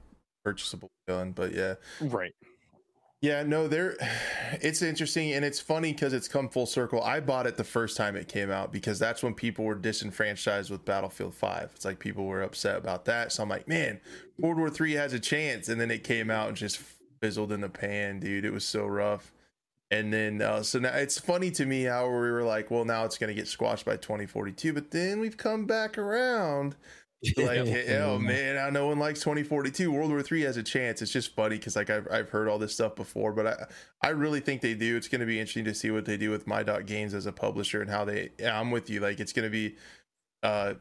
purchasable 0.43 0.91
gun. 1.07 1.33
But 1.33 1.53
yeah. 1.55 1.75
right. 2.01 2.33
Yeah, 3.21 3.43
no, 3.43 3.69
there 3.69 3.97
it's 4.63 4.81
interesting 4.81 5.33
and 5.33 5.45
it's 5.45 5.61
funny 5.61 5.93
because 5.93 6.15
it's 6.15 6.29
come 6.29 6.49
full 6.49 6.65
circle. 6.65 7.03
I 7.03 7.21
bought 7.21 7.47
it 7.47 7.59
the 7.59 7.65
first 7.65 7.99
time 7.99 8.17
it 8.17 8.27
came 8.29 8.51
out 8.51 8.73
because 8.73 8.99
that's 8.99 9.23
when 9.23 9.35
people 9.35 9.67
were 9.67 9.75
disenfranchised 9.75 10.71
with 10.71 10.87
Battlefield 10.87 11.35
5. 11.35 11.73
It's 11.77 11.85
like 11.85 11.99
people 11.99 12.25
were 12.25 12.41
upset 12.41 12.79
about 12.79 13.05
that. 13.05 13.33
So 13.33 13.43
I'm 13.43 13.51
like, 13.51 13.69
man, 13.69 14.01
World 14.39 14.57
War 14.57 14.71
3 14.71 14.93
has 14.95 15.13
a 15.13 15.21
chance. 15.21 15.69
And 15.69 15.79
then 15.79 15.91
it 15.91 16.05
came 16.05 16.31
out 16.31 16.49
and 16.49 16.57
just 16.57 16.81
fizzled 17.21 17.53
in 17.53 17.61
the 17.61 17.69
pan, 17.69 18.21
dude. 18.21 18.45
It 18.45 18.53
was 18.53 18.65
so 18.65 18.87
rough. 18.87 19.33
And 19.91 20.13
then 20.13 20.41
uh, 20.41 20.63
so 20.63 20.79
now 20.79 20.95
it's 20.95 21.19
funny 21.19 21.51
to 21.53 21.67
me 21.67 21.83
how 21.83 22.07
we 22.07 22.13
were 22.13 22.45
like, 22.45 22.71
well, 22.71 22.85
now 22.85 23.05
it's 23.05 23.19
gonna 23.19 23.35
get 23.35 23.49
squashed 23.49 23.85
by 23.85 23.97
2042, 23.97 24.73
but 24.73 24.91
then 24.91 25.19
we've 25.19 25.37
come 25.37 25.67
back 25.67 25.99
around. 25.99 26.77
Like 27.37 27.59
oh 27.91 28.19
man 28.19 28.57
i 28.57 28.71
know 28.71 28.87
one 28.87 28.99
likes 28.99 29.21
2042 29.21 29.93
world 29.93 30.09
war 30.09 30.23
3 30.23 30.41
has 30.41 30.57
a 30.57 30.63
chance. 30.63 31.03
It's 31.03 31.13
just 31.13 31.35
funny 31.35 31.57
because 31.59 31.77
like 31.77 31.91
I've, 31.91 32.09
I've 32.11 32.31
heard 32.31 32.49
all 32.49 32.59
this 32.59 32.73
stuff 32.73 32.97
before 32.97 33.35
but 33.35 33.47
i 33.47 33.67
i 34.03 34.09
really 34.09 34.41
think 34.41 34.63
they 34.63 34.73
do. 34.73 34.97
It's 34.97 35.07
going 35.07 35.21
to 35.21 35.27
be 35.27 35.39
interesting 35.39 35.67
to 35.67 35.75
see 35.75 35.91
what 35.91 36.07
they 36.07 36.17
do 36.17 36.31
with 36.31 36.47
my 36.47 36.63
dot 36.63 36.87
games 36.87 37.13
as 37.13 37.27
a 37.27 37.33
publisher 37.33 37.83
and 37.83 37.91
how 37.91 38.07
they 38.07 38.31
yeah 38.39 38.59
i'm 38.59 38.71
with 38.71 38.89
you. 38.89 39.01
Like 39.01 39.21
it's 39.21 39.35
going 39.35 39.45
to 39.45 39.51
be 39.51 39.77
uh 40.43 40.75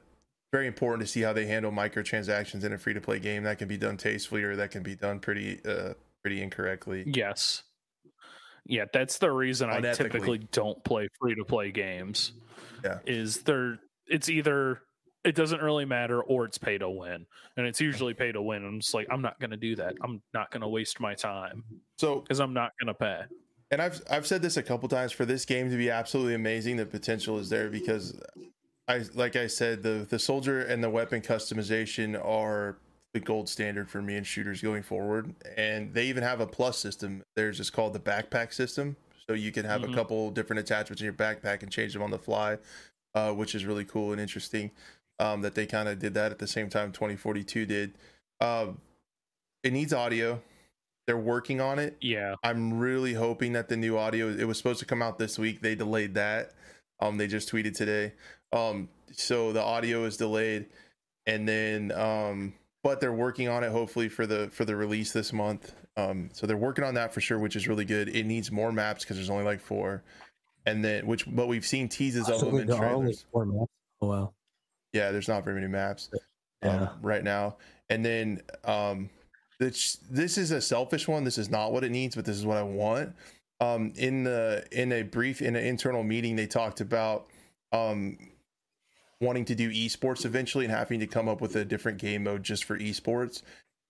very 0.54 0.66
important 0.66 1.06
to 1.06 1.12
see 1.12 1.20
how 1.20 1.34
they 1.34 1.46
handle 1.46 1.74
microtransactions 1.74 2.64
in 2.64 2.72
a 2.72 2.78
free 2.78 2.94
to 2.94 3.02
play 3.02 3.20
game. 3.20 3.44
That 3.44 3.58
can 3.58 3.68
be 3.68 3.78
done 3.78 3.98
tastefully 3.98 4.44
or 4.44 4.56
that 4.56 4.72
can 4.72 4.82
be 4.82 4.96
done 4.96 5.20
pretty 5.20 5.60
uh 5.66 5.94
pretty 6.22 6.42
incorrectly 6.42 7.04
Yes. 7.08 7.64
Yeah, 8.66 8.86
that's 8.94 9.18
the 9.18 9.32
reason 9.32 9.70
I 9.70 9.82
typically 9.94 10.38
don't 10.38 10.84
play 10.84 11.08
free 11.20 11.34
to 11.36 11.44
play 11.44 11.72
games. 11.72 12.34
Yeah. 12.84 13.00
Is 13.06 13.42
there 13.44 13.80
it's 14.08 14.30
either 14.30 14.82
it 15.24 15.36
doesn't 15.36 15.62
really 15.62 15.86
matter 15.86 16.22
or 16.22 16.46
it's 16.46 16.58
pay 16.58 16.78
to 16.78 16.90
win. 16.90 17.26
And 17.58 17.68
it's 17.68 17.82
usually 17.82 18.14
pay 18.14 18.32
to 18.32 18.42
win. 18.42 18.64
I'm 18.64 18.80
just 18.80 18.94
like, 18.94 19.08
I'm 19.12 19.22
not 19.22 19.40
gonna 19.40 19.58
do 19.58 19.76
that. 19.78 19.96
I'm 20.02 20.22
not 20.34 20.52
gonna 20.52 20.70
waste 20.70 21.00
my 21.00 21.16
time 21.16 21.64
so 21.98 22.20
because 22.20 22.40
I'm 22.40 22.54
not 22.54 22.72
gonna 22.80 22.94
pay. 22.94 23.22
and 23.72 23.82
I've 23.82 24.02
I've 24.10 24.28
said 24.28 24.42
this 24.42 24.58
a 24.58 24.64
couple 24.64 24.88
times 24.88 25.12
for 25.12 25.26
this 25.26 25.46
game 25.46 25.70
to 25.72 25.78
be 25.78 25.90
absolutely 25.90 26.36
amazing. 26.36 26.78
The 26.78 26.86
potential 26.86 27.40
is 27.40 27.50
there 27.50 27.70
because 27.70 28.20
I 28.88 29.04
like 29.14 29.36
I 29.36 29.48
said 29.48 29.84
the 29.84 30.06
the 30.10 30.20
soldier 30.20 30.62
and 30.62 30.84
the 30.84 30.90
weapon 30.90 31.22
customization 31.22 32.20
are 32.24 32.78
the 33.14 33.20
gold 33.20 33.50
standard 33.50 33.90
for 33.90 34.02
me 34.02 34.16
and 34.16 34.26
shooters 34.28 34.62
going 34.62 34.84
forward. 34.84 35.34
And 35.58 35.94
they 35.94 36.08
even 36.08 36.24
have 36.24 36.40
a 36.42 36.48
plus 36.48 36.78
system. 36.78 37.24
There's 37.36 37.58
just 37.58 37.74
called 37.74 37.94
the 37.94 38.00
backpack 38.00 38.54
system, 38.54 38.96
so 39.28 39.34
you 39.34 39.52
can 39.52 39.66
have 39.66 39.82
Mhm. 39.82 39.92
a 39.92 39.96
couple 39.96 40.30
different 40.32 40.60
attachments 40.60 41.02
in 41.02 41.06
your 41.06 41.14
backpack 41.14 41.64
and 41.64 41.72
change 41.72 41.94
them 41.94 42.02
on 42.04 42.12
the 42.12 42.20
fly, 42.20 42.58
uh, 43.16 43.34
which 43.34 43.56
is 43.56 43.66
really 43.66 43.86
cool 43.86 44.12
and 44.12 44.22
interesting. 44.22 44.72
Um, 45.20 45.42
that 45.42 45.54
they 45.56 45.66
kind 45.66 45.90
of 45.90 46.00
did 46.00 46.14
that 46.14 46.32
at 46.32 46.40
the 46.40 46.48
same 46.48 46.70
time 46.70 46.92
2042 46.94 47.66
did. 47.66 47.94
Um, 48.40 48.80
it 49.64 49.74
needs 49.74 49.92
audio. 49.92 50.42
They're 51.08 51.18
working 51.18 51.60
on 51.60 51.78
it. 51.80 51.98
Yeah. 52.00 52.36
I'm 52.44 52.80
really 52.80 53.16
hoping 53.16 53.52
that 53.54 53.68
the 53.68 53.76
new 53.76 53.98
audio 53.98 54.30
it 54.30 54.46
was 54.46 54.58
supposed 54.58 54.80
to 54.80 54.86
come 54.86 55.02
out 55.02 55.18
this 55.18 55.38
week. 55.40 55.60
They 55.62 55.74
delayed 55.76 56.14
that. 56.14 56.54
Um 57.02 57.18
they 57.18 57.26
just 57.28 57.52
tweeted 57.52 57.76
today. 57.76 58.14
Um 58.54 58.88
so 59.12 59.52
the 59.52 59.62
audio 59.62 60.06
is 60.06 60.16
delayed 60.18 60.68
and 61.26 61.48
then 61.50 61.92
um 61.94 62.54
but 62.84 63.00
they're 63.00 63.14
working 63.14 63.48
on 63.50 63.64
it 63.64 63.72
hopefully 63.72 64.10
for 64.10 64.26
the 64.26 64.50
for 64.52 64.66
the 64.66 64.76
release 64.76 65.12
this 65.12 65.34
month. 65.34 65.74
Um 65.98 66.30
so 66.34 66.48
they're 66.48 66.58
working 66.58 66.84
on 66.84 66.94
that 66.96 67.14
for 67.14 67.22
sure, 67.22 67.40
which 67.40 67.56
is 67.56 67.68
really 67.68 67.86
good. 67.86 68.10
It 68.10 68.26
needs 68.26 68.52
more 68.52 68.72
maps 68.72 69.04
because 69.04 69.18
there's 69.18 69.30
only 69.30 69.44
like 69.46 69.60
4. 69.62 70.04
And 70.66 70.84
then 70.84 71.08
which 71.08 71.26
but 71.34 71.48
we've 71.48 71.66
seen 71.66 71.90
teases 71.90 72.30
of 72.30 72.40
them 72.42 72.58
in 72.60 72.68
There 72.68 72.78
trailers. 72.78 73.26
four 73.32 73.46
maps. 73.46 73.72
Oh 74.02 74.08
wow. 74.08 74.34
Yeah, 74.94 75.12
there's 75.12 75.28
not 75.28 75.44
very 75.44 75.56
many 75.56 75.68
maps 75.68 76.10
Yeah. 76.64 76.70
um, 76.84 76.90
right 77.02 77.24
now. 77.24 77.58
And 77.90 78.04
then 78.06 78.42
um, 78.66 79.10
this 79.60 79.98
this 80.10 80.38
is 80.38 80.52
a 80.52 80.62
selfish 80.62 81.08
one. 81.08 81.24
This 81.24 81.38
is 81.38 81.50
not 81.50 81.72
what 81.74 81.84
it 81.84 81.92
needs, 81.92 82.16
but 82.16 82.26
this 82.26 82.38
is 82.38 82.46
what 82.46 82.58
I 82.58 82.64
want. 82.64 83.14
Um, 83.62 83.92
in 83.98 84.24
the 84.24 84.64
in 84.72 84.92
a 84.94 85.02
brief 85.02 85.42
in 85.42 85.56
an 85.56 85.66
internal 85.66 86.04
meeting, 86.04 86.36
they 86.36 86.48
talked 86.48 86.80
about 86.82 87.28
um, 87.74 88.18
wanting 89.22 89.46
to 89.46 89.56
do 89.56 89.70
esports 89.72 90.26
eventually 90.26 90.66
and 90.66 90.74
having 90.74 91.00
to 91.00 91.08
come 91.08 91.28
up 91.28 91.42
with 91.42 91.56
a 91.56 91.66
different 91.66 91.98
game 91.98 92.24
mode 92.24 92.44
just 92.44 92.64
for 92.64 92.78
esports. 92.78 93.42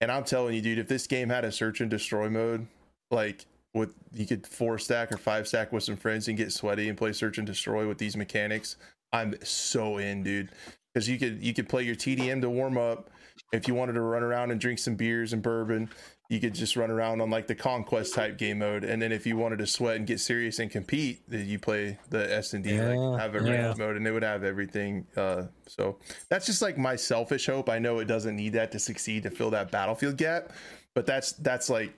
And 0.01 0.11
I'm 0.11 0.23
telling 0.23 0.55
you, 0.55 0.61
dude, 0.61 0.79
if 0.79 0.87
this 0.87 1.07
game 1.07 1.29
had 1.29 1.45
a 1.45 1.51
search 1.51 1.81
and 1.81 1.89
destroy 1.89 2.29
mode, 2.29 2.67
like 3.11 3.45
with 3.73 3.93
you 4.13 4.25
could 4.25 4.47
four 4.47 4.79
stack 4.79 5.11
or 5.11 5.17
five 5.17 5.47
stack 5.47 5.71
with 5.71 5.83
some 5.83 5.97
friends 5.97 6.27
and 6.27 6.37
get 6.37 6.51
sweaty 6.51 6.89
and 6.89 6.97
play 6.97 7.11
search 7.11 7.37
and 7.37 7.45
destroy 7.45 7.87
with 7.87 7.97
these 7.97 8.15
mechanics, 8.17 8.77
I'm 9.11 9.35
so 9.43 9.97
in, 9.97 10.23
dude. 10.23 10.49
Because 10.93 11.07
you 11.07 11.19
could 11.19 11.43
you 11.43 11.53
could 11.53 11.69
play 11.69 11.83
your 11.83 11.95
TDM 11.95 12.41
to 12.41 12.49
warm 12.49 12.77
up. 12.77 13.09
If 13.51 13.67
you 13.67 13.73
wanted 13.73 13.93
to 13.93 14.01
run 14.01 14.23
around 14.23 14.51
and 14.51 14.59
drink 14.59 14.79
some 14.79 14.95
beers 14.95 15.33
and 15.33 15.41
bourbon, 15.41 15.89
you 16.29 16.39
could 16.39 16.53
just 16.53 16.75
run 16.75 16.91
around 16.91 17.21
on 17.21 17.31
like 17.31 17.47
the 17.47 17.55
conquest 17.55 18.13
type 18.13 18.37
game 18.37 18.59
mode. 18.59 18.83
And 18.83 19.01
then 19.01 19.11
if 19.11 19.25
you 19.25 19.35
wanted 19.35 19.57
to 19.59 19.65
sweat 19.67 19.95
and 19.95 20.05
get 20.05 20.19
serious 20.19 20.59
and 20.59 20.69
compete, 20.69 21.27
then 21.27 21.47
you 21.47 21.57
play 21.57 21.97
the 22.09 22.31
S 22.31 22.53
and 22.53 22.63
D 22.63 22.75
Yeah, 22.75 22.93
like 22.93 23.19
have 23.19 23.35
a 23.35 23.43
yeah. 23.43 23.51
ranked 23.51 23.79
mode, 23.79 23.97
and 23.97 24.07
it 24.07 24.11
would 24.11 24.23
have 24.23 24.43
everything. 24.43 25.07
Uh, 25.17 25.45
so 25.65 25.97
that's 26.29 26.45
just 26.45 26.61
like 26.61 26.77
my 26.77 26.95
selfish 26.95 27.47
hope. 27.47 27.67
I 27.67 27.79
know 27.79 27.97
it 27.97 28.05
doesn't 28.05 28.35
need 28.35 28.53
that 28.53 28.71
to 28.73 28.79
succeed 28.79 29.23
to 29.23 29.31
fill 29.31 29.49
that 29.51 29.71
battlefield 29.71 30.17
gap, 30.17 30.51
but 30.93 31.07
that's 31.07 31.31
that's 31.33 31.67
like 31.67 31.93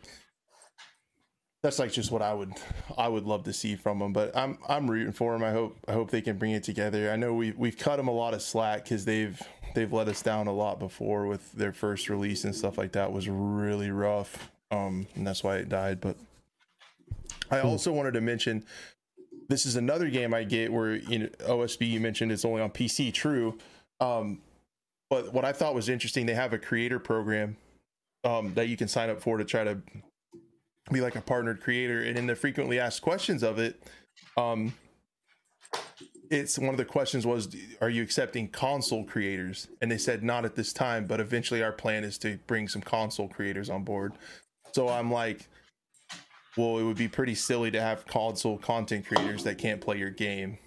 that's 1.61 1.77
like 1.77 1.91
just 1.91 2.09
what 2.09 2.21
I 2.21 2.33
would 2.33 2.53
I 2.97 3.09
would 3.09 3.25
love 3.25 3.43
to 3.43 3.53
see 3.53 3.75
from 3.75 3.99
them. 3.99 4.13
But 4.13 4.35
I'm 4.35 4.57
I'm 4.67 4.89
rooting 4.89 5.11
for 5.11 5.33
them. 5.33 5.43
I 5.43 5.51
hope 5.51 5.77
I 5.89 5.91
hope 5.91 6.09
they 6.09 6.21
can 6.21 6.37
bring 6.37 6.51
it 6.51 6.63
together. 6.63 7.11
I 7.11 7.17
know 7.17 7.33
we 7.33 7.51
we've 7.51 7.77
cut 7.77 7.97
them 7.97 8.07
a 8.07 8.13
lot 8.13 8.33
of 8.33 8.41
slack 8.41 8.85
because 8.85 9.03
they've 9.03 9.39
they've 9.73 9.91
let 9.91 10.07
us 10.07 10.21
down 10.21 10.47
a 10.47 10.53
lot 10.53 10.79
before 10.79 11.27
with 11.27 11.51
their 11.53 11.73
first 11.73 12.09
release 12.09 12.43
and 12.43 12.55
stuff 12.55 12.77
like 12.77 12.93
that 12.93 13.11
was 13.11 13.27
really 13.29 13.91
rough. 13.91 14.51
Um, 14.71 15.07
and 15.15 15.25
that's 15.25 15.43
why 15.43 15.57
it 15.57 15.69
died. 15.69 15.99
But 16.01 16.17
I 17.49 17.59
also 17.61 17.91
wanted 17.91 18.13
to 18.13 18.21
mention 18.21 18.63
this 19.49 19.65
is 19.65 19.75
another 19.75 20.09
game 20.09 20.33
I 20.33 20.43
get 20.43 20.71
where 20.71 20.95
you 20.95 21.19
know 21.19 21.27
OSB 21.41 21.89
you 21.89 21.99
mentioned 21.99 22.31
it's 22.31 22.45
only 22.45 22.61
on 22.61 22.71
PC. 22.71 23.13
True. 23.13 23.57
Um, 23.99 24.41
but 25.09 25.33
what 25.33 25.43
I 25.43 25.51
thought 25.51 25.75
was 25.75 25.89
interesting, 25.89 26.25
they 26.25 26.33
have 26.33 26.53
a 26.53 26.57
creator 26.57 26.97
program 26.97 27.57
um, 28.23 28.53
that 28.53 28.69
you 28.69 28.77
can 28.77 28.87
sign 28.87 29.09
up 29.09 29.21
for 29.21 29.37
to 29.37 29.43
try 29.43 29.65
to 29.65 29.77
be 30.89 31.01
like 31.01 31.15
a 31.15 31.21
partnered 31.21 31.61
creator. 31.61 32.01
And 32.01 32.17
in 32.17 32.27
the 32.27 32.35
frequently 32.35 32.79
asked 32.79 33.01
questions 33.01 33.43
of 33.43 33.59
it, 33.59 33.83
um, 34.37 34.73
it's 36.31 36.57
one 36.57 36.69
of 36.69 36.77
the 36.77 36.85
questions 36.85 37.25
was, 37.27 37.55
are 37.81 37.89
you 37.89 38.01
accepting 38.01 38.47
console 38.47 39.03
creators? 39.03 39.67
And 39.81 39.91
they 39.91 39.97
said 39.97 40.23
not 40.23 40.45
at 40.45 40.55
this 40.55 40.71
time, 40.73 41.05
but 41.05 41.19
eventually 41.19 41.61
our 41.61 41.73
plan 41.73 42.03
is 42.03 42.17
to 42.19 42.39
bring 42.47 42.67
some 42.67 42.81
console 42.81 43.27
creators 43.27 43.69
on 43.69 43.83
board. 43.83 44.13
So 44.73 44.87
I'm 44.87 45.11
like, 45.11 45.47
well, 46.57 46.77
it 46.79 46.83
would 46.83 46.97
be 46.97 47.07
pretty 47.09 47.35
silly 47.35 47.69
to 47.71 47.81
have 47.81 48.07
console 48.07 48.57
content 48.57 49.05
creators 49.05 49.43
that 49.43 49.57
can't 49.57 49.81
play 49.81 49.97
your 49.97 50.09
game. 50.09 50.57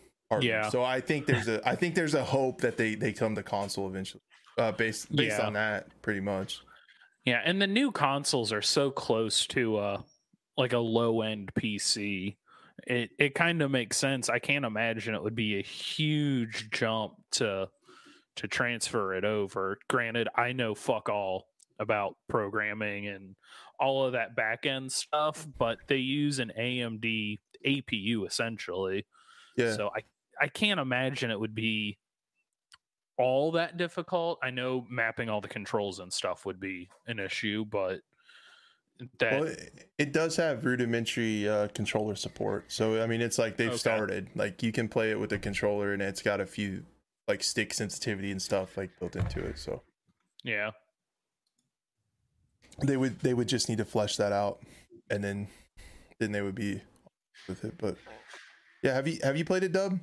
Yeah. 0.40 0.68
So 0.68 0.82
I 0.82 1.00
think 1.00 1.26
there's 1.26 1.46
a 1.48 1.66
I 1.68 1.76
think 1.76 1.94
there's 1.94 2.14
a 2.14 2.24
hope 2.24 2.60
that 2.62 2.76
they 2.76 2.94
they 2.96 3.12
come 3.12 3.34
to 3.36 3.42
console 3.42 3.86
eventually. 3.88 4.22
Uh, 4.58 4.72
based 4.72 5.14
based 5.14 5.38
Yeah. 5.38 5.46
on 5.46 5.52
that, 5.52 5.86
pretty 6.02 6.20
much. 6.20 6.60
Yeah, 7.24 7.40
and 7.44 7.60
the 7.62 7.66
new 7.66 7.92
consoles 7.92 8.52
are 8.52 8.62
so 8.62 8.90
close 8.90 9.46
to 9.48 9.76
uh 9.76 10.02
like 10.56 10.72
a 10.72 10.78
low 10.78 11.22
end 11.22 11.52
PC. 11.54 12.36
It 12.86 13.10
it 13.18 13.34
kind 13.34 13.62
of 13.62 13.70
makes 13.70 13.96
sense. 13.96 14.28
I 14.28 14.38
can't 14.38 14.64
imagine 14.64 15.14
it 15.14 15.22
would 15.22 15.36
be 15.36 15.58
a 15.58 15.62
huge 15.62 16.70
jump 16.70 17.14
to 17.32 17.68
to 18.36 18.48
transfer 18.48 19.14
it 19.14 19.24
over. 19.24 19.78
Granted, 19.88 20.28
I 20.34 20.52
know 20.52 20.74
fuck 20.74 21.08
all 21.08 21.46
about 21.78 22.16
programming 22.28 23.08
and 23.08 23.36
all 23.78 24.04
of 24.04 24.12
that 24.12 24.36
back 24.36 24.66
end 24.66 24.90
stuff, 24.90 25.46
but 25.58 25.78
they 25.88 25.96
use 25.96 26.38
an 26.38 26.52
AMD 26.58 27.38
APU 27.64 28.26
essentially. 28.26 29.06
Yeah. 29.56 29.74
So 29.74 29.90
I 29.94 30.02
I 30.40 30.48
can't 30.48 30.80
imagine 30.80 31.30
it 31.30 31.38
would 31.38 31.54
be 31.54 31.98
all 33.16 33.52
that 33.52 33.76
difficult. 33.76 34.38
I 34.42 34.50
know 34.50 34.84
mapping 34.90 35.28
all 35.28 35.40
the 35.40 35.48
controls 35.48 36.00
and 36.00 36.12
stuff 36.12 36.44
would 36.44 36.58
be 36.60 36.88
an 37.06 37.18
issue, 37.18 37.64
but 37.64 38.00
that 39.18 39.32
Well, 39.40 39.48
it, 39.48 39.88
it 39.98 40.12
does 40.12 40.36
have 40.36 40.64
rudimentary 40.64 41.48
uh, 41.48 41.68
controller 41.68 42.14
support. 42.14 42.70
So 42.72 43.02
I 43.02 43.06
mean, 43.06 43.20
it's 43.20 43.38
like 43.38 43.56
they've 43.56 43.68
Okay. 43.68 43.76
started. 43.76 44.28
Like 44.34 44.62
you 44.62 44.72
can 44.72 44.88
play 44.88 45.10
it 45.10 45.18
with 45.18 45.30
the 45.30 45.38
controller, 45.38 45.92
and 45.92 46.00
it's 46.02 46.22
got 46.22 46.40
a 46.40 46.46
few 46.46 46.84
like 47.26 47.42
stick 47.42 47.72
sensitivity 47.74 48.30
and 48.30 48.40
stuff 48.40 48.76
like 48.76 48.90
built 49.00 49.16
into 49.16 49.40
it. 49.44 49.58
So 49.58 49.82
yeah. 50.42 50.70
they 52.82 52.96
would 52.96 53.20
they 53.20 53.34
would 53.34 53.48
just 53.48 53.68
need 53.68 53.78
to 53.78 53.84
flesh 53.84 54.16
that 54.16 54.32
out, 54.32 54.60
and 55.10 55.22
then 55.22 55.48
then 56.18 56.32
they 56.32 56.42
would 56.42 56.54
be 56.54 56.80
with 57.48 57.64
it. 57.64 57.74
But 57.78 57.96
yeah, 58.82 58.94
have 58.94 59.08
you 59.08 59.18
have 59.22 59.36
you 59.36 59.44
played 59.44 59.64
it, 59.64 59.72
Dub? 59.72 59.98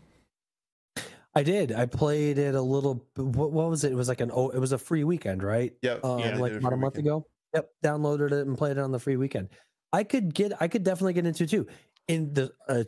I 1.34 1.44
did. 1.44 1.72
I 1.72 1.86
played 1.86 2.38
it 2.38 2.56
a 2.56 2.62
little. 2.62 3.06
What, 3.16 3.54
what 3.54 3.70
was 3.70 3.86
it? 3.86 3.94
It 3.94 3.96
was 3.96 4.10
like 4.10 4.20
an 4.20 4.32
oh, 4.34 4.50
it 4.50 4.60
was 4.60 4.74
a 4.74 4.78
free 4.78 5.06
weekend, 5.06 5.44
right? 5.44 5.74
Yep. 5.82 6.04
Um, 6.04 6.20
Yeah, 6.20 6.32
they 6.32 6.38
like 6.38 6.52
did 6.54 6.62
about 6.62 6.74
a 6.74 6.78
month 6.78 6.96
weekend. 6.96 7.08
ago. 7.08 7.28
Yep, 7.54 7.70
downloaded 7.84 8.32
it 8.32 8.48
and 8.48 8.58
played 8.58 8.78
it 8.78 8.80
on 8.80 8.92
the 8.92 9.00
free 9.00 9.18
weekend. 9.18 9.50
I 9.94 10.04
could 10.04 10.34
get. 10.34 10.54
I 10.62 10.68
could 10.68 10.84
definitely 10.84 11.14
get 11.14 11.26
into 11.26 11.46
too. 11.46 11.68
In 12.08 12.34
the 12.34 12.52
uh, 12.68 12.84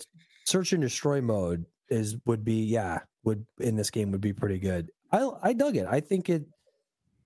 search 0.46 0.74
and 0.74 0.82
destroy 0.82 1.22
mode 1.22 1.66
is 1.90 2.16
would 2.26 2.44
be 2.44 2.64
yeah 2.64 3.00
would 3.24 3.46
in 3.60 3.76
this 3.76 3.90
game 3.90 4.12
would 4.12 4.22
be 4.22 4.34
pretty 4.34 4.60
good. 4.60 4.90
I 5.12 5.30
I 5.42 5.54
dug 5.54 5.76
it. 5.76 5.86
I 5.90 6.00
think 6.00 6.30
it 6.30 6.46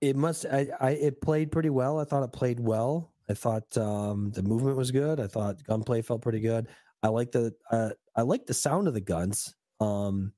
it 0.00 0.16
must. 0.16 0.46
I, 0.46 0.68
I 0.80 0.90
it 0.90 1.20
played 1.20 1.52
pretty 1.52 1.70
well. 1.70 2.00
I 2.00 2.04
thought 2.04 2.22
it 2.22 2.32
played 2.32 2.60
well. 2.60 3.12
I 3.28 3.34
thought 3.34 3.76
um, 3.76 4.30
the 4.30 4.42
movement 4.42 4.76
was 4.76 4.90
good. 4.90 5.20
I 5.20 5.26
thought 5.26 5.62
gunplay 5.64 6.02
felt 6.02 6.22
pretty 6.22 6.40
good. 6.40 6.68
I 7.02 7.08
like 7.08 7.30
the 7.30 7.54
uh, 7.70 7.90
I 8.16 8.22
like 8.22 8.46
the 8.46 8.54
sound 8.54 8.88
of 8.88 8.94
the 8.94 9.00
guns. 9.00 9.54
Um, 9.80 10.32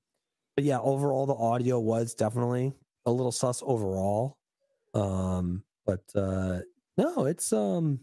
but 0.56 0.64
yeah, 0.64 0.81
overall 0.81 1.27
the 1.27 1.35
audio 1.35 1.78
was 1.78 2.14
definitely 2.14 2.74
a 3.06 3.10
little 3.10 3.32
sus 3.32 3.62
overall. 3.64 4.36
Um, 4.93 5.62
but 5.86 6.02
uh, 6.14 6.60
no, 7.01 7.24
it's 7.27 7.52
um, 7.52 8.01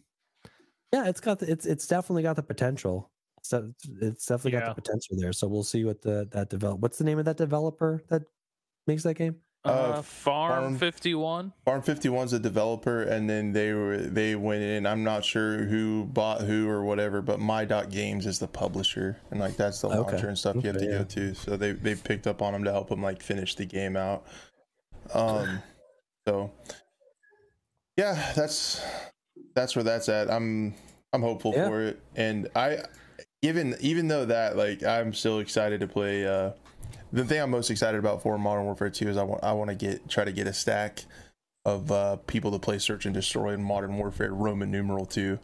yeah, 0.91 1.07
it's 1.07 1.19
got 1.21 1.39
the, 1.39 1.51
it's 1.51 1.65
it's 1.65 1.87
definitely 1.87 2.23
got 2.23 2.35
the 2.35 2.43
potential. 2.43 3.11
It's, 3.39 3.53
it's 4.01 4.25
definitely 4.25 4.59
got 4.59 4.75
the 4.75 4.81
potential 4.81 5.15
there. 5.17 5.31
So 5.33 5.47
we'll 5.47 5.63
see 5.63 5.85
what 5.85 6.01
the 6.01 6.27
that 6.31 6.49
develop. 6.49 6.79
What's 6.81 6.97
the 6.97 7.03
name 7.05 7.19
of 7.19 7.25
that 7.25 7.37
developer 7.37 8.03
that 8.09 8.23
makes 8.87 9.03
that 9.03 9.13
game? 9.15 9.37
Uh, 9.65 9.69
Uh, 9.69 10.01
Farm 10.01 10.63
Farm- 10.63 10.77
51. 10.77 11.53
Farm 11.65 11.81
51's 11.81 12.33
a 12.33 12.39
developer, 12.39 13.03
and 13.03 13.29
then 13.29 13.51
they 13.53 13.73
were 13.73 13.97
they 13.97 14.35
went 14.35 14.63
in. 14.63 14.85
I'm 14.85 15.03
not 15.03 15.25
sure 15.25 15.63
who 15.65 16.05
bought 16.05 16.41
who 16.41 16.67
or 16.69 16.83
whatever, 16.85 17.21
but 17.21 17.39
My 17.39 17.65
Dot 17.65 17.89
Games 17.89 18.25
is 18.25 18.39
the 18.39 18.47
publisher, 18.47 19.17
and 19.31 19.39
like 19.39 19.55
that's 19.57 19.81
the 19.81 19.87
Okay. 19.89 19.97
launcher 20.11 20.27
and 20.29 20.37
stuff 20.37 20.55
you 20.57 20.61
have 20.63 20.77
to 20.77 20.85
Okay, 20.85 20.97
go 20.97 21.03
to. 21.03 21.33
So 21.35 21.57
they 21.57 21.71
they 21.73 21.95
picked 21.95 22.27
up 22.27 22.41
on 22.41 22.53
them 22.53 22.63
to 22.65 22.71
help 22.71 22.89
them 22.89 23.01
like 23.01 23.21
finish 23.21 23.55
the 23.55 23.65
game 23.65 23.95
out. 23.97 24.25
Um, 25.13 25.61
so 26.27 26.51
yeah, 27.97 28.31
that's 28.35 28.81
that's 29.55 29.75
where 29.75 29.83
that's 29.83 30.07
at. 30.09 30.29
I'm 30.29 30.73
I'm 31.13 31.21
hopeful 31.21 31.53
Yeah. 31.55 31.67
for 31.67 31.81
it, 31.83 31.99
and 32.15 32.47
I 32.55 32.79
even 33.41 33.75
even 33.81 34.07
though 34.07 34.25
that 34.25 34.55
like 34.57 34.83
I'm 34.83 35.13
still 35.13 35.39
excited 35.39 35.79
to 35.81 35.87
play. 35.87 36.25
uh 36.25 36.51
the 37.13 37.23
thing 37.23 37.41
I'm 37.41 37.51
most 37.51 37.69
excited 37.71 37.97
about 37.99 38.21
for 38.21 38.37
Modern 38.37 38.65
Warfare 38.65 38.89
2 38.89 39.07
is 39.07 39.17
I 39.17 39.23
want 39.23 39.41
I 39.43 39.53
want 39.53 39.69
to 39.69 39.75
get 39.75 40.09
try 40.09 40.25
to 40.25 40.31
get 40.33 40.45
a 40.45 40.51
stack 40.53 41.05
of 41.63 41.89
uh, 41.91 42.17
people 42.27 42.51
to 42.51 42.59
play 42.59 42.79
Search 42.79 43.05
and 43.05 43.13
Destroy 43.13 43.53
in 43.53 43.63
Modern 43.63 43.97
Warfare 43.97 44.33
Roman 44.33 44.71
numeral 44.71 45.05
2. 45.05 45.39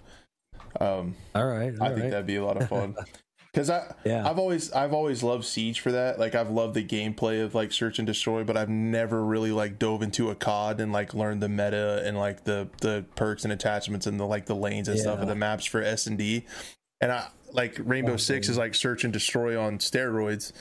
Um, 0.81 1.15
All 1.33 1.45
right, 1.45 1.73
I 1.79 1.85
all 1.85 1.89
think 1.89 2.01
right. 2.01 2.11
that'd 2.11 2.25
be 2.25 2.35
a 2.35 2.43
lot 2.45 2.61
of 2.61 2.67
fun. 2.69 2.95
Cuz 3.53 3.69
I 3.69 3.93
yeah, 4.03 4.27
I've 4.27 4.39
always 4.39 4.71
I've 4.71 4.93
always 4.93 5.21
loved 5.21 5.45
Siege 5.45 5.79
for 5.79 5.91
that. 5.91 6.17
Like 6.19 6.33
I've 6.33 6.49
loved 6.49 6.73
the 6.73 6.83
gameplay 6.83 7.43
of 7.43 7.53
like 7.53 7.71
Search 7.71 7.99
and 7.99 8.05
Destroy, 8.07 8.43
but 8.43 8.57
I've 8.57 8.69
never 8.69 9.23
really 9.23 9.51
like 9.51 9.77
dove 9.77 10.01
into 10.01 10.31
a 10.31 10.35
COD 10.35 10.79
and 10.81 10.91
like 10.91 11.13
learned 11.13 11.41
the 11.43 11.49
meta 11.49 12.01
and 12.03 12.17
like 12.17 12.45
the 12.45 12.67
the 12.81 13.05
perks 13.15 13.43
and 13.43 13.53
attachments 13.53 14.07
and 14.07 14.19
the 14.19 14.25
like 14.25 14.47
the 14.47 14.55
lanes 14.55 14.87
and 14.87 14.99
stuff 14.99 15.19
of 15.19 15.25
Yeah. 15.25 15.29
the 15.29 15.35
maps 15.35 15.65
for 15.65 15.83
S 15.83 16.07
and 16.07 16.17
D. 16.17 16.45
And 16.99 17.11
I 17.11 17.27
like 17.51 17.77
Rainbow 17.83 18.13
Oh, 18.13 18.17
Six 18.17 18.49
is 18.49 18.57
like 18.57 18.73
Search 18.73 19.03
and 19.03 19.13
Destroy 19.13 19.59
on 19.59 19.77
steroids. 19.77 20.51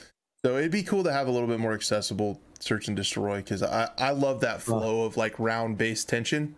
So 0.44 0.58
it'd 0.58 0.70
be 0.72 0.82
cool 0.82 1.04
to 1.04 1.12
have 1.12 1.28
a 1.28 1.30
little 1.30 1.48
bit 1.48 1.60
more 1.60 1.72
accessible 1.72 2.40
Search 2.60 2.88
and 2.88 2.96
Destroy 2.96 3.38
because 3.38 3.62
I 3.62 3.88
I 3.96 4.10
love 4.10 4.40
that 4.40 4.60
flow 4.60 5.04
of 5.06 5.16
like 5.16 5.38
round 5.38 5.78
based 5.78 6.10
tension. 6.10 6.56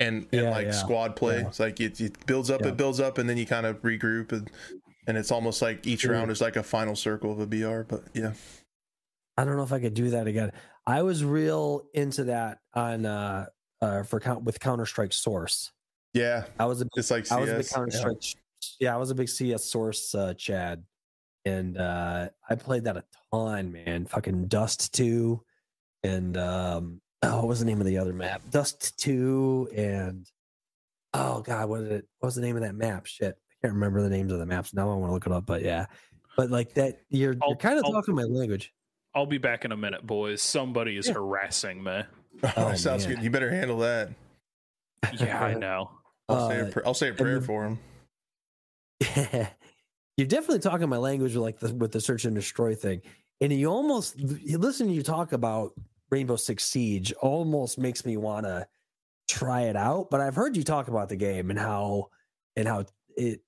And, 0.00 0.26
and 0.32 0.44
Yeah, 0.44 0.50
like 0.50 0.66
yeah. 0.68 0.72
squad 0.72 1.14
play, 1.14 1.40
Yeah. 1.40 1.48
it's 1.48 1.60
like 1.60 1.78
it, 1.78 2.00
it 2.00 2.24
builds 2.26 2.50
up, 2.50 2.62
Yeah. 2.62 2.68
it 2.68 2.78
builds 2.78 3.00
up, 3.00 3.18
and 3.18 3.28
then 3.28 3.36
you 3.36 3.44
kind 3.44 3.66
of 3.66 3.82
regroup, 3.82 4.32
and 4.32 4.50
and 5.06 5.16
it's 5.16 5.30
almost 5.30 5.62
like 5.62 5.86
each 5.86 6.02
Dude. 6.02 6.12
round 6.12 6.30
is 6.30 6.40
like 6.40 6.56
a 6.56 6.62
final 6.62 6.94
circle 6.94 7.32
of 7.32 7.40
a 7.40 7.46
BR. 7.46 7.82
But 7.82 8.04
yeah, 8.14 8.32
I 9.36 9.44
don't 9.44 9.56
know 9.56 9.62
if 9.62 9.72
I 9.72 9.80
could 9.80 9.94
do 9.94 10.10
that 10.10 10.26
again. 10.26 10.52
I 10.86 11.02
was 11.02 11.24
real 11.24 11.84
into 11.94 12.24
that 12.24 12.58
on 12.74 13.06
uh, 13.06 13.46
uh 13.80 14.02
for 14.02 14.20
count 14.20 14.44
with 14.44 14.60
Counter 14.60 14.86
Strike 14.86 15.12
Source. 15.12 15.72
yeah, 16.12 16.44
I 16.58 16.66
was 16.66 16.80
a 16.80 16.86
just 16.94 17.10
like 17.10 17.26
CS. 17.26 17.32
I 17.32 17.40
was 17.40 17.50
a 17.50 17.56
big 17.56 17.68
Counter. 17.68 17.90
Strike. 17.90 18.22
Yeah. 18.78 18.94
I 18.94 18.98
was 18.98 19.10
a 19.10 19.14
big 19.14 19.28
CS 19.28 19.64
Source 19.64 20.14
uh, 20.14 20.34
Chad, 20.34 20.84
and 21.44 21.78
uh, 21.78 22.28
I 22.48 22.54
played 22.54 22.84
that 22.84 22.96
a 22.96 23.04
ton, 23.32 23.72
man. 23.72 24.06
Fucking 24.06 24.46
Dust 24.48 24.92
Two, 24.94 25.42
and 26.02 26.36
um, 26.36 27.00
oh, 27.22 27.36
what 27.38 27.48
was 27.48 27.60
the 27.60 27.66
name 27.66 27.80
of 27.80 27.86
the 27.86 27.98
other 27.98 28.12
map? 28.12 28.42
Dust 28.50 28.98
Two, 28.98 29.68
and 29.74 30.26
oh 31.14 31.40
god, 31.40 31.68
what 31.68 31.80
is 31.82 31.90
it? 31.90 32.08
What 32.18 32.28
was 32.28 32.34
the 32.34 32.42
name 32.42 32.56
of 32.56 32.62
that 32.62 32.74
map? 32.74 33.06
Shit, 33.06 33.38
can't 33.62 33.74
remember 33.74 34.02
the 34.02 34.08
names 34.10 34.32
of 34.32 34.38
the 34.38 34.46
maps 34.46 34.72
now. 34.74 34.90
I 34.90 34.94
want 34.94 35.10
to 35.10 35.14
look 35.14 35.26
it 35.26 35.32
up, 35.32 35.46
but 35.46 35.62
yeah, 35.62 35.86
but 36.36 36.50
like 36.50 36.74
that, 36.74 37.00
you're 37.10 37.34
I'll- 37.42 37.50
you're 37.50 37.56
kind 37.56 37.78
of 37.78 37.84
I'll- 37.84 37.92
talking 37.92 38.14
my 38.14 38.22
language. 38.24 38.72
I'll 39.14 39.26
be 39.26 39.38
back 39.38 39.64
in 39.64 39.72
a 39.72 39.76
minute, 39.76 40.06
boys. 40.06 40.40
Somebody 40.40 40.96
is 40.96 41.08
Yeah. 41.08 41.14
harassing 41.14 41.82
me. 41.82 42.02
Oh, 42.56 42.74
Sounds 42.74 43.06
man. 43.06 43.16
good. 43.16 43.24
You 43.24 43.30
better 43.30 43.50
handle 43.50 43.78
that. 43.78 44.10
Yeah, 45.18 45.42
I 45.42 45.54
know. 45.58 45.90
I'll 46.28 46.48
say 46.48 46.60
a 46.60 46.66
Uh, 46.66 46.70
pr- 46.70 46.80
I'll 46.86 46.94
say 46.94 47.08
a 47.08 47.14
prayer 47.14 47.40
then- 47.40 47.46
for 47.46 47.64
him. 47.66 47.78
you're 50.16 50.26
definitely 50.26 50.58
talking 50.58 50.88
my 50.88 50.96
language 50.98 51.34
with 51.34 51.42
like 51.42 51.58
the, 51.58 51.74
with 51.74 51.92
the 51.92 52.00
search 52.00 52.24
and 52.24 52.34
destroy 52.34 52.74
thing 52.74 53.00
and 53.40 53.52
you 53.52 53.66
almost 53.68 54.18
you 54.18 54.58
listen 54.58 54.86
to 54.88 54.92
you 54.92 55.02
talk 55.02 55.32
about 55.32 55.72
rainbow 56.10 56.36
six 56.36 56.64
siege 56.64 57.10
almost 57.14 57.78
makes 57.78 58.04
me 58.04 58.16
want 58.18 58.44
to 58.44 58.66
try 59.28 59.62
it 59.62 59.76
out 59.76 60.10
but 60.10 60.20
i've 60.20 60.34
heard 60.34 60.54
you 60.56 60.62
talk 60.62 60.88
about 60.88 61.08
the 61.08 61.16
game 61.16 61.48
and 61.50 61.58
how 61.58 62.08
and 62.56 62.68
how 62.68 62.84
it 63.16 63.40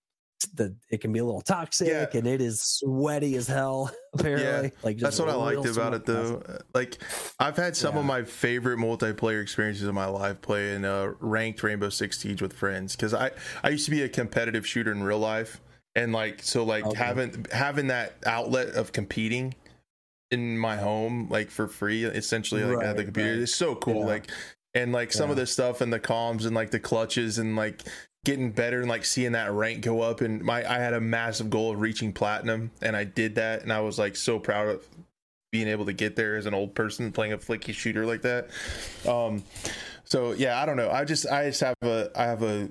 the 0.54 0.74
it 0.90 1.00
can 1.00 1.12
be 1.12 1.18
a 1.18 1.24
little 1.24 1.40
toxic 1.40 1.88
Yeah. 1.88 2.06
and 2.12 2.26
it 2.26 2.40
is 2.40 2.60
sweaty 2.60 3.36
as 3.36 3.46
hell 3.46 3.90
apparently 4.14 4.72
like 4.82 4.98
That's 4.98 5.18
what 5.18 5.28
I 5.28 5.34
liked 5.34 5.66
about 5.66 5.94
it, 5.94 6.04
though. 6.06 6.42
Uh, 6.48 6.58
Like, 6.74 6.98
I've 7.38 7.56
had 7.56 7.76
some 7.76 7.96
of 7.96 8.04
my 8.04 8.22
favorite 8.24 8.78
multiplayer 8.78 9.40
experiences 9.42 9.86
in 9.88 9.94
my 9.94 10.06
life 10.06 10.40
playing 10.42 10.84
uh, 10.84 11.12
ranked 11.20 11.62
Rainbow 11.62 11.88
Six 11.88 12.18
Siege 12.18 12.42
with 12.42 12.52
friends 12.52 12.94
because 12.96 13.14
I 13.14 13.30
I 13.62 13.70
used 13.70 13.84
to 13.86 13.90
be 13.90 14.02
a 14.02 14.08
competitive 14.08 14.66
shooter 14.66 14.92
in 14.92 15.02
real 15.02 15.18
life, 15.18 15.60
and 15.94 16.12
like 16.12 16.42
so 16.42 16.64
like 16.64 16.84
Okay. 16.86 16.98
having 16.98 17.46
having 17.52 17.86
that 17.88 18.14
outlet 18.26 18.68
of 18.70 18.92
competing 18.92 19.54
in 20.30 20.56
my 20.58 20.76
home 20.76 21.28
like 21.30 21.50
for 21.50 21.68
free 21.68 22.04
essentially 22.04 22.64
like 22.64 22.82
at 22.84 22.96
the 22.96 23.04
computer 23.04 23.30
right. 23.32 23.38
is 23.40 23.54
so 23.54 23.74
cool 23.74 24.00
Yeah. 24.00 24.06
like 24.06 24.30
and 24.74 24.90
like 24.90 25.12
some 25.12 25.30
of 25.30 25.36
Yeah. 25.36 25.42
this 25.42 25.52
stuff 25.52 25.82
and 25.82 25.92
the 25.92 26.00
comms 26.00 26.46
and 26.46 26.54
like 26.54 26.70
the 26.70 26.80
clutches 26.80 27.36
and 27.38 27.54
like 27.54 27.82
getting 28.24 28.50
better 28.52 28.80
and 28.80 28.88
like 28.88 29.04
seeing 29.04 29.32
that 29.32 29.50
rank 29.52 29.82
go 29.82 30.00
up 30.00 30.20
and 30.20 30.42
my 30.42 30.58
I 30.68 30.78
had 30.78 30.92
a 30.94 31.00
massive 31.00 31.50
goal 31.50 31.72
of 31.72 31.80
reaching 31.80 32.12
platinum 32.12 32.70
and 32.80 32.96
I 32.96 33.04
did 33.04 33.34
that 33.34 33.62
and 33.62 33.72
I 33.72 33.80
was 33.80 33.98
like 33.98 34.14
so 34.14 34.38
proud 34.38 34.68
of 34.68 34.86
being 35.50 35.68
able 35.68 35.86
to 35.86 35.92
get 35.92 36.14
there 36.16 36.36
as 36.36 36.46
an 36.46 36.54
old 36.54 36.74
person 36.74 37.10
playing 37.12 37.32
a 37.32 37.38
flicky 37.38 37.74
shooter 37.74 38.06
like 38.06 38.22
that. 38.22 38.48
Um 39.08 39.42
so 40.04 40.32
yeah, 40.32 40.60
I 40.60 40.66
don't 40.66 40.76
know. 40.76 40.90
I 40.90 41.04
just 41.04 41.26
I 41.26 41.48
just 41.48 41.60
have 41.60 41.74
a 41.82 42.10
I 42.14 42.24
have 42.24 42.42
a 42.42 42.68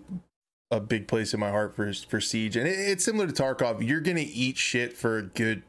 a 0.71 0.79
big 0.79 1.07
place 1.07 1.33
in 1.33 1.39
my 1.39 1.49
heart 1.49 1.75
for 1.75 1.91
for 1.93 2.21
Siege 2.21 2.55
and 2.55 2.65
it, 2.65 2.79
it's 2.79 3.03
similar 3.03 3.27
to 3.27 3.33
Tarkov. 3.33 3.85
You're 3.85 3.99
going 3.99 4.17
to 4.17 4.23
eat 4.23 4.57
shit 4.57 4.95
for 4.95 5.17
a 5.17 5.23
good 5.23 5.63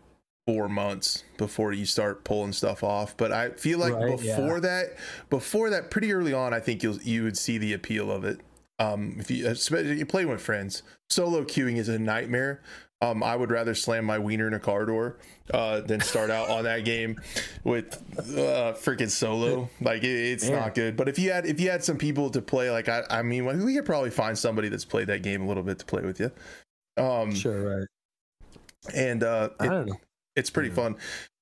four 0.47 0.69
months 0.69 1.25
before 1.37 1.73
you 1.73 1.87
start 1.87 2.25
pulling 2.25 2.53
stuff 2.53 2.83
off. 2.83 3.17
But 3.17 3.33
I 3.33 3.51
feel 3.51 3.79
like 3.79 3.95
Right, 3.95 4.17
before 4.17 4.55
yeah. 4.55 4.61
that, 4.61 4.97
before 5.31 5.71
that, 5.71 5.91
pretty 5.91 6.13
early 6.13 6.33
on, 6.33 6.53
I 6.55 6.61
think 6.61 6.83
you'll 6.83 7.01
you 7.03 7.25
would 7.25 7.37
see 7.37 7.59
the 7.59 7.73
appeal 7.73 8.11
of 8.13 8.25
it. 8.25 8.41
Um, 8.83 9.17
if 9.19 9.31
you 9.31 9.49
you 9.95 10.07
play 10.07 10.25
with 10.25 10.41
friends, 10.41 10.83
solo 11.11 11.45
queuing 11.45 11.77
is 11.77 11.89
a 11.89 11.99
nightmare. 11.99 12.63
Um, 13.01 13.23
I 13.23 13.35
would 13.35 13.51
rather 13.51 13.75
slam 13.75 14.05
my 14.05 14.19
wiener 14.19 14.47
in 14.47 14.55
a 14.55 14.61
car 14.61 14.87
door 14.87 15.19
uh, 15.53 15.81
than 15.81 16.01
start 16.01 16.31
out 16.31 16.49
on 16.51 16.63
that 16.65 16.85
game 16.85 17.21
with 17.65 17.95
uh, 18.19 18.75
freaking 18.75 19.11
solo. 19.11 19.69
Like 19.81 20.05
it, 20.05 20.07
it's 20.33 20.45
Man. 20.49 20.61
not 20.61 20.75
good. 20.77 20.97
But 20.97 21.09
if 21.09 21.19
you 21.19 21.33
had 21.33 21.45
if 21.45 21.59
you 21.61 21.69
had 21.69 21.83
some 21.83 21.99
people 21.99 22.31
to 22.31 22.41
play, 22.41 22.71
like 22.71 22.89
I, 22.89 23.03
I 23.11 23.23
mean, 23.23 23.45
we 23.65 23.75
could 23.75 23.85
probably 23.85 24.11
find 24.11 24.39
somebody 24.39 24.69
that's 24.69 24.85
played 24.85 25.09
that 25.09 25.23
game 25.23 25.43
a 25.43 25.47
little 25.49 25.65
bit 25.65 25.81
to 25.81 25.85
play 25.85 26.03
with 26.03 26.21
you. 26.21 26.31
Um, 26.97 27.35
Sure, 27.35 27.79
right. 27.81 27.89
and 28.95 29.23
uh, 29.25 29.49
I 29.59 29.67
it, 29.67 29.69
don't 29.69 29.87
know. 29.87 30.01
it's 30.37 30.51
pretty 30.51 30.69
Yeah. 30.69 30.75
fun. 30.77 30.97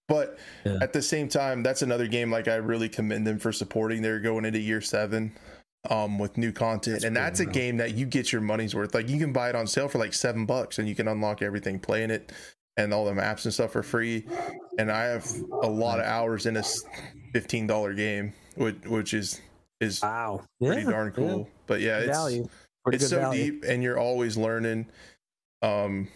But 0.09 0.39
Yeah. 0.65 0.79
at 0.81 0.93
the 0.93 1.03
same 1.03 1.29
time, 1.29 1.63
that's 1.63 1.83
another 1.83 2.07
game 2.09 2.31
like 2.31 2.49
I 2.49 2.57
really 2.57 2.89
commend 2.89 3.27
them 3.27 3.39
for 3.39 3.53
supporting. 3.53 4.03
They're 4.03 4.19
going 4.19 4.45
into 4.45 4.59
year 4.59 4.81
seven 4.81 5.33
um 5.89 6.19
with 6.19 6.37
new 6.37 6.53
content. 6.53 6.97
That's 6.97 7.05
and 7.05 7.17
that's 7.17 7.41
a 7.41 7.47
game 7.47 7.79
that 7.79 7.95
you 7.95 8.05
get 8.05 8.33
your 8.33 8.43
money's 8.43 8.75
worth. 8.75 8.95
Like 8.95 9.09
you 9.09 9.19
can 9.19 9.33
buy 9.33 9.49
it 9.49 9.55
on 9.55 9.67
sale 9.67 9.89
for 9.89 9.99
like 9.99 10.13
seven 10.13 10.45
bucks 10.45 10.79
and 10.79 10.87
you 10.89 10.95
can 10.95 11.09
unlock 11.09 11.41
everything 11.41 11.79
playing 11.81 12.11
it 12.11 12.33
and 12.77 12.93
all 12.93 13.05
the 13.07 13.15
maps 13.15 13.45
and 13.47 13.55
stuff 13.55 13.73
for 13.73 13.83
free. 13.83 14.27
And 14.79 14.91
i 14.93 15.05
have 15.05 15.27
a 15.63 15.69
lot 15.69 15.99
of 15.99 16.05
hours 16.07 16.45
in 16.47 16.57
a 16.57 16.61
s- 16.61 16.83
$15 17.35 17.97
game 17.97 18.33
which 18.57 18.77
which 18.87 19.15
is 19.15 19.41
is 19.81 20.03
Wow. 20.03 20.45
pretty 20.63 20.83
Yeah, 20.83 20.91
darn 20.91 21.07
yeah. 21.09 21.13
cool. 21.15 21.49
But 21.67 21.81
yeah 21.81 22.01
Good 22.01 22.09
it's. 22.95 23.03
It's 23.03 23.09
so 23.09 23.19
value. 23.21 23.53
deep 23.53 23.65
and 23.67 23.83
you're 23.83 23.99
always 23.99 24.37
learning. 24.37 24.87
Um 25.63 26.09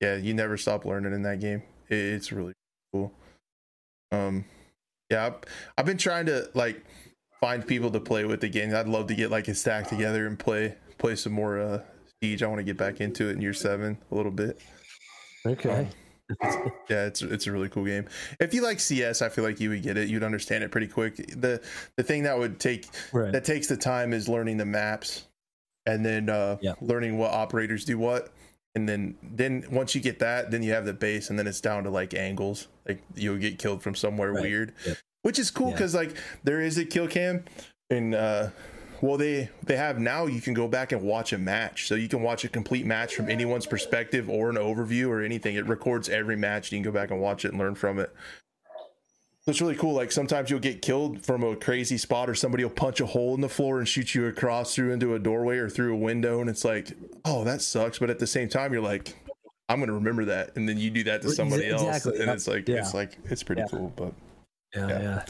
yeah 0.00 0.16
you 0.16 0.32
never 0.32 0.56
stop 0.56 0.84
learning 0.84 1.12
in 1.12 1.22
that 1.22 1.40
game. 1.40 1.62
It- 1.88 1.96
it's 1.96 2.30
really 2.30 2.52
cool. 2.92 3.12
Um 4.12 4.44
yeah 5.10 5.26
I've, 5.26 5.34
I've 5.76 5.86
been 5.86 5.98
trying 5.98 6.26
to 6.26 6.48
like 6.54 6.84
find 7.40 7.66
people 7.66 7.90
to 7.90 8.00
play 8.00 8.24
with 8.24 8.44
again 8.44 8.74
i'd 8.74 8.86
love 8.88 9.06
to 9.06 9.14
get 9.14 9.30
like 9.30 9.48
a 9.48 9.54
stack 9.54 9.88
together 9.88 10.26
and 10.26 10.38
play 10.38 10.74
play 10.98 11.16
some 11.16 11.32
more 11.32 11.58
uh 11.60 11.82
siege 12.22 12.42
i 12.42 12.46
want 12.46 12.58
to 12.58 12.64
get 12.64 12.76
back 12.76 13.00
into 13.00 13.28
it 13.28 13.32
in 13.32 13.40
year 13.40 13.54
seven 13.54 13.96
a 14.10 14.14
little 14.14 14.32
bit 14.32 14.58
Okay. 15.46 15.88
yeah, 16.88 17.06
it's 17.06 17.22
it's 17.22 17.46
a 17.46 17.50
really 17.52 17.68
cool 17.70 17.84
game. 17.84 18.04
If 18.38 18.52
you 18.54 18.62
like 18.62 18.78
CS, 18.78 19.20
I 19.22 19.28
feel 19.30 19.42
like 19.42 19.58
you 19.58 19.70
would 19.70 19.82
get 19.82 19.96
it. 19.96 20.08
You'd 20.08 20.22
understand 20.22 20.62
it 20.62 20.70
pretty 20.70 20.86
quick. 20.86 21.16
The 21.16 21.60
the 21.96 22.02
thing 22.02 22.22
that 22.24 22.38
would 22.38 22.60
take 22.60 22.86
Right. 23.12 23.32
that 23.32 23.44
takes 23.44 23.66
the 23.66 23.76
time 23.76 24.12
is 24.12 24.28
learning 24.28 24.58
the 24.58 24.64
maps 24.66 25.24
and 25.86 26.04
then 26.04 26.28
uh 26.28 26.58
Yeah. 26.60 26.74
learning 26.82 27.16
what 27.18 27.32
operators 27.32 27.84
do 27.86 27.98
what. 27.98 28.32
And 28.76 28.88
then 28.88 29.16
then 29.22 29.64
once 29.72 29.94
you 29.94 30.00
get 30.02 30.18
that, 30.20 30.50
then 30.52 30.62
you 30.62 30.72
have 30.72 30.84
the 30.84 30.92
base 30.92 31.30
and 31.30 31.38
then 31.38 31.46
it's 31.48 31.60
down 31.62 31.82
to 31.84 31.90
like 31.90 32.12
angles. 32.14 32.68
Like 32.86 33.02
you'll 33.16 33.38
get 33.38 33.58
killed 33.58 33.82
from 33.82 33.94
somewhere 33.96 34.32
Right. 34.32 34.42
weird. 34.42 34.72
Yep. 34.86 34.96
Which 35.22 35.38
is 35.38 35.50
cool 35.50 35.68
Yeah. 35.68 35.74
because 35.74 35.94
like 35.94 36.16
there 36.44 36.60
is 36.60 36.78
a 36.78 36.84
kill 36.84 37.06
cam 37.08 37.44
and 37.90 38.14
uh 38.14 38.48
well 39.02 39.16
they 39.16 39.48
they 39.64 39.76
have 39.76 39.98
now 39.98 40.26
you 40.26 40.40
can 40.40 40.54
go 40.54 40.68
back 40.68 40.92
and 40.92 41.02
watch 41.02 41.32
a 41.32 41.38
match 41.38 41.86
so 41.88 41.94
you 41.94 42.08
can 42.08 42.22
watch 42.22 42.44
a 42.44 42.48
complete 42.48 42.86
match 42.86 43.14
from 43.14 43.28
anyone's 43.30 43.66
perspective 43.66 44.28
or 44.30 44.50
an 44.50 44.56
overview 44.56 45.08
or 45.08 45.22
anything 45.22 45.56
it 45.56 45.66
records 45.66 46.08
every 46.08 46.36
match 46.36 46.70
you 46.72 46.76
can 46.78 46.82
go 46.84 46.92
back 46.92 47.10
and 47.10 47.20
watch 47.20 47.44
it 47.44 47.48
and 47.50 47.58
learn 47.58 47.74
from 47.74 47.98
it 47.98 48.14
so 49.42 49.50
it's 49.50 49.60
really 49.60 49.74
cool 49.74 49.94
like 49.94 50.12
sometimes 50.12 50.50
you'll 50.50 50.60
get 50.60 50.82
killed 50.82 51.24
from 51.24 51.42
a 51.42 51.56
crazy 51.56 51.96
spot 51.96 52.28
or 52.28 52.34
somebody 52.34 52.62
will 52.62 52.70
punch 52.70 53.00
a 53.00 53.06
hole 53.06 53.34
in 53.34 53.40
the 53.40 53.48
floor 53.48 53.78
and 53.78 53.88
shoot 53.88 54.14
you 54.14 54.26
across 54.26 54.74
through 54.74 54.92
into 54.92 55.14
a 55.14 55.18
doorway 55.18 55.56
or 55.56 55.68
through 55.70 55.94
a 55.94 55.98
window 55.98 56.40
and 56.40 56.48
it's 56.50 56.64
like 56.64 56.92
oh 57.24 57.42
that 57.44 57.62
sucks 57.62 57.98
but 57.98 58.10
at 58.10 58.18
the 58.18 58.26
same 58.26 58.48
time 58.48 58.72
you're 58.72 58.82
like 58.82 59.14
i'm 59.70 59.80
gonna 59.80 59.92
remember 59.94 60.26
that 60.26 60.54
and 60.56 60.68
then 60.68 60.76
you 60.78 60.90
do 60.90 61.04
that 61.04 61.22
to 61.22 61.30
somebody 61.30 61.68
else 61.70 62.04
and 62.04 62.30
it's 62.30 62.46
like 62.46 62.68
yeah. 62.68 62.76
it's 62.76 62.92
like 62.94 63.16
it's 63.24 63.42
pretty 63.42 63.62
Yeah. 63.62 63.68
cool 63.70 63.92
but 63.96 64.12
yeah, 64.74 64.88
yeah. 64.88 65.02
yeah. 65.02 65.24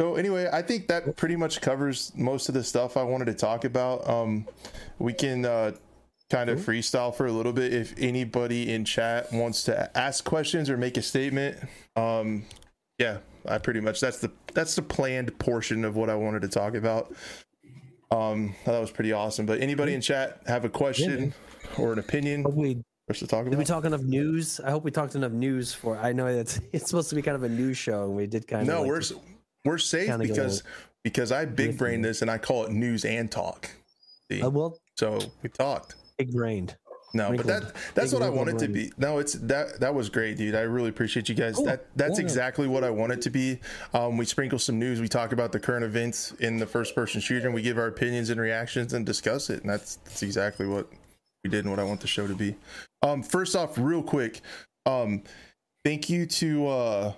so 0.00 0.16
anyway, 0.16 0.48
I 0.52 0.62
think 0.62 0.88
that 0.88 1.16
pretty 1.16 1.36
much 1.36 1.60
covers 1.60 2.12
most 2.16 2.48
of 2.48 2.54
the 2.54 2.64
stuff 2.64 2.96
I 2.96 3.02
wanted 3.02 3.26
to 3.26 3.34
talk 3.34 3.64
about. 3.64 4.08
Um, 4.08 4.46
we 4.98 5.12
can 5.12 5.44
uh, 5.44 5.72
kind 6.30 6.50
of 6.50 6.58
freestyle 6.60 7.14
for 7.14 7.26
a 7.26 7.32
little 7.32 7.52
bit. 7.52 7.72
If 7.72 7.94
anybody 7.98 8.72
in 8.72 8.84
chat 8.84 9.32
wants 9.32 9.62
to 9.64 9.96
ask 9.96 10.24
questions 10.24 10.70
or 10.70 10.76
make 10.76 10.96
a 10.96 11.02
statement, 11.02 11.58
um, 11.96 12.44
yeah, 12.98 13.18
I 13.46 13.58
pretty 13.58 13.80
much 13.80 14.00
that's 14.00 14.18
the 14.18 14.30
that's 14.54 14.74
the 14.74 14.82
planned 14.82 15.38
portion 15.38 15.84
of 15.84 15.96
what 15.96 16.10
I 16.10 16.14
wanted 16.14 16.42
to 16.42 16.48
talk 16.48 16.74
about. 16.74 17.14
Um, 18.10 18.54
I 18.62 18.64
thought 18.64 18.72
that 18.72 18.80
was 18.80 18.90
pretty 18.90 19.12
awesome. 19.12 19.46
But 19.46 19.60
anybody 19.60 19.94
in 19.94 20.00
chat 20.00 20.40
have 20.46 20.64
a 20.64 20.68
question 20.68 21.34
or 21.78 21.92
an 21.92 21.98
opinion 21.98 22.44
Hope 22.44 22.54
us 23.08 23.18
to 23.20 23.26
talk 23.26 23.44
did 23.48 23.56
we 23.56 23.64
talk 23.64 23.84
enough 23.84 24.02
news? 24.02 24.60
I 24.60 24.70
hope 24.70 24.84
we 24.84 24.90
talked 24.90 25.14
enough 25.14 25.32
news 25.32 25.72
for. 25.72 25.96
I 25.96 26.12
know 26.12 26.26
it's 26.26 26.60
it's 26.72 26.86
supposed 26.86 27.08
to 27.10 27.14
be 27.16 27.22
kind 27.22 27.36
of 27.36 27.42
a 27.44 27.48
news 27.48 27.78
show, 27.78 28.04
and 28.04 28.16
we 28.16 28.26
did 28.26 28.46
kind 28.48 28.62
of. 28.62 28.68
No, 28.68 28.82
like 28.82 28.88
we're 28.88 29.02
we're 29.64 29.78
safe 29.78 30.18
because 30.18 30.62
because 31.04 31.30
I 31.32 31.44
big 31.44 31.78
brain 31.78 32.02
this 32.02 32.22
and 32.22 32.30
I 32.30 32.38
call 32.38 32.64
it 32.64 32.72
news 32.72 33.04
and 33.04 33.30
talk. 33.30 33.70
See? 34.30 34.42
uh, 34.42 34.50
well, 34.50 34.78
So 34.96 35.20
we 35.42 35.48
talked. 35.50 35.94
big 36.18 36.32
brained. 36.32 36.76
No, 37.14 37.32
but 37.34 37.46
that 37.46 37.74
that's 37.94 38.10
big 38.10 38.20
what 38.20 38.22
I 38.26 38.28
wrinkled 38.28 38.36
wanted 38.54 38.58
to 38.66 38.68
be. 38.72 38.92
No, 38.98 39.18
it's 39.18 39.34
that 39.34 39.78
that 39.80 39.94
was 39.94 40.08
great, 40.08 40.36
dude. 40.36 40.56
I 40.56 40.62
really 40.62 40.88
appreciate 40.88 41.28
you 41.28 41.36
guys. 41.36 41.54
Cool. 41.54 41.66
That 41.66 41.86
that's 41.96 42.18
Yeah. 42.18 42.24
exactly 42.24 42.66
what 42.66 42.82
I 42.82 42.90
want 42.90 43.12
it 43.12 43.22
to 43.22 43.30
be. 43.30 43.60
Um, 43.94 44.16
we 44.18 44.24
sprinkle 44.24 44.58
some 44.58 44.80
news. 44.80 45.00
We 45.00 45.08
talk 45.08 45.30
about 45.32 45.52
the 45.52 45.60
current 45.60 45.84
events 45.84 46.32
in 46.40 46.58
the 46.58 46.66
first 46.66 46.96
person 46.96 47.20
shooter, 47.20 47.46
and 47.46 47.54
we 47.54 47.62
give 47.62 47.78
our 47.78 47.86
opinions 47.86 48.30
and 48.30 48.40
reactions 48.40 48.92
and 48.92 49.06
discuss 49.06 49.48
it. 49.48 49.60
And 49.62 49.70
that's 49.70 49.96
that's 49.96 50.24
exactly 50.24 50.66
what 50.66 50.88
we 51.44 51.50
did 51.50 51.64
and 51.64 51.70
what 51.70 51.78
I 51.78 51.84
want 51.84 52.00
the 52.00 52.08
show 52.08 52.26
to 52.26 52.34
be. 52.34 52.56
Um, 53.06 53.22
first 53.22 53.54
off, 53.54 53.78
real 53.78 54.02
quick, 54.02 54.40
um, 54.84 55.22
thank 55.84 56.10
you 56.10 56.26
to 56.26 56.66
uh, 56.66 57.12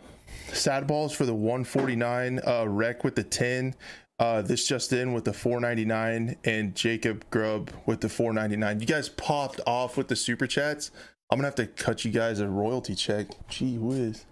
Sad 0.52 0.86
Balls 0.86 1.14
for 1.14 1.24
the 1.24 1.34
149 1.34 2.40
uh, 2.46 2.66
rec 2.68 3.04
with 3.04 3.14
the 3.14 3.24
10. 3.24 3.74
Uh, 4.18 4.42
this 4.42 4.66
just 4.66 4.92
in 4.92 5.12
with 5.12 5.24
the 5.24 5.32
499 5.32 6.36
and 6.44 6.74
Jacob 6.74 7.24
Grubb 7.30 7.70
with 7.86 8.00
the 8.00 8.08
499. 8.08 8.80
You 8.80 8.86
guys 8.86 9.08
popped 9.08 9.60
off 9.66 9.96
with 9.96 10.08
the 10.08 10.16
super 10.16 10.46
chats. 10.46 10.90
I'm 11.30 11.38
gonna 11.38 11.46
have 11.46 11.54
to 11.56 11.66
cut 11.66 12.04
you 12.04 12.10
guys 12.10 12.40
a 12.40 12.48
royalty 12.48 12.94
check. 12.94 13.28
Gee 13.48 13.78
whiz. 13.78 14.24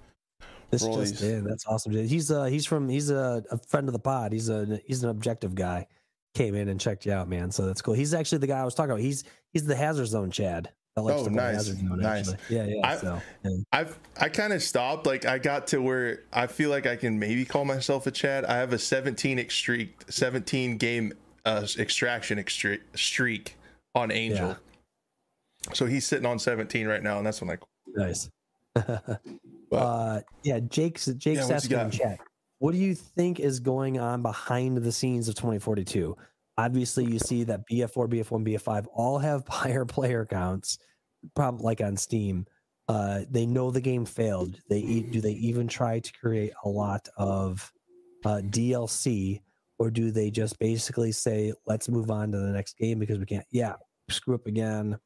This 0.70 0.82
Roy's. 0.82 1.12
just 1.12 1.22
in. 1.22 1.44
That's 1.44 1.66
awesome. 1.66 1.92
dude. 1.92 2.08
He's 2.08 2.30
uh 2.30 2.44
he's 2.44 2.66
from 2.66 2.88
he's 2.88 3.10
a, 3.10 3.44
a 3.50 3.58
friend 3.58 3.88
of 3.88 3.92
the 3.92 3.98
pod. 3.98 4.32
He's 4.32 4.48
a 4.48 4.80
he's 4.86 5.04
an 5.04 5.10
objective 5.10 5.54
guy. 5.54 5.86
Came 6.34 6.54
in 6.54 6.68
and 6.68 6.80
checked 6.80 7.06
you 7.06 7.12
out, 7.12 7.28
man. 7.28 7.52
So 7.52 7.66
that's 7.66 7.80
cool. 7.80 7.94
He's 7.94 8.12
actually 8.12 8.38
the 8.38 8.46
guy 8.46 8.58
I 8.58 8.64
was 8.64 8.74
talking 8.74 8.90
about. 8.90 9.02
He's 9.02 9.24
he's 9.52 9.66
the 9.66 9.76
Hazard 9.76 10.06
Zone 10.06 10.30
Chad. 10.30 10.70
Oh, 10.98 11.26
nice. 11.26 11.64
Zone, 11.64 11.98
Nice. 12.00 12.28
actually. 12.30 12.56
Yeah, 12.56 12.64
yeah. 12.64 12.86
I- 12.86 12.96
so 12.96 13.20
yeah. 13.44 13.50
I've 13.72 13.98
I 14.18 14.28
kind 14.30 14.52
of 14.52 14.62
stopped. 14.62 15.06
Like 15.06 15.26
I 15.26 15.38
got 15.38 15.66
to 15.68 15.82
where 15.82 16.22
I 16.32 16.46
feel 16.46 16.70
like 16.70 16.86
I 16.86 16.96
can 16.96 17.18
maybe 17.18 17.44
call 17.44 17.64
myself 17.66 18.06
a 18.06 18.10
Chad. 18.10 18.44
I 18.46 18.56
have 18.56 18.72
a 18.72 18.78
17 18.78 19.38
extreak, 19.38 19.94
17 20.08 20.78
game 20.78 21.12
uh, 21.44 21.66
extraction 21.78 22.38
extre- 22.38 22.80
streak 22.94 23.56
on 23.94 24.10
Angel. 24.10 24.56
So 25.74 25.84
he's 25.86 26.06
sitting 26.06 26.26
on 26.26 26.38
17 26.38 26.86
right 26.86 27.02
now, 27.02 27.18
and 27.18 27.26
that's 27.26 27.40
when 27.42 27.50
I. 27.50 27.56
nice. 27.88 28.30
uh 29.72 30.20
yeah, 30.42 30.60
Jake's 30.60 31.06
Jake's 31.06 31.48
Yeah, 31.48 31.54
asking 31.56 31.78
in 31.78 31.90
chat. 31.90 32.18
What 32.58 32.72
do 32.72 32.78
you 32.78 32.94
think 32.94 33.38
is 33.40 33.60
going 33.60 33.98
on 33.98 34.22
behind 34.22 34.78
the 34.78 34.92
scenes 34.92 35.28
of 35.28 35.34
2042? 35.34 36.16
Obviously, 36.58 37.04
you 37.04 37.18
see 37.18 37.44
that 37.44 37.62
BF4, 37.70 38.08
BF1, 38.08 38.46
BF5 38.46 38.86
all 38.94 39.18
have 39.18 39.46
higher 39.48 39.84
player 39.84 40.24
counts, 40.24 40.78
probably 41.34 41.64
like 41.64 41.80
on 41.80 41.96
Steam. 41.96 42.46
Uh, 42.88 43.22
they 43.30 43.46
know 43.46 43.70
the 43.70 43.80
game 43.80 44.04
failed. 44.04 44.58
They 44.70 44.78
e- 44.78 45.00
do 45.02 45.20
they 45.20 45.32
even 45.32 45.66
try 45.68 45.98
to 45.98 46.12
create 46.20 46.52
a 46.64 46.68
lot 46.68 47.08
of 47.16 47.70
uh, 48.24 48.40
DLC, 48.44 49.40
or 49.78 49.90
do 49.90 50.10
they 50.12 50.30
just 50.30 50.58
basically 50.60 51.10
say, 51.12 51.52
"Let's 51.66 51.88
move 51.88 52.10
on 52.10 52.30
to 52.32 52.38
the 52.38 52.52
next 52.52 52.78
game 52.78 53.00
because 53.00 53.18
we 53.18 53.26
can't"? 53.26 53.44
Yeah, 53.50 53.74
screw 54.08 54.36
up 54.36 54.46
again. 54.46 54.98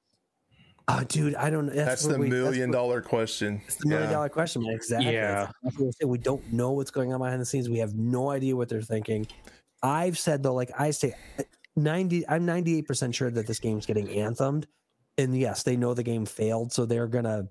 Oh, 0.88 1.02
dude, 1.04 1.34
I 1.36 1.48
don't. 1.50 1.66
That's, 1.66 1.76
That's, 1.76 2.06
the 2.06 2.18
we- 2.18 2.28
that's 2.28 2.42
million 2.44 2.70
where- 2.70 2.78
dollar 2.78 3.00
question. 3.00 3.62
it's 3.66 3.76
the 3.76 3.88
million 3.88 4.08
Yeah. 4.10 4.14
dollar 4.14 4.28
question, 4.28 4.62
man. 4.62 4.74
Exactly. 4.74 5.14
Yeah. 5.14 5.46
That's 5.46 5.50
exactly 5.64 5.84
what 5.84 5.88
I'm 5.88 5.92
saying. 6.00 6.10
We 6.10 6.18
don't 6.18 6.52
know 6.52 6.72
what's 6.72 6.90
going 6.90 7.12
on 7.14 7.20
behind 7.20 7.40
the 7.40 7.46
scenes. 7.46 7.70
We 7.70 7.78
have 7.78 7.94
no 7.94 8.28
idea 8.30 8.54
what 8.56 8.68
they're 8.68 8.82
thinking. 8.82 9.26
I've 9.82 10.18
said 10.18 10.42
though, 10.42 10.54
like 10.54 10.70
I 10.78 10.90
say, 10.90 11.14
uh, 11.38 11.42
ninety. 11.76 12.28
I'm 12.28 12.44
ninety 12.44 12.76
eight 12.76 12.86
percent 12.86 13.14
sure 13.14 13.30
that 13.30 13.46
this 13.46 13.60
game's 13.60 13.86
getting 13.86 14.08
anthemed, 14.08 14.66
and 15.18 15.36
yes, 15.36 15.62
they 15.62 15.76
know 15.76 15.94
the 15.94 16.02
game 16.02 16.26
failed, 16.26 16.72
so 16.72 16.84
they're 16.84 17.06
gonna. 17.08 17.48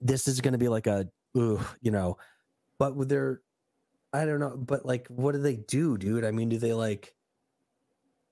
This 0.00 0.28
is 0.28 0.40
gonna 0.40 0.58
be 0.58 0.68
like 0.68 0.86
a, 0.86 1.08
ooh, 1.36 1.60
you 1.80 1.90
know, 1.90 2.18
but 2.78 2.94
with 2.96 3.08
their, 3.08 3.40
I 4.12 4.24
don't 4.26 4.40
know, 4.40 4.56
but 4.56 4.84
like, 4.84 5.08
what 5.08 5.32
do 5.32 5.38
they 5.38 5.56
do, 5.56 5.96
dude? 5.96 6.24
I 6.24 6.30
mean, 6.30 6.48
do 6.48 6.58
they 6.58 6.74
like? 6.74 7.14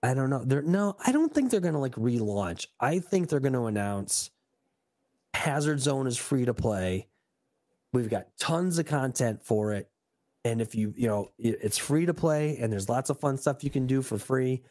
I 0.03 0.13
don't 0.13 0.29
know. 0.31 0.45
They're 0.45 0.63
no, 0.63 0.97
I 1.05 1.13
don't 1.13 1.33
think 1.33 1.51
they're 1.51 1.61
gonna 1.61 1.81
like 1.81 1.95
relaunch. 1.95 2.67
I 2.79 2.99
think 2.99 3.29
they're 3.29 3.41
gonna 3.41 3.65
announce 3.65 4.31
Hazard 5.35 5.81
Zone 5.81 6.07
is 6.07 6.17
free 6.17 6.45
to 6.45 6.55
play. 6.55 7.09
We've 7.93 8.11
got 8.11 8.27
tons 8.39 8.79
of 8.79 8.87
content 8.87 9.43
for 9.45 9.73
it. 9.73 9.89
And 10.45 10.61
if 10.61 10.75
you, 10.75 10.93
you 10.97 11.09
know, 11.09 11.31
it- 11.39 11.59
it's 11.63 11.79
free 11.79 12.07
to 12.07 12.15
play 12.15 12.59
and 12.59 12.73
there's 12.73 12.89
lots 12.89 13.11
of 13.11 13.19
fun 13.19 13.39
stuff 13.39 13.65
you 13.65 13.71
can 13.71 13.87
do 13.87 14.03
for 14.03 14.19
free. 14.19 14.63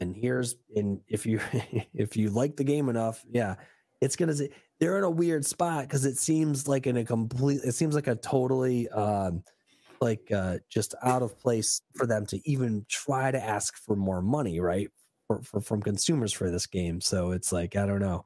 And 0.00 0.14
here's 0.16 0.56
and 0.76 1.00
if 1.08 1.26
you 1.26 1.40
if 1.94 2.16
you 2.16 2.30
like 2.30 2.56
the 2.56 2.64
game 2.64 2.88
enough, 2.88 3.24
yeah, 3.30 3.56
it's 4.00 4.16
gonna 4.16 4.34
say 4.34 4.50
they're 4.80 4.98
in 4.98 5.04
a 5.04 5.10
weird 5.10 5.44
spot 5.44 5.84
because 5.84 6.04
it 6.04 6.16
seems 6.18 6.68
like 6.68 6.86
in 6.86 6.96
a 6.96 7.04
complete 7.04 7.60
it 7.64 7.72
seems 7.72 7.94
like 7.94 8.06
a 8.06 8.14
totally 8.14 8.88
um 8.90 9.42
like 10.00 10.30
uh 10.32 10.58
just 10.70 10.94
out 11.02 11.22
of 11.22 11.38
place 11.38 11.82
for 11.96 12.06
them 12.06 12.24
to 12.26 12.40
even 12.48 12.86
try 12.88 13.30
to 13.30 13.42
ask 13.42 13.76
for 13.76 13.96
more 13.96 14.22
money 14.22 14.60
right? 14.60 14.88
For, 15.26 15.42
for 15.42 15.60
from 15.60 15.82
consumers 15.82 16.32
for 16.32 16.50
this 16.50 16.66
game. 16.66 17.00
So 17.00 17.32
it's 17.32 17.52
like 17.52 17.76
i 17.76 17.84
don't 17.86 18.00
know. 18.00 18.24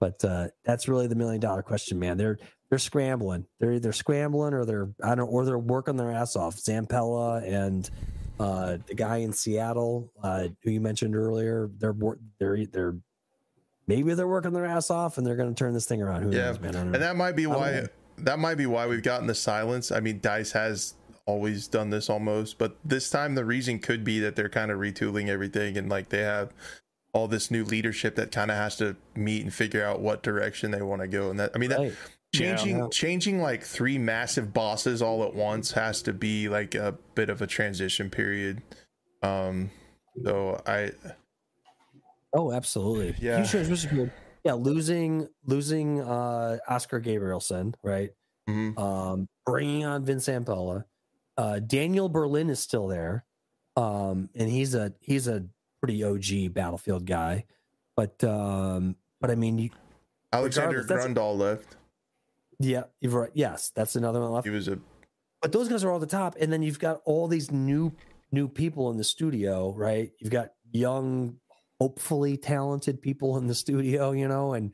But 0.00 0.22
uh 0.24 0.48
that's 0.64 0.88
really 0.88 1.06
the 1.06 1.14
million 1.16 1.40
dollar 1.40 1.62
question 1.62 1.98
man. 1.98 2.18
They're 2.18 2.38
they're 2.74 2.78
scrambling 2.80 3.46
they're 3.60 3.72
either 3.74 3.92
scrambling 3.92 4.52
or 4.52 4.64
they're 4.64 4.88
i 5.04 5.14
don't 5.14 5.28
or 5.28 5.44
they're 5.44 5.58
working 5.58 5.96
their 5.96 6.10
ass 6.10 6.34
off 6.34 6.56
zampella 6.56 7.40
and 7.46 7.88
uh 8.40 8.78
the 8.88 8.94
guy 8.94 9.18
in 9.18 9.32
seattle 9.32 10.10
uh 10.24 10.48
who 10.64 10.72
you 10.72 10.80
mentioned 10.80 11.14
earlier 11.14 11.70
they're 11.78 11.94
they're 12.40 12.66
they're 12.72 12.96
maybe 13.86 14.12
they're 14.14 14.26
working 14.26 14.52
their 14.52 14.64
ass 14.64 14.90
off 14.90 15.18
and 15.18 15.24
they're 15.24 15.36
going 15.36 15.54
to 15.54 15.54
turn 15.54 15.72
this 15.72 15.86
thing 15.86 16.02
around. 16.02 16.22
Who 16.22 16.32
Yeah, 16.32 16.46
knows, 16.46 16.60
man? 16.60 16.74
And 16.74 16.92
know. 16.92 16.98
that 16.98 17.16
might 17.16 17.36
be 17.36 17.46
why 17.46 17.70
know. 17.70 17.86
that 18.18 18.38
might 18.38 18.56
be 18.56 18.66
why 18.66 18.86
we've 18.86 19.02
gotten 19.02 19.26
the 19.26 19.34
silence. 19.34 19.92
I 19.92 20.00
mean, 20.00 20.20
Dice 20.20 20.52
has 20.52 20.94
always 21.26 21.68
done 21.68 21.90
this 21.90 22.08
almost, 22.10 22.58
but 22.58 22.76
this 22.84 23.10
time 23.10 23.34
the 23.34 23.44
reason 23.44 23.78
could 23.78 24.02
be 24.02 24.18
that 24.20 24.36
they're 24.36 24.48
kind 24.48 24.70
of 24.70 24.78
retooling 24.78 25.28
everything 25.28 25.76
and 25.76 25.88
like 25.88 26.08
they 26.08 26.22
have 26.22 26.52
all 27.12 27.28
this 27.28 27.50
new 27.50 27.64
leadership 27.64 28.16
that 28.16 28.32
kind 28.32 28.50
of 28.50 28.56
has 28.56 28.76
to 28.76 28.96
meet 29.14 29.42
and 29.42 29.54
figure 29.54 29.84
out 29.84 30.00
what 30.00 30.22
direction 30.22 30.70
they 30.70 30.82
want 30.82 31.00
to 31.00 31.06
go. 31.08 31.30
And 31.30 31.38
that 31.38 31.52
I 31.54 31.58
mean, 31.58 31.70
that, 31.70 31.78
Right. 31.78 31.92
Changing 32.34 32.78
Yeah. 32.78 32.88
changing 32.90 33.40
like 33.40 33.62
three 33.62 33.96
massive 33.98 34.52
bosses 34.52 35.00
all 35.02 35.24
at 35.24 35.34
once 35.34 35.70
has 35.72 36.02
to 36.02 36.12
be 36.12 36.48
like 36.48 36.74
a 36.74 36.96
bit 37.14 37.30
of 37.30 37.40
a 37.42 37.46
transition 37.46 38.10
period. 38.10 38.60
Um, 39.22 39.70
so 40.24 40.60
I 40.66 40.92
Oh, 42.32 42.52
absolutely. 42.52 43.14
Yeah. 43.24 43.38
Huge 43.38 43.50
transition 43.50 43.90
period. 43.90 44.12
Yeah, 44.44 44.54
losing 44.54 45.28
losing 45.46 46.00
uh 46.00 46.58
Oskar 46.68 47.00
Gabrielson, 47.00 47.74
right? 47.82 48.10
mhm. 48.48 48.78
Um, 48.78 49.28
bringing 49.46 49.84
on 49.86 50.04
Vince 50.04 50.26
Zampella. 50.28 50.84
Uh, 51.38 51.58
Daniel 51.60 52.08
Berlin 52.08 52.50
is 52.50 52.60
still 52.60 52.86
there, 52.88 53.24
um, 53.76 54.28
and 54.34 54.48
he's 54.50 54.74
a 54.74 54.92
he's 55.00 55.26
a 55.28 55.46
pretty 55.80 56.04
OG 56.04 56.48
Battlefield 56.52 57.06
guy. 57.06 57.44
But 57.96 58.22
um, 58.22 58.96
but 59.20 59.30
I 59.30 59.34
mean, 59.34 59.58
you, 59.58 59.70
Alexander 60.32 60.78
regardless, 60.82 61.06
Grøndal 61.06 61.38
left. 61.38 61.76
Yeah, 62.64 62.84
you've 63.00 63.14
right. 63.14 63.30
Yes, 63.34 63.70
that's 63.74 63.96
another 63.96 64.20
one 64.20 64.32
left. 64.32 64.46
He 64.46 64.52
was 64.52 64.68
a 64.68 64.78
but 65.44 65.52
those 65.52 65.68
guys 65.68 65.84
are 65.84 65.90
all 65.90 65.98
the 65.98 66.06
top 66.06 66.36
and 66.40 66.50
then 66.50 66.62
you've 66.62 66.78
got 66.78 67.02
all 67.04 67.28
these 67.28 67.50
new 67.50 67.92
new 68.32 68.48
people 68.48 68.90
in 68.90 68.96
the 68.96 69.04
studio 69.04 69.74
right 69.76 70.10
you've 70.18 70.32
got 70.32 70.52
young 70.72 71.36
hopefully 71.78 72.38
talented 72.38 73.02
people 73.02 73.36
in 73.36 73.46
the 73.46 73.54
studio 73.54 74.12
you 74.12 74.26
know 74.26 74.54
and 74.54 74.72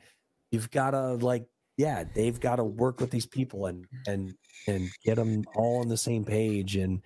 you've 0.52 0.70
got 0.70 0.92
to 0.92 1.14
like 1.14 1.44
yeah 1.76 2.04
they've 2.14 2.38
got 2.38 2.56
to 2.56 2.64
work 2.64 3.00
with 3.00 3.10
these 3.10 3.26
people 3.26 3.66
and 3.66 3.84
and 4.06 4.32
and 4.68 4.88
get 5.04 5.16
them 5.16 5.42
all 5.56 5.80
on 5.80 5.88
the 5.88 5.96
same 5.96 6.24
page 6.24 6.76
and 6.76 7.02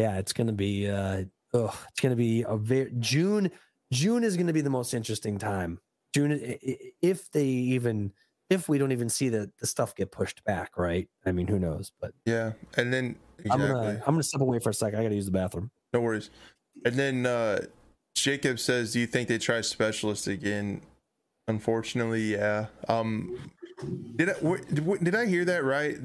yeah 0.00 0.18
it's 0.18 0.32
gonna 0.32 0.52
be 0.52 0.88
uh 0.88 1.22
ugh, 1.54 1.74
it's 1.88 2.00
gonna 2.00 2.16
be 2.16 2.44
a 2.48 2.56
very 2.56 2.92
june 2.98 3.48
june 3.92 4.24
is 4.24 4.36
gonna 4.36 4.52
be 4.52 4.62
the 4.62 4.68
most 4.68 4.94
interesting 4.94 5.38
time 5.38 5.78
june 6.12 6.58
if 7.00 7.30
they 7.30 7.46
even 7.46 8.12
if 8.50 8.68
we 8.68 8.78
don't 8.78 8.92
even 8.92 9.08
see 9.08 9.28
the 9.28 9.50
the 9.58 9.66
stuff 9.66 9.94
get 9.94 10.10
pushed 10.10 10.44
back 10.44 10.76
right 10.76 11.08
i 11.24 11.32
mean 11.32 11.46
who 11.46 11.58
knows 11.58 11.92
but 12.00 12.12
yeah, 12.24 12.52
and 12.76 12.92
then 12.92 13.16
I'm 13.50 13.60
gonna 13.60 14.02
I'm 14.06 14.14
gonna 14.14 14.22
step 14.22 14.40
away 14.40 14.58
for 14.58 14.70
a 14.70 14.74
second. 14.74 14.98
I 14.98 15.02
gotta 15.02 15.14
use 15.14 15.26
the 15.26 15.32
bathroom. 15.32 15.70
No 15.92 16.00
worries. 16.00 16.30
And 16.84 16.94
then 16.94 17.26
uh 17.26 17.60
Jacob 18.14 18.58
says, 18.58 18.92
"Do 18.92 19.00
you 19.00 19.06
think 19.06 19.28
they 19.28 19.38
try 19.38 19.60
specialist 19.60 20.26
again?" 20.26 20.80
Unfortunately, 21.48 22.32
yeah. 22.32 22.66
Um, 22.88 23.50
did 24.16 24.30
I 24.30 24.32
w- 24.34 24.64
w- 24.74 25.04
did 25.04 25.14
I 25.14 25.26
hear 25.26 25.44
that 25.44 25.64
right? 25.64 25.96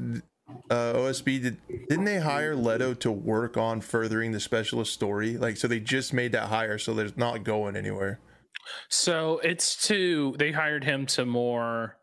Uh, 0.70 0.94
OSB 0.94 1.42
did 1.42 1.58
didn't 1.90 2.06
they 2.06 2.20
hire 2.20 2.54
Lehto 2.56 2.98
to 3.00 3.12
work 3.12 3.58
on 3.58 3.82
furthering 3.82 4.34
the 4.34 4.40
specialist 4.40 4.94
story? 4.94 5.38
Like, 5.38 5.58
so 5.58 5.68
they 5.68 5.80
just 5.80 6.14
made 6.14 6.34
that 6.34 6.50
hire, 6.50 6.78
so 6.78 6.94
there's 6.94 7.18
not 7.18 7.44
going 7.44 7.76
anywhere. 7.76 8.20
So 8.90 9.40
it's 9.40 9.88
to 9.88 10.36
they 10.38 10.52
hired 10.52 10.84
him 10.84 11.06
to 11.08 11.26
more 11.26 11.96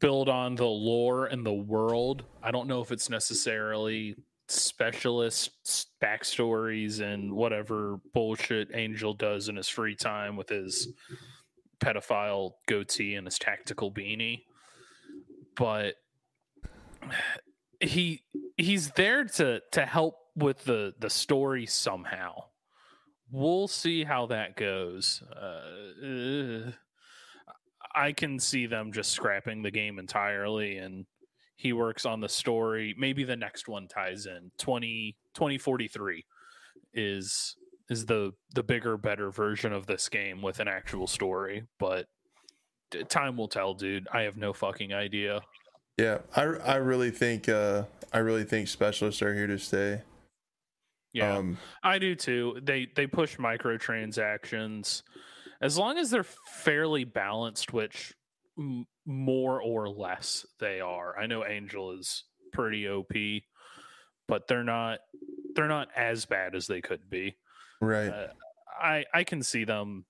build 0.00 0.28
on 0.28 0.54
the 0.54 0.64
lore 0.64 1.26
and 1.26 1.44
the 1.44 1.52
world. 1.52 2.24
I 2.42 2.50
don't 2.50 2.68
know 2.68 2.80
if 2.80 2.92
it's 2.92 3.10
necessarily 3.10 4.16
specialist 4.48 5.88
backstories 6.02 7.00
and 7.00 7.32
whatever 7.32 7.98
bullshit 8.14 8.70
Angel 8.74 9.12
does 9.12 9.48
in 9.48 9.56
his 9.56 9.68
free 9.68 9.96
time 9.96 10.36
with 10.36 10.48
his 10.48 10.88
pedophile 11.80 12.52
goatee 12.68 13.14
and 13.14 13.26
his 13.26 13.38
tactical 13.38 13.92
beanie. 13.92 14.42
But 15.56 15.94
he 17.80 18.22
he's 18.56 18.90
there 18.92 19.24
to 19.24 19.60
to 19.72 19.86
help 19.86 20.16
with 20.34 20.64
the 20.64 20.94
the 20.98 21.10
story 21.10 21.66
somehow 21.66 22.44
we'll 23.30 23.68
see 23.68 24.04
how 24.04 24.26
that 24.26 24.56
goes. 24.56 25.22
Uh, 25.22 26.72
I 27.96 28.12
can 28.12 28.38
see 28.38 28.66
them 28.66 28.92
just 28.92 29.10
scrapping 29.10 29.62
the 29.62 29.70
game 29.70 29.98
entirely 29.98 30.76
and 30.76 31.06
he 31.56 31.72
works 31.72 32.04
on 32.04 32.20
the 32.20 32.28
story. 32.28 32.94
Maybe 32.98 33.24
the 33.24 33.36
next 33.36 33.66
one 33.66 33.88
ties 33.88 34.26
in. 34.26 34.50
20, 34.58 35.16
2043 35.34 36.24
is 36.94 37.56
is 37.88 38.04
the 38.04 38.32
the 38.54 38.62
bigger 38.62 38.96
better 38.96 39.30
version 39.30 39.72
of 39.72 39.86
this 39.86 40.08
game 40.08 40.42
with 40.42 40.58
an 40.60 40.68
actual 40.68 41.06
story, 41.06 41.64
but 41.78 42.06
time 43.08 43.36
will 43.36 43.48
tell, 43.48 43.74
dude. 43.74 44.08
I 44.12 44.22
have 44.22 44.36
no 44.36 44.52
fucking 44.52 44.92
idea. 44.92 45.40
Yeah, 45.96 46.18
I 46.34 46.42
I 46.42 46.76
really 46.76 47.10
think 47.10 47.48
uh 47.48 47.84
I 48.12 48.18
really 48.18 48.44
think 48.44 48.68
specialists 48.68 49.22
are 49.22 49.34
here 49.34 49.46
to 49.46 49.58
stay. 49.58 50.02
Yeah. 51.12 51.36
Um, 51.36 51.58
I 51.82 51.98
do 51.98 52.14
too. 52.14 52.60
They 52.62 52.88
they 52.94 53.06
push 53.06 53.36
microtransactions 53.36 55.02
as 55.60 55.78
long 55.78 55.98
as 55.98 56.10
they're 56.10 56.24
fairly 56.24 57.04
balanced, 57.04 57.72
which 57.72 58.14
m- 58.58 58.86
more 59.04 59.60
or 59.60 59.88
less 59.88 60.44
they 60.58 60.80
are. 60.80 61.18
I 61.18 61.26
know 61.26 61.44
Angel 61.44 61.92
is 61.98 62.24
pretty 62.52 62.88
OP, 62.88 63.12
but 64.28 64.48
they're 64.48 64.64
not 64.64 65.00
they're 65.54 65.68
not 65.68 65.88
as 65.96 66.26
bad 66.26 66.54
as 66.54 66.66
they 66.66 66.80
could 66.80 67.08
be. 67.08 67.36
right. 67.80 68.08
Uh, 68.08 68.26
I 68.80 69.04
I 69.14 69.24
can 69.24 69.42
see 69.42 69.64
them 69.64 70.04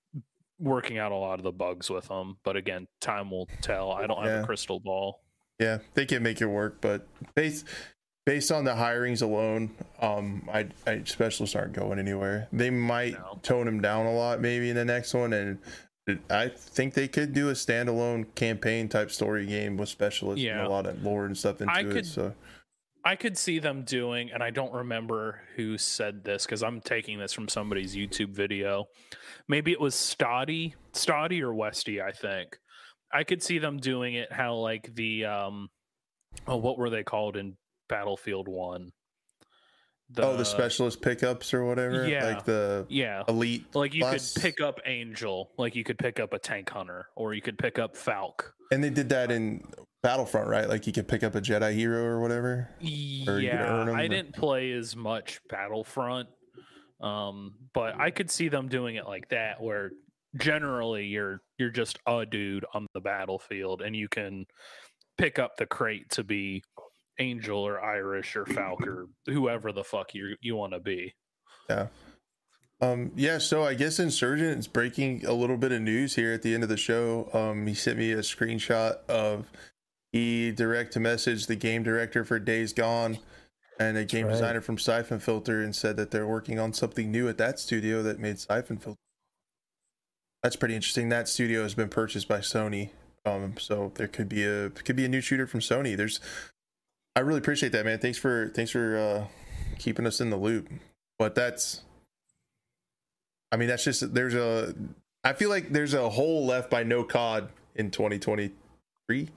working 0.59 0.97
out 0.97 1.11
a 1.11 1.15
lot 1.15 1.39
of 1.39 1.43
the 1.43 1.51
bugs 1.51 1.89
with 1.89 2.07
them, 2.07 2.37
but 2.43 2.55
again, 2.57 2.87
time 2.99 3.31
will 3.31 3.47
tell. 3.61 3.91
I 3.91 4.07
don't 4.07 4.23
have 4.25 4.43
a 4.43 4.45
crystal 4.45 4.79
ball. 4.79 5.21
Yeah, 5.59 5.79
they 5.93 6.05
can 6.05 6.21
make 6.21 6.41
it 6.41 6.47
work, 6.47 6.81
but 6.81 7.07
based 7.35 7.65
based 8.27 8.51
on 8.51 8.65
the 8.65 8.71
hirings 8.73 9.21
alone, 9.21 9.69
um, 10.01 10.47
I, 10.51 10.67
I 10.85 11.01
specialists 11.05 11.55
aren't 11.55 11.71
going 11.71 11.97
anywhere. 11.97 12.49
They 12.51 12.69
might 12.69 13.13
No. 13.13 13.39
tone 13.41 13.65
them 13.65 13.79
down 13.79 14.05
a 14.05 14.11
lot, 14.13 14.41
maybe 14.41 14.69
in 14.69 14.75
the 14.75 14.83
next 14.83 15.13
one, 15.13 15.31
and 15.31 15.59
I 16.29 16.49
think 16.49 16.93
they 16.93 17.07
could 17.07 17.33
do 17.33 17.47
a 17.47 17.53
standalone 17.53 18.25
campaign 18.35 18.89
type 18.89 19.11
story 19.11 19.45
game 19.45 19.77
with 19.77 19.87
specialists 19.87 20.43
Yeah. 20.43 20.57
and 20.57 20.67
a 20.67 20.69
lot 20.69 20.85
of 20.87 21.01
lore 21.03 21.25
and 21.25 21.37
stuff 21.37 21.61
into 21.61 21.73
I 21.73 21.79
it. 21.79 21.89
could- 21.91 22.05
So 22.05 22.33
I 23.05 23.15
could 23.15 23.37
see 23.37 23.59
them 23.59 23.83
doing, 23.83 24.29
and 24.33 24.43
I 24.43 24.49
don't 24.49 24.73
remember 24.73 25.39
who 25.55 25.77
said 25.77 26.25
this 26.25 26.45
because 26.45 26.63
I'm 26.63 26.81
taking 26.81 27.19
this 27.19 27.31
from 27.31 27.47
somebody's 27.47 27.95
YouTube 27.95 28.31
video. 28.35 28.87
Maybe 29.47 29.71
it 29.71 29.79
was 29.79 29.95
Stoddy, 29.95 30.73
Stoddy 30.91 31.39
or 31.39 31.53
Westie, 31.53 32.01
I 32.03 32.11
think. 32.11 32.57
I 33.13 33.23
could 33.23 33.41
see 33.41 33.57
them 33.57 33.77
doing 33.77 34.15
it 34.15 34.33
how 34.33 34.55
like 34.55 34.93
the 34.95 35.23
um, 35.23 35.69
oh, 36.45 36.57
what 36.57 36.77
were 36.77 36.89
they 36.89 37.03
called 37.03 37.37
in 37.37 37.55
Battlefield 37.87 38.47
One? 38.47 38.91
oh, 40.17 40.37
the 40.37 40.45
specialist 40.45 41.01
pickups 41.01 41.53
or 41.53 41.65
whatever, 41.65 42.07
yeah. 42.07 42.25
like 42.25 42.45
the 42.45 42.85
yeah, 42.89 43.23
elite. 43.27 43.65
like 43.75 43.93
you 43.93 44.01
class. 44.01 44.33
could 44.33 44.41
pick 44.41 44.61
up 44.61 44.79
Angel, 44.85 45.51
like 45.57 45.75
you 45.75 45.83
could 45.83 45.97
pick 45.97 46.19
up 46.19 46.33
a 46.33 46.39
tank 46.39 46.69
hunter, 46.69 47.07
or 47.15 47.33
you 47.33 47.41
could 47.41 47.57
pick 47.57 47.77
up 47.77 47.95
Falck. 47.97 48.53
And 48.71 48.83
they 48.83 48.89
did 48.89 49.09
that 49.09 49.31
in 49.31 49.63
Battlefront, 50.03 50.47
right? 50.47 50.67
Like 50.69 50.87
you 50.87 50.93
could 50.93 51.07
pick 51.07 51.23
up 51.23 51.35
a 51.35 51.41
Jedi 51.41 51.73
hero 51.73 52.03
or 52.03 52.21
whatever. 52.21 52.69
Or 53.27 53.39
Yeah, 53.39 53.83
I 53.89 54.03
or- 54.03 54.07
didn't 54.07 54.33
play 54.33 54.71
as 54.71 54.95
much 54.95 55.41
Battlefront, 55.49 56.29
um, 57.01 57.55
but 57.73 57.99
I 57.99 58.11
could 58.11 58.31
see 58.31 58.47
them 58.47 58.69
doing 58.69 58.95
it 58.95 59.05
like 59.07 59.27
that, 59.29 59.61
where 59.61 59.91
generally 60.37 61.05
you're 61.05 61.41
you're 61.57 61.69
just 61.69 61.99
a 62.07 62.25
dude 62.25 62.65
on 62.73 62.87
the 62.93 63.01
battlefield, 63.01 63.81
and 63.81 63.95
you 63.95 64.07
can 64.07 64.45
pick 65.17 65.39
up 65.39 65.57
the 65.57 65.65
crate 65.65 66.09
to 66.11 66.23
be 66.23 66.63
Angel 67.19 67.59
or 67.59 67.83
Irish 67.83 68.35
or 68.35 68.45
Falck 68.45 68.85
or 68.85 69.07
whoever 69.25 69.71
the 69.71 69.83
fuck 69.83 70.13
you 70.13 70.35
you 70.41 70.55
want 70.55 70.73
to 70.73 70.79
be. 70.79 71.13
Yeah. 71.69 71.87
Um, 72.79 73.11
yeah, 73.15 73.39
so 73.39 73.63
I 73.63 73.73
guess 73.73 73.99
Insurgent 73.99 74.59
is 74.59 74.67
breaking 74.67 75.25
a 75.25 75.33
little 75.33 75.57
bit 75.57 75.71
of 75.71 75.81
news 75.81 76.13
here 76.15 76.31
at 76.31 76.43
the 76.43 76.53
end 76.53 76.61
of 76.61 76.69
the 76.69 76.77
show. 76.77 77.27
Um, 77.33 77.65
he 77.65 77.73
sent 77.73 77.97
me 77.97 78.11
a 78.11 78.19
screenshot 78.19 78.97
of 79.09 79.49
he 80.11 80.51
direct 80.51 80.93
to 80.93 80.99
message 80.99 81.47
the 81.47 81.55
game 81.55 81.81
director 81.81 82.23
for 82.23 82.37
Days 82.37 82.73
Gone 82.73 83.17
and 83.79 83.97
a 83.97 84.05
game 84.05 84.27
right. 84.27 84.33
designer 84.33 84.61
from 84.61 84.77
Siphon 84.77 85.19
Filter 85.19 85.61
and 85.61 85.75
said 85.75 85.97
that 85.97 86.11
they're 86.11 86.27
working 86.27 86.59
on 86.59 86.71
something 86.71 87.11
new 87.11 87.27
at 87.27 87.37
that 87.39 87.59
studio 87.59 88.03
that 88.03 88.19
made 88.19 88.39
Siphon 88.39 88.77
Filter. 88.77 88.99
That's 90.43 90.55
pretty 90.55 90.75
interesting. 90.75 91.09
That 91.09 91.27
studio 91.27 91.63
has 91.63 91.73
been 91.73 91.89
purchased 91.89 92.27
by 92.27 92.39
Sony 92.39 92.91
Um, 93.25 93.55
so 93.59 93.91
there 93.95 94.07
could 94.07 94.29
be 94.29 94.43
a 94.43 94.69
could 94.69 94.95
be 94.95 95.05
a 95.05 95.09
new 95.09 95.21
shooter 95.21 95.47
from 95.47 95.59
Sony. 95.59 95.97
There's, 95.97 96.19
I 97.17 97.21
really 97.21 97.39
appreciate 97.39 97.71
that, 97.71 97.83
man. 97.83 97.97
Thanks 97.97 98.19
for 98.19 98.49
thanks 98.49 98.69
for 98.69 98.95
uh, 98.95 99.25
keeping 99.79 100.05
us 100.05 100.21
in 100.21 100.29
the 100.29 100.37
loop. 100.37 100.69
But 101.17 101.33
that's, 101.33 101.81
I 103.51 103.57
mean, 103.57 103.67
that's 103.67 103.83
just 103.83 104.13
there's 104.13 104.35
a. 104.35 104.75
I 105.23 105.33
feel 105.33 105.49
like 105.49 105.69
there's 105.71 105.95
a 105.95 106.09
hole 106.09 106.45
left 106.45 106.69
by 106.69 106.83
no 106.83 107.03
COD 107.03 107.49
in 107.73 107.89
2023, 107.89 109.29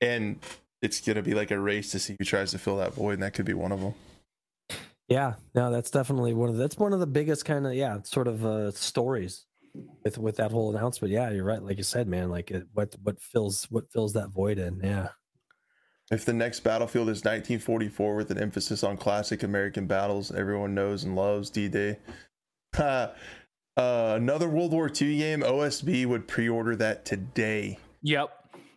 and 0.00 0.40
it's 0.82 1.00
gonna 1.00 1.22
be 1.22 1.34
like 1.34 1.52
a 1.52 1.58
race 1.60 1.92
to 1.92 2.00
see 2.00 2.16
who 2.18 2.24
tries 2.24 2.50
to 2.50 2.58
fill 2.58 2.78
that 2.78 2.94
void, 2.94 3.12
and 3.12 3.22
that 3.22 3.32
could 3.32 3.46
be 3.46 3.54
one 3.54 3.70
of 3.70 3.80
them. 3.80 3.94
Yeah, 5.06 5.34
no, 5.54 5.70
that's 5.70 5.92
definitely 5.92 6.34
one 6.34 6.48
of 6.48 6.56
that's 6.56 6.78
one 6.78 6.92
of 6.92 6.98
the 6.98 7.06
biggest 7.06 7.44
kind 7.44 7.64
of 7.64 7.74
yeah 7.74 8.02
sort 8.02 8.26
of 8.26 8.44
uh, 8.44 8.72
stories 8.72 9.46
with 10.02 10.18
with 10.18 10.36
that 10.38 10.50
whole 10.50 10.74
announcement. 10.74 11.14
Yeah, 11.14 11.30
you're 11.30 11.44
right. 11.44 11.62
Like 11.62 11.76
you 11.76 11.84
said, 11.84 12.08
man, 12.08 12.28
like 12.28 12.50
it, 12.50 12.66
what 12.74 12.96
what 13.04 13.22
fills 13.22 13.68
what 13.70 13.88
fills 13.92 14.14
that 14.14 14.30
void 14.30 14.58
in? 14.58 14.80
Yeah. 14.82 15.10
If 16.10 16.24
the 16.24 16.32
next 16.32 16.60
battlefield 16.60 17.08
is 17.08 17.18
1944 17.18 18.16
with 18.16 18.30
an 18.32 18.38
emphasis 18.38 18.82
on 18.82 18.96
classic 18.96 19.42
American 19.44 19.86
battles 19.86 20.32
everyone 20.32 20.74
knows 20.74 21.04
and 21.04 21.14
loves, 21.14 21.50
D-Day. 21.50 21.98
uh, 22.78 23.08
another 23.76 24.48
World 24.48 24.72
War 24.72 24.88
II 24.88 25.16
game, 25.18 25.40
OSB 25.42 26.06
would 26.06 26.26
pre-order 26.26 26.74
that 26.76 27.04
today. 27.04 27.78
Yep. 28.02 28.30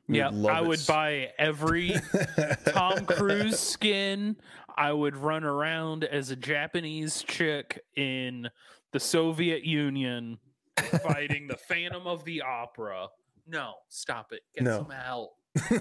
Yep. 0.10 0.34
I 0.48 0.60
it. 0.60 0.68
would 0.68 0.86
buy 0.88 1.32
every 1.40 1.96
Tom 2.68 3.06
Cruise 3.06 3.60
skin. 3.60 4.36
I 4.78 4.92
would 4.92 5.16
run 5.18 5.44
around 5.44 6.04
as 6.04 6.30
a 6.30 6.36
Japanese 6.36 7.24
chick 7.24 7.84
in 7.96 8.50
the 8.92 9.00
Soviet 9.00 9.64
Union 9.64 10.38
fighting 11.04 11.48
the 11.48 11.58
Phantom 11.58 12.06
of 12.06 12.26
the 12.26 12.42
Opera. 12.42 13.08
No, 13.48 13.74
stop 13.90 14.34
it. 14.34 14.42
Get 14.56 14.64
No. 14.66 14.80
some 14.80 14.90
help. 14.92 15.32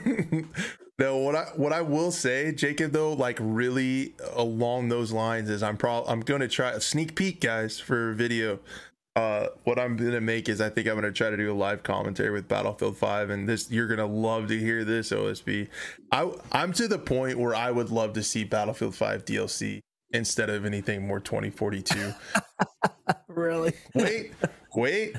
no, 0.99 1.17
what 1.19 1.35
I 1.35 1.45
what 1.57 1.73
I 1.73 1.81
will 1.81 2.11
say, 2.11 2.53
Jacob, 2.53 2.93
though, 2.93 3.13
like 3.13 3.39
really 3.41 4.15
along 4.35 4.89
those 4.89 5.13
lines 5.13 5.49
is 5.49 5.63
I'm 5.63 5.77
probably 5.77 6.11
I'm 6.11 6.21
gonna 6.21 6.49
try 6.49 6.71
a 6.71 6.81
sneak 6.81 7.15
peek, 7.15 7.41
guys, 7.41 7.81
for 7.81 8.13
video. 8.13 8.59
Uh, 9.15 9.49
what 9.65 9.79
I'm 9.79 9.97
gonna 9.97 10.21
make 10.23 10.49
is 10.49 10.61
I 10.61 10.71
think 10.71 10.89
I'm 10.89 10.95
gonna 10.95 11.13
try 11.13 11.29
to 11.31 11.37
do 11.37 11.53
a 11.53 11.55
live 11.55 11.83
commentary 11.83 12.31
with 12.31 12.49
Battlefield 12.49 12.97
5, 12.97 13.31
and 13.31 13.49
this 13.49 13.71
you're 13.71 13.87
gonna 13.89 14.07
love 14.07 14.49
to 14.49 14.59
hear 14.59 14.85
this 14.85 15.11
OSB. 15.11 15.69
I 16.11 16.31
I'm 16.51 16.73
to 16.75 16.89
the 16.89 16.99
point 16.99 17.39
where 17.39 17.55
I 17.55 17.71
would 17.71 17.91
love 17.91 18.15
to 18.15 18.23
see 18.23 18.45
Battlefield 18.45 18.95
5 18.95 19.25
DLC 19.25 19.81
instead 20.13 20.51
of 20.51 20.65
anything 20.67 21.07
more 21.07 21.21
2042 21.21 22.13
Really? 23.29 23.73
wait, 23.95 24.33
wait, 24.75 25.17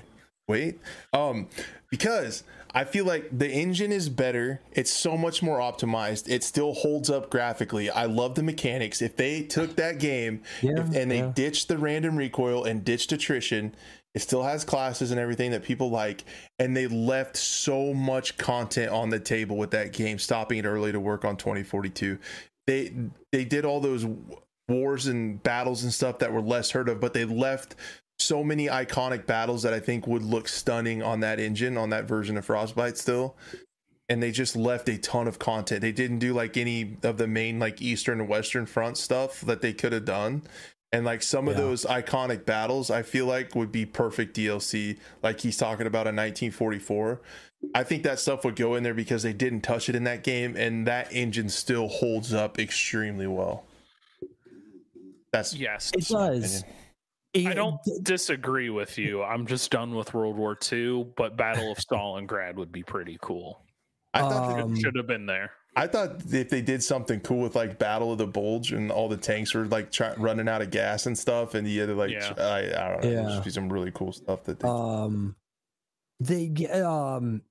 wait. 0.47 0.79
Um, 1.13 1.47
because 1.89 2.43
I 2.73 2.85
feel 2.85 3.05
like 3.05 3.37
the 3.37 3.49
engine 3.49 3.91
is 3.91 4.09
better. 4.09 4.61
It's 4.71 4.91
so 4.91 5.15
much 5.15 5.43
more 5.43 5.59
optimized. 5.59 6.29
It 6.29 6.43
still 6.43 6.73
holds 6.73 7.09
up 7.09 7.29
graphically. 7.29 7.89
I 7.89 8.05
love 8.05 8.35
the 8.35 8.43
mechanics. 8.43 9.01
If 9.01 9.15
they 9.15 9.43
took 9.43 9.75
that 9.75 9.99
game 9.99 10.41
Yeah, 10.61 10.79
if, 10.79 10.95
and 10.95 11.11
they 11.11 11.19
yeah. 11.19 11.31
ditched 11.35 11.67
the 11.67 11.77
random 11.77 12.15
recoil 12.15 12.63
and 12.63 12.83
ditched 12.83 13.11
attrition, 13.11 13.75
it 14.15 14.21
still 14.21 14.43
has 14.43 14.63
classes 14.63 15.11
and 15.11 15.19
everything 15.19 15.51
that 15.51 15.63
people 15.63 15.89
like, 15.89 16.23
and 16.59 16.75
they 16.75 16.87
left 16.87 17.35
so 17.37 17.93
much 17.93 18.37
content 18.37 18.91
on 18.91 19.09
the 19.09 19.19
table 19.19 19.57
with 19.57 19.71
that 19.71 19.91
game, 19.91 20.19
stopping 20.19 20.59
it 20.59 20.65
early 20.65 20.91
to 20.91 20.99
work 20.99 21.25
on 21.25 21.35
2042. 21.37 22.19
They 22.67 22.93
they 23.31 23.43
did 23.43 23.65
all 23.65 23.79
those 23.79 24.05
wars 24.69 25.07
and 25.07 25.41
battles 25.43 25.83
and 25.83 25.93
stuff 25.93 26.19
that 26.19 26.31
were 26.31 26.41
less 26.41 26.71
heard 26.71 26.89
of, 26.89 26.99
but 26.99 27.13
they 27.13 27.25
left 27.25 27.75
so 28.23 28.43
many 28.43 28.67
iconic 28.67 29.25
battles 29.25 29.63
that 29.63 29.73
I 29.73 29.79
think 29.79 30.07
would 30.07 30.23
look 30.23 30.47
stunning 30.47 31.03
on 31.03 31.19
that 31.21 31.39
engine, 31.39 31.77
on 31.77 31.89
that 31.89 32.05
version 32.05 32.37
of 32.37 32.45
Frostbite 32.45 32.97
still. 32.97 33.35
And 34.09 34.21
they 34.21 34.31
just 34.31 34.55
left 34.55 34.89
a 34.89 34.97
ton 34.97 35.27
of 35.27 35.39
content. 35.39 35.81
They 35.81 35.91
didn't 35.91 36.19
do 36.19 36.33
like 36.33 36.57
any 36.57 36.97
of 37.03 37.17
the 37.17 37.27
main 37.27 37.59
like 37.59 37.81
Eastern 37.81 38.19
and 38.19 38.29
Western 38.29 38.65
Front 38.65 38.97
stuff 38.97 39.41
that 39.41 39.61
they 39.61 39.73
could 39.73 39.93
have 39.93 40.05
done. 40.05 40.43
And 40.91 41.05
like 41.05 41.23
some 41.23 41.47
of 41.47 41.57
those 41.57 41.85
iconic 41.85 42.45
battles, 42.45 42.91
I 42.91 43.01
feel 43.01 43.25
like 43.25 43.55
would 43.55 43.71
be 43.71 43.83
perfect 43.83 44.37
DLC, 44.37 44.99
like 45.23 45.39
he's 45.39 45.57
talking 45.57 45.87
about 45.87 46.05
in 46.05 46.15
1944. 46.15 47.19
I 47.73 47.83
think 47.83 48.03
that 48.03 48.19
stuff 48.19 48.45
would 48.45 48.55
go 48.55 48.75
in 48.75 48.83
there 48.83 48.93
because 48.93 49.23
they 49.23 49.33
didn't 49.33 49.61
touch 49.61 49.89
it 49.89 49.95
in 49.95 50.03
that 50.03 50.23
game, 50.23 50.55
and 50.55 50.85
that 50.85 51.11
engine 51.11 51.49
still 51.49 51.87
holds 51.87 52.31
up 52.31 52.59
extremely 52.59 53.25
well. 53.25 53.63
That's 55.31 55.55
Yes. 55.55 55.91
It 55.97 56.07
does. 56.07 56.59
opinion. 56.59 56.75
I 57.35 57.53
don't 57.53 57.79
disagree 58.03 58.69
with 58.69 58.97
you. 58.97 59.23
I'm 59.23 59.47
just 59.47 59.71
done 59.71 59.95
with 59.95 60.13
World 60.13 60.37
War 60.37 60.57
II, 60.71 61.07
but 61.17 61.35
Battle 61.35 61.71
of 61.71 61.77
Stalingrad 61.79 62.55
would 62.55 62.71
be 62.71 62.83
pretty 62.83 63.17
cool. 63.21 63.63
I 64.13 64.21
thought 64.21 64.59
Um, 64.59 64.73
It 64.75 64.81
should 64.81 64.95
have 64.95 65.07
been 65.07 65.25
there. 65.25 65.51
I 65.75 65.87
thought 65.87 66.21
if 66.31 66.49
they 66.49 66.61
did 66.61 66.83
something 66.83 67.19
cool 67.21 67.39
with 67.41 67.55
like 67.55 67.79
Battle 67.79 68.11
of 68.11 68.19
the 68.19 68.27
Bulge 68.27 68.73
and 68.73 68.91
all 68.91 69.09
the 69.09 69.17
tanks 69.17 69.55
were 69.55 69.65
like 69.65 69.91
try, 69.91 70.13
running 70.17 70.47
out 70.47 70.61
of 70.61 70.69
gas 70.69 71.07
and 71.07 71.17
stuff, 71.17 71.55
and 71.55 71.67
you 71.67 71.79
had 71.79 71.87
to 71.89 71.95
like 71.95 72.11
Yeah. 72.11 72.33
I, 72.37 72.59
I 72.59 72.89
don't 72.91 73.03
know, 73.03 73.09
Yeah. 73.09 73.15
there'd 73.15 73.29
just 73.29 73.43
be 73.43 73.49
some 73.49 73.73
really 73.73 73.89
cool 73.91 74.11
stuff 74.11 74.43
that 74.43 74.59
they, 74.59 74.67
Um, 74.67 75.35
they 76.19 76.49
ge- 76.49 76.69
um, 76.69 77.41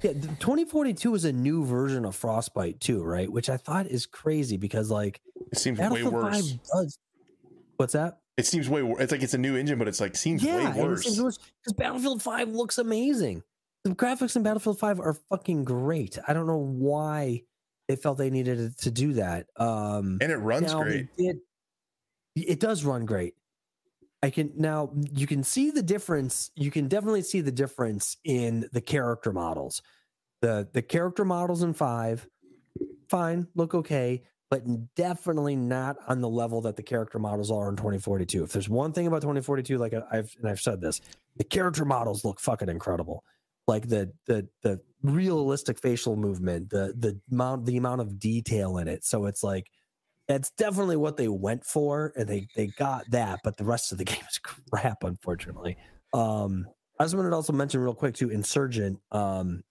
yeah, 0.00 0.12
2042 0.12 1.16
is 1.16 1.24
a 1.24 1.32
new 1.32 1.64
version 1.64 2.04
of 2.04 2.14
Frostbite 2.14 2.78
too, 2.78 3.02
right? 3.02 3.28
Which 3.30 3.50
I 3.50 3.56
thought 3.56 3.88
is 3.88 4.06
crazy 4.06 4.56
because 4.56 4.88
like 4.88 5.20
it 5.50 5.58
seems 5.58 5.80
way 5.80 5.84
Battlefield 5.86 6.14
worse. 6.14 6.52
does. 6.72 6.98
What's 7.78 7.94
that? 7.94 8.18
It 8.36 8.46
seems 8.46 8.68
way 8.68 8.82
worse. 8.82 9.00
It's 9.02 9.12
like 9.12 9.22
it's 9.22 9.34
a 9.34 9.38
new 9.38 9.56
engine, 9.56 9.78
but 9.78 9.88
it's 9.88 10.00
like 10.00 10.16
seems 10.16 10.42
Yeah, 10.42 10.74
way 10.74 10.82
worse. 10.82 11.20
worse 11.20 11.38
because 11.38 11.74
Battlefield 11.74 12.22
5 12.22 12.48
looks 12.48 12.78
amazing. 12.78 13.42
The 13.84 13.90
graphics 13.90 14.36
in 14.36 14.42
Battlefield 14.42 14.78
5 14.78 15.00
are 15.00 15.14
fucking 15.28 15.64
great. 15.64 16.18
I 16.26 16.32
don't 16.32 16.46
know 16.46 16.56
why 16.56 17.42
they 17.88 17.96
felt 17.96 18.16
they 18.16 18.30
needed 18.30 18.78
to 18.78 18.90
do 18.90 19.14
that. 19.14 19.48
Um, 19.56 20.18
and 20.20 20.32
it 20.32 20.36
runs 20.38 20.72
great. 20.74 21.08
It, 21.18 21.36
it 22.34 22.60
does 22.60 22.84
run 22.84 23.04
great. 23.04 23.34
I 24.22 24.30
can 24.30 24.52
now 24.56 24.92
you 25.12 25.26
can 25.26 25.42
see 25.42 25.70
the 25.70 25.82
difference. 25.82 26.50
You 26.54 26.70
can 26.70 26.88
definitely 26.88 27.22
see 27.22 27.40
the 27.40 27.52
difference 27.52 28.16
in 28.24 28.68
the 28.72 28.80
character 28.80 29.32
models. 29.32 29.82
The 30.40 30.68
the 30.72 30.82
character 30.82 31.24
models 31.24 31.62
in 31.62 31.74
five, 31.74 32.26
fine, 33.10 33.48
look 33.54 33.74
okay, 33.74 34.22
but 34.52 34.94
definitely 34.96 35.56
not 35.56 35.96
on 36.08 36.20
the 36.20 36.28
level 36.28 36.60
that 36.60 36.76
the 36.76 36.82
character 36.82 37.18
models 37.18 37.50
are 37.50 37.70
in 37.70 37.76
2042. 37.76 38.44
If 38.44 38.52
there's 38.52 38.68
one 38.68 38.92
thing 38.92 39.06
about 39.06 39.22
2042, 39.22 39.78
like 39.78 39.94
I- 39.94 40.18
I've 40.18 40.36
and 40.38 40.46
I've 40.46 40.60
said 40.60 40.78
this, 40.78 41.00
the 41.36 41.44
character 41.44 41.86
models 41.86 42.22
look 42.22 42.38
fucking 42.38 42.68
incredible. 42.68 43.24
Like 43.66 43.88
the 43.88 44.12
the 44.26 44.46
the 44.60 44.78
realistic 45.02 45.78
facial 45.80 46.16
movement, 46.16 46.68
the 46.68 46.92
the 46.98 47.18
amount 47.32 47.64
the 47.64 47.78
amount 47.78 48.02
of 48.02 48.18
detail 48.18 48.76
in 48.76 48.88
it. 48.88 49.06
So 49.06 49.24
it's 49.24 49.42
like 49.42 49.68
that's 50.28 50.50
definitely 50.50 50.96
what 50.96 51.16
they 51.16 51.28
went 51.28 51.64
for, 51.64 52.12
and 52.14 52.28
they 52.28 52.46
they 52.54 52.66
got 52.66 53.10
that. 53.10 53.40
But 53.42 53.56
the 53.56 53.64
rest 53.64 53.90
of 53.90 53.96
the 53.96 54.04
game 54.12 54.24
is 54.30 54.38
crap, 54.38 55.02
unfortunately. 55.02 55.78
Um, 56.12 56.66
I 57.00 57.04
just 57.04 57.14
wanted 57.14 57.30
to 57.30 57.36
also 57.36 57.54
mention 57.54 57.80
real 57.80 57.94
quick 57.94 58.16
too. 58.16 58.28
Insurgent 58.28 59.00
um, 59.12 59.62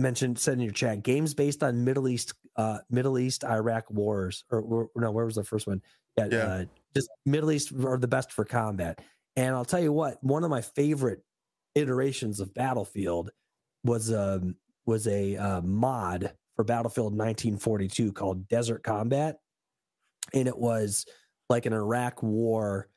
mentioned 0.00 0.38
said 0.38 0.54
in 0.54 0.60
your 0.60 0.72
chat 0.72 1.02
games 1.02 1.34
based 1.34 1.62
on 1.62 1.84
Middle 1.84 2.08
East 2.08 2.34
uh, 2.56 2.78
Middle 2.90 3.18
East 3.18 3.44
Iraq 3.44 3.90
wars 3.90 4.44
or, 4.50 4.60
or 4.60 4.90
no, 4.96 5.10
where 5.10 5.24
was 5.24 5.36
the 5.36 5.44
first 5.44 5.66
one? 5.66 5.82
Yeah, 6.18 6.28
Yeah. 6.30 6.38
Uh, 6.38 6.64
just 6.94 7.08
Middle 7.24 7.52
East 7.52 7.72
are 7.84 7.98
the 7.98 8.08
best 8.08 8.32
for 8.32 8.44
combat. 8.44 9.00
And 9.36 9.54
I'll 9.54 9.64
tell 9.64 9.80
you 9.80 9.92
what, 9.92 10.22
one 10.22 10.42
of 10.42 10.50
my 10.50 10.60
favorite 10.60 11.22
iterations 11.74 12.40
of 12.40 12.52
Battlefield 12.52 13.30
was 13.84 14.12
um 14.12 14.56
was 14.86 15.06
a 15.06 15.36
uh, 15.36 15.60
mod 15.62 16.32
for 16.56 16.64
Battlefield 16.64 17.12
1942 17.12 18.12
called 18.12 18.48
Desert 18.48 18.82
Combat, 18.82 19.38
and 20.34 20.48
it 20.48 20.58
was 20.58 21.06
like 21.48 21.66
an 21.66 21.72
Iraq 21.72 22.22
War 22.22 22.88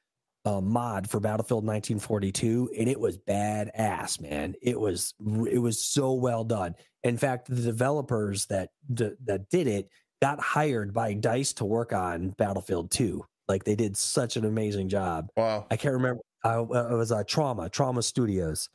uh, 0.45 0.59
mod 0.61 1.09
for 1.09 1.19
Battlefield 1.19 1.65
1942, 1.65 2.71
and 2.77 2.89
it 2.89 2.99
was 2.99 3.17
badass, 3.17 4.19
man. 4.19 4.55
It 4.61 4.79
was 4.79 5.13
it 5.49 5.59
was 5.59 5.83
so 5.83 6.13
well 6.13 6.43
done. 6.43 6.75
In 7.03 7.17
fact, 7.17 7.47
the 7.49 7.61
developers 7.61 8.45
that 8.47 8.69
d- 8.93 9.11
that 9.25 9.49
did 9.49 9.67
it 9.67 9.89
got 10.21 10.39
hired 10.39 10.93
by 10.93 11.13
Dice 11.13 11.53
to 11.53 11.65
work 11.65 11.93
on 11.93 12.29
Battlefield 12.31 12.91
2. 12.91 13.23
Like 13.47 13.63
they 13.63 13.75
did 13.75 13.95
such 13.97 14.37
an 14.37 14.45
amazing 14.45 14.87
job. 14.89 15.29
Wow. 15.35 15.65
I 15.69 15.75
can't 15.75 15.93
remember. 15.93 16.21
Uh, 16.45 16.61
it 16.63 16.95
was 16.95 17.11
uh, 17.11 17.23
Trauma, 17.25 17.69
Trauma 17.69 18.01
Studios, 18.01 18.69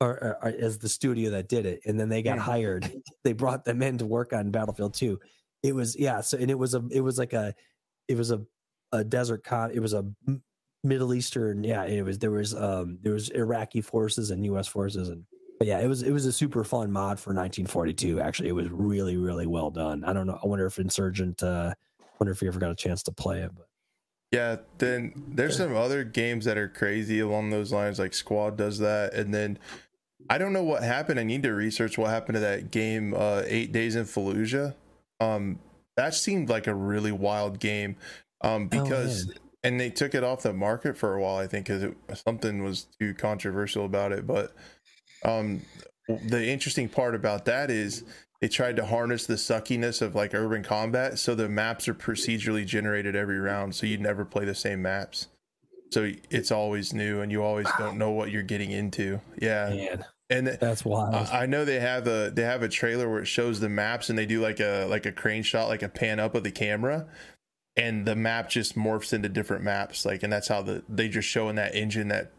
or, 0.00 0.10
or, 0.10 0.38
or 0.42 0.48
as 0.48 0.78
the 0.78 0.88
studio 0.88 1.30
that 1.30 1.48
did 1.48 1.66
it, 1.66 1.80
and 1.86 1.98
then 1.98 2.08
they 2.08 2.22
got 2.22 2.38
Hmm. 2.38 2.44
hired. 2.44 2.92
they 3.24 3.32
brought 3.32 3.64
them 3.64 3.82
in 3.82 3.98
to 3.98 4.06
work 4.06 4.32
on 4.32 4.50
Battlefield 4.50 4.94
2. 4.94 5.18
It 5.62 5.74
was 5.74 5.96
yeah. 5.98 6.20
So 6.20 6.38
and 6.38 6.50
it 6.50 6.58
was 6.58 6.74
a 6.74 6.84
it 6.90 7.00
was 7.00 7.18
like 7.18 7.32
a 7.32 7.54
it 8.08 8.16
was 8.16 8.30
a 8.32 8.42
a 8.92 9.02
desert 9.04 9.42
con. 9.44 9.70
It 9.72 9.80
was 9.80 9.94
a 9.94 10.04
Middle 10.84 11.14
Eastern. 11.14 11.64
Yeah, 11.64 11.84
it 11.84 12.02
was 12.02 12.18
there 12.18 12.30
was 12.30 12.54
um 12.54 12.98
there 13.02 13.14
was 13.14 13.30
Iraqi 13.30 13.80
forces 13.80 14.30
and 14.30 14.44
U.S. 14.46 14.68
forces 14.68 15.08
and. 15.08 15.24
But 15.56 15.68
yeah, 15.68 15.78
it 15.78 15.86
was 15.86 16.02
it 16.02 16.10
was 16.10 16.26
a 16.26 16.32
super 16.32 16.64
fun 16.64 16.90
mod 16.90 17.20
for 17.20 17.30
1942. 17.30 18.20
Actually, 18.20 18.48
it 18.48 18.52
was 18.52 18.68
really 18.70 19.16
really 19.16 19.46
well 19.46 19.70
done. 19.70 20.02
I 20.04 20.12
don't 20.12 20.26
know. 20.26 20.38
I 20.42 20.46
wonder 20.46 20.66
if 20.66 20.78
Insurgent. 20.78 21.42
uh 21.42 21.74
Wonder 22.20 22.32
if 22.32 22.42
you 22.42 22.48
ever 22.48 22.58
got 22.60 22.70
a 22.70 22.76
chance 22.76 23.02
to 23.04 23.12
play 23.12 23.40
it. 23.40 23.52
But 23.54 23.68
Yeah, 24.32 24.56
then 24.78 25.12
there's 25.28 25.56
some 25.56 25.74
other 25.76 26.02
games 26.04 26.44
that 26.44 26.58
are 26.58 26.68
crazy 26.68 27.20
along 27.20 27.50
those 27.50 27.72
lines, 27.72 27.98
like 27.98 28.14
Squad 28.14 28.56
does 28.56 28.78
that, 28.80 29.14
and 29.14 29.32
then 29.32 29.58
I 30.28 30.38
don't 30.38 30.52
know 30.52 30.64
what 30.64 30.82
happened. 30.82 31.20
I 31.20 31.24
need 31.24 31.42
to 31.44 31.52
research 31.52 31.98
what 31.98 32.10
happened 32.10 32.34
to 32.34 32.40
that 32.40 32.70
game, 32.70 33.14
uh, 33.14 33.42
Eight 33.46 33.72
Days 33.72 33.94
in 33.94 34.04
Fallujah. 34.04 34.74
Um, 35.20 35.58
that 35.96 36.14
seemed 36.14 36.48
like 36.48 36.66
a 36.66 36.74
really 36.74 37.12
wild 37.12 37.60
game. 37.60 37.96
Um, 38.40 38.64
Oh, 38.72 38.82
because 38.82 39.26
man. 39.28 39.36
And 39.64 39.80
they 39.80 39.90
took 39.90 40.14
it 40.14 40.22
off 40.22 40.42
the 40.42 40.52
market 40.52 40.96
for 40.96 41.14
a 41.14 41.20
while, 41.20 41.36
I 41.36 41.46
think, 41.46 41.66
because 41.66 41.94
something 42.26 42.62
was 42.62 42.86
too 43.00 43.14
controversial 43.14 43.86
about 43.86 44.12
it. 44.12 44.26
But 44.26 44.54
um, 45.24 45.62
the 46.06 46.46
interesting 46.46 46.88
part 46.88 47.14
about 47.14 47.46
that 47.46 47.70
is 47.70 48.04
they 48.42 48.48
tried 48.48 48.76
to 48.76 48.84
harness 48.84 49.26
the 49.26 49.38
suckiness 49.38 50.02
of 50.02 50.14
like 50.14 50.34
urban 50.34 50.62
combat, 50.62 51.18
so 51.18 51.34
the 51.34 51.48
maps 51.48 51.88
are 51.88 51.94
procedurally 51.94 52.66
generated 52.66 53.16
every 53.16 53.38
round, 53.38 53.74
so 53.74 53.86
you 53.86 53.96
never 53.96 54.26
play 54.26 54.44
the 54.44 54.54
same 54.54 54.82
maps. 54.82 55.28
So 55.90 56.12
it's 56.28 56.50
always 56.50 56.92
new, 56.92 57.22
and 57.22 57.32
you 57.32 57.42
always 57.42 57.68
don't 57.78 57.96
know 57.96 58.10
what 58.10 58.30
you're 58.30 58.42
getting 58.42 58.70
into. 58.70 59.20
Yeah, 59.40 59.70
Man, 59.70 60.04
and 60.28 60.46
that's 60.46 60.84
wild. 60.84 61.14
I 61.14 61.42
I 61.42 61.46
know 61.46 61.64
they 61.64 61.80
have 61.80 62.06
a 62.06 62.30
they 62.34 62.42
have 62.42 62.62
a 62.62 62.68
trailer 62.68 63.08
where 63.08 63.20
it 63.20 63.26
shows 63.26 63.60
the 63.60 63.68
maps 63.68 64.10
and 64.10 64.18
they 64.18 64.26
do 64.26 64.40
like 64.40 64.60
a 64.60 64.86
like 64.86 65.06
a 65.06 65.12
crane 65.12 65.42
shot, 65.42 65.68
like 65.68 65.82
a 65.82 65.88
pan 65.88 66.18
up 66.18 66.34
of 66.34 66.42
the 66.42 66.50
camera, 66.50 67.06
and 67.76 68.06
the 68.06 68.14
map 68.16 68.48
just 68.50 68.76
morphs 68.76 69.12
into 69.12 69.28
different 69.28 69.64
maps. 69.64 70.04
Like, 70.04 70.22
and 70.22 70.32
that's 70.32 70.48
how 70.48 70.62
the 70.62 70.82
they 70.88 71.08
just 71.08 71.28
show 71.28 71.48
in 71.48 71.56
that 71.56 71.74
engine 71.74 72.08
that 72.08 72.32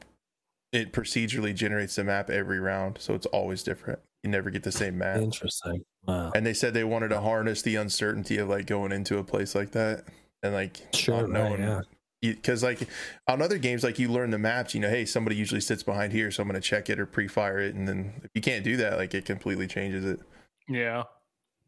it 0.71 0.91
procedurally 0.93 1.53
generates 1.55 1.95
the 1.95 2.03
map 2.03 2.29
every 2.29 2.59
round, 2.59 2.97
so 2.99 3.13
it's 3.13 3.25
always 3.27 3.63
different. 3.63 3.99
You 4.23 4.29
never 4.29 4.49
get 4.49 4.63
the 4.63 4.71
same 4.71 4.97
map. 4.97 5.17
Interesting. 5.21 5.83
Wow. 6.07 6.31
And 6.35 6.45
they 6.45 6.53
said 6.53 6.73
they 6.73 6.83
wanted 6.83 7.09
to 7.09 7.21
harness 7.21 7.61
the 7.61 7.75
uncertainty 7.75 8.37
of 8.37 8.49
like 8.49 8.65
going 8.65 8.91
into 8.91 9.17
a 9.17 9.23
place 9.23 9.55
like 9.55 9.71
that 9.71 10.05
and 10.43 10.53
like 10.53 10.81
Sure, 10.93 11.27
not 11.27 11.51
right, 11.51 11.59
yeah. 11.59 11.81
because 12.21 12.61
like 12.63 12.87
on 13.27 13.41
other 13.41 13.57
games 13.57 13.83
like 13.83 13.97
you 13.99 14.09
learn 14.09 14.29
the 14.31 14.37
maps 14.37 14.73
you 14.75 14.79
know 14.81 14.89
hey 14.89 15.05
somebody 15.05 15.35
usually 15.35 15.61
sits 15.61 15.81
behind 15.81 16.11
here 16.13 16.29
so 16.29 16.41
i'm 16.43 16.49
going 16.49 16.59
to 16.59 16.67
check 16.67 16.89
it 16.89 16.99
or 16.99 17.05
pre-fire 17.07 17.59
it 17.59 17.73
and 17.73 17.87
then 17.87 18.13
if 18.23 18.29
you 18.35 18.41
can't 18.41 18.63
do 18.63 18.77
that 18.77 18.97
like 18.97 19.13
it 19.15 19.25
completely 19.25 19.65
changes 19.67 20.05
it 20.05 20.19
Yeah. 20.67 21.03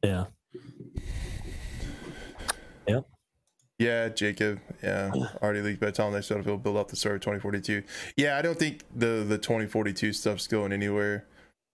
Yeah. 0.03 0.25
yeah 2.87 2.99
jacob 4.09 4.59
yeah 4.81 5.11
already 5.41 5.61
leaked 5.61 5.79
by 5.79 5.87
the 5.87 5.91
time 5.91 6.11
they 6.11 6.21
said 6.21 6.45
will 6.45 6.57
build 6.57 6.77
up 6.77 6.87
the 6.87 6.95
server 6.95 7.19
2042 7.19 7.83
yeah 8.15 8.37
i 8.37 8.41
don't 8.41 8.57
think 8.57 8.83
the 8.95 9.23
the 9.27 9.37
2042 9.37 10.13
stuff's 10.13 10.47
going 10.47 10.71
anywhere 10.71 11.25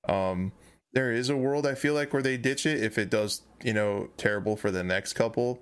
um 0.10 0.52
there 0.94 1.12
is 1.12 1.30
a 1.30 1.38
world 1.38 1.66
i 1.66 1.74
feel 1.76 1.94
like 1.94 2.12
where 2.12 2.22
they 2.22 2.38
ditch 2.38 2.66
it 2.66 2.84
if 2.84 2.98
it 2.98 3.10
does 3.10 3.42
you 3.64 3.74
know 3.74 4.10
terrible 4.18 4.56
for 4.58 4.70
the 4.70 4.84
next 4.84 5.14
couple 5.14 5.62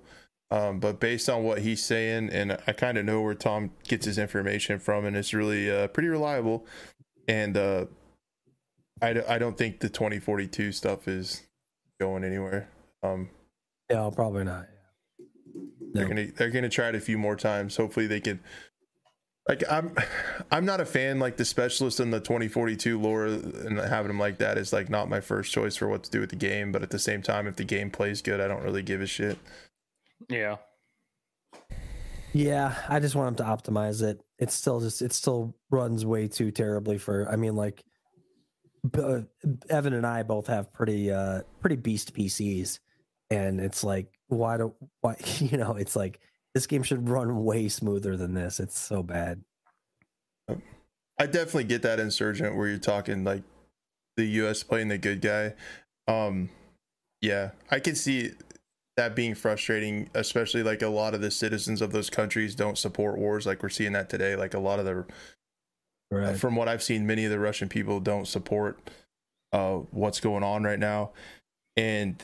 um, 0.52 0.80
but 0.80 1.00
based 1.00 1.30
on 1.30 1.44
what 1.44 1.60
he's 1.60 1.82
saying, 1.82 2.28
and 2.28 2.58
I 2.66 2.72
kind 2.72 2.98
of 2.98 3.06
know 3.06 3.22
where 3.22 3.34
Tom 3.34 3.70
gets 3.88 4.04
his 4.04 4.18
information 4.18 4.78
from, 4.78 5.06
and 5.06 5.16
it's 5.16 5.32
really 5.32 5.70
uh, 5.70 5.86
pretty 5.88 6.10
reliable. 6.10 6.66
And 7.26 7.56
uh, 7.56 7.86
I, 9.00 9.14
d- 9.14 9.22
I 9.26 9.38
don't 9.38 9.56
think 9.56 9.80
the 9.80 9.88
2042 9.88 10.72
stuff 10.72 11.08
is 11.08 11.46
going 11.98 12.22
anywhere. 12.22 12.68
Um, 13.02 13.30
Yeah, 13.88 14.10
probably 14.14 14.44
not. 14.44 14.66
They're 15.92 16.08
gonna 16.08 16.26
they're 16.36 16.50
gonna 16.50 16.68
try 16.68 16.88
it 16.88 16.94
a 16.94 17.00
few 17.00 17.18
more 17.18 17.36
times. 17.36 17.76
Hopefully 17.76 18.06
they 18.06 18.20
can. 18.20 18.40
Like 19.48 19.64
I'm, 19.68 19.92
I'm 20.52 20.64
not 20.64 20.80
a 20.80 20.84
fan. 20.84 21.18
Like 21.18 21.36
the 21.36 21.44
specialist 21.44 21.98
in 21.98 22.12
the 22.12 22.20
2042 22.20 23.00
lore 23.00 23.26
and 23.26 23.78
having 23.78 24.08
them 24.08 24.18
like 24.20 24.38
that 24.38 24.56
is 24.56 24.72
like 24.72 24.88
not 24.88 25.08
my 25.08 25.20
first 25.20 25.52
choice 25.52 25.74
for 25.74 25.88
what 25.88 26.04
to 26.04 26.10
do 26.10 26.20
with 26.20 26.30
the 26.30 26.36
game. 26.36 26.70
But 26.70 26.82
at 26.82 26.90
the 26.90 26.98
same 26.98 27.22
time, 27.22 27.48
if 27.48 27.56
the 27.56 27.64
game 27.64 27.90
plays 27.90 28.22
good, 28.22 28.40
I 28.40 28.46
don't 28.46 28.62
really 28.62 28.82
give 28.82 29.00
a 29.00 29.06
shit. 29.06 29.38
Yeah. 30.28 30.56
Yeah, 32.32 32.74
I 32.88 33.00
just 33.00 33.14
want 33.14 33.36
them 33.36 33.46
to 33.46 33.52
optimize 33.52 34.02
it. 34.02 34.22
It's 34.38 34.54
still 34.54 34.80
just 34.80 35.02
it 35.02 35.12
still 35.12 35.54
runs 35.70 36.06
way 36.06 36.28
too 36.28 36.50
terribly 36.50 36.98
for. 36.98 37.28
I 37.30 37.36
mean, 37.36 37.56
like 37.56 37.84
b- 38.90 39.02
uh, 39.02 39.20
Evan 39.68 39.92
and 39.92 40.06
I 40.06 40.22
both 40.22 40.46
have 40.46 40.72
pretty 40.72 41.12
uh 41.12 41.42
pretty 41.60 41.76
beast 41.76 42.14
PCs, 42.14 42.78
and 43.30 43.60
it's 43.60 43.84
like 43.84 44.06
why 44.36 44.56
do 44.56 44.74
why 45.00 45.16
you 45.38 45.56
know 45.58 45.74
it's 45.74 45.96
like 45.96 46.20
this 46.54 46.66
game 46.66 46.82
should 46.82 47.08
run 47.08 47.44
way 47.44 47.68
smoother 47.68 48.16
than 48.16 48.34
this. 48.34 48.60
It's 48.60 48.78
so 48.78 49.02
bad. 49.02 49.42
I 51.18 51.26
definitely 51.26 51.64
get 51.64 51.82
that 51.82 52.00
insurgent 52.00 52.56
where 52.56 52.68
you're 52.68 52.78
talking 52.78 53.24
like 53.24 53.42
the 54.16 54.24
US 54.24 54.62
playing 54.62 54.88
the 54.88 54.98
good 54.98 55.20
guy. 55.20 55.54
Um 56.08 56.50
yeah, 57.20 57.50
I 57.70 57.78
can 57.78 57.94
see 57.94 58.32
that 58.96 59.14
being 59.14 59.34
frustrating, 59.34 60.10
especially 60.14 60.62
like 60.62 60.82
a 60.82 60.88
lot 60.88 61.14
of 61.14 61.20
the 61.20 61.30
citizens 61.30 61.80
of 61.80 61.92
those 61.92 62.10
countries 62.10 62.54
don't 62.54 62.76
support 62.76 63.16
wars 63.18 63.46
like 63.46 63.62
we're 63.62 63.68
seeing 63.68 63.92
that 63.92 64.10
today. 64.10 64.36
Like 64.36 64.54
a 64.54 64.58
lot 64.58 64.78
of 64.78 64.84
the 64.84 65.06
Right. 66.10 66.36
from 66.36 66.56
what 66.56 66.68
I've 66.68 66.82
seen, 66.82 67.06
many 67.06 67.24
of 67.24 67.30
the 67.30 67.38
Russian 67.38 67.70
people 67.70 67.98
don't 67.98 68.28
support 68.28 68.78
uh, 69.50 69.76
what's 69.92 70.20
going 70.20 70.42
on 70.42 70.62
right 70.62 70.78
now, 70.78 71.12
and 71.74 72.22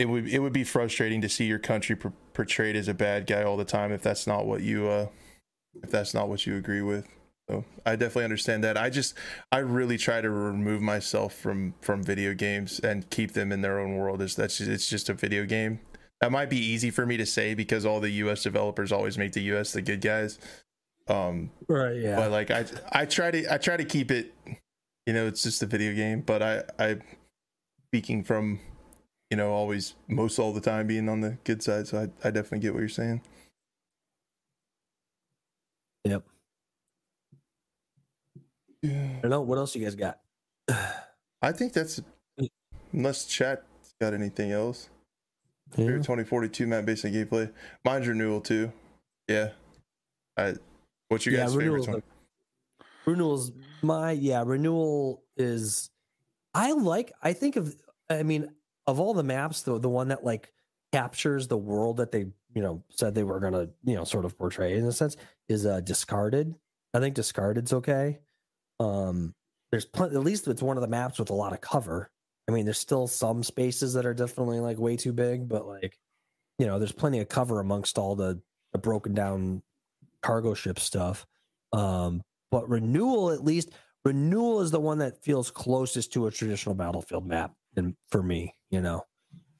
it 0.00 0.08
would 0.08 0.26
it 0.28 0.38
would 0.38 0.52
be 0.52 0.64
frustrating 0.64 1.20
to 1.20 1.28
see 1.28 1.44
your 1.44 1.58
country 1.58 1.94
per- 1.94 2.12
portrayed 2.32 2.74
as 2.74 2.88
a 2.88 2.94
bad 2.94 3.26
guy 3.26 3.42
all 3.42 3.56
the 3.56 3.64
time 3.64 3.92
if 3.92 4.02
that's 4.02 4.26
not 4.26 4.46
what 4.46 4.62
you 4.62 4.88
uh, 4.88 5.06
if 5.82 5.90
that's 5.90 6.14
not 6.14 6.28
what 6.28 6.46
you 6.46 6.56
agree 6.56 6.82
with. 6.82 7.06
So 7.48 7.64
I 7.84 7.96
definitely 7.96 8.24
understand 8.24 8.64
that. 8.64 8.76
I 8.78 8.90
just 8.90 9.14
I 9.52 9.58
really 9.58 9.98
try 9.98 10.20
to 10.20 10.30
remove 10.30 10.80
myself 10.80 11.34
from 11.34 11.74
from 11.82 12.02
video 12.02 12.32
games 12.32 12.80
and 12.80 13.08
keep 13.10 13.32
them 13.32 13.52
in 13.52 13.60
their 13.60 13.78
own 13.78 13.96
world. 13.96 14.22
Is 14.22 14.36
that's 14.36 14.56
just, 14.58 14.70
it's 14.70 14.88
just 14.88 15.08
a 15.10 15.14
video 15.14 15.44
game. 15.44 15.80
That 16.22 16.32
might 16.32 16.48
be 16.50 16.58
easy 16.58 16.90
for 16.90 17.04
me 17.06 17.16
to 17.16 17.26
say 17.26 17.54
because 17.54 17.84
all 17.84 17.98
the 18.00 18.10
U.S. 18.10 18.42
developers 18.42 18.92
always 18.92 19.18
make 19.18 19.32
the 19.32 19.42
U.S. 19.42 19.72
the 19.72 19.82
good 19.82 20.00
guys. 20.00 20.38
Um, 21.08 21.50
Right. 21.68 21.96
Yeah. 21.96 22.16
but 22.16 22.30
like 22.30 22.50
I 22.50 22.64
I 22.92 23.04
try 23.04 23.30
to 23.32 23.52
I 23.52 23.58
try 23.58 23.76
to 23.76 23.84
keep 23.84 24.10
it 24.10 24.32
you 25.06 25.12
know 25.12 25.26
it's 25.26 25.42
just 25.42 25.62
a 25.62 25.66
video 25.66 25.92
game 25.94 26.20
but 26.20 26.42
I 26.42 26.62
I 26.78 26.96
speaking 27.88 28.22
from 28.22 28.60
you 29.30 29.36
know 29.36 29.52
always 29.52 29.94
most 30.08 30.38
all 30.38 30.52
the 30.52 30.60
time 30.60 30.86
being 30.86 31.08
on 31.08 31.20
the 31.20 31.36
good 31.44 31.62
side 31.62 31.86
so 31.86 31.98
I, 31.98 32.28
I 32.28 32.30
definitely 32.30 32.60
get 32.60 32.72
what 32.74 32.80
you're 32.80 32.88
saying 32.88 33.22
Yep. 36.04 36.24
yeah. 38.82 39.16
I 39.18 39.20
don't 39.20 39.30
know 39.30 39.42
what 39.42 39.58
else 39.58 39.74
you 39.76 39.84
guys 39.84 39.94
got. 39.94 40.18
I 41.42 41.52
think 41.52 41.72
that's 41.74 42.00
unless 42.92 43.26
chat 43.26 43.64
got 44.00 44.14
anything 44.14 44.50
else 44.50 44.88
Yeah. 45.76 45.86
2042 45.86 46.66
map 46.66 46.86
based 46.86 47.04
on 47.04 47.12
gameplay 47.12 47.52
mine's 47.84 48.08
renewal 48.08 48.40
too 48.40 48.72
yeah 49.28 49.50
I 50.36 50.54
what's 51.08 51.26
your 51.26 51.34
Yeah, 51.34 51.44
guys 51.44 51.54
favorite 51.54 51.86
one 51.86 52.02
renewals 53.06 53.52
my 53.82 54.12
yeah 54.12 54.42
renewal 54.44 55.22
is 55.36 55.90
i 56.54 56.72
like 56.72 57.12
i 57.22 57.32
think 57.32 57.56
of 57.56 57.76
i 58.08 58.22
mean 58.22 58.48
of 58.90 59.00
all 59.00 59.14
the 59.14 59.22
maps 59.22 59.62
the 59.62 59.78
the 59.78 59.88
one 59.88 60.08
that 60.08 60.24
like 60.24 60.52
captures 60.92 61.46
the 61.48 61.56
world 61.56 61.98
that 61.98 62.10
they 62.10 62.26
you 62.54 62.62
know 62.62 62.82
said 62.90 63.14
they 63.14 63.24
were 63.24 63.40
gonna 63.40 63.68
you 63.84 63.94
know 63.94 64.04
sort 64.04 64.24
of 64.24 64.36
portray 64.36 64.76
in 64.76 64.84
a 64.84 64.92
sense 64.92 65.16
is 65.48 65.66
uh 65.66 65.80
discarded. 65.80 66.54
I 66.92 67.00
think 67.00 67.14
discarded's 67.14 67.72
okay. 67.72 68.18
Um 68.78 69.34
there's 69.70 69.84
plenty 69.84 70.16
at 70.16 70.22
least 70.22 70.48
it's 70.48 70.62
one 70.62 70.76
of 70.76 70.80
the 70.80 70.88
maps 70.88 71.18
with 71.18 71.30
a 71.30 71.34
lot 71.34 71.52
of 71.52 71.60
cover. 71.60 72.10
I 72.48 72.52
mean 72.52 72.64
there's 72.64 72.78
still 72.78 73.06
some 73.06 73.42
spaces 73.42 73.94
that 73.94 74.06
are 74.06 74.14
definitely 74.14 74.60
like 74.60 74.78
way 74.78 74.96
too 74.96 75.12
big 75.12 75.48
but 75.48 75.66
like 75.66 75.96
you 76.58 76.66
know 76.66 76.78
there's 76.78 76.92
plenty 76.92 77.20
of 77.20 77.28
cover 77.28 77.60
amongst 77.60 77.98
all 77.98 78.16
the, 78.16 78.40
the 78.72 78.78
broken 78.78 79.14
down 79.14 79.62
cargo 80.22 80.54
ship 80.54 80.78
stuff. 80.78 81.26
Um 81.72 82.22
but 82.50 82.68
renewal 82.68 83.30
at 83.30 83.44
least 83.44 83.70
renewal 84.04 84.60
is 84.60 84.72
the 84.72 84.80
one 84.80 84.98
that 84.98 85.22
feels 85.22 85.50
closest 85.52 86.12
to 86.14 86.26
a 86.26 86.32
traditional 86.32 86.74
battlefield 86.74 87.26
map 87.26 87.54
and 87.76 87.94
for 88.08 88.22
me 88.22 88.54
you 88.70 88.80
know 88.80 89.04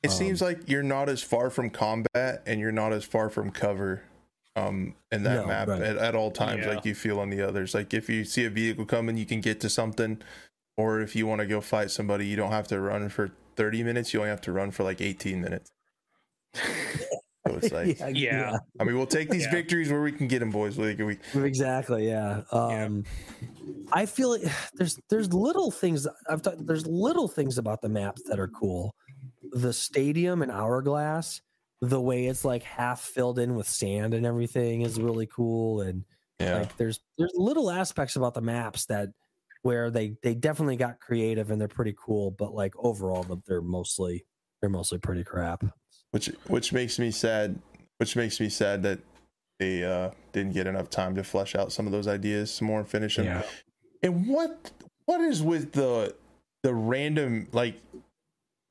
It 0.02 0.10
seems 0.10 0.40
Um, 0.42 0.48
like 0.48 0.68
you're 0.68 0.82
not 0.82 1.08
as 1.08 1.22
far 1.22 1.50
from 1.50 1.70
combat 1.70 2.42
and 2.46 2.60
you're 2.60 2.72
not 2.72 2.92
as 2.92 3.04
far 3.04 3.28
from 3.30 3.50
cover 3.50 4.02
um 4.56 4.94
in 5.12 5.22
that 5.24 5.42
No, 5.42 5.46
map 5.46 5.68
right. 5.68 5.82
at, 5.82 5.96
at 5.96 6.14
all 6.14 6.30
times 6.30 6.64
Yeah. 6.64 6.74
like 6.74 6.84
you 6.84 6.94
feel 6.94 7.20
on 7.20 7.30
the 7.30 7.40
others. 7.46 7.74
Like 7.74 7.94
if 7.94 8.08
you 8.08 8.24
see 8.24 8.44
a 8.44 8.50
vehicle 8.50 8.84
coming 8.86 9.16
you 9.16 9.26
can 9.26 9.40
get 9.40 9.60
to 9.60 9.68
something 9.70 10.20
or 10.76 11.00
if 11.00 11.14
you 11.16 11.26
want 11.26 11.40
to 11.40 11.46
go 11.46 11.60
fight 11.60 11.90
somebody 11.90 12.26
you 12.26 12.36
don't 12.36 12.52
have 12.52 12.68
to 12.68 12.80
run 12.80 13.08
for 13.10 13.30
30 13.56 13.82
minutes, 13.84 14.12
you 14.14 14.20
only 14.20 14.30
have 14.30 14.40
to 14.42 14.52
run 14.52 14.70
for 14.70 14.84
like 14.84 15.00
18 15.00 15.40
minutes. 15.40 15.70
So 17.50 17.58
it's 17.62 17.72
like 17.72 17.98
Yeah. 18.16 18.58
I 18.78 18.84
mean 18.84 18.96
we'll 18.96 19.06
take 19.06 19.30
these 19.30 19.44
Yeah. 19.44 19.50
victories 19.52 19.90
where 19.90 20.02
we 20.02 20.12
can 20.12 20.28
get 20.28 20.38
them 20.40 20.50
boys. 20.50 20.78
Like 20.78 20.98
we 20.98 21.18
exactly 21.34 22.06
yeah 22.08 22.42
Yeah. 22.52 22.58
um 22.58 23.04
i 23.92 24.06
feel 24.06 24.30
like 24.30 24.42
there's 24.74 24.98
there's 25.10 25.32
little 25.32 25.70
things 25.70 26.06
i've 26.28 26.42
thought 26.42 26.66
there's 26.66 26.86
little 26.86 27.28
things 27.28 27.58
about 27.58 27.82
the 27.82 27.88
maps 27.88 28.22
that 28.28 28.38
are 28.40 28.48
cool 28.48 28.94
the 29.52 29.72
stadium 29.72 30.42
and 30.42 30.50
hourglass 30.50 31.40
the 31.80 32.00
way 32.00 32.26
it's 32.26 32.44
like 32.44 32.62
half 32.62 33.00
filled 33.00 33.38
in 33.38 33.54
with 33.54 33.66
sand 33.68 34.14
and 34.14 34.24
everything 34.26 34.82
is 34.82 35.00
really 35.00 35.26
cool 35.26 35.80
and 35.80 36.04
yeah. 36.38 36.58
like 36.58 36.76
there's 36.76 37.00
there's 37.18 37.32
little 37.34 37.70
aspects 37.70 38.16
about 38.16 38.34
the 38.34 38.40
maps 38.40 38.86
that 38.86 39.08
where 39.62 39.90
they 39.90 40.14
they 40.22 40.34
definitely 40.34 40.76
got 40.76 41.00
creative 41.00 41.50
and 41.50 41.60
they're 41.60 41.68
pretty 41.68 41.94
cool 41.98 42.30
but 42.30 42.54
like 42.54 42.72
overall 42.78 43.24
they're 43.46 43.60
mostly 43.62 44.24
they're 44.60 44.70
mostly 44.70 44.98
pretty 44.98 45.24
crap 45.24 45.64
which 46.12 46.26
which 46.48 46.72
makes 46.72 46.98
me 46.98 47.10
sad 47.10 47.58
which 47.98 48.16
makes 48.16 48.40
me 48.40 48.48
sad 48.48 48.82
that 48.82 48.98
they 49.58 49.84
uh 49.84 50.10
didn't 50.32 50.54
get 50.54 50.66
enough 50.66 50.90
time 50.90 51.14
to 51.14 51.22
flesh 51.24 51.54
out 51.54 51.72
some 51.72 51.86
of 51.86 51.92
those 51.92 52.08
ideas 52.08 52.50
some 52.52 52.66
more 52.66 52.80
and 52.80 52.88
finish 52.88 53.16
them 53.16 53.42
and 54.02 54.26
what 54.26 54.70
what 55.06 55.20
is 55.20 55.42
with 55.42 55.72
the 55.72 56.14
the 56.62 56.74
random 56.74 57.46
like 57.52 57.80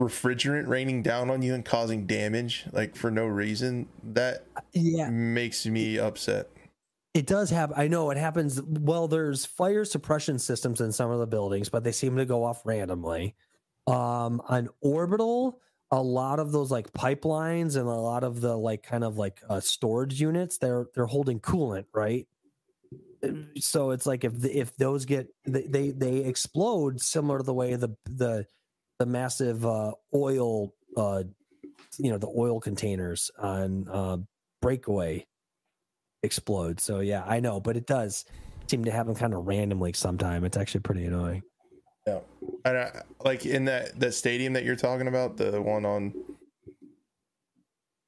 refrigerant 0.02 0.68
raining 0.68 1.04
down 1.04 1.30
on 1.30 1.42
you 1.42 1.54
and 1.54 1.66
causing 1.66 2.06
damage 2.06 2.66
like 2.72 2.96
for 2.96 3.12
no 3.12 3.26
reason 3.26 3.88
that 4.04 4.46
Yeah, 4.74 5.10
makes 5.10 5.66
me 5.66 6.00
upset. 6.00 6.50
it 7.14 7.26
does 7.26 7.50
happen. 7.50 7.76
I 7.78 7.88
know 7.90 8.10
it 8.12 8.18
happens. 8.18 8.62
Well, 8.62 9.10
there's 9.10 9.46
fire 9.46 9.84
suppression 9.84 10.40
systems 10.40 10.80
in 10.80 10.94
some 10.94 11.12
of 11.12 11.20
the 11.20 11.28
buildings, 11.28 11.68
but 11.68 11.84
they 11.84 11.92
seem 11.92 12.16
to 12.16 12.26
go 12.26 12.46
off 12.46 12.66
randomly. 12.66 13.36
Um, 13.88 14.42
on 14.48 14.70
orbital, 14.82 15.60
a 15.92 16.02
lot 16.02 16.40
of 16.40 16.52
those 16.52 16.72
like 16.72 16.92
pipelines 16.94 17.76
and 17.76 17.88
a 17.88 17.92
lot 17.92 18.24
of 18.24 18.42
the 18.42 18.56
like 18.56 18.84
kind 18.84 19.04
of 19.04 19.18
like 19.18 19.42
uh, 19.50 19.60
storage 19.60 20.22
units, 20.22 20.58
they're 20.58 20.88
they're 20.94 21.06
holding 21.06 21.40
coolant, 21.40 21.86
right? 21.94 22.28
So 23.58 23.92
it's 23.92 24.06
like 24.06 24.24
if 24.24 24.40
the, 24.40 24.58
if 24.58 24.76
those 24.78 25.06
get 25.06 25.28
they, 25.46 25.64
they 25.64 25.90
they 25.92 26.18
explode 26.18 27.02
similar 27.02 27.40
to 27.40 27.44
the 27.44 27.54
way 27.54 27.76
the 27.76 27.90
the 28.06 28.46
the 29.00 29.06
massive 29.06 29.66
uh, 29.66 29.94
oil 30.14 30.74
uh, 30.96 31.24
you 31.98 32.12
know 32.12 32.18
the 32.18 32.32
oil 32.36 32.60
containers 32.60 33.32
on 33.38 33.88
uh, 33.90 34.18
breakaway 34.62 35.26
explode. 36.24 36.80
So 36.80 37.00
yeah, 37.00 37.24
I 37.26 37.40
know, 37.40 37.60
but 37.60 37.78
it 37.78 37.88
does 37.88 38.26
seem 38.68 38.86
to 38.86 38.92
happen 38.92 39.16
kind 39.16 39.34
of 39.34 39.48
randomly 39.48 39.94
sometime. 39.94 40.46
It's 40.46 40.58
actually 40.58 40.82
pretty 40.82 41.06
annoying. 41.06 41.42
Yeah. 42.10 42.20
And 42.66 42.78
I, 42.78 43.02
like 43.24 43.46
in 43.46 43.66
that 43.66 44.00
that 44.00 44.14
stadium 44.14 44.54
that 44.54 44.64
you're 44.64 44.76
talking 44.76 45.08
about, 45.08 45.38
the 45.38 45.62
one 45.62 45.86
on 45.86 46.14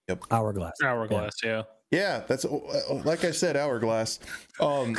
Yep. 0.07 0.25
Hourglass. 0.31 0.73
Hourglass, 0.83 1.35
yeah. 1.43 1.63
Yeah, 1.91 2.23
that's 2.25 2.45
uh, 2.45 3.01
like 3.03 3.25
I 3.25 3.31
said, 3.31 3.57
hourglass. 3.57 4.19
Um, 4.61 4.93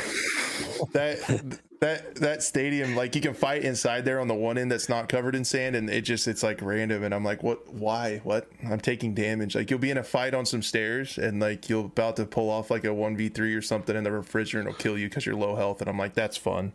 that 0.91 1.59
that 1.81 2.15
that 2.15 2.43
stadium, 2.43 2.95
like 2.95 3.15
you 3.15 3.21
can 3.21 3.33
fight 3.33 3.63
inside 3.63 4.05
there 4.05 4.19
on 4.19 4.27
the 4.27 4.35
one 4.35 4.59
end 4.59 4.71
that's 4.71 4.89
not 4.89 5.09
covered 5.09 5.33
in 5.33 5.43
sand, 5.43 5.75
and 5.75 5.89
it 5.89 6.01
just 6.01 6.27
it's 6.27 6.43
like 6.43 6.61
random. 6.61 7.03
And 7.03 7.13
I'm 7.13 7.23
like, 7.23 7.41
what? 7.41 7.73
Why? 7.73 8.21
What? 8.23 8.47
I'm 8.67 8.79
taking 8.79 9.15
damage. 9.15 9.55
Like 9.55 9.71
you'll 9.71 9.79
be 9.79 9.89
in 9.89 9.97
a 9.97 10.03
fight 10.03 10.35
on 10.35 10.45
some 10.45 10.61
stairs, 10.61 11.17
and 11.17 11.39
like 11.39 11.67
you'll 11.67 11.85
about 11.85 12.15
to 12.17 12.25
pull 12.25 12.51
off 12.51 12.69
like 12.69 12.85
a 12.85 12.93
one 12.93 13.17
v 13.17 13.27
three 13.29 13.55
or 13.55 13.61
something, 13.63 13.95
and 13.95 14.05
the 14.05 14.11
refrigerant 14.11 14.65
will 14.65 14.73
kill 14.73 14.97
you 14.97 15.09
because 15.09 15.25
you're 15.25 15.35
low 15.35 15.55
health. 15.55 15.81
And 15.81 15.89
I'm 15.89 15.97
like, 15.97 16.13
that's 16.13 16.37
fun. 16.37 16.73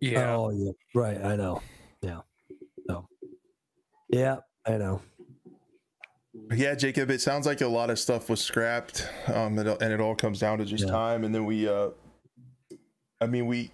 Yeah. 0.00 0.34
Oh 0.34 0.50
yeah. 0.50 0.72
Right. 0.94 1.22
I 1.22 1.36
know. 1.36 1.62
Yeah. 2.02 2.20
So. 2.88 3.06
Yeah, 4.08 4.36
I 4.66 4.76
know. 4.76 5.02
Yeah, 6.54 6.74
Jacob. 6.74 7.10
It 7.10 7.20
sounds 7.20 7.46
like 7.46 7.60
a 7.60 7.66
lot 7.68 7.90
of 7.90 7.98
stuff 7.98 8.28
was 8.28 8.40
scrapped, 8.40 9.08
um, 9.28 9.58
and 9.58 9.68
it, 9.68 9.82
and 9.82 9.92
it 9.92 10.00
all 10.00 10.14
comes 10.14 10.38
down 10.40 10.58
to 10.58 10.64
just 10.64 10.84
Yeah. 10.84 10.90
time. 10.90 11.24
And 11.24 11.34
then 11.34 11.44
we, 11.44 11.68
uh, 11.68 11.90
I 13.20 13.26
mean, 13.26 13.46
we, 13.46 13.70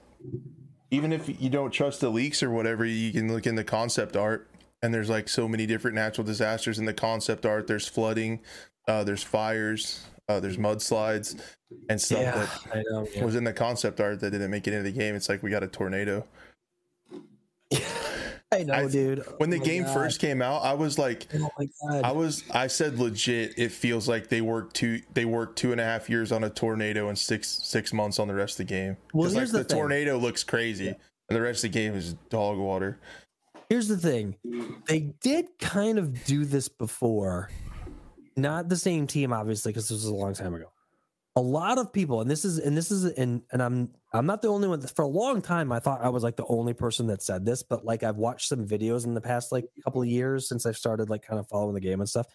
even 0.91 1.13
if 1.13 1.41
you 1.41 1.49
don't 1.51 1.71
trust 1.71 2.01
the 2.01 2.11
leaks 2.11 2.43
or 2.43 2.51
whatever, 2.51 2.85
you 2.85 3.13
can 3.13 3.33
look 3.33 3.47
in 3.47 3.55
the 3.55 3.65
concept 3.65 4.17
art, 4.17 4.51
and 4.83 4.93
there's 4.93 5.09
like 5.09 5.29
so 5.29 5.47
many 5.49 5.67
different 5.67 5.95
natural 5.95 6.27
disasters 6.27 6.79
in 6.79 6.85
the 6.87 6.95
concept 6.95 7.47
art. 7.47 7.67
There's 7.67 7.87
flooding, 7.87 8.41
uh, 8.89 9.05
there's 9.05 9.23
fires, 9.23 10.05
uh, 10.29 10.41
there's 10.41 10.57
mudslides, 10.57 11.41
and 11.89 12.01
stuff 12.01 12.21
Yeah, 12.21 12.47
that 12.73 12.85
know. 12.91 13.07
yeah. 13.15 13.25
was 13.25 13.35
in 13.37 13.45
the 13.45 13.53
concept 13.53 14.01
art 14.01 14.21
that 14.21 14.31
didn't 14.31 14.51
make 14.51 14.67
it 14.67 14.73
into 14.75 14.91
the 14.91 14.97
game. 14.97 15.15
It's 15.15 15.29
like 15.29 15.43
we 15.43 15.51
got 15.51 15.63
a 15.63 15.69
tornado. 15.69 16.27
I 18.53 18.63
know, 18.63 18.75
I- 18.75 18.87
dude. 18.89 19.25
When 19.39 19.51
the 19.51 19.61
Oh 19.61 19.65
game 19.65 19.83
God. 19.83 19.93
first 19.95 20.21
came 20.21 20.41
out, 20.41 20.63
I 20.63 20.75
was 20.75 20.99
like, 20.99 21.27
Oh. 21.35 21.51
I 22.03 22.13
was 22.13 22.45
I 22.53 22.69
said 22.69 22.99
legit. 22.99 23.55
It 23.59 23.73
feels 23.73 24.09
like 24.09 24.29
they 24.29 24.41
worked 24.41 24.77
two 24.77 25.03
they 25.15 25.25
worked 25.25 25.59
two 25.59 25.73
and 25.73 25.81
a 25.81 25.85
half 25.85 26.09
years 26.09 26.31
on 26.31 26.45
a 26.45 26.51
tornado 26.51 27.09
and 27.09 27.19
six 27.19 27.49
six 27.49 27.93
months 27.93 28.19
on 28.21 28.29
the 28.29 28.35
rest 28.35 28.55
of 28.61 28.67
the 28.67 28.73
game. 28.73 28.97
Well, 29.13 29.25
'Cause, 29.25 29.35
like 29.35 29.41
here's 29.41 29.53
the, 29.53 29.59
the 29.59 29.65
tornado 29.75 30.17
looks 30.17 30.45
crazy, 30.45 30.89
and 30.89 30.97
the 31.37 31.41
rest 31.41 31.65
of 31.65 31.73
the 31.73 31.79
game 31.79 31.95
is 31.95 32.15
dog 32.31 32.57
water. 32.59 32.99
Here's 33.69 33.89
the 33.89 33.97
thing. 33.99 34.37
They 34.87 35.01
did 35.21 35.47
kind 35.59 35.99
of 35.99 36.25
do 36.25 36.45
this 36.45 36.69
before. 36.69 37.51
Not 38.37 38.69
the 38.69 38.77
same 38.77 39.07
team, 39.07 39.33
obviously, 39.33 39.73
because 39.73 39.89
this 39.89 39.97
was 39.97 40.07
a 40.07 40.15
long 40.15 40.35
time 40.35 40.55
ago. 40.55 40.71
A 41.37 41.41
lot 41.41 41.79
of 41.79 41.93
people, 41.93 42.23
and 42.23 42.31
this 42.31 42.45
is 42.45 42.59
and 42.59 42.77
this 42.77 42.91
is 42.91 43.05
and 43.05 43.43
and 43.53 43.63
I'm 43.63 43.91
I'm 44.15 44.25
not 44.25 44.41
the 44.41 44.49
only 44.49 44.69
one. 44.69 44.81
For 44.81 45.03
a 45.03 45.09
long 45.09 45.43
time, 45.43 45.71
I 45.71 45.81
thought 45.81 46.03
I 46.03 46.09
was 46.09 46.23
like 46.23 46.37
the 46.37 46.47
only 46.47 46.73
person 46.73 47.07
that 47.09 47.23
said 47.23 47.45
this, 47.45 47.63
but 47.63 47.85
like 47.85 48.03
I've 48.03 48.17
watched 48.17 48.49
some 48.49 48.67
videos 48.67 49.05
in 49.05 49.13
the 49.13 49.21
past 49.21 49.53
like 49.53 49.67
couple 49.85 50.01
of 50.01 50.09
years 50.09 50.49
since 50.49 50.65
I've 50.65 50.79
started 50.79 51.11
like 51.11 51.23
kind 51.23 51.39
of 51.39 51.47
following 51.49 51.75
the 51.75 51.81
game 51.81 52.01
and 52.01 52.09
stuff, 52.09 52.27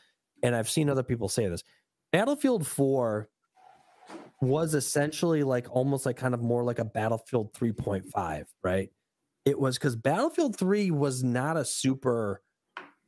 and 0.44 0.56
I've 0.56 0.70
seen 0.70 0.90
other 0.90 1.04
people 1.04 1.30
say 1.30 1.48
this. 1.48 1.64
Battlefield 2.12 2.68
4 2.68 3.28
was 4.42 4.76
essentially 4.76 5.44
like 5.44 5.68
almost 5.70 6.06
like 6.06 6.18
kind 6.18 6.34
of 6.34 6.42
more 6.42 6.64
like 6.64 6.80
a 6.80 6.86
Battlefield 6.86 7.54
3.5, 7.54 8.46
right? 8.64 8.90
It 9.46 9.60
was 9.60 9.78
because 9.78 9.96
Battlefield 9.96 10.58
3 10.58 10.92
was 10.92 11.24
not 11.24 11.58
a 11.58 11.66
super 11.66 12.42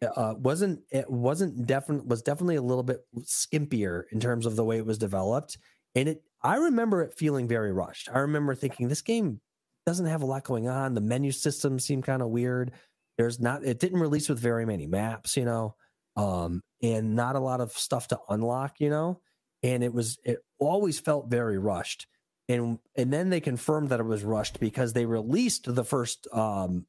uh 0.04 0.34
wasn't 0.38 0.82
it 0.92 1.10
wasn't 1.10 1.66
definitely 1.66 2.08
was 2.08 2.22
definitely 2.22 2.56
a 2.56 2.62
little 2.62 2.84
bit 2.84 3.02
skimpier 3.20 4.04
in 4.12 4.20
terms 4.20 4.46
of 4.46 4.56
the 4.56 4.64
way 4.64 4.78
it 4.78 4.86
was 4.86 4.98
developed. 4.98 5.58
And 5.96 6.10
it 6.10 6.24
I 6.42 6.56
remember 6.58 7.04
it 7.04 7.18
feeling 7.18 7.48
very 7.48 7.72
rushed. 7.72 8.10
I 8.14 8.20
remember 8.20 8.56
thinking 8.56 8.88
this 8.88 9.02
game 9.02 9.40
doesn't 9.86 10.06
have 10.06 10.22
a 10.22 10.26
lot 10.26 10.44
going 10.44 10.68
on. 10.68 10.94
The 10.94 11.02
menu 11.02 11.32
system 11.32 11.80
seemed 11.80 12.06
kind 12.06 12.22
of 12.22 12.30
weird. 12.30 12.72
There's 13.18 13.40
not 13.40 13.64
it 13.64 13.80
didn't 13.80 14.00
release 14.00 14.30
with 14.30 14.40
very 14.40 14.66
many 14.66 14.88
maps, 14.88 15.38
you 15.38 15.46
know, 15.46 15.76
um, 16.16 16.62
and 16.82 17.16
not 17.16 17.36
a 17.36 17.40
lot 17.40 17.62
of 17.62 17.72
stuff 17.72 18.08
to 18.10 18.20
unlock, 18.30 18.80
you 18.80 18.90
know. 18.90 19.20
And 19.62 19.84
it 19.84 19.94
was 19.94 20.18
it 20.24 20.40
always 20.60 21.00
felt 21.00 21.30
very 21.30 21.58
rushed. 21.58 22.08
And 22.50 22.80
and 22.96 23.14
then 23.14 23.30
they 23.30 23.40
confirmed 23.40 23.90
that 23.90 24.00
it 24.00 24.06
was 24.06 24.24
rushed 24.24 24.60
because 24.60 24.94
they 24.94 25.06
released 25.06 25.74
the 25.74 25.86
first 25.86 26.28
um 26.34 26.86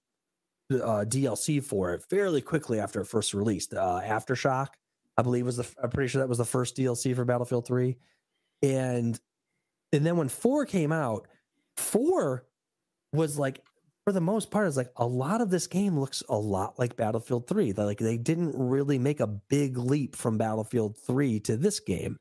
uh, 0.73 1.05
DLC 1.07 1.63
for 1.63 1.93
it 1.95 2.03
fairly 2.03 2.41
quickly 2.41 2.81
after 2.81 3.01
it 3.01 3.07
first 3.07 3.35
released. 3.35 3.75
Uh, 3.75 4.01
Aftershock, 4.03 4.69
I 5.17 5.23
believe, 5.23 5.45
was 5.45 5.57
the 5.57 5.67
I'm 5.83 5.91
pretty 5.91 6.09
sure 6.09 6.21
that 6.21 6.29
was 6.29 6.39
the 6.39 6.45
first 6.45 6.77
DLC 6.77 7.15
for 7.15 7.25
Battlefield 7.25 7.67
Three, 7.67 7.97
and 8.63 9.19
and 9.93 10.05
then 10.05 10.17
when 10.17 10.29
four 10.29 10.67
came 10.67 10.93
out, 10.93 11.29
four 11.77 12.47
was 13.13 13.39
like 13.39 13.61
for 14.05 14.13
the 14.13 14.21
most 14.21 14.51
part, 14.51 14.67
it's 14.69 14.77
like 14.77 14.93
a 14.97 15.07
lot 15.07 15.41
of 15.41 15.51
this 15.51 15.67
game 15.67 15.99
looks 15.99 16.23
a 16.29 16.37
lot 16.37 16.79
like 16.79 16.97
Battlefield 16.97 17.47
Three. 17.47 17.73
Like 17.73 17.99
they 17.99 18.19
didn't 18.19 18.53
really 18.55 18.99
make 18.99 19.21
a 19.21 19.27
big 19.27 19.79
leap 19.79 20.17
from 20.17 20.39
Battlefield 20.39 20.97
Three 20.99 21.41
to 21.41 21.57
this 21.57 21.81
game. 21.81 22.19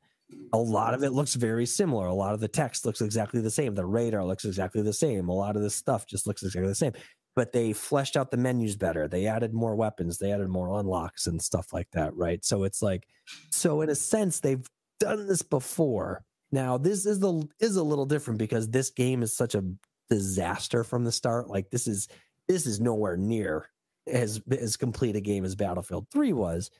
A 0.52 0.58
lot 0.58 0.94
of 0.94 1.02
it 1.04 1.10
looks 1.10 1.34
very 1.34 1.66
similar. 1.66 2.06
A 2.06 2.14
lot 2.14 2.34
of 2.34 2.40
the 2.40 2.48
text 2.48 2.86
looks 2.86 3.00
exactly 3.00 3.40
the 3.40 3.50
same. 3.50 3.74
The 3.74 3.84
radar 3.84 4.24
looks 4.24 4.44
exactly 4.44 4.82
the 4.82 4.92
same. 4.92 5.28
A 5.28 5.34
lot 5.34 5.56
of 5.56 5.62
this 5.62 5.74
stuff 5.74 6.06
just 6.06 6.26
looks 6.26 6.42
exactly 6.42 6.68
the 6.68 6.74
same 6.74 6.92
but 7.36 7.52
they 7.52 7.72
fleshed 7.72 8.16
out 8.16 8.30
the 8.30 8.36
menus 8.36 8.76
better. 8.76 9.08
They 9.08 9.26
added 9.26 9.52
more 9.52 9.74
weapons, 9.74 10.18
they 10.18 10.32
added 10.32 10.48
more 10.48 10.78
unlocks 10.78 11.26
and 11.26 11.40
stuff 11.42 11.72
like 11.72 11.90
that, 11.92 12.14
right? 12.14 12.44
So 12.44 12.64
it's 12.64 12.82
like, 12.82 13.06
so 13.50 13.80
in 13.80 13.90
a 13.90 13.94
sense, 13.94 14.40
they've 14.40 14.66
done 15.00 15.26
this 15.26 15.42
before. 15.42 16.24
Now 16.52 16.78
this 16.78 17.04
is 17.04 17.18
the 17.18 17.48
is 17.60 17.76
a 17.76 17.82
little 17.82 18.06
different 18.06 18.38
because 18.38 18.68
this 18.68 18.90
game 18.90 19.22
is 19.22 19.36
such 19.36 19.54
a 19.54 19.64
disaster 20.08 20.84
from 20.84 21.04
the 21.04 21.12
start. 21.12 21.48
Like 21.48 21.70
this 21.70 21.88
is 21.88 22.08
this 22.46 22.66
is 22.66 22.80
nowhere 22.80 23.16
near 23.16 23.68
as 24.06 24.40
as 24.56 24.76
complete 24.76 25.16
a 25.16 25.20
game 25.20 25.44
as 25.44 25.56
Battlefield 25.56 26.06
Three 26.12 26.32
was, 26.32 26.70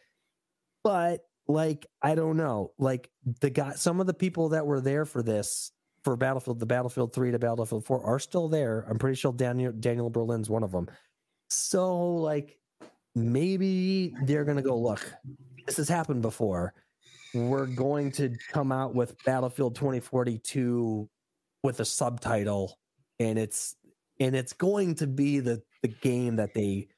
but 0.84 1.22
like 1.48 1.86
I 2.02 2.14
don't 2.14 2.36
know, 2.36 2.72
like 2.78 3.10
the 3.40 3.50
guy, 3.50 3.72
some 3.72 4.00
of 4.00 4.06
the 4.06 4.14
people 4.14 4.50
that 4.50 4.66
were 4.66 4.80
there 4.80 5.04
for 5.04 5.22
this 5.22 5.72
for 6.04 6.16
Battlefield, 6.16 6.60
the 6.60 6.66
Battlefield 6.66 7.12
3 7.14 7.32
to 7.32 7.38
Battlefield 7.38 7.84
4 7.84 8.04
are 8.04 8.18
still 8.18 8.48
there. 8.48 8.86
I'm 8.88 8.98
pretty 8.98 9.16
sure 9.16 9.32
Daniel 9.32 9.72
Daniel 9.72 10.10
Berlin's 10.10 10.50
one 10.50 10.62
of 10.62 10.70
them. 10.70 10.88
So 11.48 11.96
like 12.16 12.58
maybe 13.14 14.14
they're 14.24 14.44
gonna 14.44 14.62
go 14.62 14.78
look. 14.78 15.12
This 15.66 15.78
has 15.78 15.88
happened 15.88 16.22
before. 16.22 16.74
We're 17.32 17.66
going 17.66 18.12
to 18.12 18.36
come 18.52 18.70
out 18.70 18.94
with 18.94 19.16
Battlefield 19.24 19.74
2042 19.76 21.08
with 21.64 21.80
a 21.80 21.84
subtitle, 21.84 22.78
and 23.18 23.38
it's 23.38 23.74
and 24.20 24.36
it's 24.36 24.52
going 24.52 24.94
to 24.96 25.06
be 25.06 25.40
the 25.40 25.62
the 25.82 25.88
game 25.88 26.36
that 26.36 26.54
they, 26.54 26.88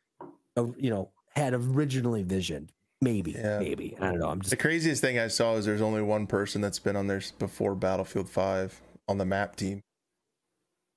uh, 0.57 0.67
you 0.79 0.91
know, 0.91 1.11
had 1.35 1.55
originally 1.55 2.23
visioned. 2.23 2.73
Maybe, 3.01 3.33
Yeah. 3.33 3.59
maybe 3.59 3.95
I 4.01 4.11
don't 4.11 4.19
know. 4.21 4.29
I'm 4.29 4.41
just 4.41 4.51
The 4.51 4.57
craziest 4.57 5.01
thing 5.01 5.19
I 5.19 5.29
saw 5.29 5.55
is 5.57 5.65
there's 5.67 5.83
only 5.83 6.03
one 6.03 6.27
person 6.27 6.61
that's 6.61 6.79
been 6.79 6.97
on 6.97 7.07
there 7.07 7.21
before 7.39 7.75
Battlefield 7.75 8.29
5 8.29 8.81
on 9.09 9.19
the 9.19 9.25
map 9.27 9.57
team. 9.57 9.83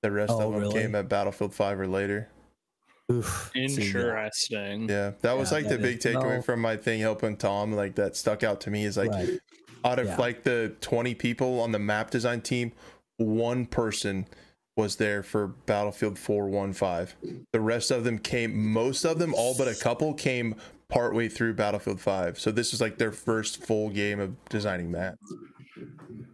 The 0.02 0.10
rest 0.10 0.32
Oh, 0.34 0.40
of 0.48 0.52
them 0.52 0.62
really? 0.62 0.80
came 0.80 0.94
at 0.94 1.08
Battlefield 1.08 1.54
5 1.54 1.80
or 1.80 1.86
later. 1.86 2.28
oof. 3.12 3.50
Interesting. 3.54 4.88
Yeah, 4.88 5.12
that 5.22 5.36
was 5.36 5.50
Yeah, 5.50 5.58
like 5.58 5.64
the 5.68 5.76
that 5.76 5.82
big 5.82 5.98
is- 5.98 6.04
takeaway 6.04 6.36
no. 6.36 6.42
from 6.42 6.60
my 6.60 6.76
thing 6.76 7.00
helping 7.00 7.36
Tom. 7.36 7.72
Like 7.72 7.96
that 7.96 8.16
stuck 8.16 8.42
out 8.44 8.60
to 8.62 8.70
me 8.70 8.84
is 8.84 8.96
like 8.96 9.10
Right. 9.10 9.40
out 9.84 9.98
of 9.98 10.06
Yeah. 10.06 10.16
like 10.16 10.44
the 10.44 10.74
20 10.80 11.14
people 11.14 11.60
on 11.60 11.72
the 11.72 11.78
map 11.78 12.10
design 12.10 12.40
team, 12.40 12.72
one 13.16 13.66
person 13.66 14.26
was 14.76 14.96
there 14.96 15.22
for 15.22 15.48
Battlefield 15.48 16.18
415. 16.18 17.46
The 17.52 17.60
rest 17.60 17.90
of 17.90 18.04
them 18.04 18.18
came, 18.18 18.56
most 18.72 19.04
of 19.04 19.18
them, 19.18 19.34
all 19.34 19.54
but 19.58 19.68
a 19.68 19.74
couple 19.74 20.14
came 20.14 20.54
partway 20.88 21.28
through 21.28 21.54
Battlefield 21.54 22.00
5. 22.00 22.38
So 22.38 22.50
this 22.50 22.70
was 22.72 22.80
like 22.80 22.96
their 22.98 23.12
first 23.12 23.62
full 23.62 23.90
game 23.90 24.18
of 24.20 24.36
designing 24.48 24.90
maps. 24.90 25.18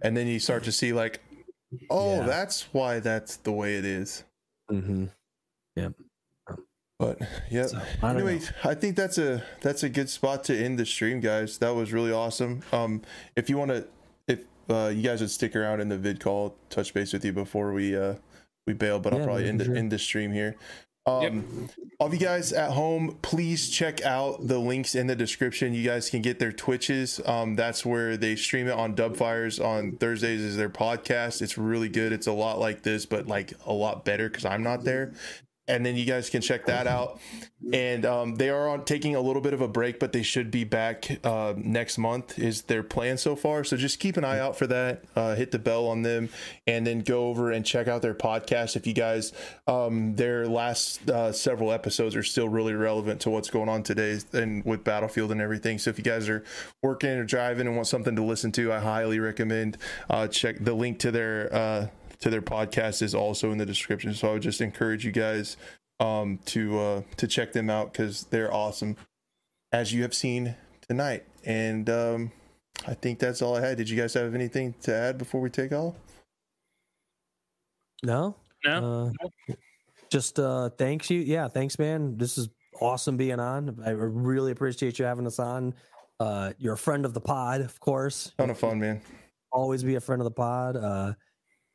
And 0.02 0.16
then 0.16 0.26
you 0.26 0.38
start 0.38 0.62
to 0.64 0.72
see 0.72 0.92
like, 0.92 1.20
oh, 1.90 2.16
Yeah. 2.20 2.26
that's 2.26 2.68
why 2.72 3.00
that's 3.00 3.36
the 3.36 3.52
way 3.52 3.76
it 3.76 3.84
is. 3.84 4.24
Mm-hmm. 4.70 5.06
Yep. 5.76 5.92
But 6.98 7.18
yeah. 7.50 7.66
So, 7.66 7.80
I 8.02 8.10
Anyway, 8.10 8.38
know. 8.38 8.46
I 8.64 8.74
think 8.74 8.96
that's 8.96 9.18
a 9.18 9.42
that's 9.60 9.82
a 9.82 9.88
good 9.88 10.08
spot 10.08 10.44
to 10.44 10.56
end 10.56 10.78
the 10.78 10.86
stream, 10.86 11.20
guys. 11.20 11.58
That 11.58 11.74
was 11.74 11.92
really 11.92 12.10
awesome. 12.12 12.62
Um, 12.72 13.02
if 13.36 13.50
you 13.50 13.58
want 13.58 13.70
to, 13.70 13.86
if 14.28 14.40
uh, 14.70 14.90
you 14.94 15.02
guys 15.02 15.20
would 15.20 15.30
stick 15.30 15.54
around 15.54 15.80
in 15.80 15.90
the 15.90 15.98
vid 15.98 16.20
call, 16.20 16.56
touch 16.70 16.94
base 16.94 17.12
with 17.12 17.22
you 17.24 17.32
before 17.34 17.72
we 17.74 17.94
uh 17.94 18.14
we 18.66 18.72
bail, 18.72 18.98
but 18.98 19.12
I'll 19.12 19.22
probably 19.22 19.46
end, 19.46 19.60
the 19.60 19.66
sure. 19.66 19.76
end 19.76 19.92
the 19.92 19.98
stream 19.98 20.32
here. 20.32 20.56
Um, 21.06 21.68
all 21.98 22.08
of 22.08 22.12
you 22.12 22.18
guys 22.18 22.52
at 22.52 22.72
home, 22.72 23.16
please 23.22 23.70
check 23.70 24.02
out 24.02 24.46
the 24.48 24.58
links 24.58 24.94
in 24.94 25.06
the 25.06 25.14
description. 25.14 25.72
You 25.72 25.84
guys 25.84 26.10
can 26.10 26.20
get 26.20 26.38
their 26.38 26.52
Twitches. 26.52 27.20
Um, 27.24 27.54
that's 27.54 27.86
where 27.86 28.16
they 28.16 28.34
stream 28.34 28.66
it 28.66 28.72
on 28.72 28.96
Dubfires 28.96 29.64
on 29.64 29.92
Thursdays 29.92 30.40
is 30.40 30.56
their 30.56 30.68
podcast. 30.68 31.42
It's 31.42 31.56
really 31.56 31.88
good. 31.88 32.12
It's 32.12 32.26
a 32.26 32.32
lot 32.32 32.58
like 32.58 32.82
this, 32.82 33.06
but 33.06 33.28
like 33.28 33.52
a 33.66 33.72
lot 33.72 34.04
better 34.04 34.28
because 34.28 34.44
I'm 34.44 34.62
not 34.62 34.84
there. 34.84 35.12
And 35.68 35.84
then 35.84 35.96
you 35.96 36.04
guys 36.04 36.30
can 36.30 36.40
check 36.42 36.66
that 36.66 36.86
out. 36.86 37.20
And 37.72 38.04
um, 38.06 38.36
they 38.36 38.50
are 38.50 38.68
on 38.68 38.84
taking 38.84 39.16
a 39.16 39.20
little 39.20 39.42
bit 39.42 39.52
of 39.52 39.60
a 39.60 39.66
break, 39.66 39.98
but 39.98 40.12
they 40.12 40.22
should 40.22 40.50
be 40.50 40.62
back 40.62 41.18
uh, 41.24 41.54
next 41.56 41.98
month. 41.98 42.38
Is 42.38 42.62
their 42.62 42.82
plan 42.82 43.18
so 43.18 43.34
far? 43.34 43.64
So 43.64 43.76
just 43.76 43.98
keep 43.98 44.16
an 44.16 44.24
eye 44.24 44.38
out 44.38 44.56
for 44.56 44.66
that. 44.68 45.02
Uh, 45.16 45.34
hit 45.34 45.50
the 45.50 45.58
bell 45.58 45.88
on 45.88 46.02
them, 46.02 46.28
and 46.66 46.86
then 46.86 47.00
go 47.00 47.26
over 47.28 47.50
and 47.50 47.66
check 47.66 47.88
out 47.88 48.02
their 48.02 48.14
podcast. 48.14 48.76
If 48.76 48.86
you 48.86 48.92
guys, 48.92 49.32
um, 49.66 50.14
their 50.14 50.46
last 50.46 51.10
uh, 51.10 51.32
several 51.32 51.72
episodes 51.72 52.14
are 52.14 52.22
still 52.22 52.48
really 52.48 52.74
relevant 52.74 53.20
to 53.22 53.30
what's 53.30 53.50
going 53.50 53.68
on 53.68 53.82
today 53.82 54.20
and 54.32 54.64
with 54.64 54.84
Battlefield 54.84 55.32
and 55.32 55.40
everything. 55.40 55.78
So 55.78 55.90
if 55.90 55.98
you 55.98 56.04
guys 56.04 56.28
are 56.28 56.44
working 56.82 57.10
or 57.10 57.24
driving 57.24 57.66
and 57.66 57.74
want 57.74 57.88
something 57.88 58.14
to 58.14 58.22
listen 58.22 58.52
to, 58.52 58.72
I 58.72 58.78
highly 58.78 59.18
recommend 59.18 59.78
uh, 60.08 60.28
check 60.28 60.58
the 60.60 60.74
link 60.74 61.00
to 61.00 61.10
their. 61.10 61.90
To 62.20 62.30
their 62.30 62.42
podcast 62.42 63.02
is 63.02 63.14
also 63.14 63.52
in 63.52 63.58
the 63.58 63.66
description. 63.66 64.14
So 64.14 64.28
I 64.30 64.32
would 64.34 64.42
just 64.42 64.60
encourage 64.60 65.04
you 65.04 65.12
guys 65.12 65.56
um, 66.00 66.38
to 66.46 66.78
uh, 66.78 67.02
to 67.18 67.26
check 67.26 67.52
them 67.52 67.68
out 67.70 67.92
because 67.92 68.24
they're 68.24 68.52
awesome, 68.52 68.96
as 69.72 69.92
you 69.92 70.02
have 70.02 70.14
seen 70.14 70.54
tonight. 70.88 71.24
And 71.44 71.88
um, 71.90 72.32
I 72.86 72.94
think 72.94 73.18
that's 73.18 73.42
all 73.42 73.56
I 73.56 73.60
had. 73.60 73.76
Did 73.76 73.88
you 73.90 73.96
guys 74.00 74.14
have 74.14 74.34
anything 74.34 74.74
to 74.82 74.94
add 74.94 75.18
before 75.18 75.40
we 75.40 75.50
take 75.50 75.72
off? 75.72 75.94
No, 78.02 78.34
No, 78.64 79.12
Uh, 79.48 79.54
just 80.10 80.38
uh 80.38 80.70
thanks 80.78 81.10
you 81.10 81.18
yeah 81.18 81.48
thanks 81.48 81.78
man 81.80 82.16
this 82.16 82.38
is 82.38 82.48
awesome 82.80 83.16
being 83.16 83.40
on 83.40 83.76
i 83.84 83.90
really 83.90 84.52
appreciate 84.52 84.98
you 85.00 85.04
having 85.04 85.26
us 85.26 85.40
on 85.40 85.74
uh 86.20 86.52
you're 86.58 86.74
a 86.74 86.78
friend 86.78 87.04
of 87.04 87.12
the 87.12 87.20
pod 87.20 87.60
of 87.60 87.80
course 87.80 88.32
Ton 88.38 88.50
of 88.50 88.58
fun, 88.58 88.78
man. 88.78 89.00
always 89.50 89.82
be 89.82 89.96
a 89.96 90.00
friend 90.00 90.22
of 90.22 90.24
the 90.24 90.30
pod 90.30 90.76
uh 90.76 91.12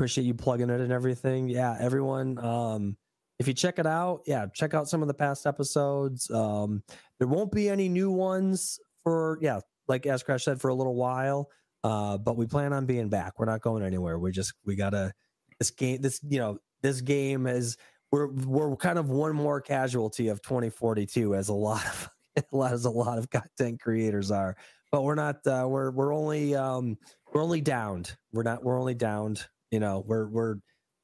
appreciate 0.01 0.23
you 0.23 0.33
plugging 0.33 0.71
it 0.71 0.81
and 0.81 0.91
everything. 0.91 1.47
Yeah 1.47 1.77
everyone 1.79 2.39
um 2.39 2.97
if 3.37 3.47
you 3.47 3.53
check 3.53 3.77
it 3.77 3.85
out 3.85 4.21
yeah 4.25 4.47
check 4.51 4.73
out 4.73 4.89
some 4.89 5.03
of 5.03 5.07
the 5.07 5.13
past 5.13 5.45
episodes. 5.45 6.27
Um 6.31 6.81
there 7.19 7.27
won't 7.27 7.51
be 7.51 7.69
any 7.69 7.87
new 7.87 8.09
ones 8.09 8.79
for 9.03 9.37
yeah 9.41 9.59
like 9.87 10.07
as 10.07 10.23
crash 10.23 10.43
said 10.43 10.59
for 10.59 10.69
a 10.69 10.73
little 10.73 10.95
while 10.95 11.51
uh 11.83 12.17
but 12.17 12.35
we 12.35 12.47
plan 12.47 12.73
on 12.73 12.87
being 12.87 13.09
back. 13.09 13.37
We're 13.37 13.45
not 13.45 13.61
going 13.61 13.83
anywhere. 13.83 14.17
We 14.17 14.31
just 14.31 14.53
we 14.65 14.75
gotta 14.75 15.13
this 15.59 15.69
game 15.69 16.01
this 16.01 16.19
you 16.27 16.39
know 16.39 16.57
this 16.81 17.01
game 17.01 17.45
is 17.45 17.77
we're 18.11 18.31
we're 18.31 18.75
kind 18.77 18.97
of 18.97 19.11
one 19.11 19.35
more 19.35 19.61
casualty 19.61 20.29
of 20.29 20.41
2042 20.41 21.35
as 21.35 21.49
a 21.49 21.53
lot 21.53 21.85
of 21.85 22.09
a 22.51 22.57
lot 22.57 22.73
as 22.73 22.85
a 22.85 22.89
lot 22.89 23.19
of 23.19 23.29
content 23.29 23.79
creators 23.79 24.31
are. 24.31 24.57
But 24.91 25.03
we're 25.03 25.13
not 25.13 25.45
uh 25.45 25.67
we're 25.69 25.91
we're 25.91 26.11
only 26.11 26.55
um 26.55 26.97
we're 27.31 27.43
only 27.43 27.61
downed. 27.61 28.17
We're 28.33 28.41
not 28.41 28.63
we're 28.63 28.79
only 28.79 28.95
downed 28.95 29.45
you 29.71 29.79
know 29.79 30.03
we're 30.05 30.27
we're 30.27 30.55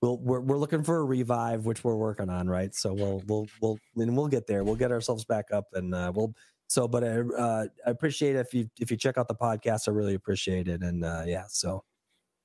we'll, 0.02 0.18
we're 0.18 0.42
we're 0.42 0.58
looking 0.58 0.84
for 0.84 0.98
a 0.98 1.04
revive 1.06 1.66
which 1.66 1.84
we're 1.84 1.96
working 1.96 2.30
on 2.30 2.48
right? 2.48 2.74
So 2.76 2.94
we'll 2.94 3.24
we'll 3.28 3.48
we'll 3.62 3.80
and 3.96 4.16
we'll 4.16 4.28
get 4.28 4.46
there. 4.48 4.64
We'll 4.64 4.76
get 4.76 4.92
ourselves 4.92 5.26
back 5.26 5.46
up 5.52 5.66
and 5.74 5.96
uh 5.96 6.12
we'll 6.14 6.34
so 6.68 6.88
but 6.88 7.04
i 7.04 7.20
uh 7.20 7.66
i 7.86 7.90
appreciate 7.90 8.36
it 8.36 8.40
if 8.40 8.54
you 8.54 8.70
if 8.80 8.92
you 8.92 8.98
check 8.98 9.18
out 9.18 9.28
the 9.30 9.36
podcast 9.36 9.88
i 9.88 9.92
really 9.92 10.14
appreciate 10.16 10.68
it. 10.68 10.82
And 10.84 11.04
uh 11.06 11.24
yeah 11.26 11.46
so 11.48 11.84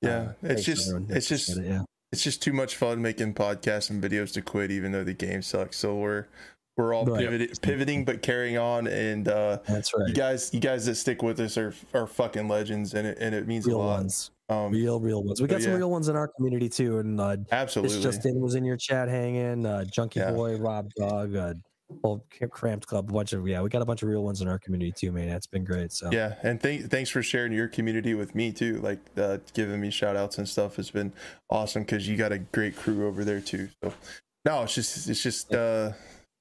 Yeah, 0.01 0.11
uh, 0.11 0.33
it's 0.43 0.65
just 0.65 0.93
it's 1.09 1.29
just 1.29 1.57
it, 1.57 1.67
yeah. 1.67 1.83
it's 2.13 2.23
just 2.23 2.43
too 2.43 2.53
much 2.53 2.77
fun 2.77 3.03
making 3.03 3.35
podcasts 3.35 3.91
and 3.91 4.03
videos 4.03 4.33
to 4.35 4.43
quit, 4.43 4.71
even 4.71 4.93
though 4.93 5.05
the 5.05 5.15
game 5.15 5.43
sucks. 5.43 5.77
So 5.79 5.97
we're 5.97 6.27
we're 6.77 6.95
all 6.95 7.05
Right. 7.05 7.21
pivoting, 7.21 7.49
pivoting, 7.61 8.05
but 8.05 8.23
carrying 8.23 8.57
on. 8.59 8.87
And 8.87 9.29
uh, 9.29 9.59
that's 9.69 9.93
right 9.95 10.09
you 10.09 10.15
guys, 10.15 10.53
you 10.55 10.61
guys 10.61 10.87
that 10.87 10.95
stick 10.97 11.23
with 11.23 11.39
us 11.41 11.57
are 11.59 11.75
are 11.95 12.07
fucking 12.07 12.49
legends, 12.49 12.95
and 12.95 13.07
it 13.07 13.19
and 13.21 13.35
it 13.35 13.47
means 13.47 13.67
real 13.67 13.77
a 13.77 13.79
lot. 13.79 13.99
ones 13.99 14.31
Um, 14.49 14.73
real 14.73 15.01
real 15.01 15.23
ones 15.23 15.41
we 15.41 15.49
got 15.49 15.63
some 15.63 15.73
real 15.73 15.91
ones 15.91 16.09
in 16.09 16.17
our 16.17 16.29
community 16.29 16.69
too 16.69 16.99
and 16.99 17.19
uh 17.21 17.37
absolutely. 17.53 17.95
This 17.97 18.03
just 18.03 18.27
in 18.27 18.41
was 18.41 18.55
in 18.55 18.65
your 18.65 18.77
chat 18.77 19.09
hanging. 19.09 19.65
Uh, 19.67 19.85
Junkie 19.85 20.21
Yeah. 20.21 20.33
Boy, 20.33 20.57
Rob 20.57 20.91
Dog, 20.95 21.35
uh, 21.37 21.55
old 22.05 22.23
Cramped 22.51 22.87
Club, 22.87 23.09
a 23.11 23.13
bunch 23.13 23.33
of 23.35 23.47
yeah, 23.47 23.61
we 23.63 23.69
got 23.69 23.83
a 23.83 23.85
bunch 23.85 24.03
of 24.03 24.09
real 24.09 24.25
ones 24.25 24.41
in 24.41 24.49
our 24.49 24.59
community 24.59 24.93
too, 24.93 25.13
man. 25.13 25.29
It's 25.29 25.47
been 25.47 25.65
great. 25.65 25.93
So 25.93 26.11
Yeah, 26.11 26.35
and 26.43 26.61
th- 26.61 26.87
thanks 26.87 27.11
for 27.11 27.23
sharing 27.23 27.53
your 27.53 27.69
community 27.69 28.15
with 28.15 28.35
me 28.35 28.51
too. 28.53 28.79
Like 28.81 28.99
uh, 29.17 29.39
giving 29.55 29.81
me 29.81 29.91
shout 29.91 30.17
outs 30.17 30.39
and 30.39 30.49
stuff 30.49 30.77
has 30.77 30.91
been 30.91 31.13
awesome 31.51 31.83
because 31.83 32.09
you 32.09 32.17
got 32.17 32.33
a 32.33 32.39
great 32.39 32.77
crew 32.77 33.07
over 33.07 33.25
there 33.25 33.41
too. 33.41 33.69
So 33.83 33.93
no, 34.45 34.63
it's 34.65 34.75
just 34.75 35.09
it's 35.09 35.23
just 35.23 35.55
uh, 35.55 35.93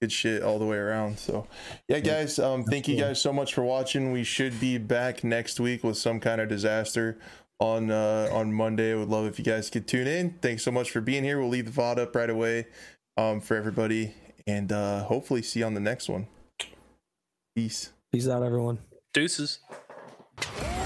good 0.02 0.12
shit 0.12 0.42
all 0.42 0.60
the 0.60 0.66
way 0.66 0.78
around. 0.78 1.20
So 1.20 1.48
yeah, 1.88 2.00
guys, 2.00 2.40
um, 2.40 2.64
thank 2.64 2.88
you 2.88 2.98
guys 2.98 3.22
so 3.22 3.32
much 3.32 3.54
for 3.54 3.64
watching. 3.64 4.12
We 4.12 4.24
should 4.24 4.60
be 4.60 4.78
back 4.78 5.24
next 5.24 5.60
week 5.60 5.84
with 5.84 5.98
some 5.98 6.20
kind 6.20 6.42
of 6.42 6.50
disaster 6.50 7.18
on 7.60 7.92
uh, 7.92 8.28
on 8.32 8.52
Monday. 8.52 8.94
I 8.94 8.96
would 8.96 9.10
love 9.10 9.26
if 9.26 9.38
you 9.38 9.46
guys 9.46 9.70
could 9.70 9.88
tune 9.88 10.08
in. 10.08 10.32
Thanks 10.42 10.64
so 10.64 10.72
much 10.72 10.92
for 10.92 11.00
being 11.02 11.24
here. 11.24 11.40
We'll 11.40 11.50
leave 11.50 11.74
the 11.74 11.82
VOD 11.82 12.00
up 12.00 12.16
right 12.16 12.30
away 12.30 12.68
um, 13.16 13.40
for 13.40 13.56
everybody, 13.56 14.16
and 14.48 14.72
uh, 14.72 15.04
hopefully 15.04 15.44
see 15.44 15.60
you 15.60 15.66
on 15.66 15.76
the 15.76 15.80
next 15.80 16.10
one. 16.10 16.28
Peace. 17.56 17.92
peace 18.12 18.28
out, 18.28 18.44
everyone. 18.44 18.80
deuces. 19.14 19.60
Thank 20.38 20.81